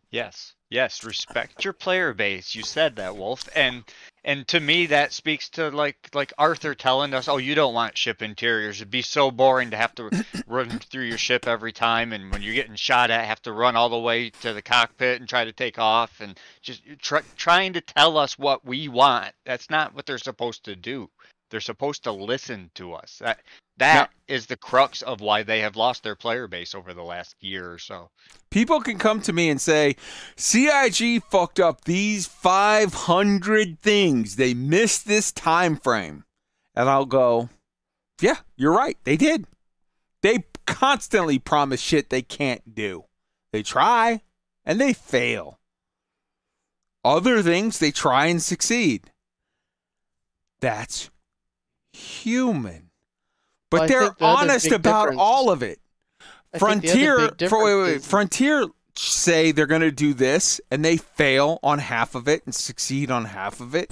Yes. 0.09 0.53
Yes, 0.69 1.03
respect 1.03 1.65
your 1.65 1.73
player 1.73 2.13
base. 2.13 2.55
You 2.55 2.63
said 2.63 2.95
that, 2.95 3.17
Wolf. 3.17 3.49
And 3.53 3.83
and 4.23 4.47
to 4.47 4.61
me 4.61 4.85
that 4.85 5.11
speaks 5.11 5.49
to 5.49 5.69
like 5.69 5.97
like 6.13 6.31
Arthur 6.37 6.73
telling 6.73 7.13
us, 7.13 7.27
"Oh, 7.27 7.35
you 7.35 7.55
don't 7.55 7.73
want 7.73 7.97
ship 7.97 8.21
interiors. 8.21 8.77
It'd 8.77 8.89
be 8.89 9.01
so 9.01 9.31
boring 9.31 9.71
to 9.71 9.77
have 9.77 9.93
to 9.95 10.25
run 10.47 10.69
through 10.79 11.03
your 11.03 11.17
ship 11.17 11.45
every 11.45 11.73
time 11.73 12.13
and 12.13 12.31
when 12.31 12.41
you're 12.41 12.55
getting 12.55 12.75
shot 12.75 13.11
at, 13.11 13.25
have 13.25 13.41
to 13.41 13.51
run 13.51 13.75
all 13.75 13.89
the 13.89 13.99
way 13.99 14.29
to 14.29 14.53
the 14.53 14.61
cockpit 14.61 15.19
and 15.19 15.27
try 15.27 15.43
to 15.43 15.51
take 15.51 15.77
off 15.77 16.21
and 16.21 16.39
just 16.61 16.83
try, 16.99 17.21
trying 17.35 17.73
to 17.73 17.81
tell 17.81 18.17
us 18.17 18.39
what 18.39 18.63
we 18.63 18.87
want. 18.87 19.33
That's 19.43 19.69
not 19.69 19.93
what 19.93 20.05
they're 20.05 20.17
supposed 20.17 20.63
to 20.63 20.75
do. 20.77 21.09
They're 21.53 21.61
supposed 21.61 22.03
to 22.06 22.11
listen 22.11 22.72
to 22.73 22.93
us. 22.93 23.19
That 23.19 23.40
that 23.77 24.09
is 24.27 24.48
the 24.48 24.57
crux 24.57 25.03
of 25.03 25.22
why 25.22 25.43
they 25.43 25.59
have 25.59 25.75
lost 25.75 26.01
their 26.01 26.15
player 26.15 26.48
base 26.48 26.73
over 26.73 26.95
the 26.95 27.03
last 27.03 27.35
year 27.41 27.72
or 27.72 27.77
so. 27.77 28.09
People 28.49 28.82
can 28.82 28.98
come 28.98 29.22
to 29.22 29.32
me 29.32 29.51
and 29.51 29.61
say, 29.61 29.95
CIG 30.35 31.22
fucked 31.30 31.59
up 31.59 31.85
these 31.85 32.25
500 32.25 33.80
things. 33.80 34.35
They 34.35 34.56
missed 34.56 35.06
this 35.06 35.32
time 35.32 35.75
frame. 35.77 36.23
And 36.73 36.90
I'll 36.90 37.06
go, 37.06 37.49
yeah, 38.19 38.38
you're 38.56 38.75
right. 38.75 38.98
They 39.03 39.15
did. 39.15 39.45
They 40.23 40.45
constantly 40.65 41.38
promise 41.38 41.80
shit 41.80 42.09
they 42.09 42.23
can't 42.23 42.73
do. 42.73 43.03
They 43.51 43.61
try 43.61 44.22
and 44.65 44.82
they 44.82 44.93
fail. 44.93 45.59
Other 47.06 47.43
things, 47.43 47.77
they 47.77 47.91
try 47.91 48.25
and 48.25 48.41
succeed. 48.41 49.11
That's 50.59 51.11
human. 51.93 52.89
But 53.69 53.81
Well, 53.81 53.88
they're 53.88 54.09
the 54.17 54.25
honest 54.25 54.72
about 54.72 55.03
difference- 55.05 55.22
all 55.22 55.49
of 55.49 55.63
it. 55.63 55.80
I 56.53 56.59
think 56.59 56.81
the 56.83 56.89
other 56.91 57.35
Frontier, 57.38 57.49
for, 57.49 57.63
wait, 57.63 57.75
wait, 57.75 57.83
wait, 57.83 57.95
is- 57.97 58.05
Frontier 58.07 58.67
say 58.95 59.51
they're 59.51 59.65
going 59.65 59.81
to 59.81 59.91
do 59.91 60.13
this, 60.13 60.61
and 60.69 60.85
they 60.85 60.97
fail 60.97 61.59
on 61.63 61.80
half 61.80 62.13
of 62.13 62.27
it 62.27 62.43
and 62.45 62.53
succeed 62.53 63.09
on 63.09 63.25
half 63.25 63.59
of 63.59 63.73
it, 63.73 63.91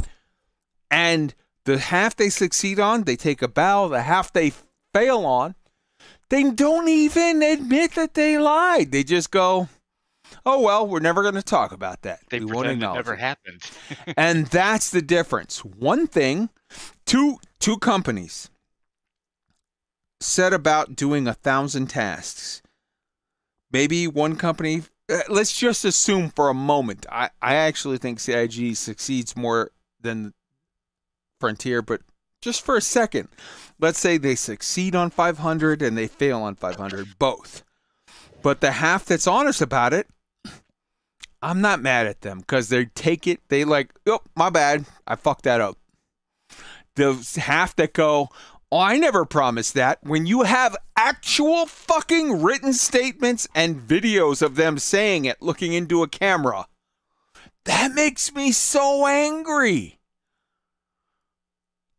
and 0.91 1.33
the 1.65 1.79
half 1.79 2.15
they 2.15 2.29
succeed 2.29 2.79
on, 2.79 3.03
they 3.03 3.15
take 3.15 3.41
a 3.41 3.47
bow. 3.47 3.87
The 3.87 4.03
half 4.03 4.31
they 4.31 4.51
fail 4.93 5.25
on, 5.25 5.55
they 6.29 6.43
don't 6.51 6.87
even 6.87 7.41
admit 7.41 7.95
that 7.95 8.13
they 8.13 8.37
lied. 8.37 8.91
They 8.91 9.03
just 9.03 9.31
go, 9.31 9.69
"Oh 10.45 10.61
well, 10.61 10.87
we're 10.87 10.99
never 10.99 11.23
going 11.23 11.35
to 11.35 11.41
talk 11.43 11.71
about 11.71 12.03
that. 12.03 12.19
They 12.29 12.39
we 12.39 12.45
won't 12.45 12.65
pretend 12.65 12.83
it 12.83 12.93
never 12.93 13.13
it." 13.13 13.19
happened. 13.19 13.61
and 14.17 14.45
that's 14.47 14.91
the 14.91 15.01
difference. 15.01 15.65
One 15.65 16.05
thing, 16.07 16.49
two 17.05 17.39
two 17.61 17.77
companies 17.77 18.49
set 20.19 20.51
about 20.51 20.95
doing 20.95 21.27
a 21.27 21.33
thousand 21.33 21.87
tasks. 21.87 22.61
Maybe 23.71 24.07
one 24.07 24.35
company. 24.35 24.83
uh, 25.09 25.19
Let's 25.29 25.57
just 25.57 25.85
assume 25.85 26.29
for 26.29 26.49
a 26.49 26.53
moment. 26.53 27.05
I 27.09 27.29
I 27.41 27.55
actually 27.55 27.97
think 27.97 28.19
CIG 28.19 28.75
succeeds 28.75 29.37
more 29.37 29.71
than 30.01 30.33
Frontier, 31.39 31.81
but 31.81 32.01
just 32.41 32.65
for 32.65 32.75
a 32.75 32.81
second, 32.81 33.29
let's 33.79 33.99
say 33.99 34.17
they 34.17 34.35
succeed 34.35 34.95
on 34.95 35.09
500 35.09 35.81
and 35.81 35.97
they 35.97 36.07
fail 36.07 36.41
on 36.41 36.55
500, 36.55 37.19
both. 37.19 37.63
But 38.41 38.61
the 38.61 38.71
half 38.71 39.05
that's 39.05 39.27
honest 39.27 39.61
about 39.61 39.93
it, 39.93 40.07
I'm 41.41 41.61
not 41.61 41.81
mad 41.81 42.07
at 42.07 42.21
them 42.21 42.39
because 42.39 42.69
they 42.69 42.85
take 42.85 43.27
it. 43.27 43.39
They 43.49 43.63
like, 43.63 43.91
oh, 44.07 44.21
my 44.35 44.49
bad. 44.49 44.85
I 45.07 45.15
fucked 45.15 45.43
that 45.43 45.61
up. 45.61 45.77
The 46.95 47.39
half 47.41 47.75
that 47.77 47.93
go, 47.93 48.29
oh, 48.71 48.79
I 48.79 48.97
never 48.97 49.25
promised 49.25 49.73
that. 49.75 49.99
When 50.03 50.25
you 50.25 50.43
have 50.43 50.75
actual 50.95 51.65
fucking 51.65 52.41
written 52.41 52.73
statements 52.73 53.47
and 53.55 53.81
videos 53.81 54.41
of 54.41 54.55
them 54.55 54.77
saying 54.77 55.25
it, 55.25 55.41
looking 55.41 55.73
into 55.73 56.03
a 56.03 56.07
camera, 56.07 56.67
that 57.65 57.93
makes 57.93 58.33
me 58.33 58.51
so 58.51 59.05
angry. 59.07 59.99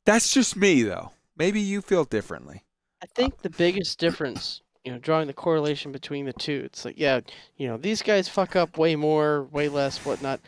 That's 0.05 0.33
just 0.33 0.57
me, 0.57 0.83
though. 0.83 1.13
Maybe 1.37 1.61
you 1.61 1.81
feel 1.81 2.05
differently. 2.05 2.65
I 3.03 3.07
think 3.07 3.43
the 3.43 3.51
biggest 3.51 3.99
difference, 3.99 4.63
you 4.85 4.93
know, 4.93 4.99
drawing 4.99 5.27
the 5.27 5.33
correlation 5.33 5.93
between 5.93 6.25
the 6.27 6.33
two, 6.33 6.63
it's 6.65 6.85
like, 6.85 6.99
yeah, 6.99 7.21
you 7.57 7.67
know, 7.67 7.77
these 7.77 8.03
guys 8.03 8.29
fuck 8.29 8.57
up 8.57 8.79
way 8.79 8.97
more, 8.97 9.45
way 9.45 9.69
less, 9.69 10.05
whatnot. 10.05 10.41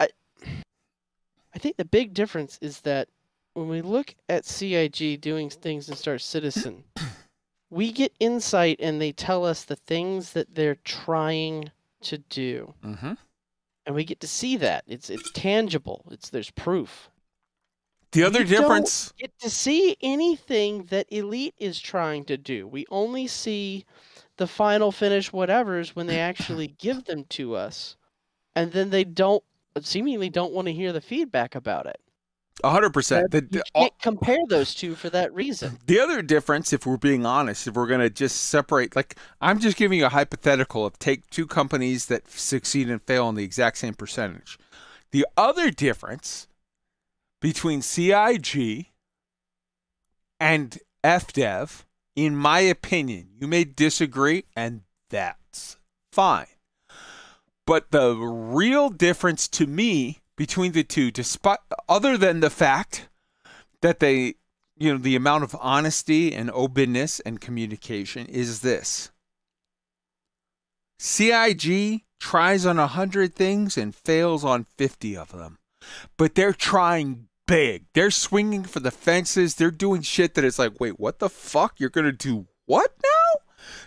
I, 0.00 0.08
I 1.54 1.58
think 1.58 1.76
the 1.76 1.84
big 1.84 2.14
difference 2.14 2.58
is 2.60 2.80
that 2.80 3.08
when 3.54 3.68
we 3.68 3.80
look 3.82 4.14
at 4.28 4.44
CIG 4.44 5.20
doing 5.20 5.48
things 5.50 5.88
in 5.88 5.96
Star 5.96 6.18
Citizen, 6.18 6.84
we 7.70 7.92
get 7.92 8.12
insight 8.20 8.76
and 8.80 9.00
they 9.00 9.12
tell 9.12 9.44
us 9.44 9.64
the 9.64 9.76
things 9.76 10.32
that 10.32 10.54
they're 10.54 10.76
trying 10.84 11.70
to 12.02 12.18
do, 12.18 12.74
Mm-hmm. 12.84 13.12
and 13.86 13.94
we 13.94 14.04
get 14.04 14.20
to 14.20 14.28
see 14.28 14.56
that. 14.58 14.84
It's 14.86 15.08
it's 15.08 15.30
tangible. 15.32 16.04
It's 16.10 16.28
there's 16.30 16.50
proof. 16.50 17.08
The 18.12 18.22
other 18.24 18.40
We 18.40 18.44
don't 18.44 18.60
difference. 18.62 19.12
get 19.18 19.32
to 19.40 19.50
see 19.50 19.96
anything 20.02 20.84
that 20.84 21.06
Elite 21.10 21.54
is 21.58 21.80
trying 21.80 22.24
to 22.26 22.36
do. 22.36 22.66
We 22.68 22.86
only 22.90 23.26
see 23.26 23.84
the 24.36 24.46
final 24.46 24.92
finish 24.92 25.30
whatevers 25.30 25.90
when 25.96 26.06
they 26.06 26.20
actually 26.20 26.68
give 26.78 27.04
them 27.04 27.24
to 27.30 27.54
us, 27.56 27.96
and 28.54 28.70
then 28.72 28.90
they 28.90 29.04
don't 29.04 29.42
seemingly 29.80 30.28
don't 30.28 30.52
want 30.52 30.66
to 30.66 30.72
hear 30.72 30.92
the 30.92 31.00
feedback 31.00 31.54
about 31.54 31.86
it. 31.86 32.00
A 32.62 32.70
hundred 32.70 32.94
percent. 32.94 33.34
You 33.50 33.62
can't 33.74 33.98
compare 34.00 34.38
those 34.48 34.74
two 34.74 34.94
for 34.94 35.10
that 35.10 35.34
reason. 35.34 35.78
The 35.86 35.98
other 35.98 36.22
difference, 36.22 36.72
if 36.72 36.86
we're 36.86 36.96
being 36.96 37.26
honest, 37.26 37.66
if 37.66 37.74
we're 37.74 37.88
going 37.88 38.00
to 38.00 38.10
just 38.10 38.36
separate, 38.44 38.94
like, 38.94 39.16
I'm 39.40 39.58
just 39.58 39.76
giving 39.76 39.98
you 39.98 40.06
a 40.06 40.10
hypothetical 40.10 40.86
of 40.86 40.98
take 40.98 41.28
two 41.30 41.46
companies 41.46 42.06
that 42.06 42.30
succeed 42.30 42.88
and 42.88 43.02
fail 43.02 43.26
on 43.26 43.34
the 43.34 43.44
exact 43.44 43.78
same 43.78 43.94
percentage. 43.94 44.56
The 45.10 45.26
other 45.36 45.70
difference 45.70 46.46
between 47.40 47.82
CIG 47.82 48.86
and 50.38 50.78
FDev, 51.02 51.84
in 52.14 52.36
my 52.36 52.60
opinion, 52.60 53.30
you 53.38 53.48
may 53.48 53.64
disagree, 53.64 54.44
and 54.56 54.82
that's 55.10 55.76
fine. 56.12 56.46
But 57.66 57.90
the 57.90 58.14
real 58.14 58.90
difference 58.90 59.48
to 59.48 59.66
me 59.66 60.20
between 60.36 60.72
the 60.72 60.84
two, 60.84 61.10
despite 61.10 61.58
other 61.88 62.16
than 62.16 62.40
the 62.40 62.50
fact 62.50 63.08
that 63.82 64.00
they, 64.00 64.34
you 64.76 64.92
know, 64.92 64.98
the 64.98 65.16
amount 65.16 65.44
of 65.44 65.56
honesty 65.60 66.34
and 66.34 66.50
openness 66.52 67.20
and 67.20 67.40
communication 67.40 68.26
is 68.26 68.60
this. 68.60 69.10
CIG 70.98 72.02
tries 72.18 72.64
on 72.64 72.78
a 72.78 72.86
hundred 72.86 73.34
things 73.34 73.76
and 73.76 73.94
fails 73.94 74.44
on 74.44 74.66
50 74.78 75.16
of 75.16 75.32
them, 75.32 75.58
but 76.16 76.34
they're 76.34 76.52
trying 76.52 77.28
big. 77.46 77.84
They're 77.92 78.10
swinging 78.10 78.64
for 78.64 78.80
the 78.80 78.90
fences. 78.90 79.54
They're 79.54 79.70
doing 79.70 80.02
shit 80.02 80.34
that 80.34 80.44
it's 80.44 80.58
like, 80.58 80.80
wait, 80.80 80.98
what 80.98 81.18
the 81.18 81.28
fuck? 81.28 81.78
You're 81.78 81.90
going 81.90 82.06
to 82.06 82.12
do 82.12 82.46
what 82.66 82.92
now? 83.02 83.40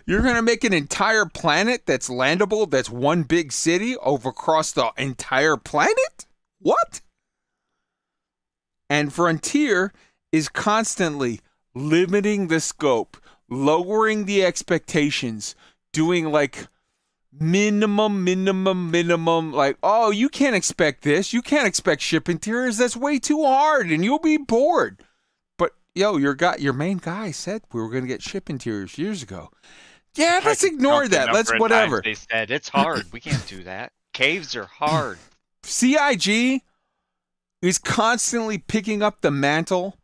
You're 0.06 0.22
going 0.22 0.36
to 0.36 0.42
make 0.42 0.64
an 0.64 0.74
entire 0.74 1.26
planet 1.26 1.86
that's 1.86 2.10
landable, 2.10 2.70
that's 2.70 2.90
one 2.90 3.24
big 3.24 3.52
city 3.52 3.98
over 3.98 4.30
across 4.30 4.72
the 4.72 4.92
entire 4.98 5.58
planet? 5.58 6.27
What? 6.68 7.00
And 8.90 9.14
Frontier 9.14 9.94
is 10.34 10.50
constantly 10.50 11.40
limiting 11.74 12.50
the 12.50 12.60
scope, 12.60 13.16
lowering 13.50 14.26
the 14.26 14.44
expectations, 14.44 15.56
doing 15.94 16.30
like 16.30 16.68
minimum, 17.32 18.26
minimum, 18.26 18.92
minimum, 18.92 19.54
like, 19.54 19.78
oh, 19.82 20.12
you 20.12 20.28
can't 20.28 20.58
expect 20.58 21.04
this. 21.04 21.32
You 21.32 21.42
can't 21.42 21.66
expect 21.66 22.02
ship 22.02 22.28
interiors. 22.28 22.76
That's 22.76 22.98
way 22.98 23.18
too 23.18 23.46
hard 23.46 23.90
and 23.90 24.04
you'll 24.04 24.20
be 24.20 24.36
bored. 24.36 25.02
But 25.58 25.72
yo, 25.96 26.18
your 26.18 26.36
guy 26.36 26.58
your 26.58 26.74
main 26.74 26.98
guy 26.98 27.32
said 27.32 27.62
we 27.72 27.80
were 27.80 27.90
gonna 27.90 28.08
get 28.08 28.22
ship 28.22 28.50
interiors 28.50 28.98
years 28.98 29.24
ago. 29.24 29.52
Yeah, 30.16 30.42
let's 30.44 30.66
ignore 30.66 31.08
that. 31.08 31.32
Let's 31.32 31.58
whatever. 31.58 32.02
They 32.04 32.16
said 32.16 32.52
it's 32.52 32.68
hard. 32.78 33.06
We 33.14 33.22
can't 33.22 33.48
do 33.48 33.64
that. 33.64 33.94
Caves 34.12 34.54
are 34.58 34.66
hard. 34.66 35.18
CIG 35.68 36.62
is 37.62 37.78
constantly 37.78 38.58
picking 38.58 39.04
up 39.04 39.22
the 39.22 39.32
mantle 39.32 39.98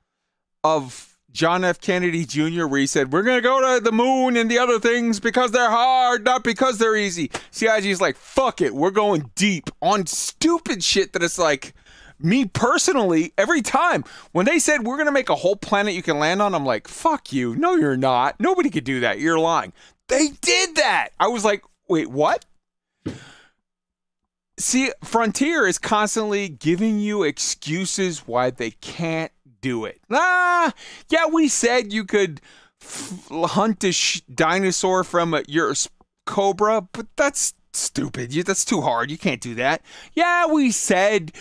of 0.64 1.18
John 1.32 1.64
F. 1.64 1.80
Kennedy 1.80 2.26
Jr., 2.26 2.68
where 2.68 2.82
he 2.82 2.86
said, 2.86 3.12
We're 3.12 3.24
going 3.24 3.38
to 3.38 3.42
go 3.42 3.76
to 3.76 3.84
the 3.84 3.92
moon 3.92 4.36
and 4.36 4.52
the 4.52 4.60
other 4.60 4.80
things 4.80 5.20
because 5.20 5.52
they're 5.52 5.70
hard, 5.70 6.26
not 6.26 6.44
because 6.44 6.78
they're 6.78 6.98
easy. 6.98 7.32
CIG 7.52 7.86
is 7.86 8.02
like, 8.02 8.18
Fuck 8.18 8.62
it. 8.62 8.76
We're 8.76 8.92
going 8.92 9.32
deep 9.36 9.70
on 9.82 10.06
stupid 10.06 10.84
shit 10.84 11.14
that 11.14 11.24
it's 11.24 11.40
like, 11.40 11.74
me 12.20 12.46
personally, 12.46 13.34
every 13.38 13.62
time 13.62 14.04
when 14.32 14.46
they 14.46 14.60
said 14.60 14.84
we're 14.84 14.98
going 14.98 15.08
to 15.08 15.12
make 15.12 15.30
a 15.30 15.36
whole 15.36 15.56
planet 15.56 15.94
you 15.94 16.04
can 16.04 16.20
land 16.20 16.42
on, 16.42 16.54
I'm 16.54 16.66
like, 16.66 16.88
Fuck 16.88 17.32
you. 17.32 17.56
No, 17.56 17.76
you're 17.76 17.98
not. 17.98 18.40
Nobody 18.40 18.70
could 18.70 18.84
do 18.84 19.00
that. 19.00 19.20
You're 19.20 19.40
lying. 19.40 19.72
They 20.10 20.28
did 20.42 20.76
that. 20.76 21.10
I 21.20 21.30
was 21.30 21.46
like, 21.46 21.64
Wait, 21.88 22.10
what? 22.10 22.46
See, 24.60 24.92
Frontier 25.04 25.66
is 25.66 25.80
constantly 25.80 26.48
giving 26.48 27.00
you 27.00 27.24
excuses 27.24 28.28
why 28.28 28.52
they 28.52 28.72
can't 28.72 29.32
do 29.62 29.86
it. 29.86 30.00
Ah, 30.12 30.74
yeah, 31.10 31.26
we 31.26 31.48
said 31.48 31.92
you 31.92 32.06
could 32.06 32.40
f- 32.82 33.28
hunt 33.32 33.84
a 33.84 33.92
sh- 33.92 34.22
dinosaur 34.34 35.04
from 35.04 35.34
a, 35.34 35.44
your 35.48 35.74
cobra, 36.26 36.82
but 36.92 37.08
that's 37.16 37.56
stupid. 37.74 38.34
You, 38.34 38.44
that's 38.44 38.66
too 38.66 38.82
hard. 38.82 39.10
You 39.10 39.18
can't 39.18 39.42
do 39.42 39.56
that. 39.56 39.82
Yeah, 40.14 40.46
we 40.46 40.70
said 40.70 41.32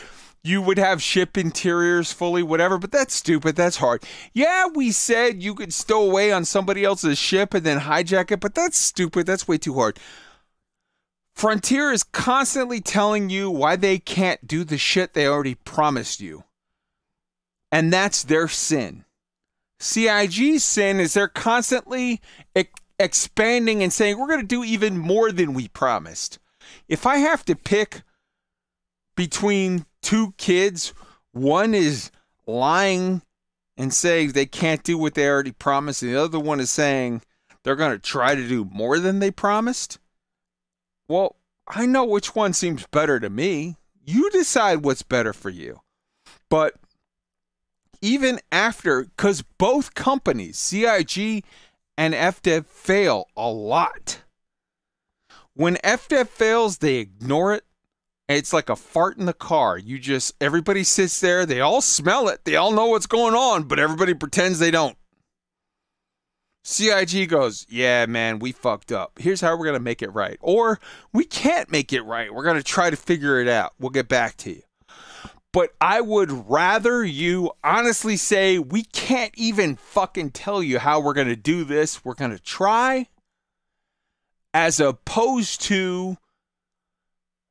you 0.43 0.63
would 0.63 0.79
have 0.79 1.03
ship 1.03 1.37
interiors 1.37 2.13
fully, 2.13 2.43
whatever, 2.43 2.79
but 2.79 2.93
that's 2.93 3.15
stupid. 3.15 3.57
That's 3.57 3.77
hard. 3.77 4.03
Yeah, 4.33 4.67
we 4.75 4.91
said 4.91 5.43
you 5.43 5.55
could 5.55 5.73
stow 5.75 6.03
away 6.03 6.33
on 6.33 6.45
somebody 6.45 6.85
else's 6.85 7.19
ship 7.19 7.55
and 7.55 7.65
then 7.65 7.81
hijack 7.81 8.31
it, 8.31 8.41
but 8.41 8.55
that's 8.55 8.79
stupid. 8.79 9.27
That's 9.27 9.47
way 9.47 9.59
too 9.59 9.75
hard. 9.75 9.99
Frontier 11.35 11.91
is 11.91 12.05
constantly 12.05 12.81
telling 12.81 13.31
you 13.31 13.51
why 13.51 13.77
they 13.77 13.99
can't 13.99 14.47
do 14.47 14.65
the 14.65 14.79
shit 14.79 15.15
they 15.15 15.27
already 15.27 15.55
promised 15.55 16.21
you. 16.21 16.45
And 17.71 17.93
that's 17.93 18.23
their 18.23 18.49
sin. 18.49 19.05
CIG's 19.81 20.63
sin 20.63 21.01
is 21.01 21.15
they're 21.15 21.27
constantly 21.27 22.21
e- 22.57 22.65
expanding 22.99 23.83
and 23.83 23.93
saying, 23.93 24.19
we're 24.19 24.29
going 24.29 24.41
to 24.41 24.47
do 24.47 24.63
even 24.63 24.99
more 24.99 25.33
than 25.33 25.55
we 25.55 25.69
promised. 25.69 26.39
If 26.87 27.07
I 27.07 27.17
have 27.17 27.45
to 27.47 27.57
pick 27.57 28.03
between 29.17 29.87
two 30.03 30.35
kids, 30.37 30.93
one 31.33 31.75
is 31.75 32.11
lying 32.47 33.23
and 33.77 33.93
saying 33.93 34.33
they 34.33 34.47
can't 34.47 34.85
do 34.85 34.99
what 34.99 35.15
they 35.15 35.27
already 35.27 35.53
promised, 35.53 36.03
and 36.03 36.13
the 36.13 36.23
other 36.23 36.39
one 36.39 36.61
is 36.61 36.71
saying 36.71 37.23
they're 37.63 37.77
going 37.77 37.93
to 37.93 37.99
try 37.99 38.35
to 38.35 38.49
do 38.49 38.65
more 38.71 38.99
than 38.99 39.19
they 39.19 39.31
promised. 39.31 39.99
Well, 41.13 41.37
I 41.69 41.85
know 41.85 42.05
which 42.05 42.35
one 42.35 42.55
seems 42.55 42.87
better 42.87 43.21
to 43.21 43.29
me. 43.29 43.77
You 44.03 44.31
decide 44.31 44.83
what's 44.83 45.03
better 45.03 45.35
for 45.35 45.51
you. 45.51 45.83
But 46.49 46.77
even 48.01 48.41
after, 48.51 49.05
because 49.05 49.43
both 49.59 49.93
companies, 49.93 50.59
CIG 50.59 51.45
and 51.99 52.15
FDev, 52.15 52.65
fail 52.65 53.27
a 53.37 53.51
lot. 53.51 54.23
When 55.53 55.75
FDev 55.85 56.29
fails, 56.29 56.79
they 56.79 56.97
ignore 56.97 57.53
it. 57.53 57.65
It's 58.27 58.55
like 58.55 58.71
a 58.71 58.75
fart 58.75 59.19
in 59.19 59.27
the 59.27 59.35
car. 59.35 59.77
You 59.77 59.99
just, 59.99 60.33
everybody 60.41 60.83
sits 60.83 61.21
there, 61.21 61.45
they 61.45 61.61
all 61.61 61.83
smell 61.83 62.29
it, 62.29 62.47
they 62.47 62.57
all 62.57 62.73
know 62.73 62.87
what's 62.87 63.07
going 63.07 63.35
on, 63.35 63.65
but 63.65 63.79
everybody 63.79 64.15
pretends 64.15 64.59
they 64.59 64.71
don't. 64.71 64.97
CIG 66.65 67.29
goes, 67.29 67.67
Yeah, 67.69 68.07
man, 68.07 68.39
we 68.39 68.53
fucked 68.53 68.93
up. 68.93 69.19
Here's 69.19 69.41
how 69.41 69.57
we're 69.57 69.65
going 69.65 69.75
to 69.75 69.81
make 69.81 70.03
it 70.03 70.11
right. 70.11 70.39
Or 70.41 70.79
we 71.13 71.25
can't 71.25 71.71
make 71.71 71.93
it 71.93 72.03
right. 72.03 72.33
We're 72.33 72.45
going 72.45 72.57
to 72.57 72.63
try 72.63 72.91
to 72.91 72.97
figure 72.97 73.41
it 73.41 73.49
out. 73.49 73.75
We'll 73.79 73.91
get 73.91 74.09
back 74.09 74.37
to 74.39 74.51
you. 74.51 74.63
But 75.53 75.75
I 75.81 76.01
would 76.01 76.49
rather 76.49 77.05
you 77.05 77.53
honestly 77.63 78.17
say, 78.17 78.59
We 78.59 78.85
can't 78.85 79.35
even 79.37 79.77
fucking 79.77 80.31
tell 80.31 80.63
you 80.63 80.79
how 80.79 81.01
we're 81.01 81.13
going 81.13 81.29
to 81.29 81.37
do 81.37 81.65
this. 81.65 82.05
We're 82.05 82.15
going 82.15 82.31
to 82.31 82.43
try, 82.43 83.09
as 84.55 84.81
opposed 84.81 85.61
to, 85.63 86.17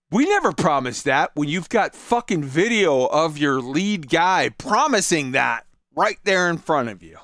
we 0.10 0.26
never 0.26 0.52
promised 0.52 1.06
that 1.06 1.32
when 1.36 1.48
you've 1.48 1.70
got 1.70 1.96
fucking 1.96 2.44
video 2.44 3.06
of 3.06 3.38
your 3.38 3.62
lead 3.62 4.10
guy 4.10 4.50
promising 4.58 5.32
that 5.32 5.66
right 5.96 6.18
there 6.24 6.50
in 6.50 6.58
front 6.58 6.90
of 6.90 7.04
you. 7.04 7.18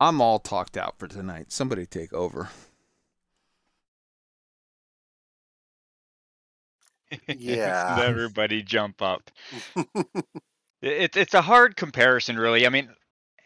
I'm 0.00 0.20
all 0.20 0.38
talked 0.38 0.76
out 0.76 0.98
for 0.98 1.08
tonight. 1.08 1.52
Somebody 1.52 1.86
take 1.86 2.12
over. 2.12 2.48
Yeah. 7.28 7.98
Everybody 8.02 8.62
jump 8.62 9.02
up. 9.02 9.30
It's 10.82 11.16
it's 11.16 11.34
a 11.34 11.42
hard 11.42 11.74
comparison, 11.74 12.38
really. 12.38 12.66
I 12.66 12.68
mean, 12.68 12.90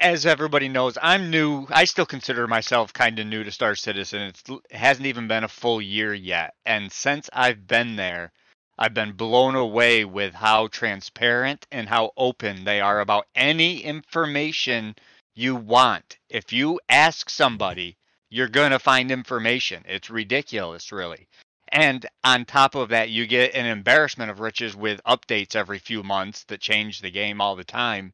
as 0.00 0.26
everybody 0.26 0.68
knows, 0.68 0.98
I'm 1.00 1.30
new. 1.30 1.66
I 1.70 1.84
still 1.84 2.04
consider 2.04 2.46
myself 2.48 2.92
kind 2.92 3.18
of 3.18 3.26
new 3.26 3.44
to 3.44 3.52
Star 3.52 3.76
Citizen. 3.76 4.22
It's, 4.22 4.42
it 4.48 4.76
hasn't 4.76 5.06
even 5.06 5.28
been 5.28 5.44
a 5.44 5.48
full 5.48 5.80
year 5.80 6.12
yet, 6.12 6.54
and 6.66 6.90
since 6.90 7.30
I've 7.32 7.66
been 7.68 7.96
there, 7.96 8.32
I've 8.76 8.94
been 8.94 9.12
blown 9.12 9.54
away 9.54 10.04
with 10.04 10.34
how 10.34 10.66
transparent 10.66 11.66
and 11.70 11.88
how 11.88 12.10
open 12.16 12.64
they 12.64 12.80
are 12.80 13.00
about 13.00 13.26
any 13.34 13.80
information 13.80 14.96
you 15.34 15.56
want. 15.56 16.18
If 16.28 16.52
you 16.52 16.80
ask 16.88 17.30
somebody, 17.30 17.96
you're 18.28 18.48
gonna 18.48 18.78
find 18.78 19.10
information. 19.10 19.84
It's 19.86 20.10
ridiculous, 20.10 20.92
really. 20.92 21.28
And 21.72 22.04
on 22.24 22.44
top 22.44 22.74
of 22.74 22.88
that, 22.88 23.10
you 23.10 23.26
get 23.26 23.54
an 23.54 23.66
embarrassment 23.66 24.30
of 24.30 24.40
riches 24.40 24.74
with 24.74 25.00
updates 25.04 25.54
every 25.54 25.78
few 25.78 26.02
months 26.02 26.44
that 26.44 26.60
change 26.60 27.00
the 27.00 27.10
game 27.10 27.40
all 27.40 27.54
the 27.56 27.64
time. 27.64 28.12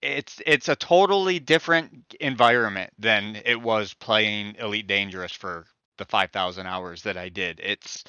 It's 0.00 0.40
it's 0.46 0.68
a 0.68 0.76
totally 0.76 1.38
different 1.38 2.14
environment 2.20 2.92
than 2.98 3.40
it 3.44 3.60
was 3.60 3.94
playing 3.94 4.56
Elite 4.56 4.88
Dangerous 4.88 5.32
for 5.32 5.66
the 5.98 6.04
5000 6.04 6.66
hours 6.66 7.02
that 7.02 7.16
I 7.16 7.28
did. 7.28 7.60
It's 7.62 8.04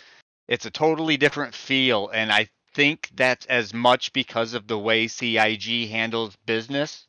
it's 0.48 0.66
a 0.66 0.72
totally 0.72 1.18
different 1.18 1.53
feel 1.53 2.10
and 2.10 2.32
I 2.32 2.50
think 2.74 3.10
that's 3.14 3.45
as 3.45 3.74
much 3.74 4.12
because 4.14 4.56
of 4.56 4.68
the 4.68 4.80
way 4.80 5.08
CIG 5.08 5.90
handles 5.90 6.36
business 6.48 7.08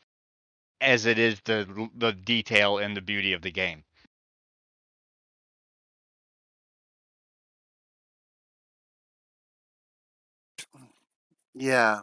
as 0.81 1.07
it 1.07 1.19
is 1.19 1.41
the 1.43 1.91
the 1.97 2.13
detail 2.13 2.79
and 2.79 2.97
the 2.97 3.01
beauty 3.03 3.33
of 3.33 3.43
the 3.43 3.51
game. 3.51 3.85
Yeah. 11.55 12.01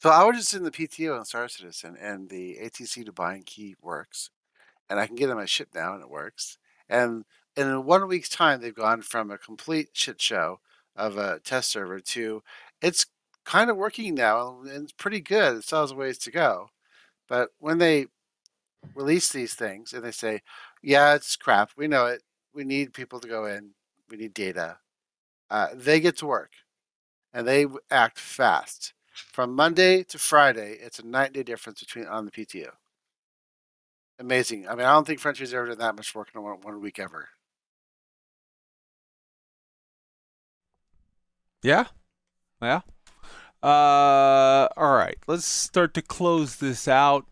So 0.00 0.10
I 0.10 0.24
was 0.24 0.36
just 0.38 0.54
in 0.54 0.64
the 0.64 0.70
PTU 0.70 1.18
on 1.18 1.24
Star 1.24 1.48
Citizen, 1.48 1.96
and 2.00 2.28
the 2.28 2.58
ATC 2.60 3.04
to 3.04 3.12
bind 3.12 3.46
key 3.46 3.76
works, 3.82 4.30
and 4.90 5.00
I 5.00 5.06
can 5.06 5.16
get 5.16 5.30
on 5.30 5.36
my 5.36 5.46
ship 5.46 5.70
now, 5.74 5.94
and 5.94 6.02
it 6.02 6.10
works. 6.10 6.58
And 6.88 7.24
in 7.56 7.84
one 7.86 8.08
week's 8.08 8.28
time, 8.30 8.60
they've 8.62 8.74
gone 8.74 9.02
from 9.02 9.30
a 9.30 9.38
complete 9.38 9.90
shit 9.94 10.20
show 10.22 10.60
of 10.96 11.18
a 11.18 11.40
test 11.40 11.70
server 11.70 12.00
to 12.00 12.42
it's 12.82 13.06
kind 13.46 13.70
of 13.70 13.76
working 13.78 14.14
now, 14.14 14.60
and 14.62 14.84
it's 14.84 14.92
pretty 14.92 15.20
good. 15.20 15.58
It 15.58 15.64
still 15.64 15.82
has 15.82 15.94
ways 15.94 16.18
to 16.20 16.30
go, 16.32 16.70
but 17.32 17.48
when 17.60 17.78
they 17.78 18.08
release 18.94 19.32
these 19.32 19.54
things 19.54 19.94
and 19.94 20.04
they 20.04 20.12
say, 20.12 20.42
"Yeah, 20.82 21.14
it's 21.14 21.36
crap. 21.36 21.70
We 21.76 21.88
know 21.88 22.06
it. 22.06 22.22
We 22.54 22.64
need 22.64 22.92
people 22.94 23.20
to 23.20 23.28
go 23.28 23.46
in. 23.46 23.74
We 24.10 24.18
need 24.18 24.34
data," 24.34 24.80
uh, 25.50 25.70
they 25.74 26.00
get 26.00 26.16
to 26.18 26.26
work, 26.26 26.52
and 27.32 27.48
they 27.48 27.66
act 27.90 28.18
fast. 28.18 28.94
From 29.14 29.54
Monday 29.56 30.04
to 30.04 30.18
Friday, 30.18 30.74
it's 30.74 30.98
a 30.98 31.06
night 31.06 31.32
day 31.34 31.42
difference 31.44 31.80
between 31.80 32.06
on 32.06 32.26
the 32.26 32.32
PTU. 32.32 32.72
Amazing. 34.18 34.68
I 34.68 34.74
mean, 34.74 34.86
I 34.86 34.92
don't 34.94 35.06
think 35.06 35.20
Frontier's 35.20 35.52
ever 35.54 35.68
done 35.68 35.78
that 35.78 35.96
much 35.96 36.14
work 36.14 36.30
in 36.34 36.42
one, 36.42 36.60
one 36.62 36.80
week 36.80 36.98
ever. 36.98 37.28
Yeah. 41.62 41.86
Yeah. 42.62 42.82
Uh 43.62 44.68
all 44.76 44.94
right. 44.94 45.18
Let's 45.26 45.44
start 45.46 45.94
to 45.94 46.02
close 46.02 46.56
this 46.56 46.88
out. 46.88 47.26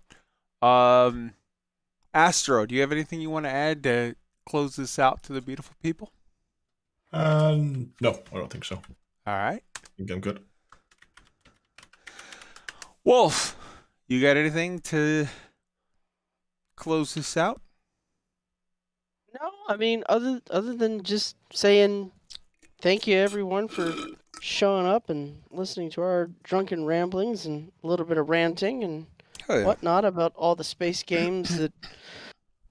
Um 0.62 1.34
Astro, 2.12 2.66
do 2.66 2.74
you 2.74 2.80
have 2.80 2.92
anything 2.92 3.20
you 3.20 3.30
want 3.30 3.46
to 3.46 3.50
add 3.50 3.82
to 3.84 4.16
close 4.48 4.76
this 4.76 4.98
out 4.98 5.22
to 5.24 5.32
the 5.32 5.40
beautiful 5.40 5.76
people? 5.82 6.12
Um, 7.12 7.92
no, 8.00 8.20
I 8.32 8.36
don't 8.36 8.50
think 8.50 8.64
so. 8.64 8.76
All 9.26 9.34
right. 9.34 9.62
I 9.76 9.88
think 9.96 10.10
I'm 10.10 10.20
good. 10.20 10.40
Wolf, 13.04 13.56
you 14.08 14.20
got 14.20 14.36
anything 14.36 14.80
to 14.80 15.26
close 16.76 17.14
this 17.14 17.36
out? 17.36 17.60
No, 19.40 19.50
I 19.68 19.76
mean 19.76 20.02
other 20.08 20.40
other 20.50 20.74
than 20.74 21.02
just 21.02 21.36
saying 21.52 22.10
thank 22.80 23.06
you 23.06 23.16
everyone 23.16 23.68
for 23.68 23.94
showing 24.40 24.86
up 24.86 25.10
and 25.10 25.40
listening 25.50 25.90
to 25.90 26.02
our 26.02 26.30
drunken 26.42 26.84
ramblings 26.84 27.46
and 27.46 27.70
a 27.82 27.86
little 27.86 28.06
bit 28.06 28.18
of 28.18 28.28
ranting 28.28 28.82
and 28.84 29.06
yeah. 29.48 29.64
whatnot 29.64 30.04
about 30.04 30.32
all 30.36 30.54
the 30.54 30.64
space 30.64 31.02
games 31.02 31.56
that 31.58 31.72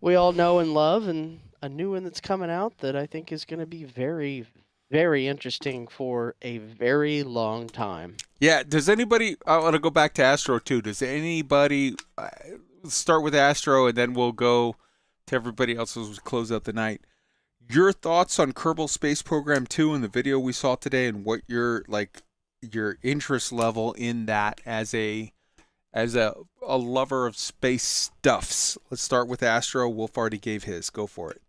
we 0.01 0.15
all 0.15 0.31
know 0.31 0.59
and 0.59 0.73
love 0.73 1.07
and 1.07 1.39
a 1.61 1.69
new 1.69 1.91
one 1.91 2.03
that's 2.03 2.21
coming 2.21 2.49
out 2.49 2.77
that 2.79 2.95
I 2.95 3.05
think 3.05 3.31
is 3.31 3.45
going 3.45 3.59
to 3.59 3.65
be 3.65 3.83
very 3.83 4.45
very 4.91 5.27
interesting 5.27 5.87
for 5.87 6.33
a 6.41 6.57
very 6.57 7.21
long 7.21 7.67
time. 7.67 8.17
Yeah, 8.39 8.63
does 8.63 8.89
anybody 8.89 9.37
I 9.45 9.57
want 9.59 9.73
to 9.73 9.79
go 9.79 9.91
back 9.91 10.15
to 10.15 10.23
Astro 10.23 10.57
too. 10.57 10.81
Does 10.81 11.03
anybody 11.03 11.95
uh, 12.17 12.29
start 12.85 13.23
with 13.23 13.35
Astro 13.35 13.87
and 13.87 13.95
then 13.95 14.13
we'll 14.13 14.31
go 14.31 14.75
to 15.29 15.35
everybody 15.35 15.75
else 15.75 15.95
as 15.95 16.09
we 16.09 16.15
close 16.17 16.51
out 16.51 16.65
the 16.65 16.73
night. 16.73 17.01
Your 17.71 17.91
thoughts 17.91 18.39
on 18.39 18.53
Kerbal 18.53 18.89
Space 18.89 19.21
Program 19.21 19.67
2 19.67 19.93
and 19.93 20.03
the 20.03 20.07
video 20.07 20.39
we 20.39 20.53
saw 20.53 20.75
today 20.75 21.05
and 21.05 21.23
what 21.23 21.41
your 21.47 21.83
like 21.87 22.23
your 22.61 22.97
interest 23.03 23.51
level 23.51 23.93
in 23.93 24.25
that 24.25 24.59
as 24.65 24.93
a 24.95 25.31
as 25.93 26.15
a 26.15 26.33
a 26.65 26.77
lover 26.77 27.27
of 27.27 27.37
space 27.37 27.83
stuffs. 27.83 28.75
Let's 28.89 29.03
start 29.03 29.27
with 29.27 29.43
Astro. 29.43 29.87
Wolf 29.87 30.17
already 30.17 30.39
gave 30.39 30.63
his. 30.63 30.89
Go 30.89 31.05
for 31.05 31.31
it. 31.31 31.41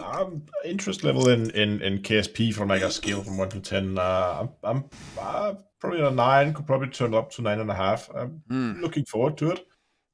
Um, 0.00 0.42
interest 0.64 1.02
level 1.02 1.28
in, 1.28 1.50
in, 1.50 1.82
in 1.82 1.98
KSP 2.02 2.54
from 2.54 2.68
like 2.68 2.82
a 2.82 2.90
scale 2.90 3.22
from 3.24 3.36
one 3.36 3.48
to 3.48 3.58
ten. 3.60 3.98
Uh, 3.98 4.46
I'm, 4.46 4.50
I'm 4.62 4.84
uh, 5.18 5.54
probably 5.80 6.02
a 6.02 6.10
nine. 6.12 6.54
Could 6.54 6.66
probably 6.68 6.88
turn 6.88 7.14
up 7.14 7.32
to 7.32 7.42
nine 7.42 7.58
and 7.58 7.70
a 7.70 7.74
half. 7.74 8.08
I'm 8.14 8.42
Hmm. 8.48 8.80
looking 8.80 9.04
forward 9.06 9.36
to 9.38 9.50
it. 9.50 9.66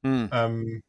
Um, 0.03 0.81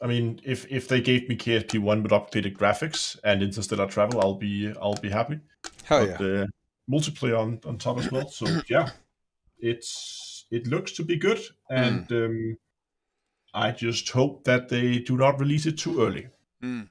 I 0.00 0.06
mean, 0.06 0.40
if 0.44 0.70
if 0.70 0.88
they 0.88 1.00
gave 1.00 1.28
me 1.28 1.36
KSP 1.36 1.80
one 1.80 2.02
with 2.02 2.12
updated 2.12 2.56
graphics 2.56 3.18
and 3.24 3.42
interstellar 3.42 3.86
travel, 3.86 4.20
I'll 4.20 4.34
be 4.34 4.72
I'll 4.80 4.94
be 4.94 5.10
happy. 5.10 5.40
Hell 5.84 6.06
but, 6.06 6.20
Uh, 6.20 6.46
multiplayer 6.90 7.38
on, 7.38 7.60
on 7.64 7.78
top 7.78 7.98
as 7.98 8.10
well. 8.10 8.28
So 8.28 8.46
yeah, 8.68 8.90
it's 9.58 10.46
it 10.50 10.66
looks 10.66 10.92
to 10.92 11.02
be 11.02 11.16
good, 11.16 11.40
and 11.70 12.10
um, 12.12 12.56
I 13.52 13.72
just 13.72 14.08
hope 14.10 14.44
that 14.44 14.68
they 14.68 14.98
do 15.00 15.16
not 15.16 15.40
release 15.40 15.66
it 15.66 15.78
too 15.78 16.00
early. 16.00 16.28
Mm. 16.62 16.88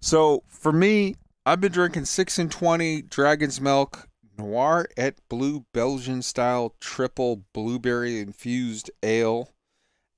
So 0.00 0.42
for 0.46 0.72
me, 0.72 1.16
I've 1.46 1.60
been 1.60 1.72
drinking 1.72 2.04
six 2.04 2.38
and 2.38 2.50
twenty 2.50 3.02
Dragon's 3.02 3.60
Milk 3.60 4.08
Noir 4.38 4.88
et 4.96 5.16
Blue 5.28 5.64
Belgian 5.72 6.22
style 6.22 6.74
triple 6.80 7.44
blueberry 7.52 8.20
infused 8.20 8.90
ale, 9.02 9.48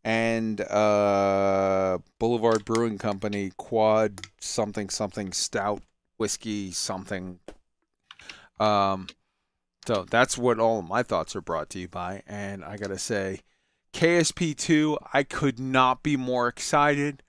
and 0.04 0.60
uh, 0.60 1.98
Boulevard 2.18 2.64
Brewing 2.64 2.98
Company 2.98 3.52
quad 3.56 4.20
something 4.38 4.90
something 4.90 5.32
stout 5.32 5.82
whiskey 6.18 6.70
something. 6.70 7.40
Um, 8.60 9.08
so 9.86 10.06
that's 10.08 10.38
what 10.38 10.60
all 10.60 10.78
of 10.78 10.88
my 10.88 11.02
thoughts 11.02 11.34
are 11.34 11.40
brought 11.40 11.70
to 11.70 11.78
you 11.78 11.88
by, 11.88 12.22
and 12.26 12.64
I 12.64 12.76
gotta 12.76 12.98
say, 12.98 13.40
KSP 13.92 14.56
two, 14.56 14.98
I 15.12 15.22
could 15.22 15.58
not 15.58 16.02
be 16.02 16.16
more 16.16 16.48
excited. 16.48 17.22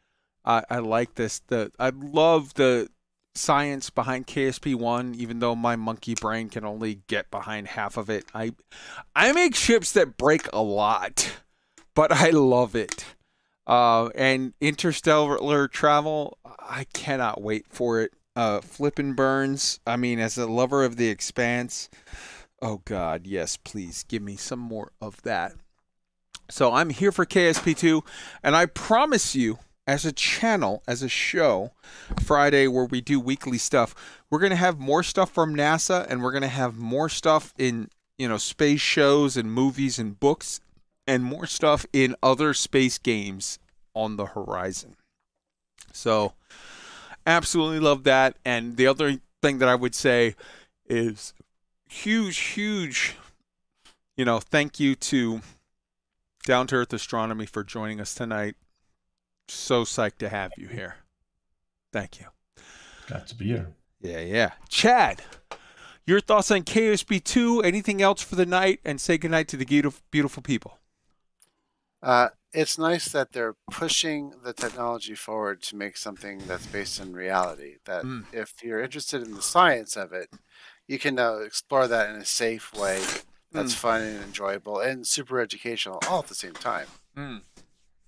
I, 0.44 0.64
I 0.70 0.80
like 0.80 1.16
this. 1.16 1.40
The 1.40 1.72
I 1.80 1.90
love 1.90 2.54
the 2.56 2.90
science 3.36 3.90
behind 3.90 4.28
KSP 4.28 4.76
one, 4.76 5.14
even 5.16 5.40
though 5.40 5.56
my 5.56 5.76
monkey 5.76 6.16
brain 6.16 6.50
can 6.50 6.66
only 6.66 7.02
get 7.08 7.30
behind 7.30 7.68
half 7.68 7.98
of 7.98 8.10
it. 8.10 8.26
I 8.34 8.54
I 9.16 9.32
make 9.32 9.56
ships 9.56 9.92
that 9.94 10.18
break 10.18 10.48
a 10.54 10.62
lot, 10.62 11.40
but 11.96 12.12
I 12.12 12.30
love 12.30 12.76
it. 12.76 13.06
Uh, 13.66 14.10
and 14.14 14.54
interstellar 14.62 15.68
travel, 15.68 16.38
I 16.60 16.86
cannot 16.94 17.42
wait 17.42 17.66
for 17.70 18.02
it. 18.02 18.12
Uh, 18.36 18.62
flip 18.62 19.00
and 19.00 19.16
burns. 19.16 19.80
I 19.88 19.96
mean, 19.96 20.20
as 20.20 20.38
a 20.38 20.46
lover 20.46 20.84
of 20.84 20.98
the 20.98 21.08
Expanse, 21.08 21.90
oh 22.62 22.82
God, 22.86 23.26
yes, 23.26 23.58
please 23.58 24.04
give 24.04 24.22
me 24.22 24.36
some 24.36 24.60
more 24.60 24.92
of 25.02 25.22
that. 25.24 25.54
So 26.50 26.74
I'm 26.74 26.92
here 26.92 27.12
for 27.12 27.26
KSP2, 27.26 28.04
and 28.44 28.56
I 28.56 28.68
promise 28.68 29.36
you, 29.36 29.60
as 29.88 30.06
a 30.06 30.12
channel, 30.12 30.84
as 30.88 31.02
a 31.02 31.10
show, 31.10 31.72
Friday 32.22 32.68
where 32.68 32.86
we 32.86 33.02
do 33.02 33.20
weekly 33.20 33.58
stuff, 33.58 33.96
we're 34.30 34.40
gonna 34.40 34.56
have 34.56 34.80
more 34.80 35.02
stuff 35.02 35.32
from 35.32 35.56
NASA, 35.56 36.06
and 36.10 36.22
we're 36.22 36.32
gonna 36.32 36.48
have 36.48 36.78
more 36.78 37.10
stuff 37.10 37.54
in 37.58 37.90
you 38.18 38.28
know 38.28 38.38
space 38.38 38.82
shows 38.82 39.38
and 39.38 39.52
movies 39.52 39.98
and 39.98 40.20
books, 40.20 40.60
and 41.08 41.24
more 41.24 41.46
stuff 41.46 41.86
in 41.94 42.16
other 42.22 42.54
space 42.54 42.98
games 42.98 43.60
on 43.94 44.18
the 44.18 44.28
horizon. 44.28 44.96
So, 45.92 46.34
absolutely 47.26 47.80
love 47.80 48.04
that. 48.04 48.38
And 48.44 48.78
the 48.78 48.88
other 48.88 49.20
thing 49.42 49.60
that 49.60 49.70
I 49.70 49.76
would 49.76 49.96
say 49.96 50.36
is 50.88 51.34
huge, 51.90 52.38
huge, 52.38 53.16
you 54.18 54.26
know, 54.26 54.40
thank 54.40 54.80
you 54.80 54.96
to 54.96 55.42
Down 56.46 56.68
to 56.68 56.76
Earth 56.76 56.94
Astronomy 56.94 57.46
for 57.46 57.64
joining 57.64 58.00
us 58.02 58.14
tonight. 58.14 58.56
So 59.48 59.84
psyched 59.84 60.18
to 60.20 60.30
have 60.30 60.52
you 60.58 60.68
here. 60.68 60.98
Thank 61.94 62.20
you. 62.20 62.26
Glad 63.08 63.28
to 63.28 63.36
be 63.36 63.46
here. 63.46 63.68
Yeah, 64.02 64.20
yeah. 64.20 64.52
Chad, 64.70 65.22
your 66.06 66.20
thoughts 66.20 66.52
on 66.52 66.64
KSP2? 66.64 67.64
Anything 67.64 68.02
else 68.02 68.22
for 68.22 68.36
the 68.36 68.46
night? 68.46 68.80
And 68.84 69.00
say 69.00 69.18
goodnight 69.18 69.48
to 69.50 69.58
the 69.58 69.66
beautiful, 69.66 70.02
beautiful 70.12 70.44
people. 70.44 70.80
Uh, 72.02 72.30
it's 72.54 72.78
nice 72.78 73.10
that 73.10 73.32
they're 73.34 73.56
pushing 73.72 74.32
the 74.44 74.54
technology 74.54 75.16
forward 75.16 75.62
to 75.64 75.76
make 75.76 75.98
something 75.98 76.40
that's 76.48 76.66
based 76.68 77.00
in 77.00 77.14
reality. 77.14 77.78
That 77.86 78.04
Mm. 78.06 78.26
if 78.34 78.64
you're 78.64 78.82
interested 78.82 79.22
in 79.24 79.34
the 79.34 79.42
science 79.42 79.96
of 79.98 80.14
it, 80.14 80.30
you 80.88 81.00
can 81.00 81.16
now 81.16 81.38
explore 81.40 81.88
that 81.88 82.10
in 82.10 82.16
a 82.18 82.26
safe 82.26 82.74
way 82.74 83.04
that's 83.52 83.74
Mm. 83.74 83.78
fun 83.78 84.02
and 84.04 84.24
enjoyable 84.24 84.80
and 84.80 85.06
super 85.08 85.40
educational 85.40 86.00
all 86.08 86.20
at 86.20 86.28
the 86.28 86.36
same 86.36 86.54
time. 86.54 86.88
Mm. 87.18 87.42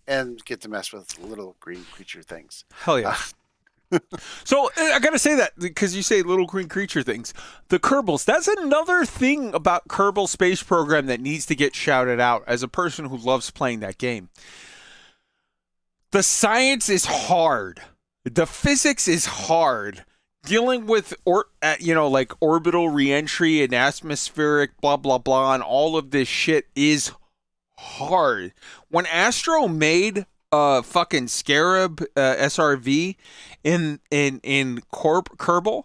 And 0.08 0.46
get 0.46 0.62
to 0.62 0.70
mess 0.70 0.94
with 0.94 1.18
little 1.20 1.58
green 1.60 1.86
creature 1.92 2.22
things. 2.24 2.64
Hell 2.72 3.00
yeah. 3.00 3.18
So 4.44 4.66
uh, 4.66 4.70
I 4.94 5.00
gotta 5.00 5.20
say 5.20 5.36
that 5.36 5.58
because 5.58 5.96
you 5.96 6.02
say 6.02 6.22
little 6.22 6.46
green 6.46 6.68
creature 6.68 7.04
things. 7.04 7.34
The 7.70 7.80
Kerbals, 7.80 8.26
that's 8.26 8.48
another 8.48 9.06
thing 9.06 9.54
about 9.54 9.88
Kerbal 9.88 10.28
Space 10.28 10.62
Program 10.64 11.06
that 11.08 11.22
needs 11.22 11.46
to 11.48 11.56
get 11.56 11.76
shouted 11.76 12.20
out 12.20 12.44
as 12.48 12.64
a 12.64 12.68
person 12.68 13.06
who 13.06 13.18
loves 13.18 13.52
playing 13.52 13.80
that 13.82 13.98
game. 13.98 14.30
The 16.12 16.24
science 16.24 16.90
is 16.90 17.06
hard. 17.06 17.82
The 18.24 18.46
physics 18.46 19.08
is 19.08 19.26
hard. 19.26 20.04
Dealing 20.44 20.86
with 20.86 21.14
or 21.26 21.48
uh, 21.62 21.76
you 21.80 21.94
know 21.94 22.08
like 22.08 22.32
orbital 22.42 22.90
reentry 22.90 23.62
and 23.62 23.74
atmospheric 23.74 24.80
blah 24.80 24.98
blah 24.98 25.18
blah 25.18 25.54
and 25.54 25.64
all 25.64 25.98
of 25.98 26.12
this 26.12 26.28
shit 26.28 26.68
is 26.76 27.12
hard. 27.78 28.54
When 28.90 29.06
Astro 29.06 29.68
made 29.68 30.26
uh 30.52 30.82
fucking 30.82 31.28
Scarab 31.28 32.02
uh, 32.16 32.36
SRV 32.36 33.16
in 33.64 34.00
in 34.12 34.40
in 34.44 34.82
Corp 34.92 35.38
Kerbal, 35.38 35.84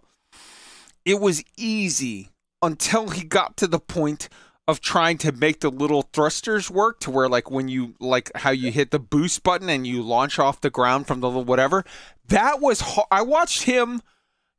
it 1.05 1.21
was 1.21 1.43
easy 1.57 2.31
until 2.63 3.11
he 3.11 3.25
got 3.25 3.57
to 3.59 3.67
the 3.67 3.81
point 3.81 4.29
of 4.69 4.81
trying 4.81 5.19
to 5.19 5.33
make 5.33 5.61
the 5.61 5.71
little 5.71 6.03
thrusters 6.13 6.71
work 6.71 7.01
to 7.01 7.11
where 7.11 7.29
like 7.29 7.51
when 7.51 7.69
you 7.69 7.95
like 7.99 8.31
how 8.37 8.51
you 8.51 8.71
hit 8.71 8.91
the 8.93 8.99
boost 8.99 9.43
button 9.43 9.69
and 9.69 9.87
you 9.87 10.03
launch 10.03 10.39
off 10.39 10.61
the 10.61 10.71
ground 10.71 11.07
from 11.07 11.21
the 11.21 11.27
little 11.27 11.45
whatever. 11.45 11.85
That 12.29 12.61
was 12.61 12.81
ho- 12.81 13.07
I 13.11 13.23
watched 13.23 13.65
him 13.65 14.03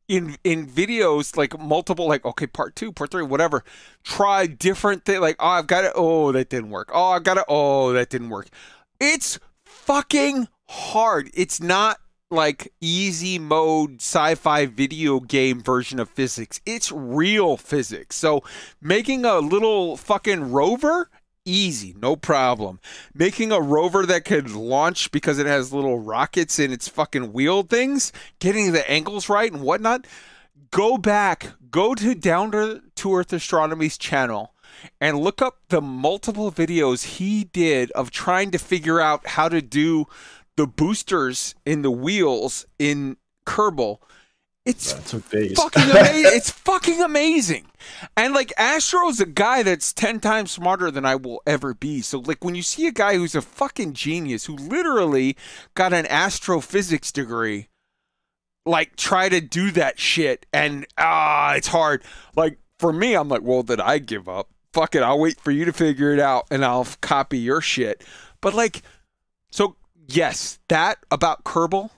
in 0.09 0.35
in 0.43 0.67
videos 0.67 1.38
like 1.38 1.57
multiple 1.57 2.07
like 2.07 2.25
okay 2.25 2.45
part 2.45 2.75
two 2.75 2.91
part 2.91 3.09
three 3.09 3.23
whatever 3.23 3.64
try 4.03 4.45
different 4.45 5.06
thing 5.06 5.22
like 5.22 5.38
oh 5.40 5.48
i've 5.48 5.65
got 5.65 5.85
it 5.85 5.93
oh 5.95 6.33
that 6.33 6.49
didn't 6.49 6.69
work. 6.69 6.90
Oh 6.93 7.11
i've 7.11 7.23
got 7.23 7.38
it 7.38 7.45
oh 7.48 7.93
that 7.93 8.09
didn't 8.09 8.30
work. 8.30 8.49
It's 8.99 9.40
fucking 9.86 10.48
hard. 10.70 11.30
It's 11.34 11.62
not 11.62 11.98
like 12.32 12.74
easy 12.80 13.38
mode 13.38 13.95
sci-fi 13.95 14.66
video 14.66 15.20
game 15.20 15.62
version 15.62 16.00
of 16.00 16.10
physics. 16.10 16.62
It's 16.66 16.92
real 16.92 17.58
physics. 17.58 18.16
So 18.16 18.44
making 18.82 19.26
a 19.26 19.40
little 19.40 19.98
fucking 19.98 20.52
rover 20.52 21.10
easy 21.45 21.94
no 22.02 22.16
problem. 22.16 22.80
Making 23.14 23.52
a 23.52 23.60
rover 23.60 24.06
that 24.06 24.24
could 24.24 24.52
launch 24.52 25.12
because 25.12 25.38
it 25.38 25.45
has 25.45 25.74
little 25.74 26.00
rockets 26.00 26.60
in 26.60 26.72
its 26.72 26.88
fucking 26.88 27.34
wheel 27.34 27.64
things 27.64 28.14
getting 28.40 28.72
the 28.72 28.90
angles 28.90 29.28
right 29.28 29.52
and 29.52 29.62
whatnot 29.62 30.08
go 30.72 30.98
back 30.98 31.52
go 31.70 31.94
to 31.94 32.16
down 32.16 32.52
to, 32.52 32.82
to 32.95 33.16
earth 33.16 33.34
astronomy's 33.34 33.98
channel 33.98 34.52
and 35.00 35.19
look 35.19 35.42
up 35.42 35.60
the 35.69 35.82
multiple 35.82 36.52
videos 36.52 37.18
he 37.18 37.45
did 37.45 37.92
of 37.92 38.11
trying 38.11 38.52
to 38.52 38.58
figure 38.58 39.00
out 39.00 39.27
how 39.27 39.50
to 39.50 39.61
do 39.61 40.06
the 40.56 40.68
boosters 40.68 41.56
in 41.66 41.82
the 41.82 41.92
wheels 41.92 42.66
in 42.80 43.18
kerbal 43.45 44.00
it's 44.66 44.93
fucking 45.56 45.90
amazing. 45.90 46.24
it's 46.26 46.50
fucking 46.50 47.02
amazing. 47.02 47.66
And 48.16 48.34
like 48.34 48.53
Astro's 48.58 49.19
a 49.19 49.26
guy 49.26 49.61
that's 49.61 49.92
10 49.92 50.22
times 50.22 50.52
smarter 50.52 50.90
than 50.90 51.06
I 51.06 51.16
will 51.16 51.42
ever 51.45 51.74
be. 51.74 52.02
So 52.02 52.19
like 52.19 52.43
when 52.45 52.56
you 52.56 52.64
see 52.64 52.88
a 52.88 52.92
guy 52.92 53.16
who's 53.16 53.35
a 53.35 53.42
fucking 53.42 53.93
genius 53.93 54.45
who 54.45 54.56
literally 54.56 55.35
got 55.76 55.92
an 55.92 56.06
astrophysics 56.08 57.11
degree 57.11 57.68
like 58.66 58.95
try 58.95 59.27
to 59.27 59.42
do 59.42 59.72
that 59.72 60.00
shit 60.00 60.45
and 60.53 60.88
ah 60.98 61.53
it's 61.56 61.68
hard. 61.68 62.03
Like 62.38 62.58
for 62.80 62.93
me 62.93 63.16
I'm 63.16 63.27
like, 63.27 63.42
well, 63.42 63.64
did 63.64 63.82
I 63.82 63.98
give 63.98 64.30
up? 64.30 64.50
Fuck 64.74 64.95
it, 64.95 65.03
I'll 65.03 65.19
wait 65.19 65.40
for 65.40 65.52
you 65.52 65.66
to 65.66 65.74
figure 65.74 66.11
it 66.14 66.19
out 66.19 66.48
and 66.50 66.66
I'll 66.66 66.88
copy 67.00 67.38
your 67.38 67.61
shit. 67.61 68.03
But 68.42 68.53
like 68.53 68.82
so 69.52 69.76
yes, 70.08 70.60
that 70.68 70.98
about 71.11 71.43
Kerbal 71.43 71.92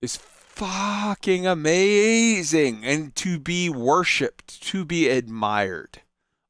is 0.00 0.16
fucking 0.16 1.46
amazing 1.46 2.84
and 2.84 3.14
to 3.16 3.38
be 3.38 3.68
worshipped, 3.68 4.62
to 4.62 4.84
be 4.84 5.08
admired. 5.08 6.00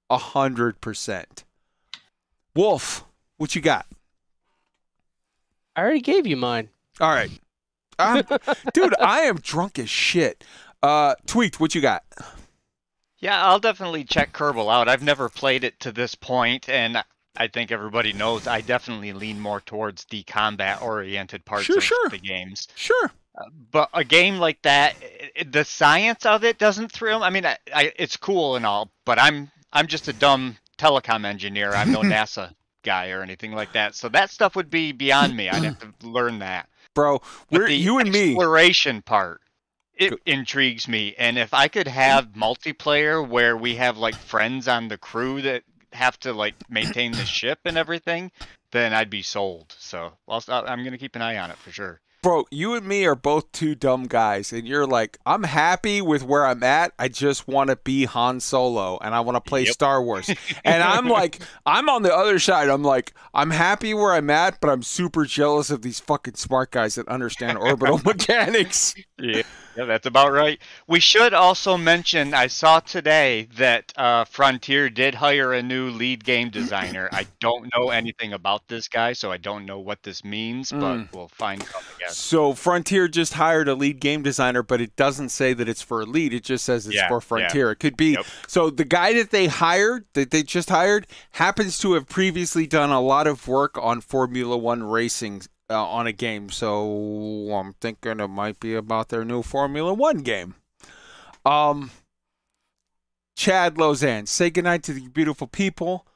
A 0.09 0.19
hundred 0.19 0.81
percent. 0.81 1.43
Wolf, 2.55 3.05
what 3.36 3.57
you 3.57 3.61
got? 3.61 3.86
I 5.75 5.83
already 5.83 6.01
gave 6.01 6.27
you 6.27 6.36
mine. 6.36 6.69
All 7.01 7.11
right. 7.11 7.31
Dude, 8.73 8.95
I 9.01 9.23
am 9.23 9.39
drunk 9.39 9.78
as 9.78 9.91
shit. 9.91 10.45
Uh, 10.83 11.17
Tweet, 11.27 11.59
what 11.59 11.75
you 11.75 11.81
got? 11.81 12.05
Yeah, 13.19 13.45
I'll 13.45 13.59
definitely 13.59 14.05
check 14.05 14.33
Kerbal 14.33 14.73
out. 14.73 14.89
I've 14.89 15.03
never 15.03 15.28
played 15.28 15.65
it 15.65 15.81
to 15.81 15.93
this 15.93 16.15
point, 16.15 16.69
and 16.69 17.03
I 17.36 17.49
think 17.49 17.70
everybody 17.73 18.12
knows 18.12 18.47
I 18.47 18.61
definitely 18.61 19.12
lean 19.12 19.41
more 19.41 19.61
towards 19.61 20.05
the 20.07 20.23
combat-oriented 20.25 21.45
parts 21.45 21.65
Sure, 21.65 21.78
of 21.78 21.85
sure. 21.85 22.09
the 22.11 22.19
games. 22.19 22.69
Sure. 22.75 23.11
Uh, 23.39 23.45
but 23.70 23.91
a 23.95 24.05
game 24.05 24.39
like 24.39 24.61
that, 24.62 24.95
the 25.51 25.65
science 25.65 26.25
of 26.25 26.45
it 26.45 26.59
doesn't 26.59 26.91
thrill. 26.93 27.23
I 27.23 27.31
mean, 27.31 27.45
I, 27.47 27.57
I, 27.75 27.93
it's 27.97 28.17
cool 28.17 28.57
and 28.57 28.65
all, 28.65 28.91
but 29.05 29.19
I'm 29.19 29.51
I'm 29.73 29.86
just 29.86 30.09
a 30.09 30.12
dumb 30.15 30.57
telecom 30.78 31.27
engineer. 31.27 31.70
I'm 31.73 31.93
no 31.93 32.01
NASA 32.03 32.55
guy 32.83 33.11
or 33.11 33.23
anything 33.23 33.53
like 33.53 33.73
that. 33.73 33.95
So 33.95 34.09
that 34.11 34.31
stuff 34.31 34.57
would 34.57 34.70
be 34.70 34.93
beyond 34.93 35.36
me. 35.36 35.49
I'd 35.51 35.65
have 35.65 35.78
to 36.01 36.07
learn 36.09 36.39
that. 36.39 36.69
Bro, 36.95 37.20
we're 37.51 37.67
the 37.67 37.75
you 37.75 37.99
and 37.99 38.11
me. 38.11 38.31
exploration 38.31 39.03
part 39.03 39.43
it 39.97 40.15
intrigues 40.26 40.86
me 40.89 41.15
and 41.18 41.39
if 41.39 41.52
i 41.55 41.68
could 41.68 41.89
have 41.89 42.28
multiplayer 42.28 43.26
where 43.26 43.57
we 43.57 43.76
have 43.76 43.97
like 43.97 44.15
friends 44.15 44.68
on 44.68 44.89
the 44.89 44.99
crew 44.99 45.41
that 45.42 45.62
have 45.92 46.18
to 46.18 46.33
like 46.33 46.55
maintain 46.68 47.12
the 47.12 47.25
ship 47.25 47.58
and 47.65 47.76
everything 47.78 48.31
then 48.73 48.92
i'd 48.92 49.10
be 49.10 49.23
sold 49.23 49.75
so 49.78 50.12
I'll, 50.28 50.42
i'm 50.49 50.84
gonna 50.84 50.99
keep 50.99 51.16
an 51.16 51.23
eye 51.23 51.39
on 51.39 51.50
it 51.50 51.57
for 51.57 51.70
sure 51.70 52.00
Bro, 52.26 52.47
you 52.50 52.75
and 52.75 52.84
me 52.84 53.07
are 53.07 53.15
both 53.15 53.52
two 53.52 53.76
dumb 53.76 54.08
guys, 54.08 54.52
and 54.52 54.66
you're 54.66 54.84
like, 54.84 55.16
I'm 55.25 55.44
happy 55.44 56.02
with 56.02 56.25
where 56.25 56.44
I'm 56.44 56.60
at. 56.65 56.92
I 56.99 57.07
just 57.07 57.47
want 57.47 57.70
to 57.70 57.76
be 57.76 58.05
Han 58.05 58.41
Solo, 58.41 58.99
and 59.00 59.15
I 59.15 59.20
want 59.20 59.36
to 59.36 59.41
play 59.41 59.62
Yep. 59.62 59.73
Star 59.73 60.02
Wars. 60.02 60.28
And 60.65 60.83
I'm 60.83 61.07
like, 61.08 61.39
I'm 61.65 61.89
on 61.89 62.02
the 62.02 62.12
other 62.12 62.41
side. 62.41 62.68
I'm 62.68 62.83
like, 62.83 63.12
I'm 63.33 63.50
happy 63.52 63.94
where 63.94 64.12
I'm 64.12 64.28
at, 64.31 64.60
but 64.60 64.70
I'm 64.70 64.83
super 64.83 65.25
jealous 65.25 65.70
of 65.70 65.83
these 65.83 66.00
fucking 66.00 66.34
smart 66.34 66.73
guys 66.73 66.97
that 66.97 67.07
understand 67.07 67.58
orbital 67.58 67.99
mechanics. 68.05 68.97
yeah 69.20 69.42
yeah 69.77 69.85
that's 69.85 70.07
about 70.07 70.33
right 70.33 70.61
we 70.87 70.99
should 71.01 71.35
also 71.35 71.77
mention 71.77 72.33
i 72.35 72.47
saw 72.47 72.81
today 72.81 73.47
that 73.57 73.93
uh, 73.97 74.25
frontier 74.25 74.89
did 74.91 75.15
hire 75.15 75.53
a 75.53 75.63
new 75.63 75.91
lead 75.91 76.25
game 76.25 76.49
designer 76.51 77.09
i 77.13 77.27
don't 77.41 77.71
know 77.77 77.91
anything 77.91 78.33
about 78.33 78.67
this 78.69 78.89
guy 78.89 79.13
so 79.13 79.31
i 79.31 79.37
don't 79.37 79.67
know 79.67 79.79
what 79.79 80.03
this 80.03 80.25
means 80.25 80.71
but 80.71 80.97
Mm. 80.97 81.13
we'll 81.13 81.29
find 81.29 81.63
out 81.63 81.83
So 82.09 82.55
Frontier 82.55 83.09
just 83.09 83.35
hired 83.35 83.69
a 83.69 83.75
lead 83.75 84.01
game 84.01 84.23
designer, 84.23 84.63
but 84.63 84.81
it 84.81 84.95
doesn't 84.97 85.31
say 85.31 85.53
that 85.55 85.69
it's 85.69 85.83
for 85.83 86.01
a 86.03 86.05
lead. 86.07 86.33
It 86.33 86.45
just 86.45 86.65
says 86.65 86.87
it's 86.87 86.95
Yeah, 86.95 87.09
for 87.09 87.17
yeah. 87.17 87.21
Frontier. 87.49 87.71
It 87.73 87.77
could 87.77 87.97
be. 87.97 88.17
So 88.47 88.71
the 88.71 88.85
guy 88.85 89.13
that 89.15 89.31
they 89.33 89.49
hired, 89.49 90.05
that 90.15 90.31
they 90.31 90.43
just 90.45 90.71
hired, 90.71 91.07
happens 91.33 91.79
to 91.79 91.95
have 91.95 92.09
previously 92.09 92.67
done 92.67 92.91
a 92.91 93.01
lot 93.01 93.27
of 93.27 93.49
work 93.49 93.77
on 93.77 94.01
Formula 94.01 94.57
One 94.57 94.85
racing 94.85 95.43
uh, 95.70 95.86
on 95.86 96.07
a 96.07 96.12
game. 96.12 96.51
So 96.51 97.51
I'm 97.53 97.75
thinking 97.75 98.20
it 98.20 98.28
might 98.28 98.61
be 98.61 98.75
about 98.75 99.09
their 99.09 99.25
new 99.25 99.43
Formula 99.43 99.93
One 99.93 100.19
game. 100.19 100.55
Um, 101.45 101.91
Chad 103.36 103.75
Lozan, 103.75 104.27
say 104.27 104.51
goodnight 104.51 104.83
to 104.85 104.93
the 104.93 105.09
beautiful 105.09 105.47
people. 105.47 106.07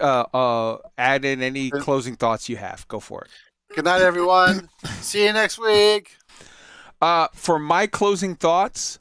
Uh, 0.00 0.24
uh, 0.32 0.78
add 0.96 1.24
in 1.24 1.42
any 1.42 1.70
closing 1.70 2.16
thoughts 2.16 2.48
you 2.48 2.56
have. 2.56 2.88
Go 2.88 3.00
for 3.00 3.22
it. 3.22 3.30
Good 3.74 3.84
night, 3.84 4.00
everyone. 4.00 4.68
See 5.00 5.24
you 5.24 5.32
next 5.32 5.58
week. 5.58 6.16
Uh, 7.00 7.28
for 7.32 7.58
my 7.58 7.86
closing 7.86 8.34
thoughts, 8.34 8.98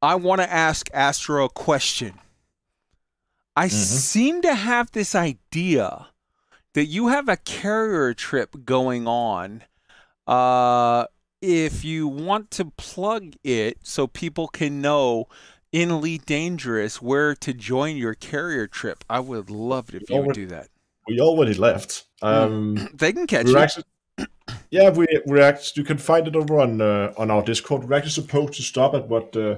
I 0.00 0.14
want 0.14 0.40
to 0.40 0.50
ask 0.52 0.88
Astro 0.92 1.44
a 1.44 1.48
question. 1.48 2.14
I 3.54 3.68
seem 3.68 4.40
to 4.42 4.54
have 4.54 4.92
this 4.92 5.14
idea 5.14 6.06
that 6.74 6.86
you 6.86 7.08
have 7.08 7.28
a 7.28 7.36
carrier 7.36 8.14
trip 8.14 8.64
going 8.64 9.06
on. 9.06 9.64
Uh, 10.26 11.06
if 11.40 11.84
you 11.84 12.08
want 12.08 12.50
to 12.52 12.66
plug 12.76 13.34
it 13.44 13.78
so 13.82 14.06
people 14.06 14.48
can 14.48 14.80
know 14.80 15.28
in 15.72 15.90
Elite 15.90 16.26
Dangerous 16.26 17.00
where 17.00 17.34
to 17.36 17.54
join 17.54 17.96
your 17.96 18.14
carrier 18.14 18.66
trip, 18.66 19.04
I 19.08 19.20
would 19.20 19.50
love 19.50 19.94
it 19.94 20.02
if 20.02 20.10
you 20.10 20.20
would 20.20 20.34
do 20.34 20.46
that. 20.48 20.68
We 21.06 21.20
already 21.20 21.54
left. 21.54 22.04
Um, 22.22 22.88
They 22.94 23.12
can 23.12 23.26
catch 23.26 23.46
we're 23.46 23.52
you. 23.52 23.58
Actually, 23.58 23.84
yeah, 24.70 24.90
we 24.90 25.06
we're 25.24 25.40
actually 25.40 25.80
you 25.82 25.86
can 25.86 25.98
find 25.98 26.26
it 26.26 26.36
over 26.36 26.60
on 26.60 26.80
uh, 26.80 27.14
on 27.16 27.30
our 27.30 27.42
Discord. 27.42 27.84
We're 27.84 27.96
actually 27.96 28.10
supposed 28.10 28.54
to 28.54 28.62
stop 28.62 28.94
at 28.94 29.08
what 29.08 29.34
uh, 29.36 29.56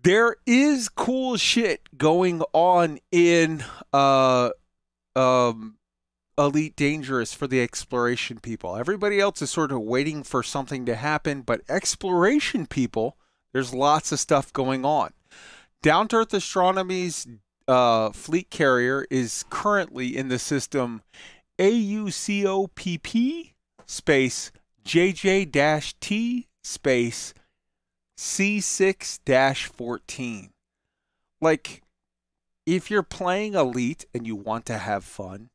There 0.04 0.38
is 0.46 0.90
cool 0.90 1.38
shit 1.38 1.98
going 1.98 2.42
on 2.54 3.00
in 3.12 3.64
uh 3.94 4.50
um 5.16 5.78
Elite 6.38 6.76
Dangerous 6.76 7.34
for 7.34 7.46
the 7.48 7.62
exploration 7.62 8.40
people. 8.40 8.76
Everybody 8.76 9.20
else 9.20 9.42
is 9.42 9.52
sort 9.52 9.72
of 9.72 9.82
waiting 9.82 10.24
for 10.24 10.42
something 10.42 10.86
to 10.86 10.96
happen, 10.96 11.42
but 11.42 11.62
exploration 11.70 12.66
people, 12.66 13.18
there's 13.54 13.74
lots 13.74 14.12
of 14.12 14.20
stuff 14.20 14.52
going 14.52 14.84
on. 14.84 15.14
Down 15.82 16.08
to 16.10 16.18
Earth 16.18 16.34
Astronomy's 16.34 17.28
uh, 17.72 18.12
fleet 18.12 18.50
carrier 18.50 19.06
is 19.10 19.46
currently 19.50 20.16
in 20.16 20.28
the 20.28 20.40
system 20.40 21.02
AUCOPP 21.60 23.54
space 23.86 24.52
JJ 24.86 25.94
T 26.00 26.48
space 26.64 27.34
C6 28.18 29.68
14. 29.68 30.50
Like, 31.40 31.82
if 32.66 32.92
you're 32.92 33.04
playing 33.04 33.56
Elite 33.56 34.06
and 34.14 34.28
you 34.28 34.36
want 34.36 34.66
to 34.68 34.78
have 34.78 35.04
fun, 35.04 35.50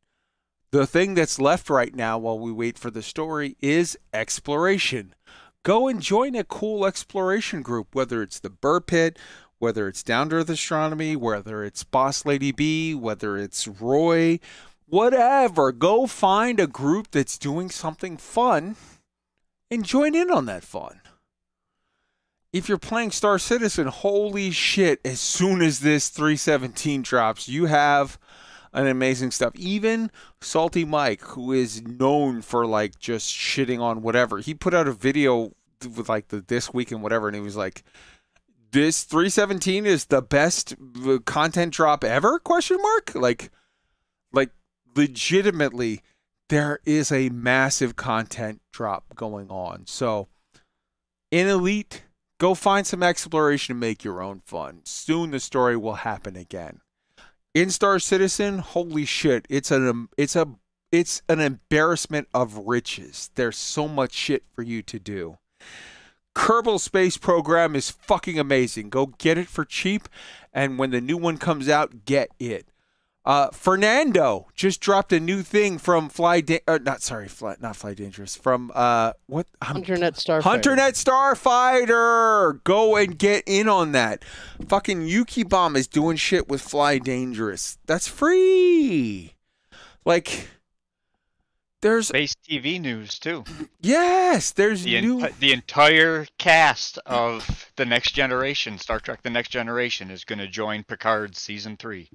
the 0.72 0.86
thing 0.86 1.14
that's 1.14 1.38
left 1.38 1.70
right 1.70 1.94
now 1.94 2.18
while 2.18 2.38
we 2.38 2.50
wait 2.50 2.76
for 2.78 2.90
the 2.90 3.02
story 3.02 3.56
is 3.60 3.96
exploration. 4.12 5.14
Go 5.62 5.88
and 5.88 6.02
join 6.02 6.34
a 6.34 6.44
cool 6.44 6.84
exploration 6.84 7.62
group, 7.62 7.94
whether 7.94 8.22
it's 8.22 8.40
the 8.40 8.50
Buur 8.50 8.80
Pit, 8.80 9.18
whether 9.58 9.88
it's 9.88 10.02
Down 10.02 10.28
to 10.30 10.36
Earth 10.36 10.50
Astronomy, 10.50 11.16
whether 11.16 11.64
it's 11.64 11.84
Boss 11.84 12.26
Lady 12.26 12.52
B, 12.52 12.94
whether 12.94 13.36
it's 13.36 13.66
Roy, 13.66 14.38
whatever. 14.86 15.72
Go 15.72 16.06
find 16.06 16.60
a 16.60 16.66
group 16.66 17.10
that's 17.10 17.38
doing 17.38 17.70
something 17.70 18.16
fun 18.16 18.76
and 19.70 19.84
join 19.84 20.14
in 20.14 20.30
on 20.30 20.46
that 20.46 20.62
fun. 20.62 21.00
If 22.52 22.68
you're 22.68 22.78
playing 22.78 23.10
Star 23.10 23.38
Citizen, 23.38 23.88
holy 23.88 24.50
shit, 24.50 25.00
as 25.04 25.20
soon 25.20 25.60
as 25.60 25.80
this 25.80 26.08
317 26.08 27.02
drops, 27.02 27.48
you 27.48 27.66
have 27.66 28.18
an 28.72 28.86
amazing 28.86 29.30
stuff. 29.30 29.54
Even 29.56 30.10
Salty 30.40 30.84
Mike, 30.84 31.22
who 31.22 31.52
is 31.52 31.82
known 31.82 32.42
for 32.42 32.66
like 32.66 32.98
just 32.98 33.34
shitting 33.34 33.80
on 33.80 34.02
whatever, 34.02 34.38
he 34.38 34.54
put 34.54 34.74
out 34.74 34.88
a 34.88 34.92
video 34.92 35.52
with 35.82 36.08
like 36.08 36.28
the 36.28 36.40
this 36.40 36.72
week 36.72 36.92
and 36.92 37.02
whatever, 37.02 37.28
and 37.28 37.36
he 37.36 37.42
was 37.42 37.56
like, 37.56 37.82
"This 38.70 39.04
317 39.04 39.86
is 39.86 40.06
the 40.06 40.22
best 40.22 40.74
content 41.24 41.74
drop 41.74 42.04
ever?" 42.04 42.38
Question 42.38 42.78
mark. 42.80 43.14
Like, 43.14 43.50
like 44.32 44.50
legitimately, 44.94 46.02
there 46.48 46.80
is 46.84 47.10
a 47.10 47.28
massive 47.30 47.96
content 47.96 48.60
drop 48.72 49.14
going 49.14 49.50
on. 49.50 49.86
So, 49.86 50.28
in 51.30 51.48
Elite, 51.48 52.04
go 52.38 52.54
find 52.54 52.86
some 52.86 53.02
exploration 53.02 53.72
and 53.72 53.80
make 53.80 54.04
your 54.04 54.22
own 54.22 54.40
fun. 54.40 54.80
Soon 54.84 55.30
the 55.30 55.40
story 55.40 55.76
will 55.76 55.94
happen 55.94 56.36
again 56.36 56.80
in 57.56 57.70
Star 57.70 57.98
Citizen, 57.98 58.58
holy 58.58 59.06
shit, 59.06 59.46
it's 59.48 59.70
an 59.70 59.88
um, 59.88 60.10
it's 60.18 60.36
a 60.36 60.46
it's 60.92 61.22
an 61.26 61.40
embarrassment 61.40 62.28
of 62.34 62.66
riches. 62.66 63.30
There's 63.34 63.56
so 63.56 63.88
much 63.88 64.12
shit 64.12 64.44
for 64.52 64.62
you 64.62 64.82
to 64.82 64.98
do. 64.98 65.38
Kerbal 66.36 66.78
Space 66.78 67.16
Program 67.16 67.74
is 67.74 67.90
fucking 67.90 68.38
amazing. 68.38 68.90
Go 68.90 69.06
get 69.06 69.38
it 69.38 69.48
for 69.48 69.64
cheap, 69.64 70.06
and 70.52 70.78
when 70.78 70.90
the 70.90 71.00
new 71.00 71.16
one 71.16 71.38
comes 71.38 71.66
out, 71.66 72.04
get 72.04 72.30
it. 72.38 72.68
Uh, 73.24 73.48
Fernando 73.50 74.46
just 74.54 74.80
dropped 74.80 75.14
a 75.14 75.18
new 75.18 75.42
thing 75.42 75.78
from 75.78 76.10
Fly, 76.10 76.42
da- 76.42 76.60
uh, 76.68 76.78
not 76.80 77.00
sorry, 77.00 77.26
Fly, 77.26 77.56
not 77.58 77.74
Fly 77.74 77.94
Dangerous, 77.94 78.36
from 78.36 78.70
uh, 78.74 79.14
what? 79.26 79.46
HunterNet 79.62 80.14
Starfighter. 80.22 80.42
HunterNet 80.42 81.40
Starfighter. 81.42 82.62
Go 82.64 82.96
and 82.96 83.18
get 83.18 83.42
in 83.46 83.66
on 83.66 83.92
that. 83.92 84.22
Fucking 84.68 85.08
Yuki 85.08 85.42
Bomb 85.42 85.74
is 85.74 85.88
doing 85.88 86.18
shit 86.18 86.48
with 86.48 86.60
Fly 86.60 86.98
Dangerous. 86.98 87.78
That's 87.86 88.06
free. 88.06 89.34
Like, 90.04 90.48
there's 91.86 92.08
Space 92.08 92.34
TV 92.48 92.80
news 92.80 93.18
too. 93.18 93.44
yes, 93.80 94.50
there's 94.50 94.82
The, 94.82 95.00
new. 95.00 95.20
enti- 95.20 95.38
the 95.38 95.52
entire 95.52 96.26
cast 96.38 96.98
of 97.06 97.70
the 97.76 97.84
Next 97.86 98.12
Generation, 98.12 98.78
Star 98.78 98.98
Trek: 98.98 99.22
The 99.22 99.30
Next 99.30 99.50
Generation, 99.50 100.10
is 100.10 100.24
going 100.24 100.40
to 100.40 100.48
join 100.48 100.82
Picard 100.82 101.36
season 101.36 101.76
three. 101.76 102.08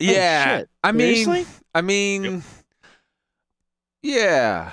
Yeah, 0.00 0.58
shit. 0.58 0.68
I 0.82 0.92
mean, 0.92 1.24
Seriously? 1.24 1.46
I 1.74 1.80
mean, 1.82 2.42
yeah, 4.02 4.72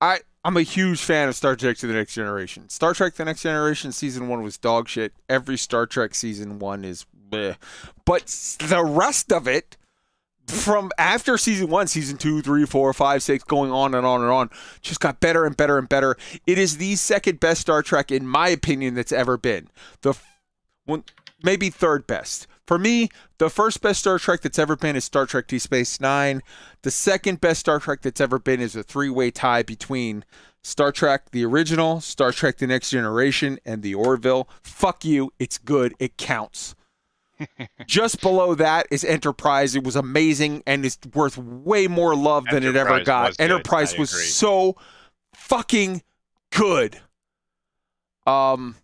I 0.00 0.18
I'm 0.44 0.56
a 0.56 0.62
huge 0.62 1.00
fan 1.00 1.28
of 1.28 1.34
Star 1.36 1.56
Trek: 1.56 1.78
To 1.78 1.86
the 1.86 1.94
Next 1.94 2.12
Generation. 2.14 2.68
Star 2.68 2.92
Trek: 2.94 3.14
The 3.14 3.24
Next 3.24 3.42
Generation 3.42 3.92
season 3.92 4.28
one 4.28 4.42
was 4.42 4.56
dog 4.58 4.88
shit. 4.88 5.12
Every 5.28 5.56
Star 5.56 5.86
Trek 5.86 6.14
season 6.14 6.58
one 6.58 6.84
is, 6.84 7.06
bleh. 7.30 7.56
but 8.04 8.26
the 8.60 8.84
rest 8.84 9.32
of 9.32 9.48
it. 9.48 9.76
From 10.48 10.90
after 10.96 11.36
season 11.36 11.68
one, 11.68 11.88
season 11.88 12.16
two, 12.16 12.40
three, 12.40 12.64
four, 12.64 12.92
five, 12.94 13.22
six, 13.22 13.44
going 13.44 13.70
on 13.70 13.94
and 13.94 14.06
on 14.06 14.22
and 14.22 14.30
on, 14.30 14.50
just 14.80 14.98
got 14.98 15.20
better 15.20 15.44
and 15.44 15.56
better 15.56 15.76
and 15.76 15.88
better. 15.88 16.16
It 16.46 16.58
is 16.58 16.78
the 16.78 16.96
second 16.96 17.38
best 17.38 17.60
Star 17.60 17.82
Trek, 17.82 18.10
in 18.10 18.26
my 18.26 18.48
opinion, 18.48 18.94
that's 18.94 19.12
ever 19.12 19.36
been. 19.36 19.68
The 20.00 20.14
one, 20.86 21.04
maybe 21.42 21.68
third 21.68 22.06
best. 22.06 22.46
For 22.66 22.78
me, 22.78 23.08
the 23.38 23.50
first 23.50 23.80
best 23.80 24.00
Star 24.00 24.18
Trek 24.18 24.40
that's 24.40 24.58
ever 24.58 24.76
been 24.76 24.96
is 24.96 25.04
Star 25.04 25.26
Trek 25.26 25.46
Deep 25.46 25.60
Space 25.60 26.00
Nine. 26.00 26.42
The 26.82 26.90
second 26.90 27.40
best 27.40 27.60
Star 27.60 27.78
Trek 27.78 28.02
that's 28.02 28.20
ever 28.20 28.38
been 28.38 28.60
is 28.60 28.74
a 28.74 28.82
three 28.82 29.10
way 29.10 29.30
tie 29.30 29.62
between 29.62 30.24
Star 30.62 30.92
Trek, 30.92 31.30
the 31.30 31.44
original, 31.44 32.00
Star 32.00 32.32
Trek 32.32 32.58
The 32.58 32.66
Next 32.66 32.90
Generation, 32.90 33.58
and 33.64 33.82
the 33.82 33.94
Orville. 33.94 34.48
Fuck 34.62 35.04
you. 35.04 35.32
It's 35.38 35.56
good. 35.56 35.94
It 35.98 36.16
counts. 36.16 36.74
Just 37.86 38.20
below 38.20 38.54
that 38.54 38.86
is 38.90 39.04
Enterprise. 39.04 39.74
It 39.74 39.84
was 39.84 39.96
amazing 39.96 40.62
and 40.66 40.84
it's 40.84 40.98
worth 41.14 41.38
way 41.38 41.86
more 41.88 42.14
love 42.14 42.44
than 42.50 42.64
it 42.64 42.76
ever 42.76 43.02
got. 43.04 43.30
was. 43.30 43.36
Enterprise 43.40 43.94
I 43.94 43.98
was 43.98 44.12
agree. 44.12 44.24
so 44.24 44.76
fucking 45.34 46.02
good. 46.50 47.00
Um, 48.26 48.76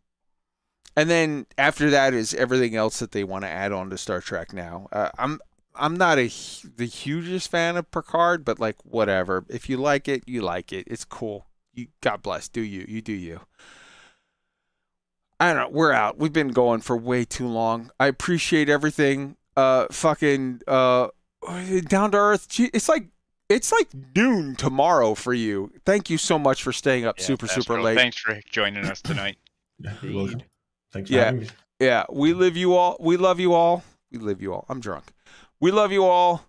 and 0.97 1.11
then 1.11 1.47
after 1.59 1.91
that 1.91 2.15
is 2.15 2.35
everything 2.35 2.77
else 2.77 2.99
that 3.01 3.13
they 3.13 3.25
want 3.25 3.45
to 3.45 3.51
add 3.51 3.73
on 3.73 3.91
to 3.91 3.99
Star 3.99 4.21
Trek 4.21 4.53
now. 4.53 4.87
Uh, 4.93 5.11
I'm 5.19 5.41
I'm 5.75 5.97
not 5.97 6.19
a 6.19 6.31
the 6.77 6.87
hugest 6.87 7.51
fan 7.51 7.77
of 7.77 7.91
Picard, 7.91 8.45
but 8.45 8.61
like 8.61 8.77
whatever. 8.85 9.45
If 9.49 9.69
you 9.69 9.77
like 9.77 10.09
it, 10.09 10.23
you 10.27 10.41
like 10.43 10.73
it. 10.73 10.87
It's 10.87 11.05
cool. 11.05 11.47
You 11.75 11.89
God 12.01 12.23
bless. 12.23 12.49
Do 12.49 12.61
you? 12.61 12.85
You 12.89 13.03
do 13.03 13.13
you. 13.13 13.41
I 15.45 15.53
don't 15.53 15.63
know. 15.73 15.77
We're 15.77 15.93
out. 15.93 16.17
We've 16.19 16.33
been 16.33 16.53
going 16.53 16.81
for 16.81 16.97
way 16.97 17.27
too 17.27 17.47
long. 17.47 17.91
I 18.01 18.07
appreciate 18.07 18.71
everything. 18.71 19.37
Uh, 19.55 19.87
fucking 19.91 20.63
uh, 20.67 21.09
down 21.87 22.13
to 22.13 22.17
earth. 22.17 22.47
It's 22.59 22.89
like 22.89 23.09
it's 23.51 23.71
like 23.71 23.89
noon 24.17 24.57
tomorrow 24.57 25.15
for 25.15 25.35
you. 25.35 25.71
Thank 25.85 26.09
you 26.09 26.17
so 26.17 26.39
much 26.39 26.63
for 26.63 26.73
staying 26.73 27.05
up 27.05 27.19
Yeah, 27.19 27.27
super 27.27 27.47
super 27.47 27.75
Astro, 27.75 27.83
late. 27.83 27.97
Thanks 27.97 28.17
for 28.17 28.41
joining 28.51 28.87
us 28.87 29.03
tonight. 29.03 29.37
You're. 30.03 30.31
Thanks 30.93 31.11
Yeah. 31.11 31.25
having. 31.27 31.49
Yeah, 31.79 32.05
we 32.11 32.33
live 32.33 32.57
you 32.57 32.75
all. 32.75 32.97
We 32.99 33.19
love 33.19 33.39
you 33.39 33.53
all. 33.53 33.85
We 34.11 34.19
live 34.19 34.41
you 34.41 34.55
all. 34.55 34.65
I'm 34.71 34.81
drunk. 34.81 35.05
We 35.61 35.73
love 35.73 35.93
you 35.93 36.05
all. 36.07 36.47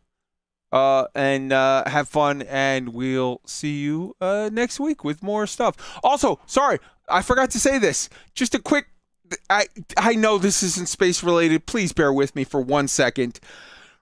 Uh, 0.71 1.07
and 1.15 1.51
uh, 1.53 1.83
have 1.89 2.07
fun, 2.07 2.41
and 2.43 2.89
we'll 2.89 3.39
see 3.45 3.77
you 3.79 4.15
uh, 4.19 4.49
next 4.51 4.79
week 4.79 5.03
with 5.03 5.21
more 5.23 5.47
stuff. 5.47 5.75
Also, 6.03 6.39
sorry, 6.47 6.79
I 7.09 7.21
forgot 7.21 7.51
to 7.51 7.59
say 7.59 7.79
this. 7.79 8.09
Just 8.33 8.55
a 8.55 8.59
quick. 8.59 8.87
I 9.49 9.67
I 9.97 10.13
know 10.13 10.37
this 10.37 10.63
isn't 10.63 10.89
space 10.89 11.23
related. 11.23 11.65
Please 11.65 11.93
bear 11.93 12.13
with 12.13 12.35
me 12.35 12.43
for 12.43 12.61
one 12.61 12.87
second. 12.87 13.39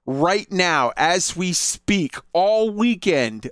Right 0.06 0.52
now, 0.52 0.92
as 0.98 1.36
we 1.36 1.54
speak, 1.54 2.18
all 2.34 2.70
weekend, 2.70 3.50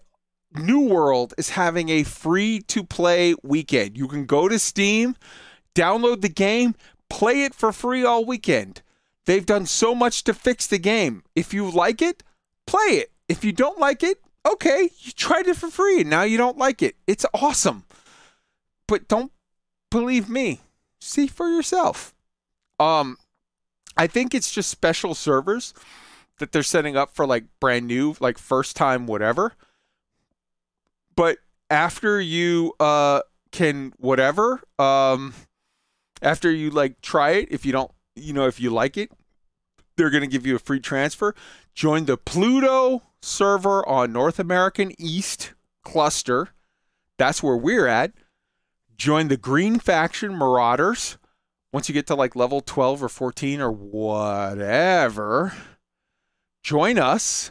New 0.54 0.82
World 0.82 1.34
is 1.38 1.52
having 1.52 1.90
a 1.90 2.04
free 2.04 2.60
to 2.68 2.84
play 2.84 3.36
weekend. 3.44 3.98
You 3.98 4.08
can 4.08 4.26
go 4.26 4.50
to 4.50 4.60
Steam, 4.60 5.16
download 5.76 6.22
the 6.22 6.30
game, 6.30 6.76
play 7.10 7.44
it 7.44 7.54
for 7.56 7.72
free 7.72 8.04
all 8.04 8.26
weekend. 8.26 8.82
They've 9.26 9.46
done 9.46 9.66
so 9.66 9.96
much 9.96 10.24
to 10.26 10.34
fix 10.34 10.68
the 10.68 10.80
game. 10.80 11.24
If 11.36 11.54
you 11.54 11.70
like 11.72 12.02
it, 12.02 12.24
play 12.68 12.82
it. 13.04 13.12
If 13.30 13.46
you 13.46 13.54
don't 13.54 13.80
like 13.80 14.04
it, 14.04 14.18
okay, 14.46 14.90
you 15.00 15.12
tried 15.14 15.48
it 15.48 15.56
for 15.56 15.70
free 15.70 16.02
and 16.02 16.10
now 16.10 16.24
you 16.24 16.38
don't 16.38 16.58
like 16.58 16.82
it. 16.82 16.96
It's 17.08 17.26
awesome. 17.34 17.86
but 18.88 19.08
don't 19.08 19.32
believe 19.92 20.28
me. 20.28 20.62
See 21.00 21.28
for 21.28 21.48
yourself. 21.48 22.16
Um, 22.80 23.18
I 23.96 24.08
think 24.08 24.34
it's 24.34 24.52
just 24.52 24.70
special 24.70 25.14
servers 25.14 25.76
that 26.40 26.52
they're 26.52 26.64
setting 26.64 26.98
up 26.98 27.14
for 27.14 27.28
like 27.28 27.44
brand 27.60 27.86
new, 27.86 28.16
like 28.20 28.40
first 28.40 28.76
time, 28.76 29.06
whatever. 29.06 29.54
But 31.16 31.38
after 31.70 32.20
you 32.20 32.74
uh 32.80 33.22
can 33.52 33.94
whatever, 33.98 34.62
um, 34.80 35.34
after 36.22 36.52
you 36.52 36.72
like 36.72 37.00
try 37.02 37.32
it, 37.32 37.50
if 37.52 37.66
you 37.66 37.72
don't, 37.72 37.92
you 38.16 38.34
know, 38.34 38.48
if 38.48 38.60
you 38.60 38.72
like 38.72 38.98
it, 38.98 39.12
they're 39.98 40.10
gonna 40.10 40.26
give 40.26 40.48
you 40.48 40.56
a 40.56 40.60
free 40.60 40.80
transfer. 40.80 41.36
Join 41.76 42.06
the 42.06 42.18
Pluto 42.18 43.04
server 43.22 43.88
on 43.88 44.12
North 44.12 44.40
American 44.40 44.94
East 44.98 45.54
cluster. 45.84 46.50
That's 47.18 47.44
where 47.44 47.58
we're 47.58 47.88
at. 47.88 48.14
Join 49.02 49.30
the 49.30 49.36
Green 49.36 49.80
Faction 49.80 50.38
Marauders. 50.38 51.18
Once 51.74 51.90
you 51.90 51.94
get 51.94 52.06
to 52.06 52.14
like 52.14 52.36
level 52.36 52.62
12 52.62 53.02
or 53.02 53.10
14 53.10 53.60
or 53.60 53.72
whatever, 53.72 55.54
join 56.62 57.00
us. 57.00 57.50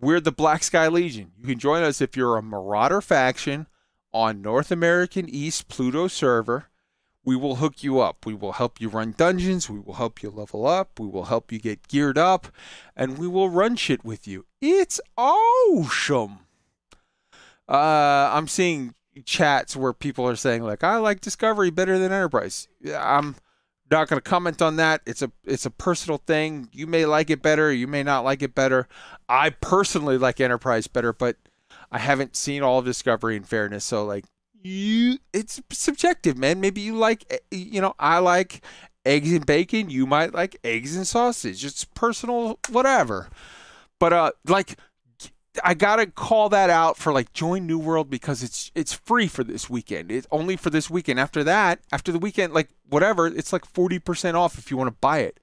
We're 0.00 0.20
the 0.20 0.30
Black 0.30 0.62
Sky 0.62 0.86
Legion. 0.86 1.32
You 1.36 1.48
can 1.48 1.58
join 1.58 1.82
us 1.82 2.00
if 2.00 2.16
you're 2.16 2.36
a 2.36 2.42
Marauder 2.42 3.00
faction 3.00 3.66
on 4.12 4.40
North 4.40 4.70
American 4.70 5.28
East 5.28 5.66
Pluto 5.66 6.06
server. 6.06 6.66
We 7.24 7.34
will 7.34 7.56
hook 7.56 7.82
you 7.82 7.98
up. 7.98 8.24
We 8.24 8.34
will 8.34 8.52
help 8.52 8.80
you 8.80 8.88
run 8.88 9.16
dungeons. 9.18 9.68
We 9.68 9.80
will 9.80 9.94
help 9.94 10.22
you 10.22 10.30
level 10.30 10.64
up. 10.64 11.00
We 11.00 11.08
will 11.08 11.24
help 11.24 11.50
you 11.50 11.58
get 11.58 11.88
geared 11.88 12.18
up. 12.18 12.46
And 12.94 13.18
we 13.18 13.26
will 13.26 13.50
run 13.50 13.74
shit 13.74 14.04
with 14.04 14.28
you. 14.28 14.46
It's 14.60 15.00
awesome. 15.18 16.38
Uh, 17.68 18.30
I'm 18.32 18.46
seeing 18.46 18.94
chats 19.24 19.76
where 19.76 19.92
people 19.92 20.28
are 20.28 20.36
saying 20.36 20.62
like, 20.62 20.84
"I 20.84 20.96
like 20.98 21.20
Discovery 21.20 21.70
better 21.70 21.98
than 21.98 22.12
Enterprise." 22.12 22.68
I'm 22.94 23.36
not 23.90 24.08
going 24.08 24.20
to 24.20 24.28
comment 24.28 24.60
on 24.60 24.76
that. 24.76 25.00
It's 25.06 25.22
a 25.22 25.30
it's 25.44 25.66
a 25.66 25.70
personal 25.70 26.18
thing. 26.26 26.68
You 26.72 26.86
may 26.86 27.06
like 27.06 27.30
it 27.30 27.42
better. 27.42 27.72
You 27.72 27.86
may 27.86 28.02
not 28.02 28.24
like 28.24 28.42
it 28.42 28.54
better. 28.54 28.88
I 29.28 29.50
personally 29.50 30.18
like 30.18 30.40
Enterprise 30.40 30.86
better, 30.86 31.12
but 31.12 31.36
I 31.90 31.98
haven't 31.98 32.36
seen 32.36 32.62
all 32.62 32.80
of 32.80 32.84
Discovery 32.84 33.36
in 33.36 33.44
fairness. 33.44 33.84
So 33.84 34.04
like, 34.04 34.24
you, 34.62 35.18
it's 35.32 35.60
subjective, 35.70 36.36
man. 36.36 36.60
Maybe 36.60 36.80
you 36.80 36.96
like, 36.96 37.24
eh, 37.30 37.38
you 37.50 37.80
know, 37.80 37.94
I 37.98 38.18
like 38.18 38.64
eggs 39.04 39.32
and 39.32 39.46
bacon. 39.46 39.88
You 39.88 40.06
might 40.06 40.34
like 40.34 40.58
eggs 40.64 40.96
and 40.96 41.06
sausage. 41.06 41.64
It's 41.64 41.84
personal, 41.84 42.58
whatever. 42.70 43.28
But 43.98 44.12
uh, 44.12 44.32
like 44.46 44.76
I 45.64 45.74
gotta 45.74 46.06
call 46.06 46.48
that 46.50 46.70
out 46.70 46.96
for 46.96 47.12
like 47.12 47.32
join 47.32 47.66
New 47.66 47.78
World 47.78 48.10
because 48.10 48.42
it's 48.42 48.70
it's 48.74 48.92
free 48.92 49.26
for 49.26 49.44
this 49.44 49.68
weekend. 49.70 50.10
It's 50.10 50.26
only 50.30 50.56
for 50.56 50.70
this 50.70 50.90
weekend. 50.90 51.20
After 51.20 51.44
that, 51.44 51.80
after 51.92 52.12
the 52.12 52.18
weekend, 52.18 52.52
like 52.52 52.70
whatever, 52.88 53.26
it's 53.26 53.52
like 53.52 53.64
forty 53.64 53.98
percent 53.98 54.36
off 54.36 54.58
if 54.58 54.70
you 54.70 54.76
want 54.76 54.88
to 54.88 54.96
buy 55.00 55.18
it. 55.18 55.40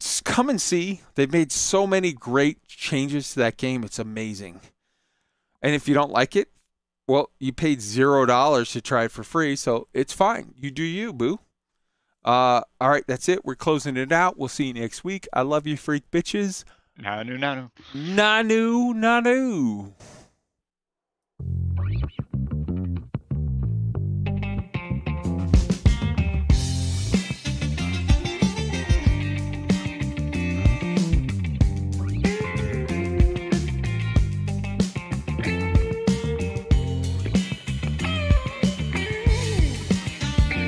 Just 0.00 0.24
come 0.24 0.50
and 0.50 0.60
see. 0.60 1.02
They've 1.14 1.32
made 1.32 1.52
so 1.52 1.86
many 1.86 2.12
great 2.12 2.66
changes 2.66 3.32
to 3.32 3.40
that 3.40 3.56
game. 3.56 3.84
It's 3.84 3.98
amazing. 3.98 4.60
And 5.62 5.74
if 5.74 5.86
you 5.86 5.94
don't 5.94 6.10
like 6.10 6.34
it, 6.34 6.48
well, 7.06 7.30
you 7.38 7.52
paid 7.52 7.80
zero 7.80 8.26
dollars 8.26 8.72
to 8.72 8.80
try 8.80 9.04
it 9.04 9.12
for 9.12 9.22
free, 9.22 9.54
so 9.56 9.88
it's 9.92 10.12
fine. 10.12 10.54
You 10.56 10.70
do 10.70 10.82
you, 10.82 11.12
boo. 11.12 11.38
Uh, 12.24 12.62
all 12.80 12.88
right, 12.88 13.04
that's 13.06 13.28
it. 13.28 13.44
We're 13.44 13.54
closing 13.54 13.96
it 13.96 14.12
out. 14.12 14.38
We'll 14.38 14.48
see 14.48 14.66
you 14.66 14.74
next 14.74 15.04
week. 15.04 15.28
I 15.32 15.42
love 15.42 15.66
you, 15.66 15.76
freak 15.76 16.10
bitches. 16.10 16.64
Nanu, 17.02 17.34
nanu. 17.44 17.64
Nanu, 18.16 18.94
nanu. 18.94 19.92